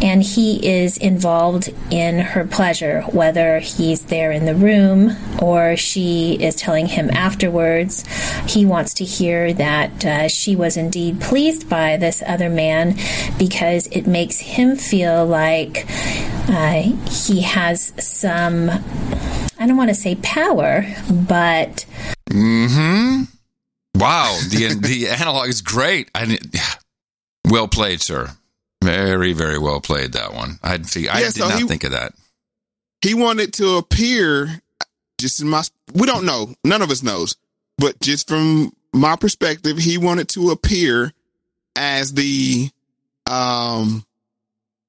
And 0.03 0.23
he 0.23 0.67
is 0.67 0.97
involved 0.99 1.73
in 1.91 2.19
her 2.19 2.34
pleasure, 2.43 3.03
whether 3.03 3.61
he's 3.61 4.07
there 4.07 4.33
in 4.33 4.45
the 4.47 4.55
room 4.57 5.17
or 5.41 5.77
she 5.77 6.33
is 6.43 6.57
telling 6.57 6.87
him 6.87 7.09
afterwards. 7.11 8.05
He 8.49 8.67
wants 8.67 8.95
to 8.95 9.05
hear 9.05 9.53
that 9.55 10.05
uh, 10.05 10.27
she 10.29 10.57
was 10.57 10.77
indeed 10.77 11.21
pleased 11.21 11.69
by 11.69 11.97
this 11.97 12.25
other 12.27 12.51
man 12.51 12.97
because 13.39 13.87
it 13.89 14.09
makes 14.09 14.41
him 14.41 14.75
feel 14.75 15.25
like 15.25 15.87
uh, 16.49 16.83
he 17.09 17.43
has 17.43 17.93
some. 18.05 18.69
I 18.71 19.67
don't 19.69 19.77
want 19.77 19.91
to 19.91 19.95
say 19.95 20.17
power, 20.17 20.85
but. 21.09 21.87
Hmm. 22.33 23.23
Wow. 23.97 24.37
The 24.51 24.75
the 24.75 25.09
analog 25.21 25.49
is 25.49 25.63
great. 25.63 26.11
I 26.15 26.37
well 27.49 27.69
played, 27.69 28.01
sir. 28.01 28.31
Very 28.83 29.33
very 29.33 29.59
well 29.59 29.81
played 29.81 30.13
that 30.15 30.35
one. 30.35 30.59
I 30.63 30.79
did 30.79 31.09
I 31.09 31.21
Yeah, 31.21 31.27
did 31.27 31.35
so 31.35 31.49
not 31.49 31.59
he- 31.61 31.67
think 31.69 31.85
of 31.85 31.93
that. 31.93 32.13
He 33.05 33.13
wanted 33.13 33.53
to 33.53 33.77
appear 33.77 34.49
just 35.19 35.41
in 35.43 35.49
my 35.49 35.63
we 35.93 36.07
don't 36.07 36.25
know. 36.25 36.55
None 36.65 36.81
of 36.81 36.91
us 36.91 37.03
knows. 37.03 37.37
But 37.77 38.01
just 38.01 38.27
from 38.27 38.73
my 38.95 39.17
perspective 39.17 39.77
he 39.77 39.99
wanted 39.99 40.31
to 40.31 40.51
appear 40.51 41.13
as 41.77 42.15
the 42.15 42.71
um 43.31 44.05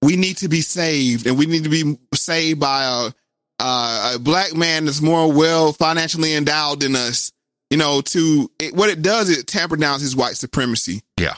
we 0.02 0.16
need 0.16 0.38
to 0.38 0.48
be 0.48 0.62
saved 0.62 1.28
and 1.28 1.38
we 1.38 1.46
need 1.46 1.66
to 1.66 1.70
be 1.70 1.98
saved 2.14 2.60
by 2.60 2.84
a 2.86 3.12
uh, 3.58 4.14
a 4.16 4.20
black 4.20 4.54
man 4.54 4.86
that's 4.86 5.02
more 5.02 5.32
well 5.32 5.74
financially 5.74 6.36
endowed 6.36 6.82
than 6.82 6.96
us 6.96 7.32
you 7.70 7.78
know 7.78 8.02
to 8.02 8.52
it, 8.60 8.74
what 8.74 8.90
it 8.90 9.02
does 9.02 9.30
it 9.30 9.48
tamper 9.48 9.76
down 9.76 10.00
his 10.00 10.16
white 10.16 10.38
supremacy. 10.38 11.02
Yeah. 11.20 11.36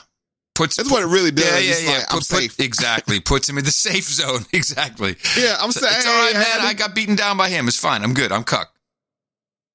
Puts 0.58 0.76
that's 0.76 0.90
what 0.90 1.02
it 1.02 1.06
really 1.06 1.30
does 1.30 1.44
Yeah, 1.46 1.58
yeah, 1.58 1.70
It's 1.70 1.84
yeah. 1.84 1.90
like, 1.98 2.12
i'm 2.12 2.18
Put- 2.18 2.28
put- 2.56 2.60
exactly. 2.64 3.20
Puts 3.24 3.48
him 3.48 3.58
in 3.58 3.64
the 3.64 3.70
safe 3.70 4.04
zone. 4.04 4.44
Exactly. 4.52 5.14
yeah 5.38 5.56
i'm 5.60 5.70
So 5.70 5.80
saying 5.80 5.94
it's 5.96 6.06
all 6.06 6.18
right, 6.18 6.34
man. 6.34 6.60
I 6.66 6.74
got 6.74 6.94
beaten 6.96 7.14
down 7.14 7.36
by 7.36 7.48
him. 7.48 7.68
It's 7.68 7.78
fine. 7.78 8.02
I'm 8.02 8.12
good. 8.12 8.32
I'm 8.32 8.42
cuck. 8.44 8.72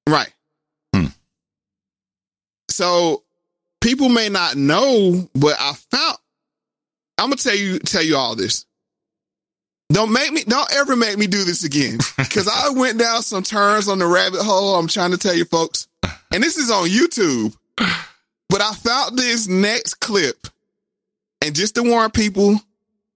Right. 0.08 0.30
Hmm. 0.94 1.06
So 2.70 3.22
people 3.80 4.08
may 4.08 4.28
not 4.28 4.56
know, 4.56 5.28
but 5.34 5.56
I 5.58 5.72
found 5.90 6.18
I'm 7.18 7.26
gonna 7.30 7.36
tell 7.36 7.56
you 7.56 7.78
tell 7.78 8.02
you 8.02 8.16
all 8.16 8.36
this. 8.36 8.66
Don't 9.92 10.12
make 10.12 10.32
me 10.32 10.44
don't 10.44 10.70
ever 10.74 10.96
make 10.96 11.16
me 11.16 11.26
do 11.26 11.44
this 11.44 11.64
again. 11.64 11.98
Cause 12.16 12.48
I 12.52 12.68
went 12.78 12.98
down 12.98 13.22
some 13.22 13.42
turns 13.42 13.88
on 13.88 13.98
the 13.98 14.06
rabbit 14.06 14.40
hole. 14.42 14.76
I'm 14.76 14.88
trying 14.88 15.12
to 15.12 15.18
tell 15.18 15.34
you 15.34 15.44
folks. 15.46 15.88
And 16.32 16.42
this 16.42 16.58
is 16.58 16.70
on 16.70 16.88
YouTube. 16.88 17.54
But 17.76 18.60
I 18.60 18.72
found 18.74 19.16
this 19.18 19.46
next 19.48 19.94
clip. 20.00 20.46
And 21.44 21.54
just 21.54 21.74
to 21.74 21.82
warn 21.82 22.10
people, 22.10 22.58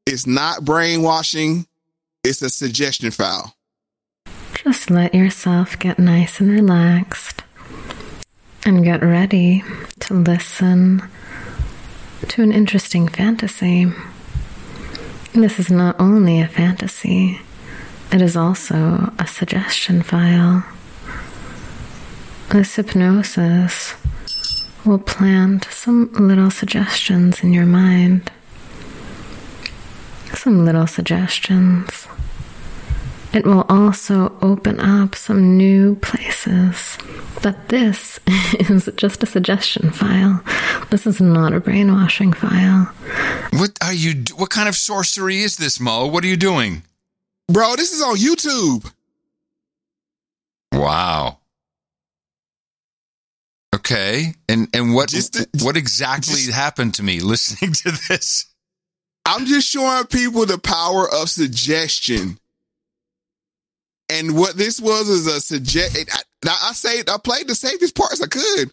it's 0.04 0.26
not 0.26 0.62
brainwashing, 0.62 1.66
it's 2.22 2.42
a 2.42 2.50
suggestion 2.50 3.10
file. 3.10 3.54
Just 4.52 4.90
let 4.90 5.14
yourself 5.14 5.78
get 5.78 5.98
nice 5.98 6.38
and 6.38 6.50
relaxed 6.50 7.42
and 8.66 8.84
get 8.84 9.02
ready 9.02 9.64
to 10.00 10.12
listen 10.12 11.08
to 12.28 12.42
an 12.42 12.52
interesting 12.52 13.08
fantasy. 13.08 13.90
This 15.32 15.58
is 15.58 15.70
not 15.70 15.98
only 15.98 16.42
a 16.42 16.48
fantasy, 16.48 17.40
it 18.12 18.20
is 18.20 18.36
also 18.36 19.10
a 19.18 19.26
suggestion 19.26 20.02
file. 20.02 20.66
This 22.50 22.76
hypnosis 22.76 23.94
will 24.88 24.98
plant 24.98 25.66
some 25.70 26.10
little 26.14 26.50
suggestions 26.50 27.42
in 27.42 27.52
your 27.52 27.66
mind. 27.66 28.30
Some 30.34 30.64
little 30.64 30.86
suggestions. 30.86 32.08
It 33.32 33.44
will 33.44 33.66
also 33.68 34.36
open 34.40 34.80
up 34.80 35.14
some 35.14 35.58
new 35.58 35.96
places. 35.96 36.96
But 37.42 37.68
this 37.68 38.18
is 38.58 38.88
just 38.96 39.22
a 39.22 39.26
suggestion 39.26 39.90
file. 39.90 40.42
This 40.90 41.06
is 41.06 41.20
not 41.20 41.52
a 41.52 41.60
brainwashing 41.60 42.32
file. 42.32 42.84
What 43.52 43.78
are 43.82 43.92
you? 43.92 44.24
What 44.36 44.50
kind 44.50 44.68
of 44.68 44.74
sorcery 44.74 45.38
is 45.38 45.56
this, 45.58 45.78
Mo? 45.78 46.06
What 46.06 46.24
are 46.24 46.28
you 46.28 46.36
doing? 46.36 46.82
Bro, 47.48 47.76
this 47.76 47.92
is 47.92 48.02
on 48.02 48.16
YouTube. 48.16 48.90
Wow. 50.72 51.37
Okay, 53.78 54.34
and 54.48 54.68
and 54.74 54.92
what 54.92 55.14
what 55.60 55.76
exactly 55.76 56.50
happened 56.52 56.94
to 56.94 57.02
me 57.02 57.20
listening 57.20 57.72
to 57.72 57.92
this? 58.08 58.46
I'm 59.24 59.46
just 59.46 59.68
showing 59.68 60.04
people 60.06 60.46
the 60.46 60.58
power 60.58 61.06
of 61.08 61.30
suggestion. 61.30 62.38
And 64.10 64.36
what 64.36 64.56
this 64.56 64.80
was 64.80 65.08
is 65.08 65.26
a 65.26 65.40
suggest. 65.40 65.96
I, 66.12 66.48
I 66.70 66.72
say 66.72 67.02
I 67.06 67.18
played 67.22 67.46
the 67.46 67.54
safest 67.54 67.94
parts 67.94 68.22
I 68.22 68.26
could 68.26 68.72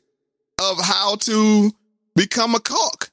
of 0.61 0.79
how 0.81 1.17
to 1.17 1.71
become 2.15 2.55
a 2.55 2.59
cock, 2.59 3.11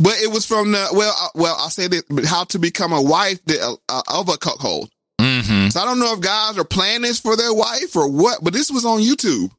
but 0.00 0.14
it 0.20 0.30
was 0.30 0.44
from 0.44 0.72
the 0.72 0.88
well, 0.92 1.14
uh, 1.18 1.28
well 1.36 1.56
I 1.58 1.68
said 1.68 1.94
it, 1.94 2.04
but 2.10 2.24
how 2.24 2.44
to 2.44 2.58
become 2.58 2.92
a 2.92 3.00
wife 3.00 3.42
that, 3.46 3.78
uh, 3.88 4.02
of 4.08 4.28
a 4.28 4.36
cuckold. 4.36 4.90
Mm-hmm. 5.20 5.68
So 5.68 5.80
I 5.80 5.84
don't 5.84 6.00
know 6.00 6.12
if 6.12 6.20
guys 6.20 6.58
are 6.58 6.64
planning 6.64 7.02
this 7.02 7.20
for 7.20 7.36
their 7.36 7.54
wife 7.54 7.94
or 7.96 8.10
what, 8.10 8.42
but 8.42 8.52
this 8.52 8.70
was 8.70 8.84
on 8.84 9.00
YouTube. 9.00 9.50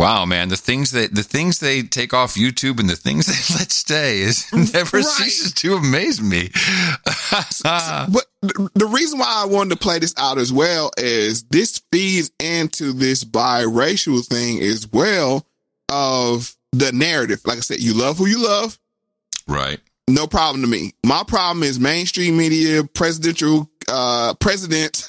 Wow, 0.00 0.24
man, 0.24 0.48
the 0.48 0.56
things 0.56 0.92
that 0.92 1.14
the 1.14 1.22
things 1.22 1.58
they 1.58 1.82
take 1.82 2.14
off 2.14 2.32
YouTube 2.32 2.80
and 2.80 2.88
the 2.88 2.96
things 2.96 3.26
they 3.50 3.54
let 3.58 3.70
stay 3.70 4.20
is 4.20 4.50
never 4.72 5.02
ceases 5.02 5.52
to 5.52 5.74
amaze 5.74 6.22
me. 6.22 6.48
but 8.10 8.24
the 8.40 8.88
reason 8.90 9.18
why 9.18 9.42
I 9.42 9.44
wanted 9.44 9.74
to 9.74 9.76
play 9.76 9.98
this 9.98 10.14
out 10.16 10.38
as 10.38 10.50
well 10.50 10.90
is 10.96 11.42
this 11.44 11.82
feeds 11.92 12.30
into 12.40 12.94
this 12.94 13.24
biracial 13.24 14.26
thing 14.26 14.62
as 14.62 14.90
well 14.90 15.46
of 15.90 16.56
the 16.72 16.92
narrative. 16.92 17.42
Like 17.44 17.58
I 17.58 17.60
said, 17.60 17.80
you 17.80 17.92
love 17.92 18.16
who 18.16 18.26
you 18.26 18.42
love. 18.42 18.78
Right. 19.46 19.80
No 20.08 20.26
problem 20.26 20.62
to 20.62 20.66
me. 20.66 20.94
My 21.04 21.24
problem 21.24 21.62
is 21.62 21.78
mainstream 21.78 22.38
media, 22.38 22.84
presidential 22.84 23.70
uh 23.86 24.32
president 24.40 25.06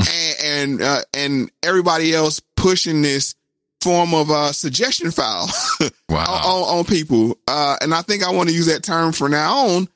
and 0.00 0.36
and, 0.44 0.82
uh, 0.82 1.02
and 1.14 1.52
everybody 1.62 2.12
else 2.12 2.40
pushing 2.56 3.02
this 3.02 3.36
form 3.84 4.14
of 4.14 4.30
uh 4.30 4.50
suggestion 4.52 5.10
file 5.10 5.48
wow. 6.08 6.24
on, 6.24 6.78
on 6.78 6.84
people. 6.84 7.38
Uh 7.46 7.76
and 7.82 7.94
I 7.94 8.02
think 8.02 8.24
I 8.24 8.32
want 8.32 8.48
to 8.48 8.54
use 8.54 8.66
that 8.66 8.82
term 8.82 9.12
from 9.12 9.30
now 9.32 9.54
on 9.68 9.88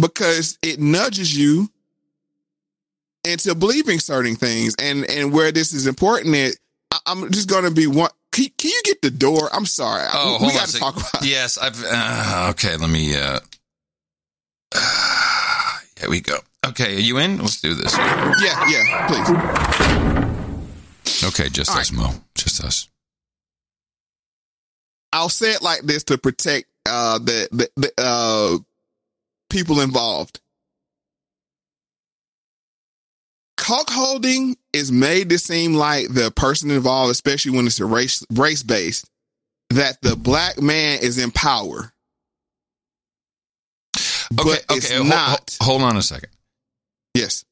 because 0.00 0.58
it 0.62 0.78
nudges 0.80 1.36
you 1.36 1.70
into 3.24 3.54
believing 3.54 3.98
certain 3.98 4.36
things 4.36 4.74
and 4.80 5.04
and 5.10 5.32
where 5.32 5.50
this 5.50 5.72
is 5.72 5.86
important 5.86 6.34
it 6.34 6.56
I, 6.92 6.98
i'm 7.06 7.30
just 7.32 7.48
gonna 7.48 7.72
be 7.72 7.86
one 7.88 8.10
can, 8.30 8.46
can 8.56 8.70
you 8.70 8.82
get 8.84 9.02
the 9.02 9.10
door 9.10 9.48
i'm 9.52 9.66
sorry 9.66 10.06
Oh, 10.12 10.38
we 10.40 10.46
hold 10.46 10.52
gotta 10.52 10.78
talk 10.78 10.96
about 10.96 11.24
Yes, 11.24 11.58
I've. 11.58 11.82
Uh, 11.84 12.48
okay, 12.50 12.76
let 12.76 12.90
me. 12.90 13.16
Uh, 13.16 13.40
here 16.00 16.10
we 16.10 16.20
go. 16.20 16.36
Okay, 16.64 16.96
are 16.96 17.00
you 17.00 17.18
in? 17.18 17.38
Let's 17.38 17.60
do 17.60 17.74
this. 17.74 17.96
yeah 17.96 18.68
yeah 18.68 19.06
please 19.08 19.28
Okay, 21.24 21.48
just 21.48 21.74
us, 21.74 21.90
Mo. 21.92 22.10
Just 22.34 22.62
us. 22.62 22.88
I'll 25.16 25.28
say 25.28 25.50
it 25.52 25.62
like 25.62 25.80
this 25.82 26.04
to 26.04 26.18
protect 26.18 26.66
uh 26.88 27.18
the 27.18 27.48
the, 27.52 27.68
the 27.76 27.92
uh 27.98 28.58
people 29.50 29.80
involved 29.80 30.40
cock 33.56 33.88
holding 33.90 34.56
is 34.72 34.92
made 34.92 35.30
to 35.30 35.38
seem 35.38 35.74
like 35.74 36.08
the 36.12 36.30
person 36.30 36.70
involved 36.70 37.10
especially 37.10 37.56
when 37.56 37.66
it's 37.66 37.80
a 37.80 37.86
race 37.86 38.24
race 38.32 38.62
based 38.62 39.08
that 39.70 40.00
the 40.02 40.14
black 40.14 40.60
man 40.60 40.98
is 41.02 41.18
in 41.18 41.30
power 41.30 41.92
Okay, 44.32 44.58
but 44.68 44.76
it's 44.76 44.90
okay. 44.92 45.08
not. 45.08 45.56
hol- 45.60 45.78
hold 45.78 45.82
on 45.82 45.96
a 45.96 46.02
second. 46.02 46.30
Yes. 47.14 47.44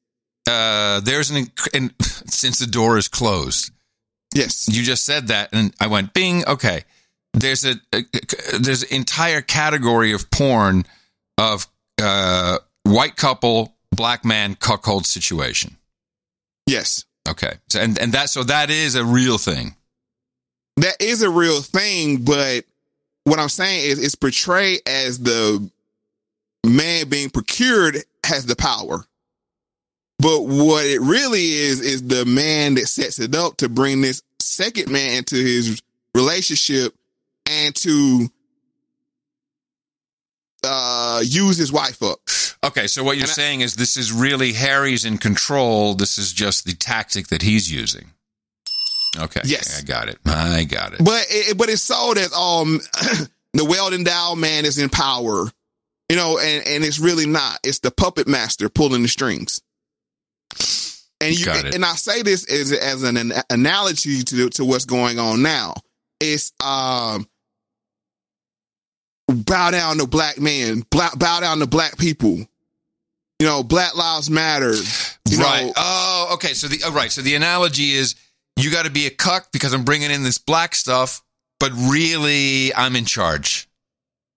Uh, 0.48 0.98
there's 1.00 1.30
an 1.30 1.44
inc- 1.46 1.68
and 1.72 1.94
since 2.02 2.58
the 2.58 2.66
door 2.66 2.98
is 2.98 3.06
closed. 3.06 3.70
Yes. 4.34 4.68
You 4.68 4.82
just 4.82 5.04
said 5.04 5.28
that, 5.28 5.50
and 5.52 5.72
I 5.80 5.86
went 5.86 6.12
bing. 6.14 6.44
Okay. 6.48 6.82
There's 7.34 7.64
a, 7.64 7.74
a 7.92 8.02
there's 8.58 8.84
an 8.84 8.94
entire 8.94 9.42
category 9.42 10.12
of 10.12 10.30
porn 10.30 10.84
of 11.36 11.66
uh, 12.00 12.58
white 12.84 13.16
couple 13.16 13.74
black 13.90 14.24
man 14.24 14.54
cuckold 14.54 15.04
situation. 15.06 15.76
Yes. 16.66 17.04
Okay. 17.28 17.54
So, 17.68 17.80
and 17.80 17.98
and 17.98 18.12
that 18.12 18.30
so 18.30 18.44
that 18.44 18.70
is 18.70 18.94
a 18.94 19.04
real 19.04 19.38
thing. 19.38 19.74
that 20.76 20.96
is 21.00 21.22
a 21.22 21.30
real 21.30 21.60
thing, 21.60 22.24
but 22.24 22.64
what 23.24 23.38
I'm 23.38 23.48
saying 23.48 23.84
is 23.84 24.02
it's 24.02 24.14
portrayed 24.14 24.80
as 24.86 25.18
the 25.18 25.68
man 26.64 27.08
being 27.08 27.30
procured 27.30 27.98
has 28.24 28.46
the 28.46 28.56
power. 28.56 29.04
But 30.18 30.42
what 30.42 30.86
it 30.86 31.00
really 31.00 31.52
is, 31.52 31.80
is 31.80 32.06
the 32.06 32.24
man 32.24 32.74
that 32.74 32.86
sets 32.86 33.18
it 33.18 33.34
up 33.34 33.56
to 33.58 33.68
bring 33.68 34.00
this 34.00 34.22
second 34.40 34.90
man 34.90 35.18
into 35.18 35.36
his 35.36 35.82
relationship 36.14 36.94
and 37.48 37.74
to 37.76 38.28
uh, 40.64 41.22
use 41.24 41.56
his 41.56 41.72
wife 41.72 42.02
up. 42.02 42.20
Okay, 42.64 42.86
so 42.86 43.04
what 43.04 43.18
you're 43.18 43.26
saying 43.26 43.60
is 43.60 43.74
this 43.74 43.96
is 43.96 44.12
really 44.12 44.52
Harry's 44.52 45.04
in 45.04 45.18
control. 45.18 45.94
This 45.94 46.16
is 46.18 46.32
just 46.32 46.64
the 46.64 46.72
tactic 46.72 47.28
that 47.28 47.42
he's 47.42 47.70
using. 47.70 48.10
Okay. 49.18 49.42
Yes. 49.44 49.78
I 49.78 49.84
got 49.84 50.08
it. 50.08 50.18
I 50.26 50.64
got 50.64 50.94
it. 50.94 51.04
But 51.04 51.26
it, 51.28 51.56
but 51.56 51.68
it's 51.68 51.82
sold 51.82 52.18
as 52.18 52.32
um 52.32 52.80
the 53.52 53.64
well 53.64 53.92
endowed 53.92 54.38
man 54.38 54.64
is 54.64 54.78
in 54.78 54.88
power, 54.88 55.46
you 56.08 56.16
know, 56.16 56.38
and 56.38 56.66
and 56.66 56.84
it's 56.84 56.98
really 56.98 57.26
not. 57.26 57.58
It's 57.62 57.78
the 57.80 57.90
puppet 57.90 58.26
master 58.26 58.68
pulling 58.68 59.02
the 59.02 59.08
strings. 59.08 59.60
And 61.20 61.38
you 61.38 61.50
and 61.52 61.84
I 61.84 61.94
say 61.94 62.22
this 62.22 62.50
as 62.50 62.72
as 62.72 63.02
an, 63.02 63.16
an 63.16 63.32
analogy 63.50 64.22
to 64.22 64.50
to 64.50 64.64
what's 64.64 64.84
going 64.84 65.18
on 65.18 65.42
now. 65.42 65.74
It's 66.20 66.52
um 66.64 67.28
bow 69.28 69.70
down 69.70 69.98
to 69.98 70.06
black 70.06 70.38
men, 70.38 70.84
black, 70.90 71.18
bow 71.18 71.40
down 71.40 71.58
to 71.60 71.66
black 71.66 71.98
people. 71.98 72.46
You 73.40 73.46
know, 73.46 73.64
Black 73.64 73.96
Lives 73.96 74.30
Matter. 74.30 74.72
You 75.28 75.38
right. 75.38 75.66
Know, 75.66 75.72
oh, 75.76 76.30
okay. 76.34 76.54
So 76.54 76.68
the 76.68 76.80
oh, 76.86 76.92
right. 76.92 77.10
So 77.10 77.20
the 77.20 77.34
analogy 77.34 77.92
is 77.92 78.14
you 78.56 78.70
got 78.70 78.84
to 78.84 78.90
be 78.90 79.06
a 79.06 79.10
cuck 79.10 79.48
because 79.52 79.72
I'm 79.72 79.84
bringing 79.84 80.10
in 80.10 80.22
this 80.22 80.38
black 80.38 80.74
stuff, 80.74 81.20
but 81.58 81.72
really 81.72 82.72
I'm 82.74 82.94
in 82.94 83.04
charge. 83.04 83.68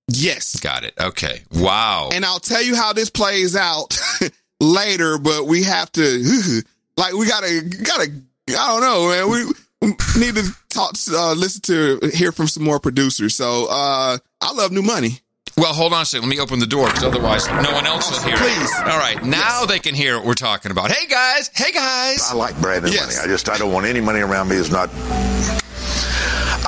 Yes. 0.09 0.59
Got 0.59 0.83
it. 0.83 0.93
Okay. 0.99 1.41
Wow. 1.51 2.09
And 2.11 2.25
I'll 2.25 2.39
tell 2.39 2.61
you 2.61 2.75
how 2.75 2.93
this 2.93 3.09
plays 3.09 3.55
out 3.55 3.99
later, 4.59 5.17
but 5.17 5.45
we 5.45 5.63
have 5.63 5.91
to 5.93 6.61
like 6.97 7.13
we 7.13 7.27
gotta 7.27 7.61
gotta 7.83 8.11
I 8.49 8.67
don't 8.67 8.81
know, 8.81 9.09
man. 9.09 9.29
We 9.29 9.45
we 9.81 10.19
need 10.19 10.35
to 10.35 10.55
talk 10.69 10.95
uh 11.11 11.33
listen 11.33 11.61
to 11.63 12.09
hear 12.13 12.31
from 12.31 12.47
some 12.47 12.63
more 12.63 12.79
producers. 12.79 13.35
So 13.35 13.67
uh 13.69 14.17
I 14.41 14.53
love 14.53 14.71
new 14.71 14.81
money. 14.81 15.19
Well, 15.57 15.73
hold 15.73 15.93
on 15.93 16.03
a 16.03 16.05
second. 16.05 16.29
Let 16.29 16.35
me 16.35 16.39
open 16.41 16.59
the 16.59 16.67
door 16.67 16.85
because 16.87 17.03
otherwise 17.03 17.47
no 17.47 17.71
one 17.73 17.87
else 17.87 18.11
will 18.11 18.29
hear 18.29 18.37
Please. 18.37 18.71
it. 18.79 18.87
All 18.87 18.99
right. 18.99 19.23
Now 19.25 19.65
they 19.65 19.79
can 19.79 19.95
hear 19.95 20.17
what 20.17 20.25
we're 20.25 20.33
talking 20.35 20.69
about. 20.71 20.91
Hey, 20.91 21.07
guys. 21.07 21.49
Hey, 21.53 21.71
guys. 21.71 22.21
I 22.29 22.35
like 22.35 22.59
Brandon 22.61 22.91
Yes. 22.91 23.15
money. 23.17 23.27
I 23.27 23.27
just 23.33 23.49
I 23.49 23.57
don't 23.57 23.71
want 23.73 23.87
any 23.87 23.99
money 23.99 24.19
around 24.19 24.49
me 24.49 24.55
is 24.57 24.69
not. 24.71 24.89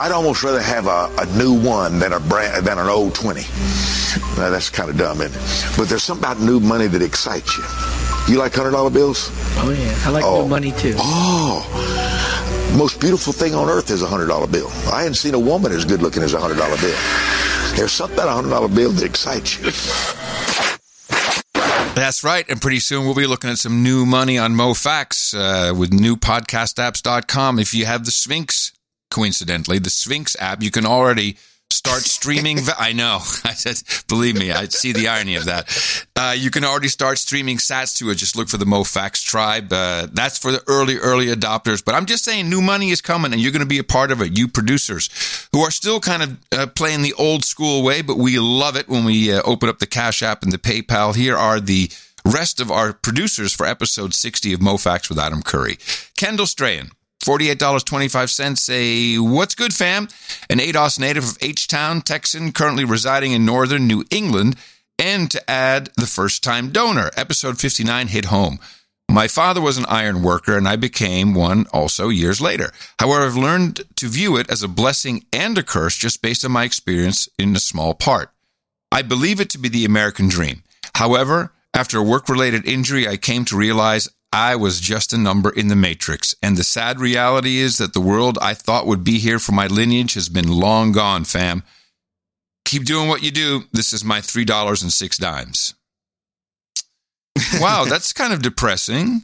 I'd 0.02 0.12
almost 0.14 0.42
rather 0.44 0.62
have 0.62 0.88
a, 0.88 1.14
a 1.20 1.26
new 1.38 1.54
one 1.54 2.00
than 2.00 2.14
a 2.14 2.20
brand 2.20 2.66
than 2.66 2.80
an 2.80 2.88
old 2.88 3.14
twenty. 3.14 3.44
Now, 4.38 4.50
that's 4.50 4.70
kind 4.72 4.90
of 4.90 4.98
dumb, 4.98 5.22
isn't 5.22 5.36
it? 5.36 5.78
But 5.78 5.88
there's 5.90 6.04
something 6.04 6.24
about 6.24 6.40
new 6.42 6.60
money 6.60 6.88
that 6.88 7.02
excites 7.04 7.56
you. 7.58 8.34
You 8.34 8.40
like 8.40 8.56
hundred 8.56 8.72
dollar 8.72 8.90
bills? 8.90 9.30
Oh 9.58 9.70
yeah, 9.78 10.08
I 10.08 10.10
like 10.10 10.24
Oh. 10.26 10.44
new 10.44 10.48
money 10.50 10.72
too. 10.72 10.96
Oh, 10.98 11.62
most 12.78 13.00
beautiful 13.00 13.34
thing 13.34 13.56
on 13.56 13.70
earth 13.70 13.90
is 13.90 14.02
a 14.02 14.08
hundred 14.08 14.28
dollar 14.28 14.48
bill. 14.48 14.68
I 14.92 15.04
hadn't 15.04 15.16
seen 15.16 15.34
a 15.34 15.40
woman 15.40 15.72
as 15.72 15.86
good 15.86 16.02
looking 16.02 16.24
as 16.24 16.34
a 16.34 16.40
hundred 16.40 16.58
dollar 16.58 16.78
bill. 16.78 16.98
There's 17.76 17.92
something 17.92 18.18
about 18.18 18.30
a 18.30 18.34
hundred 18.34 18.50
dollar 18.50 18.68
bill 18.68 18.92
that 18.92 19.04
excites 19.04 19.58
you. 19.58 19.72
That's 21.96 22.24
right. 22.24 22.46
And 22.48 22.62
pretty 22.62 22.80
soon 22.80 23.06
we'll 23.06 23.16
be 23.16 23.28
looking 23.28 23.50
at 23.50 23.58
some 23.58 23.84
new 23.84 24.06
money 24.06 24.38
on 24.38 24.56
Mo 24.56 24.74
Facts 24.74 25.34
uh, 25.34 25.74
with 25.78 25.92
newpodcastapps.com. 25.92 27.60
If 27.60 27.74
you 27.74 27.86
have 27.86 28.06
the 28.06 28.12
Sphinx, 28.12 28.72
coincidentally, 29.12 29.80
the 29.80 29.90
Sphinx 29.90 30.36
app, 30.40 30.64
you 30.64 30.72
can 30.72 30.86
already 30.86 31.38
start 31.72 32.02
streaming. 32.02 32.60
I 32.78 32.94
know. 32.94 33.16
I 33.44 33.54
said, 33.54 33.82
believe 34.08 34.36
me, 34.36 34.52
I 34.52 34.66
see 34.66 34.92
the 34.92 35.08
irony 35.08 35.36
of 35.36 35.46
that. 35.46 36.06
Uh, 36.16 36.36
you 36.38 36.52
can 36.52 36.64
already 36.64 36.88
start 36.88 37.18
streaming 37.18 37.58
sats 37.58 37.98
to 37.98 38.10
it. 38.10 38.16
Just 38.16 38.36
look 38.36 38.50
for 38.50 38.58
the 38.58 38.66
Mo 38.66 38.84
Facts 38.84 39.22
tribe. 39.22 39.72
Uh, 39.72 40.08
that's 40.12 40.38
for 40.38 40.52
the 40.52 40.64
early, 40.68 40.98
early 40.98 41.28
adopters. 41.28 41.84
But 41.84 41.96
I'm 41.96 42.06
just 42.06 42.26
saying, 42.26 42.50
new 42.50 42.62
money 42.62 42.90
is 42.90 43.02
coming, 43.02 43.34
and 43.34 43.42
you're 43.42 43.52
going 43.52 43.62
to 43.62 43.68
be 43.68 43.80
a 43.80 43.84
part 43.84 44.12
of 44.12 44.22
it. 44.22 44.38
You 44.38 44.48
producers 44.48 45.48
who 45.52 45.62
are 45.62 45.72
still 45.72 46.00
kind 46.00 46.24
of 46.24 46.38
uh, 46.52 46.68
playing 46.68 47.02
the 47.02 47.14
old 47.14 47.46
school 47.46 47.84
way, 47.84 48.02
but 48.02 48.18
we 48.18 48.40
love 48.40 48.76
it 48.76 48.90
when 48.90 49.06
we 49.06 49.34
uh, 49.34 49.42
open 49.46 49.70
up 49.70 49.80
the 49.80 49.88
Cash 49.88 50.24
App 50.24 50.44
and 50.44 50.52
the 50.52 50.58
PayPal. 50.58 51.16
Here 51.16 51.38
are 51.38 51.60
the 51.60 51.90
rest 52.26 52.60
of 52.60 52.72
our 52.72 52.94
producers 52.94 53.54
for 53.54 53.66
episode 53.66 54.14
60 54.14 54.54
of 54.54 54.62
Mo 54.62 54.78
Facts 54.78 55.10
with 55.10 55.20
Adam 55.20 55.42
Curry. 55.42 55.78
Kendall 56.18 56.46
Strahan. 56.46 56.92
$48.25. 57.22 58.70
A 58.70 59.20
what's 59.20 59.56
good, 59.56 59.74
fam? 59.74 60.08
An 60.50 60.60
ADOS 60.60 61.00
native 61.00 61.24
of 61.24 61.38
H 61.42 61.68
Town, 61.68 62.02
Texan, 62.02 62.52
currently 62.52 62.86
residing 62.86 63.32
in 63.32 63.46
northern 63.46 63.88
New 63.88 64.04
England. 64.10 64.56
And 64.98 65.32
to 65.32 65.50
add, 65.50 65.90
the 65.96 66.08
first 66.08 66.44
time 66.44 66.72
donor. 66.72 67.10
Episode 67.16 67.60
59 67.60 68.08
hit 68.08 68.26
home. 68.26 68.60
My 69.10 69.28
father 69.28 69.60
was 69.60 69.78
an 69.78 69.88
iron 69.88 70.22
worker, 70.22 70.56
and 70.56 70.68
I 70.68 70.76
became 70.76 71.34
one 71.34 71.66
also 71.74 72.10
years 72.10 72.40
later. 72.40 72.72
However, 73.00 73.26
I've 73.26 73.36
learned 73.36 73.82
to 73.96 74.08
view 74.08 74.38
it 74.38 74.50
as 74.52 74.62
a 74.62 74.68
blessing 74.68 75.26
and 75.34 75.58
a 75.58 75.64
curse 75.64 75.96
just 75.96 76.22
based 76.22 76.46
on 76.46 76.52
my 76.52 76.64
experience 76.64 77.28
in 77.40 77.56
a 77.56 77.60
small 77.60 77.96
part. 77.96 78.30
I 78.92 79.02
believe 79.02 79.40
it 79.40 79.50
to 79.52 79.58
be 79.58 79.68
the 79.68 79.86
American 79.86 80.28
dream. 80.28 80.62
However, 80.94 81.54
after 81.74 81.98
a 81.98 82.04
work 82.04 82.30
related 82.30 82.68
injury, 82.68 83.08
I 83.08 83.18
came 83.18 83.46
to 83.46 83.58
realize 83.58 84.10
I 84.32 84.56
was 84.56 84.80
just 84.80 85.14
a 85.14 85.18
number 85.18 85.50
in 85.50 85.68
the 85.70 85.76
matrix. 85.76 86.36
And 86.44 86.56
the 86.56 86.64
sad 86.64 87.00
reality 87.00 87.58
is 87.58 87.78
that 87.78 87.94
the 87.94 88.02
world 88.02 88.38
I 88.42 88.54
thought 88.54 88.86
would 88.88 89.04
be 89.04 89.18
here 89.20 89.40
for 89.40 89.54
my 89.54 89.68
lineage 89.68 90.14
has 90.14 90.30
been 90.30 90.48
long 90.48 90.92
gone, 90.92 91.24
fam. 91.26 91.64
Keep 92.66 92.86
doing 92.86 93.08
what 93.08 93.24
you 93.24 93.32
do. 93.32 93.64
This 93.74 93.94
is 93.94 94.04
my 94.04 94.20
$3.06. 94.22 95.74
Wow, 97.60 97.86
that's 97.90 98.14
kind 98.14 98.34
of 98.34 98.42
depressing. 98.42 99.24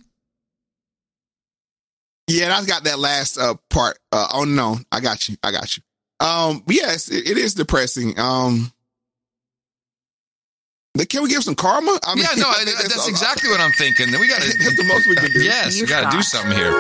Yeah, 2.28 2.46
and 2.46 2.54
I 2.54 2.66
got 2.66 2.86
that 2.86 2.98
last 2.98 3.38
uh 3.38 3.54
part. 3.70 4.00
Uh 4.12 4.28
oh 4.34 4.44
no, 4.46 4.80
I 4.92 5.00
got 5.00 5.30
you. 5.30 5.38
I 5.44 5.52
got 5.52 5.78
you. 5.78 5.84
Um 6.20 6.64
yes, 6.68 7.10
it, 7.10 7.30
it 7.30 7.38
is 7.38 7.54
depressing. 7.54 8.20
Um 8.20 8.72
can 11.04 11.24
we 11.24 11.30
give 11.30 11.44
some 11.44 11.56
karma? 11.56 12.00
I 12.08 12.16
mean, 12.16 12.24
yeah, 12.24 12.42
no, 12.42 12.48
I- 12.50 12.64
that's 12.66 13.08
exactly 13.08 13.50
what 13.50 13.60
I'm 13.60 13.72
thinking. 13.74 14.12
Then 14.12 14.22
We 14.22 14.28
got 14.30 14.42
to. 14.42 14.48
That's 14.64 14.78
the 14.78 14.86
most 14.88 15.08
we 15.10 15.16
can 15.16 15.32
do. 15.32 15.44
Yes, 15.44 15.80
we 15.82 15.88
got 15.88 16.10
to 16.10 16.18
do 16.18 16.24
something 16.24 16.56
here. 16.56 16.72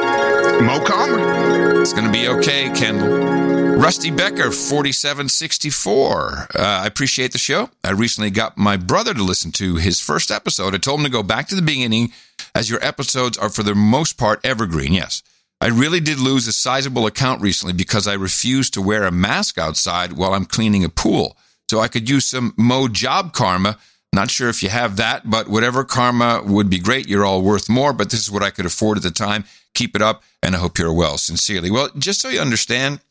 Mo 0.61 0.83
karma. 0.85 1.81
It's 1.81 1.91
going 1.93 2.05
to 2.05 2.11
be 2.11 2.27
okay, 2.29 2.69
Kendall. 2.75 3.75
Rusty 3.77 4.09
Becker, 4.09 4.51
4764. 4.51 6.47
Uh, 6.55 6.59
I 6.59 6.87
appreciate 6.87 7.31
the 7.33 7.37
show. 7.37 7.69
I 7.83 7.91
recently 7.91 8.29
got 8.29 8.57
my 8.57 8.77
brother 8.77 9.13
to 9.13 9.21
listen 9.23 9.51
to 9.53 9.75
his 9.75 9.99
first 9.99 10.31
episode. 10.31 10.73
I 10.73 10.77
told 10.77 10.99
him 11.01 11.05
to 11.05 11.11
go 11.11 11.23
back 11.23 11.47
to 11.49 11.55
the 11.55 11.61
beginning, 11.61 12.11
as 12.55 12.69
your 12.69 12.83
episodes 12.83 13.37
are, 13.37 13.49
for 13.49 13.63
the 13.63 13.75
most 13.75 14.17
part, 14.17 14.39
evergreen. 14.45 14.93
Yes. 14.93 15.23
I 15.61 15.67
really 15.67 15.99
did 15.99 16.19
lose 16.19 16.47
a 16.47 16.53
sizable 16.53 17.05
account 17.05 17.41
recently 17.41 17.73
because 17.73 18.07
I 18.07 18.13
refused 18.13 18.73
to 18.75 18.81
wear 18.81 19.03
a 19.03 19.11
mask 19.11 19.57
outside 19.57 20.13
while 20.13 20.33
I'm 20.33 20.45
cleaning 20.45 20.83
a 20.83 20.89
pool. 20.89 21.37
So 21.69 21.79
I 21.79 21.87
could 21.87 22.09
use 22.09 22.25
some 22.25 22.53
Mo 22.57 22.87
job 22.87 23.33
karma. 23.33 23.77
Not 24.15 24.31
sure 24.31 24.47
if 24.47 24.63
you 24.63 24.69
have 24.69 24.95
that, 24.95 25.29
but 25.29 25.49
whatever 25.49 25.83
karma 25.83 26.41
would 26.45 26.69
be 26.69 26.79
great. 26.79 27.07
You're 27.09 27.25
all 27.25 27.41
worth 27.41 27.69
more, 27.69 27.91
but 27.91 28.09
this 28.09 28.21
is 28.21 28.31
what 28.31 28.43
I 28.43 28.49
could 28.49 28.65
afford 28.65 28.95
at 28.97 29.03
the 29.03 29.11
time. 29.11 29.43
Keep 29.73 29.93
it 29.97 30.01
up, 30.01 30.23
and 30.41 30.55
I 30.55 30.57
hope 30.57 30.77
you're 30.77 30.93
well. 30.93 31.17
Sincerely. 31.17 31.69
Well, 31.69 31.89
just 31.97 32.21
so 32.21 32.29
you 32.29 32.39
understand, 32.39 33.01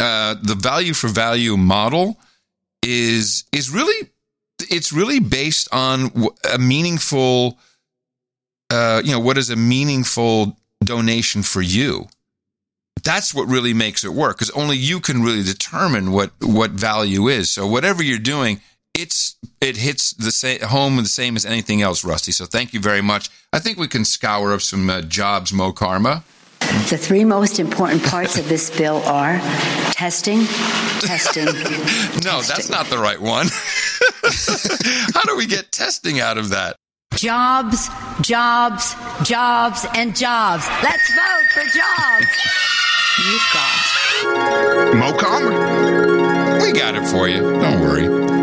uh, 0.00 0.34
the 0.42 0.56
value 0.56 0.94
for 0.94 1.06
value 1.06 1.56
model 1.56 2.18
is 2.82 3.44
is 3.52 3.70
really 3.70 4.10
it's 4.68 4.92
really 4.92 5.20
based 5.20 5.68
on 5.70 6.10
a 6.52 6.58
meaningful, 6.58 7.58
uh, 8.68 9.00
you 9.04 9.12
know, 9.12 9.20
what 9.20 9.38
is 9.38 9.48
a 9.48 9.56
meaningful 9.56 10.56
donation 10.84 11.44
for 11.44 11.62
you. 11.62 12.08
That's 13.04 13.32
what 13.32 13.46
really 13.46 13.74
makes 13.74 14.04
it 14.04 14.12
work 14.12 14.38
because 14.38 14.50
only 14.50 14.76
you 14.76 14.98
can 14.98 15.22
really 15.22 15.44
determine 15.44 16.10
what 16.10 16.32
what 16.40 16.72
value 16.72 17.28
is. 17.28 17.48
So 17.48 17.64
whatever 17.64 18.02
you're 18.02 18.18
doing, 18.18 18.60
it's 18.94 19.36
it 19.60 19.76
hits 19.76 20.12
the 20.12 20.30
same 20.30 20.60
home 20.60 20.96
the 20.96 21.06
same 21.06 21.36
as 21.36 21.44
anything 21.46 21.82
else, 21.82 22.04
Rusty. 22.04 22.32
So 22.32 22.46
thank 22.46 22.72
you 22.72 22.80
very 22.80 23.00
much. 23.00 23.30
I 23.52 23.58
think 23.58 23.78
we 23.78 23.88
can 23.88 24.04
scour 24.04 24.52
up 24.52 24.60
some 24.60 24.88
uh, 24.90 25.02
jobs, 25.02 25.52
Mo 25.52 25.72
Karma. 25.72 26.24
The 26.88 26.96
three 26.96 27.24
most 27.24 27.58
important 27.58 28.02
parts 28.04 28.38
of 28.38 28.48
this 28.48 28.70
bill 28.76 29.02
are 29.04 29.38
testing, 29.92 30.44
testing. 31.00 31.46
No, 32.24 32.40
that's 32.42 32.68
not 32.68 32.86
the 32.86 32.98
right 32.98 33.20
one. 33.20 33.48
How 35.14 35.22
do 35.22 35.36
we 35.36 35.46
get 35.46 35.72
testing 35.72 36.20
out 36.20 36.38
of 36.38 36.50
that? 36.50 36.76
Jobs, 37.14 37.88
jobs, 38.20 38.94
jobs, 39.24 39.84
and 39.94 40.14
jobs. 40.16 40.66
Let's 40.82 41.14
vote 41.14 41.46
for 41.52 41.62
jobs. 41.76 42.26
You've 43.18 43.48
got. 43.52 44.94
Mo 44.94 45.16
Karma. 45.18 46.62
We 46.62 46.72
got 46.72 46.94
it 46.94 47.06
for 47.08 47.28
you. 47.28 47.40
Don't 47.40 47.80
worry. 47.80 48.41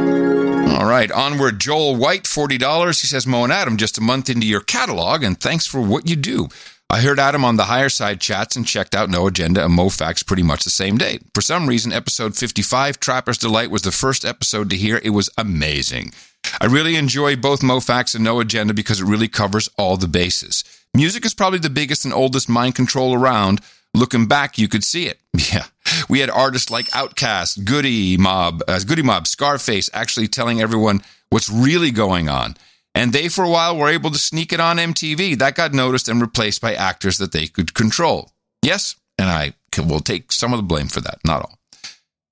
All 0.79 0.85
right, 0.85 1.11
onward. 1.11 1.59
Joel 1.59 1.97
White, 1.97 2.23
$40. 2.23 3.01
He 3.01 3.07
says, 3.07 3.27
Mo 3.27 3.43
and 3.43 3.51
Adam, 3.51 3.75
just 3.75 3.97
a 3.97 4.01
month 4.01 4.29
into 4.29 4.47
your 4.47 4.61
catalog, 4.61 5.23
and 5.23 5.37
thanks 5.37 5.67
for 5.67 5.81
what 5.81 6.09
you 6.09 6.15
do. 6.15 6.47
I 6.89 7.01
heard 7.01 7.19
Adam 7.19 7.43
on 7.43 7.57
the 7.57 7.65
higher 7.65 7.89
side 7.89 8.21
chats 8.21 8.55
and 8.55 8.65
checked 8.65 8.95
out 8.95 9.09
No 9.09 9.27
Agenda 9.27 9.65
and 9.65 9.73
Mo 9.73 9.89
Facts 9.89 10.23
pretty 10.23 10.41
much 10.41 10.63
the 10.63 10.69
same 10.69 10.97
day. 10.97 11.19
For 11.33 11.41
some 11.41 11.67
reason, 11.67 11.91
episode 11.91 12.37
55, 12.37 12.97
Trapper's 12.97 13.37
Delight, 13.37 13.71
was 13.71 13.81
the 13.81 13.91
first 13.91 14.23
episode 14.23 14.69
to 14.69 14.77
hear. 14.77 15.01
It 15.03 15.09
was 15.09 15.29
amazing. 15.37 16.13
I 16.61 16.67
really 16.67 16.95
enjoy 16.95 17.35
both 17.35 17.61
Mo 17.61 17.81
Facts 17.81 18.15
and 18.15 18.23
No 18.23 18.39
Agenda 18.39 18.73
because 18.73 19.01
it 19.01 19.05
really 19.05 19.27
covers 19.27 19.67
all 19.77 19.97
the 19.97 20.07
bases. 20.07 20.63
Music 20.93 21.25
is 21.25 21.33
probably 21.33 21.59
the 21.59 21.69
biggest 21.69 22.05
and 22.05 22.13
oldest 22.13 22.47
mind 22.47 22.75
control 22.75 23.13
around. 23.13 23.59
Looking 23.93 24.27
back, 24.27 24.57
you 24.57 24.67
could 24.67 24.83
see 24.83 25.07
it. 25.07 25.19
Yeah. 25.53 25.65
We 26.09 26.19
had 26.19 26.29
artists 26.29 26.69
like 26.69 26.87
Outkast, 26.87 27.65
Goodie 27.65 28.17
Mob, 28.17 28.61
uh, 28.67 28.79
Goodie 28.85 29.01
Mob, 29.01 29.25
Scarface 29.25 29.89
actually 29.93 30.27
telling 30.27 30.61
everyone 30.61 31.01
what's 31.29 31.49
really 31.49 31.91
going 31.91 32.29
on. 32.29 32.57
And 32.93 33.13
they, 33.13 33.29
for 33.29 33.43
a 33.43 33.49
while, 33.49 33.77
were 33.77 33.89
able 33.89 34.11
to 34.11 34.19
sneak 34.19 34.51
it 34.51 34.59
on 34.59 34.77
MTV. 34.77 35.37
That 35.39 35.55
got 35.55 35.73
noticed 35.73 36.09
and 36.09 36.21
replaced 36.21 36.61
by 36.61 36.75
actors 36.75 37.17
that 37.19 37.31
they 37.31 37.47
could 37.47 37.73
control. 37.73 38.31
Yes, 38.61 38.95
and 39.17 39.29
I 39.29 39.53
will 39.77 39.99
take 39.99 40.31
some 40.31 40.53
of 40.53 40.57
the 40.57 40.63
blame 40.63 40.87
for 40.87 41.01
that, 41.01 41.19
not 41.25 41.41
all. 41.41 41.59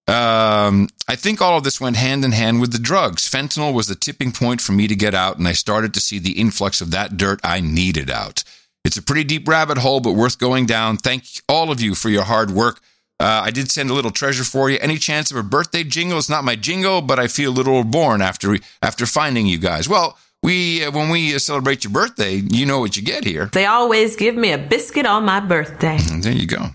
Um, 0.07 0.87
I 1.07 1.15
think 1.15 1.41
all 1.41 1.57
of 1.57 1.63
this 1.63 1.81
went 1.81 1.97
hand 1.97 2.23
in 2.23 2.31
hand 2.31 2.61
with 2.61 2.71
the 2.71 2.79
drugs. 2.79 3.29
Fentanyl 3.29 3.73
was 3.73 3.87
the 3.87 3.95
tipping 3.95 4.31
point 4.31 4.61
for 4.61 4.71
me 4.71 4.87
to 4.87 4.95
get 4.95 5.13
out, 5.13 5.37
and 5.37 5.47
I 5.47 5.51
started 5.51 5.93
to 5.93 6.01
see 6.01 6.19
the 6.19 6.39
influx 6.39 6.79
of 6.79 6.91
that 6.91 7.17
dirt 7.17 7.41
I 7.43 7.59
needed 7.59 8.09
out. 8.09 8.43
It's 8.85 8.97
a 8.97 9.01
pretty 9.01 9.23
deep 9.23 9.47
rabbit 9.47 9.77
hole, 9.77 9.99
but 9.99 10.13
worth 10.13 10.39
going 10.39 10.65
down. 10.65 10.97
Thank 10.97 11.23
all 11.49 11.71
of 11.71 11.81
you 11.81 11.93
for 11.95 12.09
your 12.09 12.23
hard 12.23 12.51
work. 12.51 12.79
Uh, 13.19 13.41
I 13.45 13.51
did 13.51 13.71
send 13.71 13.89
a 13.89 13.93
little 13.93 14.11
treasure 14.11 14.43
for 14.43 14.69
you. 14.69 14.77
Any 14.79 14.97
chance 14.97 15.31
of 15.31 15.37
a 15.37 15.43
birthday 15.43 15.83
jingle? 15.83 16.19
It's 16.19 16.29
not 16.29 16.43
my 16.43 16.55
jingle, 16.55 17.01
but 17.01 17.19
I 17.19 17.27
feel 17.27 17.51
a 17.51 17.53
little 17.55 17.83
born 17.83 18.21
after 18.21 18.57
after 18.81 19.05
finding 19.05 19.47
you 19.47 19.57
guys. 19.57 19.89
Well, 19.89 20.17
we 20.43 20.85
uh, 20.85 20.91
when 20.91 21.09
we 21.09 21.33
uh, 21.33 21.39
celebrate 21.39 21.83
your 21.83 21.91
birthday, 21.91 22.35
you 22.35 22.65
know 22.65 22.79
what 22.79 22.95
you 22.95 23.01
get 23.03 23.23
here. 23.23 23.49
They 23.51 23.65
always 23.65 24.15
give 24.15 24.35
me 24.35 24.51
a 24.51 24.57
biscuit 24.57 25.05
on 25.05 25.25
my 25.25 25.39
birthday. 25.39 25.97
And 26.11 26.23
there 26.23 26.31
you 26.31 26.45
go. 26.45 26.69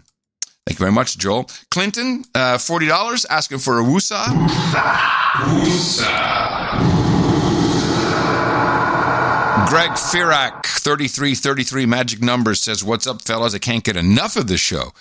Thank 0.67 0.79
you 0.79 0.85
very 0.85 0.93
much, 0.93 1.17
Joel. 1.17 1.49
Clinton, 1.71 2.25
uh, 2.35 2.59
forty 2.59 2.87
dollars, 2.87 3.25
asking 3.27 3.59
for 3.59 3.79
a 3.79 3.85
woosah. 3.85 4.27
Ah. 9.63 9.69
Greg 9.69 9.91
Firak, 9.93 10.67
3333 10.67 11.87
Magic 11.87 12.21
Numbers 12.21 12.61
says, 12.61 12.83
What's 12.83 13.07
up, 13.07 13.23
fellas? 13.23 13.55
I 13.55 13.59
can't 13.59 13.85
get 13.85 13.97
enough 13.97 14.37
of 14.37 14.49
the 14.49 14.57
show. 14.57 14.93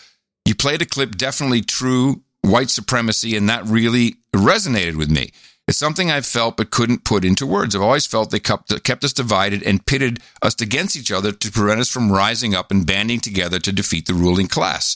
You 0.46 0.54
played 0.54 0.82
a 0.82 0.86
clip, 0.86 1.16
definitely 1.18 1.62
true 1.62 2.22
white 2.42 2.70
supremacy, 2.70 3.36
and 3.36 3.50
that 3.50 3.66
really 3.66 4.18
resonated 4.36 4.98
with 4.98 5.10
me. 5.10 5.32
It's 5.68 5.78
something 5.78 6.12
I've 6.12 6.26
felt 6.26 6.58
but 6.58 6.70
couldn't 6.70 7.06
put 7.06 7.26
into 7.26 7.48
words. 7.48 7.76
I've 7.76 7.82
always 7.82 8.06
felt 8.06 8.30
they 8.30 8.40
kept, 8.40 8.84
kept 8.84 9.04
us 9.04 9.14
divided 9.14 9.64
and 9.64 9.86
pitted 9.86 10.20
us 10.42 10.60
against 10.62 10.96
each 10.96 11.12
other 11.12 11.32
to 11.32 11.52
prevent 11.52 11.80
us 11.80 11.90
from 11.90 12.12
rising 12.12 12.54
up 12.54 12.70
and 12.72 12.86
banding 12.86 13.20
together 13.20 13.58
to 13.60 13.72
defeat 13.72 14.06
the 14.06 14.14
ruling 14.14 14.48
class. 14.48 14.96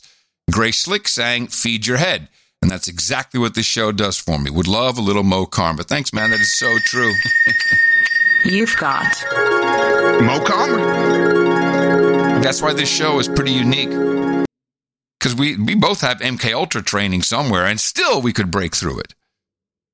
Grace 0.52 0.78
Slick 0.80 1.08
sang, 1.08 1.48
Feed 1.48 1.88
Your 1.88 1.98
Head. 1.98 2.30
And 2.62 2.70
that's 2.70 2.88
exactly 2.88 3.40
what 3.40 3.56
this 3.56 3.66
show 3.66 3.92
does 3.92 4.18
for 4.18 4.40
me. 4.40 4.52
Would 4.52 4.68
love 4.68 4.98
a 4.98 5.02
little 5.02 5.24
Mo 5.24 5.46
Karma. 5.46 5.84
Thanks, 5.84 6.14
man. 6.14 6.32
That 6.32 6.40
is 6.40 6.56
so 6.58 6.78
true. 6.80 7.14
You've 8.46 8.78
got 8.78 9.04
Mo 10.22 10.40
Karma. 10.46 10.78
That's 12.44 12.62
why 12.62 12.74
this 12.74 12.88
show 12.88 13.18
is 13.18 13.28
pretty 13.28 13.52
unique. 13.52 13.90
Because 15.20 15.36
we, 15.36 15.58
we 15.58 15.74
both 15.74 16.02
have 16.02 16.20
MK 16.20 16.54
Ultra 16.54 16.84
training 16.84 17.24
somewhere, 17.24 17.66
and 17.66 17.80
still 17.80 18.22
we 18.22 18.34
could 18.34 18.52
break 18.52 18.76
through 18.76 19.00
it. 19.00 19.16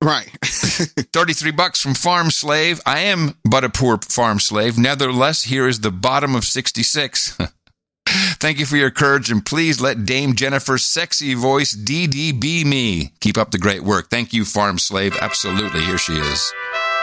Right. 0.03 0.29
33 0.43 1.51
bucks 1.51 1.81
from 1.81 1.93
Farm 1.93 2.29
Slave. 2.29 2.81
I 2.85 2.99
am 2.99 3.35
but 3.49 3.63
a 3.63 3.69
poor 3.69 3.99
farm 3.99 4.41
slave. 4.41 4.77
Nevertheless, 4.77 5.43
here 5.43 5.67
is 5.67 5.79
the 5.79 5.91
bottom 5.91 6.35
of 6.35 6.43
66. 6.43 7.37
Thank 8.07 8.59
you 8.59 8.65
for 8.65 8.75
your 8.75 8.91
courage, 8.91 9.31
and 9.31 9.45
please 9.45 9.79
let 9.79 10.05
Dame 10.05 10.35
Jennifer's 10.35 10.83
sexy 10.83 11.35
voice 11.35 11.73
DDB 11.73 12.65
me. 12.65 13.13
Keep 13.21 13.37
up 13.37 13.51
the 13.51 13.57
great 13.57 13.83
work. 13.83 14.09
Thank 14.09 14.33
you, 14.33 14.43
Farm 14.43 14.77
Slave. 14.77 15.15
Absolutely. 15.21 15.85
Here 15.85 15.97
she 15.97 16.13
is. 16.13 16.51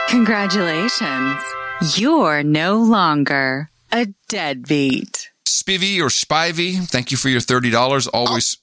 Congratulations. 0.09 1.41
You're 1.95 2.41
no 2.43 2.77
longer 2.77 3.69
a 3.91 4.07
deadbeat. 4.27 5.29
Spivvy 5.47 5.99
or 5.99 6.07
Spivey, 6.09 6.83
thank 6.87 7.11
you 7.11 7.17
for 7.17 7.29
your 7.29 7.41
$30. 7.41 8.09
Always. 8.13 8.57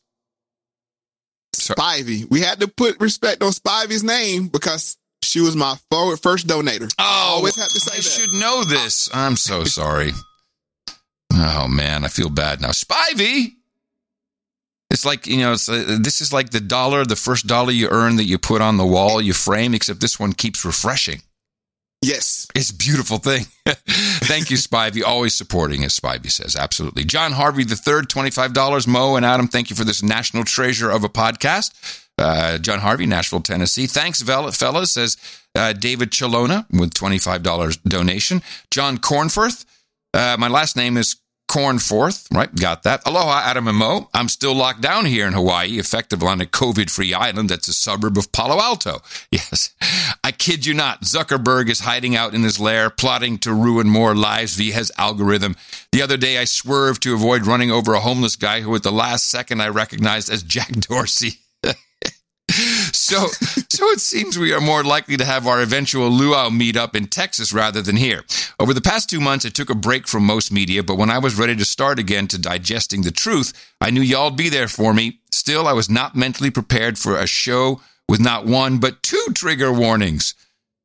Spivey. 1.55 2.29
We 2.29 2.41
had 2.41 2.61
to 2.61 2.69
put 2.69 3.01
respect 3.01 3.43
on 3.43 3.53
Spivey's 3.53 4.03
name 4.03 4.49
because 4.49 4.97
she 5.23 5.41
was 5.41 5.55
my 5.57 5.77
forward 5.91 6.19
first 6.21 6.47
donator. 6.49 6.93
Oh, 6.99 7.35
always 7.37 7.57
have 7.57 7.69
to 7.71 7.81
say 7.81 7.95
I 7.95 7.97
that. 7.97 8.03
should 8.03 8.33
know 8.35 8.65
this. 8.65 9.09
I'm 9.15 9.37
so 9.37 9.65
sorry. 9.79 10.13
oh 11.33 11.69
man, 11.69 12.05
I 12.05 12.09
feel 12.09 12.29
bad 12.29 12.61
now. 12.61 12.71
Spivey. 12.71 13.53
It's 14.91 15.05
like 15.05 15.27
you 15.27 15.39
know, 15.39 15.53
it's, 15.53 15.69
uh, 15.69 15.99
this 16.01 16.21
is 16.21 16.33
like 16.33 16.51
the 16.51 16.61
dollar, 16.61 17.05
the 17.05 17.17
first 17.17 17.47
dollar 17.47 17.71
you 17.73 17.89
earn 17.91 18.17
that 18.17 18.25
you 18.25 18.39
put 18.39 18.61
on 18.63 18.77
the 18.77 18.87
wall, 18.87 19.21
you 19.21 19.33
frame. 19.33 19.75
Except 19.75 20.01
this 20.01 20.19
one 20.21 20.33
keeps 20.33 20.65
refreshing. 20.65 21.23
Yes, 22.07 22.47
it's 22.55 22.71
a 22.71 22.75
beautiful 22.75 23.19
thing. 23.19 23.47
Thank 23.67 24.51
you, 24.51 24.57
Spivey. 24.57 25.03
Always 25.03 25.35
supporting, 25.35 25.83
as 25.83 25.99
Spivey 25.99 26.31
says. 26.31 26.55
Absolutely. 26.55 27.03
John 27.03 27.33
Harvey 27.33 27.65
the 27.65 27.75
third, 27.75 28.09
twenty 28.09 28.31
five 28.31 28.53
dollars. 28.53 28.87
Mo 28.87 29.17
and 29.17 29.27
Adam, 29.27 29.49
thank 29.49 29.71
you 29.71 29.77
for 29.77 29.83
this 29.83 30.05
national 30.05 30.45
treasure 30.45 30.89
of 30.89 31.03
a 31.03 31.09
podcast. 31.09 31.73
Uh, 32.19 32.59
John 32.59 32.79
Harvey, 32.79 33.07
Nashville, 33.07 33.41
Tennessee. 33.41 33.87
Thanks, 33.87 34.23
fellas, 34.23 34.93
says 34.93 35.17
uh, 35.57 35.73
David 35.73 36.13
Chalona 36.13 36.65
with 36.71 36.95
$25 36.95 37.83
donation. 37.83 38.41
John 38.71 38.99
Cornforth. 38.99 39.65
Uh, 40.15 40.37
my 40.39 40.49
last 40.49 40.77
name 40.77 40.97
is 40.97 41.17
Cornforth, 41.49 42.27
right? 42.35 42.53
Got 42.55 42.83
that. 42.83 43.03
Aloha, 43.07 43.41
Adam 43.45 43.69
and 43.69 43.77
Mo. 43.77 44.09
I'm 44.13 44.29
still 44.29 44.55
locked 44.55 44.81
down 44.81 45.07
here 45.07 45.27
in 45.27 45.33
Hawaii, 45.33 45.79
effective 45.79 46.23
on 46.23 46.41
a 46.41 46.45
COVID 46.45 46.91
free 46.91 47.15
island 47.15 47.49
that's 47.49 47.69
a 47.69 47.73
suburb 47.73 48.19
of 48.19 48.33
Palo 48.33 48.61
Alto. 48.61 49.01
Yes. 49.31 49.75
I 50.25 50.33
kid 50.33 50.65
you 50.67 50.73
not. 50.75 51.03
Zuckerberg 51.03 51.69
is 51.69 51.81
hiding 51.81 52.17
out 52.17 52.35
in 52.35 52.43
his 52.43 52.59
lair, 52.59 52.91
plotting 52.91 53.39
to 53.39 53.53
ruin 53.53 53.89
more 53.89 54.15
lives 54.15 54.55
via 54.55 54.73
his 54.75 54.91
algorithm. 54.99 55.57
The 55.93 56.03
other 56.03 56.17
day, 56.17 56.39
I 56.39 56.45
swerved 56.45 57.03
to 57.03 57.15
avoid 57.15 57.47
running 57.47 57.71
over 57.71 57.95
a 57.95 58.01
homeless 58.01 58.37
guy 58.37 58.61
who, 58.63 58.75
at 58.75 58.83
the 58.83 58.93
last 58.93 59.29
second, 59.29 59.61
I 59.61 59.69
recognized 59.69 60.31
as 60.31 60.43
Jack 60.43 60.71
Dorsey. 60.73 61.41
So, 63.07 63.27
so 63.71 63.87
it 63.91 64.01
seems 64.01 64.39
we 64.39 64.53
are 64.53 64.61
more 64.61 64.83
likely 64.83 65.17
to 65.17 65.25
have 65.25 65.47
our 65.47 65.61
eventual 65.61 66.09
luau 66.11 66.51
meetup 66.51 66.97
in 66.97 67.07
Texas 67.07 67.53
rather 67.53 67.81
than 67.81 67.97
here. 67.97 68.25
Over 68.59 68.75
the 68.75 68.81
past 68.81 69.09
two 69.09 69.21
months, 69.21 69.47
I 69.47 69.51
took 69.51 69.71
a 69.71 69.75
break 69.75 70.09
from 70.09 70.25
most 70.25 70.51
media, 70.51 70.83
but 70.83 70.97
when 70.99 71.11
I 71.11 71.19
was 71.19 71.39
ready 71.39 71.55
to 71.57 71.65
start 71.65 71.99
again 71.99 72.27
to 72.29 72.39
digesting 72.39 73.03
the 73.03 73.13
truth, 73.13 73.53
I 73.81 73.91
knew 73.91 74.01
y'all'd 74.01 74.37
be 74.37 74.49
there 74.49 74.69
for 74.69 74.93
me. 74.93 75.21
Still, 75.31 75.69
I 75.69 75.73
was 75.73 75.89
not 75.89 76.17
mentally 76.17 76.51
prepared 76.51 76.99
for 76.99 77.17
a 77.17 77.27
show 77.27 77.81
with 78.09 78.21
not 78.21 78.47
one, 78.47 78.79
but 78.79 79.03
two 79.03 79.27
trigger 79.35 79.73
warnings. 79.73 80.35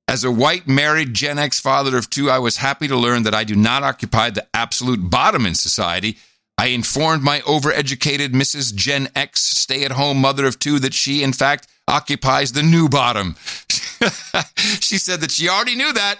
As 0.07 0.23
a 0.23 0.31
white 0.31 0.67
married 0.67 1.13
Gen 1.13 1.39
X 1.39 1.59
father 1.59 1.97
of 1.97 2.09
two, 2.09 2.29
I 2.29 2.39
was 2.39 2.57
happy 2.57 2.87
to 2.87 2.97
learn 2.97 3.23
that 3.23 3.33
I 3.33 3.43
do 3.43 3.55
not 3.55 3.81
occupy 3.81 4.29
the 4.29 4.45
absolute 4.53 5.09
bottom 5.09 5.45
in 5.45 5.55
society. 5.55 6.17
I 6.57 6.67
informed 6.67 7.23
my 7.23 7.39
overeducated 7.41 8.29
Mrs. 8.29 8.75
Gen 8.75 9.07
X 9.15 9.41
stay 9.41 9.83
at 9.83 9.91
home 9.91 10.19
mother 10.19 10.45
of 10.45 10.59
two 10.59 10.79
that 10.79 10.93
she, 10.93 11.23
in 11.23 11.33
fact, 11.33 11.67
occupies 11.91 12.53
the 12.53 12.63
new 12.63 12.89
bottom. 12.89 13.35
she 14.79 14.97
said 14.97 15.21
that 15.21 15.31
she 15.31 15.49
already 15.49 15.75
knew 15.75 15.91
that. 15.93 16.19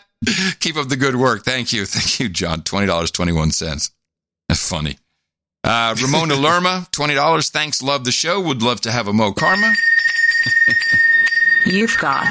Keep 0.59 0.77
up 0.77 0.89
the 0.89 0.97
good 0.97 1.15
work. 1.15 1.43
Thank 1.43 1.73
you. 1.73 1.85
Thank 1.85 2.19
you, 2.19 2.29
John. 2.29 2.61
$20.21. 2.61 3.91
That's 4.47 4.69
funny. 4.69 4.97
Uh, 5.63 5.95
Ramona 6.01 6.35
Lerma, 6.35 6.87
$20. 6.91 7.49
Thanks. 7.49 7.81
Love 7.81 8.03
the 8.03 8.11
show. 8.11 8.39
Would 8.41 8.61
love 8.61 8.81
to 8.81 8.91
have 8.91 9.07
a 9.07 9.13
Mo 9.13 9.31
Karma. 9.31 9.73
You've 11.65 11.97
got 11.99 12.25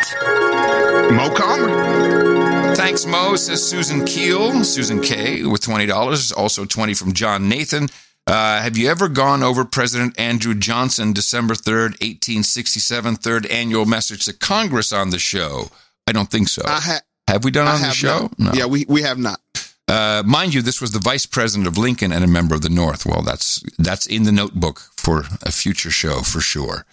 Mo 1.12 1.32
Karma. 1.34 2.74
Thanks, 2.76 3.06
Mo, 3.06 3.36
says 3.36 3.66
Susan 3.66 4.04
Keel. 4.04 4.64
Susan 4.64 5.00
K 5.00 5.44
with 5.44 5.62
$20. 5.62 6.36
Also 6.36 6.64
20 6.64 6.94
from 6.94 7.12
John 7.12 7.48
Nathan. 7.48 7.88
Uh, 8.30 8.62
have 8.62 8.76
you 8.76 8.88
ever 8.88 9.08
gone 9.08 9.42
over 9.42 9.64
President 9.64 10.18
Andrew 10.18 10.54
Johnson, 10.54 11.12
December 11.12 11.54
3rd, 11.54 11.98
1867, 12.00 13.16
third 13.16 13.44
annual 13.46 13.86
message 13.86 14.24
to 14.26 14.32
Congress 14.32 14.92
on 14.92 15.10
the 15.10 15.18
show? 15.18 15.68
I 16.06 16.12
don't 16.12 16.30
think 16.30 16.46
so. 16.46 16.62
Ha- 16.64 17.00
have 17.26 17.42
we 17.42 17.50
done 17.50 17.66
I 17.66 17.74
on 17.74 17.82
the 17.82 17.90
show? 17.90 18.30
not. 18.38 18.56
Yeah, 18.56 18.66
we, 18.66 18.84
we 18.88 19.02
have 19.02 19.18
not. 19.18 19.40
Uh, 19.88 20.22
mind 20.24 20.54
you, 20.54 20.62
this 20.62 20.80
was 20.80 20.92
the 20.92 21.00
vice 21.00 21.26
president 21.26 21.66
of 21.66 21.76
Lincoln 21.76 22.12
and 22.12 22.22
a 22.22 22.28
member 22.28 22.54
of 22.54 22.62
the 22.62 22.68
North. 22.68 23.04
Well, 23.04 23.22
that's 23.22 23.64
that's 23.78 24.06
in 24.06 24.22
the 24.22 24.30
notebook 24.30 24.78
for 24.96 25.24
a 25.42 25.50
future 25.50 25.90
show 25.90 26.20
for 26.20 26.40
sure. 26.40 26.86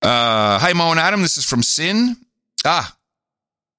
Uh, 0.00 0.60
hi, 0.60 0.72
Mo 0.72 0.92
and 0.92 1.00
Adam. 1.00 1.22
This 1.22 1.36
is 1.36 1.44
from 1.44 1.64
Sin. 1.64 2.14
Ah, 2.64 2.96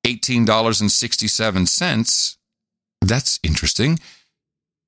eighteen 0.06 0.44
dollars 0.44 0.82
and 0.82 0.92
sixty-seven 0.92 1.66
cents. 1.68 2.38
That's 3.02 3.40
interesting. 3.42 4.00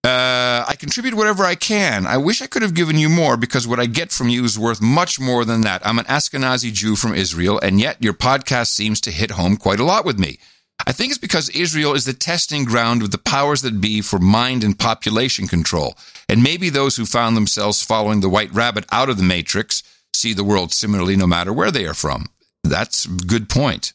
Uh, 0.04 0.64
I 0.68 0.76
contribute 0.80 1.16
whatever 1.16 1.44
I 1.44 1.56
can. 1.56 2.06
I 2.06 2.18
wish 2.18 2.42
I 2.42 2.48
could 2.48 2.62
have 2.62 2.74
given 2.74 2.98
you 2.98 3.10
more 3.10 3.36
because 3.36 3.68
what 3.68 3.80
I 3.80 3.88
get 3.88 4.12
from 4.12 4.30
you 4.30 4.44
is 4.46 4.58
worth 4.58 4.82
much 4.82 5.20
more 5.20 5.44
than 5.44 5.62
that. 5.62 5.86
I'm 5.86 6.00
an 6.00 6.06
Ashkenazi 6.06 6.72
Jew 6.72 6.96
from 6.96 7.14
Israel, 7.14 7.60
and 7.60 7.80
yet 7.80 8.02
your 8.02 8.14
podcast 8.14 8.68
seems 8.68 9.02
to 9.02 9.12
hit 9.12 9.32
home 9.32 9.58
quite 9.58 9.80
a 9.80 9.84
lot 9.84 10.06
with 10.06 10.18
me. 10.18 10.40
I 10.86 10.92
think 10.92 11.12
it's 11.12 11.18
because 11.18 11.50
Israel 11.50 11.94
is 11.94 12.06
the 12.06 12.14
testing 12.14 12.64
ground 12.64 13.02
of 13.02 13.12
the 13.12 13.18
powers 13.18 13.64
that 13.64 13.82
be 13.82 14.02
for 14.02 14.20
mind 14.20 14.64
and 14.64 14.78
population 14.78 15.48
control. 15.48 15.98
And 16.30 16.44
maybe 16.44 16.70
those 16.70 16.96
who 16.96 17.06
found 17.06 17.36
themselves 17.36 17.84
following 17.84 18.22
the 18.22 18.30
white 18.30 18.54
rabbit 18.54 18.86
out 18.92 19.10
of 19.10 19.18
the 19.18 19.24
matrix 19.24 19.84
see 20.14 20.34
the 20.34 20.44
world 20.44 20.72
similarly 20.72 21.16
no 21.16 21.28
matter 21.28 21.52
where 21.52 21.72
they 21.72 21.86
are 21.86 21.94
from. 21.94 22.28
That's 22.64 23.06
a 23.06 23.10
good 23.10 23.50
point. 23.50 23.94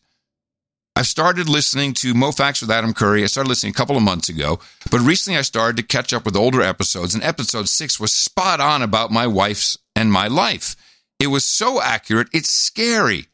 I've 0.94 1.06
started 1.06 1.48
listening 1.48 1.94
to 1.94 2.12
Mo 2.12 2.32
Facts 2.32 2.60
with 2.60 2.70
Adam 2.70 2.92
Curry. 2.92 3.22
I 3.22 3.26
started 3.26 3.48
listening 3.48 3.70
a 3.70 3.74
couple 3.74 3.96
of 3.96 4.02
months 4.02 4.28
ago, 4.28 4.60
but 4.90 5.00
recently 5.00 5.38
I 5.38 5.42
started 5.42 5.76
to 5.78 5.82
catch 5.82 6.12
up 6.12 6.26
with 6.26 6.36
older 6.36 6.60
episodes, 6.60 7.14
and 7.14 7.24
episode 7.24 7.68
six 7.68 7.98
was 7.98 8.12
spot 8.12 8.60
on 8.60 8.82
about 8.82 9.10
my 9.10 9.26
wife's 9.26 9.78
and 9.96 10.12
my 10.12 10.26
life. 10.28 10.76
It 11.18 11.28
was 11.28 11.44
so 11.44 11.80
accurate, 11.80 12.28
it's 12.34 12.50
scary. 12.50 13.28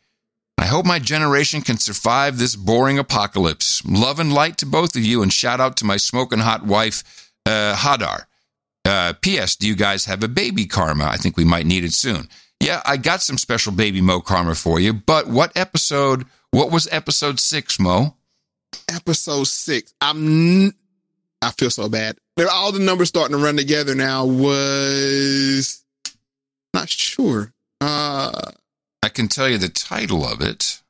I 0.57 0.67
hope 0.67 0.87
my 0.87 0.99
generation 1.01 1.61
can 1.63 1.79
survive 1.79 2.39
this 2.39 2.55
boring 2.55 2.99
apocalypse. 2.99 3.85
Love 3.85 4.21
and 4.21 4.33
light 4.33 4.59
to 4.59 4.67
both 4.67 4.95
of 4.95 5.03
you, 5.03 5.23
and 5.23 5.33
shout 5.33 5.61
out 5.61 5.77
to 5.79 5.85
my 5.85 5.97
smoking 5.97 6.41
hot 6.41 6.65
wife, 6.65 7.33
uh, 7.45 7.75
Hadar. 7.77 8.27
Uh, 8.85 9.13
P.S. 9.21 9.57
Do 9.57 9.67
you 9.67 9.75
guys 9.77 10.05
have 10.05 10.23
a 10.23 10.29
baby 10.29 10.65
karma? 10.67 11.05
I 11.05 11.17
think 11.17 11.37
we 11.37 11.45
might 11.45 11.67
need 11.67 11.85
it 11.85 11.93
soon. 11.93 12.29
Yeah, 12.61 12.83
I 12.87 12.97
got 12.97 13.21
some 13.21 13.37
special 13.37 13.73
baby 13.73 14.01
Mo 14.01 14.21
karma 14.21 14.55
for 14.55 14.81
you, 14.81 14.93
but 14.93 15.27
what 15.27 15.57
episode? 15.57 16.25
What 16.51 16.71
was 16.71 16.89
episode 16.91 17.39
six, 17.41 17.79
Mo? 17.79 18.15
Episode 18.89 19.47
six. 19.47 19.93
I'm. 20.01 20.65
N- 20.65 20.73
I 21.41 21.51
feel 21.53 21.71
so 21.71 21.89
bad. 21.89 22.19
All 22.51 22.73
the 22.73 22.81
numbers 22.81 23.09
starting 23.09 23.37
to 23.37 23.43
run 23.43 23.57
together 23.57 23.95
now 23.95 24.25
was 24.25 25.85
not 26.75 26.89
sure. 26.89 27.53
Uh, 27.81 28.51
I 29.03 29.09
can 29.09 29.29
tell 29.29 29.49
you 29.49 29.59
the 29.59 29.69
title 29.69 30.25
of 30.25 30.41
it. 30.41 30.81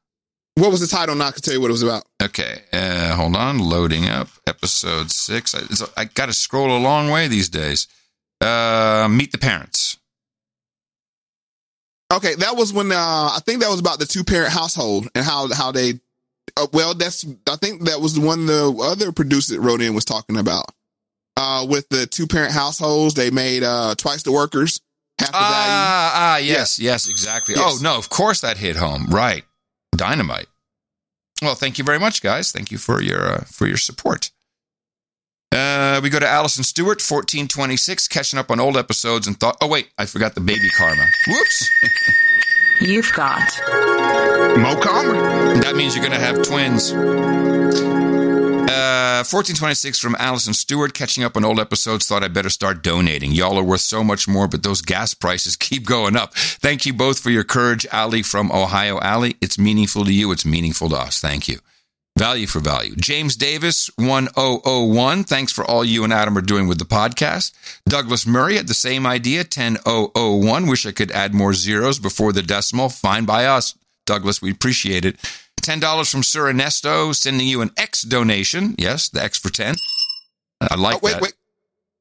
What 0.55 0.71
was 0.71 0.81
the 0.81 0.87
title? 0.87 1.15
Not 1.15 1.37
to 1.37 1.43
tell 1.43 1.55
you 1.55 1.61
what 1.61 1.69
it 1.69 1.73
was 1.73 1.83
about. 1.83 2.05
Okay, 2.23 2.63
uh, 2.73 3.15
hold 3.15 3.37
on, 3.37 3.59
loading 3.59 4.07
up 4.09 4.29
episode 4.47 5.11
six. 5.11 5.55
I, 5.55 5.63
I 6.01 6.05
got 6.07 6.27
to 6.27 6.33
scroll 6.33 6.77
a 6.77 6.81
long 6.81 7.11
way 7.11 7.29
these 7.29 7.49
days. 7.49 7.87
Uh, 8.41 9.07
meet 9.11 9.33
the 9.33 9.39
parents. 9.39 9.98
Okay, 12.13 12.35
that 12.37 12.57
was 12.57 12.73
when 12.73 12.91
uh, 12.91 12.97
I 12.97 13.41
think 13.45 13.61
that 13.61 13.69
was 13.69 13.81
about 13.81 13.99
the 13.99 14.07
two 14.07 14.25
parent 14.25 14.53
household 14.53 15.09
and 15.15 15.25
how 15.25 15.53
how 15.53 15.73
they. 15.73 15.95
Uh, 16.57 16.67
well, 16.73 16.95
that's 16.95 17.27
I 17.51 17.57
think 17.57 17.85
that 17.85 18.01
was 18.01 18.15
the 18.15 18.23
one 18.23 18.47
the 18.47 18.75
other 18.83 19.13
producer 19.13 19.55
that 19.55 19.61
wrote 19.61 19.83
in 19.83 19.95
was 19.95 20.07
talking 20.07 20.39
about. 20.39 20.73
Uh, 21.37 21.67
with 21.69 21.89
the 21.91 22.07
two 22.07 22.27
parent 22.27 22.53
households, 22.53 23.15
they 23.15 23.31
made 23.31 23.63
uh 23.63 23.95
twice 23.97 24.23
the 24.23 24.33
workers 24.33 24.81
half 25.19 25.31
the 25.31 25.37
ah, 25.37 26.37
value. 26.39 26.53
Ah, 26.53 26.59
yes, 26.59 26.79
yes, 26.79 27.09
exactly. 27.09 27.55
Yes. 27.55 27.79
Oh 27.81 27.83
no, 27.83 27.99
of 27.99 28.09
course 28.09 28.41
that 28.41 28.57
hit 28.57 28.77
home. 28.77 29.07
Right, 29.09 29.45
dynamite. 29.95 30.47
Well, 31.43 31.55
thank 31.55 31.79
you 31.79 31.85
very 31.85 32.01
much, 32.01 32.23
guys. 32.23 32.51
Thank 32.53 32.73
you 32.73 32.79
for 32.79 33.03
your 33.03 33.35
uh, 33.35 33.45
for 33.45 33.67
your 33.67 33.77
support. 33.77 34.31
Uh, 35.51 36.01
we 36.03 36.11
go 36.11 36.19
to 36.19 36.29
Allison 36.29 36.63
Stewart, 36.63 37.01
fourteen 37.01 37.49
twenty 37.49 37.77
six, 37.77 38.07
catching 38.07 38.39
up 38.39 38.51
on 38.51 38.61
old 38.61 38.77
episodes 38.77 39.27
and 39.27 39.39
thought. 39.39 39.57
Oh 39.61 39.69
wait, 39.69 39.89
I 39.99 40.07
forgot 40.07 40.35
the 40.35 40.41
baby 40.41 40.69
karma. 40.77 41.05
Whoops. 41.27 41.71
You've 42.81 43.13
got 43.13 43.41
Mo 44.57 44.79
Karma. 44.81 45.61
That 45.63 45.75
means 45.75 45.97
you're 45.97 46.05
going 46.07 46.17
to 46.17 46.25
have 46.25 46.43
twins. 46.47 46.93
Uh, 48.69 49.25
1426 49.25 49.99
from 49.99 50.15
Allison 50.21 50.55
Stewart, 50.55 50.95
catching 50.95 51.25
up 51.25 51.37
on 51.37 51.45
old 51.45 51.59
episodes. 51.59 52.07
Thought 52.07 52.23
I'd 52.23 52.33
better 52.33 52.51
start 52.51 52.85
donating. 52.85 53.33
Y'all 53.33 53.59
are 53.59 53.65
worth 53.65 53.81
so 53.81 54.05
much 54.05 54.29
more, 54.29 54.47
but 54.47 54.63
those 54.63 54.81
gas 54.81 55.13
prices 55.13 55.57
keep 55.61 55.87
going 55.87 56.15
up. 56.15 56.35
Thank 56.35 56.87
you 56.87 56.93
both 56.93 57.19
for 57.19 57.31
your 57.31 57.43
courage. 57.43 57.85
Ali 57.93 58.23
from 58.23 58.53
Ohio. 58.53 58.99
Ali, 58.99 59.37
it's 59.41 59.59
meaningful 59.59 60.05
to 60.05 60.13
you. 60.13 60.31
It's 60.31 60.47
meaningful 60.47 60.89
to 60.91 60.97
us. 60.97 61.19
Thank 61.19 61.49
you. 61.49 61.59
Value 62.19 62.49
for 62.49 62.59
value. 62.59 62.97
James 62.97 63.37
Davis, 63.37 63.89
1001. 63.97 65.23
Thanks 65.25 65.53
for 65.53 65.65
all 65.65 65.85
you 65.85 66.03
and 66.03 66.13
Adam 66.13 66.37
are 66.37 66.41
doing 66.43 66.67
with 66.67 66.79
the 66.79 66.85
podcast. 66.85 67.53
Douglas 67.89 68.27
Murray 68.27 68.57
had 68.57 68.67
the 68.67 68.75
same 68.75 69.07
idea, 69.07 69.45
10001. 69.45 70.67
Wish 70.67 70.85
I 70.85 70.91
could 70.91 71.13
add 71.13 71.33
more 71.33 71.55
zeros 71.55 72.01
before 72.01 72.33
the 72.33 72.43
decimal. 72.43 72.89
Fine 72.89 73.25
by 73.25 73.45
us. 73.47 73.77
Douglas, 74.05 74.43
we 74.43 74.51
appreciate 74.51 75.05
it. 75.05 75.17
$10 75.63 76.11
from 76.11 76.25
Sir 76.25 76.49
Ernesto, 76.49 77.13
sending 77.13 77.47
you 77.47 77.61
an 77.61 77.71
X 77.77 78.03
donation. 78.03 78.75
Yes, 78.79 79.09
the 79.11 79.23
X 79.23 79.39
for 79.39 79.51
10. 79.51 79.77
I 80.61 80.75
like 80.75 80.97
Oh, 80.97 81.01
wait, 81.03 81.13
that. 81.13 81.23
wait. 81.23 81.35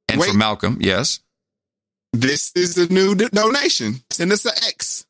And 0.10 0.20
wait. 0.20 0.32
for 0.32 0.38
Malcolm, 0.38 0.78
yes. 0.82 1.20
This 2.14 2.52
is 2.56 2.74
the 2.74 2.88
new 2.88 3.14
d- 3.14 3.28
donation. 3.32 4.02
Send 4.10 4.32
us 4.32 4.46
an 4.46 4.54
X. 4.68 5.06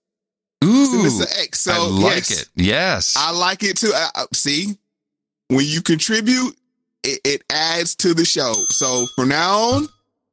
Ooh, 0.65 0.85
Send 0.85 1.05
us 1.07 1.19
an 1.21 1.43
X. 1.43 1.59
So 1.61 1.71
I 1.71 1.77
like 1.77 2.15
yes, 2.29 2.41
it. 2.41 2.49
Yes. 2.55 3.15
I 3.17 3.31
like 3.31 3.63
it 3.63 3.77
too. 3.77 3.91
I, 3.95 4.09
I- 4.15 4.25
see, 4.33 4.77
when 5.49 5.65
you 5.65 5.81
contribute, 5.81 6.55
it, 7.03 7.21
it 7.23 7.43
adds 7.49 7.95
to 7.97 8.13
the 8.13 8.25
show. 8.25 8.53
So 8.69 9.05
from 9.15 9.29
now 9.29 9.53
on, 9.59 9.87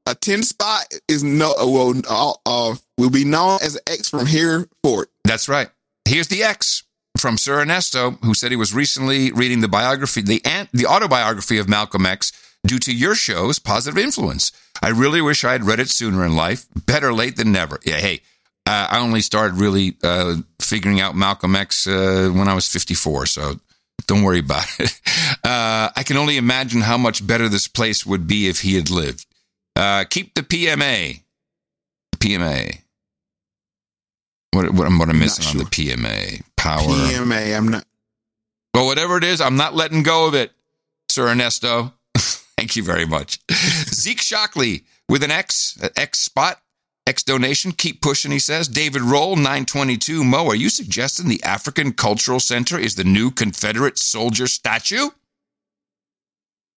a 0.06 0.14
ten 0.14 0.42
spot 0.42 0.86
is 1.08 1.24
no 1.24 1.54
well 1.58 1.94
uh, 2.08 2.32
uh, 2.44 2.76
will 2.98 3.10
be 3.10 3.24
known 3.24 3.58
as 3.62 3.78
X 3.86 4.10
from 4.10 4.26
here 4.26 4.66
forward. 4.82 5.08
That's 5.24 5.48
right. 5.48 5.68
Here's 6.04 6.28
the 6.28 6.42
X 6.42 6.82
from 7.16 7.38
Sir 7.38 7.60
Ernesto, 7.60 8.12
who 8.22 8.34
said 8.34 8.50
he 8.50 8.56
was 8.56 8.74
recently 8.74 9.32
reading 9.32 9.60
the 9.60 9.68
biography, 9.68 10.20
the 10.20 10.42
an- 10.44 10.68
the 10.72 10.86
autobiography 10.86 11.58
of 11.58 11.68
Malcolm 11.68 12.04
X, 12.06 12.32
due 12.66 12.78
to 12.80 12.94
your 12.94 13.14
show's 13.14 13.58
positive 13.58 13.96
influence. 13.96 14.52
I 14.82 14.88
really 14.90 15.22
wish 15.22 15.44
I 15.44 15.52
had 15.52 15.64
read 15.64 15.80
it 15.80 15.88
sooner 15.88 16.24
in 16.26 16.34
life. 16.36 16.66
Better 16.86 17.12
late 17.14 17.36
than 17.36 17.52
never. 17.52 17.78
Yeah, 17.84 17.96
hey, 17.96 18.20
uh, 18.66 18.88
I 18.90 18.98
only 18.98 19.20
started 19.20 19.56
really 19.56 19.96
uh, 20.02 20.36
figuring 20.60 21.00
out 21.00 21.14
Malcolm 21.14 21.54
X 21.56 21.86
uh, 21.86 22.30
when 22.34 22.48
I 22.48 22.54
was 22.54 22.68
54, 22.68 23.26
so 23.26 23.60
don't 24.06 24.22
worry 24.22 24.40
about 24.40 24.66
it. 24.78 25.00
Uh, 25.42 25.90
I 25.94 26.02
can 26.04 26.16
only 26.16 26.38
imagine 26.38 26.80
how 26.80 26.96
much 26.96 27.26
better 27.26 27.50
this 27.50 27.68
place 27.68 28.06
would 28.06 28.26
be 28.26 28.48
if 28.48 28.60
he 28.62 28.76
had 28.76 28.90
lived. 28.90 29.26
Uh, 29.76 30.04
keep 30.04 30.32
the 30.34 30.42
PMA. 30.42 31.20
PMA. 32.16 32.78
What, 34.52 34.72
what, 34.72 34.98
what 34.98 35.08
I'm 35.10 35.18
missing 35.18 35.46
on 35.46 35.58
the 35.58 35.70
PMA? 35.70 36.42
Power. 36.56 36.80
PMA. 36.80 37.56
I'm 37.56 37.68
not. 37.68 37.84
Well, 38.72 38.86
whatever 38.86 39.18
it 39.18 39.24
is, 39.24 39.40
I'm 39.40 39.56
not 39.56 39.74
letting 39.74 40.02
go 40.02 40.26
of 40.26 40.34
it, 40.34 40.52
Sir 41.10 41.28
Ernesto. 41.28 41.92
Thank 42.16 42.76
you 42.76 42.82
very 42.82 43.04
much. 43.04 43.38
Zeke 43.50 44.20
Shockley 44.20 44.84
with 45.08 45.22
an 45.22 45.30
X, 45.30 45.76
an 45.82 45.90
X 45.96 46.20
spot, 46.20 46.60
X 47.06 47.22
donation. 47.22 47.72
Keep 47.72 48.00
pushing, 48.00 48.30
he 48.30 48.38
says. 48.38 48.68
David 48.68 49.02
Roll, 49.02 49.36
922. 49.36 50.24
Mo, 50.24 50.46
are 50.46 50.54
you 50.54 50.70
suggesting 50.70 51.28
the 51.28 51.42
African 51.42 51.92
Cultural 51.92 52.40
Center 52.40 52.78
is 52.78 52.94
the 52.94 53.04
new 53.04 53.30
Confederate 53.30 53.98
soldier 53.98 54.46
statue? 54.46 55.10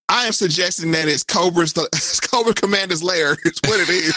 I 0.09 0.25
am 0.25 0.31
suggesting 0.31 0.91
that 0.91 1.07
it's 1.07 1.23
Cobra's 1.23 1.73
it's 1.93 2.19
Cobra 2.19 2.53
Commander's 2.53 3.03
lair. 3.03 3.37
It's 3.45 3.61
what 3.65 3.79
it 3.79 3.89
is. 3.89 4.13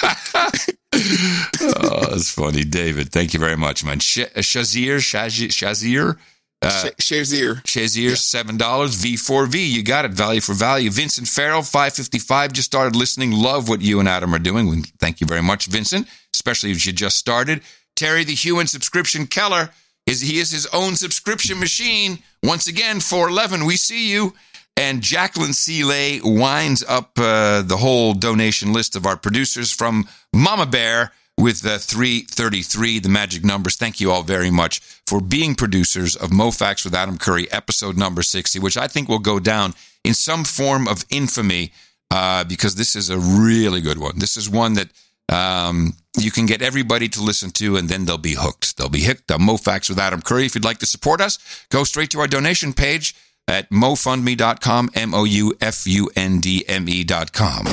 oh, 1.77 2.07
that's 2.11 2.31
funny, 2.31 2.65
David. 2.65 3.11
Thank 3.11 3.35
you 3.35 3.41
very 3.41 3.57
much, 3.57 3.85
man. 3.85 3.99
Sh- 4.01 4.19
uh, 4.21 4.41
Shazir, 4.41 4.97
Shazir, 4.97 5.49
Shazir. 5.49 6.17
Uh, 6.63 6.91
Shazir. 6.99 7.63
Shazir, 7.65 8.17
seven 8.17 8.57
dollars. 8.59 9.03
V4V, 9.03 9.71
you 9.71 9.83
got 9.83 10.05
it. 10.05 10.11
Value 10.11 10.41
for 10.43 10.53
value. 10.55 10.91
Vincent 10.91 11.27
Farrell, 11.27 11.63
five 11.63 11.95
fifty 11.95 12.19
five. 12.19 12.53
Just 12.53 12.67
started 12.67 12.95
listening. 12.95 13.33
Love 13.33 13.69
what 13.69 13.81
you 13.81 13.99
and 13.99 14.09
Adam 14.09 14.35
are 14.35 14.39
doing. 14.39 14.69
We- 14.69 14.83
Thank 14.99 15.21
you 15.21 15.27
very 15.27 15.43
much, 15.43 15.67
Vincent. 15.67 16.07
Especially 16.35 16.71
if 16.71 16.85
you 16.87 16.93
just 16.93 17.17
started. 17.17 17.63
Terry, 17.97 18.25
the 18.25 18.35
Human 18.35 18.67
subscription 18.67 19.27
Keller, 19.27 19.71
is 20.07 20.21
he 20.21 20.39
is 20.39 20.51
his 20.51 20.67
own 20.67 20.97
subscription 20.97 21.59
machine. 21.59 22.19
Once 22.43 22.67
again, 22.67 23.01
four 23.01 23.29
eleven. 23.29 23.65
We 23.65 23.77
see 23.77 24.11
you. 24.11 24.35
And 24.77 25.03
Jacqueline 25.03 25.53
Seeley 25.53 26.21
winds 26.23 26.83
up 26.89 27.19
uh, 27.19 27.61
the 27.63 27.77
whole 27.77 28.15
donation 28.15 28.73
list 28.73 28.97
of 28.97 29.05
our 29.05 29.17
producers 29.17 29.71
from 29.71 30.09
Mama 30.33 30.65
Bear 30.65 31.13
with 31.41 31.65
uh, 31.65 31.79
333, 31.79 32.99
the 32.99 33.09
magic 33.09 33.45
numbers. 33.45 33.77
Thank 33.77 33.99
you 34.01 34.11
all 34.13 34.23
very 34.23 34.51
much 34.51 34.81
for 35.07 35.21
being 35.21 35.55
producers 35.55 36.15
of 36.15 36.33
Mo 36.33 36.51
Facts 36.51 36.85
with 36.85 36.95
Adam 36.95 37.17
Curry, 37.17 37.51
episode 37.51 37.97
number 37.97 38.23
60, 38.23 38.59
which 38.59 38.77
I 38.77 38.87
think 38.87 39.09
will 39.09 39.19
go 39.19 39.41
down 39.41 39.75
in 40.05 40.15
some 40.15 40.45
form 40.45 40.87
of 40.87 41.05
infamy 41.11 41.73
uh, 42.11 42.45
because 42.45 42.75
this 42.75 42.95
is 42.95 43.09
a 43.09 43.19
really 43.19 43.81
good 43.81 43.99
one. 43.99 44.19
This 44.19 44.37
is 44.37 44.51
one 44.51 44.75
that 44.75 44.91
um, 45.31 45.95
you 46.19 46.31
can 46.31 46.47
get 46.47 46.61
everybody 46.61 47.09
to 47.09 47.23
listen 47.23 47.51
to, 47.53 47.77
and 47.77 47.89
then 47.89 48.05
they'll 48.05 48.19
be 48.19 48.35
hooked. 48.35 48.77
They'll 48.77 48.89
be 48.89 49.05
hooked 49.05 49.31
on 49.31 49.43
Mo 49.43 49.57
Facts 49.57 49.89
with 49.89 49.99
Adam 49.99 50.21
Curry. 50.21 50.45
If 50.45 50.55
you'd 50.55 50.65
like 50.65 50.79
to 50.79 50.87
support 50.87 51.21
us, 51.21 51.39
go 51.71 51.85
straight 51.85 52.11
to 52.11 52.21
our 52.21 52.27
donation 52.27 52.73
page 52.73 53.15
at 53.49 53.71
moefundme.com, 53.71 54.91
M 54.95 55.15
O 55.15 55.25
U 55.25 55.55
F 55.61 55.87
U 55.87 56.11
N 56.15 56.41
D 56.41 56.65
M 56.69 56.89
E.com. 56.89 57.67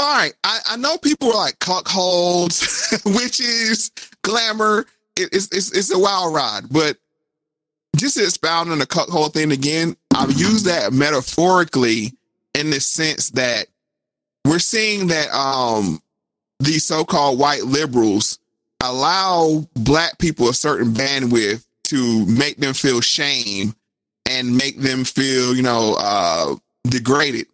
All 0.00 0.16
right. 0.16 0.32
I, 0.44 0.60
I 0.70 0.76
know 0.78 0.96
people 0.96 1.28
are 1.28 1.34
like 1.34 1.58
cuckolds, 1.58 3.02
witches, 3.04 3.90
glamour. 4.22 4.86
It, 5.16 5.28
it's, 5.32 5.48
it's 5.52 5.76
it's 5.76 5.92
a 5.92 5.98
wild 5.98 6.34
ride, 6.34 6.62
but 6.70 6.96
just 7.96 8.16
to 8.16 8.24
expound 8.24 8.72
on 8.72 8.78
the 8.78 8.86
cuckold 8.86 9.34
thing 9.34 9.52
again, 9.52 9.94
I've 10.16 10.32
used 10.32 10.64
that 10.64 10.94
metaphorically 10.94 12.14
in 12.54 12.70
the 12.70 12.80
sense 12.80 13.28
that 13.30 13.66
we're 14.46 14.58
seeing 14.58 15.08
that 15.08 15.30
um 15.36 16.00
these 16.60 16.84
so-called 16.84 17.38
white 17.38 17.64
liberals 17.64 18.38
allow 18.82 19.66
black 19.74 20.18
people 20.18 20.48
a 20.48 20.54
certain 20.54 20.94
bandwidth 20.94 21.66
to 21.84 22.24
make 22.24 22.56
them 22.56 22.72
feel 22.72 23.02
shame 23.02 23.74
and 24.30 24.56
make 24.56 24.78
them 24.78 25.04
feel, 25.04 25.54
you 25.54 25.62
know, 25.62 25.94
uh 25.98 26.56
degraded 26.88 27.46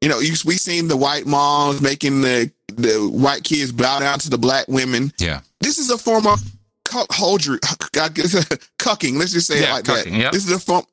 you 0.00 0.08
know, 0.08 0.18
you, 0.18 0.34
we 0.44 0.56
seen 0.56 0.88
the 0.88 0.96
white 0.96 1.26
moms 1.26 1.80
making 1.80 2.20
the 2.22 2.50
the 2.68 3.08
white 3.10 3.42
kids 3.42 3.72
bow 3.72 4.00
down 4.00 4.18
to 4.18 4.30
the 4.30 4.38
black 4.38 4.68
women. 4.68 5.12
Yeah. 5.18 5.40
This 5.60 5.78
is 5.78 5.90
a 5.90 5.98
form 5.98 6.26
of 6.26 6.40
cuckoldry, 6.84 7.58
cucking. 8.78 9.18
Let's 9.18 9.32
just 9.32 9.46
say 9.46 9.58
it 9.58 9.62
Yeah, 9.62 9.72
like 9.72 9.84
that. 9.84 10.06
yep. 10.06 10.32
This 10.32 10.46
is 10.46 10.52
a 10.52 10.58
form. 10.58 10.84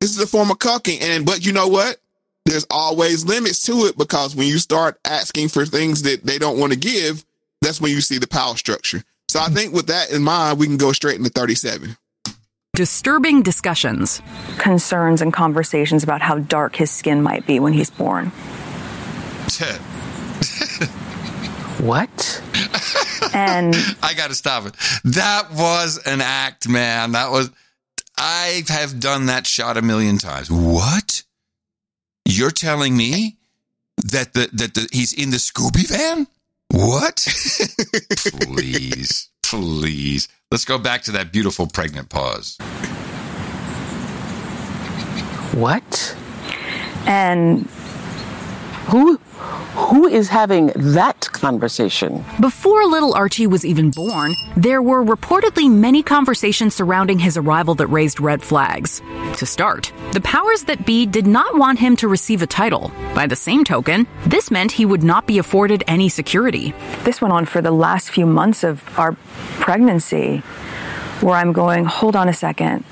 This 0.00 0.10
is 0.10 0.22
a 0.22 0.26
form 0.26 0.50
of 0.50 0.58
cucking, 0.58 1.02
and 1.02 1.24
but 1.26 1.44
you 1.44 1.52
know 1.52 1.68
what? 1.68 1.98
There's 2.46 2.66
always 2.70 3.24
limits 3.24 3.64
to 3.66 3.84
it 3.86 3.98
because 3.98 4.34
when 4.34 4.48
you 4.48 4.58
start 4.58 4.98
asking 5.04 5.48
for 5.48 5.66
things 5.66 6.02
that 6.02 6.24
they 6.24 6.38
don't 6.38 6.58
want 6.58 6.72
to 6.72 6.78
give, 6.78 7.24
that's 7.60 7.80
when 7.80 7.92
you 7.92 8.00
see 8.00 8.18
the 8.18 8.26
power 8.26 8.56
structure. 8.56 9.02
So 9.28 9.38
I 9.38 9.48
hmm. 9.48 9.54
think 9.54 9.74
with 9.74 9.86
that 9.86 10.10
in 10.10 10.22
mind, 10.22 10.58
we 10.58 10.66
can 10.66 10.78
go 10.78 10.92
straight 10.92 11.18
into 11.18 11.30
37. 11.30 11.96
Disturbing 12.74 13.42
discussions. 13.42 14.22
Concerns 14.58 15.22
and 15.22 15.32
conversations 15.32 16.02
about 16.02 16.22
how 16.22 16.38
dark 16.38 16.76
his 16.76 16.90
skin 16.90 17.22
might 17.22 17.46
be 17.46 17.60
when 17.60 17.72
he's 17.72 17.90
born. 17.90 18.32
What? 21.80 22.42
And 23.32 23.74
I 24.02 24.12
got 24.14 24.28
to 24.28 24.34
stop 24.34 24.66
it. 24.66 24.74
That 25.04 25.48
was 25.50 25.98
an 26.04 26.20
act, 26.20 26.68
man. 26.68 27.12
That 27.12 27.30
was. 27.30 27.50
I 28.18 28.64
have 28.68 29.00
done 29.00 29.26
that 29.26 29.46
shot 29.46 29.78
a 29.78 29.82
million 29.82 30.18
times. 30.18 30.50
What? 30.50 31.22
you're 32.30 32.50
telling 32.50 32.96
me 32.96 33.36
that 33.96 34.32
the 34.32 34.48
that 34.52 34.74
the 34.74 34.88
he's 34.92 35.12
in 35.12 35.30
the 35.30 35.36
Scooby 35.36 35.88
van? 35.88 36.26
What? 36.72 37.16
please, 38.42 39.29
please. 39.50 40.28
Let's 40.52 40.64
go 40.64 40.78
back 40.78 41.02
to 41.02 41.12
that 41.12 41.32
beautiful 41.32 41.66
pregnant 41.66 42.08
pause. 42.08 42.56
What? 45.52 46.16
And 47.06 47.68
who 48.90 49.16
who 49.90 50.06
is 50.06 50.28
having 50.28 50.72
that 50.76 51.20
conversation? 51.32 52.24
Before 52.40 52.84
little 52.84 53.14
Archie 53.14 53.46
was 53.46 53.64
even 53.64 53.90
born, 53.90 54.34
there 54.56 54.82
were 54.82 55.04
reportedly 55.04 55.70
many 55.70 56.02
conversations 56.02 56.74
surrounding 56.74 57.18
his 57.18 57.36
arrival 57.36 57.74
that 57.76 57.86
raised 57.86 58.20
red 58.20 58.42
flags. 58.42 59.00
To 59.36 59.46
start, 59.46 59.92
the 60.12 60.20
powers 60.20 60.64
that 60.64 60.86
be 60.86 61.06
did 61.06 61.26
not 61.26 61.56
want 61.56 61.78
him 61.78 61.96
to 61.96 62.08
receive 62.08 62.42
a 62.42 62.46
title. 62.46 62.90
By 63.14 63.26
the 63.26 63.36
same 63.36 63.64
token, 63.64 64.06
this 64.26 64.50
meant 64.50 64.72
he 64.72 64.86
would 64.86 65.04
not 65.04 65.26
be 65.26 65.38
afforded 65.38 65.84
any 65.86 66.08
security. 66.08 66.74
This 67.04 67.20
went 67.20 67.32
on 67.32 67.46
for 67.46 67.62
the 67.62 67.70
last 67.70 68.10
few 68.10 68.26
months 68.26 68.64
of 68.64 68.82
our 68.98 69.12
pregnancy, 69.60 70.38
where 71.20 71.36
I'm 71.36 71.52
going, 71.52 71.84
hold 71.84 72.16
on 72.16 72.28
a 72.28 72.34
second. 72.34 72.84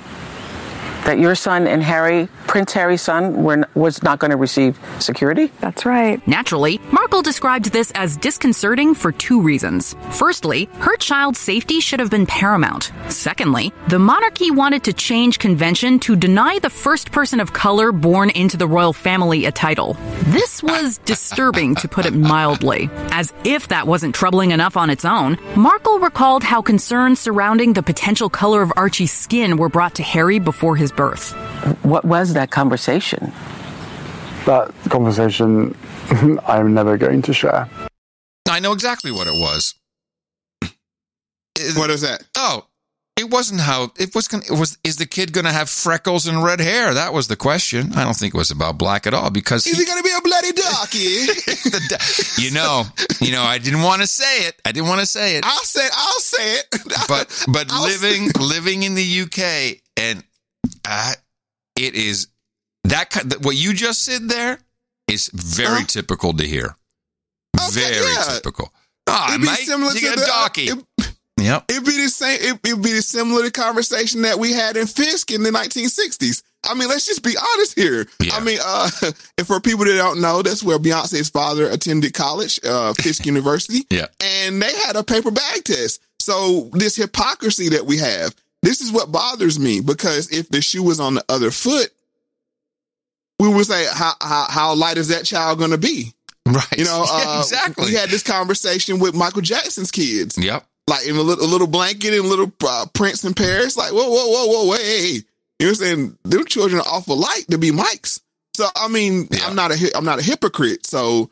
That 1.05 1.19
your 1.19 1.35
son 1.35 1.67
and 1.67 1.81
Harry, 1.81 2.27
Prince 2.47 2.73
Harry's 2.73 3.01
son, 3.01 3.43
were, 3.43 3.67
was 3.73 4.03
not 4.03 4.19
going 4.19 4.31
to 4.31 4.37
receive 4.37 4.77
security? 4.99 5.51
That's 5.59 5.85
right. 5.85 6.25
Naturally, 6.27 6.79
Markle 6.91 7.21
described 7.21 7.71
this 7.71 7.91
as 7.95 8.17
disconcerting 8.17 8.93
for 8.93 9.11
two 9.11 9.41
reasons. 9.41 9.95
Firstly, 10.11 10.69
her 10.79 10.95
child's 10.97 11.39
safety 11.39 11.79
should 11.79 11.99
have 11.99 12.11
been 12.11 12.25
paramount. 12.25 12.91
Secondly, 13.07 13.73
the 13.87 13.99
monarchy 13.99 14.51
wanted 14.51 14.83
to 14.83 14.93
change 14.93 15.39
convention 15.39 15.99
to 15.99 16.15
deny 16.15 16.59
the 16.59 16.69
first 16.69 17.11
person 17.11 17.39
of 17.39 17.53
color 17.53 17.91
born 17.91 18.29
into 18.29 18.57
the 18.57 18.67
royal 18.67 18.93
family 18.93 19.45
a 19.45 19.51
title. 19.51 19.97
This 20.23 20.61
was 20.61 20.99
disturbing, 20.99 21.75
to 21.75 21.87
put 21.87 22.05
it 22.05 22.13
mildly. 22.13 22.89
As 23.11 23.33
if 23.43 23.69
that 23.69 23.87
wasn't 23.87 24.13
troubling 24.15 24.51
enough 24.51 24.77
on 24.77 24.89
its 24.89 25.05
own, 25.05 25.37
Markle 25.55 25.99
recalled 25.99 26.43
how 26.43 26.61
concerns 26.61 27.19
surrounding 27.19 27.73
the 27.73 27.83
potential 27.83 28.29
color 28.29 28.61
of 28.61 28.71
Archie's 28.75 29.11
skin 29.11 29.57
were 29.57 29.69
brought 29.69 29.95
to 29.95 30.03
Harry 30.03 30.39
before 30.39 30.75
his 30.75 30.88
birth. 30.91 31.33
What 31.83 32.05
was 32.05 32.33
that 32.33 32.51
conversation? 32.51 33.31
That 34.45 34.73
conversation 34.89 35.75
I'm 36.47 36.73
never 36.73 36.97
going 36.97 37.21
to 37.23 37.33
share. 37.33 37.69
I 38.49 38.59
know 38.59 38.73
exactly 38.73 39.11
what 39.11 39.27
it 39.27 39.33
was. 39.33 39.75
What 41.75 41.89
is 41.89 42.01
that? 42.01 42.23
Oh, 42.37 42.65
it 43.17 43.29
wasn't 43.29 43.59
how 43.59 43.91
it 43.97 44.15
was. 44.15 44.27
Gonna, 44.29 44.43
it 44.49 44.57
was 44.57 44.77
is 44.83 44.95
the 44.95 45.05
kid 45.05 45.33
going 45.33 45.45
to 45.45 45.51
have 45.51 45.69
freckles 45.69 46.25
and 46.25 46.41
red 46.41 46.61
hair? 46.61 46.93
That 46.93 47.13
was 47.13 47.27
the 47.27 47.35
question. 47.35 47.91
I 47.93 48.05
don't 48.05 48.15
think 48.15 48.33
it 48.33 48.37
was 48.37 48.49
about 48.49 48.77
black 48.77 49.05
at 49.05 49.13
all 49.13 49.29
because 49.29 49.67
Is 49.67 49.77
he 49.77 49.85
going 49.85 49.97
to 49.97 50.03
be 50.03 50.15
a 50.17 50.21
bloody 50.21 50.53
darky? 50.53 52.41
you 52.41 52.51
know, 52.51 52.83
you 53.19 53.33
know, 53.33 53.43
I 53.43 53.57
didn't 53.57 53.81
want 53.81 54.01
to 54.01 54.07
say 54.07 54.47
it. 54.47 54.61
I 54.65 54.71
didn't 54.71 54.87
want 54.87 55.01
to 55.01 55.05
say 55.05 55.35
it. 55.35 55.43
I'll 55.45 55.63
say, 55.63 55.87
I'll 55.93 56.19
say 56.19 56.55
it. 56.55 56.65
But 57.09 57.45
but 57.51 57.71
living 57.81 58.29
living 58.39 58.83
in 58.83 58.95
the 58.95 59.21
UK 59.21 59.81
and 59.97 60.23
uh, 60.89 61.13
it 61.75 61.95
is 61.95 62.27
that 62.85 63.09
kind 63.11 63.33
what 63.45 63.55
you 63.55 63.73
just 63.73 64.01
said 64.03 64.27
there 64.27 64.59
is 65.07 65.29
very 65.33 65.83
typical 65.85 66.33
to 66.33 66.45
hear. 66.45 66.75
very 67.71 67.95
yeah. 68.13 68.23
typical. 68.35 68.73
Ah, 69.07 69.29
It'd 69.29 69.41
be 69.41 69.47
mate, 69.47 69.57
similar 69.59 69.91
you 69.93 70.13
to 70.13 70.19
the- 70.19 70.25
donkey. 70.25 70.69
it- 70.69 71.15
Yep. 71.41 71.65
It'd 71.69 71.85
be 71.85 72.03
the 72.03 72.09
same. 72.09 72.37
It, 72.41 72.59
it'd 72.65 72.83
be 72.83 72.91
the 72.91 73.01
similar 73.01 73.43
to 73.45 73.49
conversation 73.51 74.23
that 74.23 74.37
we 74.39 74.51
had 74.51 74.75
in 74.75 74.87
Fisk 74.87 75.31
in 75.31 75.41
the 75.41 75.51
1960s. 75.51 76.43
I 76.65 76.73
mean, 76.73 76.89
let's 76.89 77.05
just 77.05 77.23
be 77.23 77.33
honest 77.53 77.79
here. 77.79 78.05
I 78.33 78.41
mean, 78.41 78.59
uh, 78.61 78.89
and 79.37 79.47
for 79.47 79.61
people 79.61 79.85
that 79.85 79.95
don't 79.95 80.19
know, 80.19 80.41
that's 80.41 80.61
where 80.61 80.77
Beyonce's 80.77 81.29
father 81.29 81.69
attended 81.69 82.13
college, 82.13 82.59
uh, 82.65 82.93
Fisk 82.93 83.25
University. 83.25 83.85
Yeah. 83.89 84.07
And 84.21 84.61
they 84.61 84.75
had 84.79 84.97
a 84.97 85.03
paper 85.03 85.31
bag 85.31 85.63
test. 85.63 86.01
So 86.19 86.69
this 86.73 86.97
hypocrisy 86.97 87.69
that 87.69 87.85
we 87.85 87.99
have, 87.99 88.35
this 88.61 88.81
is 88.81 88.91
what 88.91 89.11
bothers 89.11 89.59
me 89.59 89.81
because 89.81 90.31
if 90.31 90.49
the 90.49 90.61
shoe 90.61 90.83
was 90.83 90.99
on 90.99 91.15
the 91.15 91.23
other 91.29 91.51
foot, 91.51 91.89
we 93.39 93.47
would 93.47 93.65
say, 93.65 93.85
how, 93.93 94.13
how, 94.21 94.45
how 94.49 94.75
light 94.75 94.97
is 94.97 95.07
that 95.09 95.25
child 95.25 95.59
going 95.59 95.71
to 95.71 95.77
be? 95.77 96.13
Right. 96.45 96.77
You 96.77 96.85
know, 96.85 97.05
Yeah, 97.07 97.23
uh, 97.27 97.39
exactly. 97.41 97.85
We 97.85 97.93
had 97.93 98.09
this 98.09 98.23
conversation 98.23 98.99
with 98.99 99.15
Michael 99.15 99.41
Jackson's 99.41 99.91
kids 99.91 100.37
Yep. 100.37 100.65
like 100.87 101.07
in 101.07 101.15
a 101.15 101.21
little, 101.21 101.45
a 101.45 101.47
little 101.47 101.67
blanket 101.67 102.13
and 102.13 102.27
little 102.27 102.51
uh, 102.67 102.85
Prince 102.93 103.23
in 103.23 103.33
Paris. 103.33 103.77
Like, 103.77 103.91
whoa, 103.93 104.09
whoa, 104.09 104.27
whoa, 104.27 104.45
whoa, 104.47 104.71
wait. 104.71 105.23
You 105.59 105.65
know 105.65 105.67
what 105.67 105.69
I'm 105.69 105.75
saying? 105.75 106.17
Them 106.23 106.45
children 106.45 106.81
are 106.81 106.87
awful 106.87 107.17
light 107.17 107.45
to 107.49 107.57
be 107.57 107.71
Mike's. 107.71 108.21
So, 108.55 108.67
I 108.75 108.89
mean, 108.89 109.29
I'm 109.43 109.55
not 109.55 109.71
a, 109.71 109.91
I'm 109.97 110.05
not 110.05 110.19
a 110.19 110.23
hypocrite. 110.23 110.85
So 110.85 111.29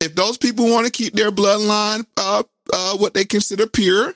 if 0.00 0.14
those 0.14 0.36
people 0.36 0.68
want 0.70 0.84
to 0.86 0.92
keep 0.92 1.14
their 1.14 1.30
bloodline, 1.30 2.04
uh, 2.18 2.42
uh, 2.72 2.96
what 2.98 3.14
they 3.14 3.24
consider 3.24 3.66
pure, 3.66 4.12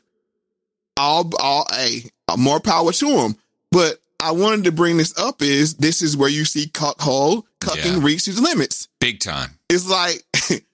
all, 0.98 1.30
all, 1.40 1.66
hey, 1.72 2.02
more 2.38 2.60
power 2.60 2.92
to 2.92 3.06
him. 3.06 3.36
But 3.70 3.98
I 4.20 4.32
wanted 4.32 4.64
to 4.64 4.72
bring 4.72 4.96
this 4.98 5.16
up 5.18 5.42
is 5.42 5.74
this 5.74 6.02
is 6.02 6.16
where 6.16 6.28
you 6.28 6.44
see 6.44 6.68
cuckold, 6.68 7.46
cucking 7.60 8.02
reach 8.02 8.28
its 8.28 8.38
limits. 8.38 8.88
Big 9.00 9.20
time. 9.20 9.58
It's 9.68 9.88
like, 9.88 10.24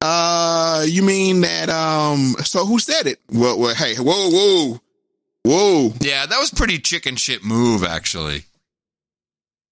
uh, 0.00 0.84
you 0.86 1.02
mean 1.02 1.42
that, 1.42 1.68
um, 1.70 2.34
so 2.44 2.66
who 2.66 2.78
said 2.78 3.06
it? 3.06 3.20
Well, 3.30 3.58
well 3.58 3.74
hey, 3.74 3.94
whoa, 3.96 4.30
whoa, 4.30 4.80
whoa. 5.44 5.92
Yeah, 6.00 6.26
that 6.26 6.38
was 6.38 6.50
pretty 6.50 6.78
chicken 6.78 7.16
shit 7.16 7.44
move, 7.44 7.84
actually. 7.84 8.42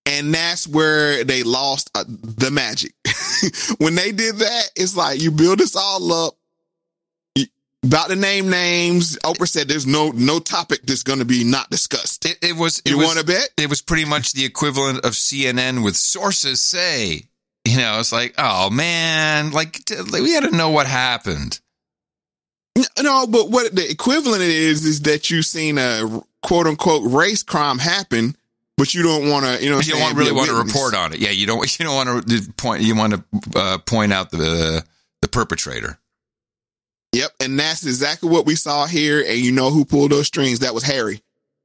And 0.07 0.34
that's 0.34 0.66
where 0.66 1.24
they 1.24 1.42
lost 1.42 1.91
uh, 1.94 2.05
the 2.07 2.50
magic. 2.50 2.92
when 3.78 3.94
they 3.94 4.12
did 4.12 4.36
that, 4.36 4.70
it's 4.76 4.97
like 4.97 5.20
you 5.20 5.31
build 5.31 5.58
this 5.58 5.76
all 5.76 6.12
up. 6.12 6.34
About 7.85 8.11
to 8.11 8.17
name 8.17 8.49
names, 8.49 9.17
Oprah 9.25 9.49
said 9.49 9.67
there's 9.67 9.86
no 9.86 10.11
no 10.12 10.39
topic 10.39 10.83
that's 10.85 11.02
going 11.02 11.19
to 11.19 11.25
be 11.25 11.43
not 11.43 11.69
discussed. 11.69 12.25
It, 12.25 12.39
it 12.41 12.57
was. 12.57 12.78
It 12.85 12.91
You 12.91 12.99
was- 12.99 13.09
wanna 13.09 13.25
bet? 13.25 13.51
It 13.57 13.69
was 13.69 13.83
pretty 13.83 14.05
much 14.05 14.33
the 14.33 14.44
equivalent 14.44 15.05
of 15.05 15.12
CNN 15.15 15.83
with 15.85 15.97
sources 15.97 16.61
say. 16.61 17.25
You 17.65 17.77
know, 17.77 17.99
it's 18.01 18.12
like, 18.12 18.35
oh 18.39 18.70
man, 18.70 19.51
like 19.52 19.81
we 20.12 20.33
had 20.33 20.44
to 20.44 20.51
know 20.57 20.70
what 20.70 20.86
happened. 20.86 21.61
No, 23.01 23.27
but 23.27 23.51
what 23.51 23.75
the 23.75 23.89
equivalent 23.89 24.43
is 24.43 24.85
is 24.85 25.02
that 25.02 25.31
you've 25.31 25.47
seen 25.47 25.78
a 25.78 26.23
quote 26.43 26.67
unquote 26.67 27.11
race 27.12 27.43
crime 27.43 27.78
happen, 27.78 28.36
but 28.77 28.94
you 28.94 29.02
don't 29.02 29.28
want 29.28 29.44
to, 29.44 29.62
you 29.62 29.70
know, 29.70 29.78
you 29.78 29.93
don't 29.93 30.01
want, 30.01 30.17
really 30.17 30.33
want 30.33 30.49
to 30.51 30.57
report 30.57 30.94
on 30.94 31.12
it. 31.12 31.20
Yeah, 31.20 31.31
you 31.31 31.47
don't. 31.47 31.62
You 31.78 31.85
don't 31.85 31.94
want 31.94 32.28
to 32.28 32.52
point. 32.57 32.83
You 32.83 32.97
want 32.97 33.12
to 33.15 33.25
uh, 33.57 33.78
point 33.78 34.12
out 34.12 34.31
the 34.31 34.85
the 35.20 35.28
perpetrator. 35.28 35.99
Yep, 37.12 37.31
and 37.41 37.58
that's 37.58 37.84
exactly 37.84 38.28
what 38.31 38.47
we 38.47 38.55
saw 38.55 38.86
here. 38.86 39.20
And 39.26 39.39
you 39.39 39.52
know 39.52 39.70
who 39.70 39.84
pulled 39.84 40.12
those 40.12 40.26
strings? 40.26 40.60
That 40.60 40.74
was 40.74 40.82
Harry. 40.82 41.20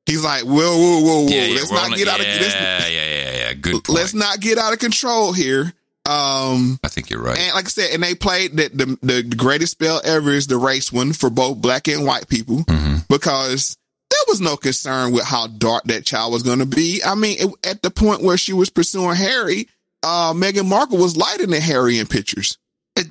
He's 0.05 0.23
like, 0.23 0.43
whoa, 0.43 0.51
whoa, 0.53 0.99
whoa, 1.01 1.21
whoa. 1.23 1.27
Yeah, 1.27 1.45
yeah, 1.45 1.55
let's 1.55 1.71
not 1.71 1.95
get 1.97 2.07
out 2.07 2.19
of 2.19 2.25
yeah, 2.25 2.37
let's, 2.39 2.55
yeah, 2.55 2.87
yeah, 2.89 3.31
yeah. 3.31 3.53
Good. 3.53 3.83
Point. 3.83 3.89
let's 3.89 4.13
not 4.13 4.39
get 4.39 4.57
out 4.57 4.73
of 4.73 4.79
control 4.79 5.33
here. 5.33 5.73
Um, 6.05 6.79
I 6.83 6.87
think 6.87 7.09
you're 7.09 7.21
right. 7.21 7.37
and 7.37 7.53
like 7.53 7.65
I 7.65 7.67
said, 7.67 7.89
and 7.93 8.01
they 8.01 8.15
played 8.15 8.55
the, 8.55 8.69
the 8.69 8.97
the 9.05 9.35
greatest 9.35 9.73
spell 9.73 9.99
ever 10.05 10.31
is 10.31 10.47
the 10.47 10.55
race 10.57 10.91
one 10.93 11.11
for 11.11 11.29
both 11.29 11.57
black 11.61 11.89
and 11.89 12.05
white 12.05 12.29
people 12.29 12.59
Mm-hmm. 12.63 12.99
because 13.09 13.75
there 14.09 14.19
was 14.29 14.39
no 14.39 14.55
concern 14.55 15.11
with 15.11 15.25
how 15.25 15.47
dark 15.47 15.83
that 15.85 16.05
child 16.05 16.31
was 16.31 16.43
going 16.43 16.59
to 16.59 16.65
be. 16.65 17.01
I 17.05 17.15
mean, 17.15 17.35
it, 17.39 17.67
at 17.69 17.81
the 17.81 17.91
point 17.91 18.21
where 18.23 18.37
she 18.37 18.53
was 18.53 18.69
pursuing 18.69 19.17
Harry, 19.17 19.67
uh, 20.01 20.31
Meghan 20.33 20.65
Markle 20.69 20.97
was 20.97 21.17
lighter 21.17 21.45
than 21.45 21.61
Harry 21.61 21.99
in 21.99 22.07
pictures. 22.07 22.57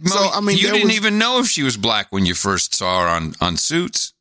So 0.04 0.28
I 0.32 0.40
mean, 0.40 0.56
you 0.56 0.70
didn't 0.70 0.88
was- 0.88 0.96
even 0.96 1.18
know 1.18 1.38
if 1.40 1.46
she 1.46 1.62
was 1.62 1.76
black 1.76 2.08
when 2.10 2.26
you 2.26 2.34
first 2.34 2.74
saw 2.74 3.02
her 3.02 3.08
on 3.08 3.34
on 3.40 3.56
Suits. 3.56 4.12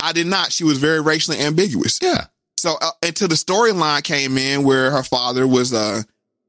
I 0.00 0.12
did 0.12 0.26
not. 0.26 0.52
She 0.52 0.64
was 0.64 0.78
very 0.78 1.00
racially 1.00 1.38
ambiguous. 1.38 1.98
Yeah. 2.02 2.26
So 2.56 2.74
uh, 2.80 2.90
until 3.02 3.28
the 3.28 3.34
storyline 3.34 4.02
came 4.02 4.36
in 4.38 4.64
where 4.64 4.90
her 4.90 5.02
father 5.02 5.46
was 5.46 5.72
a, 5.72 6.04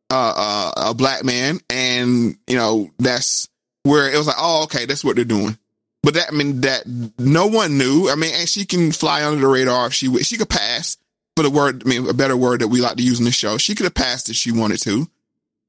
a 0.09 0.15
a 0.15 0.73
a 0.77 0.93
black 0.93 1.23
man, 1.23 1.59
and 1.69 2.35
you 2.47 2.55
know 2.55 2.89
that's 2.99 3.47
where 3.83 4.11
it 4.11 4.17
was 4.17 4.27
like, 4.27 4.35
oh, 4.39 4.63
okay, 4.63 4.85
that's 4.85 5.03
what 5.03 5.15
they're 5.15 5.25
doing. 5.25 5.57
But 6.01 6.15
that 6.15 6.27
I 6.29 6.31
mean 6.31 6.61
that 6.61 6.83
no 7.17 7.47
one 7.47 7.77
knew. 7.77 8.09
I 8.09 8.15
mean, 8.15 8.33
and 8.35 8.49
she 8.49 8.65
can 8.65 8.91
fly 8.91 9.23
under 9.23 9.41
the 9.41 9.47
radar 9.47 9.87
if 9.87 9.93
she 9.93 10.07
would. 10.07 10.25
She 10.25 10.37
could 10.37 10.49
pass 10.49 10.97
for 11.35 11.43
the 11.43 11.49
word. 11.49 11.83
I 11.85 11.89
mean, 11.89 12.09
a 12.09 12.13
better 12.13 12.35
word 12.37 12.61
that 12.61 12.67
we 12.67 12.81
like 12.81 12.97
to 12.97 13.03
use 13.03 13.19
in 13.19 13.25
the 13.25 13.31
show. 13.31 13.57
She 13.57 13.73
could 13.75 13.85
have 13.85 13.95
passed 13.95 14.29
if 14.29 14.35
she 14.35 14.51
wanted 14.51 14.81
to. 14.81 15.07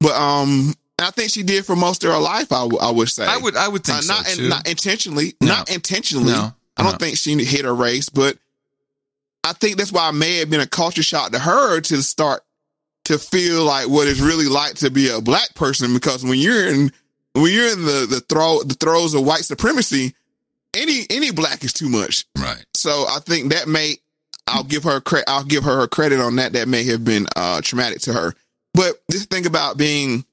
But 0.01 0.13
um, 0.13 0.73
I 0.99 1.11
think 1.11 1.29
she 1.31 1.43
did 1.43 1.65
for 1.65 1.75
most 1.75 2.03
of 2.03 2.11
her 2.11 2.17
life. 2.19 2.51
I, 2.51 2.61
w- 2.63 2.79
I 2.79 2.89
would 2.91 3.09
say. 3.09 3.25
I 3.25 3.37
would 3.37 3.55
I 3.55 3.67
would 3.67 3.83
think 3.83 3.97
Uh, 3.97 4.01
so 4.01 4.13
not 4.13 4.25
too. 4.27 4.47
not 4.49 4.67
intentionally, 4.67 5.35
No. 5.41 5.47
not 5.47 5.69
intentionally. 5.69 6.31
No. 6.31 6.53
I 6.77 6.83
don't 6.83 6.93
No. 6.93 6.97
think 7.05 7.17
she 7.17 7.43
hit 7.43 7.65
her 7.65 7.75
race, 7.75 8.09
but 8.09 8.37
I 9.43 9.53
think 9.53 9.77
that's 9.77 9.91
why 9.91 10.09
it 10.09 10.13
may 10.13 10.37
have 10.37 10.49
been 10.49 10.61
a 10.61 10.67
culture 10.67 11.03
shock 11.03 11.31
to 11.31 11.39
her 11.39 11.79
to 11.81 12.01
start 12.01 12.43
to 13.05 13.19
feel 13.19 13.63
like 13.63 13.87
what 13.87 14.07
it's 14.07 14.19
really 14.19 14.47
like 14.47 14.75
to 14.75 14.89
be 14.89 15.09
a 15.09 15.21
black 15.21 15.53
person. 15.53 15.93
Because 15.93 16.23
when 16.23 16.39
you're 16.39 16.67
in 16.67 16.91
when 17.33 17.51
you're 17.53 17.71
in 17.73 17.83
the 17.85 18.07
the 18.09 18.21
throw 18.21 18.63
the 18.63 18.73
throes 18.73 19.13
of 19.13 19.23
white 19.23 19.45
supremacy, 19.45 20.15
any 20.73 21.05
any 21.09 21.31
black 21.31 21.63
is 21.63 21.73
too 21.73 21.89
much. 21.89 22.25
Right. 22.37 22.65
So 22.73 23.05
I 23.07 23.19
think 23.23 23.51
that 23.51 23.67
may 23.67 23.97
I'll 24.47 24.63
give 24.63 24.83
her 24.83 25.01
credit. 25.01 25.29
I'll 25.29 25.43
give 25.43 25.63
her 25.65 25.75
her 25.81 25.87
credit 25.87 26.19
on 26.21 26.37
that. 26.37 26.53
That 26.53 26.67
may 26.69 26.83
have 26.85 27.03
been 27.03 27.27
uh, 27.35 27.61
traumatic 27.61 27.99
to 28.03 28.13
her. 28.13 28.33
But 28.73 29.01
this 29.09 29.25
thing 29.25 29.45
about 29.45 29.77
being 29.77 30.25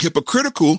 hypocritical, 0.00 0.78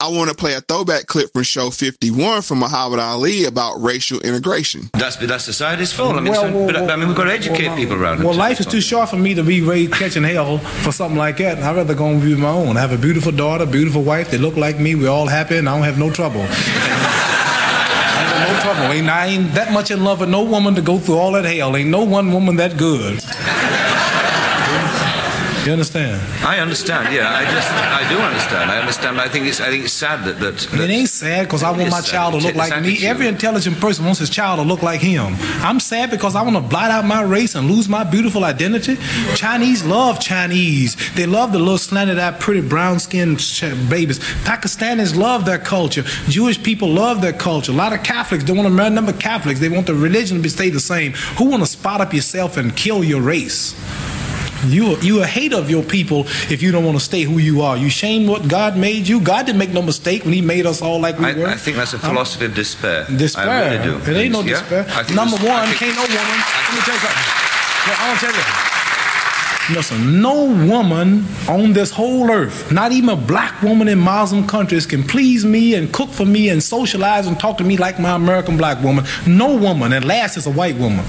I 0.00 0.08
want 0.08 0.30
to 0.30 0.36
play 0.36 0.54
a 0.54 0.60
throwback 0.60 1.06
clip 1.06 1.32
from 1.32 1.42
show 1.42 1.70
51 1.70 2.42
from 2.42 2.58
Muhammad 2.60 3.00
Ali 3.00 3.46
about 3.46 3.82
racial 3.82 4.20
integration. 4.20 4.90
That's 4.92 5.16
that's 5.16 5.42
society's 5.44 5.92
fault. 5.92 6.14
I 6.16 6.20
mean, 6.20 6.34
so- 6.34 6.66
but, 6.66 6.76
I 6.88 6.94
mean, 6.96 7.08
we've 7.08 7.16
got 7.16 7.24
to 7.24 7.32
educate 7.32 7.74
people 7.74 7.96
around 7.96 8.22
Well, 8.22 8.34
life 8.34 8.60
is 8.60 8.66
too 8.66 8.80
short 8.80 9.08
for 9.08 9.16
me 9.16 9.34
to 9.34 9.42
be 9.42 9.60
raised 9.60 9.92
catching 9.94 10.22
hell 10.22 10.58
for 10.58 10.92
something 10.92 11.18
like 11.18 11.38
that. 11.38 11.58
I'd 11.58 11.74
rather 11.74 11.94
go 11.96 12.06
and 12.10 12.22
be 12.22 12.36
my 12.36 12.50
own. 12.50 12.76
I 12.76 12.80
have 12.80 12.92
a 12.92 12.98
beautiful 12.98 13.32
daughter, 13.32 13.66
beautiful 13.66 14.02
wife. 14.04 14.30
They 14.30 14.38
look 14.38 14.56
like 14.56 14.78
me. 14.78 14.94
We're 14.94 15.08
all 15.10 15.26
happy, 15.26 15.56
and 15.56 15.68
I 15.68 15.74
don't 15.74 15.84
have 15.84 15.98
no 15.98 16.10
trouble. 16.12 16.42
Ain't 18.18 18.52
no 18.52 18.60
trouble. 18.62 18.92
Ain't, 18.92 19.08
I 19.08 19.26
ain't 19.26 19.52
that 19.54 19.72
much 19.72 19.90
in 19.90 20.04
love 20.04 20.20
with 20.20 20.28
no 20.28 20.44
woman 20.44 20.74
to 20.76 20.82
go 20.82 20.98
through 20.98 21.16
all 21.16 21.32
that 21.32 21.44
hell. 21.44 21.74
Ain't 21.76 21.88
no 21.90 22.04
one 22.04 22.32
woman 22.32 22.54
that 22.56 22.76
good. 22.76 23.20
You 25.68 25.72
understand? 25.74 26.18
I 26.46 26.60
understand. 26.60 27.14
Yeah, 27.14 27.28
I 27.28 27.44
just 27.44 27.70
I 27.70 28.08
do 28.08 28.18
understand. 28.18 28.70
I 28.70 28.78
understand. 28.78 29.20
I 29.20 29.28
think 29.28 29.44
it's 29.44 29.60
I 29.60 29.68
think 29.68 29.84
it's 29.84 29.92
sad 29.92 30.24
that 30.24 30.40
that. 30.40 30.56
that 30.56 30.80
It 30.80 30.88
ain't 30.90 31.10
sad 31.10 31.44
because 31.46 31.62
I 31.62 31.70
want 31.72 31.90
my 31.90 32.00
sad. 32.00 32.10
child 32.10 32.32
to 32.32 32.36
It's 32.38 32.46
look 32.46 32.54
like 32.54 32.70
me. 32.80 32.92
attitude. 32.92 33.04
Every 33.04 33.26
intelligent 33.26 33.78
person 33.78 34.06
wants 34.06 34.18
his 34.18 34.30
child 34.30 34.60
to 34.60 34.64
look 34.64 34.82
like 34.82 35.02
him. 35.02 35.36
I'm 35.60 35.78
sad 35.78 36.10
because 36.10 36.34
I 36.34 36.40
want 36.40 36.56
to 36.56 36.62
blot 36.62 36.90
out 36.90 37.04
my 37.04 37.20
race 37.20 37.54
and 37.54 37.70
lose 37.70 37.86
my 37.86 38.02
beautiful 38.02 38.44
identity. 38.46 38.96
Chinese 39.34 39.84
love 39.84 40.18
Chinese. 40.20 40.96
They 41.12 41.26
love 41.26 41.52
the 41.52 41.58
little 41.58 41.76
slanted 41.76 42.18
eyed, 42.18 42.40
pretty 42.40 42.62
brown 42.66 42.98
skinned 42.98 43.36
babies. 43.90 44.20
Pakistanis 44.48 45.14
love 45.14 45.44
their 45.44 45.58
culture. 45.58 46.04
Jewish 46.30 46.62
people 46.62 46.88
love 46.88 47.20
their 47.20 47.34
culture. 47.34 47.72
A 47.72 47.74
lot 47.74 47.92
of 47.92 48.02
Catholics 48.02 48.42
don't 48.42 48.56
want 48.56 48.68
to 48.68 48.74
marry 48.74 48.88
number 48.88 49.12
Catholics. 49.12 49.60
They 49.60 49.68
want 49.68 49.86
the 49.86 49.94
religion 49.94 50.38
to 50.38 50.42
be 50.42 50.48
stay 50.48 50.70
the 50.70 50.80
same. 50.80 51.12
Who 51.36 51.44
want 51.50 51.62
to 51.62 51.66
spot 51.68 52.00
up 52.00 52.14
yourself 52.14 52.56
and 52.56 52.74
kill 52.74 53.04
your 53.04 53.20
race? 53.20 53.74
You 54.66 54.96
you 54.98 55.22
a 55.22 55.26
hater 55.26 55.56
of 55.56 55.70
your 55.70 55.82
people 55.82 56.26
if 56.50 56.62
you 56.62 56.72
don't 56.72 56.84
want 56.84 56.98
to 56.98 57.04
stay 57.04 57.22
who 57.22 57.38
you 57.38 57.62
are. 57.62 57.76
You 57.76 57.88
shame 57.88 58.26
what 58.26 58.48
God 58.48 58.76
made 58.76 59.06
you. 59.06 59.20
God 59.20 59.46
didn't 59.46 59.58
make 59.58 59.70
no 59.72 59.82
mistake 59.82 60.24
when 60.24 60.32
He 60.32 60.40
made 60.40 60.66
us 60.66 60.82
all 60.82 61.00
like 61.00 61.18
we 61.18 61.26
I, 61.26 61.32
were. 61.34 61.46
I 61.46 61.54
think 61.56 61.76
that's 61.76 61.94
a 61.94 61.98
philosophy 61.98 62.46
of 62.46 62.54
despair. 62.54 63.06
Despair. 63.16 63.48
I 63.48 63.74
really 63.76 63.84
do. 63.84 64.10
It 64.10 64.16
ain't 64.16 64.32
no 64.32 64.40
Yeah? 64.42 64.60
despair. 64.60 64.84
Number 65.14 65.36
one, 65.36 65.68
can't 65.74 65.94
no 65.94 66.02
woman. 66.02 66.16
Let 66.18 66.74
me 66.74 66.80
tell 66.82 66.94
you 66.94 67.00
something. 67.00 67.26
Yeah, 67.86 67.94
I 67.98 68.08
want 68.08 68.20
to 68.20 68.26
tell 68.26 68.34
you. 68.34 68.67
Listen, 69.70 70.22
no 70.22 70.44
woman 70.44 71.26
on 71.46 71.74
this 71.74 71.90
whole 71.90 72.30
earth, 72.30 72.72
not 72.72 72.90
even 72.90 73.10
a 73.10 73.16
black 73.16 73.60
woman 73.60 73.86
in 73.86 73.98
Muslim 73.98 74.46
countries, 74.46 74.86
can 74.86 75.02
please 75.02 75.44
me 75.44 75.74
and 75.74 75.92
cook 75.92 76.08
for 76.08 76.24
me 76.24 76.48
and 76.48 76.62
socialize 76.62 77.26
and 77.26 77.38
talk 77.38 77.58
to 77.58 77.64
me 77.64 77.76
like 77.76 78.00
my 78.00 78.14
American 78.14 78.56
black 78.56 78.82
woman. 78.82 79.04
No 79.26 79.54
woman, 79.56 79.92
and 79.92 80.06
last 80.06 80.38
is 80.38 80.46
a 80.46 80.50
white 80.50 80.78
woman, 80.78 81.04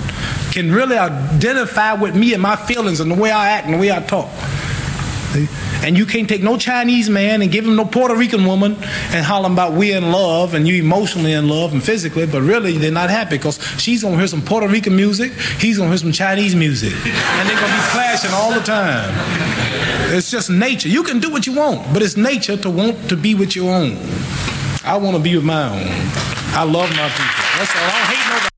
can 0.51 0.73
really 0.73 0.97
identify 0.97 1.93
with 1.93 2.17
me 2.17 2.33
and 2.33 2.41
my 2.41 2.57
feelings 2.57 2.99
and 2.99 3.09
the 3.09 3.15
way 3.15 3.31
I 3.31 3.49
act 3.51 3.67
and 3.67 3.75
the 3.75 3.77
way 3.77 3.93
I 3.93 4.01
talk. 4.01 4.29
And 5.81 5.97
you 5.97 6.05
can't 6.05 6.27
take 6.27 6.43
no 6.43 6.57
Chinese 6.57 7.09
man 7.09 7.41
and 7.41 7.51
give 7.51 7.65
him 7.65 7.75
no 7.75 7.85
Puerto 7.85 8.15
Rican 8.15 8.45
woman 8.45 8.73
and 9.11 9.25
holler 9.25 9.51
about 9.51 9.73
we 9.73 9.93
in 9.93 10.11
love 10.11 10.53
and 10.53 10.67
you 10.67 10.81
emotionally 10.81 11.33
in 11.33 11.47
love 11.47 11.73
and 11.73 11.83
physically, 11.83 12.25
but 12.27 12.41
really 12.41 12.77
they're 12.77 12.91
not 12.91 13.09
happy 13.09 13.37
because 13.37 13.59
she's 13.79 14.03
gonna 14.03 14.17
hear 14.17 14.27
some 14.27 14.41
Puerto 14.41 14.67
Rican 14.67 14.95
music, 14.95 15.31
he's 15.59 15.77
gonna 15.77 15.89
hear 15.89 15.97
some 15.97 16.11
Chinese 16.11 16.55
music, 16.55 16.93
and 16.93 17.49
they're 17.49 17.59
gonna 17.59 17.73
be 17.73 17.87
clashing 17.91 18.31
all 18.33 18.53
the 18.53 18.59
time. 18.59 19.09
It's 20.13 20.29
just 20.29 20.49
nature. 20.49 20.89
You 20.89 21.03
can 21.03 21.19
do 21.19 21.29
what 21.29 21.47
you 21.47 21.53
want, 21.53 21.93
but 21.93 22.01
it's 22.01 22.17
nature 22.17 22.57
to 22.57 22.69
want 22.69 23.09
to 23.09 23.15
be 23.15 23.35
with 23.35 23.55
your 23.55 23.73
own. 23.73 23.97
I 24.83 24.97
want 24.97 25.15
to 25.15 25.21
be 25.21 25.35
with 25.35 25.45
my 25.45 25.69
own. 25.69 25.87
I 26.55 26.63
love 26.63 26.89
my 26.89 27.09
people. 27.09 27.43
That's 27.57 27.75
all. 27.75 27.83
I 27.83 27.91
don't 27.91 28.07
hate 28.07 28.29
nobody. 28.33 28.49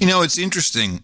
You 0.00 0.06
know, 0.06 0.22
it's 0.22 0.38
interesting 0.38 1.02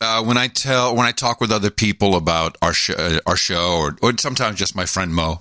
uh, 0.00 0.22
when 0.22 0.36
I 0.36 0.48
tell 0.48 0.94
when 0.94 1.06
I 1.06 1.12
talk 1.12 1.40
with 1.40 1.50
other 1.50 1.70
people 1.70 2.16
about 2.16 2.56
our 2.62 2.72
show, 2.72 2.94
uh, 2.94 3.18
our 3.26 3.36
show, 3.36 3.78
or 3.78 3.96
or 4.02 4.16
sometimes 4.18 4.58
just 4.58 4.76
my 4.76 4.86
friend 4.86 5.14
Mo. 5.14 5.40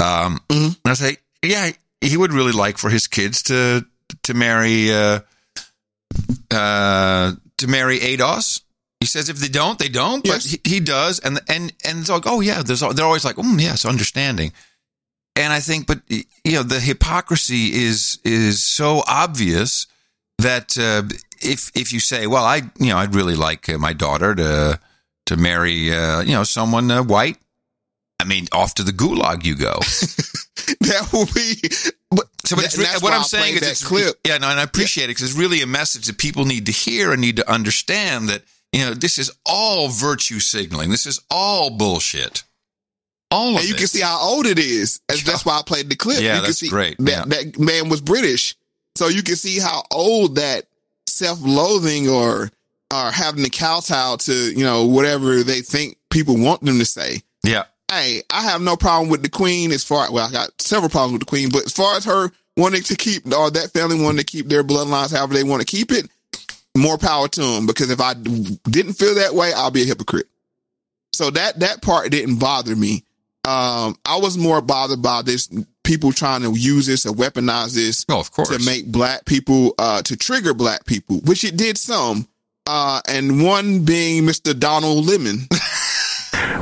Um, 0.00 0.40
and 0.84 0.92
I 0.92 0.94
say, 0.94 1.16
yeah, 1.42 1.70
he 2.00 2.16
would 2.16 2.32
really 2.32 2.52
like 2.52 2.78
for 2.78 2.88
his 2.88 3.06
kids 3.06 3.42
to 3.44 3.84
to 4.24 4.34
marry 4.34 4.92
uh, 4.92 5.20
uh, 6.50 7.32
to 7.58 7.66
marry 7.66 7.98
ADOS. 7.98 8.62
He 9.00 9.06
says 9.06 9.28
if 9.28 9.36
they 9.36 9.48
don't, 9.48 9.78
they 9.78 9.88
don't, 9.88 10.24
but 10.24 10.42
he, 10.42 10.60
he 10.64 10.80
does, 10.80 11.20
and 11.20 11.40
and 11.48 11.72
and 11.84 12.00
it's 12.00 12.10
like, 12.10 12.26
oh 12.26 12.40
yeah, 12.40 12.62
there's 12.62 12.80
they're 12.80 13.04
always 13.06 13.24
like, 13.24 13.36
mm, 13.36 13.60
yes, 13.60 13.84
understanding. 13.84 14.52
And 15.36 15.52
I 15.52 15.60
think, 15.60 15.86
but 15.86 16.00
you 16.08 16.24
know, 16.52 16.64
the 16.64 16.80
hypocrisy 16.80 17.72
is 17.72 18.18
is 18.24 18.64
so 18.64 19.04
obvious 19.06 19.86
that 20.38 20.76
uh, 20.78 21.02
if 21.40 21.70
if 21.74 21.92
you 21.92 22.00
say, 22.00 22.26
well, 22.26 22.44
I 22.44 22.62
you 22.78 22.88
know, 22.90 22.96
I'd 22.98 23.14
really 23.14 23.36
like 23.36 23.68
uh, 23.68 23.78
my 23.78 23.92
daughter 23.92 24.34
to 24.34 24.80
to 25.26 25.36
marry 25.36 25.92
uh, 25.92 26.20
you 26.20 26.32
know 26.32 26.44
someone 26.44 26.90
uh, 26.90 27.02
white. 27.02 27.36
I 28.20 28.24
mean, 28.24 28.46
off 28.50 28.74
to 28.74 28.82
the 28.82 28.90
gulag 28.92 29.44
you 29.44 29.54
go. 29.54 29.74
that 30.80 31.08
will 31.12 31.26
be. 31.26 31.54
But 32.10 32.26
so, 32.44 32.56
but 32.56 32.64
that- 32.64 32.74
it's 32.94 33.02
what 33.02 33.12
I'm 33.12 33.22
saying 33.22 33.56
is, 33.56 33.62
it's 33.62 33.84
clip. 33.86 34.16
Yeah, 34.26 34.38
no, 34.38 34.48
and 34.48 34.58
I 34.58 34.62
appreciate 34.64 35.04
it 35.04 35.08
because 35.08 35.30
it's 35.30 35.38
really 35.38 35.62
a 35.62 35.66
message 35.66 36.06
that 36.06 36.18
people 36.18 36.44
need 36.44 36.66
to 36.66 36.72
hear 36.72 37.12
and 37.12 37.20
need 37.20 37.36
to 37.36 37.48
understand 37.50 38.28
that 38.28 38.42
you 38.72 38.84
know 38.84 38.94
this 38.94 39.18
is 39.18 39.30
all 39.46 39.88
virtue 39.88 40.40
signaling. 40.40 40.90
This 40.90 41.06
is 41.06 41.20
all 41.30 41.70
bullshit. 41.70 42.42
All 43.30 43.50
of 43.50 43.56
and 43.60 43.68
you 43.68 43.74
it. 43.74 43.78
can 43.78 43.86
see 43.86 44.00
how 44.00 44.18
old 44.20 44.46
it 44.46 44.58
is. 44.58 45.00
That's, 45.06 45.22
that's 45.22 45.44
why 45.44 45.58
I 45.58 45.62
played 45.64 45.90
the 45.90 45.96
clip. 45.96 46.20
Yeah, 46.20 46.34
you 46.36 46.40
can 46.40 46.44
that's 46.44 46.58
see 46.58 46.68
great. 46.70 46.96
That 46.98 47.10
Yeah. 47.10 47.24
that 47.26 47.58
man 47.58 47.88
was 47.90 48.00
British, 48.00 48.56
so 48.96 49.08
you 49.08 49.22
can 49.22 49.36
see 49.36 49.58
how 49.60 49.84
old 49.90 50.36
that 50.36 50.64
self-loathing 51.16 52.08
or 52.08 52.50
or 52.92 53.10
having 53.10 53.44
to 53.44 53.50
kowtow 53.50 54.16
to 54.16 54.32
you 54.32 54.64
know 54.64 54.86
whatever 54.86 55.42
they 55.42 55.60
think 55.60 55.96
people 56.10 56.38
want 56.38 56.62
them 56.62 56.78
to 56.78 56.84
say. 56.84 57.22
Yeah. 57.42 57.64
Hey, 57.90 58.22
I 58.30 58.42
have 58.42 58.60
no 58.60 58.76
problem 58.76 59.08
with 59.08 59.22
the 59.22 59.30
queen 59.30 59.72
as 59.72 59.84
far 59.84 60.12
well, 60.12 60.28
I 60.28 60.32
got 60.32 60.60
several 60.60 60.90
problems 60.90 61.14
with 61.14 61.20
the 61.20 61.26
queen, 61.26 61.48
but 61.50 61.66
as 61.66 61.72
far 61.72 61.96
as 61.96 62.04
her 62.04 62.30
wanting 62.56 62.82
to 62.82 62.96
keep 62.96 63.26
or 63.32 63.50
that 63.50 63.72
family 63.72 64.02
wanting 64.02 64.18
to 64.18 64.24
keep 64.24 64.48
their 64.48 64.64
bloodlines 64.64 65.14
however 65.14 65.34
they 65.34 65.44
want 65.44 65.60
to 65.60 65.66
keep 65.66 65.92
it, 65.92 66.08
more 66.76 66.98
power 66.98 67.28
to 67.28 67.40
them. 67.40 67.66
Because 67.66 67.90
if 67.90 68.00
I 68.00 68.14
didn't 68.14 68.94
feel 68.94 69.14
that 69.14 69.34
way, 69.34 69.52
I'll 69.54 69.70
be 69.70 69.82
a 69.82 69.86
hypocrite. 69.86 70.26
So 71.12 71.30
that 71.30 71.60
that 71.60 71.82
part 71.82 72.10
didn't 72.10 72.38
bother 72.38 72.76
me. 72.76 73.04
Um, 73.48 73.96
I 74.04 74.18
was 74.18 74.36
more 74.36 74.60
bothered 74.60 75.00
by 75.00 75.22
this 75.22 75.48
people 75.82 76.12
trying 76.12 76.42
to 76.42 76.52
use 76.52 76.84
this 76.84 77.06
or 77.06 77.14
weaponize 77.14 77.74
this 77.74 78.04
oh, 78.10 78.20
of 78.20 78.30
course. 78.30 78.50
to 78.50 78.62
make 78.62 78.92
black 78.92 79.24
people 79.24 79.74
uh, 79.78 80.02
to 80.02 80.18
trigger 80.18 80.52
black 80.52 80.84
people, 80.84 81.20
which 81.24 81.44
it 81.44 81.56
did 81.56 81.78
some. 81.78 82.28
Uh, 82.66 83.00
and 83.08 83.42
one 83.42 83.86
being 83.86 84.24
Mr. 84.24 84.58
Donald 84.58 85.06
Lemon. 85.06 85.38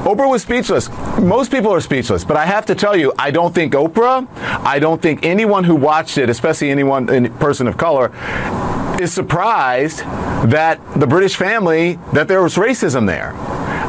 Oprah 0.06 0.30
was 0.30 0.42
speechless. 0.42 0.88
Most 1.18 1.50
people 1.50 1.72
are 1.72 1.80
speechless, 1.80 2.24
but 2.24 2.36
I 2.36 2.46
have 2.46 2.66
to 2.66 2.76
tell 2.76 2.96
you, 2.96 3.12
I 3.18 3.32
don't 3.32 3.52
think 3.52 3.72
Oprah, 3.72 4.28
I 4.38 4.78
don't 4.78 5.02
think 5.02 5.26
anyone 5.26 5.64
who 5.64 5.74
watched 5.74 6.18
it, 6.18 6.30
especially 6.30 6.70
anyone, 6.70 7.10
any 7.10 7.30
person 7.30 7.66
of 7.66 7.76
color, 7.76 8.12
is 9.00 9.12
surprised 9.12 9.98
that 9.98 10.78
the 10.94 11.08
British 11.08 11.34
family, 11.34 11.98
that 12.12 12.28
there 12.28 12.44
was 12.44 12.54
racism 12.54 13.08
there. 13.08 13.32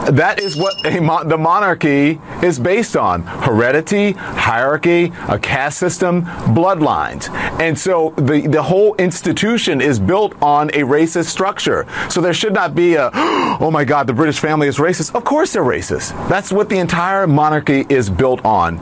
That 0.08 0.40
is 0.40 0.56
what 0.56 0.74
mo- 1.02 1.24
the 1.26 1.38
monarchy 1.38 2.20
is 2.42 2.60
based 2.60 2.96
on 2.96 3.24
heredity, 3.24 4.14
hierarchy, 4.14 5.12
a 5.28 5.38
caste 5.38 5.80
system, 5.80 6.24
bloodlines. 6.24 7.30
And 7.60 7.78
so 7.78 8.14
the, 8.18 8.48
the 8.48 8.64
whole 8.64 8.96
institution 8.96 9.82
is 9.82 10.00
built 10.00 10.34
on 10.42 10.70
a 10.70 10.84
racist 10.84 11.26
structure. 11.26 11.86
So 12.10 12.22
there 12.22 12.34
should 12.34 12.54
not 12.54 12.74
be 12.74 12.96
a, 12.96 13.12
oh 13.14 13.70
my 13.72 13.84
God, 13.84 14.08
the 14.08 14.14
British 14.14 14.40
family 14.40 14.68
is 14.68 14.78
racist. 14.78 15.14
Of 15.14 15.26
course 15.26 15.54
they're 15.54 15.64
racist. 15.64 16.12
That's 16.30 16.54
what 16.54 16.70
the 16.70 16.78
entire 16.78 17.28
monarchy 17.28 17.86
is 17.90 18.10
built 18.10 18.44
on. 18.46 18.78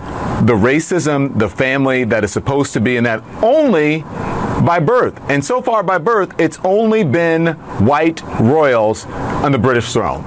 The 0.45 0.53
racism, 0.53 1.37
the 1.39 1.49
family 1.49 2.03
that 2.03 2.23
is 2.23 2.31
supposed 2.31 2.73
to 2.73 2.79
be 2.79 2.97
in 2.97 3.03
that 3.05 3.23
only 3.41 4.01
by 4.63 4.79
birth. 4.79 5.19
And 5.29 5.43
so 5.43 5.61
far 5.61 5.81
by 5.81 5.97
birth, 5.97 6.39
it's 6.39 6.59
only 6.63 7.03
been 7.03 7.47
white 7.83 8.21
royals 8.39 9.05
on 9.05 9.51
the 9.51 9.57
British 9.57 9.91
throne. 9.91 10.23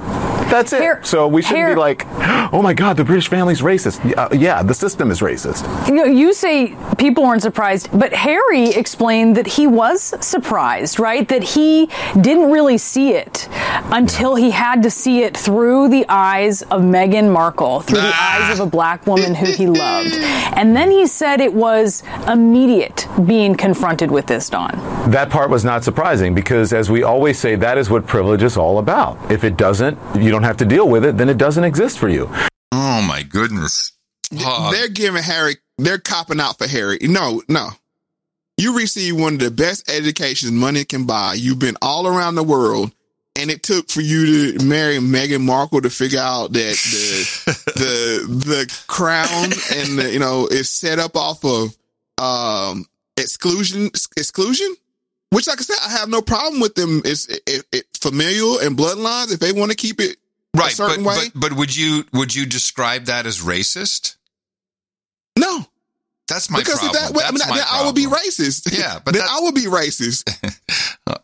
That's 0.49 0.73
it. 0.73 0.79
So 1.03 1.27
we 1.27 1.41
shouldn't 1.41 1.67
here- 1.67 1.75
be 1.75 1.79
like, 1.79 2.05
oh 2.53 2.61
my 2.61 2.73
God, 2.73 2.97
the 2.97 3.03
British 3.03 3.27
family's 3.27 3.61
racist. 3.61 3.99
Uh, 4.17 4.29
yeah, 4.35 4.63
the 4.63 4.73
system 4.73 5.11
is 5.11 5.19
racist. 5.21 5.63
You 5.87 5.93
know, 5.95 6.03
you 6.05 6.33
say 6.33 6.75
people 6.97 7.23
weren't 7.23 7.41
surprised, 7.41 7.89
but 7.97 8.13
Harry 8.13 8.69
explained 8.69 9.35
that 9.37 9.47
he 9.47 9.67
was 9.67 10.13
surprised, 10.25 10.99
right? 10.99 11.27
That 11.27 11.43
he 11.43 11.89
didn't 12.19 12.51
really 12.51 12.77
see 12.77 13.13
it 13.13 13.47
until 13.91 14.35
he 14.35 14.51
had 14.51 14.83
to 14.83 14.89
see 14.89 15.23
it 15.23 15.35
through 15.37 15.89
the 15.89 16.05
eyes 16.09 16.61
of 16.63 16.81
Meghan 16.81 17.31
Markle, 17.31 17.81
through 17.81 18.01
the 18.01 18.15
eyes 18.21 18.59
of 18.59 18.67
a 18.67 18.69
black 18.69 19.05
woman 19.07 19.35
who 19.35 19.51
he 19.51 19.67
loved. 19.67 20.15
And 20.59 20.75
then 20.75 20.91
he 20.91 21.07
said 21.07 21.39
it 21.39 21.53
was 21.53 22.03
immediate 22.27 23.07
being 23.25 23.55
confronted 23.55 24.11
with 24.11 24.25
this, 24.25 24.49
Don. 24.49 24.71
That 25.09 25.29
part 25.29 25.49
was 25.49 25.63
not 25.63 25.83
surprising 25.85 26.35
because, 26.35 26.73
as 26.73 26.89
we 26.89 27.03
always 27.03 27.39
say, 27.39 27.55
that 27.55 27.77
is 27.77 27.89
what 27.89 28.05
privilege 28.05 28.43
is 28.43 28.57
all 28.57 28.79
about. 28.79 29.17
If 29.31 29.43
it 29.45 29.55
doesn't, 29.55 29.97
you 30.15 30.31
don't 30.31 30.43
have 30.43 30.57
to 30.57 30.65
deal 30.65 30.78
with 30.87 31.05
it, 31.05 31.17
then 31.17 31.29
it 31.29 31.37
doesn't 31.37 31.63
exist 31.63 31.99
for 31.99 32.09
you. 32.09 32.29
Oh 32.71 33.01
my 33.01 33.23
goodness. 33.23 33.91
they're 34.31 34.89
giving 34.89 35.23
Harry, 35.23 35.57
they're 35.77 35.99
copping 35.99 36.39
out 36.39 36.57
for 36.57 36.67
Harry. 36.67 36.99
No, 37.01 37.41
no. 37.47 37.69
You 38.57 38.77
receive 38.77 39.15
one 39.15 39.35
of 39.35 39.39
the 39.39 39.51
best 39.51 39.89
educations 39.89 40.51
money 40.51 40.83
can 40.83 41.05
buy. 41.05 41.35
You've 41.35 41.59
been 41.59 41.77
all 41.81 42.05
around 42.07 42.35
the 42.35 42.43
world 42.43 42.93
and 43.39 43.49
it 43.49 43.63
took 43.63 43.89
for 43.89 44.01
you 44.01 44.57
to 44.57 44.65
marry 44.65 44.97
Meghan 44.97 45.41
Markle 45.41 45.81
to 45.81 45.89
figure 45.89 46.19
out 46.19 46.51
that 46.51 46.75
the 46.75 47.53
the 48.27 48.33
the 48.33 48.83
crown 48.87 49.45
and 49.45 49.99
the, 49.99 50.09
you 50.11 50.19
know 50.19 50.47
is 50.47 50.69
set 50.69 50.99
up 50.99 51.15
off 51.15 51.43
of 51.45 51.75
um 52.17 52.85
exclusion 53.17 53.87
exclusion. 54.17 54.75
Which, 55.31 55.47
like 55.47 55.59
I 55.59 55.61
said, 55.61 55.77
I 55.85 55.91
have 55.91 56.09
no 56.09 56.23
problem 56.23 56.59
with 56.59 56.73
them. 56.73 57.03
It's 57.05 57.27
it, 57.27 57.63
it, 57.71 57.85
familial 58.01 58.57
and 58.59 58.75
bloodlines. 58.75 59.31
If 59.31 59.39
they 59.39 59.51
want 59.51 59.69
to 59.69 59.77
keep 59.77 60.01
it 60.01 60.17
a 60.55 60.57
Right, 60.57 60.71
certain 60.71 61.03
but, 61.03 61.17
way, 61.17 61.29
but 61.33 61.49
but 61.49 61.53
would 61.57 61.75
you 61.75 62.05
would 62.13 62.33
you 62.35 62.45
describe 62.45 63.05
that 63.05 63.25
as 63.25 63.39
racist? 63.41 64.15
No. 65.37 65.65
That's 66.27 66.49
my 66.49 66.59
because 66.59 66.79
problem. 66.79 66.95
if 66.95 67.09
that 67.09 67.15
way, 67.17 67.23
I 67.25 67.31
mean, 67.31 67.39
then 67.39 67.65
I 67.71 67.85
would 67.85 67.95
be 67.95 68.05
racist. 68.05 68.77
Yeah, 68.77 68.99
but 69.03 69.13
then 69.13 69.23
that- 69.23 69.31
I 69.31 69.39
would 69.41 69.55
be 69.55 69.65
racist. 69.65 70.29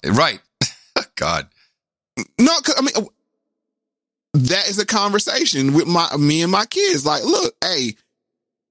right. 0.17 0.39
God. 1.15 1.47
No, 2.39 2.53
I 2.77 2.81
mean, 2.81 3.07
that 4.33 4.67
is 4.69 4.79
a 4.79 4.85
conversation 4.85 5.73
with 5.73 5.85
my 5.87 6.09
me 6.17 6.41
and 6.41 6.51
my 6.51 6.65
kids. 6.65 7.05
Like, 7.05 7.23
look, 7.23 7.53
hey, 7.63 7.95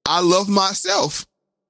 I 0.07 0.21
love 0.21 0.49
myself. 0.49 1.27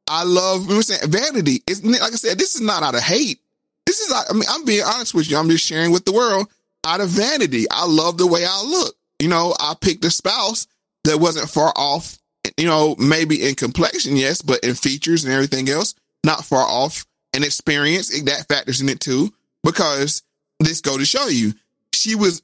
I 0.08 0.24
love 0.24 0.62
you 0.62 0.68
know 0.68 0.74
what 0.76 0.76
I'm 0.76 0.82
saying 0.82 1.10
vanity. 1.10 1.62
It's 1.66 1.82
like 1.84 2.00
I 2.02 2.10
said, 2.16 2.38
this 2.38 2.54
is 2.54 2.60
not 2.60 2.82
out 2.82 2.94
of 2.94 3.02
hate. 3.02 3.40
This 3.86 4.00
is 4.00 4.12
I 4.12 4.32
mean, 4.32 4.44
I'm 4.48 4.64
being 4.64 4.82
honest 4.84 5.14
with 5.14 5.30
you. 5.30 5.36
I'm 5.36 5.48
just 5.50 5.64
sharing 5.66 5.92
with 5.92 6.04
the 6.04 6.12
world 6.12 6.48
out 6.84 7.00
of 7.00 7.08
vanity. 7.08 7.66
I 7.70 7.86
love 7.86 8.18
the 8.18 8.26
way 8.26 8.44
I 8.44 8.62
look. 8.62 8.94
You 9.18 9.28
know, 9.28 9.54
I 9.58 9.74
picked 9.80 10.04
a 10.04 10.10
spouse 10.10 10.66
that 11.04 11.18
wasn't 11.18 11.48
far 11.48 11.72
off, 11.76 12.18
you 12.56 12.66
know, 12.66 12.96
maybe 12.98 13.46
in 13.46 13.54
complexion, 13.54 14.16
yes, 14.16 14.42
but 14.42 14.64
in 14.64 14.74
features 14.74 15.24
and 15.24 15.32
everything 15.32 15.68
else, 15.68 15.94
not 16.24 16.44
far 16.44 16.66
off. 16.66 17.04
And 17.32 17.44
experience, 17.44 18.10
that 18.22 18.46
factors 18.48 18.80
in 18.80 18.88
it 18.88 19.00
too, 19.00 19.32
because 19.64 20.22
this 20.60 20.80
go 20.80 20.96
to 20.96 21.04
show 21.04 21.26
you, 21.26 21.52
she 21.92 22.14
was 22.14 22.42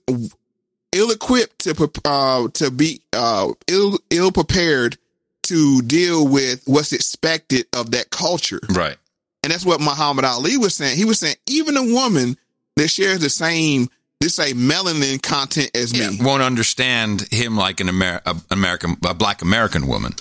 ill 0.92 1.10
equipped 1.12 1.60
to 1.60 1.90
uh 2.04 2.48
to 2.54 2.70
be 2.70 3.00
uh 3.12 3.48
ill 3.68 3.98
ill 4.10 4.32
prepared 4.32 4.98
to 5.44 5.80
deal 5.82 6.26
with 6.26 6.62
what's 6.66 6.92
expected 6.92 7.66
of 7.72 7.92
that 7.92 8.10
culture. 8.10 8.60
Right. 8.68 8.96
And 9.42 9.52
that's 9.52 9.64
what 9.64 9.80
Muhammad 9.80 10.24
Ali 10.24 10.56
was 10.56 10.74
saying. 10.74 10.96
He 10.96 11.04
was 11.04 11.20
saying 11.20 11.36
even 11.46 11.76
a 11.76 11.82
woman 11.82 12.36
that 12.76 12.88
shares 12.88 13.20
the 13.20 13.30
same 13.30 13.88
this 14.20 14.34
say 14.34 14.52
melanin 14.52 15.22
content 15.22 15.70
as 15.74 15.92
me. 15.92 16.18
Won't 16.20 16.42
understand 16.42 17.22
him 17.30 17.56
like 17.56 17.80
an 17.80 17.88
Amer- 17.88 18.22
American 18.50 18.96
a 19.06 19.14
black 19.14 19.42
American 19.42 19.86
woman. 19.86 20.12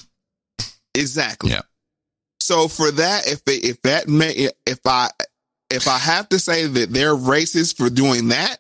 Exactly. 0.96 1.52
Yeah. 1.52 1.62
So 2.40 2.68
for 2.68 2.90
that, 2.92 3.28
if 3.28 3.44
they, 3.46 3.56
if 3.56 3.82
that 3.84 4.08
may, 4.08 4.50
if 4.66 4.80
I 4.86 5.10
if 5.70 5.88
I 5.88 5.98
have 5.98 6.30
to 6.30 6.40
say 6.40 6.66
that 6.66 6.92
they're 6.92 7.16
racist 7.16 7.78
for 7.78 7.90
doing 7.90 8.30
that, 8.30 8.58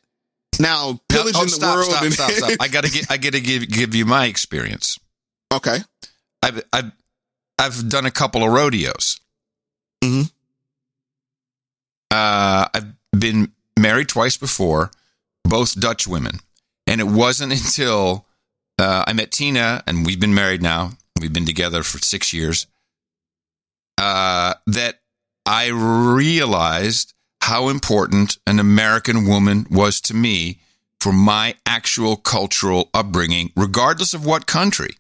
now 0.59 0.99
pillaging 1.09 1.41
oh, 1.41 1.43
the 1.45 1.49
stop, 1.49 1.75
world 1.75 1.89
stop, 1.89 2.03
and 2.03 2.13
stop, 2.13 2.31
stop. 2.31 2.51
I 2.59 2.67
gotta 2.67 2.91
get 2.91 3.09
I 3.09 3.17
gotta 3.17 3.39
give 3.39 3.67
give 3.67 3.95
you 3.95 4.05
my 4.05 4.25
experience. 4.25 4.99
Okay. 5.53 5.77
I've 6.43 6.63
I've 6.71 6.91
I've 7.57 7.89
done 7.89 8.05
a 8.05 8.11
couple 8.11 8.43
of 8.43 8.51
rodeos. 8.51 9.19
Mm-hmm. 10.03 10.23
Uh, 12.11 12.67
I've 12.73 12.93
been 13.17 13.51
married 13.77 14.09
twice 14.09 14.37
before, 14.37 14.91
both 15.49 15.79
Dutch 15.79 16.07
women, 16.07 16.39
and 16.87 17.01
it 17.01 17.07
wasn't 17.07 17.53
until 17.53 18.25
uh, 18.79 19.03
I 19.05 19.13
met 19.13 19.31
Tina, 19.31 19.83
and 19.85 20.05
we've 20.05 20.19
been 20.19 20.33
married 20.33 20.61
now. 20.61 20.91
We've 21.19 21.33
been 21.33 21.45
together 21.45 21.83
for 21.83 21.97
six 21.99 22.33
years. 22.33 22.67
Uh, 23.97 24.53
that 24.67 25.01
I 25.45 25.67
realized 25.67 27.13
how 27.41 27.69
important 27.69 28.37
an 28.47 28.59
American 28.59 29.27
woman 29.27 29.65
was 29.69 29.99
to 30.01 30.13
me 30.13 30.59
for 31.01 31.11
my 31.11 31.55
actual 31.65 32.15
cultural 32.15 32.89
upbringing, 32.93 33.51
regardless 33.55 34.13
of 34.13 34.25
what 34.25 34.45
country. 34.45 34.95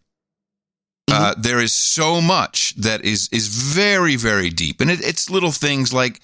Uh, 1.11 1.33
there 1.37 1.59
is 1.59 1.73
so 1.73 2.21
much 2.21 2.75
that 2.75 3.03
is 3.03 3.29
is 3.31 3.47
very 3.47 4.15
very 4.15 4.49
deep, 4.49 4.79
and 4.79 4.91
it, 4.91 4.99
it's 5.01 5.29
little 5.29 5.51
things 5.51 5.91
like 5.91 6.21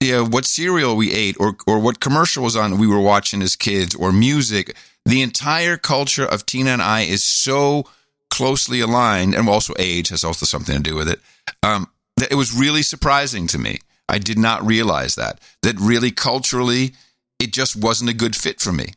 know, 0.00 0.24
what 0.24 0.46
cereal 0.46 0.96
we 0.96 1.12
ate, 1.12 1.36
or 1.40 1.56
or 1.66 1.78
what 1.80 2.00
commercial 2.00 2.44
was 2.44 2.56
on 2.56 2.78
we 2.78 2.86
were 2.86 3.00
watching 3.00 3.42
as 3.42 3.56
kids, 3.56 3.94
or 3.94 4.12
music. 4.12 4.76
The 5.04 5.22
entire 5.22 5.76
culture 5.76 6.26
of 6.26 6.46
Tina 6.46 6.70
and 6.70 6.82
I 6.82 7.02
is 7.02 7.24
so 7.24 7.84
closely 8.30 8.80
aligned, 8.80 9.34
and 9.34 9.48
also 9.48 9.74
age 9.78 10.10
has 10.10 10.22
also 10.24 10.46
something 10.46 10.76
to 10.76 10.82
do 10.82 10.94
with 10.94 11.08
it. 11.08 11.20
Um, 11.62 11.88
that 12.18 12.30
it 12.30 12.36
was 12.36 12.54
really 12.54 12.82
surprising 12.82 13.46
to 13.48 13.58
me. 13.58 13.78
I 14.08 14.18
did 14.18 14.38
not 14.38 14.64
realize 14.66 15.14
that 15.16 15.40
that 15.62 15.78
really 15.80 16.10
culturally, 16.10 16.94
it 17.40 17.52
just 17.52 17.76
wasn't 17.76 18.10
a 18.10 18.14
good 18.14 18.36
fit 18.36 18.60
for 18.60 18.72
me. 18.72 18.92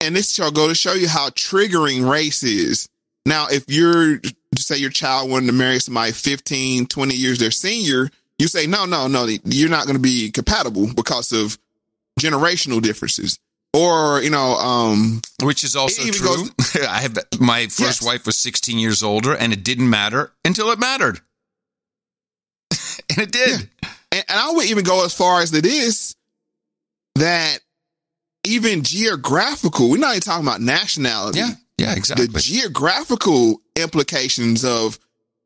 and 0.00 0.14
this 0.14 0.32
shall 0.32 0.50
go 0.50 0.68
to 0.68 0.74
show 0.74 0.92
you 0.92 1.08
how 1.08 1.30
triggering 1.30 2.08
race 2.08 2.42
is. 2.42 2.88
Now, 3.24 3.46
if 3.50 3.64
you're 3.68 4.20
say 4.56 4.76
your 4.78 4.90
child 4.90 5.30
wanted 5.30 5.46
to 5.46 5.52
marry 5.52 5.78
somebody 5.78 6.12
15, 6.12 6.86
20 6.86 7.14
years 7.14 7.38
their 7.38 7.50
senior, 7.50 8.10
you 8.38 8.48
say, 8.48 8.66
no, 8.66 8.84
no, 8.84 9.06
no, 9.06 9.26
you're 9.44 9.70
not 9.70 9.84
going 9.84 9.96
to 9.96 10.02
be 10.02 10.30
compatible 10.30 10.92
because 10.94 11.32
of 11.32 11.58
generational 12.20 12.82
differences. 12.82 13.38
Or, 13.72 14.22
you 14.22 14.30
know, 14.30 14.54
um, 14.54 15.20
which 15.42 15.62
is 15.62 15.76
also 15.76 16.02
true. 16.10 16.44
I 16.88 17.02
have 17.02 17.18
my 17.38 17.66
first 17.66 18.02
wife 18.02 18.24
was 18.24 18.38
16 18.38 18.78
years 18.78 19.02
older, 19.02 19.34
and 19.34 19.52
it 19.52 19.64
didn't 19.64 19.90
matter 19.90 20.32
until 20.44 20.70
it 20.70 20.78
mattered, 20.78 21.20
and 23.10 23.18
it 23.18 23.32
did. 23.32 23.68
and, 24.12 24.24
and 24.28 24.38
I 24.38 24.50
would 24.52 24.66
even 24.66 24.84
go 24.84 25.04
as 25.04 25.12
far 25.12 25.42
as 25.42 25.52
it 25.52 25.66
is 25.66 26.16
that 27.16 27.58
even 28.44 28.82
geographical, 28.82 29.90
we're 29.90 29.98
not 29.98 30.12
even 30.12 30.20
talking 30.20 30.46
about 30.46 30.62
nationality. 30.62 31.40
Yeah, 31.40 31.50
yeah, 31.76 31.94
exactly. 31.94 32.28
The 32.28 32.38
geographical 32.38 33.60
implications 33.76 34.64
of 34.64 34.98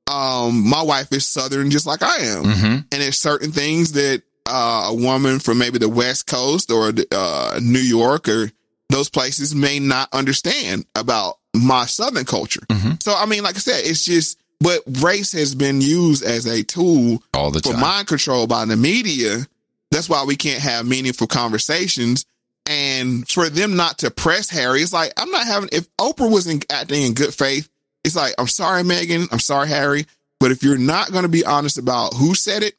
um 0.06 0.68
my 0.68 0.82
wife 0.82 1.12
is 1.12 1.26
southern 1.26 1.70
just 1.70 1.86
like 1.86 2.02
I 2.02 2.16
am. 2.18 2.44
Mhm. 2.44 2.72
And 2.92 3.02
there's 3.02 3.20
certain 3.20 3.52
things 3.52 3.92
that 3.92 4.22
uh, 4.46 4.86
a 4.88 4.94
woman 4.94 5.38
from 5.38 5.58
maybe 5.58 5.78
the 5.78 5.88
West 5.88 6.26
Coast 6.26 6.72
or 6.72 6.92
uh, 7.12 7.60
New 7.62 7.78
York 7.78 8.28
or 8.28 8.50
those 8.88 9.08
places 9.08 9.54
may 9.54 9.78
not 9.78 10.08
understand 10.12 10.84
about 10.96 11.38
my 11.54 11.86
Southern 11.86 12.24
culture. 12.24 12.62
Mm-hmm. 12.68 12.92
So, 13.00 13.14
I 13.14 13.26
mean, 13.26 13.44
like 13.44 13.54
I 13.54 13.60
said, 13.60 13.82
it's 13.84 14.04
just, 14.04 14.40
but 14.58 14.82
race 15.00 15.30
has 15.32 15.54
been 15.54 15.80
used 15.80 16.24
as 16.24 16.46
a 16.46 16.64
tool 16.64 17.22
all 17.32 17.52
the 17.52 17.60
for 17.60 17.72
time. 17.72 17.80
mind 17.80 18.06
control 18.08 18.48
by 18.48 18.64
the 18.64 18.76
media. 18.76 19.46
That's 19.92 20.08
why 20.08 20.24
we 20.24 20.34
can't 20.34 20.60
have 20.62 20.84
meaningful 20.84 21.28
conversations. 21.28 22.24
And 22.66 23.28
for 23.28 23.48
them 23.48 23.76
not 23.76 23.98
to 23.98 24.10
press 24.10 24.50
Harry, 24.50 24.80
it's 24.82 24.92
like, 24.92 25.12
I'm 25.16 25.30
not 25.30 25.46
having, 25.46 25.68
if 25.72 25.86
Oprah 25.96 26.30
was 26.30 26.48
in, 26.48 26.60
acting 26.70 27.02
in 27.02 27.14
good 27.14 27.34
faith, 27.34 27.68
it's 28.04 28.16
like, 28.16 28.34
I'm 28.38 28.46
sorry, 28.46 28.82
Meghan. 28.82 29.28
I'm 29.32 29.38
sorry, 29.38 29.68
Harry. 29.68 30.06
But 30.38 30.52
if 30.52 30.62
you're 30.62 30.78
not 30.78 31.12
going 31.12 31.24
to 31.24 31.28
be 31.28 31.44
honest 31.44 31.78
about 31.78 32.14
who 32.14 32.34
said 32.34 32.62
it, 32.62 32.74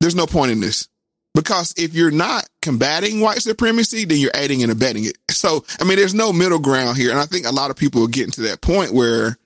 there's 0.00 0.14
no 0.14 0.26
point 0.26 0.52
in 0.52 0.60
this. 0.60 0.88
Because 1.34 1.72
if 1.76 1.94
you're 1.94 2.10
not 2.10 2.48
combating 2.60 3.20
white 3.20 3.40
supremacy, 3.40 4.04
then 4.04 4.18
you're 4.18 4.32
aiding 4.34 4.62
and 4.62 4.72
abetting 4.72 5.04
it. 5.04 5.16
So, 5.30 5.64
I 5.80 5.84
mean, 5.84 5.96
there's 5.96 6.14
no 6.14 6.32
middle 6.32 6.58
ground 6.58 6.96
here. 6.96 7.10
And 7.10 7.20
I 7.20 7.26
think 7.26 7.46
a 7.46 7.52
lot 7.52 7.70
of 7.70 7.76
people 7.76 8.04
are 8.04 8.08
getting 8.08 8.32
to 8.32 8.42
that 8.42 8.60
point 8.60 8.92
where, 8.92 9.38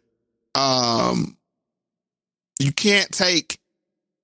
um, 0.55 1.36
you 2.59 2.73
can't 2.73 3.10
take, 3.12 3.59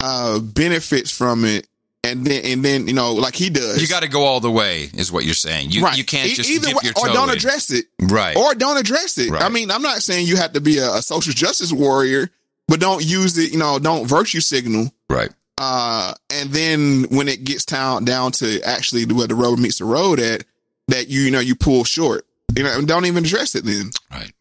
uh, 0.00 0.38
benefits 0.38 1.10
from 1.10 1.44
it. 1.44 1.66
And 2.10 2.26
then, 2.26 2.44
and 2.44 2.64
then, 2.64 2.88
you 2.88 2.94
know, 2.94 3.14
like 3.14 3.34
he 3.34 3.50
does. 3.50 3.80
You 3.80 3.88
got 3.88 4.02
to 4.02 4.08
go 4.08 4.22
all 4.22 4.40
the 4.40 4.50
way, 4.50 4.90
is 4.94 5.12
what 5.12 5.24
you're 5.24 5.34
saying. 5.34 5.70
You 5.70 5.82
right. 5.82 5.96
you 5.96 6.04
can't 6.04 6.30
just 6.30 6.50
either 6.50 6.68
way, 6.68 6.92
or 6.96 7.08
don't 7.08 7.30
in. 7.30 7.36
address 7.36 7.70
it. 7.70 7.86
Right. 8.00 8.36
Or 8.36 8.54
don't 8.54 8.78
address 8.78 9.18
it. 9.18 9.30
Right. 9.30 9.42
I 9.42 9.48
mean, 9.48 9.70
I'm 9.70 9.82
not 9.82 10.02
saying 10.02 10.26
you 10.26 10.36
have 10.36 10.52
to 10.54 10.60
be 10.60 10.78
a, 10.78 10.94
a 10.94 11.02
social 11.02 11.32
justice 11.32 11.72
warrior, 11.72 12.28
but 12.68 12.80
don't 12.80 13.04
use 13.04 13.38
it, 13.38 13.52
you 13.52 13.58
know, 13.58 13.78
don't 13.78 14.06
virtue 14.06 14.40
signal. 14.40 14.90
Right. 15.08 15.30
Uh, 15.58 16.14
and 16.30 16.50
then 16.50 17.04
when 17.10 17.28
it 17.28 17.44
gets 17.44 17.64
down 17.66 18.04
down 18.04 18.32
to 18.32 18.62
actually 18.62 19.04
where 19.06 19.26
the 19.26 19.34
rubber 19.34 19.60
meets 19.60 19.78
the 19.78 19.84
road 19.84 20.18
at, 20.18 20.44
that 20.88 21.08
you, 21.08 21.20
you 21.22 21.30
know 21.30 21.40
you 21.40 21.54
pull 21.54 21.84
short. 21.84 22.26
You 22.56 22.64
know, 22.64 22.80
don't 22.82 23.06
even 23.06 23.24
address 23.24 23.54
it 23.54 23.64
then. 23.64 23.90
Right. 24.10 24.32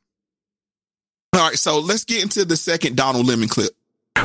All 1.34 1.42
right, 1.42 1.58
so 1.58 1.80
let's 1.80 2.06
get 2.06 2.24
into 2.24 2.44
the 2.46 2.58
second 2.58 2.96
Donald 2.96 3.28
Lemon 3.28 3.48
clip. 3.48 3.72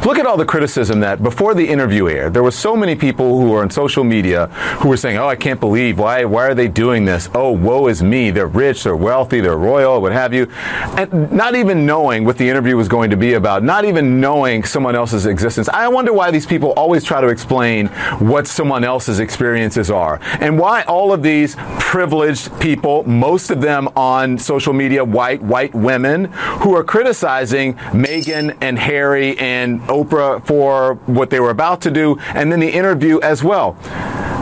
Look 0.04 0.18
at 0.18 0.26
all 0.26 0.36
the 0.36 0.44
criticism 0.44 1.00
that 1.00 1.22
before 1.22 1.54
the 1.54 1.66
interview 1.66 2.08
aired, 2.08 2.34
there 2.34 2.42
were 2.42 2.50
so 2.50 2.76
many 2.76 2.94
people 2.94 3.40
who 3.40 3.50
were 3.50 3.62
on 3.62 3.70
social 3.70 4.04
media 4.04 4.46
who 4.80 4.88
were 4.88 4.96
saying, 4.96 5.16
"Oh, 5.18 5.28
I 5.28 5.36
can't 5.36 5.60
believe 5.60 5.98
why 5.98 6.24
why 6.24 6.46
are 6.46 6.54
they 6.54 6.68
doing 6.68 7.04
this? 7.04 7.28
Oh, 7.34 7.50
woe 7.50 7.86
is 7.86 8.02
me. 8.02 8.30
They're 8.30 8.46
rich, 8.46 8.84
they're 8.84 8.96
wealthy, 8.96 9.40
they're 9.40 9.56
royal, 9.56 10.00
what 10.00 10.12
have 10.12 10.34
you." 10.34 10.48
And 10.96 11.32
not 11.32 11.54
even 11.54 11.86
knowing 11.86 12.24
what 12.24 12.38
the 12.38 12.48
interview 12.48 12.76
was 12.76 12.88
going 12.88 13.10
to 13.10 13.16
be 13.16 13.34
about, 13.34 13.62
not 13.62 13.84
even 13.84 14.20
knowing 14.20 14.64
someone 14.64 14.94
else's 14.94 15.26
existence. 15.26 15.68
I 15.68 15.88
wonder 15.88 16.12
why 16.12 16.30
these 16.30 16.46
people 16.46 16.70
always 16.76 17.04
try 17.04 17.20
to 17.20 17.28
explain 17.28 17.88
what 18.18 18.46
someone 18.46 18.84
else's 18.84 19.20
experiences 19.20 19.90
are 19.90 20.20
and 20.40 20.58
why 20.58 20.82
all 20.82 21.12
of 21.12 21.22
these 21.22 21.56
privileged 21.78 22.58
people, 22.60 23.04
most 23.04 23.50
of 23.50 23.60
them 23.60 23.88
on 23.96 24.38
social 24.38 24.72
media, 24.72 25.04
white 25.04 25.42
white 25.42 25.74
women 25.74 26.26
who 26.60 26.74
are 26.76 26.84
criticizing 26.84 27.74
Meghan 27.92 28.56
and 28.60 28.78
Harry 28.78 29.38
and 29.38 29.80
Oprah 29.86 30.44
for 30.46 30.94
what 31.06 31.30
they 31.30 31.40
were 31.40 31.50
about 31.50 31.80
to 31.82 31.90
do, 31.90 32.18
and 32.34 32.50
then 32.50 32.60
the 32.60 32.70
interview 32.70 33.20
as 33.20 33.42
well. 33.42 33.76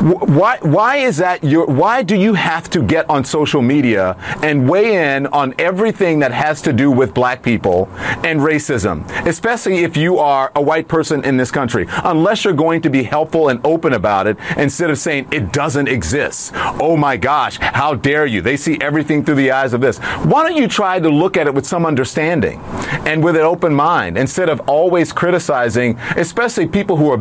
Why, 0.03 0.59
why 0.63 0.97
is 0.97 1.19
that 1.19 1.45
your, 1.45 1.65
why 1.67 2.03
do 2.03 2.17
you 2.17 2.35
have 2.35 2.69
to 2.71 2.83
get 2.83 3.09
on 3.09 3.25
social 3.25 3.63
media 3.63 4.17
and 4.43 4.69
weigh 4.69 5.17
in 5.17 5.29
on 5.29 5.55
everything 5.61 6.19
that 6.19 6.33
has 6.33 6.61
to 6.63 6.73
do 6.73 6.91
with 6.91 7.15
black 7.15 7.41
people 7.41 7.89
and 8.25 8.41
racism? 8.41 9.09
Especially 9.29 9.85
if 9.85 9.97
you 9.97 10.19
are 10.19 10.51
a 10.57 10.61
white 10.61 10.89
person 10.89 11.25
in 11.25 11.37
this 11.37 11.53
country. 11.53 11.87
Unless 12.03 12.45
you're 12.45 12.53
going 12.53 12.83
to 12.83 12.91
be 12.91 13.05
helpful 13.05 13.49
and 13.49 13.65
open 13.65 13.93
about 13.93 14.27
it 14.27 14.37
instead 14.57 14.91
of 14.91 14.99
saying 14.99 15.29
it 15.31 15.53
doesn't 15.53 15.87
exist. 15.87 16.51
Oh 16.81 16.97
my 16.97 17.17
gosh, 17.17 17.59
how 17.59 17.95
dare 17.95 18.27
you? 18.27 18.41
They 18.41 18.57
see 18.57 18.79
everything 18.81 19.25
through 19.25 19.37
the 19.37 19.53
eyes 19.53 19.73
of 19.73 19.81
this. 19.81 19.99
Why 19.99 20.49
don't 20.49 20.57
you 20.57 20.67
try 20.67 20.99
to 20.99 21.11
look 21.11 21.37
at 21.37 21.47
it 21.47 21.55
with 21.55 21.65
some 21.65 21.87
understanding 21.87 22.59
and 23.07 23.23
with 23.23 23.37
an 23.37 23.43
open 23.43 23.73
mind 23.73 24.19
instead 24.19 24.49
of 24.49 24.69
always 24.69 25.13
criticizing, 25.13 25.32
especially 26.17 26.67
people 26.67 26.97
who 26.97 27.11
are 27.11 27.19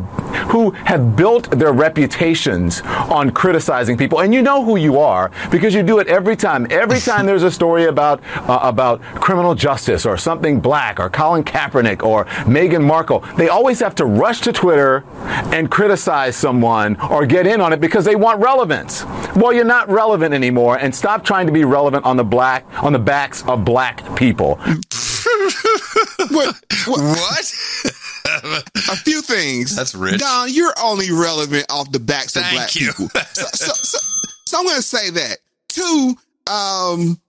who 0.51 0.71
have 0.71 1.15
built 1.15 1.49
their 1.51 1.71
reputations 1.71 2.81
on 2.81 3.31
criticizing 3.31 3.97
people. 3.97 4.19
And 4.21 4.33
you 4.33 4.41
know 4.41 4.63
who 4.63 4.75
you 4.75 4.99
are 4.99 5.31
because 5.49 5.73
you 5.73 5.83
do 5.83 5.99
it 5.99 6.07
every 6.07 6.35
time. 6.35 6.67
Every 6.69 6.99
time 7.11 7.25
there's 7.25 7.43
a 7.43 7.51
story 7.51 7.85
about 7.85 8.21
uh, 8.35 8.59
about 8.61 9.01
criminal 9.01 9.55
justice 9.55 10.05
or 10.05 10.17
something 10.17 10.59
black 10.59 10.99
or 10.99 11.09
Colin 11.09 11.43
Kaepernick 11.43 12.03
or 12.03 12.25
Meghan 12.45 12.83
Markle, 12.83 13.19
they 13.37 13.49
always 13.49 13.79
have 13.79 13.95
to 13.95 14.05
rush 14.05 14.41
to 14.41 14.51
Twitter 14.51 15.03
and 15.53 15.69
criticize 15.69 16.35
someone 16.35 16.99
or 17.01 17.25
get 17.25 17.47
in 17.47 17.61
on 17.61 17.73
it 17.73 17.79
because 17.79 18.05
they 18.05 18.15
want 18.15 18.41
relevance. 18.41 19.05
Well, 19.35 19.53
you're 19.53 19.63
not 19.63 19.89
relevant 19.89 20.33
anymore 20.33 20.77
and 20.77 20.93
stop 20.93 21.23
trying 21.23 21.47
to 21.47 21.53
be 21.53 21.63
relevant 21.63 22.05
on 22.05 22.17
the 22.17 22.23
black 22.23 22.65
on 22.83 22.93
the 22.93 22.99
backs 22.99 23.43
of 23.47 23.63
black 23.63 24.15
people. 24.15 24.59
What? 26.31 26.55
What? 26.87 27.53
a 28.25 28.95
few 28.97 29.21
things. 29.21 29.75
That's 29.75 29.95
rich. 29.95 30.19
Don, 30.19 30.51
you're 30.51 30.73
only 30.81 31.11
relevant 31.11 31.65
off 31.69 31.91
the 31.91 31.99
backs 31.99 32.35
of 32.35 32.43
black 32.51 32.75
you. 32.75 32.87
people. 32.87 33.09
So, 33.33 33.45
so, 33.53 33.73
so, 33.73 33.97
so 34.45 34.59
I'm 34.59 34.65
going 34.65 34.77
to 34.77 34.81
say 34.81 35.09
that. 35.11 35.37
Two, 35.69 36.15
um, 36.51 37.19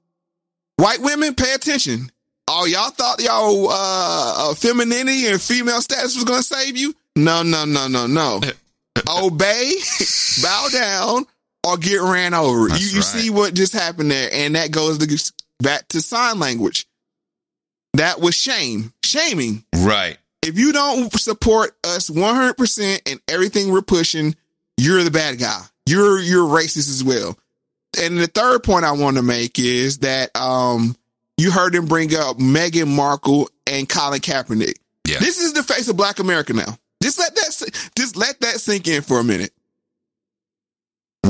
white 0.77 1.01
women, 1.01 1.35
pay 1.35 1.55
attention. 1.55 2.11
Oh, 2.49 2.67
y'all 2.67 2.91
thought 2.91 3.23
y'all 3.23 3.69
uh, 3.69 4.51
uh, 4.51 4.55
femininity 4.55 5.27
and 5.27 5.41
female 5.41 5.81
status 5.81 6.17
was 6.17 6.25
going 6.25 6.41
to 6.41 6.45
save 6.45 6.77
you? 6.77 6.95
No, 7.17 7.43
no, 7.43 7.65
no, 7.65 7.89
no, 7.89 8.07
no. 8.07 8.41
Obey, 9.09 9.73
bow 10.43 10.69
down, 10.73 11.25
or 11.67 11.77
get 11.77 12.01
ran 12.01 12.35
over. 12.35 12.69
you 12.69 12.75
you 12.75 13.03
see 13.03 13.31
what 13.31 13.55
just 13.55 13.73
happened 13.73 14.11
there, 14.11 14.29
and 14.33 14.55
that 14.55 14.71
goes 14.71 14.99
to, 14.99 15.33
back 15.61 15.89
to 15.89 16.01
sign 16.01 16.39
language. 16.39 16.87
That 17.95 18.21
was 18.21 18.35
shame, 18.35 18.93
shaming. 19.05 19.65
Right. 19.75 20.19
If 20.43 20.59
you 20.59 20.73
don't 20.73 21.12
support 21.12 21.77
us 21.85 22.11
100% 22.11 23.11
in 23.11 23.21
everything 23.29 23.71
we're 23.71 23.83
pushing, 23.83 24.35
you're 24.77 25.05
the 25.05 25.11
bad 25.11 25.39
guy. 25.39 25.61
You're 25.87 26.21
you're 26.21 26.47
racist 26.49 26.89
as 26.91 27.05
well. 27.05 27.37
And 28.01 28.17
the 28.19 28.27
third 28.27 28.62
point 28.62 28.85
I 28.85 28.93
want 28.93 29.17
to 29.17 29.23
make 29.23 29.59
is 29.59 29.99
that 29.99 30.35
um 30.37 30.97
you 31.37 31.51
heard 31.51 31.75
him 31.75 31.87
bring 31.87 32.15
up 32.15 32.39
Meghan 32.39 32.89
Markle 32.89 33.49
and 33.67 33.89
Colin 33.89 34.21
Kaepernick. 34.21 34.75
Yeah. 35.07 35.19
This 35.19 35.41
is 35.41 35.53
the 35.53 35.62
face 35.62 35.89
of 35.89 35.97
Black 35.97 36.19
America 36.19 36.53
now. 36.53 36.79
Just 37.03 37.19
let 37.19 37.35
that 37.35 37.91
just 37.97 38.17
let 38.17 38.41
that 38.41 38.61
sink 38.61 38.87
in 38.89 39.03
for 39.03 39.19
a 39.19 39.25
minute. 39.25 39.53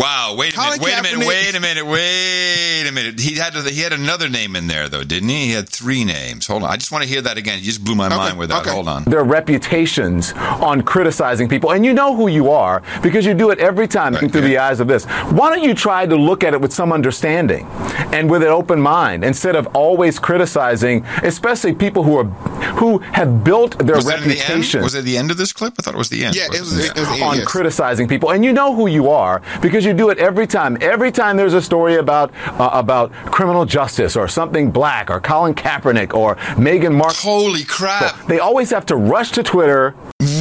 Wow, 0.03 0.35
wait 0.37 0.53
a 0.53 0.57
Colin 0.57 0.81
minute, 0.81 0.83
wait 0.83 0.99
a 0.99 1.03
minute, 1.03 1.27
wait 1.29 1.55
a 1.55 1.61
minute, 1.61 1.87
wait 1.87 2.89
a 2.89 2.93
minute. 2.93 3.21
He 3.21 3.37
had 3.37 3.53
to, 3.53 3.63
he 3.71 3.81
had 3.83 3.93
another 3.93 4.29
name 4.29 4.57
in 4.57 4.67
there 4.67 4.89
though, 4.89 5.05
didn't 5.05 5.29
he? 5.29 5.47
He 5.47 5.53
had 5.53 5.69
three 5.69 6.05
names. 6.05 6.47
Hold 6.49 6.65
on, 6.65 6.71
I 6.71 6.77
just 6.77 6.91
want 6.91 7.05
to 7.05 7.09
hear 7.09 7.23
that 7.23 7.39
again. 7.39 7.59
You 7.61 7.65
just 7.67 7.85
blew 7.85 7.95
my 7.95 8.09
mind 8.09 8.37
with 8.37 8.49
that. 8.49 8.67
Hold 8.67 8.89
on. 8.89 9.05
Their 9.05 9.23
reputations 9.23 10.33
on 10.33 10.83
criticizing 10.83 11.49
people. 11.49 11.71
And 11.73 11.85
you 11.87 11.93
know 11.93 12.17
who 12.17 12.27
you 12.27 12.51
are 12.51 12.83
because 13.03 13.25
you 13.25 13.33
do 13.35 13.51
it 13.51 13.61
every 13.61 13.87
time 13.87 14.15
through 14.15 14.41
the 14.41 14.59
eyes 14.59 14.81
of 14.81 14.89
this. 14.89 15.05
Why 15.05 15.55
don't 15.55 15.63
you 15.63 15.75
try 15.75 16.05
to 16.07 16.17
look 16.17 16.43
at 16.43 16.53
it 16.53 16.61
with 16.61 16.73
some 16.73 16.93
understanding 16.93 17.67
and 18.13 18.29
with 18.29 18.43
an 18.43 18.49
open 18.49 18.81
mind 18.81 19.25
instead 19.25 19.55
of 19.55 19.69
always 19.69 20.19
criticizing, 20.19 21.05
especially 21.23 21.75
people 21.75 22.03
who 22.03 22.17
are 22.17 22.25
who 22.73 22.99
have 22.99 23.45
built 23.45 23.79
their 23.79 23.97
Was 23.97 24.07
that 24.07 24.23
in 24.23 24.29
the 24.29 24.35
reputation 24.35 24.83
Was 24.83 24.95
it 24.95 25.05
the 25.05 25.17
end 25.17 25.31
of 25.31 25.37
this 25.37 25.53
clip? 25.53 25.75
I 25.79 25.83
thought 25.83 25.95
it 25.95 25.99
was 25.99 26.09
the 26.09 26.25
end. 26.25 26.35
Yeah, 26.35 26.47
it 26.47 26.61
was- 26.61 26.73
it 26.73 26.95
was 26.97 27.07
the 27.09 27.15
end, 27.15 27.23
on 27.23 27.37
yes. 27.37 27.45
criticizing 27.47 28.09
people, 28.09 28.31
and 28.31 28.45
you 28.45 28.53
know 28.53 28.75
who 28.75 28.87
you 28.87 29.11
are 29.11 29.43
because 29.61 29.85
you 29.85 29.92
do 29.93 30.11
it 30.11 30.19
every 30.19 30.47
time. 30.47 30.77
Every 30.81 31.13
time 31.13 31.37
there's 31.37 31.55
a 31.55 31.63
story 31.63 31.97
about 31.97 32.33
uh, 32.47 32.71
about 32.73 33.13
criminal 33.13 33.65
justice 33.65 34.17
or 34.17 34.29
something 34.29 34.71
black 34.71 35.11
or 35.11 35.21
Colin 35.21 35.55
Kaepernick 35.55 36.15
or 36.15 36.37
Meghan 36.57 36.95
Markle. 36.95 37.17
Holy 37.31 37.65
crap! 37.65 38.27
They 38.27 38.39
always 38.39 38.71
have 38.71 38.87
to 38.87 38.97
rush 38.97 39.31
to 39.33 39.43
Twitter. 39.43 39.95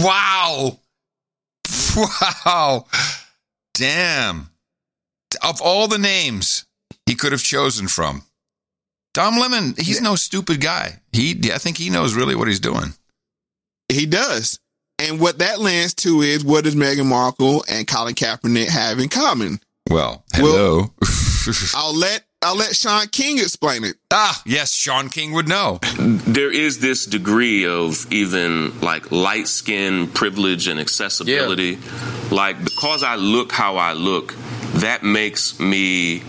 Wow. 0.04 0.78
Wow. 2.46 2.86
Damn. 3.74 4.50
Of 5.44 5.62
all 5.62 5.90
the 5.90 5.98
names 5.98 6.66
he 7.06 7.16
could 7.16 7.34
have 7.34 7.44
chosen 7.44 7.90
from, 7.90 8.24
Don 9.14 9.38
Lemon, 9.38 9.76
he's 9.78 10.02
no 10.02 10.16
stupid 10.16 10.62
guy. 10.62 11.02
He, 11.12 11.52
I 11.54 11.58
think 11.58 11.78
he 11.78 11.90
knows 11.90 12.14
really 12.14 12.36
what 12.36 12.48
he's 12.48 12.62
doing. 12.62 12.94
He 13.90 14.06
does. 14.06 14.61
And 15.02 15.20
what 15.20 15.40
that 15.40 15.60
lands 15.60 15.96
to 15.96 16.22
is 16.22 16.46
what 16.46 16.64
does 16.64 16.76
Meghan 16.76 17.08
Markle 17.08 17.66
and 17.68 17.88
Colin 17.88 18.14
Kaepernick 18.14 18.68
have 18.70 19.00
in 19.00 19.10
common? 19.10 19.60
Well, 19.90 20.24
hello. 20.32 20.94
I'll 21.76 21.98
let 21.98 22.24
I'll 22.44 22.56
let 22.56 22.76
Shaun 22.76 23.08
King 23.08 23.40
explain 23.40 23.84
it. 23.84 23.96
ah, 24.14 24.40
yes, 24.46 24.72
Shaun 24.74 25.10
King 25.10 25.32
would 25.32 25.48
know. 25.48 25.80
there 25.98 26.52
is 26.52 26.80
this 26.80 27.08
degree 27.08 27.66
of 27.66 28.06
even 28.14 28.80
like 28.82 29.12
light 29.12 29.48
skin 29.48 30.08
privilege 30.08 30.68
and 30.68 30.80
accessibility. 30.80 31.80
Like 32.30 32.64
because 32.64 33.02
I 33.02 33.16
look 33.16 33.52
how 33.52 33.78
I 33.78 33.94
look, 33.94 34.36
that 34.76 35.02
makes 35.02 35.60
me 35.60 36.22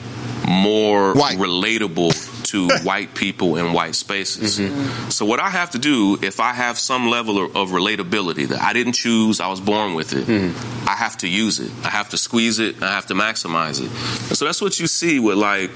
more 0.49 1.12
relatable 1.12 2.32
to 2.43 2.69
white 2.83 3.15
people 3.15 3.57
in 3.57 3.73
white 3.73 3.95
spaces. 3.95 4.59
Mm-hmm. 4.59 5.11
So 5.11 5.25
what 5.25 5.41
I 5.41 5.51
have 5.51 5.71
to 5.71 5.79
do 5.79 6.19
if 6.23 6.41
I 6.41 6.53
have 6.53 6.79
some 6.79 7.09
level 7.09 7.45
of, 7.45 7.57
of 7.57 7.69
relatability 7.71 8.49
that 8.49 8.61
I 8.61 8.73
didn't 8.73 8.95
choose, 8.95 9.41
I 9.41 9.49
was 9.49 9.61
born 9.61 9.95
with 9.95 10.12
it. 10.12 10.27
Mm-hmm. 10.27 10.89
I 10.89 10.93
have 10.93 11.19
to 11.19 11.29
use 11.29 11.61
it. 11.61 11.71
I 11.85 11.89
have 11.89 12.11
to 12.11 12.19
squeeze 12.19 12.59
it. 12.59 12.83
I 12.83 12.93
have 12.93 13.07
to 13.07 13.15
maximize 13.15 13.81
it. 13.81 13.91
And 14.29 14.37
so 14.37 14.45
that's 14.45 14.61
what 14.61 14.79
you 14.81 14.87
see 14.87 15.19
with 15.19 15.39
like 15.39 15.71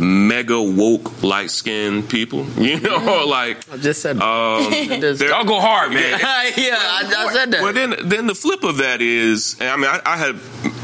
mega 0.00 0.60
woke 0.60 1.22
light 1.22 1.50
skinned 1.50 2.08
people. 2.08 2.46
You 2.60 2.78
know, 2.78 2.98
mm-hmm. 2.98 3.30
like 3.30 3.72
I 3.72 3.78
just 3.78 4.02
said 4.02 4.16
um, 4.16 4.72
Y'all 4.72 5.44
go 5.44 5.60
hard, 5.60 5.92
man. 5.92 6.20
yeah, 6.20 6.76
I, 6.78 7.26
I 7.26 7.32
said 7.32 7.50
that. 7.52 7.62
Well, 7.62 7.72
then, 7.72 7.96
then 8.04 8.26
the 8.26 8.34
flip 8.34 8.62
of 8.62 8.76
that 8.78 9.00
is, 9.00 9.56
and 9.58 9.68
I 9.68 9.76
mean, 9.76 9.86
I, 9.86 10.00
I 10.04 10.16
had 10.16 10.38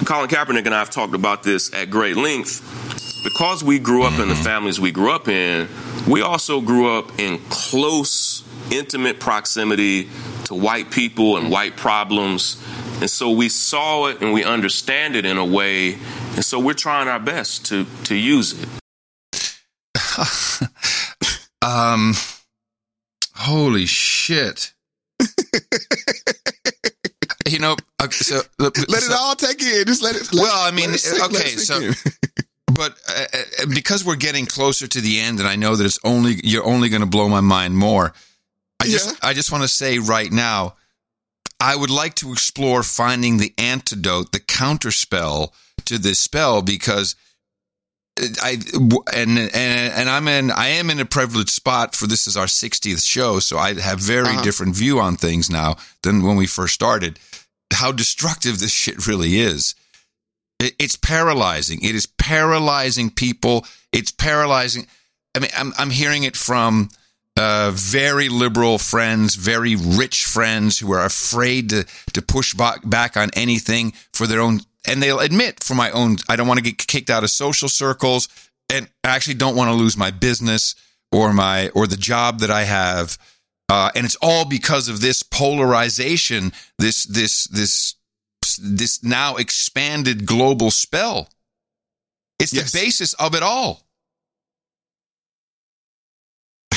Colin 0.07 0.29
Kaepernick 0.29 0.65
and 0.67 0.75
I 0.75 0.79
have 0.79 0.91
talked 0.91 1.15
about 1.15 1.43
this 1.43 1.73
at 1.75 1.91
great 1.91 2.17
length. 2.17 2.86
Because 3.27 3.65
we 3.65 3.81
grew 3.81 4.05
up 4.05 4.21
in 4.21 4.29
the 4.29 4.37
families 4.37 4.79
we 4.79 4.93
grew 4.93 5.11
up 5.11 5.27
in, 5.27 5.69
we 6.09 6.23
also 6.23 6.61
grew 6.61 6.97
up 6.97 7.19
in 7.19 7.39
close, 7.51 8.45
intimate 8.71 9.19
proximity 9.19 10.09
to 10.45 10.55
white 10.55 10.93
people 10.93 11.37
and 11.37 11.51
white 11.51 11.77
problems. 11.77 12.63
And 13.01 13.11
so 13.11 13.31
we 13.31 13.49
saw 13.49 14.07
it 14.07 14.23
and 14.23 14.33
we 14.33 14.45
understand 14.45 15.17
it 15.17 15.27
in 15.27 15.39
a 15.39 15.45
way. 15.45 15.95
And 16.37 16.45
so 16.45 16.61
we're 16.61 16.75
trying 16.75 17.09
our 17.09 17.19
best 17.19 17.67
to, 17.67 17.85
to 18.05 18.15
use 18.15 18.55
it. 18.63 18.69
Um, 21.63 22.15
holy 23.35 23.87
shit. 23.87 24.73
you 27.49 27.59
know, 27.59 27.75
okay, 28.01 28.13
so 28.13 28.41
Let 28.61 28.77
it 28.79 29.11
all 29.11 29.35
take 29.35 29.61
in. 29.61 29.85
Just 29.85 30.01
let 30.01 30.15
it. 30.15 30.33
let- 30.33 30.43
well, 30.43 30.63
I 30.65 30.71
mean, 30.71 30.91
it 30.91 31.05
okay, 31.25 31.39
it 31.39 31.59
so, 31.59 31.81
sink 31.81 31.97
in. 32.07 32.13
but 32.73 32.97
uh, 33.09 33.25
uh, 33.33 33.67
because 33.75 34.05
we're 34.05 34.17
getting 34.17 34.47
closer 34.47 34.87
to 34.87 35.01
the 35.01 35.21
end, 35.21 35.39
and 35.39 35.49
I 35.49 35.57
know 35.57 35.77
that 35.77 35.85
it's 35.85 35.99
only 36.05 36.41
you're 36.43 36.65
only 36.67 36.89
going 36.89 37.01
to 37.03 37.07
blow 37.07 37.29
my 37.29 37.41
mind 37.41 37.77
more. 37.77 38.13
I 38.81 38.87
just, 38.87 39.25
I 39.25 39.33
just 39.33 39.51
want 39.51 39.63
to 39.65 39.69
say 39.69 39.99
right 39.99 40.31
now, 40.31 40.75
I 41.59 41.75
would 41.77 41.91
like 41.91 42.15
to 42.17 42.33
explore 42.33 42.83
finding 42.83 43.39
the 43.39 43.55
antidote, 43.57 44.33
the 44.33 44.41
counterspell 44.41 45.53
to 45.87 45.99
this 45.99 46.19
spell, 46.19 46.61
because 46.63 47.17
I 48.43 48.59
and 49.15 49.39
and 49.39 49.53
and 49.53 50.09
I'm 50.11 50.27
in 50.29 50.51
I 50.51 50.69
am 50.69 50.91
in 50.91 51.01
a 51.01 51.05
privileged 51.07 51.51
spot 51.51 51.95
for 51.95 52.07
this 52.07 52.27
is 52.27 52.37
our 52.37 52.47
60th 52.47 53.07
show, 53.07 53.39
so 53.41 53.59
I 53.59 53.75
have 53.81 54.01
very 54.01 54.29
Uh-huh. 54.29 54.43
different 54.43 54.75
view 54.75 54.99
on 55.01 55.17
things 55.17 55.49
now 55.51 55.77
than 56.03 56.23
when 56.23 56.37
we 56.37 56.47
first 56.47 56.75
started. 56.75 57.19
How 57.73 57.93
destructive 57.93 58.59
this 58.59 58.73
shit 58.73 59.07
really 59.07 59.39
is. 59.41 59.75
It, 60.59 60.75
it's 60.79 60.97
paralyzing. 60.97 61.81
It 61.83 61.95
is 61.95 62.07
paralyzing 62.07 63.11
people. 63.11 63.67
It's 63.93 64.11
paralyzing. 64.11 64.87
I 65.35 65.41
mean, 65.41 65.51
I'm 65.57 65.73
I'm 65.79 65.91
hearing 65.91 66.23
it 66.25 66.37
from 66.37 66.89
uh, 67.37 67.71
very 67.75 68.29
liberal 68.29 68.79
friends, 68.79 69.35
very 69.35 69.77
rich 69.77 70.25
friends 70.25 70.79
who 70.79 70.93
are 70.93 71.05
afraid 71.05 71.71
to 71.71 71.85
to 72.15 72.23
push 72.23 72.55
back, 72.55 72.81
back 72.89 73.17
on 73.17 73.31
anything 73.35 73.93
for 74.13 74.27
their 74.27 74.41
own. 74.41 74.61
And 74.89 75.03
they'll 75.03 75.21
admit, 75.21 75.65
for 75.65 75.75
my 75.75 75.91
own, 75.91 76.17
I 76.29 76.37
don't 76.37 76.47
want 76.47 76.59
to 76.59 76.65
get 76.65 76.79
kicked 76.79 77.11
out 77.11 77.25
of 77.25 77.31
social 77.31 77.69
circles, 77.69 78.29
and 78.71 78.89
I 79.05 79.17
actually 79.17 79.35
don't 79.35 79.57
want 79.57 79.69
to 79.69 79.75
lose 79.75 79.97
my 79.97 80.11
business 80.11 80.77
or 81.13 81.33
my 81.33 81.69
or 81.71 81.87
the 81.87 81.97
job 81.97 82.41
that 82.41 82.51
I 82.51 82.65
have. 82.65 83.19
Uh, 83.69 83.91
and 83.97 84.05
it's 84.05 84.17
all 84.23 84.45
because 84.45 84.89
of 84.89 85.01
this 85.01 85.23
polarization, 85.25 86.53
this 86.79 87.05
this 87.05 87.49
this 87.49 87.96
this 88.55 89.03
now 89.03 89.37
expanded 89.37 90.27
global 90.27 90.71
spell. 90.71 91.29
It's 92.39 92.53
the 92.53 92.71
basis 92.79 93.15
of 93.15 93.35
it 93.35 93.43
all. 93.43 93.83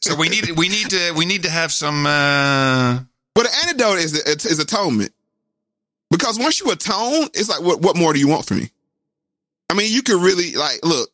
so 0.00 0.14
we 0.16 0.28
need 0.28 0.50
we 0.52 0.68
need 0.68 0.90
to 0.90 1.12
we 1.16 1.24
need 1.26 1.42
to 1.42 1.50
have 1.50 1.72
some. 1.72 2.06
Uh, 2.06 3.00
But 3.34 3.44
the 3.44 3.56
antidote 3.64 3.98
is 3.98 4.14
is 4.44 4.58
atonement, 4.58 5.12
because 6.10 6.38
once 6.38 6.60
you 6.60 6.70
atone, 6.70 7.28
it's 7.34 7.48
like 7.48 7.60
what 7.62 7.80
what 7.80 7.96
more 7.96 8.12
do 8.12 8.20
you 8.20 8.28
want 8.28 8.46
from 8.46 8.58
me? 8.58 8.70
I 9.70 9.74
mean, 9.74 9.92
you 9.92 10.02
could 10.02 10.20
really 10.22 10.54
like 10.54 10.80
look, 10.82 11.10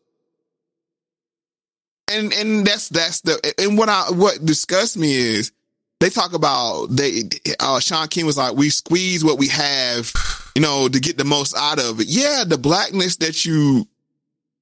and 2.11 2.33
and 2.33 2.67
that's 2.67 2.89
that's 2.89 3.21
the 3.23 3.39
and 3.59 3.77
what 3.77 3.89
I 3.89 4.11
what 4.11 4.45
disgusts 4.45 4.97
me 4.97 5.15
is 5.17 5.53
they 6.05 6.11
talk 6.11 6.35
about 6.35 6.89
they 6.91 7.23
uh 7.61 7.81
Shaun 7.81 8.09
King 8.09 8.27
was 8.27 8.37
like 8.37 8.55
we 8.55 8.69
squeeze 8.69 9.25
what 9.25 9.39
we 9.39 9.49
have, 9.49 10.13
you 10.55 10.61
know, 10.61 10.87
to 10.87 11.01
get 11.01 11.17
the 11.17 11.25
most 11.25 11.57
out 11.57 11.79
of 11.81 11.99
it. 11.99 12.09
Yeah, 12.09 12.45
the 12.47 12.59
blackness 12.59 13.17
that 13.17 13.47
you 13.47 13.89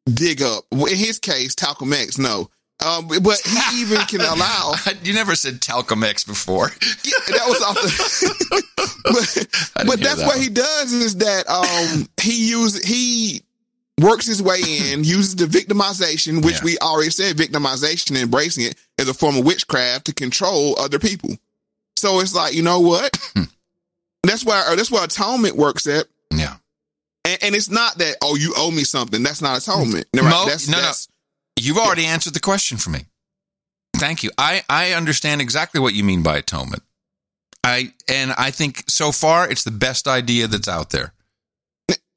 dig 0.07 0.41
up. 0.41 0.63
In 0.71 0.97
his 0.97 1.19
case, 1.19 1.57
Talcum 1.57 1.93
X, 1.93 2.17
no. 2.17 2.49
Um, 2.85 3.09
but 3.09 3.41
he 3.45 3.81
even 3.83 3.99
can 4.03 4.21
allow. 4.21 4.75
you 5.03 5.15
never 5.15 5.35
said 5.35 5.61
talcum 5.61 6.05
X 6.05 6.25
before. 6.25 6.69
that 6.69 7.45
was 7.47 7.63
off 7.63 7.75
the. 7.75 8.63
but 9.75 9.87
but 9.87 10.01
that's 10.01 10.21
that 10.21 10.27
what 10.27 10.37
one. 10.37 10.43
he 10.43 10.49
does 10.49 10.93
is 10.93 11.17
that 11.17 11.49
um 11.49 12.09
he 12.21 12.51
uses 12.51 12.85
he 12.85 13.43
works 14.03 14.27
his 14.27 14.43
way 14.43 14.59
in, 14.93 15.05
uses 15.05 15.37
the 15.37 15.47
victimization, 15.47 16.45
which 16.45 16.63
we 16.63 16.79
already 16.79 17.11
said 17.11 17.37
victimization, 17.37 18.21
embracing 18.21 18.65
it 18.65 18.75
as 18.99 19.09
a 19.09 19.15
form 19.15 19.37
of 19.37 19.45
witchcraft 19.45 20.07
to 20.07 20.15
control 20.15 20.79
other 20.79 20.99
people. 20.99 21.31
So 21.97 22.21
it's 22.21 22.35
like 22.35 22.55
you 22.55 22.63
know 22.63 22.81
what? 22.81 23.19
Hmm. 23.35 23.45
that's 24.25 24.45
why 24.45 24.63
uh, 24.69 24.77
that's 24.77 24.91
why 24.91 25.05
atonement 25.05 25.57
works 25.57 25.87
at. 25.87 26.07
Yeah. 26.31 26.57
And, 27.25 27.39
and 27.43 27.55
it's 27.55 27.71
not 27.71 27.97
that 27.99 28.17
oh 28.23 28.37
you 28.37 28.53
owe 28.57 28.71
me 28.71 28.85
something. 28.85 29.23
That's 29.23 29.41
not 29.41 29.59
atonement. 29.59 30.07
Hmm. 30.13 30.21
No, 30.21 30.31
Mo, 30.31 30.45
that's, 30.47 30.69
no, 30.69 30.79
that's, 30.79 31.09
no. 31.09 31.13
You've 31.65 31.79
already 31.79 32.05
answered 32.05 32.35
the 32.35 32.41
question 32.41 32.77
for 32.77 32.91
me. 32.91 33.07
Thank 33.97 34.23
you. 34.23 34.31
I, 34.37 34.65
I 34.69 34.93
understand 34.93 35.41
exactly 35.41 35.81
what 35.81 35.95
you 35.95 36.03
mean 36.03 36.23
by 36.23 36.39
atonement. 36.39 36.83
I 37.65 37.93
and 38.09 38.33
I 38.33 38.51
think 38.51 38.85
so 38.89 39.13
far 39.13 39.49
it's 39.49 39.65
the 39.65 39.71
best 39.71 40.09
idea 40.09 40.49
that's 40.49 40.69
out 40.69 40.91
there. 40.91 41.13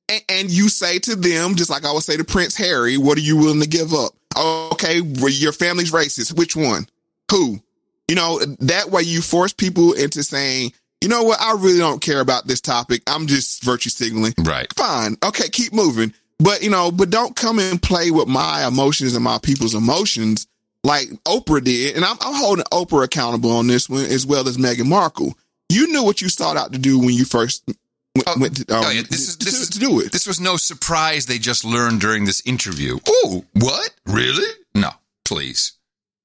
And, 0.09 0.23
and 0.29 0.51
you 0.51 0.69
say 0.69 0.99
to 0.99 1.15
them, 1.15 1.55
just 1.55 1.69
like 1.69 1.85
I 1.85 1.91
would 1.91 2.03
say 2.03 2.17
to 2.17 2.23
Prince 2.23 2.55
Harry, 2.57 2.97
what 2.97 3.17
are 3.17 3.21
you 3.21 3.37
willing 3.37 3.61
to 3.61 3.67
give 3.67 3.93
up? 3.93 4.13
Okay, 4.37 4.99
your 4.99 5.51
family's 5.51 5.91
racist. 5.91 6.37
Which 6.37 6.55
one? 6.55 6.87
Who? 7.31 7.59
You 8.07 8.15
know, 8.15 8.39
that 8.59 8.91
way 8.91 9.01
you 9.01 9.21
force 9.21 9.53
people 9.53 9.93
into 9.93 10.23
saying, 10.23 10.73
you 11.01 11.09
know 11.09 11.23
what, 11.23 11.41
I 11.41 11.53
really 11.53 11.79
don't 11.79 12.01
care 12.01 12.19
about 12.19 12.47
this 12.47 12.61
topic. 12.61 13.01
I'm 13.07 13.27
just 13.27 13.63
virtue 13.63 13.89
signaling. 13.89 14.33
Right. 14.39 14.71
Fine. 14.73 15.17
Okay, 15.23 15.49
keep 15.49 15.73
moving. 15.73 16.13
But, 16.39 16.61
you 16.61 16.69
know, 16.69 16.91
but 16.91 17.09
don't 17.09 17.35
come 17.35 17.59
and 17.59 17.81
play 17.81 18.11
with 18.11 18.27
my 18.27 18.67
emotions 18.67 19.15
and 19.15 19.23
my 19.23 19.39
people's 19.41 19.75
emotions 19.75 20.47
like 20.83 21.07
Oprah 21.25 21.63
did. 21.63 21.95
And 21.95 22.03
I'm, 22.03 22.17
I'm 22.21 22.35
holding 22.35 22.65
Oprah 22.65 23.05
accountable 23.05 23.51
on 23.51 23.67
this 23.67 23.89
one 23.89 24.05
as 24.05 24.25
well 24.25 24.47
as 24.47 24.57
Meghan 24.57 24.87
Markle. 24.87 25.37
You 25.69 25.87
knew 25.87 26.03
what 26.03 26.21
you 26.21 26.29
sought 26.29 26.57
out 26.57 26.73
to 26.73 26.79
do 26.79 26.99
when 26.99 27.11
you 27.15 27.25
first 27.25 27.69
went, 28.15 28.39
went 28.39 28.57
to, 28.67 28.75
um, 28.75 28.83
Oh, 28.85 28.89
yeah, 28.89 29.01
this 29.09 29.27
is 29.27 29.37
this 29.37 29.59
is 29.59 29.69
to 29.71 29.79
do 29.79 29.99
it. 29.99 30.11
This 30.11 30.25
was 30.27 30.39
no 30.39 30.57
surprise 30.57 31.25
they 31.25 31.37
just 31.37 31.63
learned 31.65 32.01
during 32.01 32.25
this 32.25 32.41
interview. 32.45 32.97
Oh, 33.07 33.45
what? 33.53 33.91
Really? 34.05 34.47
No, 34.73 34.89
please. 35.25 35.73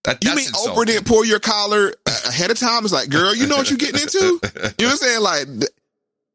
That, 0.05 0.25
You 0.25 0.31
mean 0.35 0.47
insulting. 0.47 0.73
Oprah 0.75 0.87
didn't 0.87 1.07
pull 1.07 1.25
your 1.25 1.41
collar 1.41 1.93
ahead 2.27 2.51
of 2.51 2.59
time? 2.59 2.85
It's 2.85 2.93
like, 2.93 3.11
girl, 3.11 3.35
you 3.35 3.47
know 3.47 3.57
what 3.57 3.69
you're 3.71 3.77
getting 3.79 4.01
into? 4.01 4.19
You 4.19 4.31
know 4.33 4.41
what 4.63 4.81
I'm 4.93 4.97
saying? 4.97 5.21
Like, 5.21 5.47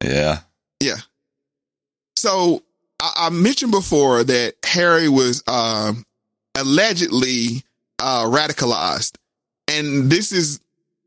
Yeah. 0.03 0.40
yeah. 0.80 0.98
So 2.16 2.61
I, 3.00 3.14
I 3.16 3.30
mentioned 3.32 3.72
before 3.72 4.24
that 4.24 4.53
Harry 4.64 5.09
was 5.09 5.43
um, 5.48 6.06
allegedly 6.56 7.64
uh, 8.00 8.25
radicalized, 8.25 9.17
and 9.67 10.09
this 10.11 10.32
is 10.32 10.59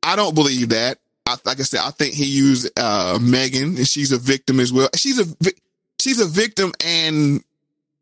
I 0.03 0.17
don't 0.17 0.35
believe 0.35 0.71
that. 0.71 0.99
I, 1.29 1.37
like 1.45 1.61
I 1.61 1.63
said, 1.63 1.81
I 1.85 1.91
think 1.91 2.15
he 2.15 2.25
used 2.25 2.71
uh, 2.79 3.19
Meghan, 3.21 3.77
and 3.77 3.87
she's 3.87 4.13
a 4.13 4.19
victim 4.19 4.61
as 4.61 4.73
well. 4.73 4.89
She's 4.95 5.19
a 5.19 5.53
she's 5.99 6.21
a 6.21 6.27
victim 6.27 6.73
and 6.85 7.43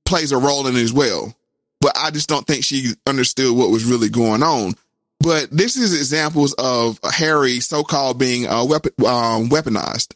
plays 0.04 0.32
a 0.32 0.38
role 0.38 0.66
in 0.66 0.76
it 0.76 0.82
as 0.82 0.92
well. 0.92 1.34
But 1.80 1.96
I 1.96 2.10
just 2.10 2.28
don't 2.28 2.46
think 2.46 2.64
she 2.64 2.94
understood 3.06 3.56
what 3.56 3.70
was 3.70 3.84
really 3.84 4.08
going 4.08 4.42
on. 4.42 4.74
But 5.20 5.50
this 5.50 5.76
is 5.76 5.94
examples 5.94 6.54
of 6.54 6.98
Harry 7.04 7.60
so-called 7.60 8.18
being 8.18 8.46
uh, 8.46 8.64
weapon, 8.64 8.92
um, 9.00 9.48
weaponized. 9.48 10.14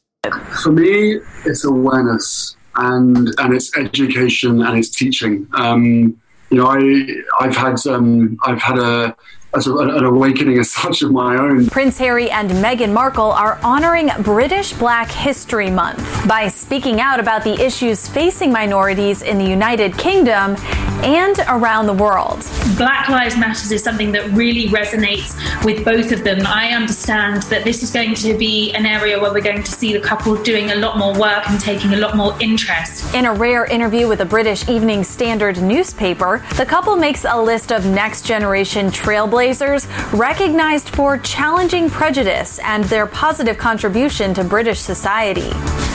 For 0.63 0.73
me, 0.73 1.19
it's 1.47 1.65
awareness 1.65 2.57
and 2.77 3.29
and 3.39 3.55
it's 3.55 3.77
education 3.77 4.63
and 4.63 4.79
it's 4.79 4.91
teaching. 4.91 5.47
Um, 5.55 6.21
you 6.51 6.59
know, 6.59 6.67
I 6.67 7.45
I've 7.45 7.57
had 7.57 7.87
um, 7.87 8.39
I've 8.45 8.61
had 8.61 8.79
a, 8.79 9.17
a 9.53 9.77
an 9.77 10.05
awakening 10.05 10.59
as 10.59 10.71
such 10.71 11.03
of 11.03 11.11
my 11.11 11.37
own. 11.37 11.67
Prince 11.67 11.99
Harry 11.99 12.31
and 12.31 12.51
Meghan 12.51 12.93
Markle 12.93 13.33
are 13.33 13.59
honoring 13.63 14.11
British 14.23 14.73
Black 14.75 15.11
History 15.11 15.71
Month 15.71 16.29
by 16.29 16.49
speaking 16.49 17.01
out 17.01 17.19
about 17.19 17.43
the 17.43 17.55
issues 17.61 18.09
facing 18.09 18.53
minorities 18.53 19.23
in 19.23 19.39
the 19.39 19.45
United 19.45 19.97
Kingdom 19.99 20.57
and 21.03 21.39
around 21.49 21.87
the 21.87 21.95
world. 21.95 22.43
Black 22.81 23.11
Lives 23.11 23.37
Matters 23.37 23.71
is 23.71 23.83
something 23.83 24.11
that 24.13 24.31
really 24.31 24.69
resonates 24.69 25.37
with 25.67 25.85
both 25.85 26.13
of 26.13 26.25
them. 26.25 26.47
I 26.47 26.71
understand 26.71 27.43
that 27.51 27.63
this 27.63 27.83
is 27.83 27.91
going 27.91 28.15
to 28.15 28.33
be 28.39 28.73
an 28.73 28.87
area 28.87 29.21
where 29.21 29.31
we're 29.31 29.43
going 29.43 29.63
to 29.63 29.71
see 29.71 29.93
the 29.93 30.01
couple 30.01 30.35
doing 30.43 30.71
a 30.71 30.77
lot 30.77 30.97
more 30.97 31.13
work 31.13 31.47
and 31.51 31.61
taking 31.61 31.93
a 31.93 31.99
lot 31.99 32.17
more 32.17 32.35
interest. 32.41 33.15
In 33.15 33.27
a 33.27 33.35
rare 33.35 33.67
interview 33.67 34.09
with 34.09 34.21
the 34.21 34.25
British 34.25 34.67
Evening 34.67 35.05
Standard 35.05 35.61
newspaper, 35.61 36.43
the 36.57 36.65
couple 36.65 36.97
makes 36.97 37.27
a 37.27 37.39
list 37.39 37.71
of 37.71 37.85
next 37.85 38.25
generation 38.25 38.87
trailblazers 38.87 39.87
recognized 40.19 40.89
for 40.89 41.19
challenging 41.19 41.91
prejudice 41.91 42.61
and 42.61 42.85
their 42.85 43.07
positive 43.07 43.59
contribution 43.59 44.33
to 44.33 44.43
British 44.43 44.79
society. 44.79 45.51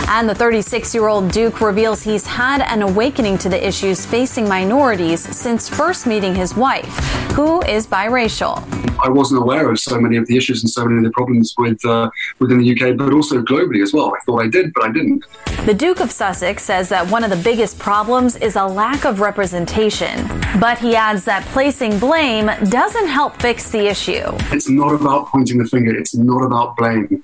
And 0.07 0.29
the 0.29 0.35
36 0.35 0.93
year 0.93 1.07
old 1.07 1.31
Duke 1.31 1.61
reveals 1.61 2.03
he's 2.03 2.27
had 2.27 2.61
an 2.61 2.83
awakening 2.83 3.39
to 3.39 3.49
the 3.49 3.67
issues 3.67 4.05
facing 4.05 4.47
minorities 4.47 5.19
since 5.35 5.67
first 5.67 6.05
meeting 6.05 6.35
his 6.35 6.55
wife, 6.55 6.95
who 7.31 7.63
is 7.63 7.87
biracial. 7.87 8.63
I 9.03 9.09
wasn't 9.09 9.41
aware 9.41 9.69
of 9.69 9.79
so 9.79 9.99
many 9.99 10.15
of 10.15 10.27
the 10.27 10.37
issues 10.37 10.63
and 10.63 10.69
so 10.69 10.85
many 10.85 10.97
of 10.97 11.03
the 11.03 11.11
problems 11.11 11.53
with 11.57 11.83
uh, 11.85 12.09
within 12.39 12.59
the 12.59 12.71
UK, 12.71 12.95
but 12.95 13.13
also 13.13 13.41
globally 13.41 13.81
as 13.81 13.93
well. 13.93 14.13
I 14.15 14.19
thought 14.25 14.41
I 14.43 14.47
did, 14.47 14.73
but 14.73 14.83
I 14.83 14.91
didn't. 14.91 15.25
The 15.65 15.73
Duke 15.73 15.99
of 15.99 16.11
Sussex 16.11 16.63
says 16.63 16.87
that 16.89 17.09
one 17.09 17.23
of 17.23 17.31
the 17.31 17.37
biggest 17.37 17.79
problems 17.79 18.35
is 18.35 18.55
a 18.55 18.65
lack 18.65 19.05
of 19.05 19.19
representation. 19.19 20.27
But 20.59 20.77
he 20.77 20.95
adds 20.95 21.25
that 21.25 21.43
placing 21.47 21.97
blame 21.97 22.51
doesn't 22.69 23.07
help 23.07 23.41
fix 23.41 23.71
the 23.71 23.87
issue. 23.87 24.23
It's 24.51 24.69
not 24.69 24.93
about 24.93 25.27
pointing 25.27 25.57
the 25.57 25.65
finger. 25.65 25.95
It's 25.95 26.15
not 26.15 26.43
about 26.43 26.77
blame. 26.77 27.23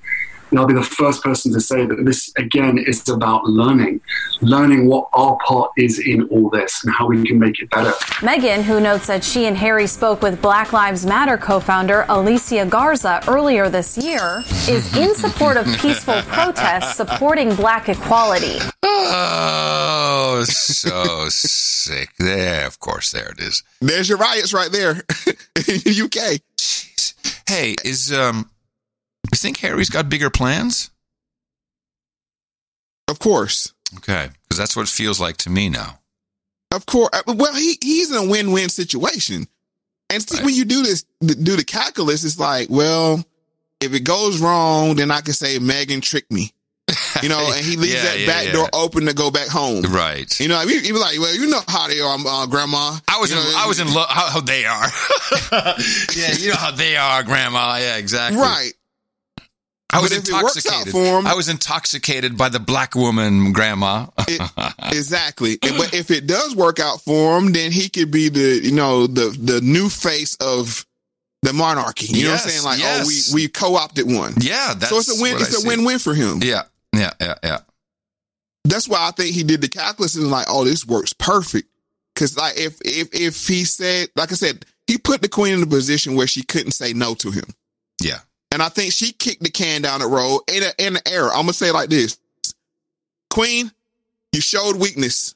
And 0.52 0.60
I'll 0.60 0.66
be 0.66 0.74
the 0.74 0.82
first 0.82 1.22
person 1.22 1.50
to 1.54 1.60
say 1.62 1.86
that 1.86 2.04
this, 2.04 2.30
again, 2.36 2.76
is 2.76 3.08
about 3.08 3.46
learning, 3.46 4.02
learning 4.42 4.86
what 4.86 5.08
our 5.14 5.38
part 5.46 5.70
is 5.78 5.98
in 5.98 6.24
all 6.28 6.50
this 6.50 6.84
and 6.84 6.92
how 6.92 7.06
we 7.06 7.26
can 7.26 7.38
make 7.38 7.58
it 7.58 7.70
better. 7.70 7.92
Meghan, 8.20 8.62
who 8.62 8.78
notes 8.78 9.06
that 9.06 9.24
she 9.24 9.46
and 9.46 9.56
Harry 9.56 9.86
spoke 9.86 10.20
with 10.20 10.42
Black 10.42 10.74
Lives 10.74 11.06
Matter 11.06 11.38
co 11.38 11.58
founder 11.58 12.04
Alicia 12.10 12.66
Garza 12.66 13.22
earlier 13.26 13.70
this 13.70 13.96
year, 13.96 14.44
is 14.68 14.94
in 14.94 15.14
support 15.14 15.56
of 15.56 15.64
peaceful 15.78 16.20
protests 16.26 16.96
supporting 16.96 17.54
black 17.54 17.88
equality. 17.88 18.58
Oh, 18.82 20.44
so 20.46 21.30
sick. 21.30 22.10
There, 22.18 22.66
of 22.66 22.78
course, 22.78 23.10
there 23.10 23.30
it 23.30 23.40
is. 23.40 23.62
There's 23.80 24.10
your 24.10 24.18
riots 24.18 24.52
right 24.52 24.70
there 24.70 24.90
in 25.66 25.80
the 25.80 26.02
UK. 26.04 26.42
Hey, 27.48 27.74
is 27.84 28.12
um, 28.12 28.50
you 29.32 29.38
think 29.38 29.58
Harry's 29.58 29.90
got 29.90 30.08
bigger 30.08 30.30
plans? 30.30 30.90
Of 33.08 33.18
course. 33.18 33.72
Okay, 33.98 34.28
because 34.44 34.58
that's 34.58 34.74
what 34.76 34.82
it 34.82 34.88
feels 34.88 35.20
like 35.20 35.36
to 35.38 35.50
me 35.50 35.68
now. 35.68 35.98
Of 36.72 36.86
course. 36.86 37.10
Uh, 37.12 37.34
Well, 37.34 37.54
he 37.54 37.76
he's 37.82 38.10
in 38.10 38.16
a 38.16 38.30
win-win 38.30 38.68
situation. 38.70 39.46
And 40.08 40.22
see, 40.22 40.42
when 40.44 40.54
you 40.54 40.64
do 40.64 40.82
this, 40.82 41.04
do 41.20 41.56
the 41.56 41.64
calculus, 41.64 42.24
it's 42.24 42.38
like, 42.38 42.68
well, 42.70 43.24
if 43.80 43.94
it 43.94 44.00
goes 44.04 44.40
wrong, 44.40 44.94
then 44.96 45.10
I 45.10 45.20
can 45.22 45.32
say 45.34 45.58
Meghan 45.58 46.02
tricked 46.02 46.30
me. 46.30 46.52
You 47.22 47.28
know, 47.30 47.50
and 47.54 47.64
he 47.64 47.76
leaves 47.78 47.94
Yeah, 47.94 48.02
that 48.02 48.20
yeah, 48.20 48.26
back 48.26 48.46
yeah. 48.46 48.52
door 48.52 48.68
open 48.74 49.06
to 49.06 49.14
go 49.14 49.30
back 49.30 49.48
home. 49.48 49.82
Right. 49.84 50.38
You 50.40 50.48
know, 50.48 50.60
he, 50.66 50.80
he 50.80 50.92
was 50.92 51.00
like, 51.00 51.18
well, 51.18 51.34
you 51.34 51.46
know 51.48 51.60
how 51.66 51.88
they 51.88 52.00
are, 52.00 52.16
uh, 52.18 52.46
Grandma. 52.46 52.96
I 53.08 53.18
was 53.20 53.30
You 53.30 53.38
in, 53.38 53.42
know, 53.44 53.52
I 53.56 53.66
was 53.66 53.80
in 53.80 53.92
love. 53.92 54.08
How, 54.10 54.28
how 54.30 54.40
they 54.40 54.64
are? 54.66 54.86
yeah, 56.14 56.32
you 56.38 56.50
know 56.50 56.56
how 56.56 56.70
they 56.72 56.96
are, 56.96 57.22
Grandma. 57.22 57.76
Yeah, 57.78 57.96
exactly. 57.96 58.40
Right. 58.40 58.72
I 59.92 60.00
was 60.00 60.10
But 60.10 60.18
if 60.18 60.28
it 60.28 60.42
works 60.42 60.66
out 60.66 60.86
intoxicated. 60.86 60.94
him- 60.94 61.26
I 61.26 61.34
was 61.34 61.48
intoxicated 61.48 62.36
by 62.38 62.48
the 62.48 62.60
black 62.60 62.94
woman, 62.94 63.52
Grandma. 63.52 64.06
exactly. 64.90 65.58
But 65.60 65.92
if 65.94 66.10
it 66.10 66.26
does 66.26 66.56
work 66.56 66.80
out 66.80 67.00
for 67.02 67.36
him, 67.38 67.52
then 67.52 67.72
he 67.72 67.88
could 67.88 68.10
be 68.10 68.28
the, 68.28 68.60
you 68.62 68.72
know, 68.72 69.06
the 69.06 69.36
the 69.38 69.60
new 69.60 69.88
face 69.88 70.34
of 70.36 70.86
the 71.42 71.52
monarchy. 71.52 72.06
You 72.06 72.24
know 72.24 72.30
what 72.32 72.42
I'm 72.42 72.48
saying? 72.48 72.64
Like, 72.64 72.78
yes. 72.78 73.30
oh, 73.32 73.34
we 73.34 73.42
we 73.44 73.48
co-opted 73.48 74.06
one. 74.06 74.34
yeah, 74.40 74.74
that's 74.74 74.88
so 74.88 74.98
it's 74.98 75.18
a 75.18 75.22
win 75.22 75.34
it's 75.36 75.54
a 75.56 75.60
see. 75.60 75.68
win-win 75.68 75.98
for 75.98 76.14
him. 76.14 76.40
Yeah, 76.42 76.62
yeah, 76.94 77.10
yeah, 77.20 77.34
yeah. 77.42 77.58
that's 78.64 78.88
why 78.88 79.08
I 79.08 79.10
think 79.10 79.34
he 79.34 79.42
did 79.42 79.60
the 79.60 79.68
calculus 79.68 80.14
and 80.14 80.30
like, 80.30 80.46
oh, 80.48 80.64
this 80.64 80.86
works 80.86 81.12
perfect. 81.12 81.68
Cause 82.14 82.36
like 82.36 82.58
if 82.58 82.78
if 82.84 83.08
if 83.12 83.46
he 83.48 83.64
said, 83.64 84.08
like 84.16 84.30
I 84.32 84.36
said, 84.36 84.64
he 84.86 84.98
put 84.98 85.22
the 85.22 85.28
queen 85.28 85.54
in 85.54 85.62
a 85.62 85.66
position 85.66 86.14
where 86.14 86.26
she 86.26 86.42
couldn't 86.42 86.72
say 86.72 86.92
no 86.92 87.14
to 87.16 87.30
him. 87.30 87.44
Yeah. 88.00 88.18
And 88.52 88.62
I 88.62 88.68
think 88.68 88.92
she 88.92 89.12
kicked 89.12 89.42
the 89.42 89.50
can 89.50 89.82
down 89.82 90.00
the 90.00 90.06
road 90.06 90.42
in 90.52 90.62
a, 90.62 90.86
in 90.86 90.96
an 90.96 91.02
error. 91.06 91.30
I'm 91.30 91.42
gonna 91.42 91.52
say 91.54 91.70
it 91.70 91.74
like 91.74 91.88
this: 91.88 92.18
Queen, 93.30 93.72
you 94.32 94.40
showed 94.40 94.76
weakness. 94.76 95.34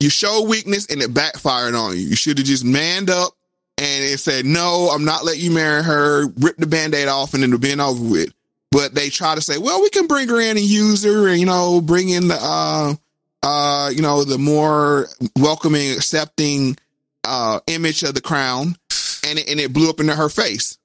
You 0.00 0.10
showed 0.10 0.48
weakness, 0.48 0.86
and 0.86 1.02
it 1.02 1.14
backfired 1.14 1.74
on 1.74 1.92
you. 1.92 2.00
You 2.00 2.16
should 2.16 2.38
have 2.38 2.46
just 2.46 2.64
manned 2.64 3.10
up 3.10 3.32
and 3.78 4.04
it 4.04 4.18
said, 4.18 4.44
"No, 4.44 4.90
I'm 4.92 5.04
not 5.04 5.24
letting 5.24 5.42
you 5.42 5.50
marry 5.50 5.82
her." 5.82 6.26
Rip 6.38 6.56
the 6.56 6.66
band-aid 6.66 7.08
off, 7.08 7.34
and 7.34 7.44
it'll 7.44 7.58
be 7.58 7.72
over 7.74 8.02
with. 8.02 8.32
But 8.70 8.94
they 8.94 9.08
try 9.08 9.34
to 9.34 9.40
say, 9.40 9.56
"Well, 9.56 9.80
we 9.80 9.90
can 9.90 10.06
bring 10.06 10.28
her 10.28 10.40
in 10.40 10.56
and 10.56 10.66
use 10.66 11.04
her, 11.04 11.28
and 11.28 11.38
you 11.38 11.46
know, 11.46 11.80
bring 11.80 12.08
in 12.08 12.28
the, 12.28 12.38
uh, 12.40 12.94
uh, 13.42 13.90
you 13.94 14.02
know, 14.02 14.24
the 14.24 14.38
more 14.38 15.08
welcoming, 15.36 15.92
accepting 15.92 16.76
uh 17.24 17.60
image 17.66 18.02
of 18.02 18.14
the 18.14 18.20
crown," 18.20 18.76
and 19.24 19.38
it, 19.38 19.48
and 19.48 19.60
it 19.60 19.72
blew 19.72 19.88
up 19.90 20.00
into 20.00 20.14
her 20.14 20.28
face. 20.28 20.77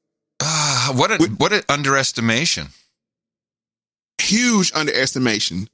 Ah, 0.46 0.92
what 0.96 1.12
a 1.12 1.24
what 1.38 1.54
an 1.54 1.62
underestimation. 1.70 2.68
huge 4.22 4.72
underestimation. 4.74 5.68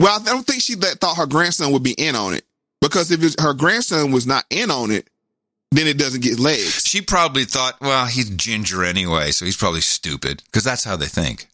Well, 0.00 0.20
I 0.20 0.24
don't 0.24 0.46
think 0.46 0.62
she 0.62 0.74
let, 0.76 0.98
thought 1.00 1.16
her 1.16 1.26
grandson 1.26 1.72
would 1.72 1.82
be 1.82 1.92
in 1.92 2.14
on 2.16 2.34
it 2.34 2.44
because 2.80 3.10
if 3.10 3.20
her 3.40 3.52
grandson 3.52 4.12
was 4.12 4.26
not 4.26 4.44
in 4.50 4.70
on 4.70 4.90
it, 4.90 5.08
then 5.72 5.86
it 5.86 5.98
doesn't 5.98 6.22
get 6.22 6.40
legs. 6.40 6.84
She 6.86 7.02
probably 7.02 7.44
thought, 7.44 7.80
well, 7.80 8.06
he's 8.06 8.30
ginger 8.30 8.82
anyway, 8.84 9.30
so 9.30 9.44
he's 9.44 9.56
probably 9.56 9.82
stupid 9.82 10.42
because 10.46 10.64
that's 10.64 10.84
how 10.84 10.96
they 10.96 11.06
think. 11.06 11.46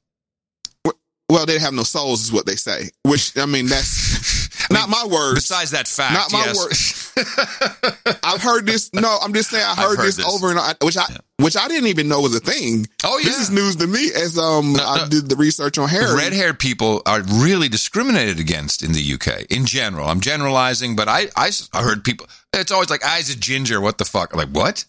Well, 1.29 1.45
they 1.45 1.59
have 1.59 1.75
no 1.75 1.83
souls, 1.83 2.25
is 2.25 2.33
what 2.33 2.47
they 2.47 2.55
say. 2.55 2.91
Which 3.03 3.37
I 3.37 3.47
mean, 3.47 3.67
that's 3.67 4.49
not 4.71 4.89
my 4.89 5.05
words. 5.11 5.35
Besides 5.35 5.73
that 5.73 5.89
fact, 5.89 6.15
not 6.15 6.33
my 6.33 6.45
yes. 6.47 6.57
words. 6.57 8.19
I've 8.23 8.43
heard 8.43 8.65
this. 8.67 8.93
No, 8.93 9.19
I'm 9.21 9.33
just 9.33 9.51
saying 9.51 9.65
I 9.67 9.75
heard, 9.75 9.97
heard 9.97 10.07
this, 10.07 10.17
this. 10.17 10.27
over 10.27 10.51
and 10.51 10.59
over, 10.59 10.75
which 10.83 10.97
I 10.97 11.05
which 11.39 11.57
I 11.57 11.67
didn't 11.67 11.89
even 11.89 12.09
know 12.09 12.21
was 12.21 12.35
a 12.37 12.41
thing. 12.41 12.87
Oh, 13.05 13.19
yeah, 13.19 13.25
this 13.25 13.41
is 13.41 13.51
news 13.51 13.77
to 13.77 13.89
me 13.89 14.11
as 14.15 14.39
um 14.39 14.77
I 14.77 15.09
did 15.11 15.29
the 15.29 15.37
research 15.37 15.79
on 15.79 15.89
hair. 15.89 16.17
Red 16.17 16.33
haired 16.33 16.61
people 16.61 17.03
are 17.07 17.23
really 17.23 17.69
discriminated 17.69 18.39
against 18.39 18.85
in 18.85 18.93
the 18.93 19.15
UK 19.15 19.47
in 19.51 19.67
general. 19.67 20.07
I'm 20.07 20.21
generalizing, 20.21 20.95
but 20.95 21.09
I 21.09 21.27
I 21.37 21.51
heard 21.83 22.05
people, 22.05 22.27
it's 22.53 22.71
always 22.71 22.91
like, 22.91 23.05
eyes 23.05 23.31
a 23.31 23.37
ginger. 23.37 23.81
What 23.81 23.99
the 23.99 24.05
fuck? 24.05 24.33
I'm 24.33 24.39
like, 24.39 24.49
what? 24.51 24.85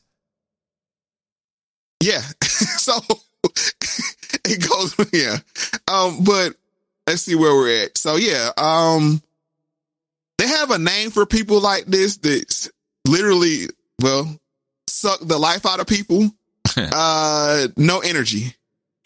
Yeah. 2.01 2.21
so 2.41 2.93
it 4.45 4.67
goes 4.67 4.95
yeah. 5.13 5.37
Um, 5.87 6.23
but 6.23 6.55
let's 7.05 7.21
see 7.21 7.35
where 7.35 7.53
we're 7.53 7.83
at. 7.85 7.97
So 7.97 8.15
yeah, 8.15 8.51
um 8.57 9.21
they 10.37 10.47
have 10.47 10.71
a 10.71 10.77
name 10.77 11.09
for 11.11 11.25
people 11.25 11.59
like 11.59 11.85
this 11.85 12.17
that's 12.17 12.69
literally 13.07 13.67
well 14.01 14.37
suck 14.87 15.19
the 15.21 15.37
life 15.37 15.65
out 15.65 15.79
of 15.79 15.87
people. 15.87 16.31
uh 16.77 17.67
no 17.77 17.99
energy. 17.99 18.55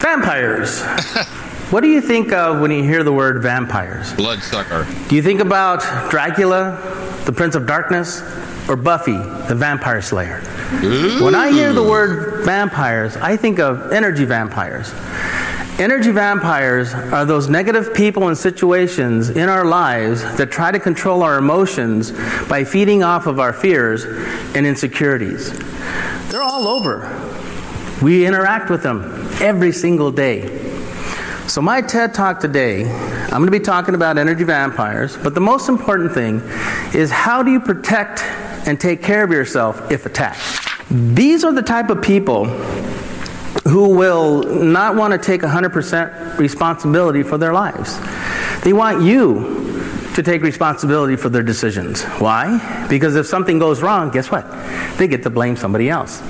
Vampires. 0.00 0.82
what 1.72 1.80
do 1.80 1.88
you 1.88 2.02
think 2.02 2.32
of 2.32 2.60
when 2.60 2.70
you 2.70 2.82
hear 2.82 3.02
the 3.02 3.12
word 3.12 3.42
vampires? 3.42 4.12
Bloodsucker. 4.12 4.86
Do 5.08 5.16
you 5.16 5.22
think 5.22 5.40
about 5.40 5.80
Dracula, 6.10 6.78
the 7.24 7.32
Prince 7.32 7.54
of 7.54 7.66
Darkness, 7.66 8.20
or 8.68 8.76
Buffy, 8.76 9.16
the 9.48 9.54
Vampire 9.54 10.02
Slayer? 10.02 10.42
When 11.22 11.34
I 11.34 11.50
hear 11.50 11.72
the 11.72 11.82
word 11.82 12.44
vampires, 12.44 13.16
I 13.16 13.38
think 13.38 13.58
of 13.58 13.90
energy 13.90 14.26
vampires. 14.26 14.92
Energy 15.78 16.10
vampires 16.10 16.92
are 16.92 17.24
those 17.24 17.48
negative 17.48 17.94
people 17.94 18.28
and 18.28 18.36
situations 18.36 19.30
in 19.30 19.48
our 19.48 19.64
lives 19.64 20.20
that 20.36 20.50
try 20.50 20.70
to 20.70 20.78
control 20.78 21.22
our 21.22 21.38
emotions 21.38 22.12
by 22.50 22.64
feeding 22.64 23.02
off 23.02 23.26
of 23.26 23.40
our 23.40 23.54
fears 23.54 24.04
and 24.54 24.66
insecurities. 24.66 25.58
They're 26.28 26.42
all 26.42 26.68
over. 26.68 27.08
We 28.02 28.26
interact 28.26 28.68
with 28.68 28.82
them 28.82 29.02
every 29.40 29.72
single 29.72 30.12
day. 30.12 30.81
So, 31.48 31.60
my 31.60 31.82
TED 31.82 32.14
talk 32.14 32.40
today, 32.40 32.84
I'm 32.84 33.30
going 33.30 33.46
to 33.46 33.50
be 33.50 33.60
talking 33.60 33.94
about 33.94 34.16
energy 34.16 34.44
vampires, 34.44 35.16
but 35.16 35.34
the 35.34 35.40
most 35.40 35.68
important 35.68 36.12
thing 36.12 36.40
is 36.94 37.10
how 37.10 37.42
do 37.42 37.50
you 37.50 37.60
protect 37.60 38.22
and 38.66 38.80
take 38.80 39.02
care 39.02 39.24
of 39.24 39.30
yourself 39.30 39.90
if 39.90 40.06
attacked? 40.06 40.40
These 40.88 41.44
are 41.44 41.52
the 41.52 41.62
type 41.62 41.90
of 41.90 42.00
people 42.00 42.46
who 43.64 43.90
will 43.90 44.42
not 44.44 44.94
want 44.94 45.12
to 45.12 45.18
take 45.18 45.42
100% 45.42 46.38
responsibility 46.38 47.22
for 47.22 47.38
their 47.38 47.52
lives. 47.52 47.98
They 48.62 48.72
want 48.72 49.02
you 49.02 50.10
to 50.14 50.22
take 50.22 50.42
responsibility 50.42 51.16
for 51.16 51.28
their 51.28 51.42
decisions. 51.42 52.02
Why? 52.04 52.86
Because 52.88 53.16
if 53.16 53.26
something 53.26 53.58
goes 53.58 53.82
wrong, 53.82 54.10
guess 54.10 54.30
what? 54.30 54.46
They 54.96 55.08
get 55.08 55.22
to 55.24 55.30
blame 55.30 55.56
somebody 55.56 55.90
else. 55.90 56.20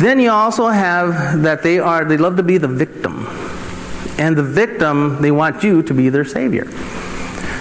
Then 0.00 0.18
you 0.18 0.30
also 0.30 0.66
have 0.66 1.42
that 1.42 1.62
they 1.62 1.78
are 1.78 2.04
they 2.04 2.16
love 2.16 2.36
to 2.36 2.42
be 2.42 2.58
the 2.58 2.68
victim. 2.68 3.26
And 4.18 4.36
the 4.36 4.42
victim, 4.42 5.20
they 5.20 5.30
want 5.30 5.62
you 5.62 5.82
to 5.82 5.94
be 5.94 6.08
their 6.08 6.24
savior. 6.24 6.70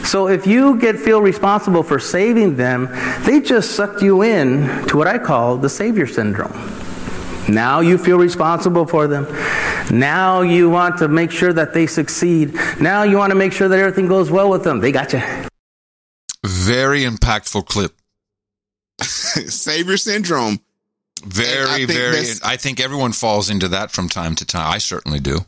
So 0.04 0.28
if 0.28 0.46
you 0.46 0.78
get 0.80 1.00
feel 1.00 1.22
responsible 1.22 1.82
for 1.82 1.98
saving 1.98 2.56
them, 2.58 2.90
they 3.22 3.40
just 3.40 3.72
sucked 3.72 4.02
you 4.02 4.22
in 4.22 4.86
to 4.88 4.98
what 4.98 5.08
I 5.08 5.18
call 5.18 5.58
the 5.58 5.70
savior 5.70 6.06
syndrome. 6.06 6.52
Now 7.48 7.80
you 7.80 7.98
feel 7.98 8.18
responsible 8.18 8.86
for 8.86 9.08
them. 9.08 9.26
Now 9.92 10.42
you 10.42 10.70
want 10.70 10.98
to 10.98 11.08
make 11.08 11.32
sure 11.32 11.54
that 11.54 11.74
they 11.74 11.88
succeed. 11.88 12.54
Now 12.80 13.04
you 13.04 13.18
want 13.18 13.32
to 13.32 13.36
make 13.36 13.54
sure 13.54 13.68
that 13.68 13.80
everything 13.80 14.08
goes 14.08 14.30
well 14.30 14.50
with 14.50 14.64
them. 14.64 14.80
They 14.80 14.92
got 14.92 15.14
you. 15.14 15.22
Very 16.46 17.04
impactful 17.04 17.66
clip. 17.66 17.96
Savior 19.02 19.98
syndrome. 19.98 20.60
Very, 21.26 21.84
I 21.84 21.86
very. 21.86 22.26
I 22.44 22.58
think 22.58 22.80
everyone 22.82 23.14
falls 23.14 23.50
into 23.50 23.70
that 23.70 23.92
from 23.92 24.10
time 24.10 24.36
to 24.36 24.46
time. 24.46 24.70
I 24.72 24.78
certainly 24.78 25.22
do. 25.22 25.40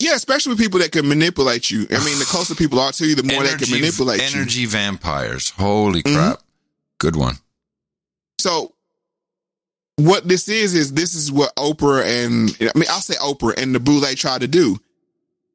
Yeah, 0.00 0.14
especially 0.14 0.50
with 0.50 0.58
people 0.58 0.80
that 0.80 0.92
can 0.92 1.08
manipulate 1.08 1.70
you. 1.70 1.86
I 1.90 2.04
mean, 2.04 2.18
the 2.18 2.24
closer 2.28 2.54
people 2.54 2.80
are 2.80 2.92
to 2.92 3.06
you, 3.06 3.14
the 3.14 3.22
more 3.22 3.42
they 3.42 3.56
can 3.56 3.70
manipulate 3.70 4.20
you. 4.20 4.26
Mm-hmm. 4.26 4.38
energy 4.38 4.66
vampires. 4.66 5.50
Holy 5.50 6.02
crap. 6.02 6.40
Good 6.98 7.16
one. 7.16 7.36
So 8.38 8.74
what 9.96 10.26
this 10.26 10.48
is 10.48 10.74
is 10.74 10.92
this 10.92 11.14
is 11.14 11.30
what 11.30 11.54
Oprah 11.56 12.04
and 12.04 12.50
I 12.60 12.76
mean 12.78 12.88
I'll 12.90 13.00
say 13.00 13.14
Oprah 13.14 13.56
and 13.60 13.74
the 13.74 13.80
Boule 13.80 14.02
try 14.16 14.38
to 14.38 14.48
do. 14.48 14.78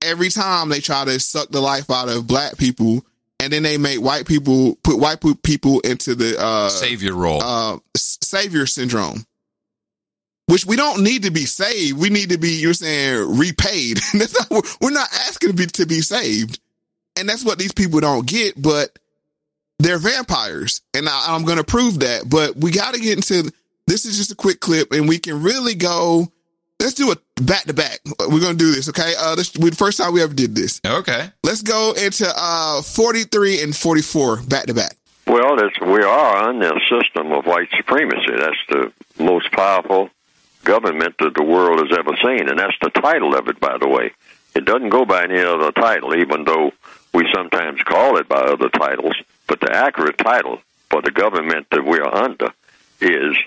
Every 0.01 0.29
time 0.29 0.69
they 0.69 0.79
try 0.79 1.03
to 1.05 1.19
suck 1.19 1.49
the 1.49 1.59
life 1.59 1.89
out 1.91 2.07
of 2.07 2.25
black 2.25 2.57
people, 2.57 3.05
and 3.41 3.51
then 3.51 3.63
they 3.63 3.77
make 3.77 4.01
white 4.01 4.25
people 4.25 4.75
put 4.83 4.97
white 4.97 5.21
people 5.43 5.81
into 5.81 6.15
the 6.15 6.39
uh, 6.39 6.69
Savior 6.69 7.13
role. 7.13 7.41
uh, 7.43 7.77
savior 7.97 8.65
syndrome. 8.65 9.25
Which 10.49 10.65
we 10.65 10.75
don't 10.75 11.03
need 11.03 11.23
to 11.23 11.31
be 11.31 11.45
saved. 11.45 11.99
We 11.99 12.09
need 12.09 12.29
to 12.31 12.39
be, 12.39 12.49
you're 12.49 12.73
saying, 12.73 13.37
repaid. 13.37 13.97
that's 14.15 14.33
not, 14.39 14.49
we're- 14.49 14.67
we're 14.81 14.89
not 14.89 15.07
asking 15.27 15.49
to 15.51 15.55
be 15.55 15.67
to 15.67 15.85
be 15.85 16.01
saved, 16.01 16.59
and 17.15 17.29
that's 17.29 17.45
what 17.45 17.59
these 17.59 17.71
people 17.71 17.99
don't 17.99 18.25
get. 18.25 18.59
But 18.59 18.97
they're 19.77 19.99
vampires, 19.99 20.81
and 20.95 21.07
I, 21.07 21.25
I'm 21.35 21.45
going 21.45 21.59
to 21.59 21.63
prove 21.63 21.99
that. 21.99 22.27
But 22.27 22.55
we 22.55 22.71
got 22.71 22.95
to 22.95 22.99
get 22.99 23.15
into 23.17 23.51
this. 23.85 24.05
Is 24.05 24.17
just 24.17 24.31
a 24.31 24.35
quick 24.35 24.59
clip, 24.59 24.91
and 24.91 25.07
we 25.07 25.19
can 25.19 25.43
really 25.43 25.75
go. 25.75 26.31
Let's 26.81 26.95
do 26.95 27.11
it 27.11 27.19
back 27.35 27.65
to 27.65 27.73
back. 27.73 27.99
We're 28.19 28.39
going 28.39 28.53
to 28.53 28.65
do 28.65 28.71
this, 28.71 28.89
okay? 28.89 29.13
Uh, 29.19 29.35
this 29.35 29.55
we, 29.55 29.69
the 29.69 29.75
first 29.75 29.97
time 29.99 30.13
we 30.13 30.23
ever 30.23 30.33
did 30.33 30.55
this. 30.55 30.79
Okay. 30.83 31.29
Let's 31.43 31.61
go 31.61 31.91
into 31.91 32.25
uh 32.35 32.81
43 32.81 33.61
and 33.61 33.75
44 33.75 34.43
back 34.43 34.65
to 34.65 34.73
back. 34.73 34.95
Well, 35.27 35.59
it's, 35.63 35.79
we 35.81 36.01
are 36.01 36.47
on 36.47 36.57
the 36.59 36.79
system 36.89 37.33
of 37.33 37.45
white 37.45 37.67
supremacy. 37.77 38.31
That's 38.35 38.57
the 38.69 38.91
most 39.23 39.51
powerful 39.51 40.09
government 40.63 41.15
that 41.19 41.35
the 41.35 41.43
world 41.43 41.79
has 41.79 41.97
ever 41.97 42.15
seen, 42.23 42.49
and 42.49 42.59
that's 42.59 42.77
the 42.81 42.89
title 42.89 43.35
of 43.35 43.47
it, 43.47 43.59
by 43.59 43.77
the 43.77 43.87
way. 43.87 44.11
It 44.55 44.65
doesn't 44.65 44.89
go 44.89 45.05
by 45.05 45.23
any 45.23 45.39
other 45.39 45.71
title, 45.71 46.15
even 46.15 46.43
though 46.43 46.71
we 47.13 47.27
sometimes 47.33 47.81
call 47.83 48.17
it 48.17 48.27
by 48.27 48.41
other 48.41 48.69
titles. 48.69 49.15
But 49.47 49.61
the 49.61 49.71
accurate 49.71 50.17
title 50.17 50.59
for 50.89 51.01
the 51.01 51.11
government 51.11 51.67
that 51.71 51.85
we 51.85 51.99
are 51.99 52.13
under 52.13 52.51
is, 52.99 53.37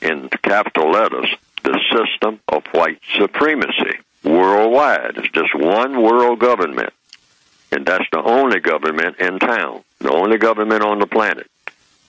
in 0.00 0.28
capital 0.42 0.90
letters, 0.90 1.34
the 1.62 1.78
system 1.92 2.40
of 2.48 2.64
white 2.72 3.00
supremacy 3.16 3.98
worldwide. 4.24 5.16
It's 5.16 5.28
just 5.30 5.54
one 5.54 6.02
world 6.02 6.38
government, 6.38 6.92
and 7.70 7.86
that's 7.86 8.08
the 8.12 8.22
only 8.22 8.60
government 8.60 9.16
in 9.18 9.38
town, 9.38 9.82
the 9.98 10.12
only 10.12 10.38
government 10.38 10.82
on 10.82 10.98
the 10.98 11.06
planet 11.06 11.48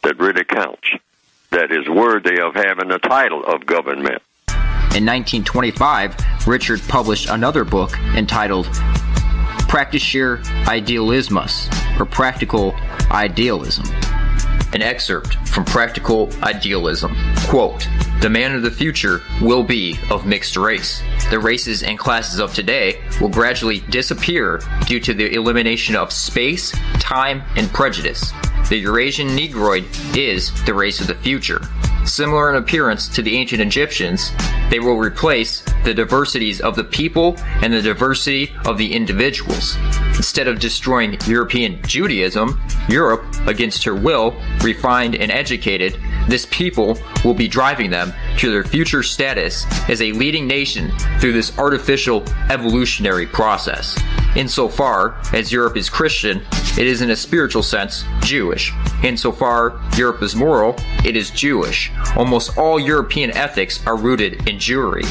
that 0.03 0.17
really 0.17 0.43
counts, 0.43 0.89
that 1.51 1.71
is 1.71 1.87
worthy 1.89 2.39
of 2.39 2.55
having 2.55 2.89
the 2.89 2.99
title 2.99 3.43
of 3.43 3.65
government. 3.65 4.21
In 4.95 5.05
1925, 5.05 6.47
Richard 6.47 6.81
published 6.87 7.29
another 7.29 7.63
book 7.63 7.97
entitled 8.15 8.65
Praktischer 9.69 10.43
Idealismus, 10.65 11.69
or 11.99 12.05
Practical 12.05 12.73
Idealism. 13.11 13.85
An 14.73 14.81
excerpt 14.81 15.35
from 15.47 15.63
Practical 15.63 16.29
Idealism, 16.41 17.15
Quote, 17.47 17.87
the 18.21 18.29
man 18.29 18.53
of 18.53 18.63
the 18.63 18.71
future 18.71 19.21
will 19.41 19.63
be 19.63 19.97
of 20.09 20.25
mixed 20.25 20.57
race. 20.57 21.01
The 21.29 21.39
races 21.39 21.83
and 21.83 21.97
classes 21.97 22.39
of 22.39 22.53
today 22.53 23.01
will 23.21 23.29
gradually 23.29 23.79
disappear 23.89 24.59
due 24.87 24.99
to 24.99 25.13
the 25.13 25.33
elimination 25.33 25.95
of 25.95 26.11
space, 26.11 26.71
time, 26.99 27.43
and 27.55 27.71
prejudice. 27.71 28.33
The 28.67 28.77
Eurasian 28.77 29.35
Negroid 29.35 29.85
is 30.15 30.51
the 30.65 30.73
race 30.73 30.99
of 30.99 31.07
the 31.07 31.15
future. 31.15 31.61
Similar 32.05 32.49
in 32.49 32.55
appearance 32.55 33.07
to 33.09 33.21
the 33.21 33.35
ancient 33.35 33.61
Egyptians, 33.61 34.31
they 34.69 34.79
will 34.79 34.97
replace 34.97 35.61
the 35.83 35.93
diversities 35.93 36.61
of 36.61 36.75
the 36.75 36.83
people 36.83 37.35
and 37.61 37.71
the 37.71 37.81
diversity 37.81 38.51
of 38.65 38.77
the 38.77 38.93
individuals. 38.93 39.77
Instead 40.15 40.47
of 40.47 40.59
destroying 40.59 41.17
European 41.25 41.81
Judaism, 41.83 42.59
Europe, 42.89 43.23
against 43.47 43.83
her 43.83 43.95
will, 43.95 44.35
refined 44.61 45.15
and 45.15 45.31
educated, 45.31 45.99
this 46.27 46.45
people 46.51 46.99
will 47.23 47.33
be 47.33 47.47
driving 47.47 47.89
them 47.89 48.13
to 48.39 48.51
their 48.51 48.63
future 48.63 49.03
status 49.03 49.65
as 49.89 50.01
a 50.01 50.11
leading 50.13 50.47
nation 50.47 50.91
through 51.19 51.33
this 51.33 51.57
artificial 51.57 52.23
evolutionary 52.49 53.27
process. 53.27 53.99
Insofar 54.35 55.15
as 55.33 55.51
Europe 55.51 55.75
is 55.75 55.89
Christian, 55.89 56.41
it 56.77 56.87
is 56.87 57.01
in 57.01 57.11
a 57.11 57.15
spiritual 57.15 57.63
sense 57.63 58.05
Jewish. 58.21 58.71
Insofar 59.03 59.81
Europe 59.97 60.21
is 60.21 60.35
moral, 60.35 60.75
it 61.03 61.15
is 61.15 61.31
Jewish. 61.31 61.91
Almost 62.15 62.57
all 62.57 62.79
European 62.79 63.31
ethics 63.31 63.85
are 63.85 63.97
rooted 63.97 64.47
in 64.47 64.57
Jewry. 64.57 65.05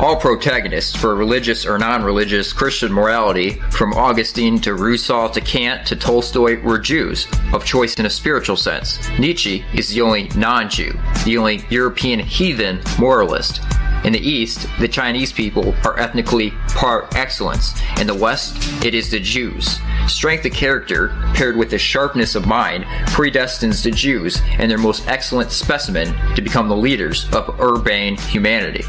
All 0.00 0.16
protagonists 0.16 0.96
for 0.96 1.14
religious 1.14 1.66
or 1.66 1.76
non-religious 1.76 2.54
Christian 2.54 2.90
morality, 2.90 3.60
from 3.70 3.92
Augustine 3.92 4.58
to 4.62 4.74
Rousseau 4.74 5.28
to 5.28 5.40
Kant 5.42 5.86
to 5.88 5.94
Tolstoy, 5.94 6.60
were 6.62 6.78
Jews, 6.78 7.26
of 7.52 7.66
choice 7.66 7.96
in 7.96 8.06
a 8.06 8.10
spiritual 8.10 8.56
sense. 8.56 8.98
Nietzsche 9.18 9.62
is 9.74 9.90
the 9.90 10.00
only 10.00 10.28
non-Jew, 10.34 10.98
the 11.26 11.36
only 11.36 11.66
European 11.68 12.18
heathen 12.18 12.49
moralist. 12.98 13.60
In 14.04 14.14
the 14.14 14.18
East, 14.18 14.66
the 14.78 14.88
Chinese 14.88 15.32
people 15.32 15.74
are 15.84 15.98
ethnically 15.98 16.52
par 16.68 17.08
excellence. 17.14 17.74
In 18.00 18.06
the 18.06 18.14
West, 18.14 18.84
it 18.84 18.94
is 18.94 19.10
the 19.10 19.20
Jews. 19.20 19.78
Strength 20.06 20.46
of 20.46 20.52
character, 20.52 21.08
paired 21.34 21.56
with 21.56 21.70
the 21.70 21.78
sharpness 21.78 22.34
of 22.34 22.46
mind, 22.46 22.84
predestines 23.08 23.84
the 23.84 23.90
Jews 23.90 24.40
and 24.58 24.70
their 24.70 24.78
most 24.78 25.06
excellent 25.06 25.52
specimen 25.52 26.14
to 26.34 26.40
become 26.40 26.68
the 26.68 26.76
leaders 26.76 27.26
of 27.34 27.60
urbane 27.60 28.16
humanity 28.16 28.84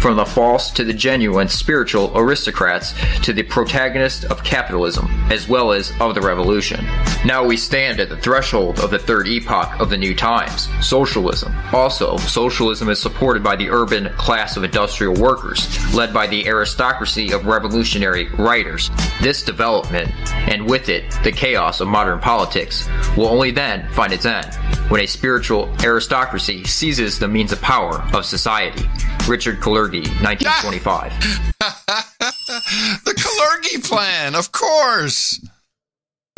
from 0.00 0.16
the 0.16 0.24
false 0.24 0.70
to 0.70 0.84
the 0.84 0.92
genuine 0.92 1.48
spiritual 1.48 2.12
aristocrats 2.14 2.94
to 3.22 3.32
the 3.32 3.42
protagonist 3.42 4.24
of 4.26 4.44
capitalism, 4.44 5.06
as 5.30 5.48
well 5.48 5.72
as 5.72 5.92
of 6.00 6.14
the 6.14 6.20
revolution. 6.20 6.84
Now 7.24 7.44
we 7.44 7.56
stand 7.56 8.00
at 8.00 8.08
the 8.08 8.16
threshold 8.16 8.78
of 8.80 8.90
the 8.90 8.98
third 8.98 9.26
epoch 9.26 9.80
of 9.80 9.90
the 9.90 9.96
new 9.96 10.14
times, 10.14 10.68
socialism. 10.80 11.54
Also, 11.72 12.16
socialism 12.18 12.88
is 12.88 13.00
supported 13.00 13.42
by 13.42 13.56
the 13.56 13.70
urban 13.70 14.12
class 14.14 14.56
of 14.56 14.64
industrial 14.64 15.14
workers, 15.14 15.68
led 15.94 16.14
by 16.14 16.26
the 16.26 16.46
aristocracy 16.46 17.32
of 17.32 17.46
revolutionary 17.46 18.28
writers. 18.30 18.90
This 19.20 19.42
development, 19.42 20.10
and 20.48 20.68
with 20.68 20.88
it 20.88 21.10
the 21.24 21.32
chaos 21.32 21.80
of 21.80 21.88
modern 21.88 22.20
politics, 22.20 22.88
will 23.16 23.26
only 23.26 23.50
then 23.50 23.88
find 23.90 24.12
its 24.12 24.26
end 24.26 24.54
when 24.90 25.00
a 25.02 25.06
spiritual 25.06 25.74
aristocracy 25.82 26.64
seizes 26.64 27.18
the 27.18 27.28
means 27.28 27.52
of 27.52 27.60
power 27.60 28.02
of 28.14 28.24
society. 28.24 28.88
Richard 29.28 29.60
Kalergi, 29.88 30.22
1925. 30.22 31.12
the 33.04 33.12
Kalergi 33.12 33.88
plan, 33.88 34.34
of 34.34 34.52
course. 34.52 35.40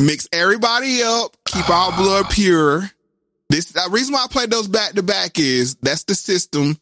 Mix 0.01 0.27
everybody 0.31 1.03
up, 1.03 1.35
keep 1.45 1.69
all 1.69 1.91
ah. 1.91 1.97
blood 1.97 2.29
pure. 2.31 2.89
This 3.49 3.71
the 3.71 3.87
reason 3.91 4.13
why 4.13 4.23
I 4.23 4.27
played 4.27 4.49
those 4.49 4.67
back 4.67 4.93
to 4.93 5.03
back 5.03 5.37
is 5.37 5.75
that's 5.75 6.03
the 6.05 6.15
system, 6.15 6.77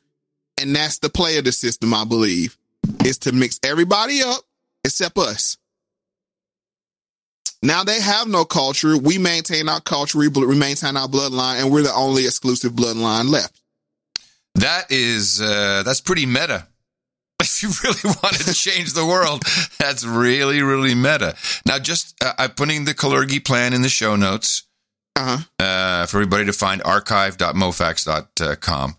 and 0.60 0.76
that's 0.76 1.00
the 1.00 1.10
play 1.10 1.38
of 1.38 1.46
the 1.46 1.52
system. 1.52 1.94
I 1.94 2.06
believe 2.06 2.58
is 3.04 3.18
to 3.20 3.32
mix 3.32 3.60
everybody 3.64 4.22
up 4.22 4.42
except 4.86 5.18
us. 5.18 5.58
Now 7.62 7.84
they 7.84 8.00
have 8.00 8.28
no 8.30 8.46
culture. 8.46 8.98
We 8.98 9.18
maintain 9.18 9.68
our 9.68 9.82
culture. 9.82 10.20
We 10.20 10.30
bl- 10.30 10.46
we 10.46 10.56
maintain 10.56 10.96
our 10.96 11.08
bloodline, 11.10 11.62
and 11.62 11.72
we're 11.72 11.82
the 11.82 11.94
only 11.94 12.26
exclusive 12.26 12.72
bloodline 12.72 13.30
left. 13.30 13.60
That 14.60 14.92
is 14.92 15.42
uh, 15.42 15.84
that's 15.86 16.02
pretty 16.02 16.26
meta. 16.26 16.68
If 17.42 17.64
you 17.64 17.70
really 17.84 18.16
want 18.24 18.36
to 18.36 18.54
change 18.54 18.94
the 18.94 19.06
world, 19.06 19.44
that's 19.80 20.06
really 20.06 20.62
really 20.62 20.94
meta. 20.94 21.36
Now, 21.66 21.80
just 21.80 22.22
uh, 22.24 22.34
I'm 22.38 22.52
putting 22.52 22.86
the 22.86 22.94
Kalergi 22.94 23.44
plan 23.44 23.74
in 23.74 23.82
the 23.82 23.90
show 23.90 24.16
notes 24.18 24.64
uh-huh. 25.16 25.38
uh, 25.60 26.06
for 26.06 26.18
everybody 26.18 26.46
to 26.46 26.54
find 26.54 26.84
archive.mofax.com. 26.84 28.96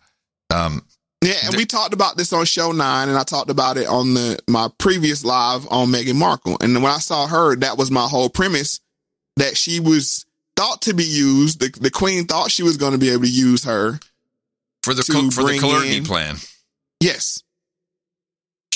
Um, 0.53 0.83
Yeah, 1.23 1.35
and 1.45 1.55
we 1.55 1.65
talked 1.67 1.93
about 1.93 2.17
this 2.17 2.33
on 2.33 2.47
show 2.47 2.73
nine, 2.73 3.11
and 3.11 3.19
I 3.19 3.25
talked 3.25 3.51
about 3.51 3.77
it 3.77 3.87
on 3.87 4.15
the 4.15 4.39
my 4.49 4.69
previous 4.79 5.23
live 5.23 5.67
on 5.71 5.89
Meghan 5.89 6.17
Markle. 6.17 6.57
And 6.63 6.83
when 6.83 6.93
I 6.93 6.99
saw 6.99 7.27
her, 7.27 7.57
that 7.57 7.77
was 7.77 7.91
my 7.91 8.09
whole 8.09 8.31
premise 8.31 8.81
that 9.37 9.55
she 9.57 9.81
was 9.81 10.25
thought 10.57 10.81
to 10.83 10.95
be 10.95 11.05
used. 11.05 11.61
The, 11.61 11.69
the 11.79 11.91
queen 11.91 12.25
thought 12.25 12.51
she 12.51 12.63
was 12.63 12.79
going 12.79 12.93
to 12.93 12.99
be 12.99 13.11
able 13.11 13.25
to 13.25 13.31
use 13.31 13.65
her 13.65 14.01
for 14.83 14.95
the 14.95 15.03
Kal- 15.03 15.31
for 15.31 15.43
the 15.45 15.59
Kalergi 15.59 16.07
plan. 16.07 16.37
Yes. 17.01 17.43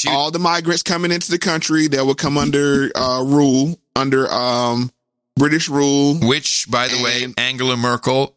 All 0.07 0.31
the 0.31 0.39
migrants 0.39 0.83
coming 0.83 1.11
into 1.11 1.31
the 1.31 1.39
country 1.39 1.89
that 1.89 2.05
will 2.05 2.15
come 2.15 2.37
under 2.37 2.91
uh, 2.95 3.23
rule, 3.25 3.79
under 3.97 4.31
um, 4.31 4.91
British 5.37 5.69
rule. 5.69 6.17
Which, 6.17 6.67
by 6.69 6.89
the 6.89 7.03
way, 7.03 7.27
Angela 7.39 7.77
Merkel 7.77 8.37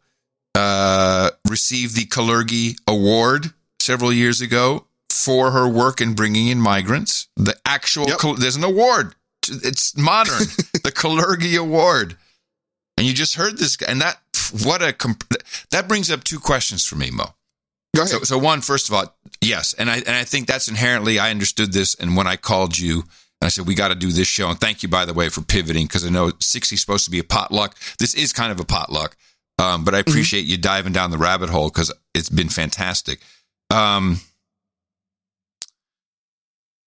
uh, 0.56 1.32
received 1.50 1.96
the 1.96 2.06
Kalergi 2.06 2.78
Award 2.88 3.48
several 3.82 4.14
years 4.14 4.40
ago 4.40 4.86
for 5.10 5.52
her 5.52 5.68
work 5.68 6.00
in 6.00 6.14
bringing 6.14 6.48
in 6.48 6.60
migrants. 6.60 7.28
The 7.36 7.56
actual, 7.66 8.06
Kal- 8.18 8.36
there's 8.36 8.56
an 8.56 8.64
award. 8.64 9.14
It's 9.50 9.98
modern, 9.98 10.40
the 10.84 10.92
Kalergi 10.94 11.60
Award. 11.60 12.16
And 12.98 13.06
you 13.06 13.14
just 13.14 13.36
heard 13.36 13.58
this, 13.58 13.76
guy, 13.76 13.88
and 13.90 14.00
that, 14.02 14.20
what 14.64 14.82
a, 14.82 14.94
comp- 14.94 15.34
that 15.72 15.88
brings 15.90 16.10
up 16.10 16.24
two 16.24 16.40
questions 16.40 16.86
for 16.86 16.96
me, 16.96 17.12
Mo. 17.12 17.26
So, 17.96 18.20
so 18.22 18.38
one, 18.38 18.62
first 18.62 18.90
of 18.90 18.94
all, 18.94 19.12
yes, 19.42 19.74
and 19.74 19.90
I 19.90 19.96
and 19.98 20.10
I 20.10 20.24
think 20.24 20.48
that's 20.48 20.68
inherently. 20.68 21.18
I 21.18 21.32
understood 21.32 21.74
this, 21.74 21.96
and 21.96 22.16
when 22.16 22.28
I 22.28 22.36
called 22.36 22.78
you 22.78 23.00
and 23.00 23.46
I 23.46 23.48
said 23.50 23.66
we 23.66 23.74
got 23.74 23.88
to 23.88 23.96
do 23.96 24.12
this 24.12 24.28
show, 24.28 24.50
and 24.50 24.60
thank 24.60 24.84
you 24.84 24.90
by 24.90 25.06
the 25.06 25.14
way 25.14 25.30
for 25.30 25.42
pivoting 25.42 25.88
because 25.88 26.06
I 26.06 26.10
know 26.10 26.32
sixty 26.40 26.76
is 26.76 26.82
supposed 26.82 27.06
to 27.06 27.12
be 27.12 27.18
a 27.20 27.24
potluck. 27.24 27.76
This 27.98 28.14
is 28.14 28.34
kind 28.34 28.52
of 28.52 28.60
a 28.60 28.66
potluck, 28.66 29.16
um, 29.58 29.84
but 29.84 29.96
I 29.96 30.00
appreciate 30.00 30.46
you 30.46 30.58
diving 30.58 30.94
down 30.94 31.10
the 31.10 31.18
rabbit 31.18 31.50
hole 31.50 31.70
because 31.70 31.92
it's 32.14 32.30
been 32.30 32.50
fantastic. 32.50 33.20
Um, 33.72 34.20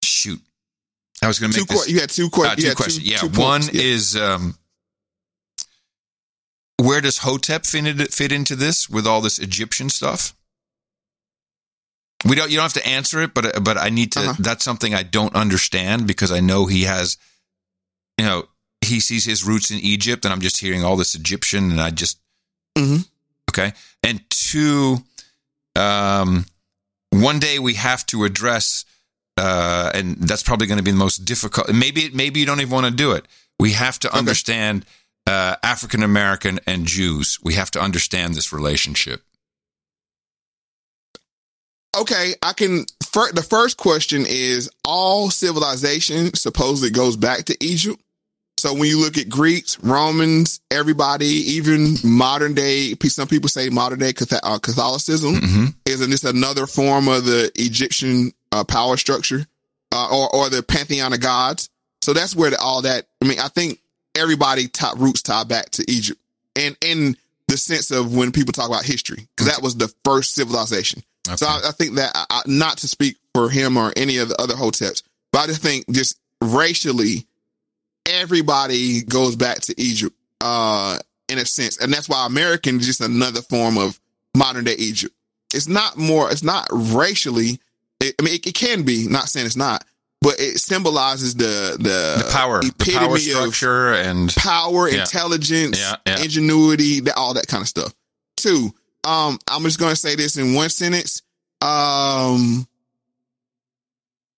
shoot, 0.04 0.40
I 1.22 1.26
was 1.26 1.40
going 1.40 1.50
to 1.52 1.58
Two 1.58 1.62
make 1.62 1.68
this. 1.70 1.84
que- 1.86 1.92
you 1.94 2.00
had 2.00 2.10
two 2.10 2.30
que- 2.30 2.44
uh, 2.44 2.50
you 2.50 2.56
two 2.56 2.62
had 2.68 2.70
two- 2.70 2.74
questions. 2.76 3.04
yeah, 3.06 3.16
two 3.18 3.26
one 3.30 3.62
points, 3.62 3.68
is 3.70 4.16
um, 4.16 4.56
where 6.78 7.00
does 7.00 7.18
Hotep 7.18 7.66
fit 7.66 8.12
fit 8.12 8.30
into 8.30 8.54
this 8.54 8.88
with 8.88 9.06
all 9.08 9.20
this 9.20 9.38
Egyptian 9.40 9.90
stuff? 9.90 10.34
We 12.24 12.36
don't. 12.36 12.50
You 12.50 12.56
don't 12.56 12.64
have 12.64 12.82
to 12.82 12.86
answer 12.86 13.22
it, 13.22 13.32
but 13.34 13.64
but 13.64 13.78
I 13.78 13.88
need 13.88 14.12
to. 14.12 14.20
Uh-huh. 14.20 14.34
That's 14.38 14.64
something 14.64 14.94
I 14.94 15.02
don't 15.02 15.34
understand 15.34 16.06
because 16.06 16.30
I 16.30 16.40
know 16.40 16.66
he 16.66 16.82
has. 16.82 17.16
You 18.18 18.26
know, 18.26 18.44
he 18.82 19.00
sees 19.00 19.24
his 19.24 19.42
roots 19.44 19.70
in 19.70 19.78
Egypt, 19.78 20.24
and 20.24 20.32
I'm 20.32 20.40
just 20.42 20.60
hearing 20.60 20.84
all 20.84 20.96
this 20.96 21.14
Egyptian, 21.14 21.70
and 21.70 21.80
I 21.80 21.90
just 21.90 22.18
Mhm. 22.76 23.06
okay. 23.50 23.72
And 24.02 24.20
two, 24.30 25.02
um, 25.76 26.44
one 27.10 27.38
day 27.38 27.58
we 27.58 27.74
have 27.74 28.04
to 28.06 28.24
address, 28.24 28.84
uh, 29.36 29.90
and 29.94 30.16
that's 30.18 30.42
probably 30.42 30.66
going 30.66 30.78
to 30.78 30.84
be 30.84 30.90
the 30.90 30.96
most 30.96 31.24
difficult. 31.24 31.72
Maybe 31.72 32.10
maybe 32.10 32.40
you 32.40 32.46
don't 32.46 32.60
even 32.60 32.72
want 32.72 32.86
to 32.86 32.92
do 32.92 33.12
it. 33.12 33.26
We 33.58 33.72
have 33.72 33.98
to 34.00 34.14
understand 34.14 34.84
uh, 35.26 35.56
African 35.62 36.02
American 36.02 36.60
and 36.66 36.86
Jews. 36.86 37.38
We 37.42 37.54
have 37.54 37.70
to 37.72 37.80
understand 37.80 38.34
this 38.34 38.52
relationship. 38.52 39.22
Okay, 41.98 42.34
I 42.42 42.52
can. 42.52 42.86
Fir- 43.04 43.32
the 43.32 43.42
first 43.42 43.76
question 43.76 44.24
is 44.26 44.70
all 44.84 45.30
civilization 45.30 46.32
supposedly 46.34 46.90
goes 46.90 47.16
back 47.16 47.46
to 47.46 47.56
Egypt. 47.60 48.00
So 48.58 48.74
when 48.74 48.84
you 48.84 49.00
look 49.00 49.16
at 49.16 49.28
Greeks, 49.28 49.82
Romans, 49.82 50.60
everybody, 50.70 51.26
even 51.26 51.94
modern 52.04 52.52
day, 52.52 52.94
some 53.08 53.26
people 53.26 53.48
say 53.48 53.70
modern 53.70 53.98
day 53.98 54.12
uh, 54.42 54.58
Catholicism 54.58 55.34
is 55.86 56.06
just 56.06 56.24
another 56.24 56.66
form 56.66 57.08
of 57.08 57.24
the 57.24 57.50
Egyptian 57.54 58.32
uh, 58.52 58.62
power 58.62 58.96
structure 58.98 59.46
uh, 59.92 60.08
or 60.12 60.34
or 60.34 60.50
the 60.50 60.62
pantheon 60.62 61.12
of 61.12 61.20
gods. 61.20 61.70
So 62.02 62.12
that's 62.12 62.36
where 62.36 62.50
the, 62.50 62.58
all 62.58 62.82
that. 62.82 63.06
I 63.22 63.26
mean, 63.26 63.40
I 63.40 63.48
think 63.48 63.80
everybody 64.14 64.68
top 64.68 64.98
roots 64.98 65.22
tie 65.22 65.44
back 65.44 65.70
to 65.70 65.90
Egypt, 65.90 66.20
and 66.54 66.76
in 66.82 67.16
the 67.48 67.56
sense 67.56 67.90
of 67.90 68.14
when 68.14 68.30
people 68.30 68.52
talk 68.52 68.68
about 68.68 68.84
history, 68.84 69.26
because 69.36 69.50
that 69.50 69.62
was 69.62 69.76
the 69.76 69.92
first 70.04 70.34
civilization. 70.34 71.02
So 71.36 71.46
I, 71.46 71.60
I 71.68 71.70
think 71.72 71.96
that 71.96 72.10
I, 72.30 72.42
not 72.46 72.78
to 72.78 72.88
speak 72.88 73.16
for 73.34 73.48
him 73.50 73.76
or 73.76 73.92
any 73.96 74.18
of 74.18 74.28
the 74.28 74.40
other 74.40 74.54
hoteps, 74.54 75.02
but 75.32 75.40
I 75.40 75.46
just 75.46 75.62
think 75.62 75.88
just 75.90 76.18
racially, 76.42 77.26
everybody 78.06 79.02
goes 79.02 79.36
back 79.36 79.60
to 79.60 79.80
Egypt 79.80 80.16
uh, 80.40 80.98
in 81.28 81.38
a 81.38 81.44
sense, 81.44 81.78
and 81.78 81.92
that's 81.92 82.08
why 82.08 82.26
American 82.26 82.80
is 82.80 82.86
just 82.86 83.00
another 83.00 83.42
form 83.42 83.78
of 83.78 84.00
modern 84.36 84.64
day 84.64 84.74
Egypt. 84.78 85.14
it's 85.54 85.68
not 85.68 85.96
more, 85.96 86.30
it's 86.30 86.42
not 86.42 86.66
racially. 86.72 87.60
It, 88.00 88.14
I 88.18 88.22
mean, 88.22 88.34
it, 88.34 88.46
it 88.46 88.54
can 88.54 88.82
be. 88.82 89.06
Not 89.08 89.28
saying 89.28 89.46
it's 89.46 89.56
not, 89.56 89.84
but 90.22 90.40
it 90.40 90.58
symbolizes 90.58 91.34
the 91.34 91.76
the, 91.78 92.24
The 92.24 92.30
power, 92.32 92.60
the 92.62 92.68
epitome 92.68 93.06
power 93.06 93.14
of 93.16 93.20
structure, 93.20 93.92
and 93.94 94.34
power, 94.36 94.88
Yeah. 94.88 95.00
intelligence, 95.00 95.78
Yeah, 95.78 95.96
yeah. 96.06 96.22
ingenuity, 96.22 97.00
that, 97.00 97.16
all 97.16 97.34
that 97.34 97.46
kind 97.46 97.60
of 97.62 97.68
stuff. 97.68 97.92
Two, 98.36 98.72
um, 99.04 99.38
I'm 99.48 99.62
just 99.64 99.78
going 99.78 99.92
to 99.92 99.96
say 99.96 100.14
this 100.14 100.36
in 100.36 100.54
one 100.54 100.68
sentence. 100.68 101.22
Um, 101.62 102.66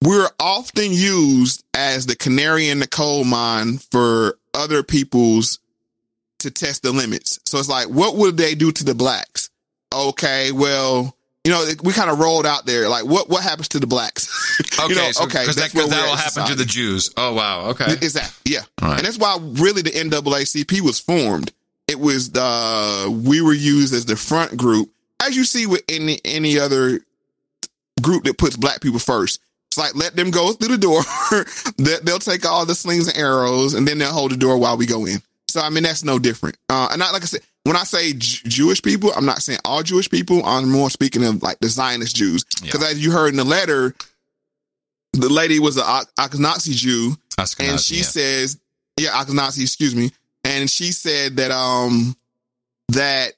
we're 0.03 0.29
often 0.41 0.91
used 0.91 1.65
as 1.75 2.07
the 2.07 2.17
canary 2.17 2.69
in 2.69 2.81
the 2.81 2.89
coal 2.89 3.25
mine 3.25 3.79
for 3.79 4.39
other 4.55 4.83
people's 4.83 5.61
to 6.41 6.51
test 6.51 6.83
the 6.83 6.93
limits. 6.93 7.39
So 7.45 7.59
it's 7.59 7.69
like, 7.69 7.89
what 7.89 8.17
would 8.17 8.37
they 8.37 8.55
do 8.55 8.73
to 8.73 8.85
the 8.85 8.95
blacks? 8.95 9.51
Okay, 9.95 10.53
well, 10.53 11.17
you 11.45 11.51
know, 11.51 11.67
we 11.83 11.93
kind 11.93 12.11
of 12.11 12.19
rolled 12.19 12.47
out 12.47 12.67
there. 12.67 12.89
Like, 12.89 13.05
what 13.05 13.29
what 13.29 13.43
happens 13.43 13.69
to 13.69 13.81
the 13.81 13.87
blacks? 13.87 14.29
Okay, 14.79 14.95
you 14.95 14.95
know, 14.97 15.13
so, 15.13 15.25
okay, 15.25 15.41
because 15.41 15.57
that, 15.57 15.75
at 15.75 16.19
happen 16.19 16.47
to 16.51 16.55
the 16.55 16.65
Jews. 16.65 17.11
Oh 17.17 17.35
wow, 17.35 17.69
okay, 17.71 17.93
Exactly. 17.93 18.53
Yeah. 18.53 18.61
Right. 18.81 18.97
And 18.97 19.07
that's 19.07 19.19
why 19.19 19.39
really 19.41 19.83
the 19.83 19.91
NAACP 19.91 20.81
was 20.81 20.99
formed. 20.99 21.53
It 21.93 22.01
was 22.01 22.31
the 22.31 23.23
we 23.27 23.43
were 23.43 23.53
used 23.53 23.93
as 23.93 24.07
the 24.07 24.17
front 24.17 24.57
group, 24.57 24.89
as 25.23 25.37
you 25.37 25.45
see 25.45 25.67
with 25.67 25.83
any 25.91 26.19
any 26.25 26.59
other 26.59 27.01
group 28.01 28.25
that 28.25 28.39
puts 28.39 28.57
black 28.57 28.81
people 28.81 28.99
first. 28.99 29.41
It's 29.69 29.77
like 29.79 29.95
let 29.95 30.17
them 30.17 30.31
go 30.31 30.53
through 30.55 30.77
the 30.77 30.79
door. 30.79 31.03
They- 31.77 31.99
they'll 32.03 32.19
take 32.19 32.47
all 32.47 32.65
the 32.65 32.75
slings 32.75 33.09
and 33.09 33.17
arrows, 33.19 33.75
and 33.75 33.87
then 33.87 33.99
they'll 33.99 34.11
hold 34.13 34.31
the 34.31 34.37
door 34.39 34.57
while 34.57 34.79
we 34.79 34.87
go 34.87 35.05
in. 35.05 35.21
So 35.49 35.61
I 35.61 35.69
mean 35.69 35.83
that's 35.83 36.03
no 36.03 36.19
different. 36.19 36.57
Uh, 36.71 36.89
and 36.91 36.99
not 36.99 37.13
like 37.13 37.23
I 37.23 37.27
said, 37.27 37.43
when 37.65 37.77
I 37.77 37.85
say 37.85 38.15
J- 38.15 38.49
Jewish 38.49 38.81
people, 38.83 39.13
I'm 39.15 39.27
not 39.27 39.43
saying 39.43 39.59
all 39.67 39.83
Jewish 39.83 40.09
people. 40.09 40.43
I'm 40.47 40.71
more 40.71 40.89
speaking 40.89 41.23
of 41.25 41.43
like 41.43 41.59
the 41.61 41.69
Zionist 41.69 42.17
Jews, 42.17 42.45
because 42.63 42.83
as 42.83 43.05
you 43.05 43.11
heard 43.13 43.29
in 43.29 43.37
the 43.37 43.45
letter, 43.45 43.95
the 45.13 45.29
lady 45.29 45.59
was 45.59 45.77
an 45.77 45.85
Ashkenazi 46.19 46.73
Jew, 46.75 47.17
Ashkenazi, 47.37 47.69
and 47.71 47.79
she 47.81 47.97
yeah. 47.97 48.03
says, 48.03 48.59
yeah, 48.99 49.11
Ashkenazi, 49.11 49.63
excuse 49.63 49.95
me, 49.95 50.11
and 50.45 50.69
she 50.71 50.93
said 50.93 51.37
that 51.37 51.51
um 51.51 52.17
that 52.89 53.33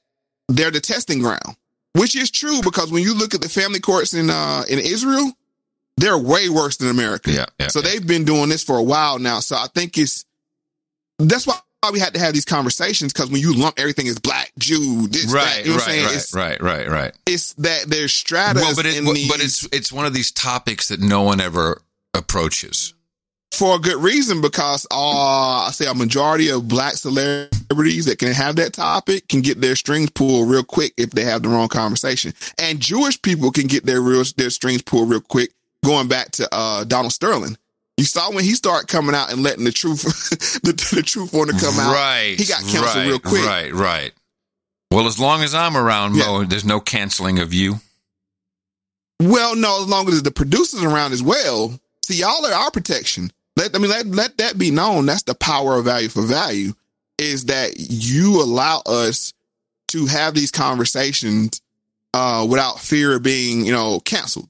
they're 0.49 0.71
the 0.71 0.79
testing 0.81 1.19
ground, 1.19 1.55
which 1.93 2.15
is 2.15 2.29
true 2.31 2.61
because 2.63 2.91
when 2.91 3.03
you 3.03 3.13
look 3.17 3.33
at 3.33 3.41
the 3.41 3.49
family 3.49 3.79
courts 3.79 4.13
in 4.13 4.29
uh 4.29 4.63
in 4.69 4.79
Israel, 4.79 5.31
they're 5.97 6.17
way 6.17 6.49
worse 6.49 6.77
than 6.77 6.89
America. 6.89 7.31
Yeah, 7.31 7.45
yeah, 7.59 7.67
so 7.67 7.81
they've 7.81 8.05
been 8.05 8.25
doing 8.25 8.49
this 8.49 8.63
for 8.63 8.77
a 8.77 8.83
while 8.83 9.19
now. 9.19 9.39
So 9.39 9.55
I 9.55 9.67
think 9.73 9.97
it's 9.97 10.25
that's 11.19 11.47
why 11.47 11.59
we 11.91 11.99
had 11.99 12.13
to 12.15 12.19
have 12.19 12.33
these 12.33 12.45
conversations 12.45 13.13
because 13.13 13.29
when 13.29 13.41
you 13.41 13.53
lump 13.53 13.79
everything 13.79 14.07
as 14.07 14.19
black, 14.19 14.51
Jew, 14.57 15.07
this, 15.07 15.31
right, 15.31 15.43
that, 15.43 15.65
you 15.65 15.71
know 15.71 15.75
what 15.77 15.83
I'm 15.83 15.87
right, 15.87 15.95
saying? 15.95 16.05
right, 16.05 16.15
It's, 16.15 16.33
right, 16.33 16.61
right, 16.61 16.87
right. 16.89 17.13
it's 17.25 17.53
that 17.53 17.85
there's 17.87 18.11
stratas 18.11 18.61
Well, 18.63 18.75
but 18.75 18.85
it, 18.85 18.97
in 18.97 19.05
but 19.05 19.39
it's 19.39 19.67
it's 19.71 19.91
one 19.91 20.05
of 20.05 20.13
these 20.13 20.31
topics 20.31 20.87
that 20.89 20.99
no 20.99 21.21
one 21.21 21.39
ever 21.39 21.81
approaches. 22.13 22.93
For 23.55 23.75
a 23.75 23.79
good 23.79 24.01
reason 24.03 24.41
because 24.41 24.85
uh, 24.91 25.65
I 25.65 25.69
say 25.71 25.87
a 25.87 25.93
majority 25.93 26.49
of 26.49 26.67
black 26.67 26.93
celebrities 26.93 28.05
that 28.05 28.19
can 28.19 28.33
have 28.33 28.55
that 28.57 28.73
topic 28.73 29.27
can 29.27 29.41
get 29.41 29.61
their 29.61 29.75
strings 29.75 30.09
pulled 30.11 30.49
real 30.49 30.63
quick 30.63 30.93
if 30.97 31.11
they 31.11 31.23
have 31.23 31.43
the 31.43 31.49
wrong 31.49 31.67
conversation, 31.67 32.33
and 32.59 32.79
Jewish 32.79 33.21
people 33.21 33.51
can 33.51 33.67
get 33.67 33.85
their 33.85 34.01
real 34.01 34.23
their 34.37 34.49
strings 34.49 34.81
pulled 34.81 35.09
real 35.09 35.21
quick. 35.21 35.51
Going 35.83 36.07
back 36.07 36.31
to 36.31 36.49
uh, 36.51 36.83
Donald 36.83 37.13
Sterling, 37.13 37.57
you 37.97 38.05
saw 38.05 38.31
when 38.31 38.43
he 38.43 38.55
started 38.55 38.87
coming 38.87 39.13
out 39.13 39.31
and 39.31 39.43
letting 39.43 39.65
the 39.65 39.71
truth 39.71 40.01
the, 40.63 40.71
the 40.95 41.03
truth 41.03 41.31
want 41.31 41.51
to 41.51 41.57
come 41.57 41.79
out. 41.79 41.93
Right, 41.93 42.35
he 42.37 42.45
got 42.45 42.61
canceled 42.61 42.95
right, 42.95 43.07
real 43.07 43.19
quick. 43.19 43.45
Right, 43.45 43.71
right. 43.73 44.11
Well, 44.91 45.07
as 45.07 45.19
long 45.19 45.43
as 45.43 45.53
I'm 45.53 45.77
around, 45.77 46.13
Mo, 46.13 46.43
there's 46.45 46.65
no 46.65 46.79
canceling 46.79 47.39
of 47.39 47.53
you. 47.53 47.75
Well, 49.21 49.55
no, 49.55 49.81
as 49.81 49.87
long 49.87 50.07
as 50.09 50.23
the 50.23 50.31
producers 50.31 50.83
around 50.83 51.13
as 51.13 51.23
well. 51.23 51.79
See, 52.03 52.19
y'all 52.19 52.45
are 52.45 52.53
our 52.53 52.69
protection. 52.69 53.31
Let 53.55 53.75
I 53.75 53.79
mean 53.79 53.89
let 53.89 54.05
let 54.07 54.37
that 54.37 54.57
be 54.57 54.71
known. 54.71 55.05
That's 55.05 55.23
the 55.23 55.35
power 55.35 55.77
of 55.77 55.85
value 55.85 56.09
for 56.09 56.23
value. 56.23 56.73
Is 57.17 57.45
that 57.45 57.73
you 57.77 58.41
allow 58.41 58.81
us 58.85 59.33
to 59.89 60.05
have 60.07 60.33
these 60.33 60.51
conversations 60.51 61.61
uh, 62.13 62.45
without 62.49 62.79
fear 62.79 63.15
of 63.15 63.23
being, 63.23 63.65
you 63.65 63.71
know, 63.71 63.99
canceled. 64.01 64.49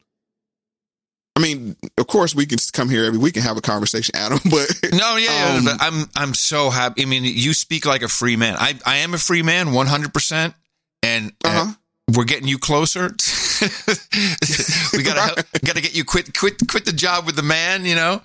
I 1.35 1.41
mean, 1.41 1.75
of 1.97 2.07
course, 2.07 2.33
we 2.33 2.45
can 2.45 2.57
come 2.71 2.89
here 2.89 3.03
every 3.05 3.19
week 3.19 3.35
and 3.35 3.45
have 3.45 3.57
a 3.57 3.61
conversation, 3.61 4.15
Adam. 4.17 4.39
But 4.49 4.67
No, 4.93 5.17
yeah, 5.17 5.55
um, 5.57 5.65
but 5.65 5.77
I'm 5.79 6.09
I'm 6.15 6.33
so 6.33 6.69
happy. 6.69 7.03
I 7.03 7.05
mean, 7.05 7.23
you 7.23 7.53
speak 7.53 7.85
like 7.85 8.01
a 8.01 8.07
free 8.07 8.35
man. 8.35 8.55
I 8.57 8.79
I 8.85 8.97
am 8.97 9.13
a 9.13 9.17
free 9.17 9.43
man, 9.43 9.73
100, 9.73 10.13
percent 10.13 10.55
and 11.05 11.31
uh, 11.43 11.71
we're 12.15 12.23
getting 12.23 12.47
you 12.47 12.57
closer. 12.57 13.03
we 14.93 15.03
gotta 15.03 15.45
gotta 15.63 15.81
get 15.81 15.95
you 15.95 16.03
quit 16.03 16.37
quit 16.37 16.55
quit 16.67 16.85
the 16.85 16.93
job 16.93 17.25
with 17.25 17.35
the 17.35 17.43
man, 17.43 17.85
you 17.85 17.95
know. 17.95 18.21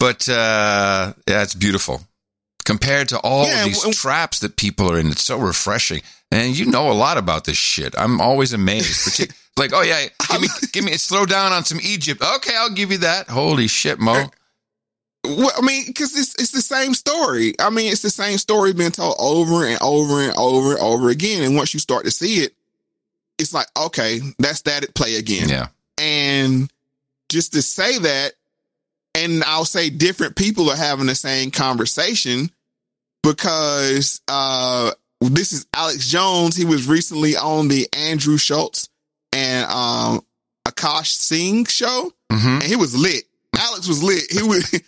But 0.00 0.28
uh, 0.28 1.12
yeah, 1.28 1.42
it's 1.42 1.54
beautiful 1.54 2.02
compared 2.64 3.08
to 3.10 3.18
all 3.20 3.46
Yeah, 3.46 3.60
of 3.60 3.64
these 3.66 3.78
w- 3.78 3.94
traps 3.94 4.40
that 4.40 4.56
people 4.56 4.90
are 4.90 4.98
in. 4.98 5.08
It's 5.08 5.22
so 5.24 5.38
refreshing, 5.38 6.02
and 6.30 6.58
you 6.58 6.66
know 6.66 6.90
a 6.90 6.94
lot 6.94 7.16
about 7.18 7.44
this 7.44 7.56
shit. 7.56 7.94
I'm 7.98 8.20
always 8.20 8.52
amazed. 8.52 9.32
Like, 9.56 9.70
oh 9.72 9.82
yeah, 9.82 10.06
give 10.32 10.40
me 10.40 10.48
give 10.72 10.84
me 10.84 10.92
slow 10.94 11.24
down 11.26 11.52
on 11.52 11.64
some 11.64 11.78
Egypt. 11.80 12.20
Okay, 12.20 12.52
I'll 12.56 12.70
give 12.74 12.90
you 12.90 12.98
that. 12.98 13.28
Holy 13.28 13.68
shit, 13.68 14.00
Mo. 14.00 14.24
Well, 15.24 15.52
I 15.56 15.60
mean, 15.60 15.84
because 15.86 16.18
it's 16.18 16.34
it's 16.42 16.50
the 16.50 16.60
same 16.60 16.92
story. 16.92 17.54
I 17.60 17.70
mean, 17.70 17.92
it's 17.92 18.02
the 18.02 18.10
same 18.10 18.36
story 18.38 18.72
being 18.72 18.90
told 18.90 19.14
over 19.16 19.64
and 19.64 19.78
over 19.80 20.20
and 20.22 20.34
over 20.36 20.72
and 20.72 20.80
over 20.80 21.08
again. 21.08 21.44
And 21.44 21.54
once 21.54 21.72
you 21.72 21.78
start 21.78 22.04
to 22.04 22.10
see 22.10 22.38
it, 22.42 22.52
it's 23.38 23.54
like, 23.54 23.68
okay, 23.78 24.18
that's 24.40 24.62
that 24.62 24.82
at 24.82 24.92
play 24.96 25.14
again. 25.14 25.48
Yeah. 25.48 25.68
And 25.98 26.68
just 27.28 27.52
to 27.52 27.62
say 27.62 27.96
that, 27.98 28.32
and 29.14 29.42
I'll 29.44 29.64
say 29.64 29.90
different 29.90 30.36
people 30.36 30.70
are 30.70 30.76
having 30.76 31.06
the 31.06 31.14
same 31.14 31.50
conversation 31.50 32.50
because 33.22 34.20
uh 34.28 34.90
this 35.20 35.52
is 35.52 35.66
Alex 35.72 36.06
Jones. 36.08 36.56
He 36.56 36.64
was 36.64 36.86
recently 36.86 37.36
on 37.36 37.68
the 37.68 37.88
Andrew 37.92 38.36
Schulz 38.36 38.88
and 39.32 39.70
um 39.70 40.20
Akaash 40.68 41.06
Singh 41.08 41.64
show, 41.66 42.12
and 42.30 42.62
he 42.62 42.76
was 42.76 42.96
lit. 42.96 43.24
Alex 43.56 43.86
was 43.88 44.02
lit. 44.02 44.24
He 44.30 44.42
was 44.42 44.68
he, 44.70 44.78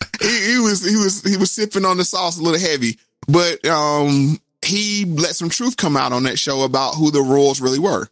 he 0.52 0.58
was 0.58 0.84
he 0.84 0.96
was 0.96 1.22
he 1.22 1.36
was 1.36 1.50
sipping 1.52 1.84
on 1.84 1.96
the 1.96 2.04
sauce 2.04 2.38
a 2.38 2.42
little 2.42 2.60
heavy, 2.60 2.98
but 3.28 3.64
um 3.66 4.38
he 4.62 5.04
let 5.04 5.36
some 5.36 5.48
truth 5.48 5.76
come 5.76 5.96
out 5.96 6.12
on 6.12 6.24
that 6.24 6.38
show 6.38 6.62
about 6.62 6.94
who 6.94 7.10
the 7.10 7.22
royals 7.22 7.60
really 7.60 7.78
were. 7.78 8.08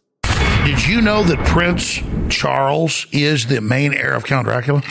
Did 0.65 0.85
you 0.87 0.99
know 0.99 1.23
that 1.23 1.37
Prince 1.45 2.01
Charles 2.29 3.05
is 3.11 3.45
the 3.45 3.61
main 3.61 3.93
heir 3.93 4.13
of 4.15 4.25
Count 4.25 4.47
Dracula? 4.47 4.81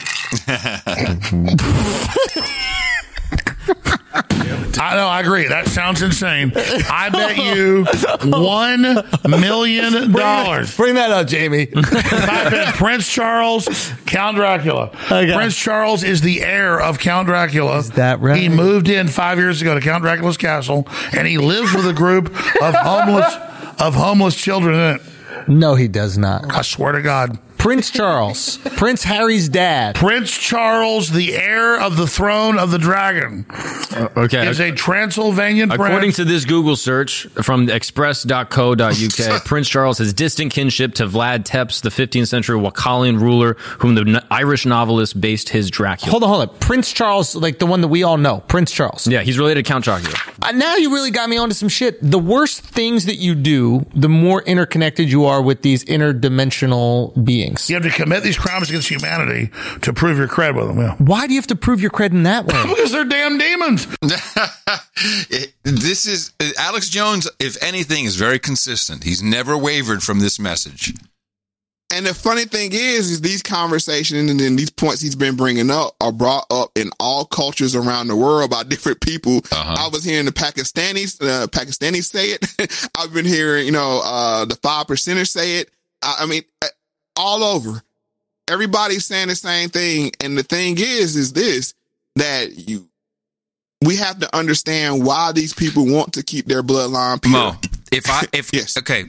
I 4.77 4.97
know, 4.97 5.09
I 5.09 5.21
agree. 5.21 5.49
That 5.49 5.67
sounds 5.67 6.01
insane. 6.01 6.53
I 6.55 7.09
bet 7.11 7.37
you 7.39 7.85
one 8.31 8.83
million 9.29 10.13
dollars. 10.13 10.77
Bring 10.77 10.95
that 10.95 11.11
up, 11.11 11.27
Jamie. 11.27 11.69
If 11.73 12.29
I 12.29 12.51
bet 12.51 12.75
Prince 12.75 13.09
Charles, 13.09 13.91
Count 14.07 14.37
Dracula. 14.37 14.91
Prince 15.09 15.57
Charles 15.57 16.05
is 16.05 16.21
the 16.21 16.43
heir 16.43 16.81
of 16.81 17.01
Count 17.01 17.27
Dracula. 17.27 17.79
Is 17.79 17.91
that 17.93 18.21
right? 18.21 18.41
He 18.41 18.49
moved 18.49 18.89
in 18.89 19.09
five 19.09 19.39
years 19.39 19.61
ago 19.61 19.75
to 19.75 19.81
Count 19.81 20.03
Dracula's 20.03 20.37
castle, 20.37 20.87
and 21.13 21.27
he 21.27 21.39
lives 21.39 21.75
with 21.75 21.87
a 21.89 21.93
group 21.93 22.27
of 22.63 22.75
homeless 22.77 23.35
of 23.81 23.95
homeless 23.97 24.37
children 24.37 24.75
in 24.75 24.95
it. 24.97 25.03
No, 25.49 25.75
he 25.75 25.89
does 25.89 26.17
not. 26.19 26.51
I 26.53 26.63
swear 26.63 26.93
to 26.93 27.03
God. 27.03 27.39
Prince 27.65 27.91
Charles, 27.91 28.59
Prince 28.77 29.05
Harry's 29.05 29.49
dad. 29.49 29.95
Prince 29.95 30.31
Charles, 30.37 31.09
the 31.11 31.35
heir 31.35 31.81
of 31.81 31.97
the 31.97 32.07
throne 32.07 32.59
of 32.59 32.71
the 32.71 32.77
dragon, 32.79 33.47
Okay. 34.19 34.47
is 34.47 34.61
a 34.61 34.71
Transylvanian 34.73 35.71
According 35.73 35.99
prince. 36.01 36.17
to 36.17 36.27
this 36.27 36.45
Google 36.45 36.77
search 36.77 37.27
from 37.43 37.71
express.co.uk, 37.71 39.45
Prince 39.47 39.69
Charles 39.71 39.97
has 39.97 40.13
distant 40.13 40.53
kinship 40.53 40.93
to 40.97 41.07
Vlad 41.07 41.45
Tepes, 41.47 41.81
the 41.81 41.89
15th 41.89 42.29
century 42.29 42.59
Wallachian 42.61 43.19
ruler, 43.19 43.55
whom 43.79 43.95
the 43.95 44.03
n- 44.03 44.27
Irish 44.31 44.67
novelist 44.67 45.19
based 45.19 45.49
his 45.49 45.71
Dracula. 45.71 46.11
Hold 46.11 46.23
on, 46.25 46.29
hold 46.29 46.49
on. 46.51 46.59
Prince 46.59 46.93
Charles, 46.93 47.35
like 47.35 47.61
the 47.61 47.67
one 47.67 47.81
that 47.81 47.89
we 47.89 48.03
all 48.03 48.19
know. 48.19 48.41
Prince 48.47 48.73
Charles. 48.73 49.07
Yeah, 49.07 49.23
he's 49.23 49.39
related 49.39 49.65
to 49.65 49.73
Count 49.73 49.85
Dracula. 49.87 50.15
Uh, 50.43 50.53
now 50.53 50.77
you 50.77 50.93
really 50.93 51.11
got 51.11 51.31
me 51.31 51.39
onto 51.39 51.55
some 51.55 51.71
shit. 51.71 51.97
The 52.03 52.19
worse 52.19 52.61
things 52.61 53.07
that 53.07 53.17
you 53.17 53.35
do, 53.35 53.87
the 53.95 54.11
more 54.11 54.43
interconnected 54.43 55.11
you 55.11 55.25
are 55.25 55.41
with 55.41 55.63
these 55.63 55.83
interdimensional 55.87 57.25
beings. 57.25 57.54
You 57.69 57.75
have 57.75 57.83
to 57.85 57.91
commit 57.91 58.23
these 58.23 58.39
crimes 58.39 58.69
against 58.69 58.89
humanity 58.89 59.51
to 59.83 59.93
prove 59.93 60.19
your 60.19 60.29
cred 60.29 60.55
with 60.55 60.69
them. 60.69 60.79
Yeah. 60.79 60.95
Why 60.99 61.27
do 61.27 61.35
you 61.35 61.39
have 61.39 61.47
to 61.49 61.57
prove 61.57 61.81
your 61.81 61.91
cred 61.91 62.11
in 62.11 62.25
that 62.25 62.47
way? 62.47 62.63
because 62.69 62.93
they're 62.93 63.05
damn 63.05 63.39
demons. 63.39 63.87
this 65.63 66.07
is 66.07 66.33
Alex 66.59 66.89
Jones. 66.89 67.29
If 67.41 67.63
anything, 67.63 68.05
is 68.05 68.17
very 68.17 68.39
consistent. 68.39 69.05
He's 69.05 69.23
never 69.23 69.57
wavered 69.57 70.03
from 70.03 70.21
this 70.21 70.39
message. 70.39 70.93
And 71.95 72.07
the 72.07 72.15
funny 72.15 72.45
thing 72.45 72.71
is, 72.73 73.11
is 73.11 73.21
these 73.21 73.43
conversations 73.43 74.29
and 74.29 74.41
then 74.41 74.57
these 74.57 74.71
points 74.71 75.01
he's 75.01 75.15
been 75.15 75.37
bringing 75.37 75.71
up 75.71 75.95
are 76.01 76.11
brought 76.11 76.45
up 76.51 76.71
in 76.75 76.91
all 76.99 77.25
cultures 77.25 77.77
around 77.77 78.09
the 78.09 78.17
world 78.17 78.51
by 78.51 78.65
different 78.65 79.01
people. 79.01 79.43
I 79.53 79.89
was 79.93 80.03
hearing 80.03 80.25
the 80.25 80.33
Pakistanis, 80.33 81.23
uh, 81.23 81.47
Pakistanis 81.47 82.05
say 82.05 82.31
it. 82.31 82.91
I've 82.99 83.13
been 83.13 83.27
hearing, 83.27 83.67
you 83.67 83.73
know, 83.73 84.01
uh, 84.03 84.45
the 84.45 84.57
five 84.57 84.87
percenters 84.87 85.29
say 85.29 85.59
it. 85.59 85.71
I, 86.03 86.17
I 86.21 86.27
mean, 86.27 86.43
uh, 86.63 86.67
all 87.17 87.43
over. 87.43 87.83
Everybody's 88.49 89.07
saying 89.07 89.29
the 89.29 89.37
same 89.37 89.71
thing. 89.71 90.13
And 90.21 90.37
the 90.37 90.43
thing 90.43 90.77
is, 90.79 91.17
is 91.17 91.33
this 91.33 91.75
that 92.17 92.69
you, 92.69 92.89
we 93.83 93.97
have 93.97 94.19
to 94.21 94.37
understand 94.37 95.05
why 95.05 95.33
these 95.33 95.55
people 95.55 95.87
want 95.87 96.15
to 96.15 96.23
keep 96.23 96.47
their 96.47 96.63
bloodline 96.63 97.23
pure. 97.23 97.33
Mo, 97.33 97.57
if 97.93 98.11
I 98.11 98.25
if 98.33 98.51
yes. 98.53 98.77
okay, 98.79 99.05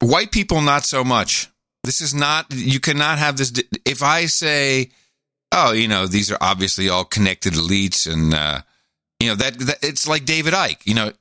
white 0.00 0.30
people 0.30 0.60
not 0.60 0.84
so 0.84 1.04
much. 1.04 1.48
This 1.84 2.00
is 2.00 2.12
not 2.12 2.46
you 2.52 2.80
cannot 2.80 3.18
have 3.18 3.36
this. 3.36 3.52
If 3.84 4.02
I 4.02 4.26
say, 4.26 4.90
oh, 5.52 5.72
you 5.72 5.88
know, 5.88 6.06
these 6.06 6.30
are 6.30 6.38
obviously 6.40 6.88
all 6.88 7.04
connected 7.04 7.54
elites, 7.54 8.10
and 8.12 8.34
uh, 8.34 8.60
you 9.20 9.28
know 9.28 9.36
that, 9.36 9.58
that 9.58 9.78
it's 9.82 10.06
like 10.06 10.24
David 10.24 10.54
Icke. 10.54 10.84
You 10.84 10.94
know, 10.94 11.12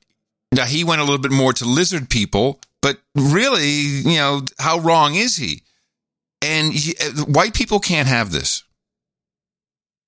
now 0.52 0.66
he 0.66 0.84
went 0.84 1.00
a 1.00 1.04
little 1.04 1.20
bit 1.20 1.32
more 1.32 1.54
to 1.54 1.66
lizard 1.66 2.10
people, 2.10 2.60
but 2.82 3.00
really, 3.16 3.70
you 3.70 4.18
know, 4.18 4.42
how 4.60 4.80
wrong 4.80 5.16
is 5.16 5.38
he? 5.38 5.62
And 6.42 6.72
he, 6.72 6.96
uh, 6.98 7.26
white 7.26 7.54
people 7.54 7.80
can't 7.80 8.08
have 8.08 8.32
this 8.32 8.64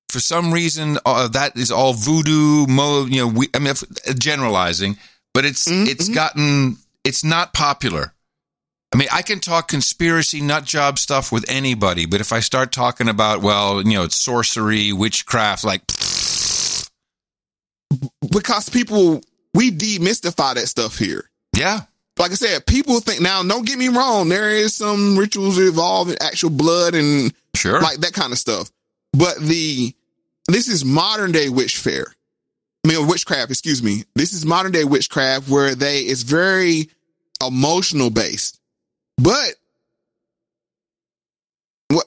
for 0.10 0.20
some 0.20 0.52
reason 0.52 0.98
uh, 1.06 1.28
that 1.30 1.56
is 1.58 1.72
all 1.72 1.94
voodoo 1.94 2.66
mo 2.68 3.06
you 3.06 3.18
know 3.18 3.28
we, 3.28 3.48
i 3.54 3.60
mean 3.60 3.68
if- 3.70 4.18
generalizing 4.18 4.98
but 5.36 5.46
it's 5.46 5.68
it's 5.68 6.10
gotten 6.10 6.78
it's 7.04 7.24
not 7.24 7.54
popular 7.54 8.12
i 8.92 8.98
mean 8.98 9.08
i 9.12 9.22
can 9.22 9.40
talk 9.40 9.68
conspiracy 9.68 10.42
nut 10.42 10.64
job 10.64 10.98
stuff 10.98 11.32
with 11.32 11.46
anybody 11.48 12.08
but 12.08 12.22
if 12.22 12.34
i 12.34 12.40
start 12.40 12.72
talking 12.72 13.08
about 13.08 13.44
well 13.44 13.84
you 13.84 13.94
know 13.94 14.04
it's 14.04 14.18
sorcery 14.18 14.92
witchcraft 14.92 15.64
like 15.64 15.84
because 18.32 18.70
people 18.70 19.22
we 19.54 19.72
demystify 19.72 20.54
that 20.56 20.68
stuff 20.68 20.98
here. 20.98 21.30
Yeah. 21.56 21.82
Like 22.20 22.32
I 22.32 22.36
said, 22.36 22.66
people 22.66 23.00
think 23.00 23.22
now, 23.22 23.42
don't 23.44 23.66
get 23.66 23.80
me 23.80 23.88
wrong, 23.88 24.28
there 24.28 24.50
is 24.50 24.76
some 24.76 25.18
rituals 25.18 25.58
involved 25.58 26.12
in 26.12 26.18
actual 26.22 26.50
blood 26.50 26.94
and 26.94 27.34
sure 27.56 27.80
like 27.82 28.00
that 28.00 28.14
kind 28.14 28.34
of 28.34 28.38
stuff. 28.38 28.70
But 29.14 29.40
the 29.40 29.96
this 30.48 30.68
is 30.68 30.84
modern 30.84 31.32
day 31.32 31.48
witch 31.50 31.78
fair. 31.78 32.08
I 32.84 32.88
mean 32.88 33.08
witchcraft, 33.08 33.52
excuse 33.52 33.82
me. 33.82 34.04
This 34.16 34.34
is 34.34 34.46
modern 34.46 34.72
day 34.72 34.84
witchcraft 34.84 35.48
where 35.50 35.76
they 35.76 36.02
it's 36.02 36.24
very 36.24 36.90
emotional 37.46 38.10
based. 38.10 38.60
But 39.18 39.56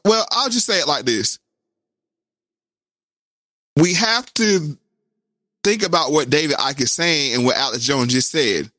well, 0.04 0.26
I'll 0.30 0.50
just 0.50 0.66
say 0.66 0.78
it 0.78 0.88
like 0.88 1.04
this. 1.04 1.38
We 3.76 3.94
have 3.94 4.32
to 4.34 4.76
think 5.64 5.82
about 5.82 6.12
what 6.12 6.30
David 6.30 6.56
Icke 6.56 6.82
is 6.82 6.92
saying 6.92 7.34
and 7.34 7.44
what 7.44 7.56
Alex 7.56 7.82
Jones 7.84 8.12
just 8.12 8.30
said. 8.30 8.70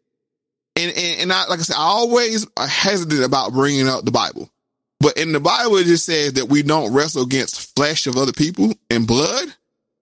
And, 0.76 0.92
and, 0.95 1.22
and 1.22 1.34
I, 1.34 1.45
like 1.45 1.60
I 1.60 1.64
said, 1.64 1.76
I 1.76 1.84
always 1.84 2.48
are 2.58 2.68
hesitant 2.68 3.24
about 3.24 3.53
bringing 3.53 3.88
up 3.88 4.06
the 4.06 4.11
Bible. 4.11 4.50
But 5.00 5.18
in 5.18 5.34
the 5.34 5.40
Bible, 5.40 5.76
it 5.77 5.85
just 5.85 6.06
says 6.06 6.34
that 6.34 6.48
we 6.48 6.64
don't 6.64 6.93
wrestle 6.93 7.24
against 7.24 7.76
flesh 7.76 8.08
of 8.08 8.16
other 8.16 8.32
people 8.32 8.74
and 8.90 9.06
blood, 9.06 9.53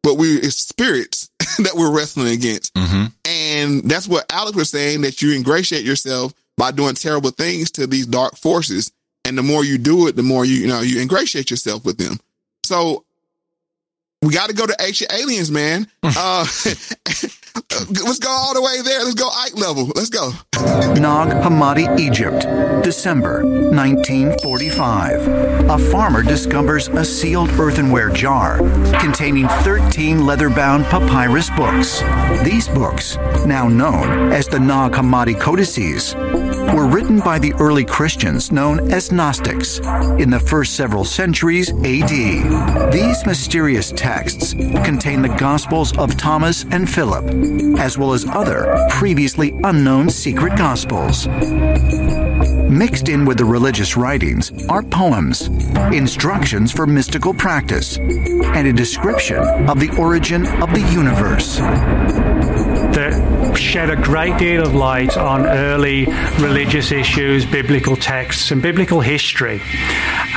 but 0.03 0.15
we, 0.15 0.35
it's 0.35 0.57
spirits 0.57 1.29
that 1.39 1.73
we're 1.75 1.95
wrestling 1.95 2.27
against. 2.27 2.73
Mm-hmm. 2.75 3.05
And 3.25 3.83
that's 3.89 4.07
what 4.07 4.31
Alex 4.31 4.55
was 4.55 4.69
saying 4.69 5.01
that 5.01 5.21
you 5.21 5.35
ingratiate 5.35 5.83
yourself 5.83 6.33
by 6.55 6.71
doing 6.71 6.93
terrible 6.95 7.31
things 7.31 7.71
to 7.71 7.87
these 7.87 8.05
dark 8.05 8.37
forces. 8.37 8.91
And 9.25 9.37
the 9.37 9.43
more 9.43 9.65
you 9.65 9.77
do 9.77 10.07
it, 10.07 10.15
the 10.15 10.23
more 10.23 10.45
you, 10.45 10.55
you 10.55 10.67
know, 10.67 10.81
you 10.81 11.01
ingratiate 11.01 11.49
yourself 11.49 11.83
with 11.83 11.97
them. 11.97 12.19
So 12.63 13.03
we 14.21 14.33
got 14.33 14.49
to 14.49 14.55
go 14.55 14.65
to 14.65 14.75
ancient 14.79 15.11
aliens, 15.13 15.51
man. 15.51 15.87
Uh, 16.13 16.41
let's 18.05 18.19
go 18.19 18.29
all 18.29 18.53
the 18.53 18.61
way 18.61 18.81
there. 18.81 19.03
Let's 19.03 19.15
go 19.15 19.29
Icke 19.29 19.57
level. 19.57 19.91
Let's 19.95 20.09
go. 20.09 20.31
Nag 20.55 21.29
Hammadi, 21.43 21.99
Egypt, 21.99 22.41
December 22.83 23.43
1945. 23.43 25.27
A 25.69 25.77
farmer 25.91 26.21
discovers 26.21 26.87
a 26.89 27.05
sealed 27.05 27.49
earthenware 27.51 28.09
jar 28.09 28.57
containing 28.99 29.47
13 29.47 30.25
leather 30.25 30.49
bound 30.49 30.85
papyrus 30.85 31.49
books. 31.51 32.01
These 32.43 32.67
books, 32.69 33.15
now 33.45 33.67
known 33.67 34.31
as 34.31 34.47
the 34.47 34.59
Nag 34.59 34.91
Hammadi 34.91 35.39
Codices, 35.39 36.13
were 36.73 36.87
written 36.87 37.19
by 37.19 37.37
the 37.39 37.53
early 37.53 37.83
Christians 37.83 38.51
known 38.51 38.91
as 38.91 39.11
Gnostics 39.11 39.79
in 40.19 40.29
the 40.29 40.39
first 40.39 40.75
several 40.75 41.03
centuries 41.03 41.69
AD. 41.69 42.91
These 42.91 43.25
mysterious 43.25 43.91
texts 43.91 44.53
contain 44.53 45.21
the 45.21 45.35
Gospels 45.37 45.97
of 45.97 46.17
Thomas 46.17 46.65
and 46.71 46.89
Philip, 46.89 47.25
as 47.79 47.97
well 47.97 48.13
as 48.13 48.25
other 48.27 48.87
previously 48.89 49.53
unknown 49.63 50.09
secret 50.09 50.57
Gospels. 50.57 51.27
Mixed 52.71 53.09
in 53.09 53.25
with 53.25 53.37
the 53.37 53.45
religious 53.45 53.97
writings 53.97 54.51
are 54.69 54.81
poems, 54.81 55.47
instructions 55.91 56.71
for 56.71 56.87
mystical 56.87 57.33
practice, 57.33 57.97
and 57.97 58.67
a 58.67 58.73
description 58.73 59.43
of 59.69 59.79
the 59.79 59.93
origin 59.97 60.45
of 60.61 60.69
the 60.73 60.81
universe. 60.91 61.59
Shed 63.57 63.89
a 63.89 63.95
great 63.95 64.37
deal 64.37 64.63
of 64.63 64.73
light 64.73 65.17
on 65.17 65.45
early 65.45 66.05
religious 66.39 66.91
issues, 66.91 67.45
biblical 67.45 67.95
texts, 67.95 68.51
and 68.51 68.61
biblical 68.61 69.01
history. 69.01 69.61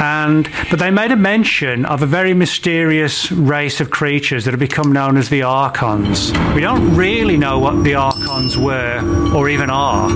And 0.01 0.49
but 0.71 0.79
they 0.79 0.91
made 0.91 1.13
a 1.13 1.17
mention 1.17 1.87
of 1.87 2.03
a 2.03 2.07
very 2.07 2.35
mysterious 2.35 3.31
race 3.31 3.81
of 3.81 3.91
creatures 3.91 4.45
that 4.45 4.51
have 4.53 4.61
become 4.61 4.93
known 4.93 5.17
as 5.17 5.29
the 5.29 5.43
Archons. 5.43 6.33
We 6.55 6.61
don't 6.61 6.97
really 6.97 7.37
know 7.37 7.59
what 7.59 7.85
the 7.85 7.95
Archons 7.95 8.57
were 8.57 9.33
or 9.35 9.49
even 9.49 9.71
are. 9.71 10.11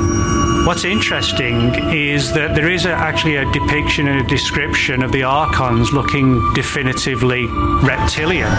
What's 0.67 0.85
interesting 0.85 1.75
is 1.95 2.33
that 2.35 2.55
there 2.55 2.69
is 2.69 2.85
a, 2.85 2.91
actually 2.91 3.37
a 3.37 3.51
depiction 3.53 4.07
and 4.09 4.21
a 4.21 4.29
description 4.29 5.03
of 5.03 5.13
the 5.13 5.23
Archons 5.23 5.93
looking 5.93 6.53
definitively 6.53 7.47
reptilian. 7.47 8.51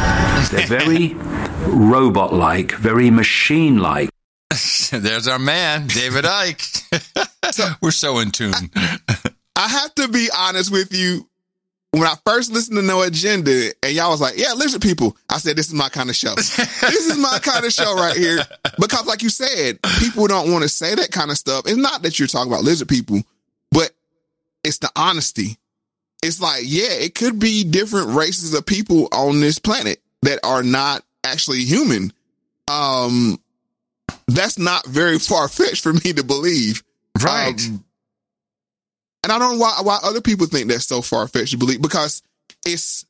They're 0.51 0.65
very 0.65 1.13
robot 1.67 2.33
like, 2.33 2.71
very 2.71 3.11
machine 3.11 3.77
like. 3.77 4.08
there's 5.01 5.27
our 5.27 5.39
man 5.39 5.87
david 5.87 6.25
icke 6.25 7.77
we're 7.81 7.91
so 7.91 8.19
in 8.19 8.31
tune 8.31 8.53
I 9.59 9.67
have 9.67 9.93
to 9.95 10.07
be 10.07 10.29
honest 10.35 10.71
with 10.71 10.93
you. 10.93 11.27
When 11.91 12.03
I 12.03 12.13
first 12.25 12.49
listened 12.49 12.77
to 12.77 12.81
No 12.81 13.01
Agenda 13.01 13.71
and 13.83 13.93
y'all 13.93 14.11
was 14.11 14.21
like, 14.21 14.37
yeah, 14.37 14.53
lizard 14.53 14.81
people, 14.81 15.17
I 15.27 15.37
said, 15.37 15.57
this 15.57 15.67
is 15.67 15.73
my 15.73 15.89
kind 15.89 16.09
of 16.09 16.15
show. 16.15 16.33
this 16.35 17.07
is 17.07 17.17
my 17.17 17.39
kind 17.41 17.65
of 17.65 17.73
show 17.73 17.93
right 17.95 18.15
here. 18.15 18.39
Because 18.79 19.05
like 19.05 19.21
you 19.21 19.29
said, 19.29 19.79
people 19.99 20.27
don't 20.27 20.51
want 20.51 20.63
to 20.63 20.69
say 20.69 20.95
that 20.95 21.11
kind 21.11 21.29
of 21.29 21.37
stuff. 21.37 21.63
It's 21.65 21.75
not 21.75 22.03
that 22.03 22.19
you're 22.19 22.27
talking 22.29 22.49
about 22.49 22.63
lizard 22.63 22.87
people, 22.87 23.21
but 23.71 23.91
it's 24.63 24.77
the 24.77 24.89
honesty. 24.95 25.57
It's 26.23 26.39
like, 26.39 26.61
yeah, 26.65 26.91
it 26.91 27.15
could 27.15 27.37
be 27.37 27.65
different 27.65 28.15
races 28.15 28.53
of 28.53 28.65
people 28.65 29.09
on 29.11 29.41
this 29.41 29.59
planet 29.59 29.99
that 30.21 30.39
are 30.45 30.63
not 30.63 31.03
actually 31.25 31.65
human. 31.65 32.13
Um, 32.69 33.41
that's 34.27 34.57
not 34.57 34.85
very 34.85 35.19
far 35.19 35.47
fetched 35.47 35.83
for 35.83 35.93
me 35.93 36.13
to 36.13 36.23
believe. 36.23 36.83
Right. 37.21 37.59
Um, 37.59 37.83
and 39.23 39.31
I 39.31 39.39
don't 39.39 39.53
know 39.53 39.59
why 39.59 39.79
why 39.83 39.99
other 40.03 40.21
people 40.21 40.47
think 40.47 40.69
that's 40.69 40.85
so 40.85 41.01
far 41.01 41.27
fetched 41.27 41.51
to 41.51 41.57
believe 41.57 41.81
because 41.81 42.21
it's 42.65 43.05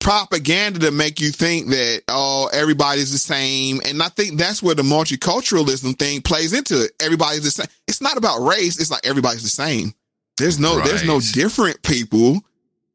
propaganda 0.00 0.78
to 0.78 0.90
make 0.90 1.20
you 1.20 1.30
think 1.30 1.68
that 1.68 2.02
oh 2.08 2.50
everybody's 2.52 3.12
the 3.12 3.18
same, 3.18 3.80
and 3.84 4.02
I 4.02 4.08
think 4.08 4.38
that's 4.38 4.62
where 4.62 4.74
the 4.74 4.82
multiculturalism 4.82 5.98
thing 5.98 6.22
plays 6.22 6.52
into 6.52 6.84
it. 6.84 6.92
Everybody's 7.00 7.44
the 7.44 7.50
same. 7.50 7.66
It's 7.86 8.00
not 8.00 8.16
about 8.16 8.40
race. 8.40 8.80
It's 8.80 8.90
like 8.90 9.06
everybody's 9.06 9.42
the 9.42 9.48
same. 9.48 9.94
There's 10.38 10.58
no 10.58 10.80
there's 10.80 11.04
no 11.04 11.20
different 11.20 11.82
people. 11.82 12.40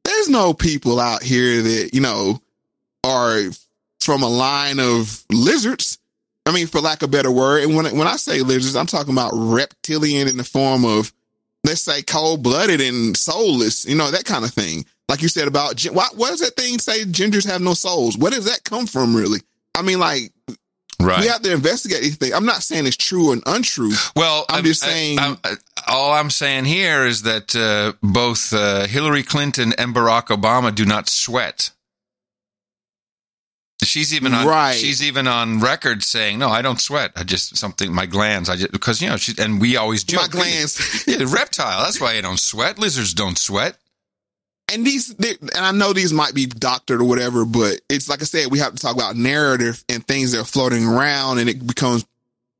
There's 0.03 0.30
no 0.30 0.53
people 0.53 0.99
out 0.99 1.23
here 1.23 1.61
that 1.61 1.91
you 1.93 2.01
know 2.01 2.41
are 3.03 3.41
from 3.99 4.23
a 4.23 4.30
line 4.30 4.80
of 4.80 5.23
lizards. 5.31 5.97
I 6.45 6.51
mean, 6.51 6.67
for 6.67 6.81
lack 6.81 7.03
of 7.03 7.09
a 7.09 7.11
better 7.11 7.31
word. 7.31 7.63
And 7.63 7.75
when 7.75 7.85
when 7.97 8.07
I 8.07 8.15
say 8.15 8.41
lizards, 8.41 8.75
I'm 8.75 8.87
talking 8.87 9.13
about 9.13 9.31
reptilian 9.33 10.27
in 10.27 10.37
the 10.37 10.43
form 10.43 10.85
of 10.85 11.13
let's 11.63 11.81
say 11.81 12.01
cold 12.01 12.41
blooded 12.43 12.81
and 12.81 13.15
soulless, 13.15 13.85
you 13.85 13.95
know, 13.95 14.09
that 14.11 14.25
kind 14.25 14.43
of 14.43 14.51
thing. 14.51 14.85
Like 15.07 15.21
you 15.21 15.27
said 15.27 15.47
about 15.47 15.81
what 15.91 16.15
what 16.17 16.29
does 16.31 16.39
that 16.39 16.55
thing 16.55 16.79
say? 16.79 17.03
Gingers 17.03 17.45
have 17.49 17.61
no 17.61 17.73
souls. 17.73 18.17
Where 18.17 18.31
does 18.31 18.45
that 18.45 18.63
come 18.63 18.87
from, 18.87 19.15
really? 19.15 19.39
I 19.75 19.81
mean, 19.83 19.99
like, 19.99 20.31
Right. 20.99 21.19
we 21.21 21.27
have 21.27 21.41
to 21.41 21.51
investigate 21.51 22.01
these 22.01 22.17
things. 22.17 22.33
I'm 22.33 22.45
not 22.45 22.61
saying 22.61 22.85
it's 22.85 22.95
true 22.97 23.31
and 23.31 23.41
untrue. 23.47 23.91
Well, 24.15 24.45
I'm 24.49 24.63
just 24.63 24.81
saying. 24.81 25.17
I'm- 25.19 25.37
all 25.87 26.11
I'm 26.13 26.29
saying 26.29 26.65
here 26.65 27.05
is 27.07 27.23
that 27.23 27.55
uh, 27.55 27.93
both 28.03 28.53
uh, 28.53 28.85
Hillary 28.85 29.23
Clinton 29.23 29.73
and 29.79 29.95
Barack 29.95 30.27
Obama 30.27 30.73
do 30.73 30.85
not 30.85 31.09
sweat. 31.09 31.71
She's 33.84 34.14
even 34.14 34.34
on. 34.34 34.45
Right. 34.45 34.76
She's 34.76 35.01
even 35.03 35.27
on 35.27 35.60
record 35.60 36.03
saying, 36.03 36.38
"No, 36.40 36.50
I 36.50 36.61
don't 36.61 36.80
sweat. 36.80 37.11
I 37.16 37.24
just 37.24 37.58
something 37.58 37.92
my 37.93 38.06
glands. 38.06 38.48
I 38.50 38.56
just 38.56 38.72
because 38.72 39.01
you 39.01 39.10
know 39.10 39.18
she 39.18 39.34
and 39.40 39.60
we 39.60 39.76
always 39.76 40.03
joke. 40.03 40.22
My 40.22 40.27
glands. 40.27 41.03
yeah, 41.08 41.26
reptile. 41.27 41.84
That's 41.84 42.00
why 42.00 42.14
I 42.16 42.22
don't 42.22 42.40
sweat. 42.40 42.77
Lizards 42.77 43.14
don't 43.14 43.38
sweat. 43.38 43.77
and 44.72 44.85
these, 44.85 45.08
they- 45.16 45.35
and 45.42 45.66
I 45.66 45.72
know 45.72 45.92
these 45.93 46.14
might 46.14 46.34
be 46.34 46.45
doctored 46.45 47.01
or 47.01 47.06
whatever, 47.06 47.43
but 47.43 47.82
it's 47.90 48.08
like 48.08 48.22
I 48.22 48.26
said, 48.26 48.51
we 48.51 48.60
have 48.60 48.74
to 48.76 48.80
talk 48.82 48.95
about 48.95 49.16
narrative 49.18 49.84
and 49.90 50.06
things 50.08 50.32
that 50.32 50.42
are 50.42 50.45
floating 50.45 50.85
around, 50.85 51.40
and 51.40 51.50
it 51.50 51.66
becomes 51.66 52.06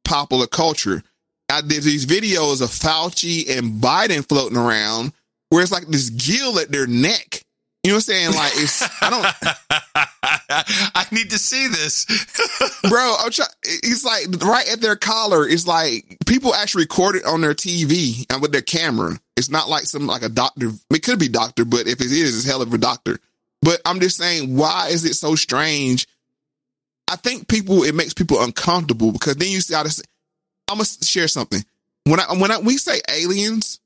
popular 0.03 0.48
culture. 0.48 1.03
I, 1.50 1.61
there's 1.61 1.85
these 1.85 2.06
videos 2.06 2.61
of 2.61 2.69
Fauci 2.69 3.50
and 3.58 3.82
Biden 3.82 4.27
floating 4.27 4.58
around 4.58 5.14
where 5.50 5.61
it's 5.61 5.72
like 5.72 5.88
this 5.88 6.09
gill 6.09 6.59
at 6.59 6.72
their 6.72 6.88
neck. 6.88 7.43
You 7.83 7.91
know 7.91 7.95
what 7.95 7.97
I'm 7.97 8.01
saying? 8.01 8.35
Like 8.35 8.51
it's 8.55 8.81
I 9.01 9.09
don't 9.09 9.25
I 10.95 11.05
need 11.11 11.31
to 11.31 11.39
see 11.39 11.67
this. 11.67 12.05
bro. 12.89 13.15
I'm 13.19 13.31
try, 13.31 13.45
it's 13.63 14.03
like 14.03 14.43
right 14.43 14.71
at 14.71 14.81
their 14.81 14.95
collar. 14.95 15.47
It's 15.47 15.65
like 15.65 16.17
people 16.27 16.53
actually 16.53 16.83
record 16.83 17.15
it 17.15 17.25
on 17.25 17.41
their 17.41 17.55
TV 17.55 18.25
and 18.31 18.41
with 18.41 18.51
their 18.51 18.61
camera. 18.61 19.19
It's 19.35 19.49
not 19.49 19.67
like 19.67 19.83
some 19.83 20.05
like 20.05 20.21
a 20.21 20.29
doctor. 20.29 20.69
It 20.91 21.03
could 21.03 21.19
be 21.19 21.27
doctor, 21.27 21.65
but 21.65 21.87
if 21.87 22.01
it 22.01 22.11
is, 22.11 22.37
it's 22.37 22.47
hell 22.47 22.61
of 22.61 22.71
a 22.71 22.77
doctor. 22.77 23.19
But 23.63 23.81
I'm 23.85 23.99
just 23.99 24.17
saying, 24.17 24.55
why 24.55 24.89
is 24.89 25.05
it 25.05 25.15
so 25.15 25.35
strange? 25.35 26.07
I 27.07 27.15
think 27.15 27.47
people 27.47 27.83
it 27.83 27.95
makes 27.95 28.13
people 28.13 28.41
uncomfortable 28.41 29.11
because 29.11 29.35
then 29.37 29.49
you 29.49 29.59
see 29.59 29.73
how 29.73 29.83
this. 29.83 30.01
I'm 30.67 30.77
gonna 30.77 30.85
share 30.85 31.27
something. 31.27 31.63
When 32.03 32.19
I 32.19 32.25
when 32.37 32.51
I, 32.51 32.59
we 32.59 32.77
say 32.77 33.01
aliens, 33.09 33.79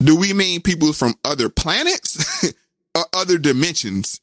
do 0.00 0.16
we 0.16 0.32
mean 0.32 0.62
people 0.62 0.92
from 0.92 1.14
other 1.24 1.48
planets 1.48 2.52
or 2.96 3.04
other 3.12 3.38
dimensions? 3.38 4.20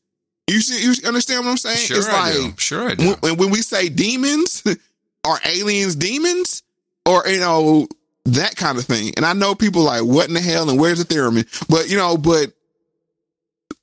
You 0.48 0.60
see, 0.60 0.84
you 0.84 1.08
understand 1.08 1.46
what 1.46 1.52
I'm 1.52 1.58
saying? 1.58 1.78
Sure 1.78 1.98
it's 1.98 2.10
I 2.10 2.12
like 2.12 2.34
do. 2.34 2.54
Sure 2.58 2.90
I 2.90 2.96
do. 2.96 3.16
When, 3.22 3.38
when 3.38 3.50
we 3.50 3.62
say 3.62 3.88
demons, 3.88 4.64
are 5.26 5.40
aliens 5.46 5.96
demons, 5.96 6.64
or 7.06 7.26
you 7.28 7.40
know 7.40 7.88
that 8.26 8.56
kind 8.56 8.78
of 8.78 8.86
thing? 8.86 9.14
And 9.16 9.26
I 9.26 9.34
know 9.34 9.56
people 9.56 9.84
like, 9.84 10.04
what 10.04 10.28
in 10.28 10.34
the 10.34 10.42
hell, 10.42 10.70
and 10.70 10.80
where's 10.80 11.00
the 11.00 11.06
theorem? 11.06 11.36
But 11.70 11.90
you 11.90 11.98
know, 11.98 12.18
but 12.18 12.52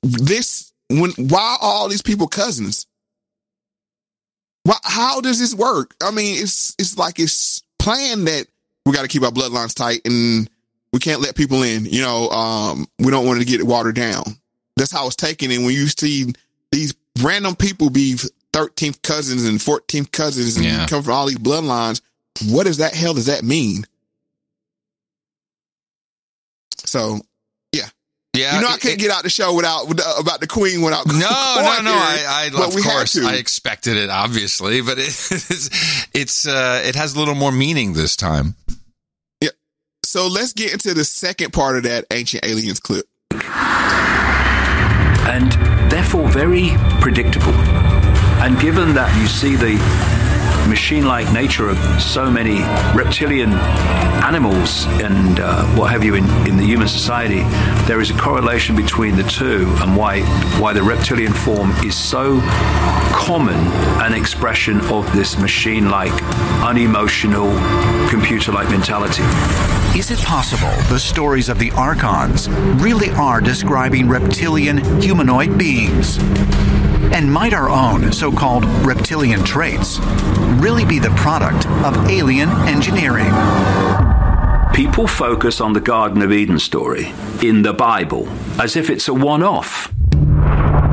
this 0.03 0.71
when 0.89 1.11
why 1.17 1.57
are 1.59 1.59
all 1.61 1.87
these 1.87 2.01
people 2.01 2.27
cousins? 2.27 2.85
Why, 4.63 4.77
how 4.83 5.21
does 5.21 5.39
this 5.39 5.55
work? 5.55 5.95
I 6.03 6.11
mean, 6.11 6.41
it's 6.41 6.75
it's 6.77 6.97
like 6.97 7.19
it's 7.19 7.63
planned 7.79 8.27
that 8.27 8.45
we 8.85 8.93
got 8.93 9.01
to 9.01 9.07
keep 9.07 9.23
our 9.23 9.31
bloodlines 9.31 9.73
tight 9.73 10.01
and 10.05 10.49
we 10.93 10.99
can't 10.99 11.21
let 11.21 11.35
people 11.35 11.63
in. 11.63 11.85
You 11.85 12.01
know, 12.01 12.29
um, 12.29 12.87
we 12.99 13.11
don't 13.11 13.25
want 13.25 13.39
to 13.39 13.45
get 13.45 13.59
it 13.59 13.65
watered 13.65 13.95
down. 13.95 14.23
That's 14.77 14.91
how 14.91 15.07
it's 15.07 15.15
taken. 15.15 15.51
And 15.51 15.65
when 15.65 15.73
you 15.75 15.87
see 15.87 16.33
these 16.71 16.93
random 17.21 17.55
people 17.55 17.89
be 17.89 18.15
13th 18.53 19.01
cousins 19.01 19.45
and 19.45 19.59
14th 19.59 20.11
cousins 20.11 20.55
and 20.57 20.65
Yeah. 20.65 20.85
come 20.87 21.03
from 21.03 21.13
all 21.13 21.25
these 21.27 21.37
bloodlines, 21.37 22.01
what 22.47 22.65
does 22.65 22.77
that 22.77 22.93
hell 22.93 23.13
does 23.13 23.25
that 23.27 23.43
mean? 23.43 23.85
So, 26.85 27.19
yeah. 27.71 27.87
Yeah, 28.33 28.55
You 28.55 28.61
know, 28.61 28.69
I 28.69 28.77
can't 28.77 28.97
get 28.97 29.11
out 29.11 29.23
the 29.23 29.29
show 29.29 29.53
without 29.53 29.91
about 30.19 30.39
the 30.39 30.47
queen 30.47 30.81
without. 30.81 31.05
No, 31.11 31.19
no, 31.19 31.79
no. 31.83 31.91
I, 31.93 32.49
I 32.53 32.65
of 32.65 32.73
course. 32.83 33.17
I 33.17 33.35
expected 33.35 33.97
it, 33.97 34.09
obviously, 34.09 34.81
but 34.81 34.97
it, 34.97 35.01
it's, 35.07 36.07
it's 36.15 36.47
uh, 36.47 36.81
it 36.85 36.95
has 36.95 37.13
a 37.13 37.19
little 37.19 37.35
more 37.35 37.51
meaning 37.51 37.91
this 37.93 38.15
time. 38.15 38.55
Yeah. 39.41 39.49
So 40.05 40.27
let's 40.27 40.53
get 40.53 40.71
into 40.71 40.93
the 40.93 41.03
second 41.03 41.51
part 41.51 41.75
of 41.77 41.83
that 41.83 42.05
ancient 42.11 42.45
aliens 42.45 42.79
clip. 42.79 43.05
And 45.31 45.51
therefore 45.89 46.27
very 46.27 46.71
predictable. 46.99 47.53
And 48.43 48.59
given 48.59 48.93
that 48.95 49.09
you 49.21 49.27
see 49.27 49.55
the 49.55 49.77
machine 50.67 51.05
like 51.05 51.31
nature 51.31 51.69
of 51.69 51.77
so 52.01 52.29
many 52.29 52.59
reptilian 52.93 53.53
animals 54.23 54.85
and 55.01 55.39
uh, 55.39 55.65
what 55.75 55.89
have 55.89 56.03
you 56.03 56.15
in, 56.15 56.25
in 56.47 56.57
the 56.57 56.63
human 56.63 56.87
society, 56.87 57.41
there 57.87 58.01
is 58.01 58.11
a 58.11 58.17
correlation 58.17 58.75
between 58.75 59.15
the 59.15 59.23
two 59.23 59.73
and 59.81 59.95
why, 59.95 60.21
why 60.59 60.73
the 60.73 60.83
reptilian 60.83 61.33
form 61.33 61.71
is 61.85 61.95
so 61.95 62.39
common 63.13 63.57
an 64.01 64.13
expression 64.13 64.81
of 64.91 65.11
this 65.13 65.37
machine 65.37 65.89
like, 65.89 66.13
unemotional, 66.61 67.49
computer 68.09 68.51
like 68.51 68.69
mentality. 68.69 69.23
Is 69.93 70.09
it 70.09 70.19
possible 70.19 70.71
the 70.87 70.97
stories 70.97 71.49
of 71.49 71.59
the 71.59 71.69
Archons 71.71 72.47
really 72.81 73.09
are 73.09 73.41
describing 73.41 74.07
reptilian 74.07 74.77
humanoid 75.01 75.57
beings? 75.57 76.17
And 77.13 77.29
might 77.29 77.53
our 77.53 77.69
own 77.69 78.13
so 78.13 78.31
called 78.31 78.63
reptilian 78.85 79.43
traits 79.43 79.99
really 80.61 80.85
be 80.85 80.97
the 80.97 81.09
product 81.17 81.67
of 81.85 82.09
alien 82.09 82.49
engineering? 82.69 83.29
People 84.73 85.07
focus 85.07 85.59
on 85.59 85.73
the 85.73 85.81
Garden 85.81 86.21
of 86.21 86.31
Eden 86.31 86.57
story 86.57 87.11
in 87.43 87.61
the 87.61 87.73
Bible 87.73 88.29
as 88.61 88.77
if 88.77 88.89
it's 88.89 89.09
a 89.09 89.13
one 89.13 89.43
off. 89.43 89.93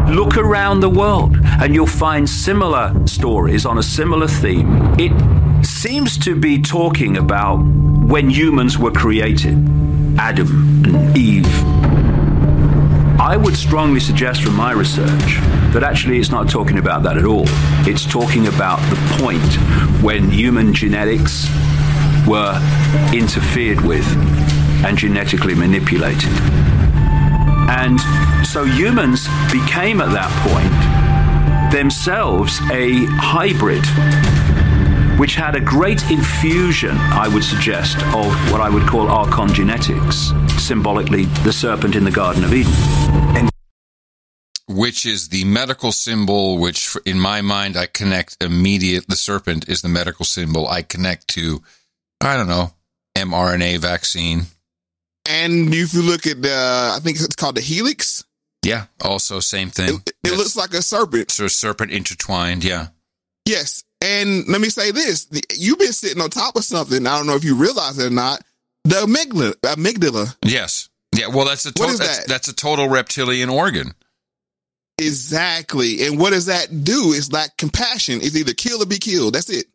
Look 0.09 0.37
around 0.37 0.81
the 0.81 0.91
world 0.91 1.37
and 1.45 1.73
you'll 1.73 1.87
find 1.87 2.29
similar 2.29 2.93
stories 3.07 3.65
on 3.65 3.79
a 3.79 3.83
similar 3.83 4.27
theme. 4.27 4.97
It 4.99 5.13
seems 5.65 6.19
to 6.19 6.35
be 6.35 6.61
talking 6.61 7.17
about 7.17 7.59
when 8.09 8.31
humans 8.31 8.79
were 8.79 8.91
created 8.91 9.53
Adam 10.19 10.83
and 10.87 11.17
Eve. 11.17 11.47
I 13.21 13.37
would 13.37 13.55
strongly 13.55 14.01
suggest 14.01 14.43
from 14.43 14.57
my 14.57 14.73
research 14.73 15.37
that 15.75 15.83
actually 15.83 16.19
it's 16.19 16.31
not 16.31 16.49
talking 16.49 16.79
about 16.79 17.03
that 17.03 17.19
at 17.19 17.27
all. 17.27 17.45
It's 17.87 18.07
talking 18.07 18.47
about 18.47 18.79
the 18.89 18.97
point 19.21 20.03
when 20.03 20.31
human 20.31 20.73
genetics 20.73 21.47
were 22.27 22.57
interfered 23.13 23.83
with 23.83 24.07
and 24.87 24.97
genetically 24.97 25.55
manipulated. 25.55 26.33
And 27.69 28.01
so 28.47 28.65
humans 28.65 29.29
became 29.53 30.01
at 30.01 30.13
that 30.15 30.33
point 30.49 31.73
themselves 31.73 32.59
a 32.71 33.05
hybrid, 33.21 33.85
which 35.19 35.35
had 35.35 35.57
a 35.57 35.61
great 35.61 36.01
infusion, 36.11 36.97
I 36.97 37.29
would 37.29 37.45
suggest, 37.45 37.97
of 38.15 38.53
what 38.53 38.61
I 38.61 38.71
would 38.71 38.87
call 38.87 39.09
archon 39.09 39.53
genetics, 39.53 40.33
symbolically 40.59 41.25
the 41.45 41.53
serpent 41.53 41.97
in 41.97 42.05
the 42.05 42.11
Garden 42.11 42.45
of 42.45 42.55
Eden. 42.55 42.73
And 43.37 43.51
which 44.69 45.05
is 45.05 45.31
the 45.31 45.45
medical 45.45 45.93
symbol, 45.93 46.59
which 46.59 46.97
in 47.05 47.19
my 47.19 47.41
mind 47.41 47.77
I 47.77 47.87
connect 47.87 48.43
immediate. 48.43 49.09
The 49.09 49.17
serpent 49.17 49.69
is 49.69 49.83
the 49.83 49.89
medical 49.89 50.25
symbol 50.25 50.69
I 50.69 50.83
connect 50.83 51.29
to, 51.29 51.63
I 52.21 52.37
don't 52.37 52.49
know, 52.49 52.73
mRNA 53.17 53.79
vaccine. 53.79 54.43
And 55.27 55.75
if 55.75 55.95
you 55.95 56.03
look 56.03 56.27
at 56.27 56.41
the, 56.41 56.93
I 56.95 57.01
think 57.03 57.19
it's 57.21 57.35
called 57.35 57.57
the 57.57 57.61
helix. 57.61 58.25
Yeah, 58.63 58.87
also 59.01 59.41
same 59.41 59.71
thing. 59.71 60.03
It, 60.07 60.33
it 60.33 60.37
looks 60.37 60.57
like 60.57 60.75
a 60.75 60.83
serpent. 60.83 61.31
So 61.31 61.49
serpent 61.49 61.91
intertwined. 61.91 62.65
Yeah. 62.65 62.89
Yes. 63.45 63.85
And 64.01 64.47
let 64.49 64.61
me 64.61 64.69
say 64.69 64.91
this: 64.93 65.27
you've 65.57 65.79
been 65.79 65.93
sitting 65.93 66.23
on 66.23 66.31
top 66.31 66.57
of 66.57 66.65
something. 66.65 67.07
I 67.07 67.17
don't 67.17 67.27
know 67.27 67.35
if 67.35 67.45
you 67.45 67.57
realize 67.57 67.99
it 67.99 68.07
or 68.07 68.15
not. 68.15 68.43
The 68.85 68.97
amygdala. 68.97 69.55
Amygdala. 69.63 70.37
Yes. 70.45 70.89
Yeah. 71.15 71.29
Well, 71.29 71.47
that's 71.47 71.65
a 71.67 71.71
What 71.71 71.77
total, 71.77 71.93
is 71.95 71.99
that's, 71.99 72.19
that? 72.21 72.29
that's 72.29 72.49
a 72.49 72.55
total 72.55 72.89
reptilian 72.89 73.49
organ. 73.49 73.93
Exactly. 74.99 76.07
And 76.07 76.19
what 76.19 76.31
does 76.31 76.47
that 76.47 76.85
do? 76.85 77.13
It's 77.15 77.31
like 77.33 77.57
compassion. 77.57 78.21
It's 78.23 78.37
either 78.37 78.53
kill 78.53 78.83
or 78.83 78.87
be 78.87 78.99
killed. 78.99 79.35
That's 79.35 79.51
it. 79.51 79.67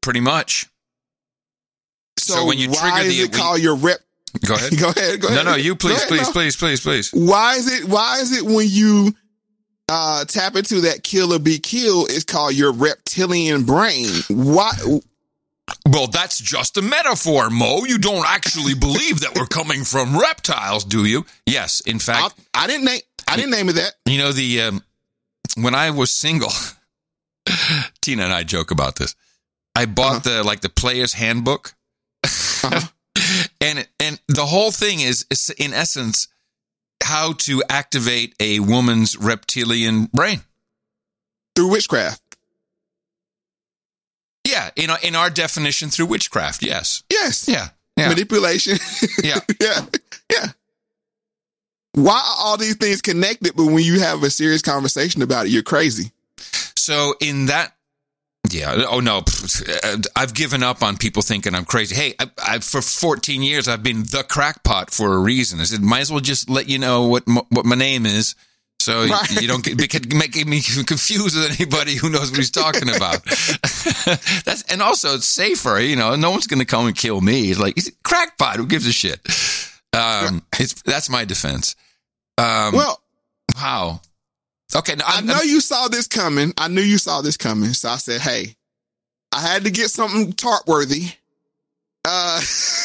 Pretty 0.00 0.20
much. 0.20 0.66
So, 2.18 2.34
So 2.34 2.46
when 2.46 2.58
you 2.58 2.70
why 2.70 2.90
trigger 3.02 3.08
the- 3.08 3.20
it 3.22 3.32
called 3.32 3.60
your 3.60 3.76
rep? 3.76 4.00
Go 4.46 4.54
ahead. 4.54 4.72
Go 4.78 4.88
ahead. 4.90 5.20
Go 5.20 5.28
no, 5.28 5.34
ahead. 5.34 5.46
no, 5.46 5.54
you 5.56 5.74
please, 5.74 5.96
ahead, 5.96 6.08
please, 6.08 6.26
no. 6.26 6.32
please, 6.32 6.56
please, 6.56 6.80
please. 6.80 7.10
Why 7.10 7.54
is 7.56 7.70
it? 7.70 7.88
Why 7.88 8.18
is 8.20 8.32
it 8.36 8.44
when 8.44 8.66
you 8.68 9.12
uh, 9.90 10.24
tap 10.24 10.56
into 10.56 10.82
that 10.82 11.02
kill 11.02 11.34
or 11.34 11.38
be 11.38 11.58
killed? 11.58 12.10
is 12.10 12.24
called 12.24 12.54
your 12.54 12.72
reptilian 12.72 13.64
brain. 13.64 14.08
Why? 14.28 14.72
Well, 15.86 16.06
that's 16.06 16.38
just 16.38 16.76
a 16.76 16.82
metaphor, 16.82 17.50
Mo. 17.50 17.84
You 17.84 17.98
don't 17.98 18.24
actually 18.26 18.74
believe 18.74 19.20
that 19.20 19.36
we're 19.36 19.46
coming 19.46 19.84
from 19.84 20.18
reptiles, 20.18 20.84
do 20.84 21.04
you? 21.04 21.26
Yes, 21.46 21.80
in 21.80 21.98
fact, 21.98 22.34
I, 22.54 22.64
I 22.64 22.66
didn't 22.66 22.86
name. 22.86 23.00
I 23.28 23.36
didn't 23.36 23.52
name 23.52 23.68
it 23.68 23.74
that. 23.74 23.94
you 24.06 24.18
know 24.18 24.32
the 24.32 24.62
um, 24.62 24.84
when 25.56 25.74
I 25.74 25.90
was 25.90 26.12
single, 26.12 26.52
Tina 28.00 28.24
and 28.24 28.32
I 28.32 28.42
joke 28.42 28.70
about 28.70 28.96
this. 28.96 29.14
I 29.74 29.86
bought 29.86 30.24
the 30.24 30.42
like 30.42 30.60
the 30.60 30.68
player's 30.68 31.12
handbook, 31.12 31.74
and 33.60 33.88
and 34.00 34.20
the 34.28 34.46
whole 34.46 34.70
thing 34.70 35.00
is, 35.00 35.26
is 35.30 35.50
in 35.58 35.72
essence 35.72 36.28
how 37.02 37.32
to 37.32 37.62
activate 37.68 38.34
a 38.40 38.60
woman's 38.60 39.16
reptilian 39.16 40.06
brain. 40.06 40.40
through 41.56 41.70
witchcraft. 41.70 42.22
Yeah, 44.46 44.70
in 44.76 44.90
our, 44.90 44.98
in 45.02 45.14
our 45.14 45.30
definition 45.30 45.90
through 45.90 46.06
witchcraft. 46.06 46.62
Yes. 46.62 47.02
Yes. 47.10 47.48
Yeah. 47.48 47.68
Yeah. 47.96 48.08
Manipulation. 48.08 48.78
Yeah. 49.22 49.40
yeah. 49.60 49.80
Yeah. 50.32 50.46
Why 51.92 52.14
are 52.14 52.36
all 52.38 52.56
these 52.56 52.76
things 52.76 53.02
connected? 53.02 53.54
But 53.56 53.66
when 53.66 53.82
you 53.84 54.00
have 54.00 54.22
a 54.22 54.30
serious 54.30 54.62
conversation 54.62 55.22
about 55.22 55.46
it, 55.46 55.50
you're 55.50 55.62
crazy. 55.62 56.12
So 56.76 57.14
in 57.20 57.46
that, 57.46 57.74
yeah. 58.52 58.84
Oh 58.88 59.00
no, 59.00 59.22
I've 60.16 60.34
given 60.34 60.62
up 60.62 60.82
on 60.82 60.96
people 60.96 61.22
thinking 61.22 61.54
I'm 61.54 61.64
crazy. 61.64 61.94
Hey, 61.94 62.14
I, 62.18 62.30
I, 62.46 62.58
for 62.60 62.82
14 62.82 63.42
years 63.42 63.68
I've 63.68 63.82
been 63.82 64.02
the 64.04 64.24
crackpot 64.28 64.90
for 64.90 65.14
a 65.14 65.18
reason. 65.18 65.60
I 65.60 65.64
said, 65.64 65.80
might 65.82 66.00
as 66.00 66.10
well 66.10 66.20
just 66.20 66.48
let 66.50 66.68
you 66.68 66.78
know 66.78 67.06
what 67.06 67.24
m- 67.28 67.46
what 67.50 67.64
my 67.66 67.76
name 67.76 68.06
is, 68.06 68.34
So 68.80 69.06
Right. 69.06 69.40
you 69.42 69.48
don't 69.48 69.64
get, 69.64 69.76
make 70.14 70.34
me 70.46 70.60
confused 70.86 71.36
with 71.36 71.58
anybody 71.60 71.94
who 71.96 72.08
knows 72.10 72.30
what 72.30 72.38
he's 72.38 72.50
talking 72.50 72.88
about. 72.94 73.22
That's 74.44 74.62
and 74.68 74.80
also 74.82 75.14
it's 75.14 75.26
safer. 75.26 75.78
You 75.80 75.96
know, 75.96 76.16
no 76.16 76.30
one's 76.30 76.46
going 76.46 76.60
to 76.60 76.66
come 76.66 76.86
and 76.86 76.96
kill 76.96 77.20
me. 77.20 77.50
It's 77.50 77.60
like 77.60 77.74
he's 77.74 77.88
a 77.88 77.92
crackpot. 78.04 78.56
Who 78.56 78.66
gives 78.66 78.86
a 78.86 78.92
shit? 78.92 79.20
Um, 79.92 80.42
it's 80.58 80.80
that's 80.82 81.10
my 81.10 81.24
defense. 81.24 81.76
Um, 82.38 82.72
well, 82.74 83.02
wow. 83.56 84.00
Okay, 84.76 84.94
now, 84.94 85.04
I 85.06 85.18
I'm, 85.18 85.26
know 85.26 85.40
you 85.42 85.60
saw 85.60 85.88
this 85.88 86.06
coming. 86.06 86.52
I 86.56 86.68
knew 86.68 86.80
you 86.82 86.98
saw 86.98 87.20
this 87.22 87.36
coming. 87.36 87.70
So 87.72 87.88
I 87.88 87.96
said, 87.96 88.20
hey, 88.20 88.54
I 89.32 89.40
had 89.40 89.64
to 89.64 89.70
get 89.70 89.90
something 89.90 90.32
tart 90.32 90.62
worthy. 90.66 91.08
Uh, 92.04 92.40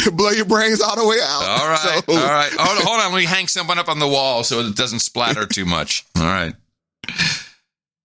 to 0.00 0.10
blow 0.12 0.30
your 0.30 0.44
brains 0.46 0.80
all 0.80 0.96
the 0.96 1.06
way 1.06 1.16
out. 1.22 1.42
All 1.60 1.68
right, 1.68 1.78
So- 1.78 2.12
all 2.12 2.28
right. 2.28 2.50
Hold, 2.58 2.78
hold 2.84 3.00
on, 3.00 3.12
let 3.12 3.18
me 3.18 3.24
hang 3.24 3.46
someone 3.46 3.78
up 3.78 3.88
on 3.88 3.98
the 3.98 4.08
wall 4.08 4.42
so 4.42 4.60
it 4.60 4.74
doesn't 4.74 4.98
splatter 5.00 5.46
too 5.46 5.64
much. 5.64 6.04
All 6.16 6.24
right. 6.24 6.54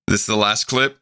This 0.08 0.22
is 0.22 0.26
the 0.28 0.36
last 0.36 0.66
clip. 0.66 1.00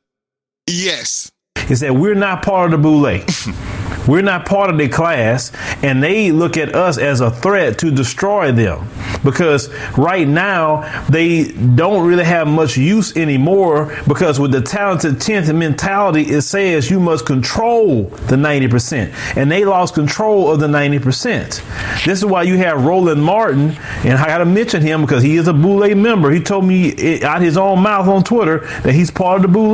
Yes. 0.70 1.32
is 1.70 1.82
that 1.82 1.96
we're 1.96 2.16
not 2.16 2.44
part 2.44 2.74
of 2.74 2.82
the 2.82 2.88
boule. 2.88 3.02
We're 4.08 4.22
not 4.22 4.46
part 4.46 4.70
of 4.70 4.78
the 4.78 4.88
class, 4.88 5.52
and 5.84 6.02
they 6.02 6.32
look 6.32 6.58
at 6.58 6.76
us 6.76 6.98
as 6.98 7.22
a 7.22 7.32
threat 7.32 7.80
to 7.80 7.92
destroy 7.92 8.52
them. 8.52 8.88
Because 9.24 9.70
right 9.98 10.28
now, 10.28 11.04
they 11.08 11.52
don't 11.52 12.08
really 12.08 12.24
have 12.24 12.48
much 12.48 12.78
use 12.78 13.16
anymore 13.16 13.96
because 14.08 14.40
with 14.40 14.52
the 14.52 14.62
talented 14.62 15.16
10th 15.16 15.54
mentality, 15.56 16.24
it 16.24 16.42
says 16.42 16.90
you 16.90 17.00
must 17.00 17.26
control 17.26 18.04
the 18.04 18.36
90%. 18.36 19.38
And 19.38 19.52
they 19.52 19.66
lost 19.66 19.94
control 19.94 20.52
of 20.52 20.60
the 20.60 20.68
90%. 20.68 22.06
This 22.06 22.20
is 22.20 22.26
why 22.26 22.44
you 22.44 22.58
have 22.58 22.84
Roland 22.84 23.24
Martin, 23.24 23.72
and 24.04 24.18
I 24.18 24.28
got 24.28 24.40
to 24.40 24.46
mention 24.46 24.82
him 24.82 25.02
because 25.02 25.24
he 25.24 25.36
is 25.36 25.48
a 25.48 25.54
boule 25.54 25.94
member. 25.96 26.32
He 26.32 26.40
told 26.40 26.66
me 26.66 27.22
out 27.24 27.42
his 27.42 27.58
own 27.58 27.80
mouth 27.80 28.08
on 28.08 28.24
Twitter 28.24 28.60
that 28.82 28.94
he's 28.94 29.12
part 29.12 29.38
of 29.38 29.42
the 29.44 29.48
boule. 29.48 29.72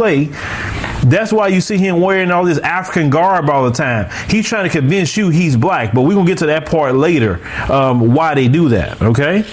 That's 1.10 1.32
why 1.32 1.48
you 1.48 1.62
see 1.62 1.78
him 1.78 2.02
wearing 2.02 2.32
all 2.32 2.44
this 2.44 2.60
African 2.60 3.10
garb 3.10 3.50
all 3.50 3.66
the 3.66 3.72
time. 3.72 4.10
He's 4.30 4.48
trying 4.48 4.66
to 4.66 4.70
convince 4.70 5.16
you 5.16 5.30
he's 5.30 5.56
black, 5.56 5.94
but 5.94 6.02
we're 6.02 6.14
going 6.14 6.26
to 6.26 6.32
get 6.32 6.40
to 6.40 6.48
that 6.48 6.66
part 6.66 6.96
later, 6.96 7.40
um, 7.72 8.14
why 8.14 8.36
they 8.36 8.48
do 8.48 8.70
that, 8.70 9.02
okay? 9.02 9.44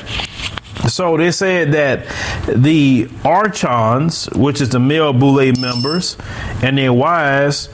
So 0.88 1.16
they 1.16 1.30
said 1.30 1.72
that 1.72 2.06
the 2.46 3.08
Archons, 3.24 4.28
which 4.30 4.60
is 4.60 4.68
the 4.70 4.80
male 4.80 5.12
Boule 5.12 5.52
members, 5.58 6.16
and 6.62 6.76
their 6.76 6.92
wives, 6.92 7.68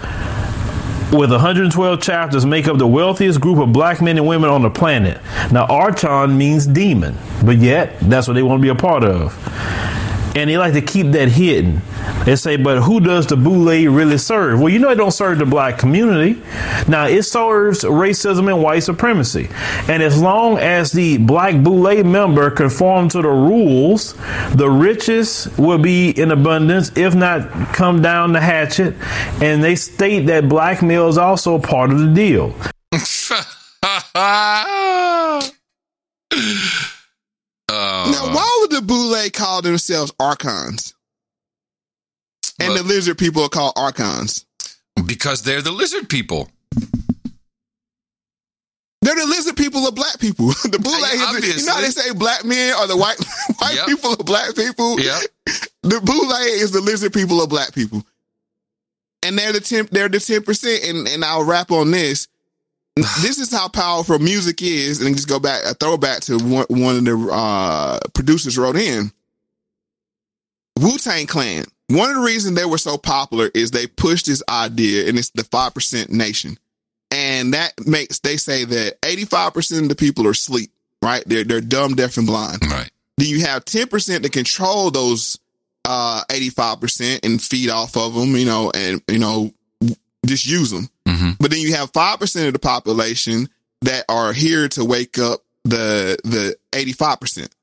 with 1.12 1.32
112 1.32 2.00
chapters, 2.00 2.46
make 2.46 2.68
up 2.68 2.78
the 2.78 2.86
wealthiest 2.86 3.40
group 3.40 3.58
of 3.58 3.72
black 3.72 4.00
men 4.00 4.16
and 4.16 4.28
women 4.28 4.48
on 4.48 4.62
the 4.62 4.70
planet. 4.70 5.20
Now, 5.50 5.66
Archon 5.66 6.38
means 6.38 6.66
demon, 6.66 7.18
but 7.44 7.56
yet 7.58 7.98
that's 8.00 8.28
what 8.28 8.34
they 8.34 8.44
want 8.44 8.60
to 8.60 8.62
be 8.62 8.68
a 8.68 8.76
part 8.76 9.02
of. 9.02 9.34
And 10.36 10.48
they 10.48 10.56
like 10.56 10.74
to 10.74 10.82
keep 10.82 11.08
that 11.08 11.28
hidden. 11.28 11.80
They 12.24 12.36
say, 12.36 12.56
but 12.56 12.82
who 12.82 13.00
does 13.00 13.26
the 13.26 13.36
boule 13.36 13.66
really 13.66 14.18
serve? 14.18 14.60
Well, 14.60 14.68
you 14.68 14.78
know 14.78 14.90
it 14.90 14.94
don't 14.94 15.10
serve 15.10 15.38
the 15.38 15.46
black 15.46 15.78
community. 15.78 16.40
Now 16.88 17.06
it 17.06 17.24
serves 17.24 17.82
racism 17.82 18.52
and 18.52 18.62
white 18.62 18.80
supremacy. 18.80 19.48
And 19.88 20.02
as 20.02 20.20
long 20.20 20.58
as 20.58 20.92
the 20.92 21.18
black 21.18 21.62
boule 21.62 22.04
member 22.04 22.50
conform 22.50 23.08
to 23.10 23.22
the 23.22 23.28
rules, 23.28 24.14
the 24.54 24.70
riches 24.70 25.48
will 25.58 25.78
be 25.78 26.10
in 26.10 26.30
abundance, 26.30 26.92
if 26.96 27.14
not 27.14 27.74
come 27.74 28.00
down 28.00 28.32
the 28.32 28.40
hatchet. 28.40 28.94
And 29.42 29.64
they 29.64 29.74
state 29.74 30.26
that 30.26 30.48
black 30.48 30.82
male 30.82 31.08
is 31.08 31.18
also 31.18 31.58
part 31.58 31.90
of 31.90 31.98
the 31.98 32.14
deal. 32.14 32.54
now, 37.70 38.26
uh, 38.26 38.34
why 38.34 38.58
would 38.60 38.70
the 38.70 38.82
Boule 38.82 39.16
call 39.32 39.62
themselves 39.62 40.12
Archons? 40.18 40.94
And 42.60 42.76
the 42.76 42.82
lizard 42.82 43.16
people 43.16 43.42
are 43.42 43.48
called 43.48 43.72
Archons. 43.76 44.44
Because 45.06 45.42
they're 45.42 45.62
the 45.62 45.70
lizard 45.70 46.08
people. 46.08 46.50
They're 49.02 49.14
the 49.14 49.26
lizard 49.26 49.56
people 49.56 49.86
of 49.88 49.94
black 49.94 50.18
people. 50.20 50.46
the 50.64 50.78
Boule 50.78 50.92
Yeah, 51.00 51.36
is, 51.38 51.60
you 51.62 51.66
know 51.66 51.74
how 51.74 51.80
they 51.80 51.88
say 51.88 52.12
black 52.12 52.44
men 52.44 52.74
are 52.74 52.86
the 52.86 52.96
white 52.96 53.16
white 53.58 53.74
Yep. 53.76 53.86
people 53.86 54.12
of 54.12 54.26
black 54.26 54.54
people? 54.54 55.00
Yep. 55.00 55.22
The 55.82 56.00
Boule 56.00 56.30
is 56.32 56.70
the 56.72 56.80
lizard 56.82 57.12
people 57.14 57.42
of 57.42 57.48
black 57.48 57.74
people. 57.74 58.04
And 59.22 59.38
they're 59.38 59.52
the 59.52 59.60
ten 59.60 59.88
they're 59.90 60.08
the 60.08 60.20
ten 60.20 60.42
percent 60.42 60.84
and, 60.84 61.08
and 61.08 61.24
I'll 61.24 61.44
wrap 61.44 61.70
on 61.70 61.90
this. 61.90 62.28
this 63.22 63.38
is 63.38 63.52
how 63.52 63.68
powerful 63.68 64.18
music 64.18 64.62
is, 64.62 65.00
and 65.00 65.14
just 65.14 65.28
go 65.28 65.38
back 65.38 65.62
a 65.64 65.74
throwback 65.74 66.20
to 66.22 66.38
one, 66.38 66.66
one 66.68 66.96
of 66.96 67.04
the 67.04 67.30
uh, 67.32 68.00
producers 68.14 68.58
wrote 68.58 68.76
in. 68.76 69.12
Wu 70.78 70.98
Tang 70.98 71.26
Clan. 71.26 71.64
One 71.88 72.08
of 72.08 72.16
the 72.16 72.22
reasons 72.22 72.56
they 72.56 72.64
were 72.64 72.78
so 72.78 72.96
popular 72.96 73.50
is 73.52 73.70
they 73.70 73.86
pushed 73.86 74.26
this 74.26 74.42
idea, 74.48 75.08
and 75.08 75.18
it's 75.18 75.30
the 75.30 75.44
five 75.44 75.74
percent 75.74 76.10
nation, 76.10 76.58
and 77.10 77.54
that 77.54 77.74
makes 77.86 78.20
they 78.20 78.36
say 78.36 78.64
that 78.64 78.94
eighty 79.04 79.24
five 79.24 79.54
percent 79.54 79.82
of 79.82 79.88
the 79.88 79.96
people 79.96 80.26
are 80.26 80.32
asleep. 80.32 80.70
Right? 81.02 81.24
They're 81.26 81.44
they're 81.44 81.60
dumb, 81.60 81.94
deaf, 81.94 82.16
and 82.16 82.26
blind. 82.26 82.62
Right. 82.70 82.90
Then 83.16 83.28
you 83.28 83.40
have 83.40 83.64
ten 83.64 83.88
percent 83.88 84.24
to 84.24 84.30
control 84.30 84.90
those 84.90 85.38
uh 85.84 86.22
eighty 86.30 86.50
five 86.50 86.80
percent 86.80 87.24
and 87.24 87.42
feed 87.42 87.70
off 87.70 87.96
of 87.96 88.14
them. 88.14 88.36
You 88.36 88.46
know, 88.46 88.70
and 88.74 89.02
you 89.08 89.18
know 89.18 89.52
just 90.26 90.46
use 90.46 90.70
them. 90.70 90.88
Mm-hmm. 91.10 91.30
But 91.40 91.50
then 91.50 91.60
you 91.60 91.74
have 91.74 91.90
five 91.92 92.18
percent 92.20 92.46
of 92.46 92.52
the 92.52 92.58
population 92.58 93.48
that 93.82 94.04
are 94.08 94.32
here 94.32 94.68
to 94.70 94.84
wake 94.84 95.18
up 95.18 95.40
the 95.64 96.18
the 96.24 96.56
eighty 96.74 96.92
five 96.92 97.20
percent. 97.20 97.54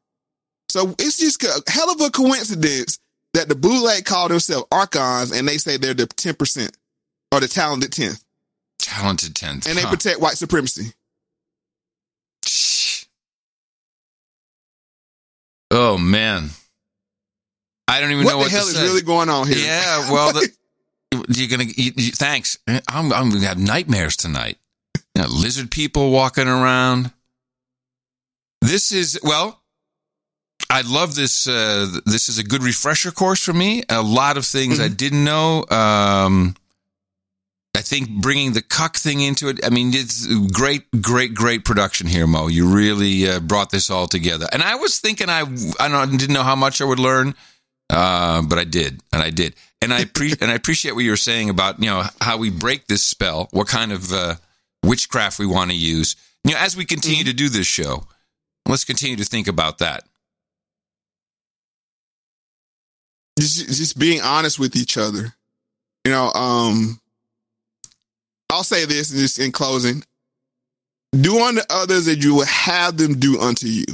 So 0.70 0.94
it's 1.00 1.18
just 1.18 1.42
a 1.44 1.64
hell 1.72 1.92
of 1.92 2.02
a 2.02 2.10
coincidence 2.10 3.00
that 3.34 3.48
the 3.50 3.56
Boule 3.56 3.90
call 4.04 4.28
themselves 4.28 4.68
Archons 4.72 5.32
and 5.32 5.48
they 5.48 5.58
say 5.58 5.78
they're 5.78 5.94
the 5.94 6.08
ten 6.08 6.34
percent 6.36 6.76
or 7.32 7.40
the 7.40 7.48
talented 7.48 7.92
tenth, 7.94 8.24
Talented 8.80 9.36
tenth. 9.36 9.68
and 9.68 9.78
they 9.78 9.82
Huh. 9.84 9.90
protect 9.92 10.20
white 10.20 10.38
supremacy. 10.38 10.94
Oh 15.70 15.98
man, 15.98 16.50
I 17.88 18.00
don't 18.00 18.12
even 18.12 18.24
What 18.26 18.32
know 18.32 18.38
what 18.38 18.52
the 18.52 18.58
hell 18.58 18.68
is 18.68 18.82
really 18.82 19.02
going 19.02 19.30
on 19.30 19.48
here? 19.48 19.58
Yeah, 19.58 20.12
well, 20.12 20.32
the, 20.34 20.50
you're 21.12 21.50
gonna. 21.50 21.66
You, 21.66 21.92
you- 21.96 22.12
thanks. 22.12 22.58
I'm, 22.68 23.12
I'm 23.14 23.30
gonna 23.30 23.48
have 23.48 23.60
nightmares 23.60 24.16
tonight. 24.16 24.58
You 25.16 25.24
know, 25.24 25.28
lizard 25.30 25.72
people 25.72 26.12
walking 26.12 26.48
around. 26.48 27.12
This 28.62 28.92
is 28.92 29.20
well. 29.24 29.62
I 30.70 30.82
love 30.82 31.16
this. 31.16 31.48
Uh, 31.48 32.00
this 32.06 32.28
is 32.30 32.38
a 32.40 32.44
good 32.44 32.62
refresher 32.64 33.12
course 33.12 33.44
for 33.44 33.54
me. 33.54 33.84
A 33.90 34.02
lot 34.02 34.38
of 34.38 34.46
things 34.46 34.80
I 34.80 34.90
didn't 34.90 35.24
know. 35.24 35.64
Um, 35.70 36.56
I 37.76 37.82
think 37.82 38.10
bringing 38.22 38.54
the 38.54 38.62
cuck 38.62 38.98
thing 38.98 39.22
into 39.22 39.48
it. 39.50 39.64
I 39.64 39.70
mean, 39.70 39.92
it's 39.94 40.26
great, 40.52 40.84
great, 41.00 41.36
great 41.36 41.64
production 41.64 42.08
here, 42.08 42.28
Mo. 42.28 42.48
You 42.48 42.68
really 42.68 43.30
uh, 43.30 43.40
brought 43.40 43.70
this 43.70 43.90
all 43.90 44.08
together. 44.08 44.48
And 44.52 44.62
I 44.64 44.76
was 44.76 45.00
thinking 45.00 45.30
I, 45.30 45.42
I 45.80 46.06
didn't 46.08 46.34
know 46.34 46.44
how 46.44 46.56
much 46.56 46.82
I 46.82 46.86
would 46.86 47.00
learn, 47.00 47.36
uh, 47.92 48.42
but 48.42 48.58
I 48.58 48.64
did, 48.64 49.02
and 49.14 49.22
I 49.22 49.30
did. 49.30 49.56
And 49.82 49.94
I 49.94 50.06
pre- 50.06 50.34
and 50.42 50.50
I 50.50 50.56
appreciate 50.56 50.94
what 50.94 51.04
you 51.04 51.12
were 51.12 51.18
saying 51.18 51.50
about 51.50 51.80
you 51.80 51.86
know 51.86 52.04
how 52.20 52.38
we 52.38 52.50
break 52.50 52.88
this 52.88 53.04
spell, 53.04 53.48
what 53.52 53.68
kind 53.68 53.92
of 53.92 54.12
uh, 54.12 54.36
witchcraft 54.84 55.40
we 55.40 55.46
want 55.46 55.72
to 55.72 55.78
use. 55.78 56.16
You 56.44 56.54
know, 56.54 56.60
as 56.60 56.76
we 56.76 56.86
continue 56.86 57.24
to 57.26 57.34
do 57.34 57.50
this 57.50 57.68
show, 57.68 58.06
let's 58.68 58.86
continue 58.86 59.18
to 59.18 59.26
think 59.26 59.48
about 59.48 59.80
that. 59.80 60.04
just 63.38 63.68
just 63.68 63.98
being 63.98 64.22
honest 64.22 64.60
with 64.60 64.76
each 64.76 64.98
other. 64.98 65.34
You 66.06 66.12
know, 66.12 66.32
um 66.34 67.00
I'll 68.50 68.64
say 68.64 68.86
this 68.86 69.12
just 69.12 69.40
in 69.40 69.52
closing. 69.52 70.04
Do 71.14 71.42
unto 71.44 71.62
others 71.70 72.06
that 72.06 72.24
you 72.24 72.36
would 72.36 72.48
have 72.48 72.98
them 72.98 73.20
do 73.20 73.40
unto 73.40 73.68
you. 73.68 73.86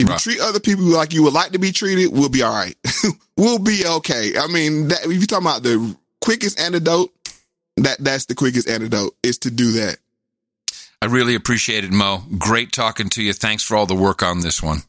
If 0.00 0.08
you 0.08 0.16
treat 0.16 0.40
other 0.40 0.60
people 0.60 0.84
like 0.84 1.12
you 1.12 1.22
would 1.24 1.32
like 1.32 1.52
to 1.52 1.58
be 1.58 1.72
treated, 1.72 2.12
we'll 2.12 2.28
be 2.28 2.42
all 2.42 2.54
right. 2.54 2.74
we'll 3.36 3.58
be 3.58 3.84
okay. 3.86 4.32
I 4.38 4.46
mean, 4.46 4.88
that, 4.88 5.04
if 5.04 5.12
you're 5.12 5.26
talking 5.26 5.46
about 5.46 5.62
the 5.62 5.96
quickest 6.20 6.58
antidote, 6.60 7.10
that 7.76 7.98
that's 7.98 8.26
the 8.26 8.34
quickest 8.34 8.68
antidote 8.68 9.14
is 9.22 9.38
to 9.38 9.50
do 9.50 9.72
that. 9.72 9.98
I 11.02 11.06
really 11.06 11.34
appreciate 11.34 11.84
it, 11.84 11.92
Mo. 11.92 12.22
Great 12.38 12.72
talking 12.72 13.08
to 13.10 13.22
you. 13.22 13.32
Thanks 13.32 13.62
for 13.62 13.76
all 13.76 13.86
the 13.86 13.94
work 13.94 14.22
on 14.22 14.40
this 14.40 14.62
one. 14.62 14.82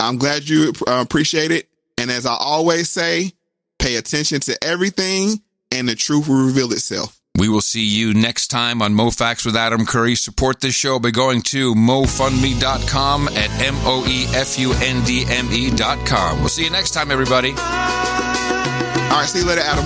I'm 0.00 0.18
glad 0.18 0.48
you 0.48 0.72
uh, 0.86 1.00
appreciate 1.00 1.50
it. 1.50 1.68
And 1.96 2.10
as 2.10 2.26
I 2.26 2.34
always 2.34 2.90
say, 2.90 3.32
pay 3.78 3.96
attention 3.96 4.40
to 4.40 4.58
everything 4.62 5.40
and 5.70 5.88
the 5.88 5.94
truth 5.94 6.28
will 6.28 6.46
reveal 6.46 6.72
itself. 6.72 7.20
We 7.36 7.48
will 7.48 7.60
see 7.62 7.84
you 7.84 8.14
next 8.14 8.46
time 8.46 8.80
on 8.80 8.94
Mo 8.94 9.10
Facts 9.10 9.44
with 9.44 9.56
Adam 9.56 9.86
Curry. 9.86 10.14
Support 10.14 10.60
this 10.60 10.74
show 10.74 11.00
by 11.00 11.10
going 11.10 11.42
to 11.42 11.74
moefundme.com 11.74 13.26
at 13.26 13.50
M 13.60 13.74
O 13.78 14.06
E 14.08 14.26
F 14.36 14.56
U 14.56 14.72
N 14.74 15.04
D 15.04 15.24
M 15.28 15.48
E.com. 15.50 16.38
We'll 16.38 16.48
see 16.48 16.62
you 16.62 16.70
next 16.70 16.92
time, 16.92 17.10
everybody. 17.10 17.50
All 17.50 17.56
right, 17.56 19.26
see 19.26 19.40
you 19.40 19.46
later, 19.46 19.62
Adam. 19.64 19.84